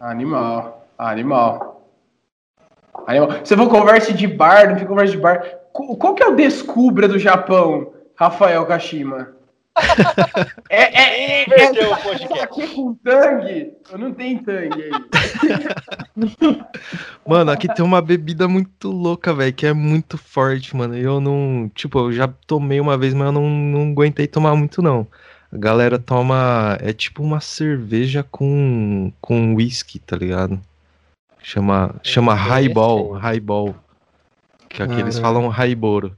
Animal, 0.00 0.86
animal. 0.96 1.90
Animal. 3.06 3.28
Você 3.44 3.54
for 3.54 3.68
conversa 3.68 4.14
de 4.14 4.26
bar, 4.26 4.70
não 4.70 4.76
fica 4.76 4.88
conversa 4.88 5.12
de 5.12 5.18
bar. 5.20 5.42
Qu- 5.70 5.98
Qual 5.98 6.14
que 6.14 6.22
é 6.22 6.28
o 6.28 6.34
descubra 6.34 7.06
do 7.06 7.18
Japão, 7.18 7.92
Rafael 8.16 8.64
Kashima? 8.64 9.32
É, 10.68 10.82
é, 10.82 11.02
é, 11.02 11.42
é, 11.42 11.46
Inverteu 11.46 11.92
o 11.92 11.96
podcast. 11.96 12.40
aqui 12.40 12.68
com 12.68 12.94
tangue? 12.94 13.72
Eu 13.90 13.98
não 13.98 14.14
tenho 14.14 14.42
tangue 14.42 14.82
aí. 14.82 14.90
Mano, 17.26 17.50
aqui 17.50 17.72
tem 17.74 17.84
uma 17.84 18.00
bebida 18.00 18.46
muito 18.48 18.90
louca, 18.90 19.34
velho, 19.34 19.52
que 19.52 19.66
é 19.66 19.72
muito 19.72 20.16
forte, 20.16 20.76
mano. 20.76 20.96
Eu 20.96 21.20
não. 21.20 21.70
Tipo, 21.74 21.98
eu 21.98 22.12
já 22.12 22.28
tomei 22.46 22.80
uma 22.80 22.96
vez, 22.96 23.14
mas 23.14 23.26
eu 23.26 23.32
não, 23.32 23.48
não 23.48 23.90
aguentei 23.90 24.26
tomar 24.26 24.54
muito, 24.56 24.82
não. 24.82 25.06
A 25.52 25.56
galera 25.56 25.98
toma. 25.98 26.78
É 26.80 26.92
tipo 26.92 27.22
uma 27.22 27.40
cerveja 27.40 28.22
com. 28.22 29.12
com 29.20 29.54
whisky, 29.54 29.98
tá 29.98 30.16
ligado? 30.16 30.60
Chama. 31.42 31.94
Chama 32.02 32.34
highball. 32.34 33.12
Highball. 33.12 33.74
Que 34.68 34.82
aqui 34.82 35.00
eles 35.00 35.16
Caralho. 35.16 35.34
falam 35.34 35.48
raiboro. 35.48 36.16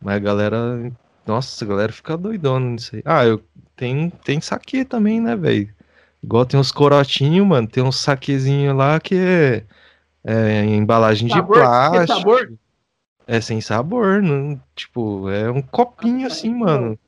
Mas 0.00 0.16
a 0.16 0.18
galera. 0.18 0.92
Nossa, 1.26 1.64
a 1.64 1.68
galera 1.68 1.92
fica 1.92 2.16
doidona 2.16 2.66
nisso 2.66 2.96
aí. 2.96 3.02
Ah, 3.04 3.24
eu. 3.24 3.42
Tem, 3.76 4.10
tem 4.24 4.40
saque 4.40 4.84
também, 4.84 5.20
né, 5.20 5.34
velho? 5.34 5.68
Igual 6.22 6.46
tem 6.46 6.58
uns 6.58 6.70
corotinhos, 6.70 7.46
mano. 7.46 7.66
Tem 7.66 7.82
uns 7.82 7.98
saquezinhos 7.98 8.76
lá 8.76 9.00
que 9.00 9.16
é. 9.16 9.64
É, 10.26 10.64
embalagem 10.64 11.28
de 11.28 11.34
Sabor? 11.34 11.56
Que 11.56 11.60
plástico. 11.60 12.18
sabor? 12.18 12.52
É 13.26 13.40
sem 13.40 13.60
sabor, 13.60 14.22
não, 14.22 14.60
tipo, 14.74 15.30
é 15.30 15.50
um 15.50 15.62
copinho 15.62 16.26
assim, 16.26 16.54
mano. 16.54 16.98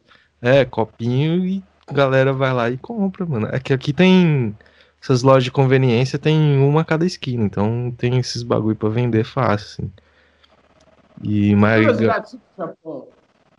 É, 0.40 0.64
copinho 0.64 1.44
e 1.44 1.62
a 1.86 1.93
galera 1.93 2.32
vai 2.32 2.52
lá 2.52 2.70
e 2.70 2.76
compra, 2.76 3.24
mano. 3.26 3.48
É 3.52 3.59
que 3.59 3.72
aqui 3.72 3.93
tem 3.93 4.56
essas 5.01 5.22
lojas 5.22 5.44
de 5.44 5.51
conveniência, 5.51 6.18
tem 6.18 6.59
uma 6.59 6.80
a 6.80 6.84
cada 6.84 7.05
esquina, 7.06 7.44
então 7.44 7.93
tem 7.97 8.18
esses 8.18 8.43
bagulho 8.43 8.76
pra 8.76 8.88
vender 8.88 9.24
fácil, 9.24 9.84
assim. 9.84 9.93
E 11.22 11.55
mais. 11.55 11.86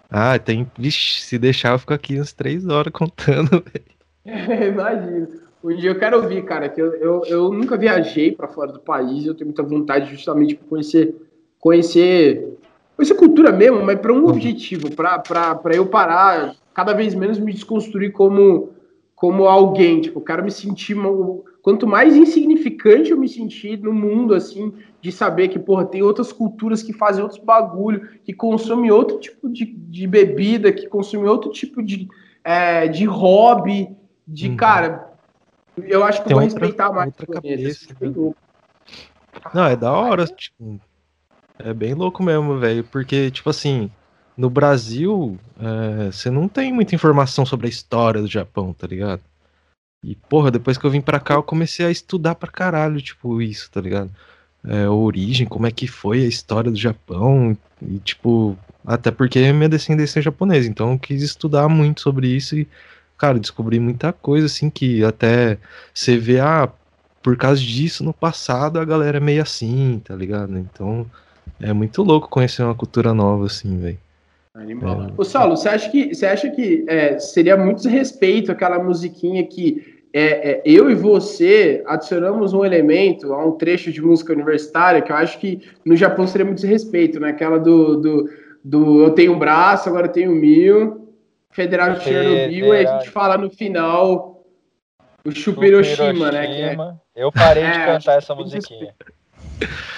Ah, 0.09 0.37
tem. 0.39 0.69
Vixe, 0.77 1.21
se 1.21 1.37
deixar 1.37 1.73
eu 1.73 1.79
fico 1.79 1.93
aqui 1.93 2.15
umas 2.15 2.33
três 2.33 2.65
horas 2.67 2.93
contando, 2.93 3.49
velho. 3.63 4.67
Imagino. 4.73 5.27
Um 5.63 5.75
dia 5.75 5.89
eu 5.89 5.99
quero 5.99 6.21
ouvir, 6.21 6.43
cara, 6.45 6.69
que 6.69 6.79
eu, 6.81 6.93
eu, 6.95 7.25
eu 7.25 7.51
nunca 7.51 7.75
viajei 7.77 8.31
pra 8.31 8.47
fora 8.47 8.71
do 8.71 8.79
país, 8.79 9.25
eu 9.25 9.33
tenho 9.33 9.47
muita 9.47 9.63
vontade 9.63 10.09
justamente 10.11 10.55
para 10.55 10.67
conhecer, 10.67 11.15
conhecer, 11.59 12.57
conhecer 12.95 13.15
cultura 13.15 13.51
mesmo, 13.51 13.83
mas 13.83 13.99
para 13.99 14.13
um 14.13 14.27
objetivo, 14.27 14.91
para 14.95 15.75
eu 15.75 15.87
parar 15.87 16.55
cada 16.73 16.93
vez 16.93 17.15
menos 17.15 17.39
me 17.39 17.51
desconstruir 17.51 18.11
como, 18.11 18.69
como 19.15 19.45
alguém, 19.45 19.99
tipo, 19.99 20.19
eu 20.19 20.23
quero 20.23 20.43
me 20.43 20.51
sentir, 20.51 20.93
mo- 20.95 21.43
quanto 21.67 21.85
mais 21.85 22.15
insignificante 22.15 23.11
eu 23.11 23.17
me 23.17 23.27
sentir 23.27 23.77
no 23.77 23.91
mundo, 23.91 24.33
assim, 24.33 24.73
de 25.01 25.11
saber 25.11 25.49
que, 25.49 25.59
porra, 25.59 25.85
tem 25.85 26.01
outras 26.01 26.31
culturas 26.31 26.81
que 26.81 26.93
fazem 26.93 27.21
outros 27.21 27.43
bagulho, 27.43 28.07
que 28.23 28.31
consomem 28.31 28.89
outro 28.89 29.19
tipo 29.19 29.49
de, 29.49 29.65
de 29.65 30.07
bebida, 30.07 30.71
que 30.71 30.87
consomem 30.87 31.27
outro 31.27 31.51
tipo 31.51 31.83
de, 31.83 32.07
é, 32.41 32.87
de 32.87 33.03
hobby, 33.03 33.89
de, 34.25 34.47
Uhum. 34.47 34.55
cara, 34.55 35.11
eu 35.83 36.05
acho 36.05 36.21
que 36.23 36.29
Tem 36.29 36.37
eu 36.37 36.39
vou 36.39 36.47
outra- 36.47 36.61
respeitar 36.61 36.93
mais 36.93 37.07
outra 37.07 37.27
cabeça, 37.27 37.93
bem 37.99 38.11
né? 38.11 38.33
Não, 39.53 39.65
é 39.65 39.75
da 39.75 39.91
hora, 39.91 40.25
tipo, 40.25 40.79
é 41.59 41.73
bem 41.73 41.93
louco 41.93 42.23
mesmo, 42.23 42.57
velho, 42.57 42.85
porque, 42.85 43.29
tipo 43.29 43.49
assim, 43.49 43.91
no 44.37 44.49
Brasil, 44.49 45.37
é, 45.59 46.13
você 46.13 46.29
não 46.29 46.47
tem 46.47 46.71
muita 46.71 46.95
informação 46.95 47.45
sobre 47.45 47.67
a 47.67 47.69
história 47.69 48.21
do 48.21 48.27
Japão, 48.27 48.71
tá 48.71 48.87
ligado? 48.87 49.21
E, 50.03 50.15
porra, 50.15 50.51
depois 50.51 50.77
que 50.77 50.85
eu 50.85 50.91
vim 50.91 51.01
pra 51.01 51.19
cá, 51.19 51.35
eu 51.35 51.43
comecei 51.43 51.85
a 51.85 51.91
estudar 51.91 52.35
pra 52.35 52.51
caralho, 52.51 53.01
tipo, 53.01 53.41
isso, 53.41 53.69
tá 53.71 53.81
ligado? 53.81 54.11
É, 54.65 54.85
a 54.85 54.91
origem, 54.91 55.47
como 55.47 55.67
é 55.67 55.71
que 55.71 55.87
foi 55.87 56.23
a 56.23 56.27
história 56.27 56.71
do 56.71 56.77
Japão, 56.77 57.57
e, 57.81 57.99
tipo, 57.99 58.57
Até 58.85 59.11
porque 59.11 59.51
minha 59.53 59.69
descendência 59.69 60.19
é 60.19 60.21
japonesa, 60.23 60.69
então 60.69 60.93
eu 60.93 60.99
quis 60.99 61.21
estudar 61.21 61.67
muito 61.69 62.01
sobre 62.01 62.27
isso 62.29 62.55
e, 62.57 62.67
cara, 63.17 63.39
descobri 63.39 63.79
muita 63.79 64.13
coisa, 64.13 64.45
assim, 64.47 64.69
que 64.69 65.03
até 65.03 65.59
você 65.93 66.17
vê, 66.17 66.39
ah, 66.39 66.71
por 67.21 67.37
causa 67.37 67.61
disso, 67.61 68.03
no 68.03 68.13
passado 68.13 68.79
a 68.79 68.85
galera 68.85 69.17
é 69.17 69.19
meio 69.21 69.41
assim, 69.41 69.99
tá 70.05 70.15
ligado? 70.15 70.57
Então 70.57 71.09
é 71.59 71.73
muito 71.73 72.03
louco 72.03 72.29
conhecer 72.29 72.63
uma 72.63 72.75
cultura 72.75 73.13
nova, 73.13 73.45
assim, 73.47 73.77
velho. 73.79 73.99
Animal. 74.57 75.03
É. 75.03 75.13
Ô, 75.15 75.23
Saulo, 75.23 75.55
você 75.55 75.69
acha 75.69 75.89
que, 75.89 76.13
você 76.13 76.25
acha 76.25 76.49
que 76.49 76.83
é, 76.87 77.19
seria 77.19 77.55
muito 77.55 77.77
desrespeito 77.77 78.51
aquela 78.51 78.83
musiquinha 78.83 79.45
que 79.45 80.01
é, 80.11 80.51
é, 80.51 80.61
eu 80.65 80.89
e 80.89 80.95
você 80.95 81.83
adicionamos 81.85 82.53
um 82.53 82.65
elemento 82.65 83.33
a 83.33 83.45
um 83.45 83.51
trecho 83.51 83.91
de 83.91 84.01
música 84.01 84.33
universitária 84.33 85.01
que 85.01 85.11
eu 85.11 85.15
acho 85.15 85.37
que 85.37 85.61
no 85.85 85.95
Japão 85.95 86.25
seria 86.25 86.45
muito 86.45 86.61
desrespeito, 86.61 87.19
né? 87.19 87.29
Aquela 87.29 87.59
do, 87.59 87.97
do, 87.97 88.29
do 88.63 89.03
eu 89.03 89.11
tenho 89.11 89.33
um 89.33 89.39
braço, 89.39 89.89
agora 89.89 90.07
eu 90.07 90.11
tenho 90.11 90.31
mil, 90.31 91.07
Federal 91.51 91.93
de 91.93 92.03
Chernobyl, 92.03 92.73
e 92.73 92.85
a 92.85 92.97
gente 92.97 93.09
fala 93.11 93.37
no 93.37 93.49
final 93.49 94.43
o 95.23 95.31
Chupiroshima, 95.31 96.31
né? 96.31 96.73
É... 96.73 96.77
Eu 97.15 97.31
parei 97.31 97.63
de 97.63 97.69
é, 97.69 97.85
cantar 97.85 98.17
essa 98.17 98.33
musiquinha. 98.33 98.93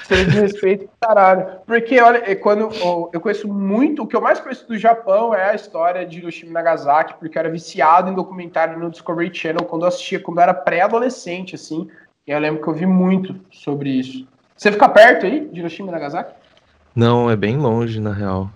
Sem 0.04 0.24
respeito, 0.26 0.90
caralho. 1.00 1.46
Porque, 1.66 2.00
olha, 2.00 2.24
é 2.26 2.36
quando 2.36 2.70
eu 3.14 3.22
conheço 3.22 3.48
muito, 3.48 4.04
o 4.04 4.08
que 4.08 4.16
eu 4.16 4.22
mais 4.22 4.40
conheço 4.40 4.68
do 4.68 4.78
Japão 4.78 5.34
é 5.34 5.52
a 5.52 5.56
história 5.56 6.06
de 6.06 6.18
Hiroshima 6.18 6.50
e 6.50 6.54
Nagasaki, 6.54 7.16
porque 7.20 7.38
eu 7.38 7.40
era 7.40 7.50
viciado 7.50 8.10
em 8.10 8.16
documentário 8.16 8.80
no 8.80 8.90
Discovery 8.90 9.34
Channel 9.34 9.66
quando 9.66 9.84
eu 9.84 9.88
assistia, 9.88 10.20
quando 10.20 10.38
eu 10.38 10.44
era 10.44 10.54
pré-adolescente, 10.54 11.56
assim. 11.56 11.88
E 12.26 12.32
eu 12.32 12.40
lembro 12.40 12.62
que 12.62 12.68
eu 12.68 12.74
vi 12.74 12.86
muito 12.86 13.36
sobre 13.52 13.90
isso. 13.90 14.28
Você 14.56 14.72
fica 14.72 14.90
perto 14.90 15.26
aí 15.26 15.48
de 15.48 15.60
Hiroshima 15.60 15.90
e 15.90 15.92
Nagasaki? 15.92 16.34
Não, 16.96 17.30
é 17.30 17.36
bem 17.36 17.58
longe, 17.58 18.00
na 18.00 18.12
real. 18.12 18.50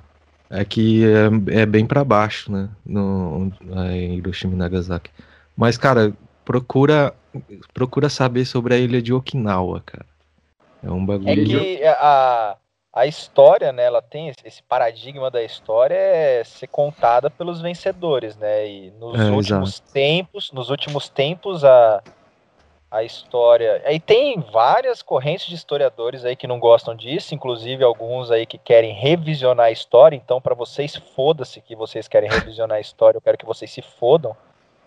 É 0.50 0.66
que 0.66 1.04
é, 1.06 1.62
é 1.62 1.66
bem 1.66 1.86
para 1.86 2.04
baixo, 2.04 2.52
né? 2.52 2.70
No, 2.86 3.52
em 3.92 4.18
Hiroshima 4.18 4.54
e 4.54 4.58
Nagasaki. 4.58 5.10
Mas, 5.56 5.78
cara, 5.78 6.14
procura, 6.44 7.14
procura 7.74 8.10
saber 8.10 8.46
sobre 8.46 8.74
a 8.74 8.78
ilha 8.78 9.02
de 9.02 9.14
Okinawa, 9.14 9.82
cara. 9.86 10.06
É 10.84 10.92
um 10.92 11.06
bagulho. 11.06 11.30
É 11.30 11.36
que 11.36 11.84
a, 11.86 12.58
a 12.94 13.08
história, 13.08 13.72
né, 13.72 13.84
ela 13.84 14.02
tem 14.02 14.32
esse 14.44 14.62
paradigma 14.64 15.32
da 15.32 15.42
história 15.42 15.96
é 15.96 16.44
ser 16.44 16.68
contada 16.68 17.30
pelos 17.30 17.62
vencedores, 17.62 18.36
né? 18.38 18.68
E 18.68 18.92
nos 18.92 19.20
é, 19.20 19.32
últimos 19.32 19.76
exato. 19.76 19.92
tempos, 19.94 20.52
nos 20.52 20.70
últimos 20.70 21.10
tempos 21.10 21.64
a 21.64 22.04
a 22.94 23.02
história. 23.02 23.82
Aí 23.86 24.00
tem 24.00 24.40
várias 24.40 25.02
correntes 25.02 25.48
de 25.48 25.56
historiadores 25.56 26.24
aí 26.24 26.36
que 26.36 26.46
não 26.46 26.60
gostam 26.60 26.96
disso, 26.96 27.34
inclusive 27.34 27.84
alguns 27.84 28.30
aí 28.30 28.46
que 28.46 28.60
querem 28.60 28.94
revisionar 28.94 29.66
a 29.66 29.72
história. 29.72 30.16
Então, 30.16 30.40
para 30.40 30.54
vocês, 30.54 30.96
foda-se 31.16 31.60
que 31.60 31.76
vocês 31.76 32.08
querem 32.08 32.30
revisionar 32.30 32.78
a 32.78 32.82
história, 32.82 33.18
eu 33.18 33.22
quero 33.22 33.36
que 33.36 33.48
vocês 33.48 33.72
se 33.72 33.82
fodam. 33.82 34.38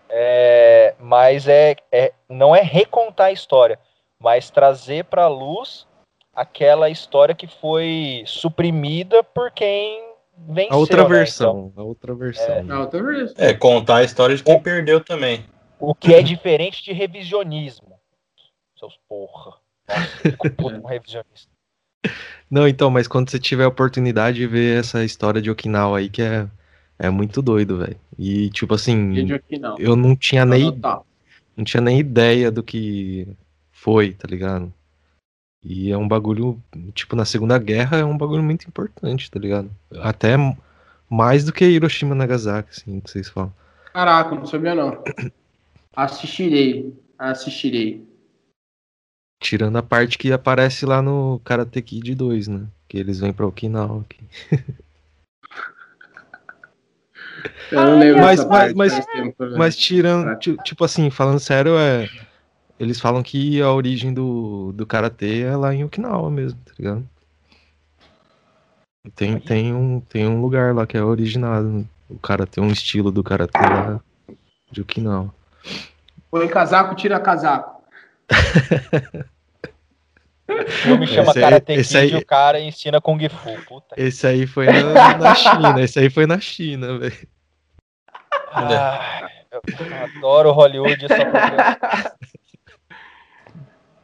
É, 0.09 0.95
mas 0.97 1.49
é, 1.49 1.75
é, 1.91 2.13
não 2.29 2.55
é 2.55 2.61
recontar 2.61 3.27
a 3.27 3.31
história, 3.33 3.77
mas 4.21 4.49
trazer 4.49 5.05
para 5.05 5.23
a 5.23 5.29
luz 5.29 5.87
aquela 6.33 6.89
história 6.89 7.33
que 7.33 7.47
foi 7.47 8.23
suprimida 8.25 9.23
por 9.23 9.51
quem 9.51 10.03
venceu. 10.37 10.73
A 10.73 10.77
outra 10.77 11.03
né? 11.03 11.09
versão. 11.09 11.71
Então, 11.71 11.83
a 11.83 11.87
outra 11.87 12.15
versão. 12.15 12.55
É, 12.55 12.71
a 12.71 12.79
outra 12.79 13.03
versão. 13.03 13.35
É, 13.37 13.53
contar 13.53 13.97
a 13.97 14.03
história 14.03 14.35
de 14.35 14.43
quem 14.43 14.55
o, 14.55 14.61
perdeu 14.61 15.03
também. 15.03 15.45
O 15.79 15.95
que 15.95 16.13
é 16.13 16.21
diferente 16.21 16.83
de 16.83 16.93
revisionismo. 16.93 17.99
Seus 18.77 18.97
porra. 19.07 19.57
Nossa, 19.87 20.77
um 20.77 20.85
revisionista. 20.85 21.49
Não, 22.49 22.67
então, 22.67 22.89
mas 22.89 23.07
quando 23.07 23.29
você 23.29 23.39
tiver 23.39 23.65
a 23.65 23.69
oportunidade 23.69 24.37
de 24.37 24.47
ver 24.47 24.79
essa 24.79 25.03
história 25.03 25.41
de 25.41 25.51
Okinawa 25.51 25.97
aí, 25.97 26.07
que 26.09 26.21
é, 26.21 26.47
é 26.97 27.09
muito 27.09 27.41
doido, 27.41 27.77
velho. 27.79 27.99
E, 28.17 28.49
tipo 28.51 28.73
assim, 28.73 29.13
eu 29.77 29.95
não 29.95 30.15
tinha 30.15 30.45
nem. 30.45 30.71
Não 31.55 31.65
tinha 31.65 31.81
nem 31.81 31.99
ideia 31.99 32.51
do 32.51 32.63
que 32.63 33.27
foi, 33.87 34.11
tá 34.11 34.27
ligado? 34.27 34.73
E 35.63 35.89
é 35.89 35.97
um 35.97 36.05
bagulho, 36.05 36.61
tipo, 36.93 37.15
na 37.15 37.23
Segunda 37.23 37.57
Guerra 37.57 37.99
é 37.99 38.03
um 38.03 38.17
bagulho 38.17 38.43
muito 38.43 38.67
importante, 38.67 39.31
tá 39.31 39.39
ligado? 39.39 39.71
Até 40.01 40.35
mais 41.09 41.45
do 41.45 41.53
que 41.53 41.63
Hiroshima 41.63 42.13
e 42.13 42.17
Nagasaki, 42.17 42.69
assim, 42.69 42.99
que 42.99 43.09
vocês 43.09 43.29
falam. 43.29 43.53
Caraca, 43.93 44.35
não 44.35 44.45
sabia 44.45 44.75
não. 44.75 45.01
Assistirei, 45.95 46.93
assistirei. 47.17 48.05
Tirando 49.41 49.77
a 49.77 49.81
parte 49.81 50.17
que 50.17 50.31
aparece 50.31 50.85
lá 50.85 51.01
no 51.01 51.41
Karate 51.43 51.81
Kid 51.81 52.13
2, 52.13 52.49
né? 52.49 52.67
Que 52.87 52.99
eles 52.99 53.19
vêm 53.19 53.33
pra 53.33 53.47
Okinawa 53.47 54.01
aqui. 54.01 54.19
Eu 57.71 57.81
não 57.81 57.99
lembro 57.99 58.21
mas, 58.21 58.45
mas, 58.45 58.73
mas, 58.73 59.05
mas 59.57 59.75
tirando, 59.75 60.37
tipo 60.37 60.83
assim, 60.85 61.09
falando 61.09 61.39
sério, 61.39 61.77
é 61.77 62.07
eles 62.79 62.99
falam 62.99 63.23
que 63.23 63.61
a 63.61 63.71
origem 63.71 64.13
do, 64.13 64.71
do 64.73 64.85
karatê 64.85 65.41
é 65.41 65.55
lá 65.55 65.73
em 65.73 65.83
Okinawa 65.83 66.29
mesmo, 66.29 66.59
tá 66.65 66.73
ligado? 66.77 67.07
Tem, 69.15 69.39
tem, 69.39 69.73
um, 69.73 69.99
tem 70.01 70.27
um 70.27 70.41
lugar 70.41 70.75
lá 70.75 70.85
que 70.85 70.97
é 70.97 71.03
originado. 71.03 71.87
O 72.09 72.19
cara 72.19 72.45
tem 72.45 72.63
um 72.63 72.71
estilo 72.71 73.11
do 73.11 73.23
karatê 73.23 73.59
lá 73.59 74.01
de 74.71 74.81
Okinawa. 74.81 75.33
Põe 76.29 76.47
casaco, 76.47 76.95
tira 76.95 77.19
casaco. 77.19 77.81
O 80.49 80.71
filme 80.71 81.05
chama 81.05 81.31
esse 81.31 81.41
Karate 81.41 81.71
aí, 81.73 81.83
Kid 81.83 81.97
aí, 81.97 82.11
e 82.11 82.15
o 82.15 82.25
cara 82.25 82.59
ensina 82.59 83.01
Kung 83.01 83.19
Fu. 83.27 83.61
Puta. 83.67 83.95
Esse 83.97 84.25
aí 84.25 84.47
foi 84.47 84.65
na, 84.67 85.17
na 85.17 85.35
China. 85.35 85.81
Esse 85.81 85.99
aí 85.99 86.09
foi 86.09 86.25
na 86.25 86.39
China, 86.39 86.97
velho. 86.97 87.27
Ah, 88.53 89.29
eu 89.51 89.61
adoro 90.17 90.51
Hollywood 90.51 91.01
só 91.01 91.15
porque... 91.15 92.17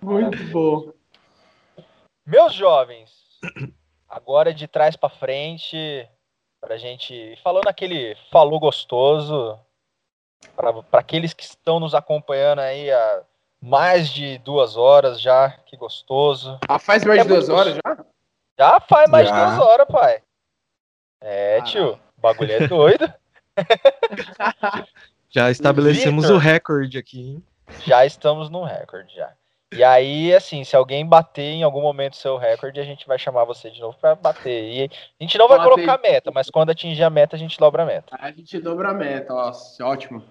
Muito 0.04 0.44
bom. 0.52 0.92
Meus 2.26 2.54
jovens, 2.54 3.12
agora 4.08 4.54
de 4.54 4.68
trás 4.68 4.96
para 4.96 5.10
frente, 5.10 6.08
pra 6.60 6.78
gente 6.78 7.38
falando 7.44 7.68
aquele 7.68 8.16
falou 8.32 8.60
gostoso 8.60 9.60
para 10.56 11.00
aqueles 11.00 11.34
que 11.34 11.44
estão 11.44 11.80
nos 11.80 11.96
acompanhando 11.96 12.60
aí 12.60 12.92
há 12.92 13.24
mais 13.62 14.10
de 14.10 14.38
duas 14.40 14.76
horas 14.76 15.22
já, 15.22 15.52
que 15.66 15.78
gostoso. 15.78 16.60
Ah, 16.68 16.80
faz 16.80 17.06
mais 17.06 17.20
é 17.20 17.24
de 17.24 17.30
duas 17.30 17.48
horas 17.48 17.76
já? 17.76 18.06
Já 18.60 18.80
faz 18.82 19.10
mais 19.10 19.28
já. 19.28 19.34
de 19.34 19.40
duas 19.40 19.68
horas, 19.68 19.88
pai. 19.88 20.22
É, 21.22 21.60
ah, 21.60 21.64
tio, 21.64 21.94
o 22.18 22.22
bagulho 22.22 22.52
é 22.52 22.68
doido. 22.68 23.14
já 25.30 25.50
estabelecemos 25.50 26.26
Victor, 26.26 26.36
o 26.36 26.40
recorde 26.40 26.98
aqui, 26.98 27.22
hein? 27.22 27.44
Já 27.86 28.06
estamos 28.06 28.50
no 28.50 28.64
recorde 28.64 29.16
já. 29.16 29.32
E 29.76 29.84
aí, 29.84 30.34
assim, 30.34 30.64
se 30.64 30.76
alguém 30.76 31.06
bater 31.06 31.44
em 31.44 31.64
algum 31.64 31.82
momento 31.82 32.16
seu 32.16 32.38
recorde, 32.38 32.80
a 32.80 32.84
gente 32.84 33.08
vai 33.08 33.18
chamar 33.18 33.46
você 33.46 33.70
de 33.70 33.82
novo 33.82 33.98
para 34.00 34.16
bater. 34.16 34.64
E 34.64 34.90
a 35.20 35.24
gente 35.24 35.38
não 35.38 35.48
vai 35.48 35.62
colocar 35.62 36.00
meta, 36.02 36.32
mas 36.34 36.50
quando 36.50 36.70
atingir 36.70 37.04
a 37.04 37.10
meta, 37.10 37.36
a 37.36 37.40
gente 37.40 37.58
dobra 37.58 37.84
a 37.84 37.86
meta. 37.86 38.16
A 38.20 38.32
gente 38.32 38.60
dobra 38.60 38.90
a 38.90 38.94
meta, 38.94 39.34
nossa, 39.34 39.86
ótimo. 39.86 40.24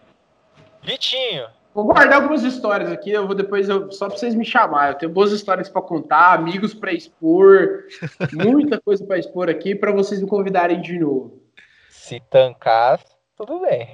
Vitinho. 0.83 1.47
Vou 1.75 1.85
guardar 1.85 2.21
algumas 2.21 2.43
histórias 2.43 2.93
aqui, 2.93 3.11
eu 3.11 3.27
vou 3.27 3.35
depois, 3.35 3.67
eu, 3.67 3.91
só 3.91 4.07
para 4.07 4.19
vocês 4.19 4.35
me 4.35 4.45
chamar. 4.45 4.91
Eu 4.91 4.95
tenho 4.95 5.13
boas 5.13 5.33
histórias 5.33 5.71
para 5.71 5.81
contar, 5.81 6.35
amigos 6.35 6.75
para 6.75 6.93
expor, 6.93 7.85
muita 8.33 8.79
coisa 8.79 9.05
para 9.07 9.19
expor 9.19 9.49
aqui, 9.49 9.75
para 9.75 9.91
vocês 9.91 10.21
me 10.21 10.29
convidarem 10.29 10.83
de 10.83 10.99
novo. 10.99 11.43
Se 11.89 12.21
tancar, 12.29 13.01
tudo 13.37 13.61
bem. 13.61 13.89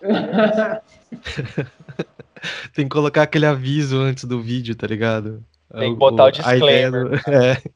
Tem 2.74 2.84
que 2.84 2.94
colocar 2.94 3.22
aquele 3.22 3.46
aviso 3.46 3.98
antes 4.00 4.24
do 4.24 4.40
vídeo, 4.40 4.74
tá 4.74 4.86
ligado? 4.86 5.44
Tem 5.72 5.92
que 5.92 5.98
botar 5.98 6.24
o, 6.24 6.28
o 6.28 6.32
disclaimer. 6.32 7.08
Do... 7.08 7.16
É. 7.30 7.74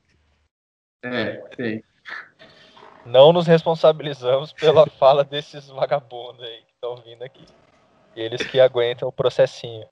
É, 1.04 1.36
tem. 1.56 1.84
Não 3.06 3.32
nos 3.32 3.46
responsabilizamos 3.46 4.52
pela 4.52 4.86
fala 4.98 5.24
desses 5.24 5.68
vagabundos 5.68 6.42
aí 6.42 6.62
que 6.62 6.72
estão 6.72 6.96
vindo 6.96 7.22
aqui. 7.22 7.44
Eles 8.16 8.42
que 8.42 8.58
aguentam 8.58 9.08
o 9.08 9.12
processinho. 9.12 9.86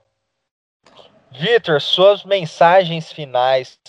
Vitor, 1.31 1.81
suas 1.81 2.23
mensagens 2.23 3.11
finais 3.11 3.79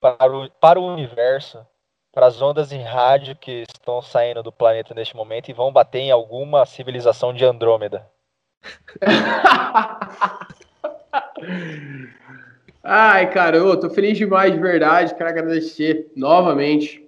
para 0.00 0.32
o, 0.32 0.50
para 0.50 0.80
o 0.80 0.86
universo, 0.86 1.66
para 2.12 2.26
as 2.26 2.40
ondas 2.40 2.72
em 2.72 2.82
rádio 2.82 3.36
que 3.36 3.64
estão 3.68 4.00
saindo 4.00 4.42
do 4.42 4.52
planeta 4.52 4.94
neste 4.94 5.16
momento 5.16 5.48
e 5.48 5.54
vão 5.54 5.72
bater 5.72 6.00
em 6.00 6.10
alguma 6.10 6.64
civilização 6.64 7.34
de 7.34 7.44
Andrômeda. 7.44 8.08
Ai, 12.82 13.30
cara, 13.30 13.56
eu 13.56 13.80
tô 13.80 13.90
feliz 13.90 14.16
demais 14.16 14.52
de 14.52 14.60
verdade. 14.60 15.14
Quero 15.14 15.28
agradecer 15.28 16.10
novamente 16.14 17.04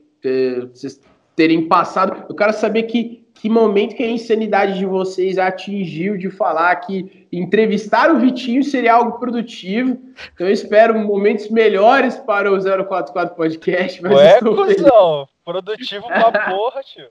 vocês 0.73 1.01
terem 1.37 1.69
passado. 1.69 2.25
Eu 2.29 2.35
quero 2.35 2.53
saber 2.53 2.83
que 2.85 3.18
que 3.41 3.49
momento 3.49 3.95
que 3.95 4.03
a 4.03 4.11
insanidade 4.11 4.77
de 4.77 4.85
vocês 4.85 5.39
atingiu 5.39 6.19
de 6.19 6.29
falar 6.29 6.75
que 6.77 7.27
entrevistar 7.31 8.11
o 8.11 8.19
Vitinho 8.19 8.65
seria 8.65 8.95
algo 8.95 9.19
produtivo. 9.19 9.97
Então 10.35 10.47
eu 10.47 10.53
espero 10.53 10.99
momentos 10.99 11.49
melhores 11.49 12.17
para 12.17 12.53
o 12.53 12.59
044 12.59 13.37
Podcast. 13.37 14.03
Mas 14.03 14.13
Ué, 14.13 14.41
cuzão, 14.41 15.29
produtivo 15.45 16.07
pra 16.09 16.33
porra, 16.51 16.81
tio. 16.83 17.07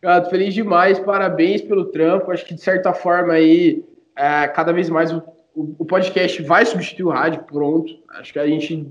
Cara, 0.00 0.20
tô 0.20 0.30
feliz 0.30 0.54
demais, 0.54 1.00
parabéns 1.00 1.60
pelo 1.60 1.86
trampo. 1.86 2.30
Acho 2.30 2.44
que 2.44 2.54
de 2.54 2.60
certa 2.60 2.92
forma 2.92 3.32
aí, 3.32 3.84
é, 4.16 4.46
cada 4.46 4.72
vez 4.72 4.88
mais 4.88 5.12
o, 5.12 5.20
o, 5.56 5.74
o, 5.80 5.84
podcast 5.84 6.40
vai 6.42 6.64
substituir 6.64 7.06
o 7.06 7.10
rádio, 7.10 7.42
pronto. 7.42 7.92
Acho 8.10 8.32
que 8.32 8.38
a 8.38 8.46
gente 8.46 8.86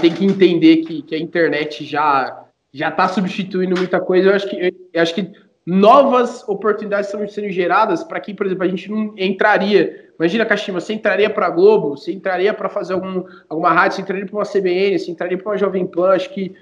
tem 0.00 0.14
que 0.14 0.24
entender 0.24 0.76
que, 0.78 1.02
que 1.02 1.14
a 1.14 1.18
internet 1.18 1.84
já 1.84 2.46
já 2.72 2.88
está 2.88 3.08
substituindo 3.08 3.76
muita 3.76 4.00
coisa. 4.00 4.30
Eu 4.30 4.34
acho 4.34 4.48
que, 4.48 4.74
eu 4.92 5.02
acho 5.02 5.14
que 5.14 5.32
novas 5.66 6.46
oportunidades 6.48 7.06
estão 7.06 7.26
sendo 7.28 7.50
geradas 7.50 8.02
para 8.02 8.20
que, 8.20 8.34
por 8.34 8.46
exemplo, 8.46 8.64
a 8.64 8.68
gente 8.68 8.90
não 8.90 9.14
entraria. 9.16 10.10
Imagina, 10.18 10.46
Kashima, 10.46 10.80
você 10.80 10.92
entraria 10.92 11.30
para 11.30 11.46
a 11.46 11.50
Globo, 11.50 11.96
você 11.96 12.12
entraria 12.12 12.52
para 12.52 12.68
fazer 12.68 12.94
algum, 12.94 13.24
alguma 13.48 13.72
rádio, 13.72 13.96
você 13.96 14.02
entraria 14.02 14.26
para 14.26 14.36
uma 14.36 14.44
CBN, 14.44 14.98
você 14.98 15.10
entraria 15.10 15.38
para 15.38 15.50
uma 15.50 15.58
Jovem 15.58 15.86
Pan. 15.86 16.10
Acho 16.10 16.30
que 16.30 16.54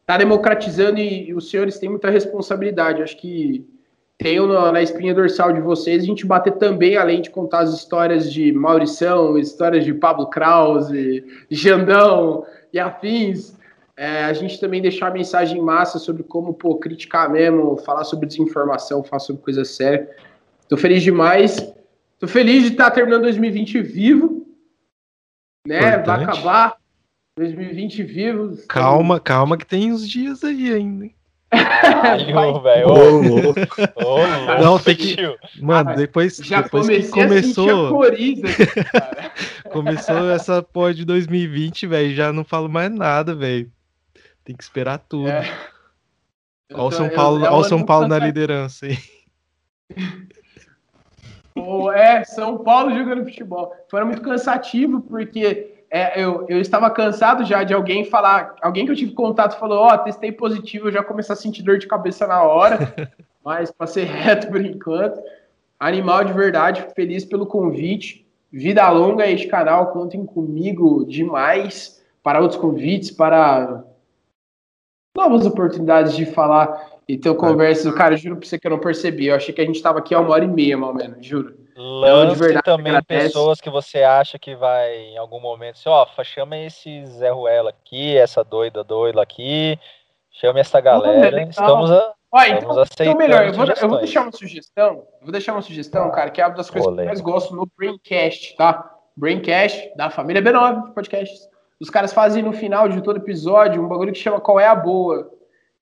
está 0.00 0.16
democratizando 0.16 0.98
e, 0.98 1.28
e, 1.28 1.34
os 1.34 1.50
senhores 1.50 1.78
têm 1.78 1.88
muita 1.88 2.10
responsabilidade. 2.10 3.02
Acho 3.02 3.16
que 3.16 3.64
tenho 4.18 4.46
na, 4.46 4.72
na 4.72 4.82
espinha 4.82 5.14
dorsal 5.14 5.52
de 5.52 5.60
vocês 5.60 6.02
a 6.02 6.06
gente 6.06 6.26
bater 6.26 6.52
também, 6.54 6.96
além 6.96 7.22
de 7.22 7.30
contar 7.30 7.60
as 7.60 7.72
histórias 7.72 8.30
de 8.30 8.52
Maurição, 8.52 9.38
histórias 9.38 9.84
de 9.84 9.94
Pablo 9.94 10.26
Krause, 10.26 11.24
Jandão 11.50 12.44
e 12.72 12.78
afins 12.78 13.58
é, 14.00 14.24
a 14.24 14.32
gente 14.32 14.58
também 14.58 14.80
deixar 14.80 15.08
a 15.08 15.10
mensagem 15.10 15.60
massa 15.60 15.98
sobre 15.98 16.22
como, 16.22 16.54
pô, 16.54 16.76
criticar 16.76 17.30
mesmo, 17.30 17.76
falar 17.76 18.02
sobre 18.04 18.26
desinformação, 18.26 19.04
falar 19.04 19.20
sobre 19.20 19.42
coisa 19.42 19.62
séria. 19.62 20.08
Tô 20.66 20.78
feliz 20.78 21.02
demais. 21.02 21.70
Tô 22.18 22.26
feliz 22.26 22.62
de 22.62 22.70
estar 22.70 22.84
tá 22.84 22.92
terminando 22.92 23.24
2020 23.24 23.82
vivo. 23.82 24.46
Né? 25.68 25.76
Importante. 25.76 26.06
Vai 26.06 26.24
acabar 26.24 26.76
2020 27.36 28.02
vivo. 28.04 28.56
Calma, 28.66 29.20
calma 29.20 29.58
que 29.58 29.66
tem 29.66 29.92
uns 29.92 30.08
dias 30.08 30.42
aí 30.44 30.72
ainda. 30.72 31.10
Caralho, 31.50 32.62
velho. 32.62 32.86
Não, 34.62 34.78
tem 34.78 34.96
que. 34.96 35.16
Mano, 35.60 35.94
depois, 35.94 36.38
Já 36.38 36.62
depois 36.62 36.86
que 36.86 37.08
começou. 37.08 37.90
Coriza, 37.90 38.46
começou 39.70 40.30
essa 40.30 40.62
porra 40.62 40.94
de 40.94 41.04
2020, 41.04 41.86
velho. 41.86 42.14
Já 42.14 42.32
não 42.32 42.44
falo 42.44 42.66
mais 42.66 42.90
nada, 42.90 43.34
velho. 43.34 43.70
Tem 44.50 44.56
que 44.56 44.64
esperar 44.64 44.98
tudo. 44.98 45.28
É. 45.28 45.48
Olha 46.72 46.82
o 46.82 46.90
São 46.90 47.08
Paulo, 47.08 47.44
olha 47.44 47.52
o 47.52 47.62
São 47.62 47.84
Paulo 47.84 48.08
na 48.08 48.18
liderança 48.18 48.86
aí. 48.86 48.98
Oh, 51.62 51.90
é, 51.90 52.24
São 52.24 52.58
Paulo 52.58 52.96
jogando 52.96 53.24
futebol. 53.24 53.74
Foi 53.90 54.02
muito 54.04 54.22
cansativo, 54.22 55.00
porque 55.02 55.74
é, 55.90 56.22
eu, 56.22 56.46
eu 56.48 56.60
estava 56.60 56.88
cansado 56.88 57.44
já 57.44 57.64
de 57.64 57.74
alguém 57.74 58.04
falar. 58.04 58.54
Alguém 58.62 58.86
que 58.86 58.92
eu 58.92 58.96
tive 58.96 59.12
contato 59.12 59.58
falou: 59.58 59.80
Ó, 59.80 59.92
oh, 59.92 59.98
testei 59.98 60.32
positivo, 60.32 60.88
eu 60.88 60.92
já 60.92 61.02
comecei 61.02 61.32
a 61.32 61.36
sentir 61.36 61.62
dor 61.62 61.76
de 61.76 61.88
cabeça 61.88 62.26
na 62.26 62.42
hora. 62.42 62.94
mas 63.44 63.70
passei 63.70 64.04
reto 64.04 64.46
por 64.46 64.64
enquanto. 64.64 65.20
Animal 65.78 66.24
de 66.24 66.32
verdade, 66.32 66.86
feliz 66.94 67.24
pelo 67.24 67.44
convite. 67.44 68.26
Vida 68.50 68.88
longa 68.88 69.28
este 69.28 69.48
canal, 69.48 69.88
contem 69.88 70.24
comigo 70.24 71.04
demais 71.04 72.02
para 72.22 72.40
outros 72.40 72.60
convites, 72.60 73.10
para 73.10 73.84
novas 75.16 75.46
oportunidades 75.46 76.14
de 76.16 76.26
falar 76.26 76.90
e 77.08 77.18
ter 77.18 77.34
conversa. 77.34 77.92
Cara, 77.92 78.16
juro 78.16 78.36
pra 78.36 78.48
você 78.48 78.58
que 78.58 78.66
eu 78.66 78.70
não 78.70 78.78
percebi. 78.78 79.26
Eu 79.26 79.36
achei 79.36 79.54
que 79.54 79.60
a 79.60 79.66
gente 79.66 79.82
tava 79.82 79.98
aqui 79.98 80.14
há 80.14 80.20
uma 80.20 80.30
hora 80.30 80.44
e 80.44 80.48
meia, 80.48 80.76
mal 80.76 80.94
menos, 80.94 81.24
juro. 81.24 81.58
Lance 81.76 82.38
verdade, 82.38 82.64
também 82.64 82.92
agradece. 82.92 83.28
pessoas 83.28 83.60
que 83.60 83.70
você 83.70 84.02
acha 84.02 84.38
que 84.38 84.54
vai 84.54 84.94
em 84.96 85.16
algum 85.16 85.40
momento, 85.40 85.76
assim, 85.76 85.88
ó, 85.88 86.06
chama 86.22 86.58
esse 86.58 87.06
Zé 87.06 87.30
Ruela 87.30 87.70
aqui, 87.70 88.16
essa 88.18 88.44
doida 88.44 88.84
doida 88.84 89.22
aqui, 89.22 89.78
chame 90.30 90.60
essa 90.60 90.78
galera. 90.80 91.42
Estamos 91.42 91.90
a. 91.90 92.12
Olha, 92.32 92.58
então, 92.58 92.84
então 92.84 93.16
melhor, 93.16 93.46
eu 93.46 93.52
vou, 93.54 93.66
eu 93.66 93.88
vou, 93.88 93.98
deixar 93.98 94.22
uma 94.22 94.30
sugestão. 94.30 95.04
vou 95.20 95.32
deixar 95.32 95.52
uma 95.52 95.62
sugestão, 95.62 96.10
cara, 96.12 96.30
que 96.30 96.40
é 96.40 96.46
uma 96.46 96.54
das 96.54 96.70
coisas 96.70 96.86
Olê. 96.86 96.98
que 96.98 97.02
eu 97.02 97.06
mais 97.06 97.20
gosto 97.20 97.56
no 97.56 97.68
Braincast, 97.76 98.54
tá? 98.56 98.88
Braincast, 99.16 99.92
da 99.96 100.10
família 100.10 100.40
B9 100.40 100.92
podcasts. 100.94 101.49
Os 101.80 101.88
caras 101.88 102.12
fazem 102.12 102.42
no 102.42 102.52
final 102.52 102.88
de 102.88 103.00
todo 103.00 103.16
episódio 103.16 103.82
um 103.82 103.88
bagulho 103.88 104.12
que 104.12 104.18
chama 104.18 104.38
Qual 104.38 104.60
é 104.60 104.66
a 104.66 104.74
Boa. 104.74 105.30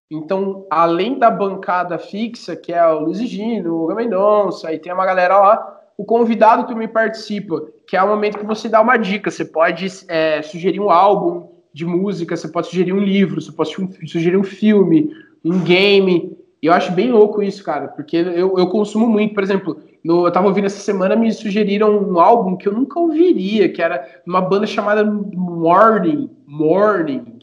Então, 0.09 0.65
além 0.71 1.19
da 1.19 1.31
bancada 1.31 1.99
fixa, 1.99 2.55
que 2.55 2.73
é 2.73 2.87
o 2.87 3.01
Luiz 3.01 3.19
Gino, 3.19 3.75
o 3.75 3.87
Gamendonça, 3.89 4.69
aí 4.69 4.79
tem 4.79 4.93
uma 4.93 5.05
galera 5.05 5.39
lá, 5.39 5.81
o 5.99 6.05
convidado 6.05 6.67
também 6.69 6.87
participa, 6.87 7.67
que 7.87 7.97
é 7.97 8.03
o 8.03 8.07
momento 8.07 8.39
que 8.39 8.47
você 8.47 8.69
dá 8.69 8.81
uma 8.81 8.97
dica. 8.97 9.31
Você 9.31 9.45
pode 9.45 9.89
é, 10.07 10.41
sugerir 10.41 10.79
um 10.79 10.89
álbum 10.89 11.49
de 11.75 11.85
música, 11.85 12.37
você 12.37 12.49
pode 12.49 12.69
sugerir 12.69 12.93
um 12.93 13.01
livro, 13.01 13.41
você 13.41 13.51
pode 13.51 13.71
sugerir 14.07 14.37
um 14.37 14.45
filme, 14.45 15.11
um 15.45 15.61
game. 15.61 16.39
E 16.63 16.67
eu 16.67 16.73
acho 16.73 16.93
bem 16.93 17.11
louco 17.11 17.43
isso, 17.43 17.65
cara, 17.65 17.89
porque 17.89 18.17
eu, 18.17 18.57
eu 18.57 18.69
consumo 18.69 19.09
muito. 19.09 19.35
Por 19.35 19.43
exemplo, 19.43 19.81
no, 20.05 20.27
eu 20.27 20.33
tava 20.33 20.47
ouvindo 20.47 20.67
essa 20.67 20.81
semana, 20.81 21.17
me 21.17 21.33
sugeriram 21.33 21.99
um 21.99 22.21
álbum 22.21 22.57
que 22.57 22.69
eu 22.69 22.73
nunca 22.73 22.99
ouviria, 22.99 23.69
que 23.69 23.83
era 23.83 24.23
uma 24.27 24.41
banda 24.41 24.67
chamada 24.67 25.05
Morning. 25.05 26.31
Morning. 26.47 27.39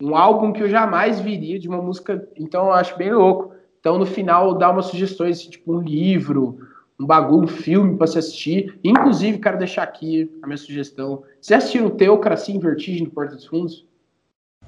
Um 0.00 0.14
álbum 0.14 0.52
que 0.52 0.62
eu 0.62 0.68
jamais 0.68 1.20
viria 1.20 1.58
de 1.58 1.68
uma 1.68 1.80
música. 1.82 2.28
Então 2.36 2.66
eu 2.66 2.72
acho 2.72 2.96
bem 2.96 3.12
louco. 3.12 3.54
Então 3.80 3.98
no 3.98 4.06
final 4.06 4.54
dá 4.54 4.70
umas 4.70 4.86
sugestões, 4.86 5.42
tipo 5.42 5.74
um 5.74 5.80
livro, 5.80 6.58
um 6.98 7.06
bagulho, 7.06 7.44
um 7.44 7.48
filme 7.48 7.96
para 7.96 8.06
se 8.06 8.18
assistir. 8.18 8.78
Inclusive, 8.82 9.38
quero 9.38 9.58
deixar 9.58 9.82
aqui 9.82 10.30
a 10.42 10.46
minha 10.46 10.56
sugestão. 10.56 11.22
Você 11.40 11.54
assistiu 11.54 11.86
o 11.86 11.90
Teocracia 11.90 12.54
em 12.54 12.58
Vertigem 12.58 13.04
do 13.04 13.10
Porta 13.10 13.34
dos 13.34 13.46
Fundos? 13.46 13.86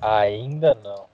Ainda 0.00 0.74
não. 0.82 1.06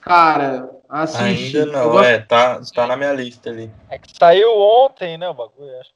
Cara, 0.00 0.77
assiste. 0.88 1.58
Ainda 1.58 1.72
não, 1.72 1.90
gosto... 1.90 2.04
é, 2.04 2.18
tá, 2.18 2.60
tá 2.74 2.86
na 2.86 2.96
minha 2.96 3.12
lista 3.12 3.50
ali. 3.50 3.70
É 3.88 3.98
que 3.98 4.16
saiu 4.16 4.56
ontem, 4.58 5.18
né, 5.18 5.28
o 5.28 5.34
bagulho, 5.34 5.78
acho 5.80 5.90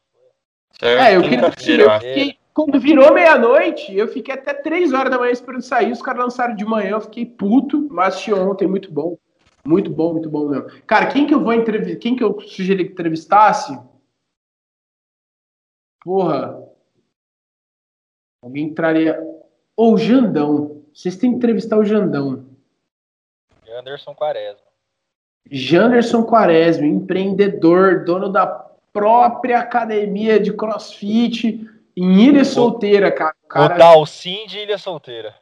que 0.79 0.87
É, 0.87 1.17
eu 1.17 1.23
queria 1.23 1.47
eu 1.47 2.01
fiquei, 2.01 2.39
quando 2.53 2.79
virou 2.79 3.13
meia-noite, 3.15 3.97
eu 3.97 4.09
fiquei 4.09 4.35
até 4.35 4.53
três 4.53 4.93
horas 4.93 5.11
da 5.11 5.19
manhã 5.19 5.33
esperando 5.33 5.63
sair, 5.63 5.93
os 5.93 6.03
caras 6.03 6.25
lançaram 6.25 6.55
de 6.55 6.65
manhã, 6.65 6.91
eu 6.91 7.01
fiquei 7.01 7.25
puto, 7.25 7.89
mas 7.91 8.09
assisti 8.15 8.33
ontem, 8.33 8.69
muito 8.69 8.93
bom. 8.93 9.17
Muito 9.65 9.91
bom, 9.91 10.13
muito 10.13 10.29
bom 10.29 10.49
mesmo. 10.49 10.69
Cara, 10.87 11.07
quem 11.07 11.27
que 11.27 11.33
eu 11.33 11.41
vou 11.41 11.53
entrevistar? 11.53 12.01
Quem 12.01 12.17
que 12.17 12.25
eu 12.25 12.39
sugeri 12.41 12.85
que 12.85 12.93
entrevistasse? 12.93 13.79
Porra. 16.03 16.69
Alguém 18.43 18.65
entraria. 18.65 19.21
Ou 19.77 19.95
o 19.95 19.99
Jandão. 19.99 20.83
Vocês 20.93 21.17
têm 21.17 21.31
que 21.31 21.37
entrevistar 21.37 21.79
o 21.79 21.85
Jandão. 21.85 22.45
Janderson 23.65 24.15
Quaresma. 24.15 24.72
Janderson 25.51 26.23
Quaresma, 26.23 26.87
empreendedor, 26.87 28.05
dono 28.05 28.29
da 28.29 28.47
própria 28.93 29.59
academia 29.59 30.39
de 30.39 30.53
crossfit 30.53 31.67
em 31.97 32.21
Ilha 32.23 32.45
Solteira, 32.45 33.11
cara. 33.11 33.35
O, 33.45 33.49
cara... 33.49 33.75
o 33.75 33.79
Dalcin 33.79 34.47
de 34.47 34.61
Ilha 34.61 34.79
Solteira. 34.79 35.35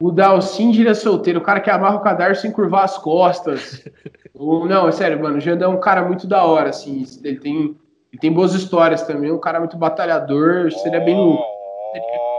O 0.00 0.10
Dalcin 0.10 0.70
de 0.70 0.80
Ilha 0.80 0.94
Solteira, 0.94 1.38
o 1.38 1.42
cara 1.42 1.60
que 1.60 1.70
amarra 1.70 1.96
o 1.96 2.02
cadarço 2.02 2.42
sem 2.42 2.50
curvar 2.50 2.84
as 2.84 2.98
costas. 2.98 3.84
o, 4.34 4.66
não, 4.66 4.88
é 4.88 4.92
sério, 4.92 5.20
mano, 5.20 5.38
o 5.38 5.40
Jandão 5.40 5.72
é 5.72 5.76
um 5.76 5.80
cara 5.80 6.02
muito 6.02 6.26
da 6.26 6.44
hora, 6.44 6.70
assim. 6.70 7.04
Ele 7.22 7.38
tem, 7.38 7.76
ele 8.12 8.20
tem 8.20 8.32
boas 8.32 8.54
histórias 8.54 9.02
também, 9.02 9.30
um 9.30 9.38
cara 9.38 9.60
muito 9.60 9.76
batalhador, 9.76 10.72
seria 10.72 11.00
bem 11.00 11.16
louco. 11.16 11.44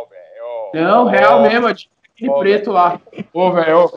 Oh, 0.76 0.76
não, 0.76 1.06
real 1.06 1.44
mesmo, 1.44 1.68
aquele 1.68 2.32
oh, 2.32 2.40
preto 2.40 2.72
lá. 2.72 3.00
Ô, 3.32 3.52
velho, 3.52 3.92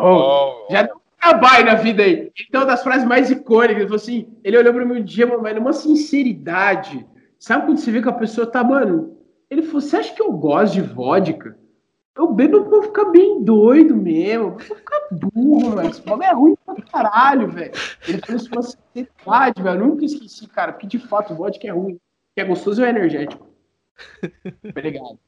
Oh, 0.00 0.66
já 0.70 0.82
deu 0.82 0.97
trabalho 1.18 1.66
na 1.66 1.74
vida 1.74 2.02
aí. 2.02 2.30
Então, 2.48 2.66
das 2.66 2.82
frases 2.82 3.06
mais 3.06 3.30
icônicas, 3.30 3.76
ele 3.76 3.86
falou 3.86 3.96
assim: 3.96 4.28
ele 4.42 4.58
olhou 4.58 4.72
para 4.72 4.84
mim 4.84 5.00
um 5.00 5.04
dia, 5.04 5.26
mas 5.26 5.54
numa 5.54 5.72
sinceridade. 5.72 7.06
Sabe 7.38 7.66
quando 7.66 7.78
você 7.78 7.90
vê 7.90 8.02
que 8.02 8.08
a 8.08 8.12
pessoa 8.12 8.46
tá, 8.46 8.64
mano? 8.64 9.16
Ele 9.50 9.62
falou: 9.62 9.80
Você 9.80 9.96
acha 9.96 10.14
que 10.14 10.22
eu 10.22 10.32
gosto 10.32 10.74
de 10.74 10.82
vodka? 10.82 11.56
Eu 12.16 12.32
bebo 12.32 12.64
pra 12.64 12.82
ficar 12.82 13.04
bem 13.06 13.44
doido 13.44 13.94
mesmo, 13.94 14.56
pra 14.56 14.64
ficar 14.64 15.08
burro, 15.12 15.76
mano. 15.76 15.88
Esse 15.88 16.02
bagulho 16.02 16.24
é 16.24 16.32
ruim 16.34 16.56
pra 16.66 16.74
caralho, 16.82 17.48
velho. 17.48 17.72
Ele 18.08 18.18
falou 18.18 18.36
isso 18.36 18.50
com 18.50 18.62
sinceridade, 18.62 19.62
velho. 19.62 19.80
Eu 19.80 19.86
nunca 19.86 20.04
esqueci, 20.04 20.48
cara, 20.48 20.72
porque 20.72 20.88
de 20.88 20.98
fato 20.98 21.34
vodka 21.34 21.66
é 21.66 21.70
ruim. 21.70 21.96
Que 22.34 22.40
é 22.40 22.44
gostoso 22.44 22.84
é 22.84 22.88
energético. 22.88 23.46
Obrigado. 24.64 25.18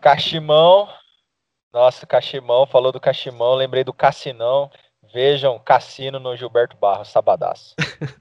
Cachimão. 0.00 0.86
Nossa, 1.74 2.06
Cachimão, 2.06 2.66
falou 2.66 2.92
do 2.92 3.00
Cachimão, 3.00 3.56
lembrei 3.56 3.82
do 3.82 3.92
Cassinão. 3.92 4.70
Vejam 5.12 5.58
Cassino 5.58 6.20
no 6.20 6.36
Gilberto 6.36 6.76
Barros, 6.76 7.08
sabadaço. 7.08 7.74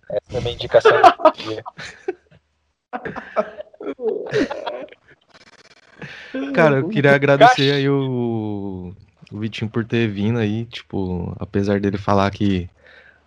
Essa 0.10 0.34
é 0.34 0.38
a 0.40 0.42
minha 0.42 0.56
indicação 0.56 0.92
do 0.92 1.32
dia. 1.34 1.64
Cara, 6.56 6.78
eu 6.78 6.90
queria 6.90 7.14
agradecer 7.14 7.74
aí 7.74 7.88
o, 7.88 8.92
o 9.32 9.40
Vitinho 9.40 9.70
por 9.70 9.86
ter 9.86 10.08
vindo 10.08 10.40
aí, 10.40 10.66
tipo, 10.66 11.36
apesar 11.40 11.80
dele 11.80 12.00
falar 12.00 12.32
que 12.32 12.68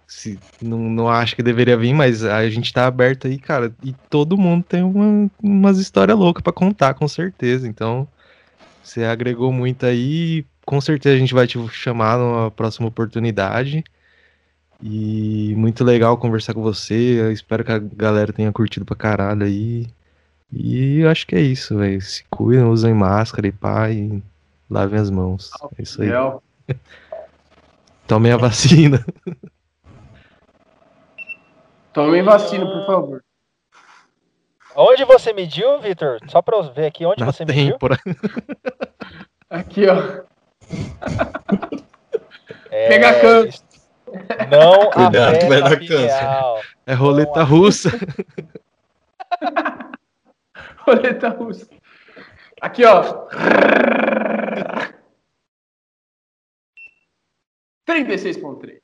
se, 0.09 0.41
não, 0.61 0.79
não 0.79 1.09
acho 1.09 1.37
que 1.37 1.43
deveria 1.43 1.77
vir, 1.77 1.95
mas 1.95 2.25
a 2.25 2.51
gente 2.51 2.73
tá 2.73 2.87
aberto 2.87 3.29
aí, 3.29 3.39
cara, 3.39 3.73
e 3.81 3.93
todo 4.11 4.37
mundo 4.37 4.65
tem 4.65 4.83
uma, 4.83 5.31
umas 5.41 5.79
histórias 5.79 6.19
loucas 6.19 6.43
para 6.43 6.53
contar, 6.53 6.95
com 6.95 7.07
certeza. 7.07 7.69
Então, 7.69 8.09
você 8.87 9.05
agregou 9.05 9.53
muito 9.53 9.85
aí, 9.85 10.47
com 10.65 10.81
certeza 10.81 11.17
a 11.17 11.19
gente 11.19 11.35
vai 11.35 11.47
te 11.47 11.59
chamar 11.69 12.19
numa 12.19 12.51
próxima 12.53 12.87
oportunidade. 12.87 13.83
E 14.81 15.55
muito 15.57 15.83
legal 15.83 16.17
conversar 16.19 16.55
com 16.55 16.63
você. 16.63 16.95
Eu 16.95 17.33
espero 17.33 17.65
que 17.65 17.73
a 17.73 17.79
galera 17.79 18.33
tenha 18.33 18.53
curtido 18.53 18.85
pra 18.87 18.95
caralho 18.95 19.45
aí. 19.45 19.89
E 20.53 21.01
eu 21.01 21.11
acho 21.11 21.27
que 21.27 21.35
é 21.35 21.41
isso, 21.41 21.77
velho. 21.77 22.01
Se 22.01 22.25
cuidem, 22.31 22.65
usem 22.65 22.95
máscara 22.95 23.49
e 23.49 23.53
pá, 23.53 23.91
e 23.91 24.23
lavem 24.71 25.01
as 25.01 25.11
mãos. 25.11 25.51
É 25.77 25.83
isso 25.83 26.03
aí. 26.03 26.11
Tomem 28.07 28.31
a 28.31 28.37
vacina. 28.37 29.05
Tomem 31.93 32.23
vacina, 32.23 32.65
por 32.65 32.87
favor. 32.87 33.26
Onde 34.77 35.05
você 35.05 35.33
mediu, 35.33 35.81
Vitor? 35.81 36.19
Só 36.29 36.43
pra 36.43 36.57
eu 36.57 36.73
ver 36.73 36.87
aqui 36.87 37.05
onde 37.07 37.21
Na 37.21 37.27
você 37.33 37.45
mediu. 37.45 37.73
têmpora. 37.73 37.97
Aqui, 39.49 39.87
ó. 39.89 40.25
É, 42.71 42.89
Pega 42.89 43.21
câncer. 43.21 43.65
Não 44.51 44.91
Cuidado 44.93 45.39
que 45.39 45.47
vai 45.47 45.61
dar 45.63 45.73
a 45.73 45.79
pineal. 45.79 46.61
É 46.87 46.93
roleta 46.95 47.43
russa. 47.43 47.91
Roleta 50.87 51.29
russa. 51.31 51.69
Aqui, 52.61 52.85
ó. 52.85 53.27
36.3. 57.89 58.81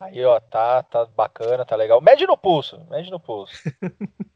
Aí, 0.00 0.24
ó, 0.24 0.40
tá, 0.40 0.82
tá 0.82 1.06
bacana, 1.06 1.64
tá 1.64 1.76
legal. 1.76 2.00
Mede 2.00 2.26
no 2.26 2.36
pulso, 2.36 2.84
mede 2.90 3.08
no 3.10 3.20
pulso. 3.20 3.54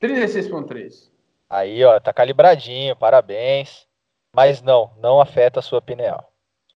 36.3. 0.00 1.10
Aí, 1.48 1.84
ó, 1.84 1.98
tá 2.00 2.12
calibradinho, 2.12 2.96
parabéns. 2.96 3.86
Mas 4.34 4.60
não, 4.60 4.90
não 4.98 5.20
afeta 5.20 5.60
a 5.60 5.62
sua 5.62 5.80
pineal. 5.80 6.32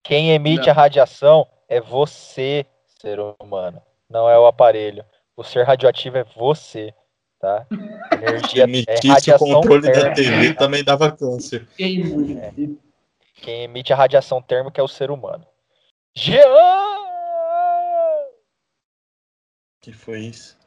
Quem 0.03 0.31
emite 0.31 0.65
Não. 0.65 0.71
a 0.71 0.73
radiação 0.73 1.47
é 1.69 1.79
você, 1.79 2.65
ser 2.99 3.17
humano. 3.39 3.81
Não 4.09 4.29
é 4.29 4.37
o 4.37 4.45
aparelho. 4.45 5.05
O 5.35 5.43
ser 5.43 5.63
radioativo 5.63 6.17
é 6.17 6.23
você, 6.35 6.93
tá? 7.39 7.65
Se 7.69 7.75
Energia 8.23 8.63
é 8.63 8.65
emitisse 8.65 9.07
o 9.07 9.13
radiação 9.13 9.47
controle 9.47 9.81
da 9.81 9.91
térmica. 9.91 10.15
TV 10.15 10.53
também 10.53 10.83
dava 10.83 11.11
câncer. 11.11 11.67
Quem 11.77 12.79
Quem 13.35 13.63
emite 13.63 13.93
a 13.93 13.95
radiação 13.95 14.41
térmica 14.41 14.81
é 14.81 14.83
o 14.83 14.87
ser 14.87 15.09
humano. 15.09 15.45
Jean! 16.13 16.43
que 19.85 19.93
foi 19.93 20.19
isso? 20.21 20.57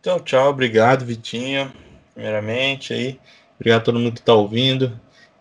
Então, 0.00 0.18
tchau, 0.18 0.50
obrigado, 0.50 1.04
Vitinho. 1.04 1.72
Primeiramente 2.14 2.92
aí. 2.92 3.20
Obrigado 3.56 3.80
a 3.82 3.84
todo 3.84 3.98
mundo 3.98 4.14
que 4.14 4.22
tá 4.22 4.34
ouvindo. 4.34 4.98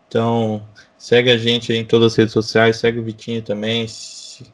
Então, 0.07 0.67
segue 0.97 1.31
a 1.31 1.37
gente 1.37 1.71
aí 1.71 1.77
em 1.79 1.85
todas 1.85 2.13
as 2.13 2.17
redes 2.17 2.33
sociais, 2.33 2.77
segue 2.77 2.99
o 2.99 3.03
Vitinho 3.03 3.41
também. 3.41 3.87
Si- 3.87 4.45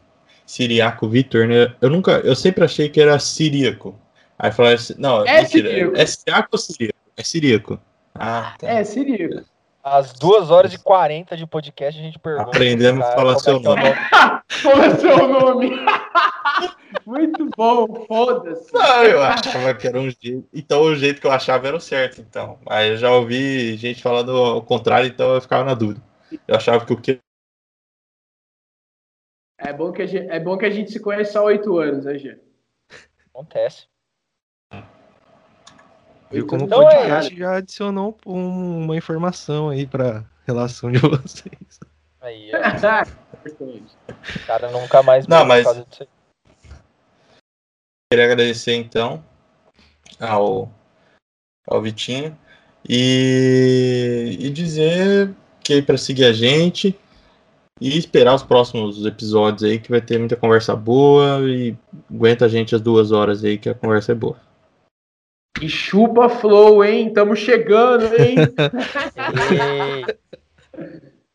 Siriaco 0.46 1.10
Vitor, 1.10 1.48
né? 1.48 1.76
Eu 1.82 1.90
nunca, 1.90 2.22
eu 2.24 2.36
sempre 2.36 2.64
achei 2.64 2.88
que 2.88 3.02
era 3.02 3.18
Siríaco. 3.20 4.00
Aí 4.38 4.52
falaram 4.52 4.76
assim, 4.76 4.94
não, 4.98 5.26
É 5.26 5.42
mentira, 5.42 5.70
Siríaco. 5.70 5.96
é 5.98 6.06
Siriaco 6.06 6.50
ou 6.52 6.58
Siríaco? 6.60 7.00
É 7.18 7.24
Siríaco. 7.24 7.80
Ah, 8.14 8.56
tá. 8.60 8.70
É, 8.70 8.84
Sirico. 8.84 9.44
Às 9.86 10.14
2 10.14 10.50
horas 10.50 10.74
e 10.74 10.80
40 10.80 11.38
de 11.38 11.46
podcast 11.46 12.02
a 12.02 12.04
gente 12.04 12.18
pergunta. 12.18 12.50
Aprendemos 12.50 13.06
a 13.06 13.12
falar 13.12 13.34
é 13.34 13.38
seu 13.38 13.54
é 13.54 13.58
o 13.58 13.60
nome. 13.60 13.84
Como 14.64 14.82
é 14.82 14.96
seu 14.96 15.28
nome? 15.28 15.70
Muito 17.06 17.48
bom, 17.56 18.04
foda-se. 18.08 18.74
Não, 18.74 19.04
eu 19.04 19.22
achava 19.22 19.76
que 19.76 19.88
era 19.88 20.00
um 20.00 20.10
jeito. 20.10 20.50
Então 20.52 20.82
o 20.82 20.96
jeito 20.96 21.22
que 21.22 21.28
eu 21.28 21.32
achava 21.32 21.68
era 21.68 21.78
o 21.78 21.80
certo, 21.80 22.20
então. 22.20 22.58
Aí 22.66 22.90
eu 22.90 22.98
já 22.98 23.12
ouvi 23.12 23.78
gente 23.78 24.02
falando 24.02 24.32
ao 24.36 24.64
contrário, 24.64 25.08
então 25.08 25.36
eu 25.36 25.42
ficava 25.42 25.64
na 25.64 25.76
dúvida. 25.76 26.02
Eu 26.48 26.56
achava 26.56 26.84
que 26.84 26.92
o 26.92 27.00
que 27.00 27.20
É 29.60 29.72
bom 29.72 29.92
que 29.92 30.02
a 30.02 30.08
gente, 30.08 30.32
é 30.32 30.40
bom 30.40 30.58
que 30.58 30.66
a 30.66 30.72
gente 30.72 30.92
se 30.92 31.00
conhece 31.00 31.38
há 31.38 31.44
oito 31.44 31.78
anos, 31.78 32.06
né, 32.06 32.18
Gê? 32.18 32.40
Acontece. 33.28 33.88
Viu 36.32 36.46
como 36.48 36.64
o 36.64 36.66
Então 36.66 36.90
é 36.90 36.96
podcast 37.02 37.36
já 37.38 37.56
adicionou 37.58 38.18
um- 38.26 38.84
uma 38.86 38.98
informação 38.98 39.70
aí 39.70 39.86
pra 39.86 40.24
relação 40.46 40.92
de 40.92 40.98
vocês. 41.00 41.80
Aí, 42.22 42.52
ó, 42.54 42.58
Importante. 43.48 43.92
o 44.08 44.46
cara 44.48 44.72
nunca 44.72 45.04
mais 45.04 45.28
Não, 45.28 45.46
mas- 45.46 45.64
por 45.64 45.74
causa 45.74 45.86
disso 45.90 46.04
aí. 46.04 46.10
queria 48.12 48.26
agradecer 48.26 48.74
então 48.76 49.24
ao, 50.20 50.72
ao 51.68 51.82
Vitinho 51.82 52.36
e, 52.88 54.38
e 54.40 54.50
dizer 54.50 55.34
que 55.64 55.82
para 55.82 55.98
seguir 55.98 56.26
a 56.26 56.34
gente 56.34 56.98
e 57.82 57.98
esperar 57.98 58.34
os 58.34 58.44
próximos 58.44 59.06
episódios 59.06 59.64
aí 59.64 59.78
que 59.80 59.90
vai 59.92 60.00
ter 60.02 60.18
muita 60.18 60.36
conversa 60.36 60.76
boa 60.76 61.42
e 61.48 61.76
aguenta 62.10 62.46
a 62.46 62.48
gente 62.48 62.74
as 62.74 62.82
duas 62.82 63.12
horas 63.12 63.44
aí 63.44 63.58
que 63.58 63.68
a 63.70 63.74
conversa 63.76 64.12
é 64.14 64.16
boa. 64.16 64.38
E 65.62 65.70
chupa 65.70 66.28
flow, 66.28 66.84
hein? 66.84 67.14
Tamo 67.14 67.36
chegando, 67.36 68.06
hein? 68.16 68.36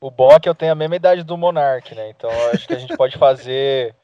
O 0.01 0.11
bom 0.11 0.33
é 0.33 0.41
que 0.41 0.49
eu 0.49 0.55
tenho 0.55 0.73
a 0.73 0.75
mesma 0.75 0.97
idade 0.97 1.23
do 1.23 1.37
Monark, 1.37 1.95
né? 1.95 2.09
Então 2.11 2.31
acho 2.53 2.67
que 2.67 2.73
a 2.73 2.79
gente 2.79 2.97
pode 2.97 3.19
fazer 3.19 3.95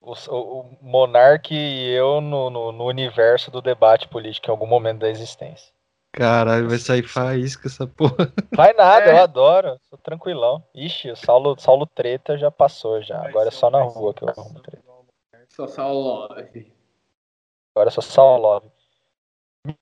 o, 0.00 0.12
o, 0.12 0.78
Monark 0.80 1.52
e 1.52 1.90
eu 1.94 2.20
no, 2.20 2.48
no, 2.48 2.70
no 2.70 2.84
universo 2.86 3.50
do 3.50 3.60
debate 3.60 4.06
político 4.06 4.48
em 4.48 4.50
algum 4.50 4.66
momento 4.66 5.00
da 5.00 5.08
existência. 5.08 5.72
Caralho, 6.12 6.68
vai 6.68 6.78
sair 6.78 7.02
faísca 7.02 7.66
essa 7.66 7.86
porra. 7.86 8.32
Vai 8.54 8.72
nada, 8.74 9.06
É. 9.06 9.14
eu 9.14 9.22
adoro. 9.22 9.80
Sou 9.88 9.98
tranquilão. 9.98 10.62
Ixi, 10.74 11.10
o 11.10 11.16
Saulo, 11.16 11.58
Saulo 11.58 11.86
Treta 11.86 12.36
já 12.36 12.50
passou 12.50 13.02
já. 13.02 13.26
Agora 13.26 13.48
é 13.48 13.50
só 13.50 13.70
na 13.70 13.82
rua 13.82 14.12
que 14.12 14.22
eu 14.22 14.28
arrumo 14.28 14.60
treta. 14.60 14.82
Só 15.48 15.66
salve. 15.66 16.72
Agora 17.74 17.88
é 17.88 17.90
só 17.90 18.00
Saulo 18.00 18.42
Love. 18.42 18.70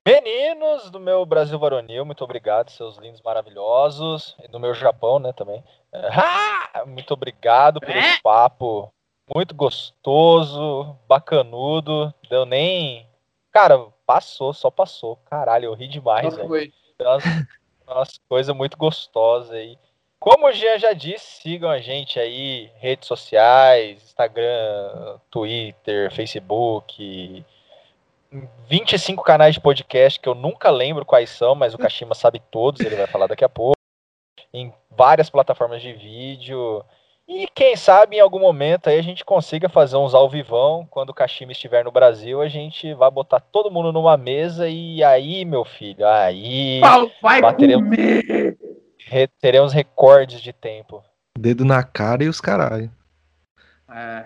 Meninos 0.07 0.91
do 0.91 0.99
meu 0.99 1.25
Brasil 1.25 1.57
Varonil, 1.57 2.05
muito 2.05 2.23
obrigado, 2.23 2.69
seus 2.69 2.97
lindos 2.97 3.21
maravilhosos. 3.21 4.35
E 4.43 4.47
do 4.47 4.59
meu 4.59 4.73
Japão, 4.73 5.19
né, 5.19 5.33
também. 5.33 5.63
Ah, 6.73 6.85
muito 6.85 7.13
obrigado 7.13 7.81
por 7.81 7.89
esse 7.89 8.21
papo 8.21 8.93
muito 9.33 9.55
gostoso, 9.55 10.97
bacanudo. 11.07 12.13
Deu 12.29 12.45
nem. 12.45 13.07
Cara, 13.51 13.87
passou, 14.05 14.53
só 14.53 14.69
passou. 14.69 15.17
Caralho, 15.29 15.65
eu 15.65 15.73
ri 15.73 15.87
demais, 15.87 16.35
velho. 16.35 16.71
umas 17.87 18.19
coisas 18.29 18.55
muito 18.55 18.77
gostosas 18.77 19.51
aí. 19.51 19.77
Como 20.19 20.47
o 20.47 20.51
Jean 20.51 20.77
já 20.77 20.93
disse, 20.93 21.41
sigam 21.41 21.69
a 21.69 21.79
gente 21.79 22.19
aí, 22.19 22.71
redes 22.75 23.07
sociais, 23.07 24.03
Instagram, 24.03 25.19
Twitter, 25.31 26.13
Facebook, 26.13 27.43
25 28.69 29.23
canais 29.23 29.55
de 29.55 29.59
podcast 29.61 30.19
que 30.19 30.27
eu 30.29 30.35
nunca 30.35 30.69
lembro 30.69 31.05
quais 31.05 31.29
são, 31.29 31.53
mas 31.55 31.73
o 31.73 31.77
Kashima 31.77 32.15
sabe 32.15 32.41
todos, 32.51 32.79
ele 32.81 32.95
vai 32.95 33.07
falar 33.07 33.27
daqui 33.27 33.43
a 33.43 33.49
pouco. 33.49 33.75
Em 34.53 34.73
várias 34.89 35.29
plataformas 35.29 35.81
de 35.81 35.93
vídeo. 35.93 36.83
E 37.27 37.47
quem 37.55 37.75
sabe 37.77 38.17
em 38.17 38.19
algum 38.19 38.39
momento 38.39 38.87
aí 38.89 38.99
a 38.99 39.01
gente 39.03 39.23
consiga 39.23 39.69
fazer 39.69 39.95
uns 39.95 40.13
ao 40.13 40.29
vivão. 40.29 40.85
Quando 40.89 41.11
o 41.11 41.13
Kashima 41.13 41.51
estiver 41.53 41.83
no 41.85 41.91
Brasil, 41.91 42.41
a 42.41 42.47
gente 42.49 42.93
vai 42.93 43.09
botar 43.09 43.39
todo 43.39 43.71
mundo 43.71 43.91
numa 43.93 44.17
mesa 44.17 44.67
e 44.67 45.01
aí, 45.03 45.45
meu 45.45 45.63
filho, 45.63 46.05
aí 46.07 46.81
Pau 46.81 47.09
vai 47.21 47.41
Bateremos. 47.41 47.83
comer! 47.89 48.57
re- 49.07 49.27
teremos 49.39 49.71
recordes 49.73 50.41
de 50.41 50.51
tempo. 50.51 51.03
Dedo 51.37 51.63
na 51.63 51.83
cara 51.83 52.23
e 52.23 52.27
os 52.27 52.41
caralho. 52.41 52.91
É. 53.89 54.25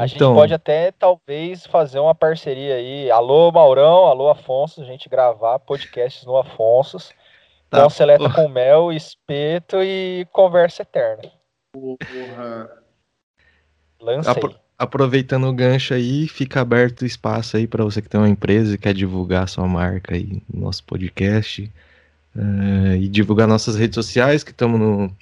A 0.00 0.06
gente 0.06 0.16
Então. 0.16 0.34
pode 0.34 0.54
até, 0.54 0.90
talvez, 0.92 1.66
fazer 1.66 1.98
uma 1.98 2.14
parceria 2.14 2.76
aí. 2.76 3.10
Alô, 3.10 3.52
Maurão, 3.52 4.06
alô, 4.06 4.30
Afonso, 4.30 4.80
a 4.80 4.84
gente 4.84 5.08
gravar 5.08 5.58
podcasts 5.58 6.24
no 6.24 6.36
Afonsos. 6.38 7.10
Tá, 7.68 7.82
com 7.84 7.90
seleta 7.90 8.24
porra. 8.24 8.34
com 8.34 8.48
mel, 8.48 8.90
espeto 8.92 9.76
e 9.82 10.26
conversa 10.32 10.82
eterna. 10.82 11.22
Porra. 11.72 12.70
Lancei. 14.00 14.32
Apro- 14.32 14.54
Aproveitando 14.78 15.46
o 15.46 15.52
gancho 15.52 15.92
aí, 15.92 16.26
fica 16.26 16.62
aberto 16.62 17.02
o 17.02 17.06
espaço 17.06 17.58
aí 17.58 17.66
para 17.66 17.84
você 17.84 18.00
que 18.00 18.08
tem 18.08 18.18
uma 18.18 18.28
empresa 18.30 18.74
e 18.74 18.78
quer 18.78 18.94
divulgar 18.94 19.46
sua 19.46 19.68
marca 19.68 20.14
aí 20.14 20.42
no 20.50 20.62
nosso 20.62 20.82
podcast 20.84 21.70
eh, 22.34 22.96
e 22.96 23.06
divulgar 23.06 23.46
nossas 23.46 23.76
redes 23.76 23.94
sociais 23.96 24.42
que 24.42 24.52
estamos 24.52 24.80
no. 24.80 25.14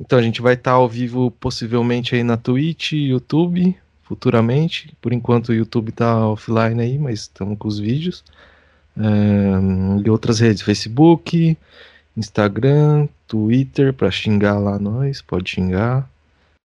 Então 0.00 0.18
a 0.18 0.22
gente 0.22 0.40
vai 0.40 0.54
estar 0.54 0.72
ao 0.72 0.88
vivo 0.88 1.30
possivelmente 1.32 2.14
aí 2.14 2.22
na 2.22 2.38
Twitch, 2.38 2.92
YouTube, 2.92 3.76
futuramente. 4.08 4.96
Por 5.00 5.12
enquanto 5.12 5.50
o 5.50 5.54
YouTube 5.54 5.92
tá 5.92 6.26
offline 6.26 6.80
aí, 6.80 6.98
mas 6.98 7.20
estamos 7.20 7.58
com 7.58 7.68
os 7.68 7.78
vídeos. 7.78 8.24
E 10.04 10.10
outras 10.10 10.40
redes, 10.40 10.62
Facebook, 10.62 11.56
Instagram, 12.16 13.06
Twitter, 13.26 13.92
pra 13.92 14.10
xingar 14.10 14.58
lá 14.58 14.78
nós, 14.78 15.20
pode 15.20 15.50
xingar. 15.50 16.08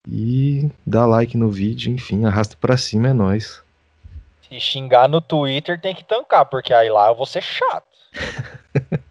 E 0.08 0.70
dá 0.86 1.06
like 1.06 1.36
no 1.36 1.50
vídeo, 1.50 1.92
enfim, 1.92 2.26
arrasta 2.26 2.56
pra 2.60 2.78
cima, 2.78 3.10
é 3.10 3.14
nós. 3.14 3.64
Se 4.48 4.60
xingar 4.60 5.10
no 5.10 5.20
Twitter 5.20 5.82
tem 5.82 5.96
que 5.96 6.04
tancar, 6.04 6.46
porque 6.46 6.74
aí 6.74 6.90
lá 6.90 7.10
eu 7.10 7.16
vou 7.16 7.26
ser 7.26 7.42
chato. 7.42 7.88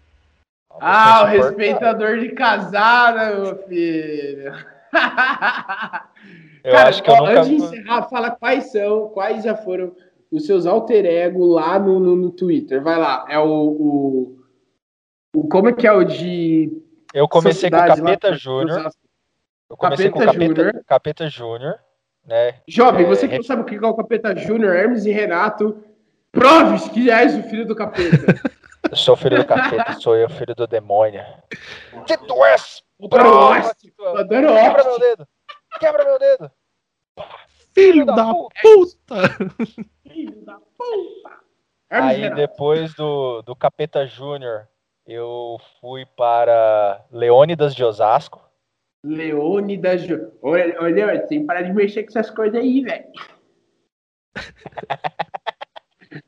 ah, 0.80 1.24
o 1.24 1.26
respeitador 1.26 2.20
de 2.20 2.28
casada, 2.30 3.34
meu 3.34 3.56
filho. 3.66 4.52
eu 6.64 6.72
Cara, 6.72 6.88
acho 6.88 7.02
que 7.02 7.10
eu 7.10 7.16
nunca... 7.16 7.40
Antes 7.40 7.48
de 7.48 7.54
encerrar, 7.56 8.08
fala 8.08 8.30
quais 8.30 8.70
são, 8.70 9.08
quais 9.08 9.44
já 9.44 9.56
foram 9.56 9.92
os 10.32 10.46
seus 10.46 10.64
alter 10.64 11.04
ego 11.04 11.46
lá 11.46 11.78
no, 11.78 12.00
no, 12.00 12.16
no 12.16 12.30
Twitter. 12.30 12.82
Vai 12.82 12.98
lá, 12.98 13.26
é 13.28 13.38
o, 13.38 13.44
o, 13.44 14.38
o, 15.36 15.48
Como 15.48 15.68
é 15.68 15.72
que 15.74 15.86
é 15.86 15.92
o 15.92 16.02
de. 16.02 16.72
Eu 17.12 17.28
comecei 17.28 17.70
com 17.70 17.76
o 17.76 17.86
Capeta 17.86 18.32
Júnior. 18.32 18.90
Eu 19.68 19.76
comecei 19.76 20.10
Capeta 20.10 20.32
com 20.32 20.38
o 20.38 20.54
Capeta, 20.54 20.84
Capeta 20.86 21.28
Júnior, 21.28 21.78
né? 22.26 22.54
Jovem, 22.66 23.04
é, 23.04 23.08
você 23.08 23.28
que 23.28 23.36
não 23.36 23.42
sabe 23.42 23.62
o 23.62 23.64
que 23.64 23.76
é 23.76 23.86
o 23.86 23.94
Capeta 23.94 24.34
Júnior, 24.34 24.74
Hermes 24.74 25.04
e 25.04 25.10
Renato, 25.10 25.84
proves 26.32 26.88
que 26.88 27.10
és 27.10 27.36
o 27.36 27.42
filho 27.42 27.66
do 27.66 27.76
Capeta. 27.76 28.40
eu 28.90 28.96
sou 28.96 29.14
o 29.14 29.16
filho 29.18 29.36
do 29.36 29.44
Capeta, 29.44 29.92
sou 30.00 30.16
eu, 30.16 30.30
filho 30.30 30.54
do 30.54 30.66
demônio. 30.66 31.22
Que 32.06 32.16
tu 32.16 32.44
és? 32.46 32.82
Prova 33.08 33.74
que 33.74 33.90
tu 33.90 34.04
és. 34.04 35.26
Quebra 35.82 36.04
meu 36.04 36.16
dedo. 36.16 36.50
Filho, 37.74 38.06
da, 38.06 38.14
da, 38.14 38.32
puta. 38.32 39.16
Filho 40.06 40.44
da 40.44 40.60
puta. 40.78 41.42
Aí 41.90 42.32
depois 42.34 42.94
do, 42.94 43.42
do 43.42 43.56
Capeta 43.56 44.06
Júnior, 44.06 44.68
eu 45.04 45.58
fui 45.80 46.06
para 46.06 47.04
Leônidas 47.10 47.74
de 47.74 47.82
Osasco. 47.82 48.40
Leônidas. 49.04 50.02
Olha, 50.40 50.80
olha, 50.80 51.26
tem 51.26 51.40
que 51.40 51.46
parar 51.46 51.62
de 51.62 51.72
mexer 51.72 52.04
com 52.04 52.10
essas 52.10 52.30
coisas 52.30 52.60
aí, 52.60 52.82
velho. 52.82 53.10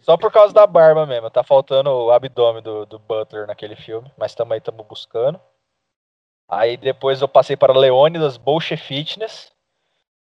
Só 0.00 0.16
por 0.16 0.30
causa 0.30 0.54
da 0.54 0.68
barba 0.68 1.04
mesmo. 1.04 1.28
Tá 1.30 1.42
faltando 1.42 1.90
o 1.90 2.12
abdômen 2.12 2.62
do, 2.62 2.86
do 2.86 3.00
Butler 3.00 3.48
naquele 3.48 3.74
filme, 3.74 4.08
mas 4.16 4.36
também 4.36 4.58
estamos 4.58 4.86
buscando. 4.86 5.40
Aí 6.48 6.76
depois 6.76 7.20
eu 7.20 7.28
passei 7.28 7.56
para 7.56 7.76
Leônidas 7.76 8.36
Bolche 8.36 8.76
Fitness, 8.76 9.52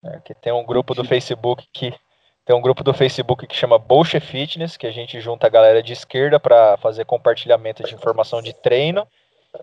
né, 0.02 0.22
que 0.24 0.34
tem 0.34 0.54
um 0.54 0.66
grupo 0.66 0.94
do 0.94 1.04
Facebook 1.04 1.68
que 1.74 1.94
tem 2.46 2.56
um 2.56 2.62
grupo 2.62 2.84
do 2.84 2.94
Facebook 2.94 3.48
que 3.48 3.56
chama 3.56 3.80
Bolche 3.80 4.20
Fitness, 4.20 4.76
que 4.76 4.86
a 4.86 4.92
gente 4.92 5.20
junta 5.22 5.48
a 5.48 5.50
galera 5.50 5.82
de 5.82 5.94
esquerda 5.94 6.40
para 6.40 6.76
fazer 6.78 7.06
compartilhamento 7.06 7.84
de 7.84 7.96
informação 7.96 8.42
de 8.42 8.54
treino 8.54 9.08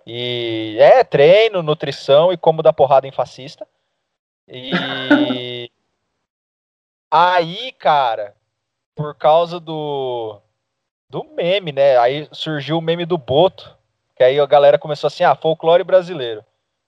e 0.06 0.76
é 0.80 1.04
treino, 1.04 1.62
nutrição 1.62 2.32
e 2.32 2.38
como 2.38 2.62
dar 2.62 2.72
porrada 2.72 3.06
em 3.06 3.12
fascista. 3.12 3.66
E 4.48 5.70
aí, 7.10 7.72
cara, 7.72 8.34
por 8.94 9.14
causa 9.14 9.60
do 9.60 10.40
do 11.08 11.24
meme, 11.24 11.72
né? 11.72 11.98
Aí 11.98 12.28
surgiu 12.32 12.78
o 12.78 12.80
meme 12.80 13.04
do 13.04 13.18
Boto, 13.18 13.76
que 14.20 14.24
aí 14.24 14.38
a 14.38 14.44
galera 14.44 14.78
começou 14.78 15.08
assim: 15.08 15.24
"Ah, 15.24 15.34
folclore 15.34 15.82
brasileiro. 15.82 16.44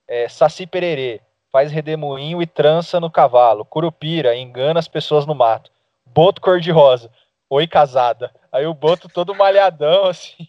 É, 0.06 0.28
Saci 0.28 0.66
Pererê, 0.66 1.22
faz 1.50 1.72
redemoinho 1.72 2.42
e 2.42 2.46
trança 2.46 3.00
no 3.00 3.10
cavalo. 3.10 3.64
Curupira, 3.64 4.36
engana 4.36 4.78
as 4.78 4.86
pessoas 4.86 5.24
no 5.24 5.34
mato. 5.34 5.70
Boto 6.04 6.42
cor-de-rosa. 6.42 7.10
Oi, 7.48 7.66
casada. 7.66 8.30
Aí 8.52 8.66
o 8.66 8.74
Boto 8.74 9.08
todo 9.08 9.34
malhadão, 9.34 10.04
assim. 10.04 10.46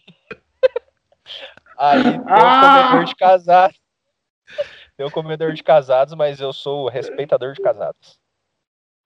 Aí 1.78 2.02
tem 2.02 2.20
ah! 2.26 2.82
um 2.82 2.88
comedor 2.90 3.04
de 3.06 3.16
casados. 3.16 3.80
Um 5.00 5.10
comedor 5.10 5.52
de 5.54 5.62
casados, 5.62 6.12
mas 6.12 6.38
eu 6.38 6.52
sou 6.52 6.84
o 6.84 6.90
respeitador 6.90 7.54
de 7.54 7.62
casados. 7.62 8.20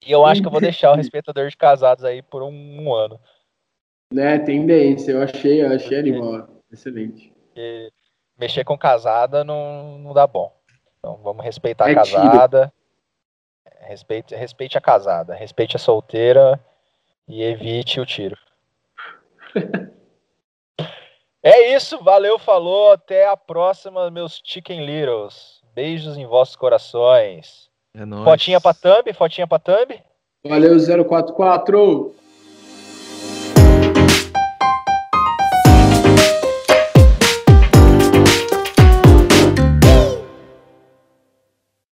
E 0.05 0.10
eu 0.10 0.26
acho 0.26 0.40
que 0.40 0.48
eu 0.48 0.52
vou 0.52 0.60
deixar 0.60 0.90
o 0.90 0.97
respeitador 0.97 1.48
de 1.48 1.57
casados 1.57 2.05
aí 2.05 2.23
por 2.23 2.42
um, 2.42 2.50
um 2.50 2.92
ano. 2.92 3.20
Né, 4.12 4.36
tendência, 4.40 5.12
eu 5.12 5.23
achei, 5.23 5.62
eu 5.62 5.73
achei 5.73 5.97
animal. 5.97 6.48
Excelente. 6.73 7.38
E 7.61 7.93
mexer 8.39 8.62
com 8.62 8.78
casada 8.78 9.43
não, 9.43 9.99
não 9.99 10.15
dá 10.15 10.27
bom. 10.27 10.55
Então 10.99 11.17
vamos 11.17 11.45
respeitar 11.45 11.89
é 11.89 11.93
a 11.93 11.95
casada. 11.97 12.73
Respeite, 13.81 14.35
respeite 14.35 14.78
a 14.78 14.81
casada, 14.81 15.35
respeite 15.35 15.75
a 15.75 15.78
solteira 15.78 16.61
e 17.27 17.43
evite 17.43 18.01
o 18.01 18.07
tiro. 18.07 18.37
É 21.41 21.73
isso, 21.75 22.03
valeu, 22.03 22.37
falou, 22.37 22.91
até 22.91 23.28
a 23.28 23.37
próxima, 23.37 24.11
meus 24.11 24.41
Chicken 24.45 24.85
Littles. 24.85 25.62
Beijos 25.73 26.19
em 26.19 26.27
vossos 26.27 26.57
corações. 26.57 27.70
É 27.95 28.05
nóis. 28.05 28.25
Fotinha 28.25 28.61
pra 28.61 28.75
thumb, 28.75 29.12
fotinha 29.15 29.47
pra 29.47 29.59
thumb. 29.61 30.03
Valeu, 30.45 30.77
044. 31.07 32.12